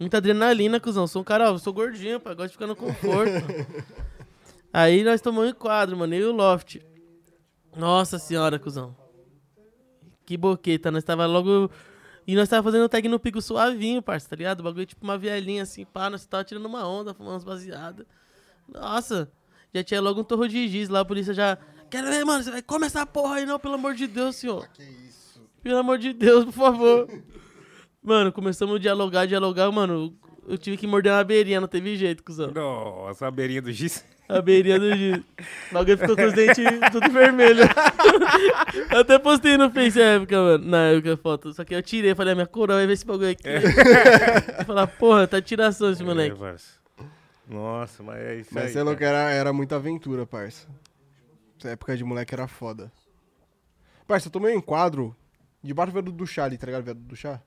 Muita 0.00 0.16
adrenalina, 0.16 0.80
cuzão. 0.80 1.06
Sou 1.06 1.22
um 1.22 1.24
cara, 1.24 1.50
ó, 1.50 1.54
eu 1.54 1.58
sou 1.58 1.72
gordinho, 1.72 2.18
pai. 2.18 2.34
Gosto 2.34 2.48
de 2.48 2.52
ficar 2.54 2.66
no 2.66 2.76
conforto. 2.76 3.32
Aí 4.72 5.04
nós 5.04 5.20
tomamos 5.20 5.50
um 5.50 5.54
quadro, 5.54 5.96
mano. 5.96 6.14
Eu 6.14 6.20
e 6.20 6.32
o 6.32 6.32
Loft. 6.32 6.80
Nossa 7.76 8.18
senhora, 8.18 8.58
cuzão. 8.58 8.96
Que 10.24 10.36
boqueta. 10.36 10.90
Nós 10.90 11.04
tava 11.04 11.26
logo. 11.26 11.70
E 12.26 12.34
nós 12.34 12.48
tava 12.48 12.62
fazendo 12.62 12.88
tag 12.88 13.06
no 13.08 13.18
pico 13.18 13.40
suavinho, 13.42 14.00
parça, 14.00 14.28
tá 14.28 14.36
ligado? 14.36 14.60
O 14.60 14.62
bagulho 14.62 14.86
tipo 14.86 15.04
uma 15.04 15.18
vielinha 15.18 15.62
assim, 15.62 15.84
pá. 15.84 16.08
Nós 16.08 16.24
tava 16.24 16.44
tirando 16.44 16.66
uma 16.66 16.86
onda, 16.88 17.12
fumando 17.12 17.34
umas 17.34 17.44
baseadas. 17.44 18.06
Nossa. 18.68 19.30
Já 19.74 19.82
tinha 19.82 20.00
logo 20.00 20.20
um 20.20 20.24
torro 20.24 20.48
de 20.48 20.68
giz 20.68 20.88
lá, 20.88 21.00
a 21.00 21.04
polícia 21.04 21.34
já. 21.34 21.58
Quero 21.90 22.06
ver, 22.08 22.24
mano, 22.24 22.42
você 22.42 22.50
vai 22.50 22.62
comer 22.62 22.86
essa 22.86 23.04
porra 23.04 23.36
aí 23.36 23.46
não, 23.46 23.58
pelo 23.58 23.74
amor 23.74 23.94
de 23.94 24.06
Deus, 24.06 24.36
senhor. 24.36 24.68
Que 24.68 24.82
isso? 24.82 25.42
Pelo 25.62 25.78
amor 25.78 25.98
de 25.98 26.12
Deus, 26.12 26.44
por 26.44 26.52
favor. 26.52 27.08
mano, 28.02 28.32
começamos 28.32 28.76
a 28.76 28.78
dialogar, 28.78 29.26
dialogar, 29.26 29.70
mano. 29.72 30.16
Eu 30.46 30.56
tive 30.56 30.76
que 30.76 30.86
morder 30.86 31.12
uma 31.12 31.24
beirinha, 31.24 31.60
não 31.60 31.68
teve 31.68 31.96
jeito, 31.96 32.22
cuzão. 32.22 32.52
Nossa, 32.52 33.26
a 33.26 33.30
beirinha 33.30 33.60
do 33.60 33.72
giz. 33.72 34.04
A 34.28 34.40
beirinha 34.40 34.78
do 34.78 34.96
giz. 34.96 35.18
O 35.70 35.74
bagulho 35.74 35.98
ficou 35.98 36.16
com 36.16 36.24
os 36.24 36.32
dentes 36.32 36.64
tudo 36.90 37.10
vermelho. 37.10 37.62
eu 38.90 39.00
até 39.00 39.18
postei 39.18 39.56
no 39.58 39.70
Face 39.70 39.98
na 39.98 40.04
época, 40.04 40.36
mano. 40.36 40.64
Na 40.66 40.78
época, 40.88 41.16
foto. 41.18 41.52
Só 41.52 41.64
que 41.64 41.74
eu 41.74 41.82
tirei, 41.82 42.14
falei, 42.14 42.32
a 42.32 42.34
minha 42.34 42.46
coroa 42.46 42.78
vai 42.78 42.86
ver 42.86 42.94
esse 42.94 43.04
bagulho 43.04 43.30
aqui. 43.30 43.44
É. 43.54 44.64
Falar, 44.64 44.86
porra, 44.86 45.26
tá 45.26 45.42
tiração 45.42 45.90
esse 45.90 46.02
moleque. 46.02 46.36
É, 46.42 47.04
Nossa, 47.46 48.02
mas 48.02 48.16
é 48.18 48.36
isso 48.36 48.50
mas 48.52 48.62
aí. 48.62 48.68
Mas 48.68 48.72
você 48.72 48.84
não 48.84 48.96
que 48.96 49.04
era, 49.04 49.30
era 49.30 49.52
muita 49.52 49.76
aventura, 49.76 50.26
parça. 50.26 50.66
Essa 51.58 51.70
época 51.70 51.96
de 51.96 52.04
moleque 52.04 52.34
era 52.34 52.48
foda. 52.48 52.90
Parça, 54.06 54.28
eu 54.28 54.32
tomei 54.32 54.54
um 54.54 54.58
enquadro 54.58 55.14
debaixo 55.62 55.92
do 55.92 55.94
viaduto 55.94 56.16
do 56.16 56.26
chá 56.26 56.44
ali, 56.44 56.56
tá 56.56 56.66
ligado? 56.66 56.84
Viaduto 56.84 57.06
do 57.06 57.16
chá? 57.16 57.40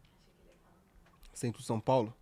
Centro 1.34 1.62
São 1.64 1.80
Paulo. 1.80 2.14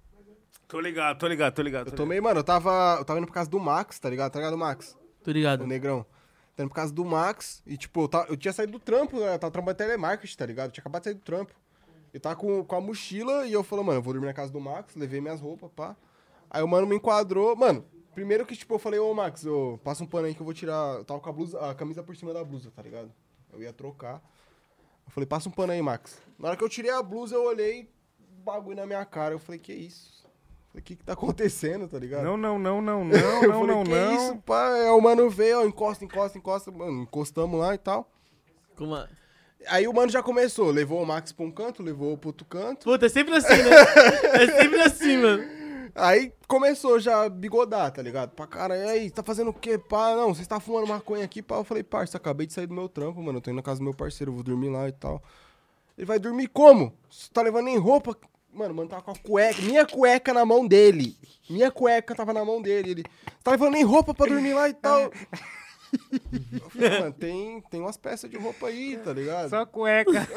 Tô 0.68 0.80
ligado, 0.80 1.18
tô 1.18 1.28
ligado, 1.28 1.54
tô 1.54 1.62
ligado. 1.62 1.86
Tô 1.86 1.92
eu 1.92 1.96
tomei, 1.96 2.20
mano, 2.20 2.40
eu 2.40 2.44
tava, 2.44 2.98
eu 3.00 3.06
tava 3.06 3.20
indo 3.20 3.28
por 3.28 3.34
causa 3.34 3.50
do 3.50 3.60
Max, 3.60 4.00
tá 4.00 4.10
ligado? 4.10 4.32
Tá 4.32 4.40
ligado, 4.40 4.58
Max? 4.58 4.98
Tô 5.24 5.32
ligado. 5.32 5.64
O 5.64 5.68
Negrão. 5.68 6.06
Tava 6.56 6.66
indo 6.66 6.70
por 6.70 6.76
causa 6.76 6.94
do 6.94 7.06
Max 7.06 7.62
e, 7.66 7.78
tipo, 7.78 8.02
eu, 8.02 8.08
tava, 8.08 8.28
eu 8.30 8.38
tinha 8.38 8.54
saído 8.54 8.74
do 8.74 8.80
trampo, 8.80 9.20
né? 9.20 9.36
Eu 9.36 9.40
tava 9.40 9.52
trabalhando 9.52 9.78
telemarketing, 9.78 10.38
tá 10.38 10.46
ligado? 10.46 10.68
Eu 10.68 10.72
tinha 10.72 10.82
acabado 10.82 11.02
de 11.02 11.10
sair 11.10 11.16
do 11.16 11.22
trampo. 11.22 11.54
Eu 12.14 12.20
tava 12.20 12.36
com, 12.36 12.64
com 12.64 12.76
a 12.76 12.82
mochila 12.82 13.46
e 13.46 13.54
eu 13.54 13.64
falei, 13.64 13.86
mano, 13.86 14.00
eu 14.00 14.02
vou 14.02 14.14
dormir 14.14 14.28
na 14.28 14.34
casa 14.34 14.52
do 14.52 14.60
Max, 14.60 14.96
levei 14.96 15.20
minhas 15.22 15.42
roupas, 15.42 15.70
pá. 15.76 15.96
Aí 16.50 16.64
o 16.64 16.68
mano 16.68 16.88
me 16.88 16.96
enquadrou, 16.96 17.56
mano, 17.56 17.86
Primeiro 18.16 18.46
que, 18.46 18.56
tipo, 18.56 18.74
eu 18.74 18.80
falei, 18.80 18.98
ô 18.98 19.14
Max, 19.14 19.44
eu 19.44 19.78
passa 19.84 20.02
um 20.02 20.08
pano 20.08 20.26
aí 20.26 20.34
que 20.34 20.40
eu 20.40 20.46
vou 20.46 20.54
tirar. 20.54 21.00
Eu 21.00 21.04
tava 21.04 21.20
com 21.20 21.30
a 21.30 21.34
blusa, 21.34 21.60
a 21.60 21.76
camisa 21.76 22.02
por 22.02 22.16
cima 22.16 22.34
da 22.34 22.46
blusa, 22.46 22.72
tá 22.72 22.82
ligado? 22.82 23.12
Eu 23.52 23.62
ia 23.62 23.74
trocar. 23.74 24.24
Eu 25.06 25.12
falei, 25.12 25.28
passa 25.28 25.50
um 25.50 25.52
pano 25.52 25.74
aí, 25.74 25.82
Max. 25.82 26.18
Na 26.40 26.48
hora 26.48 26.58
que 26.58 26.64
eu 26.64 26.70
tirei 26.70 26.92
a 26.92 27.04
blusa, 27.04 27.36
eu 27.36 27.44
olhei 27.44 27.90
bagulho 28.42 28.78
na 28.78 28.86
minha 28.86 29.04
cara. 29.04 29.34
Eu 29.34 29.40
falei, 29.40 29.60
que 29.60 29.74
isso? 29.74 30.25
O 30.78 30.82
que 30.82 30.96
que 30.96 31.04
tá 31.04 31.14
acontecendo, 31.14 31.88
tá 31.88 31.98
ligado? 31.98 32.24
Não, 32.24 32.36
não, 32.36 32.60
não, 32.60 32.82
não, 32.82 33.06
não, 33.06 33.16
eu 33.16 33.48
não, 33.48 33.60
falei, 33.60 33.76
não, 33.76 33.84
que 33.84 33.92
não. 33.92 34.16
isso, 34.16 34.38
pá? 34.46 34.68
Aí 34.74 34.90
o 34.90 35.02
mano 35.02 35.30
veio, 35.30 35.62
ó, 35.62 35.66
encosta, 35.66 36.04
encosta, 36.04 36.38
encosta. 36.38 36.72
Mano, 36.72 37.04
encostamos 37.04 37.60
lá 37.60 37.74
e 37.74 37.78
tal. 37.78 38.10
Como 38.76 38.96
é? 38.96 39.08
Aí 39.68 39.88
o 39.88 39.94
mano 39.94 40.12
já 40.12 40.22
começou, 40.22 40.70
levou 40.70 41.02
o 41.02 41.06
Max 41.06 41.32
pra 41.32 41.46
um 41.46 41.52
canto, 41.52 41.82
levou 41.82 42.18
pro 42.18 42.30
outro 42.30 42.46
canto. 42.46 42.84
Puta, 42.84 43.06
é 43.06 43.10
sempre 43.10 43.36
assim, 43.36 43.64
né? 43.64 43.72
é 44.42 44.62
sempre 44.62 44.82
assim, 44.82 45.18
mano. 45.18 45.44
Aí 45.96 46.34
começou 46.46 47.00
já 47.00 47.24
a 47.24 47.30
bigodar, 47.30 47.90
tá 47.90 48.02
ligado? 48.02 48.32
Pra 48.32 48.46
cara, 48.46 48.76
e 48.76 48.90
aí, 48.90 49.10
tá 49.10 49.24
fazendo 49.24 49.52
o 49.52 49.54
quê, 49.54 49.78
pá? 49.78 50.14
Não, 50.14 50.36
você 50.36 50.46
tá 50.46 50.60
fumando 50.60 50.88
maconha 50.88 51.24
aqui, 51.24 51.42
pá. 51.42 51.56
Eu 51.56 51.64
falei, 51.64 51.84
parça, 51.84 52.18
acabei 52.18 52.46
de 52.46 52.54
sair 52.54 52.68
do 52.68 52.74
meu 52.74 52.90
trampo, 52.90 53.22
mano. 53.22 53.38
Eu 53.38 53.42
tô 53.42 53.50
indo 53.50 53.56
na 53.56 53.64
casa 53.64 53.80
do 53.80 53.84
meu 53.86 53.94
parceiro, 53.94 54.32
eu 54.32 54.36
vou 54.36 54.44
dormir 54.44 54.70
lá 54.70 54.90
e 54.90 54.92
tal. 54.92 55.24
Ele 55.98 56.06
vai 56.06 56.20
dormir 56.20 56.48
como? 56.48 56.94
Você 57.10 57.30
tá 57.32 57.42
levando 57.42 57.66
nem 57.66 57.78
roupa? 57.78 58.16
Mano, 58.56 58.74
mano, 58.74 58.90
tava 58.90 59.02
com 59.02 59.12
a 59.12 59.16
cueca, 59.16 59.62
minha 59.62 59.86
cueca 59.86 60.34
na 60.34 60.46
mão 60.46 60.66
dele. 60.66 61.18
Minha 61.50 61.70
cueca 61.70 62.16
tava 62.16 62.32
na 62.32 62.46
mão 62.46 62.62
dele. 62.62 62.92
Ele 62.92 63.04
tá 63.44 63.52
levando 63.52 63.74
nem 63.74 63.84
roupa 63.84 64.14
pra 64.14 64.28
dormir 64.28 64.54
lá 64.54 64.70
e 64.70 64.74
tal. 64.74 65.12
Eu 66.54 66.70
falei, 66.70 67.00
mano, 67.00 67.14
tem, 67.14 67.62
tem 67.70 67.82
umas 67.82 67.98
peças 67.98 68.30
de 68.30 68.38
roupa 68.38 68.68
aí, 68.68 68.98
tá 68.98 69.14
ligado? 69.14 69.50
Só 69.50 69.66
cueca. 69.66 70.28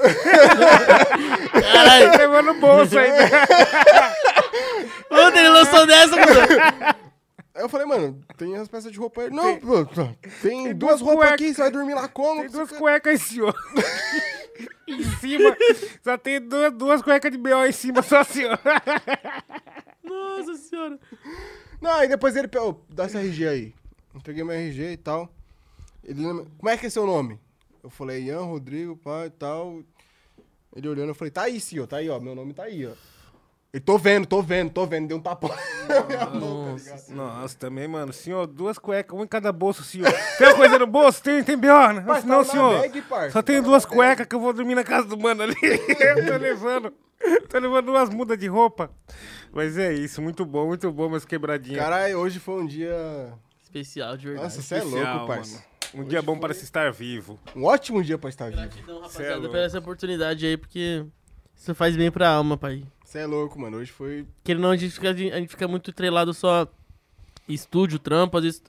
Caralho. 1.72 2.18
Levando 2.18 2.46
no 2.46 2.60
bolso 2.60 2.98
ainda. 2.98 3.46
Puta, 5.08 5.38
ele 5.38 5.48
lançou 5.48 5.86
dessa, 5.86 6.16
mano. 6.16 6.96
Aí 7.54 7.62
eu 7.64 7.68
falei, 7.68 7.86
mano, 7.86 8.20
tem 8.36 8.54
as 8.56 8.68
peças 8.68 8.92
de 8.92 8.98
roupa 8.98 9.22
aí. 9.22 9.30
Não, 9.30 9.58
pô, 9.58 9.84
tem, 9.84 10.18
tem 10.42 10.74
duas, 10.74 11.00
duas 11.00 11.00
roupas 11.00 11.32
aqui, 11.32 11.52
você 11.52 11.60
vai 11.60 11.70
dormir 11.72 11.94
lá 11.94 12.06
como? 12.06 12.42
Tem 12.42 12.50
duas 12.50 12.70
cuecas 12.70 13.12
aí, 13.12 13.18
senhor. 13.18 13.54
em 14.88 15.02
cima. 15.18 15.56
Só 16.02 16.16
tem 16.18 16.40
duas, 16.40 16.72
duas 16.72 17.02
cuecas 17.02 17.30
de 17.30 17.38
B.O. 17.38 17.66
em 17.66 17.72
cima, 17.72 18.02
só 18.02 18.18
assim, 18.18 18.44
ó. 18.44 18.56
Nossa 20.02 20.54
senhora. 20.56 20.98
Não, 21.80 21.92
aí 21.92 22.08
depois 22.08 22.34
ele 22.36 22.48
pegou, 22.48 22.84
dá 22.88 23.06
esse 23.06 23.16
RG 23.16 23.46
aí. 23.46 23.74
Entreguei 24.14 24.42
meu 24.42 24.54
RG 24.54 24.92
e 24.92 24.96
tal. 24.96 25.32
Ele 26.02 26.22
como 26.56 26.68
é 26.68 26.76
que 26.76 26.86
é 26.86 26.90
seu 26.90 27.06
nome? 27.06 27.38
Eu 27.82 27.90
falei, 27.90 28.24
Ian, 28.24 28.42
Rodrigo, 28.42 28.96
pai 28.96 29.26
e 29.26 29.30
tal. 29.30 29.82
Ele 30.74 30.88
olhando, 30.88 31.08
eu 31.10 31.14
falei, 31.14 31.30
tá 31.30 31.42
aí, 31.42 31.60
senhor, 31.60 31.86
tá 31.86 31.98
aí, 31.98 32.08
ó. 32.08 32.18
Meu 32.18 32.34
nome 32.34 32.52
tá 32.52 32.64
aí, 32.64 32.86
ó. 32.86 32.92
Ele, 33.72 33.82
tô 33.82 33.98
vendo, 33.98 34.26
tô 34.26 34.40
vendo, 34.40 34.70
tô 34.70 34.86
vendo. 34.86 35.08
Deu 35.08 35.18
um 35.18 35.20
tapão 35.20 35.50
na 35.88 36.02
minha 36.06 36.26
mão, 36.26 36.74
tá 36.76 36.82
ligado? 36.82 37.10
Nossa, 37.10 37.58
também, 37.58 37.86
mano. 37.86 38.12
Senhor, 38.14 38.46
duas 38.46 38.78
cuecas, 38.78 39.14
uma 39.14 39.24
em 39.24 39.28
cada 39.28 39.52
bolso, 39.52 39.84
senhor. 39.84 40.10
Tem 40.38 40.46
uma 40.48 40.56
coisa 40.56 40.78
no 40.78 40.86
bolso? 40.86 41.22
Tem, 41.22 41.44
tem 41.44 41.56
B.O., 41.56 41.92
né? 41.92 42.00
Parça, 42.00 42.26
Não, 42.26 42.44
tá 42.44 42.50
senhor. 42.50 42.80
bag, 42.80 43.04
Só 43.30 43.42
tenho 43.42 43.62
tá 43.62 43.68
duas 43.68 43.84
cuecas 43.84 44.26
que 44.26 44.34
eu 44.34 44.40
vou 44.40 44.54
dormir 44.54 44.74
na 44.74 44.84
casa 44.84 45.06
do 45.06 45.18
mano 45.18 45.42
ali. 45.42 45.54
eu 45.62 46.26
tô 46.26 46.36
levando. 46.38 46.92
Tô 47.48 47.58
levando 47.58 47.86
duas 47.86 48.08
mudas 48.08 48.38
de 48.38 48.46
roupa. 48.46 48.90
Mas 49.52 49.76
é 49.76 49.92
isso, 49.92 50.22
muito 50.22 50.46
bom, 50.46 50.66
muito 50.68 50.90
bom, 50.90 51.08
meus 51.10 51.24
quebradinhas. 51.26 51.82
Caralho, 51.82 52.18
hoje 52.18 52.38
foi 52.38 52.62
um 52.62 52.66
dia. 52.66 53.34
Especial, 53.62 54.16
de 54.16 54.28
verdade. 54.28 54.44
Nossa, 54.44 54.62
você 54.62 54.76
é 54.76 54.82
louco, 54.82 55.26
parça. 55.26 55.62
Um 55.94 56.04
dia 56.04 56.22
bom 56.22 56.38
para 56.38 56.54
se 56.54 56.64
estar 56.64 56.90
vivo. 56.92 57.38
Um 57.56 57.64
ótimo 57.64 58.02
dia 58.02 58.16
pra 58.16 58.30
estar 58.30 58.46
vivo. 58.50 58.62
Gratidão, 58.62 58.98
é 58.98 59.02
rapaziada, 59.02 59.34
louco. 59.36 59.50
por 59.50 59.58
essa 59.58 59.78
oportunidade 59.78 60.46
aí, 60.46 60.56
porque 60.56 61.04
isso 61.56 61.74
faz 61.74 61.96
bem 61.96 62.10
pra 62.10 62.30
alma, 62.30 62.56
pai. 62.56 62.82
Você 63.08 63.20
é 63.20 63.26
louco, 63.26 63.58
mano. 63.58 63.78
Hoje 63.78 63.90
foi. 63.90 64.26
Ou 64.46 64.54
não, 64.56 64.70
a 64.70 64.76
gente, 64.76 64.92
fica, 64.92 65.08
a 65.08 65.14
gente 65.14 65.48
fica 65.48 65.66
muito 65.66 65.94
trelado 65.94 66.34
só 66.34 66.68
estúdio, 67.48 67.98
trampo, 67.98 68.36
às 68.36 68.44
vezes 68.44 68.62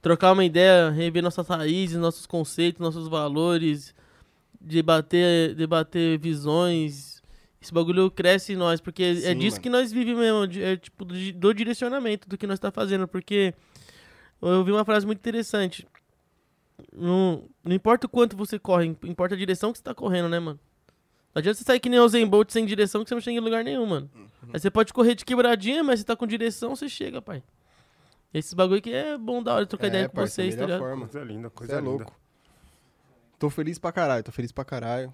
trocar 0.00 0.30
uma 0.30 0.44
ideia, 0.44 0.88
rever 0.90 1.20
nossas 1.20 1.48
raízes, 1.48 1.98
nossos 1.98 2.24
conceitos, 2.24 2.80
nossos 2.80 3.08
valores, 3.08 3.92
debater, 4.60 5.56
debater 5.56 6.16
visões. 6.16 7.20
Esse 7.60 7.74
bagulho 7.74 8.08
cresce 8.08 8.52
em 8.52 8.56
nós, 8.56 8.80
porque 8.80 9.02
é 9.02 9.14
Sim, 9.16 9.38
disso 9.38 9.56
mano. 9.56 9.62
que 9.64 9.68
nós 9.68 9.90
vivemos 9.92 10.20
mesmo, 10.20 10.64
é 10.64 10.76
tipo 10.76 11.04
do, 11.04 11.32
do 11.32 11.52
direcionamento 11.52 12.28
do 12.28 12.38
que 12.38 12.46
nós 12.46 12.60
tá 12.60 12.70
fazendo, 12.70 13.08
porque 13.08 13.52
eu 14.40 14.62
vi 14.62 14.70
uma 14.70 14.84
frase 14.84 15.04
muito 15.04 15.18
interessante. 15.18 15.84
Não, 16.92 17.48
não 17.64 17.74
importa 17.74 18.06
o 18.06 18.08
quanto 18.08 18.36
você 18.36 18.60
corre, 18.60 18.96
importa 19.02 19.34
a 19.34 19.38
direção 19.38 19.72
que 19.72 19.78
você 19.78 19.84
tá 19.84 19.92
correndo, 19.92 20.28
né, 20.28 20.38
mano? 20.38 20.60
Não 21.34 21.40
adianta 21.40 21.58
você 21.58 21.64
sair 21.64 21.80
que 21.80 21.88
nem 21.88 21.98
o 21.98 22.08
Zen 22.08 22.26
Bolt 22.26 22.50
sem 22.50 22.66
direção 22.66 23.02
que 23.02 23.08
você 23.08 23.14
não 23.14 23.20
chega 23.22 23.38
em 23.38 23.40
lugar 23.40 23.64
nenhum, 23.64 23.86
mano. 23.86 24.10
Uhum. 24.14 24.26
Aí 24.52 24.60
você 24.60 24.70
pode 24.70 24.92
correr 24.92 25.14
de 25.14 25.24
quebradinha, 25.24 25.82
mas 25.82 26.00
você 26.00 26.04
tá 26.04 26.14
com 26.14 26.26
direção, 26.26 26.76
você 26.76 26.88
chega, 26.88 27.22
pai. 27.22 27.42
Esse 28.34 28.54
bagulho 28.54 28.80
que 28.82 28.92
é 28.92 29.16
bom 29.16 29.42
da 29.42 29.54
hora 29.54 29.64
de 29.64 29.68
trocar 29.70 29.86
É, 29.86 29.88
ideia 29.88 30.08
com 30.08 30.20
vocês, 30.20 30.54
tá 30.54 30.62
ligado? 30.62 30.78
forma. 30.80 31.06
Coisa 31.08 31.24
linda, 31.24 31.50
coisa 31.50 31.72
é 31.72 31.76
linda. 31.76 31.88
louco. 31.90 32.20
Tô 33.38 33.48
feliz 33.50 33.78
pra 33.78 33.92
caralho, 33.92 34.22
tô 34.22 34.30
feliz 34.32 34.52
pra 34.52 34.64
caralho. 34.64 35.12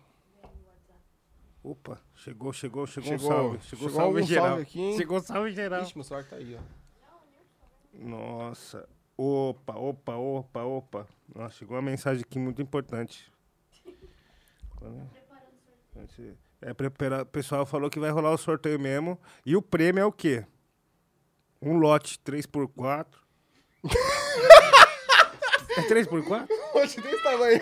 Opa, 1.62 2.00
chegou, 2.14 2.52
chegou, 2.52 2.86
chegou, 2.86 3.10
Chegou- 3.10 3.26
um 3.26 3.28
salve. 3.30 3.58
Chegou, 3.62 3.88
chegou 3.88 3.90
salve 3.90 4.22
um 4.22 4.26
geral. 4.26 4.46
salve 4.46 4.62
aqui, 4.62 4.80
hein? 4.80 4.96
Chegou 4.96 5.20
salve 5.20 5.50
geral. 5.52 5.82
Ixi, 5.82 5.96
meu 5.96 6.04
celular 6.04 6.24
tá 6.28 6.36
aí, 6.36 6.56
ó. 6.56 7.98
Nossa. 7.98 8.88
Opa, 9.16 9.74
opa, 9.76 10.14
opa, 10.16 10.62
opa. 10.62 11.06
Nossa, 11.34 11.54
chegou 11.56 11.76
uma 11.76 11.82
mensagem 11.82 12.22
aqui 12.22 12.38
muito 12.38 12.62
importante. 12.62 13.30
É, 16.60 16.74
prepara... 16.74 17.22
O 17.22 17.26
pessoal 17.26 17.64
falou 17.64 17.88
que 17.88 18.00
vai 18.00 18.10
rolar 18.10 18.32
o 18.32 18.38
sorteio 18.38 18.78
mesmo. 18.78 19.18
E 19.44 19.56
o 19.56 19.62
prêmio 19.62 20.02
é 20.02 20.04
o 20.04 20.12
quê? 20.12 20.44
Um 21.60 21.78
lote 21.78 22.18
3x4. 22.24 23.06
é 25.76 25.82
3x4? 25.82 26.48
Hoje 26.74 27.00
desse 27.00 27.22
tamanho. 27.22 27.60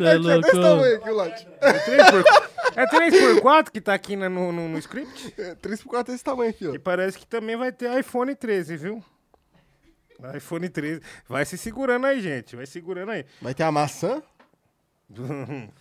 É 0.00 0.04
É 0.04 0.40
desse 0.40 0.60
tamanho 0.60 0.96
aqui 0.96 1.10
o 1.10 1.14
lote. 1.14 1.48
É 1.60 1.72
3x4, 1.72 2.50
é 2.76 2.86
3x4 2.86 3.70
que 3.70 3.80
tá 3.80 3.94
aqui 3.94 4.16
no, 4.16 4.28
no, 4.28 4.68
no 4.68 4.78
script? 4.78 5.34
É, 5.38 5.54
3x4 5.54 6.06
desse 6.06 6.24
tamanho 6.24 6.50
aqui, 6.50 6.66
ó. 6.66 6.74
E 6.74 6.78
parece 6.78 7.18
que 7.18 7.26
também 7.26 7.56
vai 7.56 7.72
ter 7.72 7.98
iPhone 7.98 8.34
13, 8.34 8.76
viu? 8.76 9.04
iPhone 10.34 10.68
13. 10.68 11.02
Vai 11.28 11.44
se 11.44 11.58
segurando 11.58 12.06
aí, 12.06 12.20
gente. 12.20 12.56
Vai 12.56 12.66
segurando 12.66 13.10
aí. 13.10 13.24
Vai 13.40 13.54
ter 13.54 13.64
a 13.64 13.72
maçã? 13.72 14.22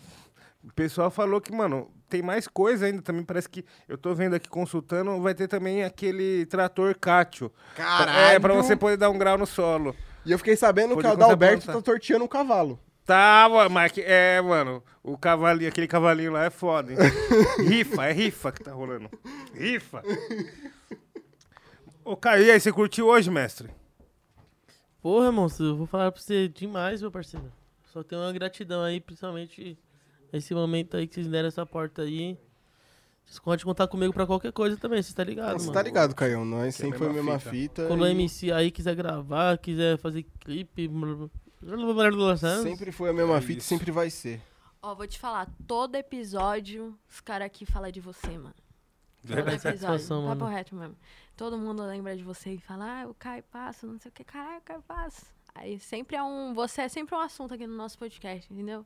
O 0.68 0.74
pessoal 0.74 1.12
falou 1.12 1.40
que, 1.40 1.52
mano, 1.54 1.92
tem 2.10 2.22
mais 2.22 2.48
coisa 2.48 2.88
ainda 2.88 3.02
também. 3.02 3.24
Parece 3.24 3.48
que 3.48 3.64
eu 3.88 3.98
tô 3.98 4.14
vendo 4.16 4.34
aqui 4.36 4.50
consultando, 4.50 5.22
vai 5.22 5.36
ter 5.36 5.48
também 5.48 5.84
aquele 5.84 6.46
trator 6.48 6.98
Cátio. 6.98 7.52
Caralho! 7.76 8.36
É, 8.36 8.40
pra 8.40 8.54
você 8.54 8.76
poder 8.76 8.98
dar 8.98 9.10
um 9.10 9.18
grau 9.18 9.38
no 9.38 9.46
solo. 9.46 9.96
E 10.26 10.32
eu 10.32 10.38
fiquei 10.40 10.56
sabendo 10.56 10.90
que 10.90 10.96
Pode 10.96 11.08
o 11.08 11.12
começar 11.12 11.24
a 11.24 11.28
Adalberto 11.28 11.66
tá 11.68 11.82
sorteando 11.84 12.26
um 12.26 12.28
cavalo. 12.28 12.80
Tá, 13.06 13.48
mas 13.70 13.92
que- 13.92 14.02
é, 14.02 14.42
mano, 14.42 14.84
o 15.04 15.16
cavalinho, 15.16 15.70
aquele 15.70 15.88
cavalinho 15.88 16.32
lá 16.32 16.46
é 16.46 16.50
foda, 16.50 16.92
hein? 16.92 16.98
rifa, 17.70 18.06
é 18.08 18.12
rifa 18.12 18.52
que 18.52 18.64
tá 18.64 18.72
rolando. 18.74 19.08
Rifa. 19.54 20.02
Ô, 22.04 22.18
Caio, 22.18 22.44
e 22.46 22.52
aí, 22.52 22.60
você 22.60 22.72
curtiu 22.72 23.08
hoje, 23.08 23.30
mestre? 23.30 23.70
Porra, 25.02 25.32
monstro, 25.32 25.66
eu 25.68 25.76
vou 25.76 25.86
falar 25.86 26.12
pra 26.12 26.20
você 26.20 26.48
demais, 26.48 27.02
meu 27.02 27.12
parceiro. 27.12 27.52
Só 27.94 28.02
tenho 28.02 28.22
uma 28.24 28.34
gratidão 28.34 28.82
aí, 28.82 29.00
principalmente 29.00 29.78
esse 30.38 30.54
momento 30.54 30.98
aí 30.98 31.08
que 31.08 31.16
vocês 31.16 31.28
deram 31.28 31.48
essa 31.48 31.66
porta 31.66 32.02
aí. 32.04 32.38
Vocês 33.26 33.40
podem 33.40 33.66
contar 33.66 33.88
comigo 33.88 34.14
pra 34.14 34.28
qualquer 34.28 34.52
coisa 34.52 34.78
também, 34.78 35.02
você 35.02 35.12
tá 35.14 35.24
ligado, 35.24 35.58
Você 35.60 35.72
tá 35.72 35.82
ligado, 35.82 36.14
Caião? 36.14 36.46
Nós 36.46 36.76
Que 36.78 36.84
é 36.84 36.86
sempre 36.86 36.96
a 36.98 37.00
foi 37.00 37.10
a 37.10 37.14
mesma 37.14 37.40
fita. 37.40 37.52
fita. 37.52 37.88
Quando 37.88 38.02
o 38.02 38.08
e 38.08 38.12
MC 38.12 38.52
aí 38.52 38.70
quiser 38.70 38.96
gravar, 38.96 39.58
quiser 39.58 39.98
fazer 39.98 40.24
clipe. 40.42 40.90
Sempre 42.64 42.92
foi 42.92 43.10
a 43.10 43.14
mesma 43.14 43.38
É 43.38 43.42
fita 43.42 43.54
e 43.54 43.58
isso. 43.58 43.68
sempre 43.68 43.92
vai 43.92 44.10
ser. 44.10 44.42
Ó, 44.82 44.94
vou 44.94 45.08
te 45.08 45.18
falar, 45.18 45.50
todo 45.66 45.96
episódio, 45.96 46.96
os 47.10 47.20
caras 47.20 47.48
aqui 47.48 47.66
falam 47.66 47.90
de 47.92 48.00
você, 48.00 48.38
mano. 48.38 48.54
Todo 49.26 49.34
Verdade. 49.36 49.68
episódio, 49.70 50.08
papo 50.08 50.22
mano. 50.22 50.46
reto 50.46 50.76
mesmo. 50.76 50.96
Todo 51.36 51.58
mundo 51.58 51.82
lembra 51.84 52.16
de 52.16 52.24
você 52.24 52.52
e 52.52 52.60
fala, 52.60 53.02
ah, 53.02 53.08
o 53.08 53.14
Caio 53.16 53.44
Passo, 53.52 53.88
não 53.88 53.98
sei 53.98 54.10
o 54.10 54.12
que, 54.14 54.24
caralho, 54.24 54.60
o 54.60 54.62
Caio 54.62 54.84
Passo. 54.84 55.26
Aí 55.56 55.80
sempre 55.80 56.16
é 56.16 56.22
um, 56.22 56.54
você 56.54 56.82
é 56.82 56.88
sempre 56.88 57.16
um 57.16 57.20
assunto 57.20 57.54
aqui 57.56 57.66
no 57.66 57.76
nosso 57.76 57.98
podcast, 57.98 58.54
entendeu? 58.54 58.86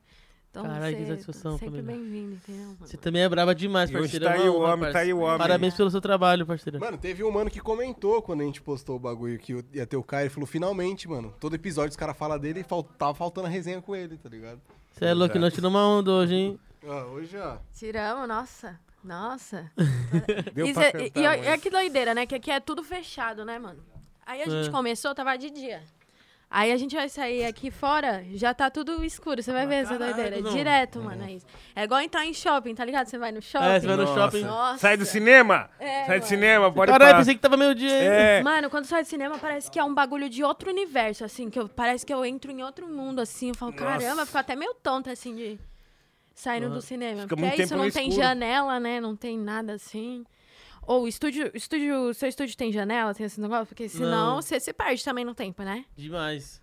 Então 0.50 0.64
Caralho, 0.64 0.96
que 0.96 1.02
você 1.04 1.10
satisfação, 1.10 1.52
sempre 1.52 1.80
família. 1.80 1.86
bem-vindo, 1.96 2.34
entendeu? 2.34 2.64
mano? 2.66 2.76
Você 2.80 2.96
também 2.96 3.22
é 3.22 3.28
brava 3.28 3.54
demais, 3.54 3.88
E 3.88 3.94
hoje 3.96 4.18
parceiro. 4.18 4.24
tá 4.24 4.32
É 4.34 4.38
aí 4.42 4.48
o 4.48 4.58
homem, 4.60 4.92
tá 4.92 4.98
aí 4.98 5.12
o 5.12 5.20
homem. 5.20 5.38
Parabéns 5.38 5.74
pelo 5.74 5.90
seu 5.92 6.00
trabalho, 6.00 6.44
parceiro. 6.44 6.80
Mano, 6.80 6.98
teve 6.98 7.22
um 7.22 7.30
mano 7.30 7.48
que 7.48 7.60
comentou 7.60 8.20
quando 8.20 8.40
a 8.40 8.44
gente 8.44 8.60
postou 8.60 8.96
o 8.96 8.98
bagulho 8.98 9.38
que 9.38 9.64
ia 9.72 9.86
ter 9.86 9.96
o 9.96 10.02
Caio. 10.02 10.24
Ele 10.24 10.30
falou, 10.30 10.46
finalmente, 10.48 11.08
mano. 11.08 11.32
Todo 11.38 11.54
episódio 11.54 11.90
os 11.90 11.96
caras 11.96 12.16
falam 12.16 12.36
dele 12.36 12.60
e 12.60 12.64
fal 12.64 12.82
tava 12.82 13.14
faltando 13.14 13.46
a 13.46 13.50
resenha 13.50 13.80
com 13.80 13.94
ele, 13.94 14.16
tá 14.18 14.28
ligado? 14.28 14.60
Você 14.90 15.04
é 15.04 15.14
louco, 15.14 15.38
nós 15.38 15.54
tiramos 15.54 15.78
uma 15.80 15.86
onda 15.86 16.10
hoje, 16.10 16.34
hein? 16.34 16.60
Ah, 16.84 17.04
hoje, 17.06 17.36
ó. 17.36 17.58
Tiramos, 17.72 18.26
nossa. 18.26 18.80
Nossa. 19.04 19.70
Deu 20.52 20.66
Isso 20.66 20.74
pra 20.74 20.88
é- 20.88 20.92
cantar, 20.92 21.20
e, 21.20 21.22
mas- 21.22 21.46
é 21.46 21.58
que 21.58 21.70
doideira, 21.70 22.12
né? 22.12 22.26
Que 22.26 22.34
aqui 22.34 22.50
é 22.50 22.58
tudo 22.58 22.82
fechado, 22.82 23.44
né, 23.44 23.56
mano? 23.58 23.78
Aí 24.26 24.42
a 24.42 24.48
gente 24.48 24.68
É. 24.68 24.70
começou, 24.72 25.14
tava 25.14 25.36
de 25.38 25.48
dia. 25.50 25.80
Aí 26.52 26.72
a 26.72 26.76
gente 26.76 26.96
vai 26.96 27.08
sair 27.08 27.44
aqui 27.44 27.70
fora, 27.70 28.24
já 28.32 28.52
tá 28.52 28.68
tudo 28.68 29.04
escuro. 29.04 29.40
Você 29.40 29.52
vai 29.52 29.68
ver 29.68 29.76
essa 29.76 29.96
caralho, 29.96 30.14
doideira. 30.16 30.40
não. 30.40 30.50
Direto, 30.50 31.00
mano, 31.00 31.22
é 31.24 31.34
isso. 31.34 31.46
É 31.76 31.84
igual 31.84 32.00
entrar 32.00 32.26
em 32.26 32.34
shopping, 32.34 32.74
tá 32.74 32.84
ligado? 32.84 33.06
Você 33.06 33.16
vai 33.18 33.30
no 33.30 33.40
shopping. 33.40 33.66
É, 33.66 33.78
você 33.78 33.86
vai 33.86 33.96
no 33.96 34.02
Nossa. 34.04 34.20
shopping. 34.20 34.44
Nossa. 34.44 34.78
Sai 34.78 34.96
do 34.96 35.04
cinema! 35.06 35.70
É, 35.78 36.06
Sai 36.06 36.18
do 36.18 36.26
cinema, 36.26 36.72
pode 36.72 36.90
Caralho, 36.90 37.18
pensei 37.18 37.34
que 37.36 37.40
tava 37.40 37.56
meio 37.56 37.72
dia. 37.72 37.92
É, 37.92 38.42
Mano, 38.42 38.68
quando 38.68 38.86
sai 38.86 39.02
do 39.04 39.06
cinema, 39.08 39.38
parece 39.38 39.70
que 39.70 39.78
é 39.78 39.84
um 39.84 39.94
bagulho 39.94 40.28
de 40.28 40.42
outro 40.42 40.70
universo, 40.70 41.24
assim, 41.24 41.48
que 41.48 41.60
eu, 41.60 41.68
parece 41.68 42.04
que 42.04 42.12
eu 42.12 42.24
entro 42.24 42.50
em 42.50 42.64
outro 42.64 42.88
mundo, 42.88 43.20
assim. 43.20 43.50
Eu 43.50 43.54
falo, 43.54 43.72
caramba, 43.72 44.22
eu 44.22 44.26
fico 44.26 44.38
até 44.38 44.56
meio 44.56 44.74
tonta, 44.82 45.12
assim, 45.12 45.36
de 45.36 45.56
saindo 46.34 46.68
do 46.68 46.80
cinema. 46.82 47.22
Fica 47.22 47.36
Porque 47.36 47.42
muito 47.42 47.60
é 47.60 47.62
isso, 47.62 47.68
tempo 47.74 47.78
no 47.78 47.84
não 47.84 47.92
tem 47.92 48.08
escuro. 48.08 48.26
janela, 48.26 48.80
né? 48.80 49.00
Não 49.00 49.14
tem 49.14 49.38
nada 49.38 49.74
assim. 49.74 50.24
Ou 50.82 51.06
estúdio, 51.06 51.50
estúdio, 51.54 52.12
seu 52.14 52.28
estúdio 52.28 52.56
tem 52.56 52.72
janela, 52.72 53.14
tem 53.14 53.26
esse 53.26 53.40
negócio? 53.40 53.66
Porque 53.66 53.88
senão 53.88 54.34
Não. 54.34 54.42
você 54.42 54.58
se 54.58 54.72
perde 54.72 55.04
também 55.04 55.24
no 55.24 55.34
tempo, 55.34 55.62
né? 55.62 55.84
Demais. 55.96 56.60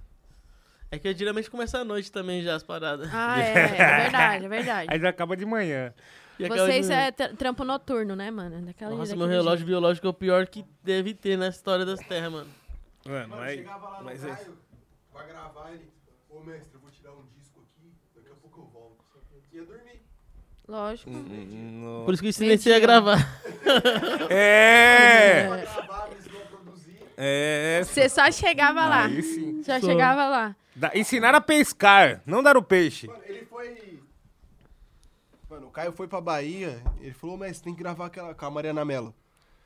É 0.92 0.98
que 0.98 1.14
geralmente 1.14 1.50
começa 1.50 1.80
à 1.80 1.84
noite 1.84 2.12
também 2.12 2.42
já 2.42 2.56
as 2.56 2.64
paradas. 2.64 3.10
Ah, 3.14 3.40
é, 3.42 3.52
é 3.52 3.68
verdade, 4.04 4.46
é 4.46 4.50
verdade. 4.50 4.88
aí 4.94 5.00
já 5.00 5.10
acaba 5.10 5.36
de 5.38 5.46
manhã. 5.46 5.94
E 6.40 6.48
Vocês 6.48 6.88
de- 6.88 6.94
é 6.94 7.12
tra- 7.12 7.34
trampo 7.34 7.64
noturno, 7.64 8.16
né, 8.16 8.30
mano? 8.30 8.62
Daquela 8.66 8.96
Nossa, 8.96 9.16
meu 9.16 9.28
relógio 9.28 9.58
jeito. 9.60 9.68
biológico 9.70 10.08
é 10.08 10.10
o 10.10 10.14
pior 10.14 10.46
que 10.48 10.64
deve 10.84 11.14
ter 11.14 11.38
na 11.38 11.48
história 11.48 11.86
das 11.86 12.00
terras, 12.00 12.32
mano. 12.32 12.50
Mano, 13.06 13.36
aí, 13.40 13.58
chegava 13.58 13.90
lá 13.90 14.00
no 14.00 14.06
mas 14.06 14.24
é- 14.24 14.36
Caio, 14.36 14.58
vai 15.14 15.28
gravar 15.28 15.72
ele. 15.72 15.90
Ô, 16.30 16.40
mestre, 16.42 16.76
eu 16.76 16.80
vou 16.80 16.92
tirar 16.92 17.12
um 17.14 17.26
disco 17.38 17.60
aqui, 17.62 17.92
daqui 18.16 18.30
a 18.30 18.36
pouco 18.36 18.62
eu 18.62 18.66
volto. 18.66 18.98
Ia 19.52 19.64
dormir. 19.66 20.02
Lógico. 20.68 21.10
no- 21.10 22.04
Por 22.06 22.14
isso 22.14 22.22
que 22.22 22.30
eu 22.30 22.34
você 22.58 22.74
a 22.74 22.80
gravar. 22.80 23.18
É! 24.30 25.48
Gravar, 25.48 26.10
eles 26.12 26.28
vão 26.28 26.42
produzir. 26.48 27.00
É. 27.16 27.82
Você 27.86 28.10
só 28.10 28.30
chegava 28.32 28.86
lá. 28.86 29.06
Aí 29.06 29.24
sim. 29.24 29.64
Já 29.64 29.80
Sou. 29.80 29.90
chegava 29.90 30.28
lá. 30.28 30.56
Da- 30.76 30.92
ensinar 30.94 31.34
a 31.34 31.42
pescar, 31.42 32.22
não 32.26 32.44
dar 32.44 32.58
o 32.58 32.62
peixe. 32.64 33.08
Mano, 33.08 33.20
ele 33.26 33.46
foi. 33.46 34.00
Mano, 35.50 35.68
o 35.68 35.72
Caio 35.72 35.92
foi 35.94 36.08
pra 36.08 36.20
Bahia, 36.22 36.82
ele 37.00 37.14
falou, 37.14 37.38
mas 37.38 37.60
tem 37.62 37.74
que 37.74 37.80
gravar 37.82 38.08
aquela 38.08 38.34
com 38.36 38.46
a 38.46 38.52
Mariana 38.52 38.84
Mello. 38.84 39.16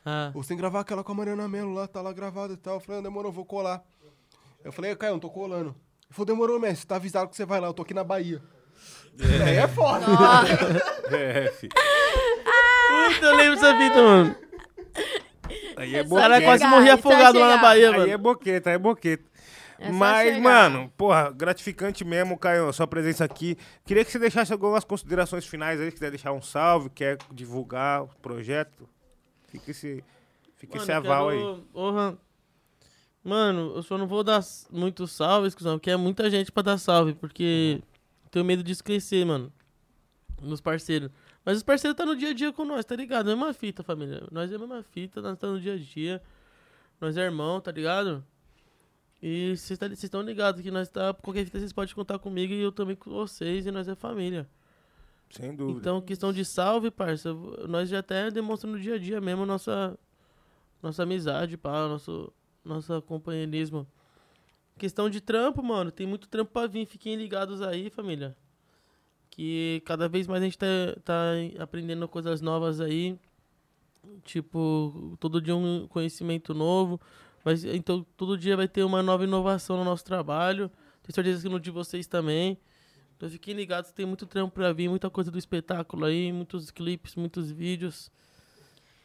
Ah, 0.06 0.32
Você 0.34 0.50
tem 0.50 0.58
que 0.58 0.62
gravar 0.62 0.80
aquela 0.82 1.04
com 1.04 1.12
a 1.12 1.16
Mariana 1.16 1.48
Mello 1.48 1.74
lá, 1.74 1.88
tá 1.88 2.02
lá 2.02 2.14
gravado 2.14 2.54
e 2.54 2.58
tal. 2.58 2.76
Eu 2.76 2.80
falei, 2.80 3.00
ah, 3.00 3.04
demorou, 3.04 3.32
vou 3.32 3.46
colar. 3.46 3.84
Eu 4.64 4.72
falei, 4.72 4.96
Caio, 4.96 5.14
não 5.14 5.20
tô 5.20 5.30
colando. 5.30 5.70
Ele 6.06 6.12
falou, 6.14 6.26
demorou, 6.28 6.60
mestre, 6.60 6.86
tá 6.88 6.96
avisado 6.98 7.30
que 7.30 7.36
você 7.36 7.46
vai 7.46 7.60
lá, 7.60 7.68
eu 7.68 7.74
tô 7.74 7.82
aqui 7.82 7.94
na 7.94 8.04
Bahia. 8.04 8.42
Aí 9.46 9.56
é 9.58 9.68
foda. 9.68 10.06
É, 11.16 11.52
fi. 11.52 11.68
Puta, 11.70 13.26
eu 13.26 13.36
lembro 13.36 13.56
dessa 13.60 13.78
fita, 13.78 14.02
mano. 14.02 14.36
Aí 15.78 15.96
é 15.96 16.04
cara 16.04 16.08
boqueta. 16.36 16.42
quase 16.42 16.66
morria 16.68 16.94
afogado 16.96 17.40
lá 17.40 17.56
na 17.56 17.62
Bahia, 17.62 17.90
Aí 17.92 17.98
mano. 17.98 18.12
é 18.12 18.18
boqueta, 18.18 18.70
aí 18.70 18.76
é 18.76 18.80
boqueta. 18.80 19.30
É 19.80 19.92
Mas, 19.92 20.40
mano, 20.40 20.92
porra, 20.96 21.32
gratificante 21.32 22.06
mesmo, 22.06 22.38
Caio, 22.38 22.70
a 22.70 22.74
sua 22.74 22.86
presença 22.86 23.26
aqui. 23.26 23.58
Queria 23.84 24.06
que 24.06 24.12
você 24.12 24.20
deixasse 24.20 24.54
algumas 24.54 24.84
considerações 24.84 25.46
finais 25.48 25.80
aí, 25.80 25.88
se 25.88 25.94
quiser 25.94 26.12
deixar 26.12 26.32
um 26.34 26.42
salve, 26.42 26.90
quer 26.92 27.18
divulgar 27.32 28.04
o 28.04 28.08
projeto. 28.22 28.88
Fica 29.48 29.72
esse, 29.72 30.04
fica 30.56 30.78
esse 30.78 30.92
eu 30.92 30.98
aval 30.98 31.30
quero- 31.30 31.54
aí. 31.56 31.62
Porra. 31.74 32.18
Mano, 33.24 33.74
eu 33.76 33.84
só 33.84 33.98
não 33.98 34.08
vou 34.08 34.24
dar 34.24 34.42
muito 34.72 35.08
salve, 35.08 35.50
porque 35.74 35.90
é 35.92 35.98
muita 35.98 36.30
gente 36.30 36.52
pra 36.52 36.64
dar 36.64 36.78
salve, 36.78 37.14
porque 37.16 37.82
tenho 38.32 38.44
medo 38.46 38.64
disso 38.64 38.84
crescer, 38.84 39.26
mano. 39.26 39.52
Nos 40.42 40.60
parceiros. 40.62 41.12
Mas 41.46 41.58
os 41.58 41.64
parceiros 41.64 41.96
tá 41.96 42.06
no 42.06 42.16
dia 42.16 42.30
a 42.30 42.34
dia 42.34 42.52
com 42.52 42.66
nós, 42.66 42.84
tá 42.86 42.96
ligado? 42.96 43.30
É 43.30 43.34
a 43.34 43.36
mesma 43.36 43.54
fita, 43.54 43.84
família. 43.84 44.24
Nós 44.32 44.52
é 44.52 44.56
a 44.56 44.60
mesma 44.60 44.82
fita, 44.84 45.22
nós 45.22 45.38
tá 45.38 45.48
no 45.48 45.60
dia 45.60 45.74
a 45.74 45.78
dia. 45.78 46.22
Nós 47.00 47.18
é 47.18 47.22
irmão, 47.22 47.60
tá 47.62 47.72
ligado? 47.72 48.24
E 49.22 49.56
vocês 49.56 49.78
tá- 49.78 49.88
estão 49.88 50.22
ligados 50.22 50.62
que 50.62 50.72
nós 50.72 50.90
tá. 50.90 51.14
Qualquer 51.14 51.46
fita 51.46 51.60
vocês 51.60 51.74
podem 51.74 51.94
contar 51.94 52.18
comigo 52.18 52.54
e 52.54 52.62
eu 52.62 52.72
também 52.72 52.96
com 52.96 53.12
vocês, 53.12 53.66
e 53.68 53.72
nós 53.72 53.88
é 53.88 53.94
família. 53.96 54.48
Sem 55.30 55.56
dúvida. 55.56 55.80
Então, 55.80 56.02
questão 56.02 56.34
de 56.34 56.44
salve, 56.44 56.90
parça, 56.92 57.34
nós 57.68 57.90
já 57.90 58.00
até 58.00 58.30
demonstramos 58.32 58.78
no 58.80 58.84
dia 58.84 58.96
a 58.96 59.00
dia 59.00 59.22
mesmo 59.22 59.46
nossa, 59.46 59.98
nossa 60.82 61.04
amizade, 61.04 61.56
pá, 61.58 61.88
nosso, 61.88 62.34
nosso 62.66 63.02
companheirismo. 63.04 63.88
Questão 64.82 65.12
de 65.12 65.22
trampo, 65.22 65.62
mano, 65.62 65.92
tem 65.92 66.08
muito 66.08 66.28
trampo 66.28 66.54
pra 66.54 66.66
vir, 66.66 66.88
fiquem 66.88 67.16
ligados 67.16 67.62
aí, 67.62 67.92
família. 67.92 68.36
Que 69.30 69.80
cada 69.86 70.10
vez 70.10 70.26
mais 70.26 70.42
a 70.42 70.46
gente 70.46 70.58
tá, 70.58 70.66
tá 71.04 71.34
aprendendo 71.60 72.08
coisas 72.08 72.42
novas 72.42 72.82
aí. 72.82 73.16
Tipo, 74.24 75.16
todo 75.20 75.40
dia 75.40 75.56
um 75.56 75.88
conhecimento 75.88 76.52
novo. 76.56 77.00
Mas, 77.46 77.64
então, 77.64 78.04
todo 78.18 78.36
dia 78.36 78.58
vai 78.58 78.68
ter 78.68 78.84
uma 78.84 79.04
nova 79.04 79.24
inovação 79.24 79.78
no 79.78 79.84
nosso 79.86 80.04
trabalho. 80.04 80.68
Tenho 81.04 81.14
certeza 81.14 81.44
que 81.44 81.50
no 81.50 81.60
de 81.60 81.70
vocês 81.70 82.08
também. 82.08 82.58
Então 83.16 83.30
fiquem 83.30 83.54
ligados, 83.54 83.92
tem 83.92 84.08
muito 84.08 84.26
trampo 84.26 84.56
pra 84.56 84.74
vir, 84.74 84.90
muita 84.90 85.12
coisa 85.12 85.30
do 85.30 85.38
espetáculo 85.38 86.06
aí, 86.06 86.34
muitos 86.34 86.72
clipes, 86.72 87.14
muitos 87.16 87.52
vídeos. 87.52 88.12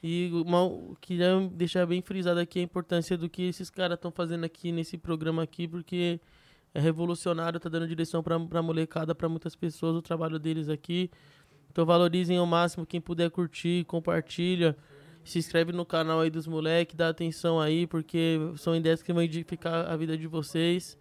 E 0.02 0.30
uma, 0.32 0.94
queria 1.00 1.48
deixar 1.52 1.86
bem 1.86 2.02
frisado 2.02 2.38
aqui 2.38 2.58
a 2.60 2.62
importância 2.62 3.16
do 3.16 3.28
que 3.28 3.42
esses 3.42 3.70
caras 3.70 3.96
estão 3.96 4.10
fazendo 4.10 4.44
aqui 4.44 4.70
nesse 4.70 4.96
programa 4.96 5.42
aqui, 5.42 5.66
porque 5.66 6.20
é 6.74 6.80
revolucionário, 6.80 7.58
tá 7.58 7.68
dando 7.68 7.88
direção 7.88 8.22
pra, 8.22 8.38
pra 8.38 8.62
molecada, 8.62 9.14
pra 9.14 9.28
muitas 9.28 9.56
pessoas, 9.56 9.96
o 9.96 10.02
trabalho 10.02 10.38
deles 10.38 10.68
aqui. 10.68 11.10
Então 11.70 11.84
valorizem 11.84 12.38
ao 12.38 12.46
máximo, 12.46 12.86
quem 12.86 13.00
puder 13.00 13.30
curtir, 13.30 13.84
compartilha. 13.84 14.76
Se 15.24 15.38
inscreve 15.38 15.72
no 15.72 15.84
canal 15.84 16.20
aí 16.20 16.30
dos 16.30 16.46
moleques, 16.46 16.94
dá 16.94 17.08
atenção 17.08 17.58
aí, 17.60 17.86
porque 17.86 18.38
são 18.56 18.76
ideias 18.76 19.02
que 19.02 19.12
vão 19.12 19.22
edificar 19.22 19.90
a 19.90 19.96
vida 19.96 20.16
de 20.16 20.26
vocês. 20.26 20.96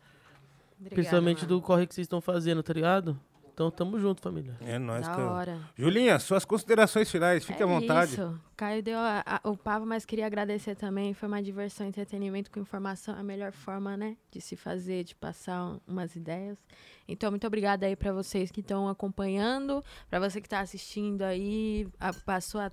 Obrigada, 0.73 0.95
Principalmente 0.95 1.43
mano. 1.43 1.47
do 1.49 1.61
corre 1.61 1.85
que 1.85 1.93
vocês 1.93 2.05
estão 2.05 2.19
fazendo, 2.19 2.63
tá 2.63 2.73
ligado? 2.73 3.19
Então 3.55 3.71
tamo 3.71 3.97
junto, 3.97 4.21
família. 4.21 4.53
É 4.59 4.77
nóis, 4.77 5.07
Da 5.07 5.15
cara. 5.15 5.31
hora. 5.31 5.59
Julinha, 5.77 6.19
suas 6.19 6.43
considerações 6.43 7.09
finais, 7.09 7.45
fique 7.45 7.63
à 7.63 7.65
É 7.65 7.69
vontade. 7.69 8.11
Isso. 8.11 8.37
Caio 8.57 8.83
deu 8.83 8.99
a- 8.99 9.23
a- 9.25 9.49
o 9.49 9.55
papo, 9.55 9.85
mas 9.85 10.03
queria 10.05 10.25
agradecer 10.25 10.75
também. 10.75 11.13
Foi 11.13 11.29
uma 11.29 11.41
diversão, 11.41 11.87
entretenimento 11.87 12.51
com 12.51 12.59
informação, 12.59 13.15
a 13.17 13.23
melhor 13.23 13.53
forma, 13.53 13.95
né, 13.95 14.17
de 14.29 14.41
se 14.41 14.57
fazer, 14.57 15.05
de 15.05 15.15
passar 15.15 15.63
um- 15.63 15.79
umas 15.87 16.17
ideias. 16.17 16.57
Então, 17.07 17.31
muito 17.31 17.47
obrigada 17.47 17.85
aí 17.85 17.95
para 17.95 18.11
vocês 18.11 18.51
que 18.51 18.59
estão 18.59 18.89
acompanhando, 18.89 19.81
para 20.09 20.19
você 20.19 20.41
que 20.41 20.49
tá 20.49 20.59
assistindo 20.59 21.21
aí, 21.21 21.87
a- 21.97 22.11
passou 22.13 22.59
a 22.59 22.69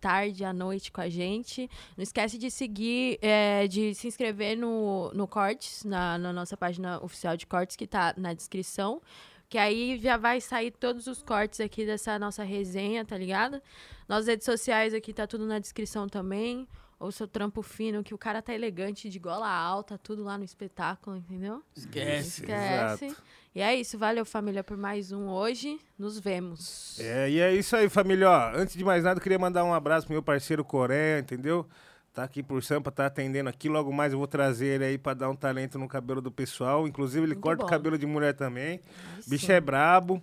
tarde, 0.00 0.44
à 0.44 0.52
noite 0.52 0.90
com 0.90 1.00
a 1.00 1.08
gente. 1.08 1.70
Não 1.96 2.02
esquece 2.02 2.36
de 2.38 2.50
seguir, 2.50 3.18
é, 3.22 3.66
de 3.68 3.94
se 3.94 4.08
inscrever 4.08 4.56
no, 4.56 5.10
no 5.14 5.28
Cortes, 5.28 5.84
na, 5.84 6.18
na 6.18 6.32
nossa 6.32 6.56
página 6.56 6.98
oficial 7.02 7.36
de 7.36 7.46
Cortes, 7.46 7.76
que 7.76 7.86
tá 7.86 8.12
na 8.16 8.34
descrição. 8.34 9.00
Que 9.48 9.58
aí 9.58 9.98
já 9.98 10.16
vai 10.16 10.40
sair 10.40 10.70
todos 10.70 11.06
os 11.06 11.22
cortes 11.22 11.60
aqui 11.60 11.86
dessa 11.86 12.18
nossa 12.18 12.42
resenha, 12.42 13.04
tá 13.04 13.16
ligado? 13.16 13.62
Nossas 14.08 14.26
redes 14.26 14.44
sociais 14.44 14.92
aqui 14.92 15.12
tá 15.12 15.26
tudo 15.26 15.46
na 15.46 15.58
descrição 15.58 16.08
também. 16.08 16.66
Ou 16.98 17.12
seu 17.12 17.28
trampo 17.28 17.60
fino, 17.60 18.02
que 18.02 18.14
o 18.14 18.18
cara 18.18 18.40
tá 18.40 18.54
elegante 18.54 19.10
de 19.10 19.18
gola 19.18 19.48
alta, 19.48 19.98
tudo 19.98 20.24
lá 20.24 20.38
no 20.38 20.44
espetáculo, 20.44 21.16
entendeu? 21.16 21.62
Esquece. 21.76 22.40
Esquece. 22.42 23.04
Exato. 23.06 23.22
E 23.54 23.60
é 23.60 23.74
isso, 23.74 23.96
valeu 23.96 24.24
família 24.24 24.64
por 24.64 24.76
mais 24.76 25.12
um 25.12 25.28
hoje. 25.28 25.78
Nos 25.98 26.18
vemos. 26.18 26.98
É, 26.98 27.30
e 27.30 27.40
é 27.40 27.54
isso 27.54 27.76
aí, 27.76 27.88
família. 27.88 28.28
Ó, 28.28 28.52
antes 28.56 28.74
de 28.74 28.84
mais 28.84 29.04
nada, 29.04 29.18
eu 29.18 29.22
queria 29.22 29.38
mandar 29.38 29.64
um 29.64 29.74
abraço 29.74 30.06
pro 30.06 30.14
meu 30.14 30.22
parceiro 30.22 30.64
Coreia, 30.64 31.20
entendeu? 31.20 31.66
Tá 32.14 32.22
aqui 32.22 32.44
por 32.44 32.62
Sampa, 32.62 32.92
tá 32.92 33.06
atendendo 33.06 33.48
aqui. 33.50 33.68
Logo 33.68 33.92
mais 33.92 34.12
eu 34.12 34.18
vou 34.20 34.28
trazer 34.28 34.66
ele 34.66 34.84
aí 34.84 34.96
pra 34.96 35.14
dar 35.14 35.28
um 35.28 35.34
talento 35.34 35.80
no 35.80 35.88
cabelo 35.88 36.22
do 36.22 36.30
pessoal. 36.30 36.86
Inclusive, 36.86 37.26
ele 37.26 37.34
Muito 37.34 37.42
corta 37.42 37.64
o 37.64 37.66
bom. 37.66 37.70
cabelo 37.70 37.98
de 37.98 38.06
mulher 38.06 38.34
também. 38.34 38.80
Bicho 39.26 39.46
sim. 39.46 39.52
é 39.52 39.60
brabo. 39.60 40.22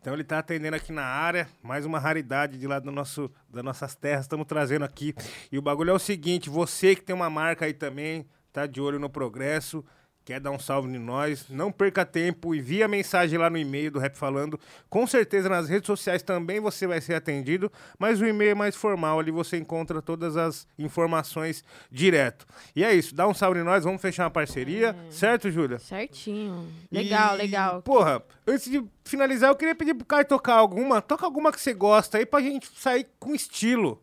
Então 0.00 0.14
ele 0.14 0.22
tá 0.22 0.38
atendendo 0.38 0.76
aqui 0.76 0.92
na 0.92 1.02
área. 1.02 1.48
Mais 1.60 1.84
uma 1.84 1.98
raridade 1.98 2.56
de 2.56 2.66
lá 2.68 2.78
do 2.78 2.92
nosso, 2.92 3.28
das 3.50 3.64
nossas 3.64 3.96
terras. 3.96 4.24
Estamos 4.24 4.46
trazendo 4.46 4.84
aqui. 4.84 5.16
E 5.50 5.58
o 5.58 5.62
bagulho 5.62 5.90
é 5.90 5.92
o 5.92 5.98
seguinte: 5.98 6.48
você 6.48 6.94
que 6.94 7.02
tem 7.02 7.14
uma 7.14 7.28
marca 7.28 7.64
aí 7.64 7.74
também, 7.74 8.24
tá 8.52 8.64
de 8.64 8.80
olho 8.80 9.00
no 9.00 9.10
progresso. 9.10 9.84
Quer 10.24 10.38
dar 10.38 10.52
um 10.52 10.58
salve 10.58 10.88
em 10.88 10.98
nós? 11.00 11.46
Não 11.48 11.72
perca 11.72 12.04
tempo, 12.04 12.54
envia 12.54 12.86
mensagem 12.86 13.36
lá 13.38 13.50
no 13.50 13.58
e-mail 13.58 13.90
do 13.90 13.98
Rap 13.98 14.16
Falando. 14.16 14.58
Com 14.88 15.04
certeza 15.04 15.48
nas 15.48 15.68
redes 15.68 15.86
sociais 15.86 16.22
também 16.22 16.60
você 16.60 16.86
vai 16.86 17.00
ser 17.00 17.14
atendido, 17.14 17.70
mas 17.98 18.20
o 18.20 18.26
e-mail 18.26 18.52
é 18.52 18.54
mais 18.54 18.76
formal, 18.76 19.18
ali 19.18 19.30
você 19.32 19.56
encontra 19.56 20.00
todas 20.00 20.36
as 20.36 20.66
informações 20.78 21.64
direto. 21.90 22.46
E 22.74 22.84
é 22.84 22.94
isso, 22.94 23.14
dá 23.14 23.26
um 23.26 23.34
salve 23.34 23.60
em 23.60 23.64
nós, 23.64 23.84
vamos 23.84 24.00
fechar 24.00 24.24
uma 24.24 24.30
parceria, 24.30 24.94
certo, 25.10 25.50
Júlia? 25.50 25.78
Certinho. 25.78 26.68
Legal, 26.90 27.34
E, 27.34 27.38
legal. 27.38 27.82
Porra, 27.82 28.22
antes 28.46 28.70
de 28.70 28.84
finalizar, 29.04 29.50
eu 29.50 29.56
queria 29.56 29.74
pedir 29.74 29.94
pro 29.94 30.06
Caio 30.06 30.24
tocar 30.24 30.54
alguma. 30.54 31.00
Toca 31.02 31.24
alguma 31.24 31.52
que 31.52 31.60
você 31.60 31.72
gosta 31.74 32.18
aí 32.18 32.26
pra 32.26 32.40
gente 32.40 32.68
sair 32.76 33.06
com 33.18 33.34
estilo. 33.34 34.01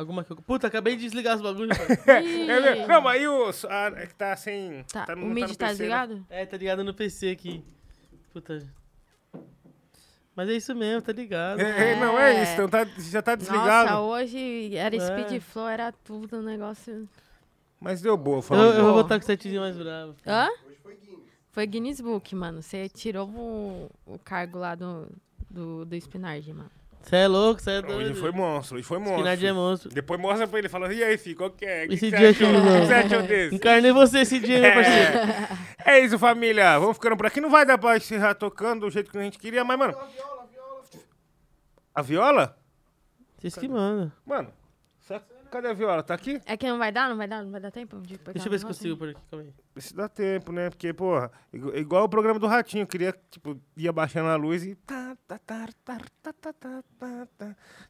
Alguma 0.00 0.24
que 0.24 0.32
eu... 0.32 0.36
Puta, 0.36 0.66
acabei 0.66 0.96
de 0.96 1.02
desligar 1.02 1.36
os 1.36 1.42
bagulhos. 1.42 1.76
É? 2.06 2.20
Não, 2.88 3.00
mas 3.02 3.20
aí 3.20 3.28
o. 3.28 3.50
Ah, 3.68 3.92
é 3.96 4.06
que 4.06 4.14
tá 4.14 4.34
sem. 4.36 4.82
Tá, 4.84 5.14
no- 5.14 5.26
o 5.26 5.28
no 5.28 5.34
mid 5.34 5.44
tá 5.44 5.48
PC, 5.48 5.62
né? 5.64 5.68
desligado? 5.72 6.26
É, 6.30 6.46
tá 6.46 6.56
ligado 6.56 6.82
no 6.84 6.94
PC 6.94 7.30
aqui. 7.30 7.62
Puta. 8.32 8.66
Mas 10.34 10.48
é 10.48 10.52
isso 10.54 10.74
mesmo, 10.74 11.02
tá 11.02 11.12
ligado. 11.12 11.60
É, 11.60 11.98
não, 12.00 12.18
é 12.18 12.42
isso. 12.42 12.52
Então 12.52 12.68
tá, 12.68 12.84
já 12.98 13.20
tá 13.20 13.34
desligado. 13.34 13.90
Nossa, 13.90 14.00
hoje 14.00 14.74
era 14.74 14.96
É. 14.96 15.00
speed 15.00 15.40
flow, 15.42 15.68
era 15.68 15.92
tudo, 15.92 16.38
um 16.38 16.42
negócio... 16.42 17.08
Mas 17.78 18.00
deu 18.00 18.16
boa, 18.16 18.38
Eu, 18.38 18.42
falando. 18.42 18.74
eu 18.78 18.84
vou 18.84 18.94
botar 18.94 19.18
com 19.18 19.22
o 19.24 19.26
setinho 19.26 19.60
mais 19.60 19.76
bravo. 19.76 20.14
Hã? 20.26 20.48
Foi 21.50 21.66
Guinness 21.66 22.00
Book, 22.00 22.34
mano. 22.34 22.62
Você 22.62 22.88
tirou 22.88 23.28
o, 23.28 23.90
o 24.06 24.18
cargo 24.18 24.58
lá 24.58 24.74
do, 24.74 25.08
do, 25.50 25.84
do 25.84 25.96
Spinard, 25.96 26.52
mano. 26.52 26.70
Você 27.02 27.16
é 27.16 27.26
louco, 27.28 27.60
você 27.60 27.70
é 27.70 27.82
doido. 27.82 28.10
Hoje 28.10 28.20
foi 28.20 28.30
monstro, 28.30 28.76
hoje 28.76 28.86
foi 28.86 28.98
monstro. 28.98 29.16
Spinard 29.16 29.46
é 29.46 29.52
monstro. 29.52 29.90
Depois 29.90 30.20
mostra 30.20 30.46
pra 30.46 30.58
ele, 30.58 30.68
fala, 30.68 30.92
e 30.92 31.02
aí, 31.02 31.16
filho, 31.18 31.36
qual 31.36 31.50
que 31.50 31.64
é? 31.64 31.84
O 31.84 31.88
que 31.88 31.94
Esse 31.94 32.10
que 32.10 32.16
dia 32.16 32.30
aqui, 32.30 32.44
achou? 32.44 32.58
O 32.58 32.60
que 32.60 32.68
mano. 32.68 32.86
você 32.86 32.94
achou 32.94 33.22
desse? 33.22 33.54
Encarnei 33.54 33.92
você 33.92 34.18
esse 34.20 34.38
dia, 34.38 34.60
meu 34.60 34.74
parceiro. 34.74 35.18
É. 35.84 35.92
é 35.96 36.04
isso, 36.04 36.18
família. 36.18 36.78
Vamos 36.78 36.96
ficando 36.96 37.16
por 37.16 37.26
aqui. 37.26 37.40
Não 37.40 37.50
vai 37.50 37.64
dar 37.64 37.78
pra 37.78 37.96
encerrar 37.96 38.34
tocando 38.34 38.80
do 38.82 38.90
jeito 38.90 39.10
que 39.10 39.18
a 39.18 39.22
gente 39.22 39.38
queria, 39.38 39.64
mas, 39.64 39.78
mano. 39.78 39.94
A 41.94 42.02
viola? 42.02 42.56
Vocês 43.38 43.56
que 43.56 43.66
mandam. 43.66 44.12
Mano, 44.24 44.52
Cadê 45.50 45.68
a 45.68 45.72
viola? 45.72 46.02
Tá 46.02 46.14
aqui? 46.14 46.40
É 46.46 46.56
que 46.56 46.68
não 46.68 46.78
vai 46.78 46.92
dar, 46.92 47.08
não 47.08 47.16
vai 47.16 47.26
dar, 47.26 47.42
não 47.42 47.50
vai 47.50 47.60
dar 47.60 47.72
tempo 47.72 48.00
de 48.00 48.16
pegar 48.18 48.32
Deixa 48.32 48.46
eu 48.46 48.52
ver 48.52 48.58
se 48.60 48.66
consigo 48.66 48.96
por 48.96 49.08
aqui, 49.08 49.20
calma 49.28 49.44
aí. 49.44 49.82
Se 49.82 49.94
dá 49.94 50.08
tempo, 50.08 50.52
né? 50.52 50.70
Porque, 50.70 50.92
porra, 50.92 51.30
igual 51.52 52.04
o 52.04 52.08
programa 52.08 52.38
do 52.38 52.46
Ratinho, 52.46 52.82
eu 52.82 52.86
queria, 52.86 53.12
tipo, 53.30 53.60
ir 53.76 53.88
abaixando 53.88 54.28
a 54.28 54.36
luz 54.36 54.64
e. 54.64 54.76
Tá, 54.76 55.16
tá, 55.26 55.38
tá, 55.38 55.66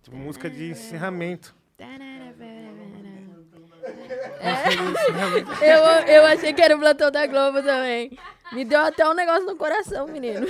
tipo, 0.02 0.16
música 0.16 0.48
de 0.48 0.70
encerramento. 0.70 1.55
É, 4.40 5.74
eu, 5.74 6.16
eu 6.16 6.26
achei 6.26 6.52
que 6.52 6.60
era 6.60 6.76
o 6.76 6.78
plantão 6.78 7.10
da 7.10 7.26
Globo 7.26 7.62
também. 7.62 8.18
Me 8.52 8.64
deu 8.64 8.80
até 8.80 9.08
um 9.08 9.14
negócio 9.14 9.47
no 9.47 9.56
coração, 9.56 10.06
menino. 10.06 10.47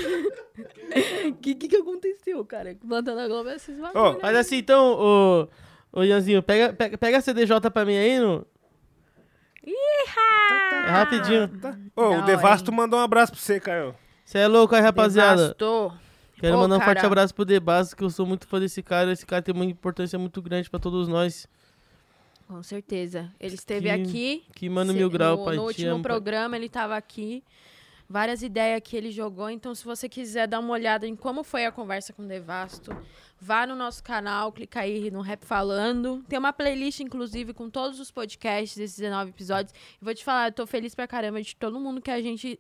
O 1.29 1.35
que, 1.41 1.55
que, 1.55 1.69
que 1.69 1.77
aconteceu, 1.77 2.45
cara? 2.45 2.73
O 2.73 2.89
plantão 2.89 3.15
da 3.15 3.29
Globo 3.29 3.49
é 3.49 3.57
esses 3.57 3.79
bagulho. 3.79 4.17
Oh, 4.17 4.19
mas 4.21 4.37
assim, 4.37 4.57
então, 4.57 4.95
o. 4.95 5.43
Oh 5.45 5.70
ô 5.93 6.03
Ianzinho, 6.03 6.43
pega, 6.43 6.73
pega, 6.73 6.97
pega 6.99 7.19
a 7.19 7.21
CDJ 7.21 7.71
pra 7.71 7.85
mim 7.85 7.97
aí, 7.97 8.19
no... 8.19 8.47
É 10.87 10.91
rapidinho. 10.91 11.51
Ô, 11.95 12.19
o 12.19 12.23
Devasto 12.23 12.73
mandou 12.73 12.99
um 12.99 13.03
abraço 13.03 13.33
pra 13.33 13.41
você, 13.41 13.61
Caio. 13.61 13.95
Você 14.25 14.39
é 14.39 14.47
louco 14.49 14.75
aí, 14.75 14.81
rapaziada. 14.81 15.43
Devastou. 15.43 15.93
Quero 16.39 16.57
Ô, 16.57 16.61
mandar 16.61 16.77
um 16.77 16.81
forte 16.81 16.97
cara. 16.97 17.07
abraço 17.09 17.35
pro 17.35 17.45
Debasto, 17.45 17.95
que 17.95 18.03
eu 18.03 18.09
sou 18.11 18.25
muito 18.25 18.47
fã 18.47 18.59
desse 18.59 18.83
cara. 18.83 19.13
Esse 19.13 19.27
cara 19.27 19.43
tem 19.43 19.55
uma 19.55 19.65
importância 19.65 20.19
muito 20.19 20.41
grande 20.41 20.71
pra 20.71 20.81
todos 20.81 21.07
nós. 21.07 21.47
Com 22.49 22.63
certeza. 22.63 23.31
Ele 23.39 23.55
esteve 23.55 23.85
Que- 23.85 23.91
aqui. 23.91 24.45
que 24.55 24.69
mano 24.69 24.93
se- 24.93 24.97
mil 24.99 25.11
grau, 25.11 25.37
no, 25.37 25.45
pai, 25.45 25.57
No 25.57 25.63
te 25.65 25.67
último 25.67 25.91
amo, 25.95 26.03
pai. 26.03 26.11
programa 26.13 26.57
ele 26.57 26.69
tava 26.69 26.97
aqui. 26.97 27.45
Várias 28.11 28.43
ideias 28.43 28.83
que 28.83 28.97
ele 28.97 29.13
jogou. 29.13 29.49
Então, 29.49 29.73
se 29.73 29.85
você 29.85 30.09
quiser 30.09 30.49
dar 30.49 30.59
uma 30.59 30.73
olhada 30.73 31.07
em 31.07 31.15
como 31.15 31.45
foi 31.45 31.65
a 31.65 31.71
conversa 31.71 32.13
com 32.13 32.25
o 32.25 32.27
Devasto, 32.27 32.91
vá 33.41 33.65
no 33.65 33.77
nosso 33.77 34.03
canal, 34.03 34.51
clica 34.51 34.81
aí 34.81 35.13
no 35.13 35.21
Rap 35.21 35.45
Falando. 35.45 36.21
Tem 36.29 36.37
uma 36.37 36.53
playlist, 36.53 36.99
inclusive, 36.99 37.55
com 37.55 37.71
todos 37.71 38.01
os 38.01 38.11
podcasts 38.11 38.77
desses 38.77 38.97
19 38.97 39.31
episódios. 39.31 39.73
Vou 40.03 40.13
te 40.13 40.25
falar, 40.25 40.49
eu 40.49 40.53
tô 40.53 40.67
feliz 40.67 40.93
pra 40.93 41.07
caramba 41.07 41.41
de 41.41 41.55
todo 41.55 41.79
mundo 41.79 42.03
que 42.03 42.11
a 42.11 42.21
gente 42.21 42.59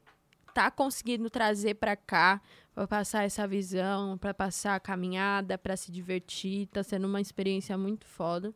tá 0.55 0.71
conseguindo 0.71 1.29
trazer 1.29 1.75
pra 1.75 1.97
cá, 1.97 2.41
pra 2.73 2.87
passar 2.87 3.25
essa 3.25 3.45
visão, 3.49 4.17
pra 4.19 4.33
passar 4.33 4.77
a 4.77 4.81
caminhada, 4.81 5.59
pra 5.59 5.77
se 5.77 5.91
divertir. 5.91 6.69
Tá 6.69 6.85
sendo 6.85 7.09
uma 7.09 7.21
experiência 7.21 7.77
muito 7.77 8.07
foda. 8.07 8.55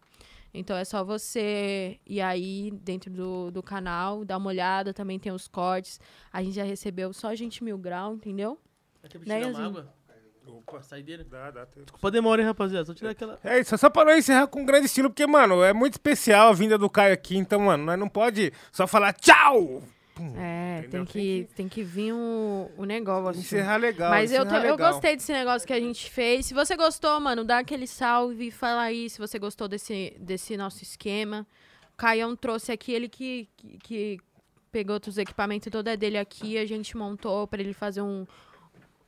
Então 0.54 0.76
é 0.76 0.84
só 0.84 1.02
você 1.02 1.98
ir 2.06 2.20
aí 2.20 2.70
dentro 2.70 3.10
do, 3.10 3.50
do 3.50 3.62
canal, 3.62 4.24
dar 4.24 4.36
uma 4.38 4.48
olhada, 4.48 4.94
também 4.94 5.18
tem 5.18 5.32
os 5.32 5.48
cortes. 5.48 6.00
A 6.32 6.42
gente 6.42 6.54
já 6.54 6.62
recebeu 6.62 7.12
só 7.12 7.28
a 7.28 7.34
gente 7.34 7.64
mil 7.64 7.76
grau, 7.76 8.14
entendeu? 8.14 8.56
Ter 9.10 9.18
Né, 9.18 9.24
tirar 9.24 9.36
uma 9.36 9.46
Ianzinho? 9.46 9.66
água? 9.66 9.94
Opa. 10.46 10.82
Saideira? 10.82 11.24
Dá, 11.24 11.50
dá. 11.50 11.66
Tem... 11.66 11.82
Desculpa 11.82 12.08
a 12.08 12.10
demora, 12.10 12.40
hein, 12.40 12.46
rapaziada. 12.46 12.84
Só 12.84 12.94
tirar 12.94 13.10
aquela... 13.10 13.38
É 13.42 13.58
isso, 13.58 13.76
só 13.76 13.90
pra 13.90 14.04
não 14.04 14.16
encerrar 14.16 14.46
com 14.46 14.64
grande 14.64 14.86
estilo, 14.86 15.10
porque, 15.10 15.26
mano, 15.26 15.62
é 15.62 15.72
muito 15.72 15.94
especial 15.94 16.48
a 16.48 16.52
vinda 16.52 16.78
do 16.78 16.88
Caio 16.88 17.14
aqui, 17.14 17.36
então, 17.36 17.60
mano, 17.60 17.84
nós 17.84 17.98
não 17.98 18.08
pode 18.08 18.52
só 18.70 18.86
falar 18.86 19.12
tchau! 19.14 19.82
Pum, 20.14 20.32
É, 20.38 20.78
entendeu? 20.78 20.90
tem 20.90 21.04
que, 21.04 21.48
tem 21.56 21.68
que 21.68 21.82
vir 21.82 22.12
o, 22.12 22.70
o 22.76 22.84
negócio. 22.84 23.40
Encerrar 23.40 23.76
legal, 23.78 24.10
Mas 24.10 24.30
eu, 24.30 24.42
encerrar 24.44 24.64
eu 24.64 24.72
legal. 24.76 24.92
gostei 24.92 25.16
desse 25.16 25.32
negócio 25.32 25.66
que 25.66 25.72
a 25.72 25.80
gente 25.80 26.08
fez. 26.10 26.46
Se 26.46 26.54
você 26.54 26.76
gostou, 26.76 27.18
mano, 27.20 27.44
dá 27.44 27.58
aquele 27.58 27.86
salve, 27.86 28.50
fala 28.52 28.82
aí 28.82 29.10
se 29.10 29.18
você 29.18 29.38
gostou 29.38 29.66
desse, 29.66 30.14
desse 30.20 30.56
nosso 30.56 30.82
esquema. 30.84 31.44
O 31.92 31.96
Caião 31.96 32.36
trouxe 32.36 32.70
aqui, 32.70 32.92
ele 32.92 33.08
que, 33.08 33.48
que, 33.56 33.78
que 33.78 34.20
pegou 34.70 34.98
todos 35.00 35.14
os 35.16 35.18
equipamentos, 35.18 35.70
todo 35.70 35.88
é 35.88 35.96
dele 35.96 36.18
aqui, 36.18 36.58
a 36.58 36.66
gente 36.66 36.96
montou 36.96 37.46
pra 37.48 37.60
ele 37.60 37.72
fazer 37.72 38.02
um, 38.02 38.24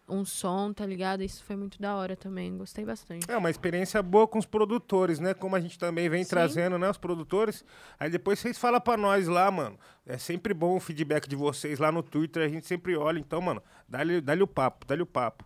um 0.09 0.25
som, 0.25 0.73
tá 0.73 0.87
ligado? 0.87 1.23
Isso 1.23 1.43
foi 1.43 1.57
muito 1.57 1.81
da 1.81 1.95
hora 1.97 2.17
também, 2.17 2.57
gostei 2.57 2.85
bastante. 2.85 3.31
É 3.31 3.37
uma 3.37 3.51
experiência 3.51 4.03
boa 4.03 4.27
com 4.29 4.39
os 4.39 4.47
produtores, 4.47 5.19
né? 5.19 5.35
Como 5.35 5.57
a 5.57 5.61
gente 5.61 5.79
também 5.79 6.09
vem 6.09 6.23
Sim. 6.25 6.31
trazendo, 6.31 6.79
né? 6.79 6.89
Os 6.89 6.99
produtores. 6.99 7.65
Aí 7.99 8.09
depois 8.11 8.39
vocês 8.39 8.57
falam 8.59 8.81
pra 8.81 8.97
nós 8.97 9.27
lá, 9.27 9.51
mano. 9.51 9.79
É 10.07 10.17
sempre 10.17 10.55
bom 10.55 10.77
o 10.77 10.81
feedback 10.81 11.29
de 11.29 11.35
vocês 11.37 11.79
lá 11.79 11.91
no 11.91 12.03
Twitter, 12.03 12.45
a 12.45 12.49
gente 12.49 12.67
sempre 12.67 12.97
olha. 12.97 13.19
Então, 13.19 13.41
mano, 13.41 13.63
dá-lhe 13.89 14.21
dá 14.21 14.35
o 14.35 14.47
papo, 14.47 14.87
dá-lhe 14.87 15.03
o 15.03 15.07
papo. 15.07 15.45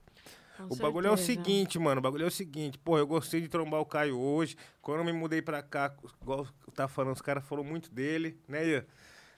Com 0.69 0.75
o 0.75 0.77
bagulho 0.77 1.07
é 1.07 1.11
o 1.11 1.17
certeza. 1.17 1.43
seguinte, 1.43 1.79
mano. 1.79 2.01
O 2.01 2.03
bagulho 2.03 2.25
é 2.25 2.27
o 2.29 2.31
seguinte. 2.31 2.77
Pô, 2.77 2.99
eu 2.99 3.07
gostei 3.07 3.41
de 3.41 3.49
trombar 3.49 3.81
o 3.81 3.87
Caio 3.87 4.19
hoje. 4.19 4.57
Quando 4.83 4.99
eu 4.99 5.05
me 5.05 5.13
mudei 5.13 5.41
pra 5.41 5.63
cá, 5.63 5.95
igual 6.21 6.47
tava 6.75 6.89
falando, 6.89 7.15
os 7.15 7.23
caras 7.23 7.45
falaram 7.47 7.67
muito 7.67 7.91
dele, 7.91 8.39
né, 8.47 8.67
Ian? 8.67 8.85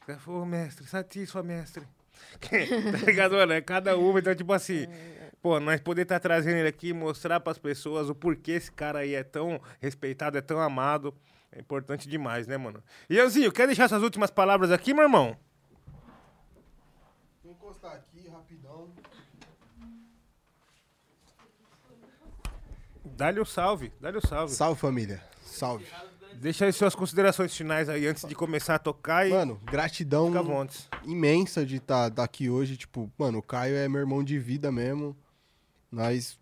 Os 0.01 0.07
caras 0.07 0.23
falaram, 0.23 0.42
"Ô, 0.42 0.47
mestre, 0.47 0.84
satisfa, 0.84 1.41
mestre. 1.42 1.86
tá 2.41 3.07
ligado, 3.07 3.32
mano? 3.32 3.52
É 3.52 3.60
cada 3.60 3.97
uma. 3.97 4.18
Então, 4.18 4.34
tipo 4.34 4.52
assim, 4.52 4.86
pô, 5.41 5.58
nós 5.60 5.81
poder 5.81 6.02
estar 6.02 6.20
trazendo 6.20 6.57
ele 6.57 6.68
aqui 6.68 6.89
e 6.89 6.92
mostrar 6.92 7.41
pras 7.41 7.58
pessoas 7.58 8.08
o 8.08 8.15
porquê 8.15 8.52
esse 8.52 8.70
cara 8.70 9.00
aí 9.00 9.15
é 9.15 9.23
tão 9.23 9.60
respeitado, 9.81 10.39
é 10.39 10.41
tão 10.41 10.60
amado. 10.60 11.15
É 11.50 11.60
importante 11.60 12.08
demais, 12.08 12.47
né, 12.47 12.57
mano? 12.57 12.82
Ianzinho, 13.10 13.52
quer 13.52 13.66
deixar 13.66 13.89
suas 13.89 14.02
últimas 14.02 14.31
palavras 14.31 14.70
aqui, 14.70 14.94
meu 14.94 15.02
irmão? 15.02 15.36
Vou 17.44 17.52
encostar 17.52 17.92
aqui 17.92 18.26
rapidão. 18.28 18.91
Dá-lhe 23.05 23.41
o 23.41 23.44
salve, 23.44 23.92
dá-lhe 24.00 24.16
o 24.16 24.26
salve. 24.26 24.55
Salve, 24.55 24.81
família. 24.81 25.23
Salve. 25.42 25.86
Deixa 26.42 26.64
aí 26.64 26.72
suas 26.72 26.92
considerações 26.92 27.56
finais 27.56 27.88
aí 27.88 28.04
antes 28.04 28.26
de 28.26 28.34
começar 28.34 28.74
a 28.74 28.78
tocar 28.80 29.24
e. 29.24 29.30
Mano, 29.30 29.60
gratidão 29.64 30.28
imensa 31.04 31.64
de 31.64 31.76
estar 31.76 32.12
aqui 32.16 32.50
hoje. 32.50 32.76
Tipo, 32.76 33.08
mano, 33.16 33.38
o 33.38 33.42
Caio 33.42 33.76
é 33.76 33.88
meu 33.88 34.00
irmão 34.00 34.24
de 34.24 34.40
vida 34.40 34.72
mesmo. 34.72 35.16
Nós, 35.88 36.36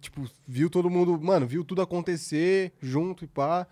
tipo, 0.00 0.26
viu 0.48 0.70
todo 0.70 0.88
mundo, 0.88 1.20
mano, 1.20 1.46
viu 1.46 1.62
tudo 1.66 1.82
acontecer 1.82 2.72
junto 2.80 3.24
e 3.24 3.26
pá. 3.26 3.66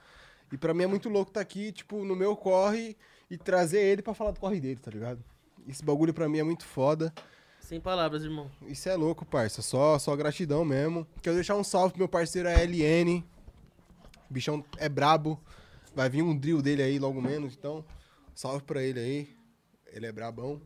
E 0.52 0.58
pra 0.58 0.74
mim 0.74 0.82
é 0.82 0.86
muito 0.86 1.08
louco 1.08 1.30
estar 1.30 1.40
aqui, 1.40 1.72
tipo, 1.72 2.04
no 2.04 2.14
meu 2.14 2.36
corre 2.36 2.94
e 3.30 3.38
trazer 3.38 3.80
ele 3.80 4.02
pra 4.02 4.12
falar 4.12 4.32
do 4.32 4.40
corre 4.40 4.60
dele, 4.60 4.80
tá 4.82 4.90
ligado? 4.90 5.24
Esse 5.66 5.82
bagulho 5.82 6.12
pra 6.12 6.28
mim 6.28 6.40
é 6.40 6.44
muito 6.44 6.66
foda. 6.66 7.10
Sem 7.58 7.80
palavras, 7.80 8.22
irmão. 8.22 8.50
Isso 8.66 8.86
é 8.86 8.94
louco, 8.94 9.24
parça. 9.24 9.62
Só, 9.62 9.98
só 9.98 10.14
gratidão 10.14 10.62
mesmo. 10.62 11.06
Quero 11.22 11.36
deixar 11.36 11.56
um 11.56 11.64
salve 11.64 11.92
pro 11.92 12.00
meu 12.00 12.08
parceiro 12.08 12.50
a 12.50 12.52
LN. 12.52 13.24
O 14.28 14.32
bichão 14.32 14.64
é 14.78 14.88
brabo. 14.88 15.40
Vai 15.94 16.08
vir 16.08 16.22
um 16.22 16.36
drill 16.36 16.60
dele 16.60 16.82
aí 16.82 16.98
logo 16.98 17.20
menos, 17.20 17.54
então. 17.56 17.84
Salve 18.34 18.62
pra 18.64 18.82
ele 18.82 18.98
aí. 19.00 19.36
Ele 19.92 20.06
é 20.06 20.12
brabão. 20.12 20.60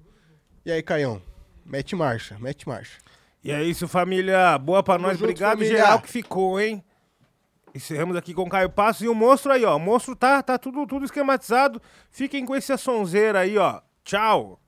E 0.64 0.72
aí, 0.72 0.82
Caião? 0.82 1.20
Mete 1.64 1.94
marcha, 1.94 2.38
mete 2.38 2.66
marcha. 2.66 2.98
E 3.44 3.50
é 3.52 3.62
isso, 3.62 3.86
família. 3.86 4.56
Boa 4.58 4.82
pra 4.82 4.94
Tamo 4.94 5.06
nós. 5.06 5.18
junto, 5.18 5.24
Obrigado, 5.30 5.58
família. 5.58 5.76
geral, 5.76 6.00
que 6.00 6.08
ficou, 6.08 6.58
hein? 6.58 6.82
Encerramos 7.74 8.16
aqui 8.16 8.32
com 8.32 8.42
o 8.42 8.48
Caio 8.48 8.70
Passos 8.70 9.02
e 9.02 9.08
o 9.08 9.14
monstro 9.14 9.52
aí, 9.52 9.64
ó. 9.64 9.76
O 9.76 9.78
monstro 9.78 10.16
tá, 10.16 10.42
tá 10.42 10.58
tudo, 10.58 10.86
tudo 10.86 11.04
esquematizado. 11.04 11.80
Fiquem 12.10 12.44
com 12.46 12.56
esse 12.56 12.76
sonzeira 12.78 13.40
aí, 13.40 13.58
ó. 13.58 13.82
Tchau. 14.02 14.58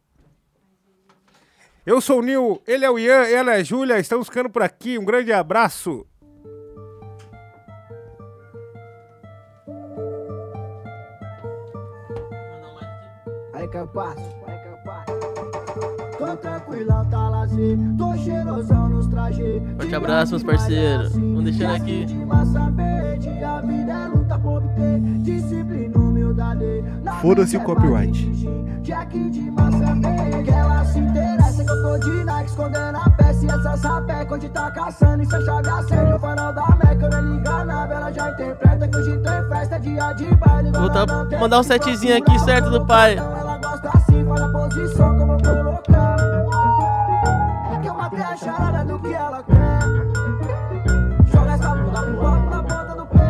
Eu 1.86 2.01
sou 2.01 2.19
o 2.19 2.23
Nil, 2.23 2.62
ele 2.67 2.85
é 2.85 2.91
o 2.91 2.99
Ian, 2.99 3.27
ela 3.27 3.55
é 3.55 3.57
a 3.57 3.62
Júlia. 3.62 3.99
Estamos 3.99 4.27
ficando 4.28 4.51
por 4.51 4.62
aqui. 4.62 4.99
Um 4.99 5.05
grande 5.05 5.33
abraço. 5.33 6.07
Aí 13.71 14.40
Tô 16.21 16.37
tranquilão, 16.37 17.05
tá 17.07 17.29
lazer. 17.31 17.79
Tô 17.97 18.15
cheirosão 18.19 18.89
nos 18.91 19.07
trajes. 19.07 19.63
Forte 19.77 19.95
abraço, 19.95 20.33
meus 20.33 20.43
parceiros. 20.43 21.13
Vamos 21.13 21.45
deixando 21.45 21.75
aqui. 21.75 22.05
De 22.05 22.15
massa 22.27 22.71
verde, 22.71 23.43
a 23.43 23.61
vida 23.63 23.93
é 23.93 24.09
luta 24.09 24.39
por 24.39 24.59
obter. 24.59 25.01
Disciplina, 25.01 25.99
humildade. 25.99 26.85
Na 27.03 27.13
Foda-se 27.15 27.57
o 27.57 27.61
é 27.61 27.65
copyright. 27.65 28.31
Jack 28.83 29.31
de 29.31 29.51
massa 29.51 29.95
verde. 29.95 30.45
Que 30.45 30.51
ela 30.51 30.85
se 30.85 30.99
interessa 30.99 31.65
que 31.65 31.71
eu 31.71 31.83
tô 31.83 31.99
de 31.99 32.25
Nike 32.25 32.51
escondendo 32.51 32.99
a 32.99 33.11
peça. 33.11 33.45
E 33.47 33.49
essa 33.49 33.77
sapeca 33.79 34.35
onde 34.35 34.49
tá 34.51 34.71
caçando. 34.71 35.23
E 35.23 35.27
se 35.27 35.35
a 35.35 35.41
chave 35.41 35.69
acende 35.71 36.13
o 36.13 36.19
farol 36.19 36.53
da 36.53 36.67
Meca. 36.77 37.07
Eu 37.07 37.23
nem 37.23 37.37
liga 37.37 37.65
nada, 37.65 37.95
ela 37.95 38.13
já 38.13 38.31
interpreta 38.31 38.89
que 38.89 38.97
hoje 38.97 39.19
tem 39.19 39.49
festa, 39.49 39.81
dia 39.81 40.13
de 40.13 40.35
baile. 40.35 40.71
Vou 40.71 40.91
tá- 40.91 41.07
mandar 41.41 41.61
um 41.61 41.63
setzinho 41.63 42.17
aqui, 42.19 42.39
certo, 42.41 42.69
do 42.71 42.85
pai. 42.87 43.17
Ela 43.17 43.59
gosta 43.59 43.89
assim, 43.95 44.25
fala 44.25 44.47
a 44.47 44.53
posição 44.53 45.19
como 45.19 45.33
eu 45.33 45.39
colocar. 45.39 46.10
É 47.73 47.79
que 47.79 48.23
a 48.23 48.37
charada 48.37 48.85
do 48.85 48.99
que 48.99 49.13
ela 49.15 49.43
quer. 49.43 49.81
Joga 51.33 51.53
essa 51.53 51.75
bunda 51.75 52.03
pro 52.03 52.27
alto 52.27 52.51
na 52.51 52.63
ponta 52.63 52.95
do 52.97 53.07
pé. 53.07 53.21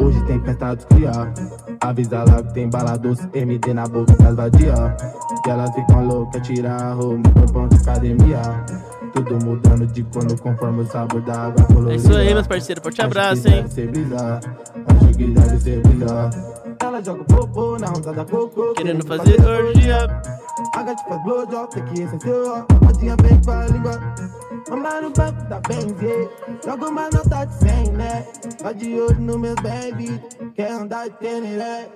Hoje 0.00 0.24
tem 0.26 0.40
festa 0.40 0.74
dos 0.74 0.84
cria 0.86 1.32
Avisa 1.80 2.24
lá 2.24 2.42
que 2.42 2.54
tem 2.54 2.68
bala 2.68 2.96
doce 2.96 3.28
MD 3.34 3.74
na 3.74 3.86
boca 3.86 4.12
das 4.16 4.34
vadia 4.34 4.96
Que 5.42 5.50
elas 5.50 5.74
ficam 5.74 6.06
loucas, 6.06 6.46
tirar 6.46 6.80
a 6.82 6.92
roupa 6.94 7.30
pro 7.30 7.52
pão 7.52 7.68
de 7.68 7.76
academia 7.76 8.40
Tudo 9.12 9.44
mudando 9.44 9.86
de 9.86 10.02
quando 10.04 10.36
conforme 10.40 10.82
o 10.82 10.86
sabor 10.86 11.20
da 11.22 11.46
água 11.46 11.64
colorida 11.66 11.92
É 11.92 11.96
isso 11.96 12.12
aí, 12.14 12.32
meus 12.34 12.46
parceiros. 12.46 12.82
Forte 12.82 13.00
Acho 13.00 13.10
que 13.10 13.18
abraço, 13.18 13.48
hein? 13.48 13.62
deve 13.62 13.68
ser 13.68 13.88
brisa, 13.90 14.40
Acho 14.86 15.08
que 15.16 15.26
deve 15.26 15.58
ser 15.60 15.80
brisa 15.82 16.53
Ela 16.94 17.02
joga 17.02 17.24
popô 17.24 17.76
na 17.76 17.88
onda 17.88 18.12
da 18.12 18.24
cocô 18.24 18.72
Querendo 18.74 19.04
fazer 19.04 19.44
orgia. 19.44 20.06
A 20.76 20.82
gata 20.84 21.02
faz 21.08 21.24
blowjob, 21.24 21.68
tem 21.70 21.84
que 21.86 22.02
essencial 22.02 22.66
Rodinha 22.84 23.16
bem 23.16 23.42
com 23.42 23.50
a 23.50 23.66
língua 23.66 24.00
Mamar 24.70 25.02
no 25.02 25.10
banco 25.10 25.44
da 25.48 25.58
Benzie 25.58 26.28
Joga 26.64 26.88
uma 26.88 27.10
nota 27.10 27.46
de 27.46 27.54
100, 27.54 27.90
né? 27.94 28.22
Tá 28.62 28.70
de 28.70 29.00
olho 29.00 29.20
no 29.20 29.36
meus 29.36 29.56
baby 29.56 30.22
Quer 30.54 30.70
andar 30.70 31.08
de 31.08 31.16
tênis, 31.16 31.58
né? 31.58 31.88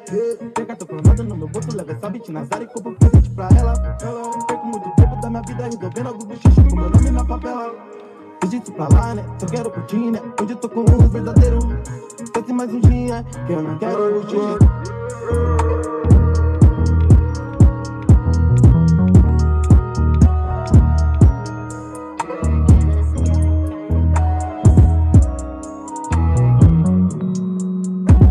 Pega 0.53 0.75
tô 0.75 0.85
formado 0.85 1.23
no 1.23 1.37
meu 1.37 1.47
bolso 1.47 1.77
Leva 1.77 1.93
essa 1.93 2.11
bitch 2.11 2.31
na 2.31 2.43
Zara 2.43 2.65
e 2.65 2.67
compro 2.67 2.97
presente 2.97 3.31
pra 3.31 3.49
ela 3.57 3.99
Ela 4.03 4.47
Perco 4.49 4.67
muito 4.67 4.91
tempo 4.97 5.21
da 5.21 5.31
minha 5.31 5.43
vida 5.43 5.63
Resolvendo 5.63 6.07
alguns 6.09 6.25
bichos 6.25 6.55
com 6.57 6.75
meu 6.75 6.91
nome 6.91 7.11
na 7.13 7.25
papela 7.25 7.73
Jiu-jitsu 8.43 8.73
pra 8.73 8.89
lá, 8.89 9.15
né? 9.15 9.25
Só 9.39 9.47
quero 9.47 9.71
curtir, 9.71 10.11
né? 10.11 10.21
Hoje 10.41 10.55
eu 10.55 10.57
tô 10.57 10.69
com 10.69 10.81
um 10.81 11.09
verdadeiro 11.09 11.59
Desce 12.39 12.53
mais 12.53 12.73
um 12.73 12.79
dia 12.79 13.25
Que 13.49 13.53
eu 13.53 13.63
não 13.65 13.77
quero 13.79 14.21
curtir 14.21 14.59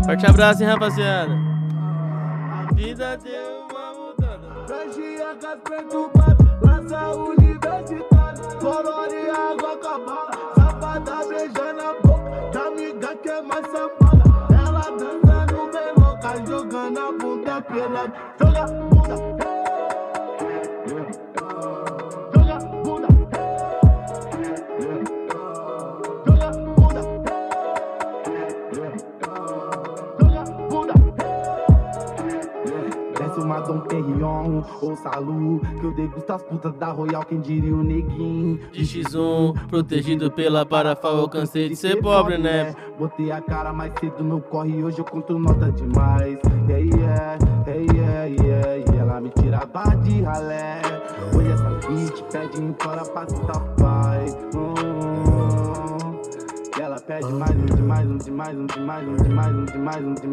Forte 0.06 0.26
abraço, 0.26 0.62
hein, 0.62 0.70
rapaziada. 0.70 1.34
A 2.50 2.72
vida 2.72 3.18
deu 3.18 3.66
uma 3.68 3.92
mudada. 3.92 4.66
Frangiagas 4.66 5.58
preocupado, 5.62 6.50
lança 6.62 7.10
o 7.10 7.28
universitário. 7.32 8.58
Colore 8.58 9.28
água 9.28 9.76
com 9.76 9.86
a 9.86 9.98
bala, 9.98 10.57
up 17.58 17.70
your 17.74 17.88
love. 17.88 18.12
Thug 18.38 18.54
up. 18.54 18.97
Dom 33.68 33.80
Perignon 33.80 34.62
ou 34.80 34.96
Salu 34.96 35.60
Que 35.78 35.84
eu 35.84 35.92
degusto 35.92 36.32
as 36.32 36.42
putas 36.42 36.74
da 36.74 36.86
Royal, 36.86 37.24
quem 37.24 37.40
diria 37.40 37.74
o 37.74 37.84
neguinho 37.84 38.58
De 38.72 38.82
X1, 38.82 39.68
protegido 39.68 40.30
pela 40.30 40.64
parafa, 40.64 41.08
eu 41.08 41.28
cansei 41.28 41.68
de 41.68 41.76
ser 41.76 42.00
pobre, 42.00 42.38
né? 42.38 42.74
Botei 42.98 43.30
a 43.30 43.40
cara 43.40 43.72
mais 43.72 43.92
cedo 44.00 44.24
no 44.24 44.40
corre, 44.40 44.82
hoje 44.82 44.98
eu 44.98 45.04
conto 45.04 45.38
nota 45.38 45.70
demais 45.70 46.38
yeah, 46.68 47.38
hey 47.66 47.86
yeah, 47.94 48.24
yeah, 48.24 48.74
yeah 48.74 49.00
Ela 49.00 49.20
me 49.20 49.30
tirava 49.30 49.96
de 50.02 50.22
ralé 50.22 50.80
Hoje 51.34 51.50
essa 51.50 51.70
bitch 51.88 52.22
pede 52.30 52.60
embora 52.60 53.04
pra 53.04 53.26
pai 53.76 54.26
Hum. 54.54 55.27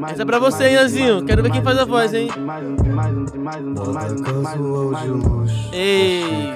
Essa 0.09 0.23
é 0.23 0.25
pra 0.25 0.39
você, 0.39 0.67
hein, 0.67 0.75
Anzinho? 0.75 1.25
Quero 1.25 1.41
ver 1.41 1.49
quem 1.49 1.63
faz 1.63 1.77
a 1.77 1.85
voz, 1.85 2.13
hein? 2.13 2.27
Ei! 5.71 6.53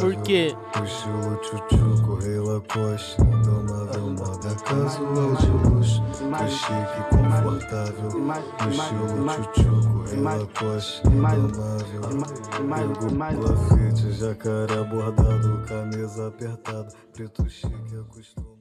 Por 0.00 0.16
quê? 0.22 0.52
O 0.78 0.84
estilo 0.84 1.36
tchutchuco, 1.36 2.14
rei 2.16 2.40
Lacoste 2.40 3.22
Indomável, 3.22 4.10
moda 4.10 4.54
casual 4.64 5.36
de 5.36 5.46
luxo 5.68 6.02
Tô 6.18 6.48
chique, 6.48 7.00
confortável 7.10 8.10
No 8.18 8.34
estilo 8.70 9.26
tchutchuco, 9.28 10.04
rei 10.10 10.20
Lacoste 10.20 11.06
Indomável 11.06 12.02
Pego 12.50 13.48
lafite, 13.48 14.12
jacaré 14.12 14.82
bordado 14.84 15.62
Camisa 15.68 16.28
apertada, 16.28 16.88
preto 17.12 17.48
chique, 17.48 17.96
acostumado 17.96 18.59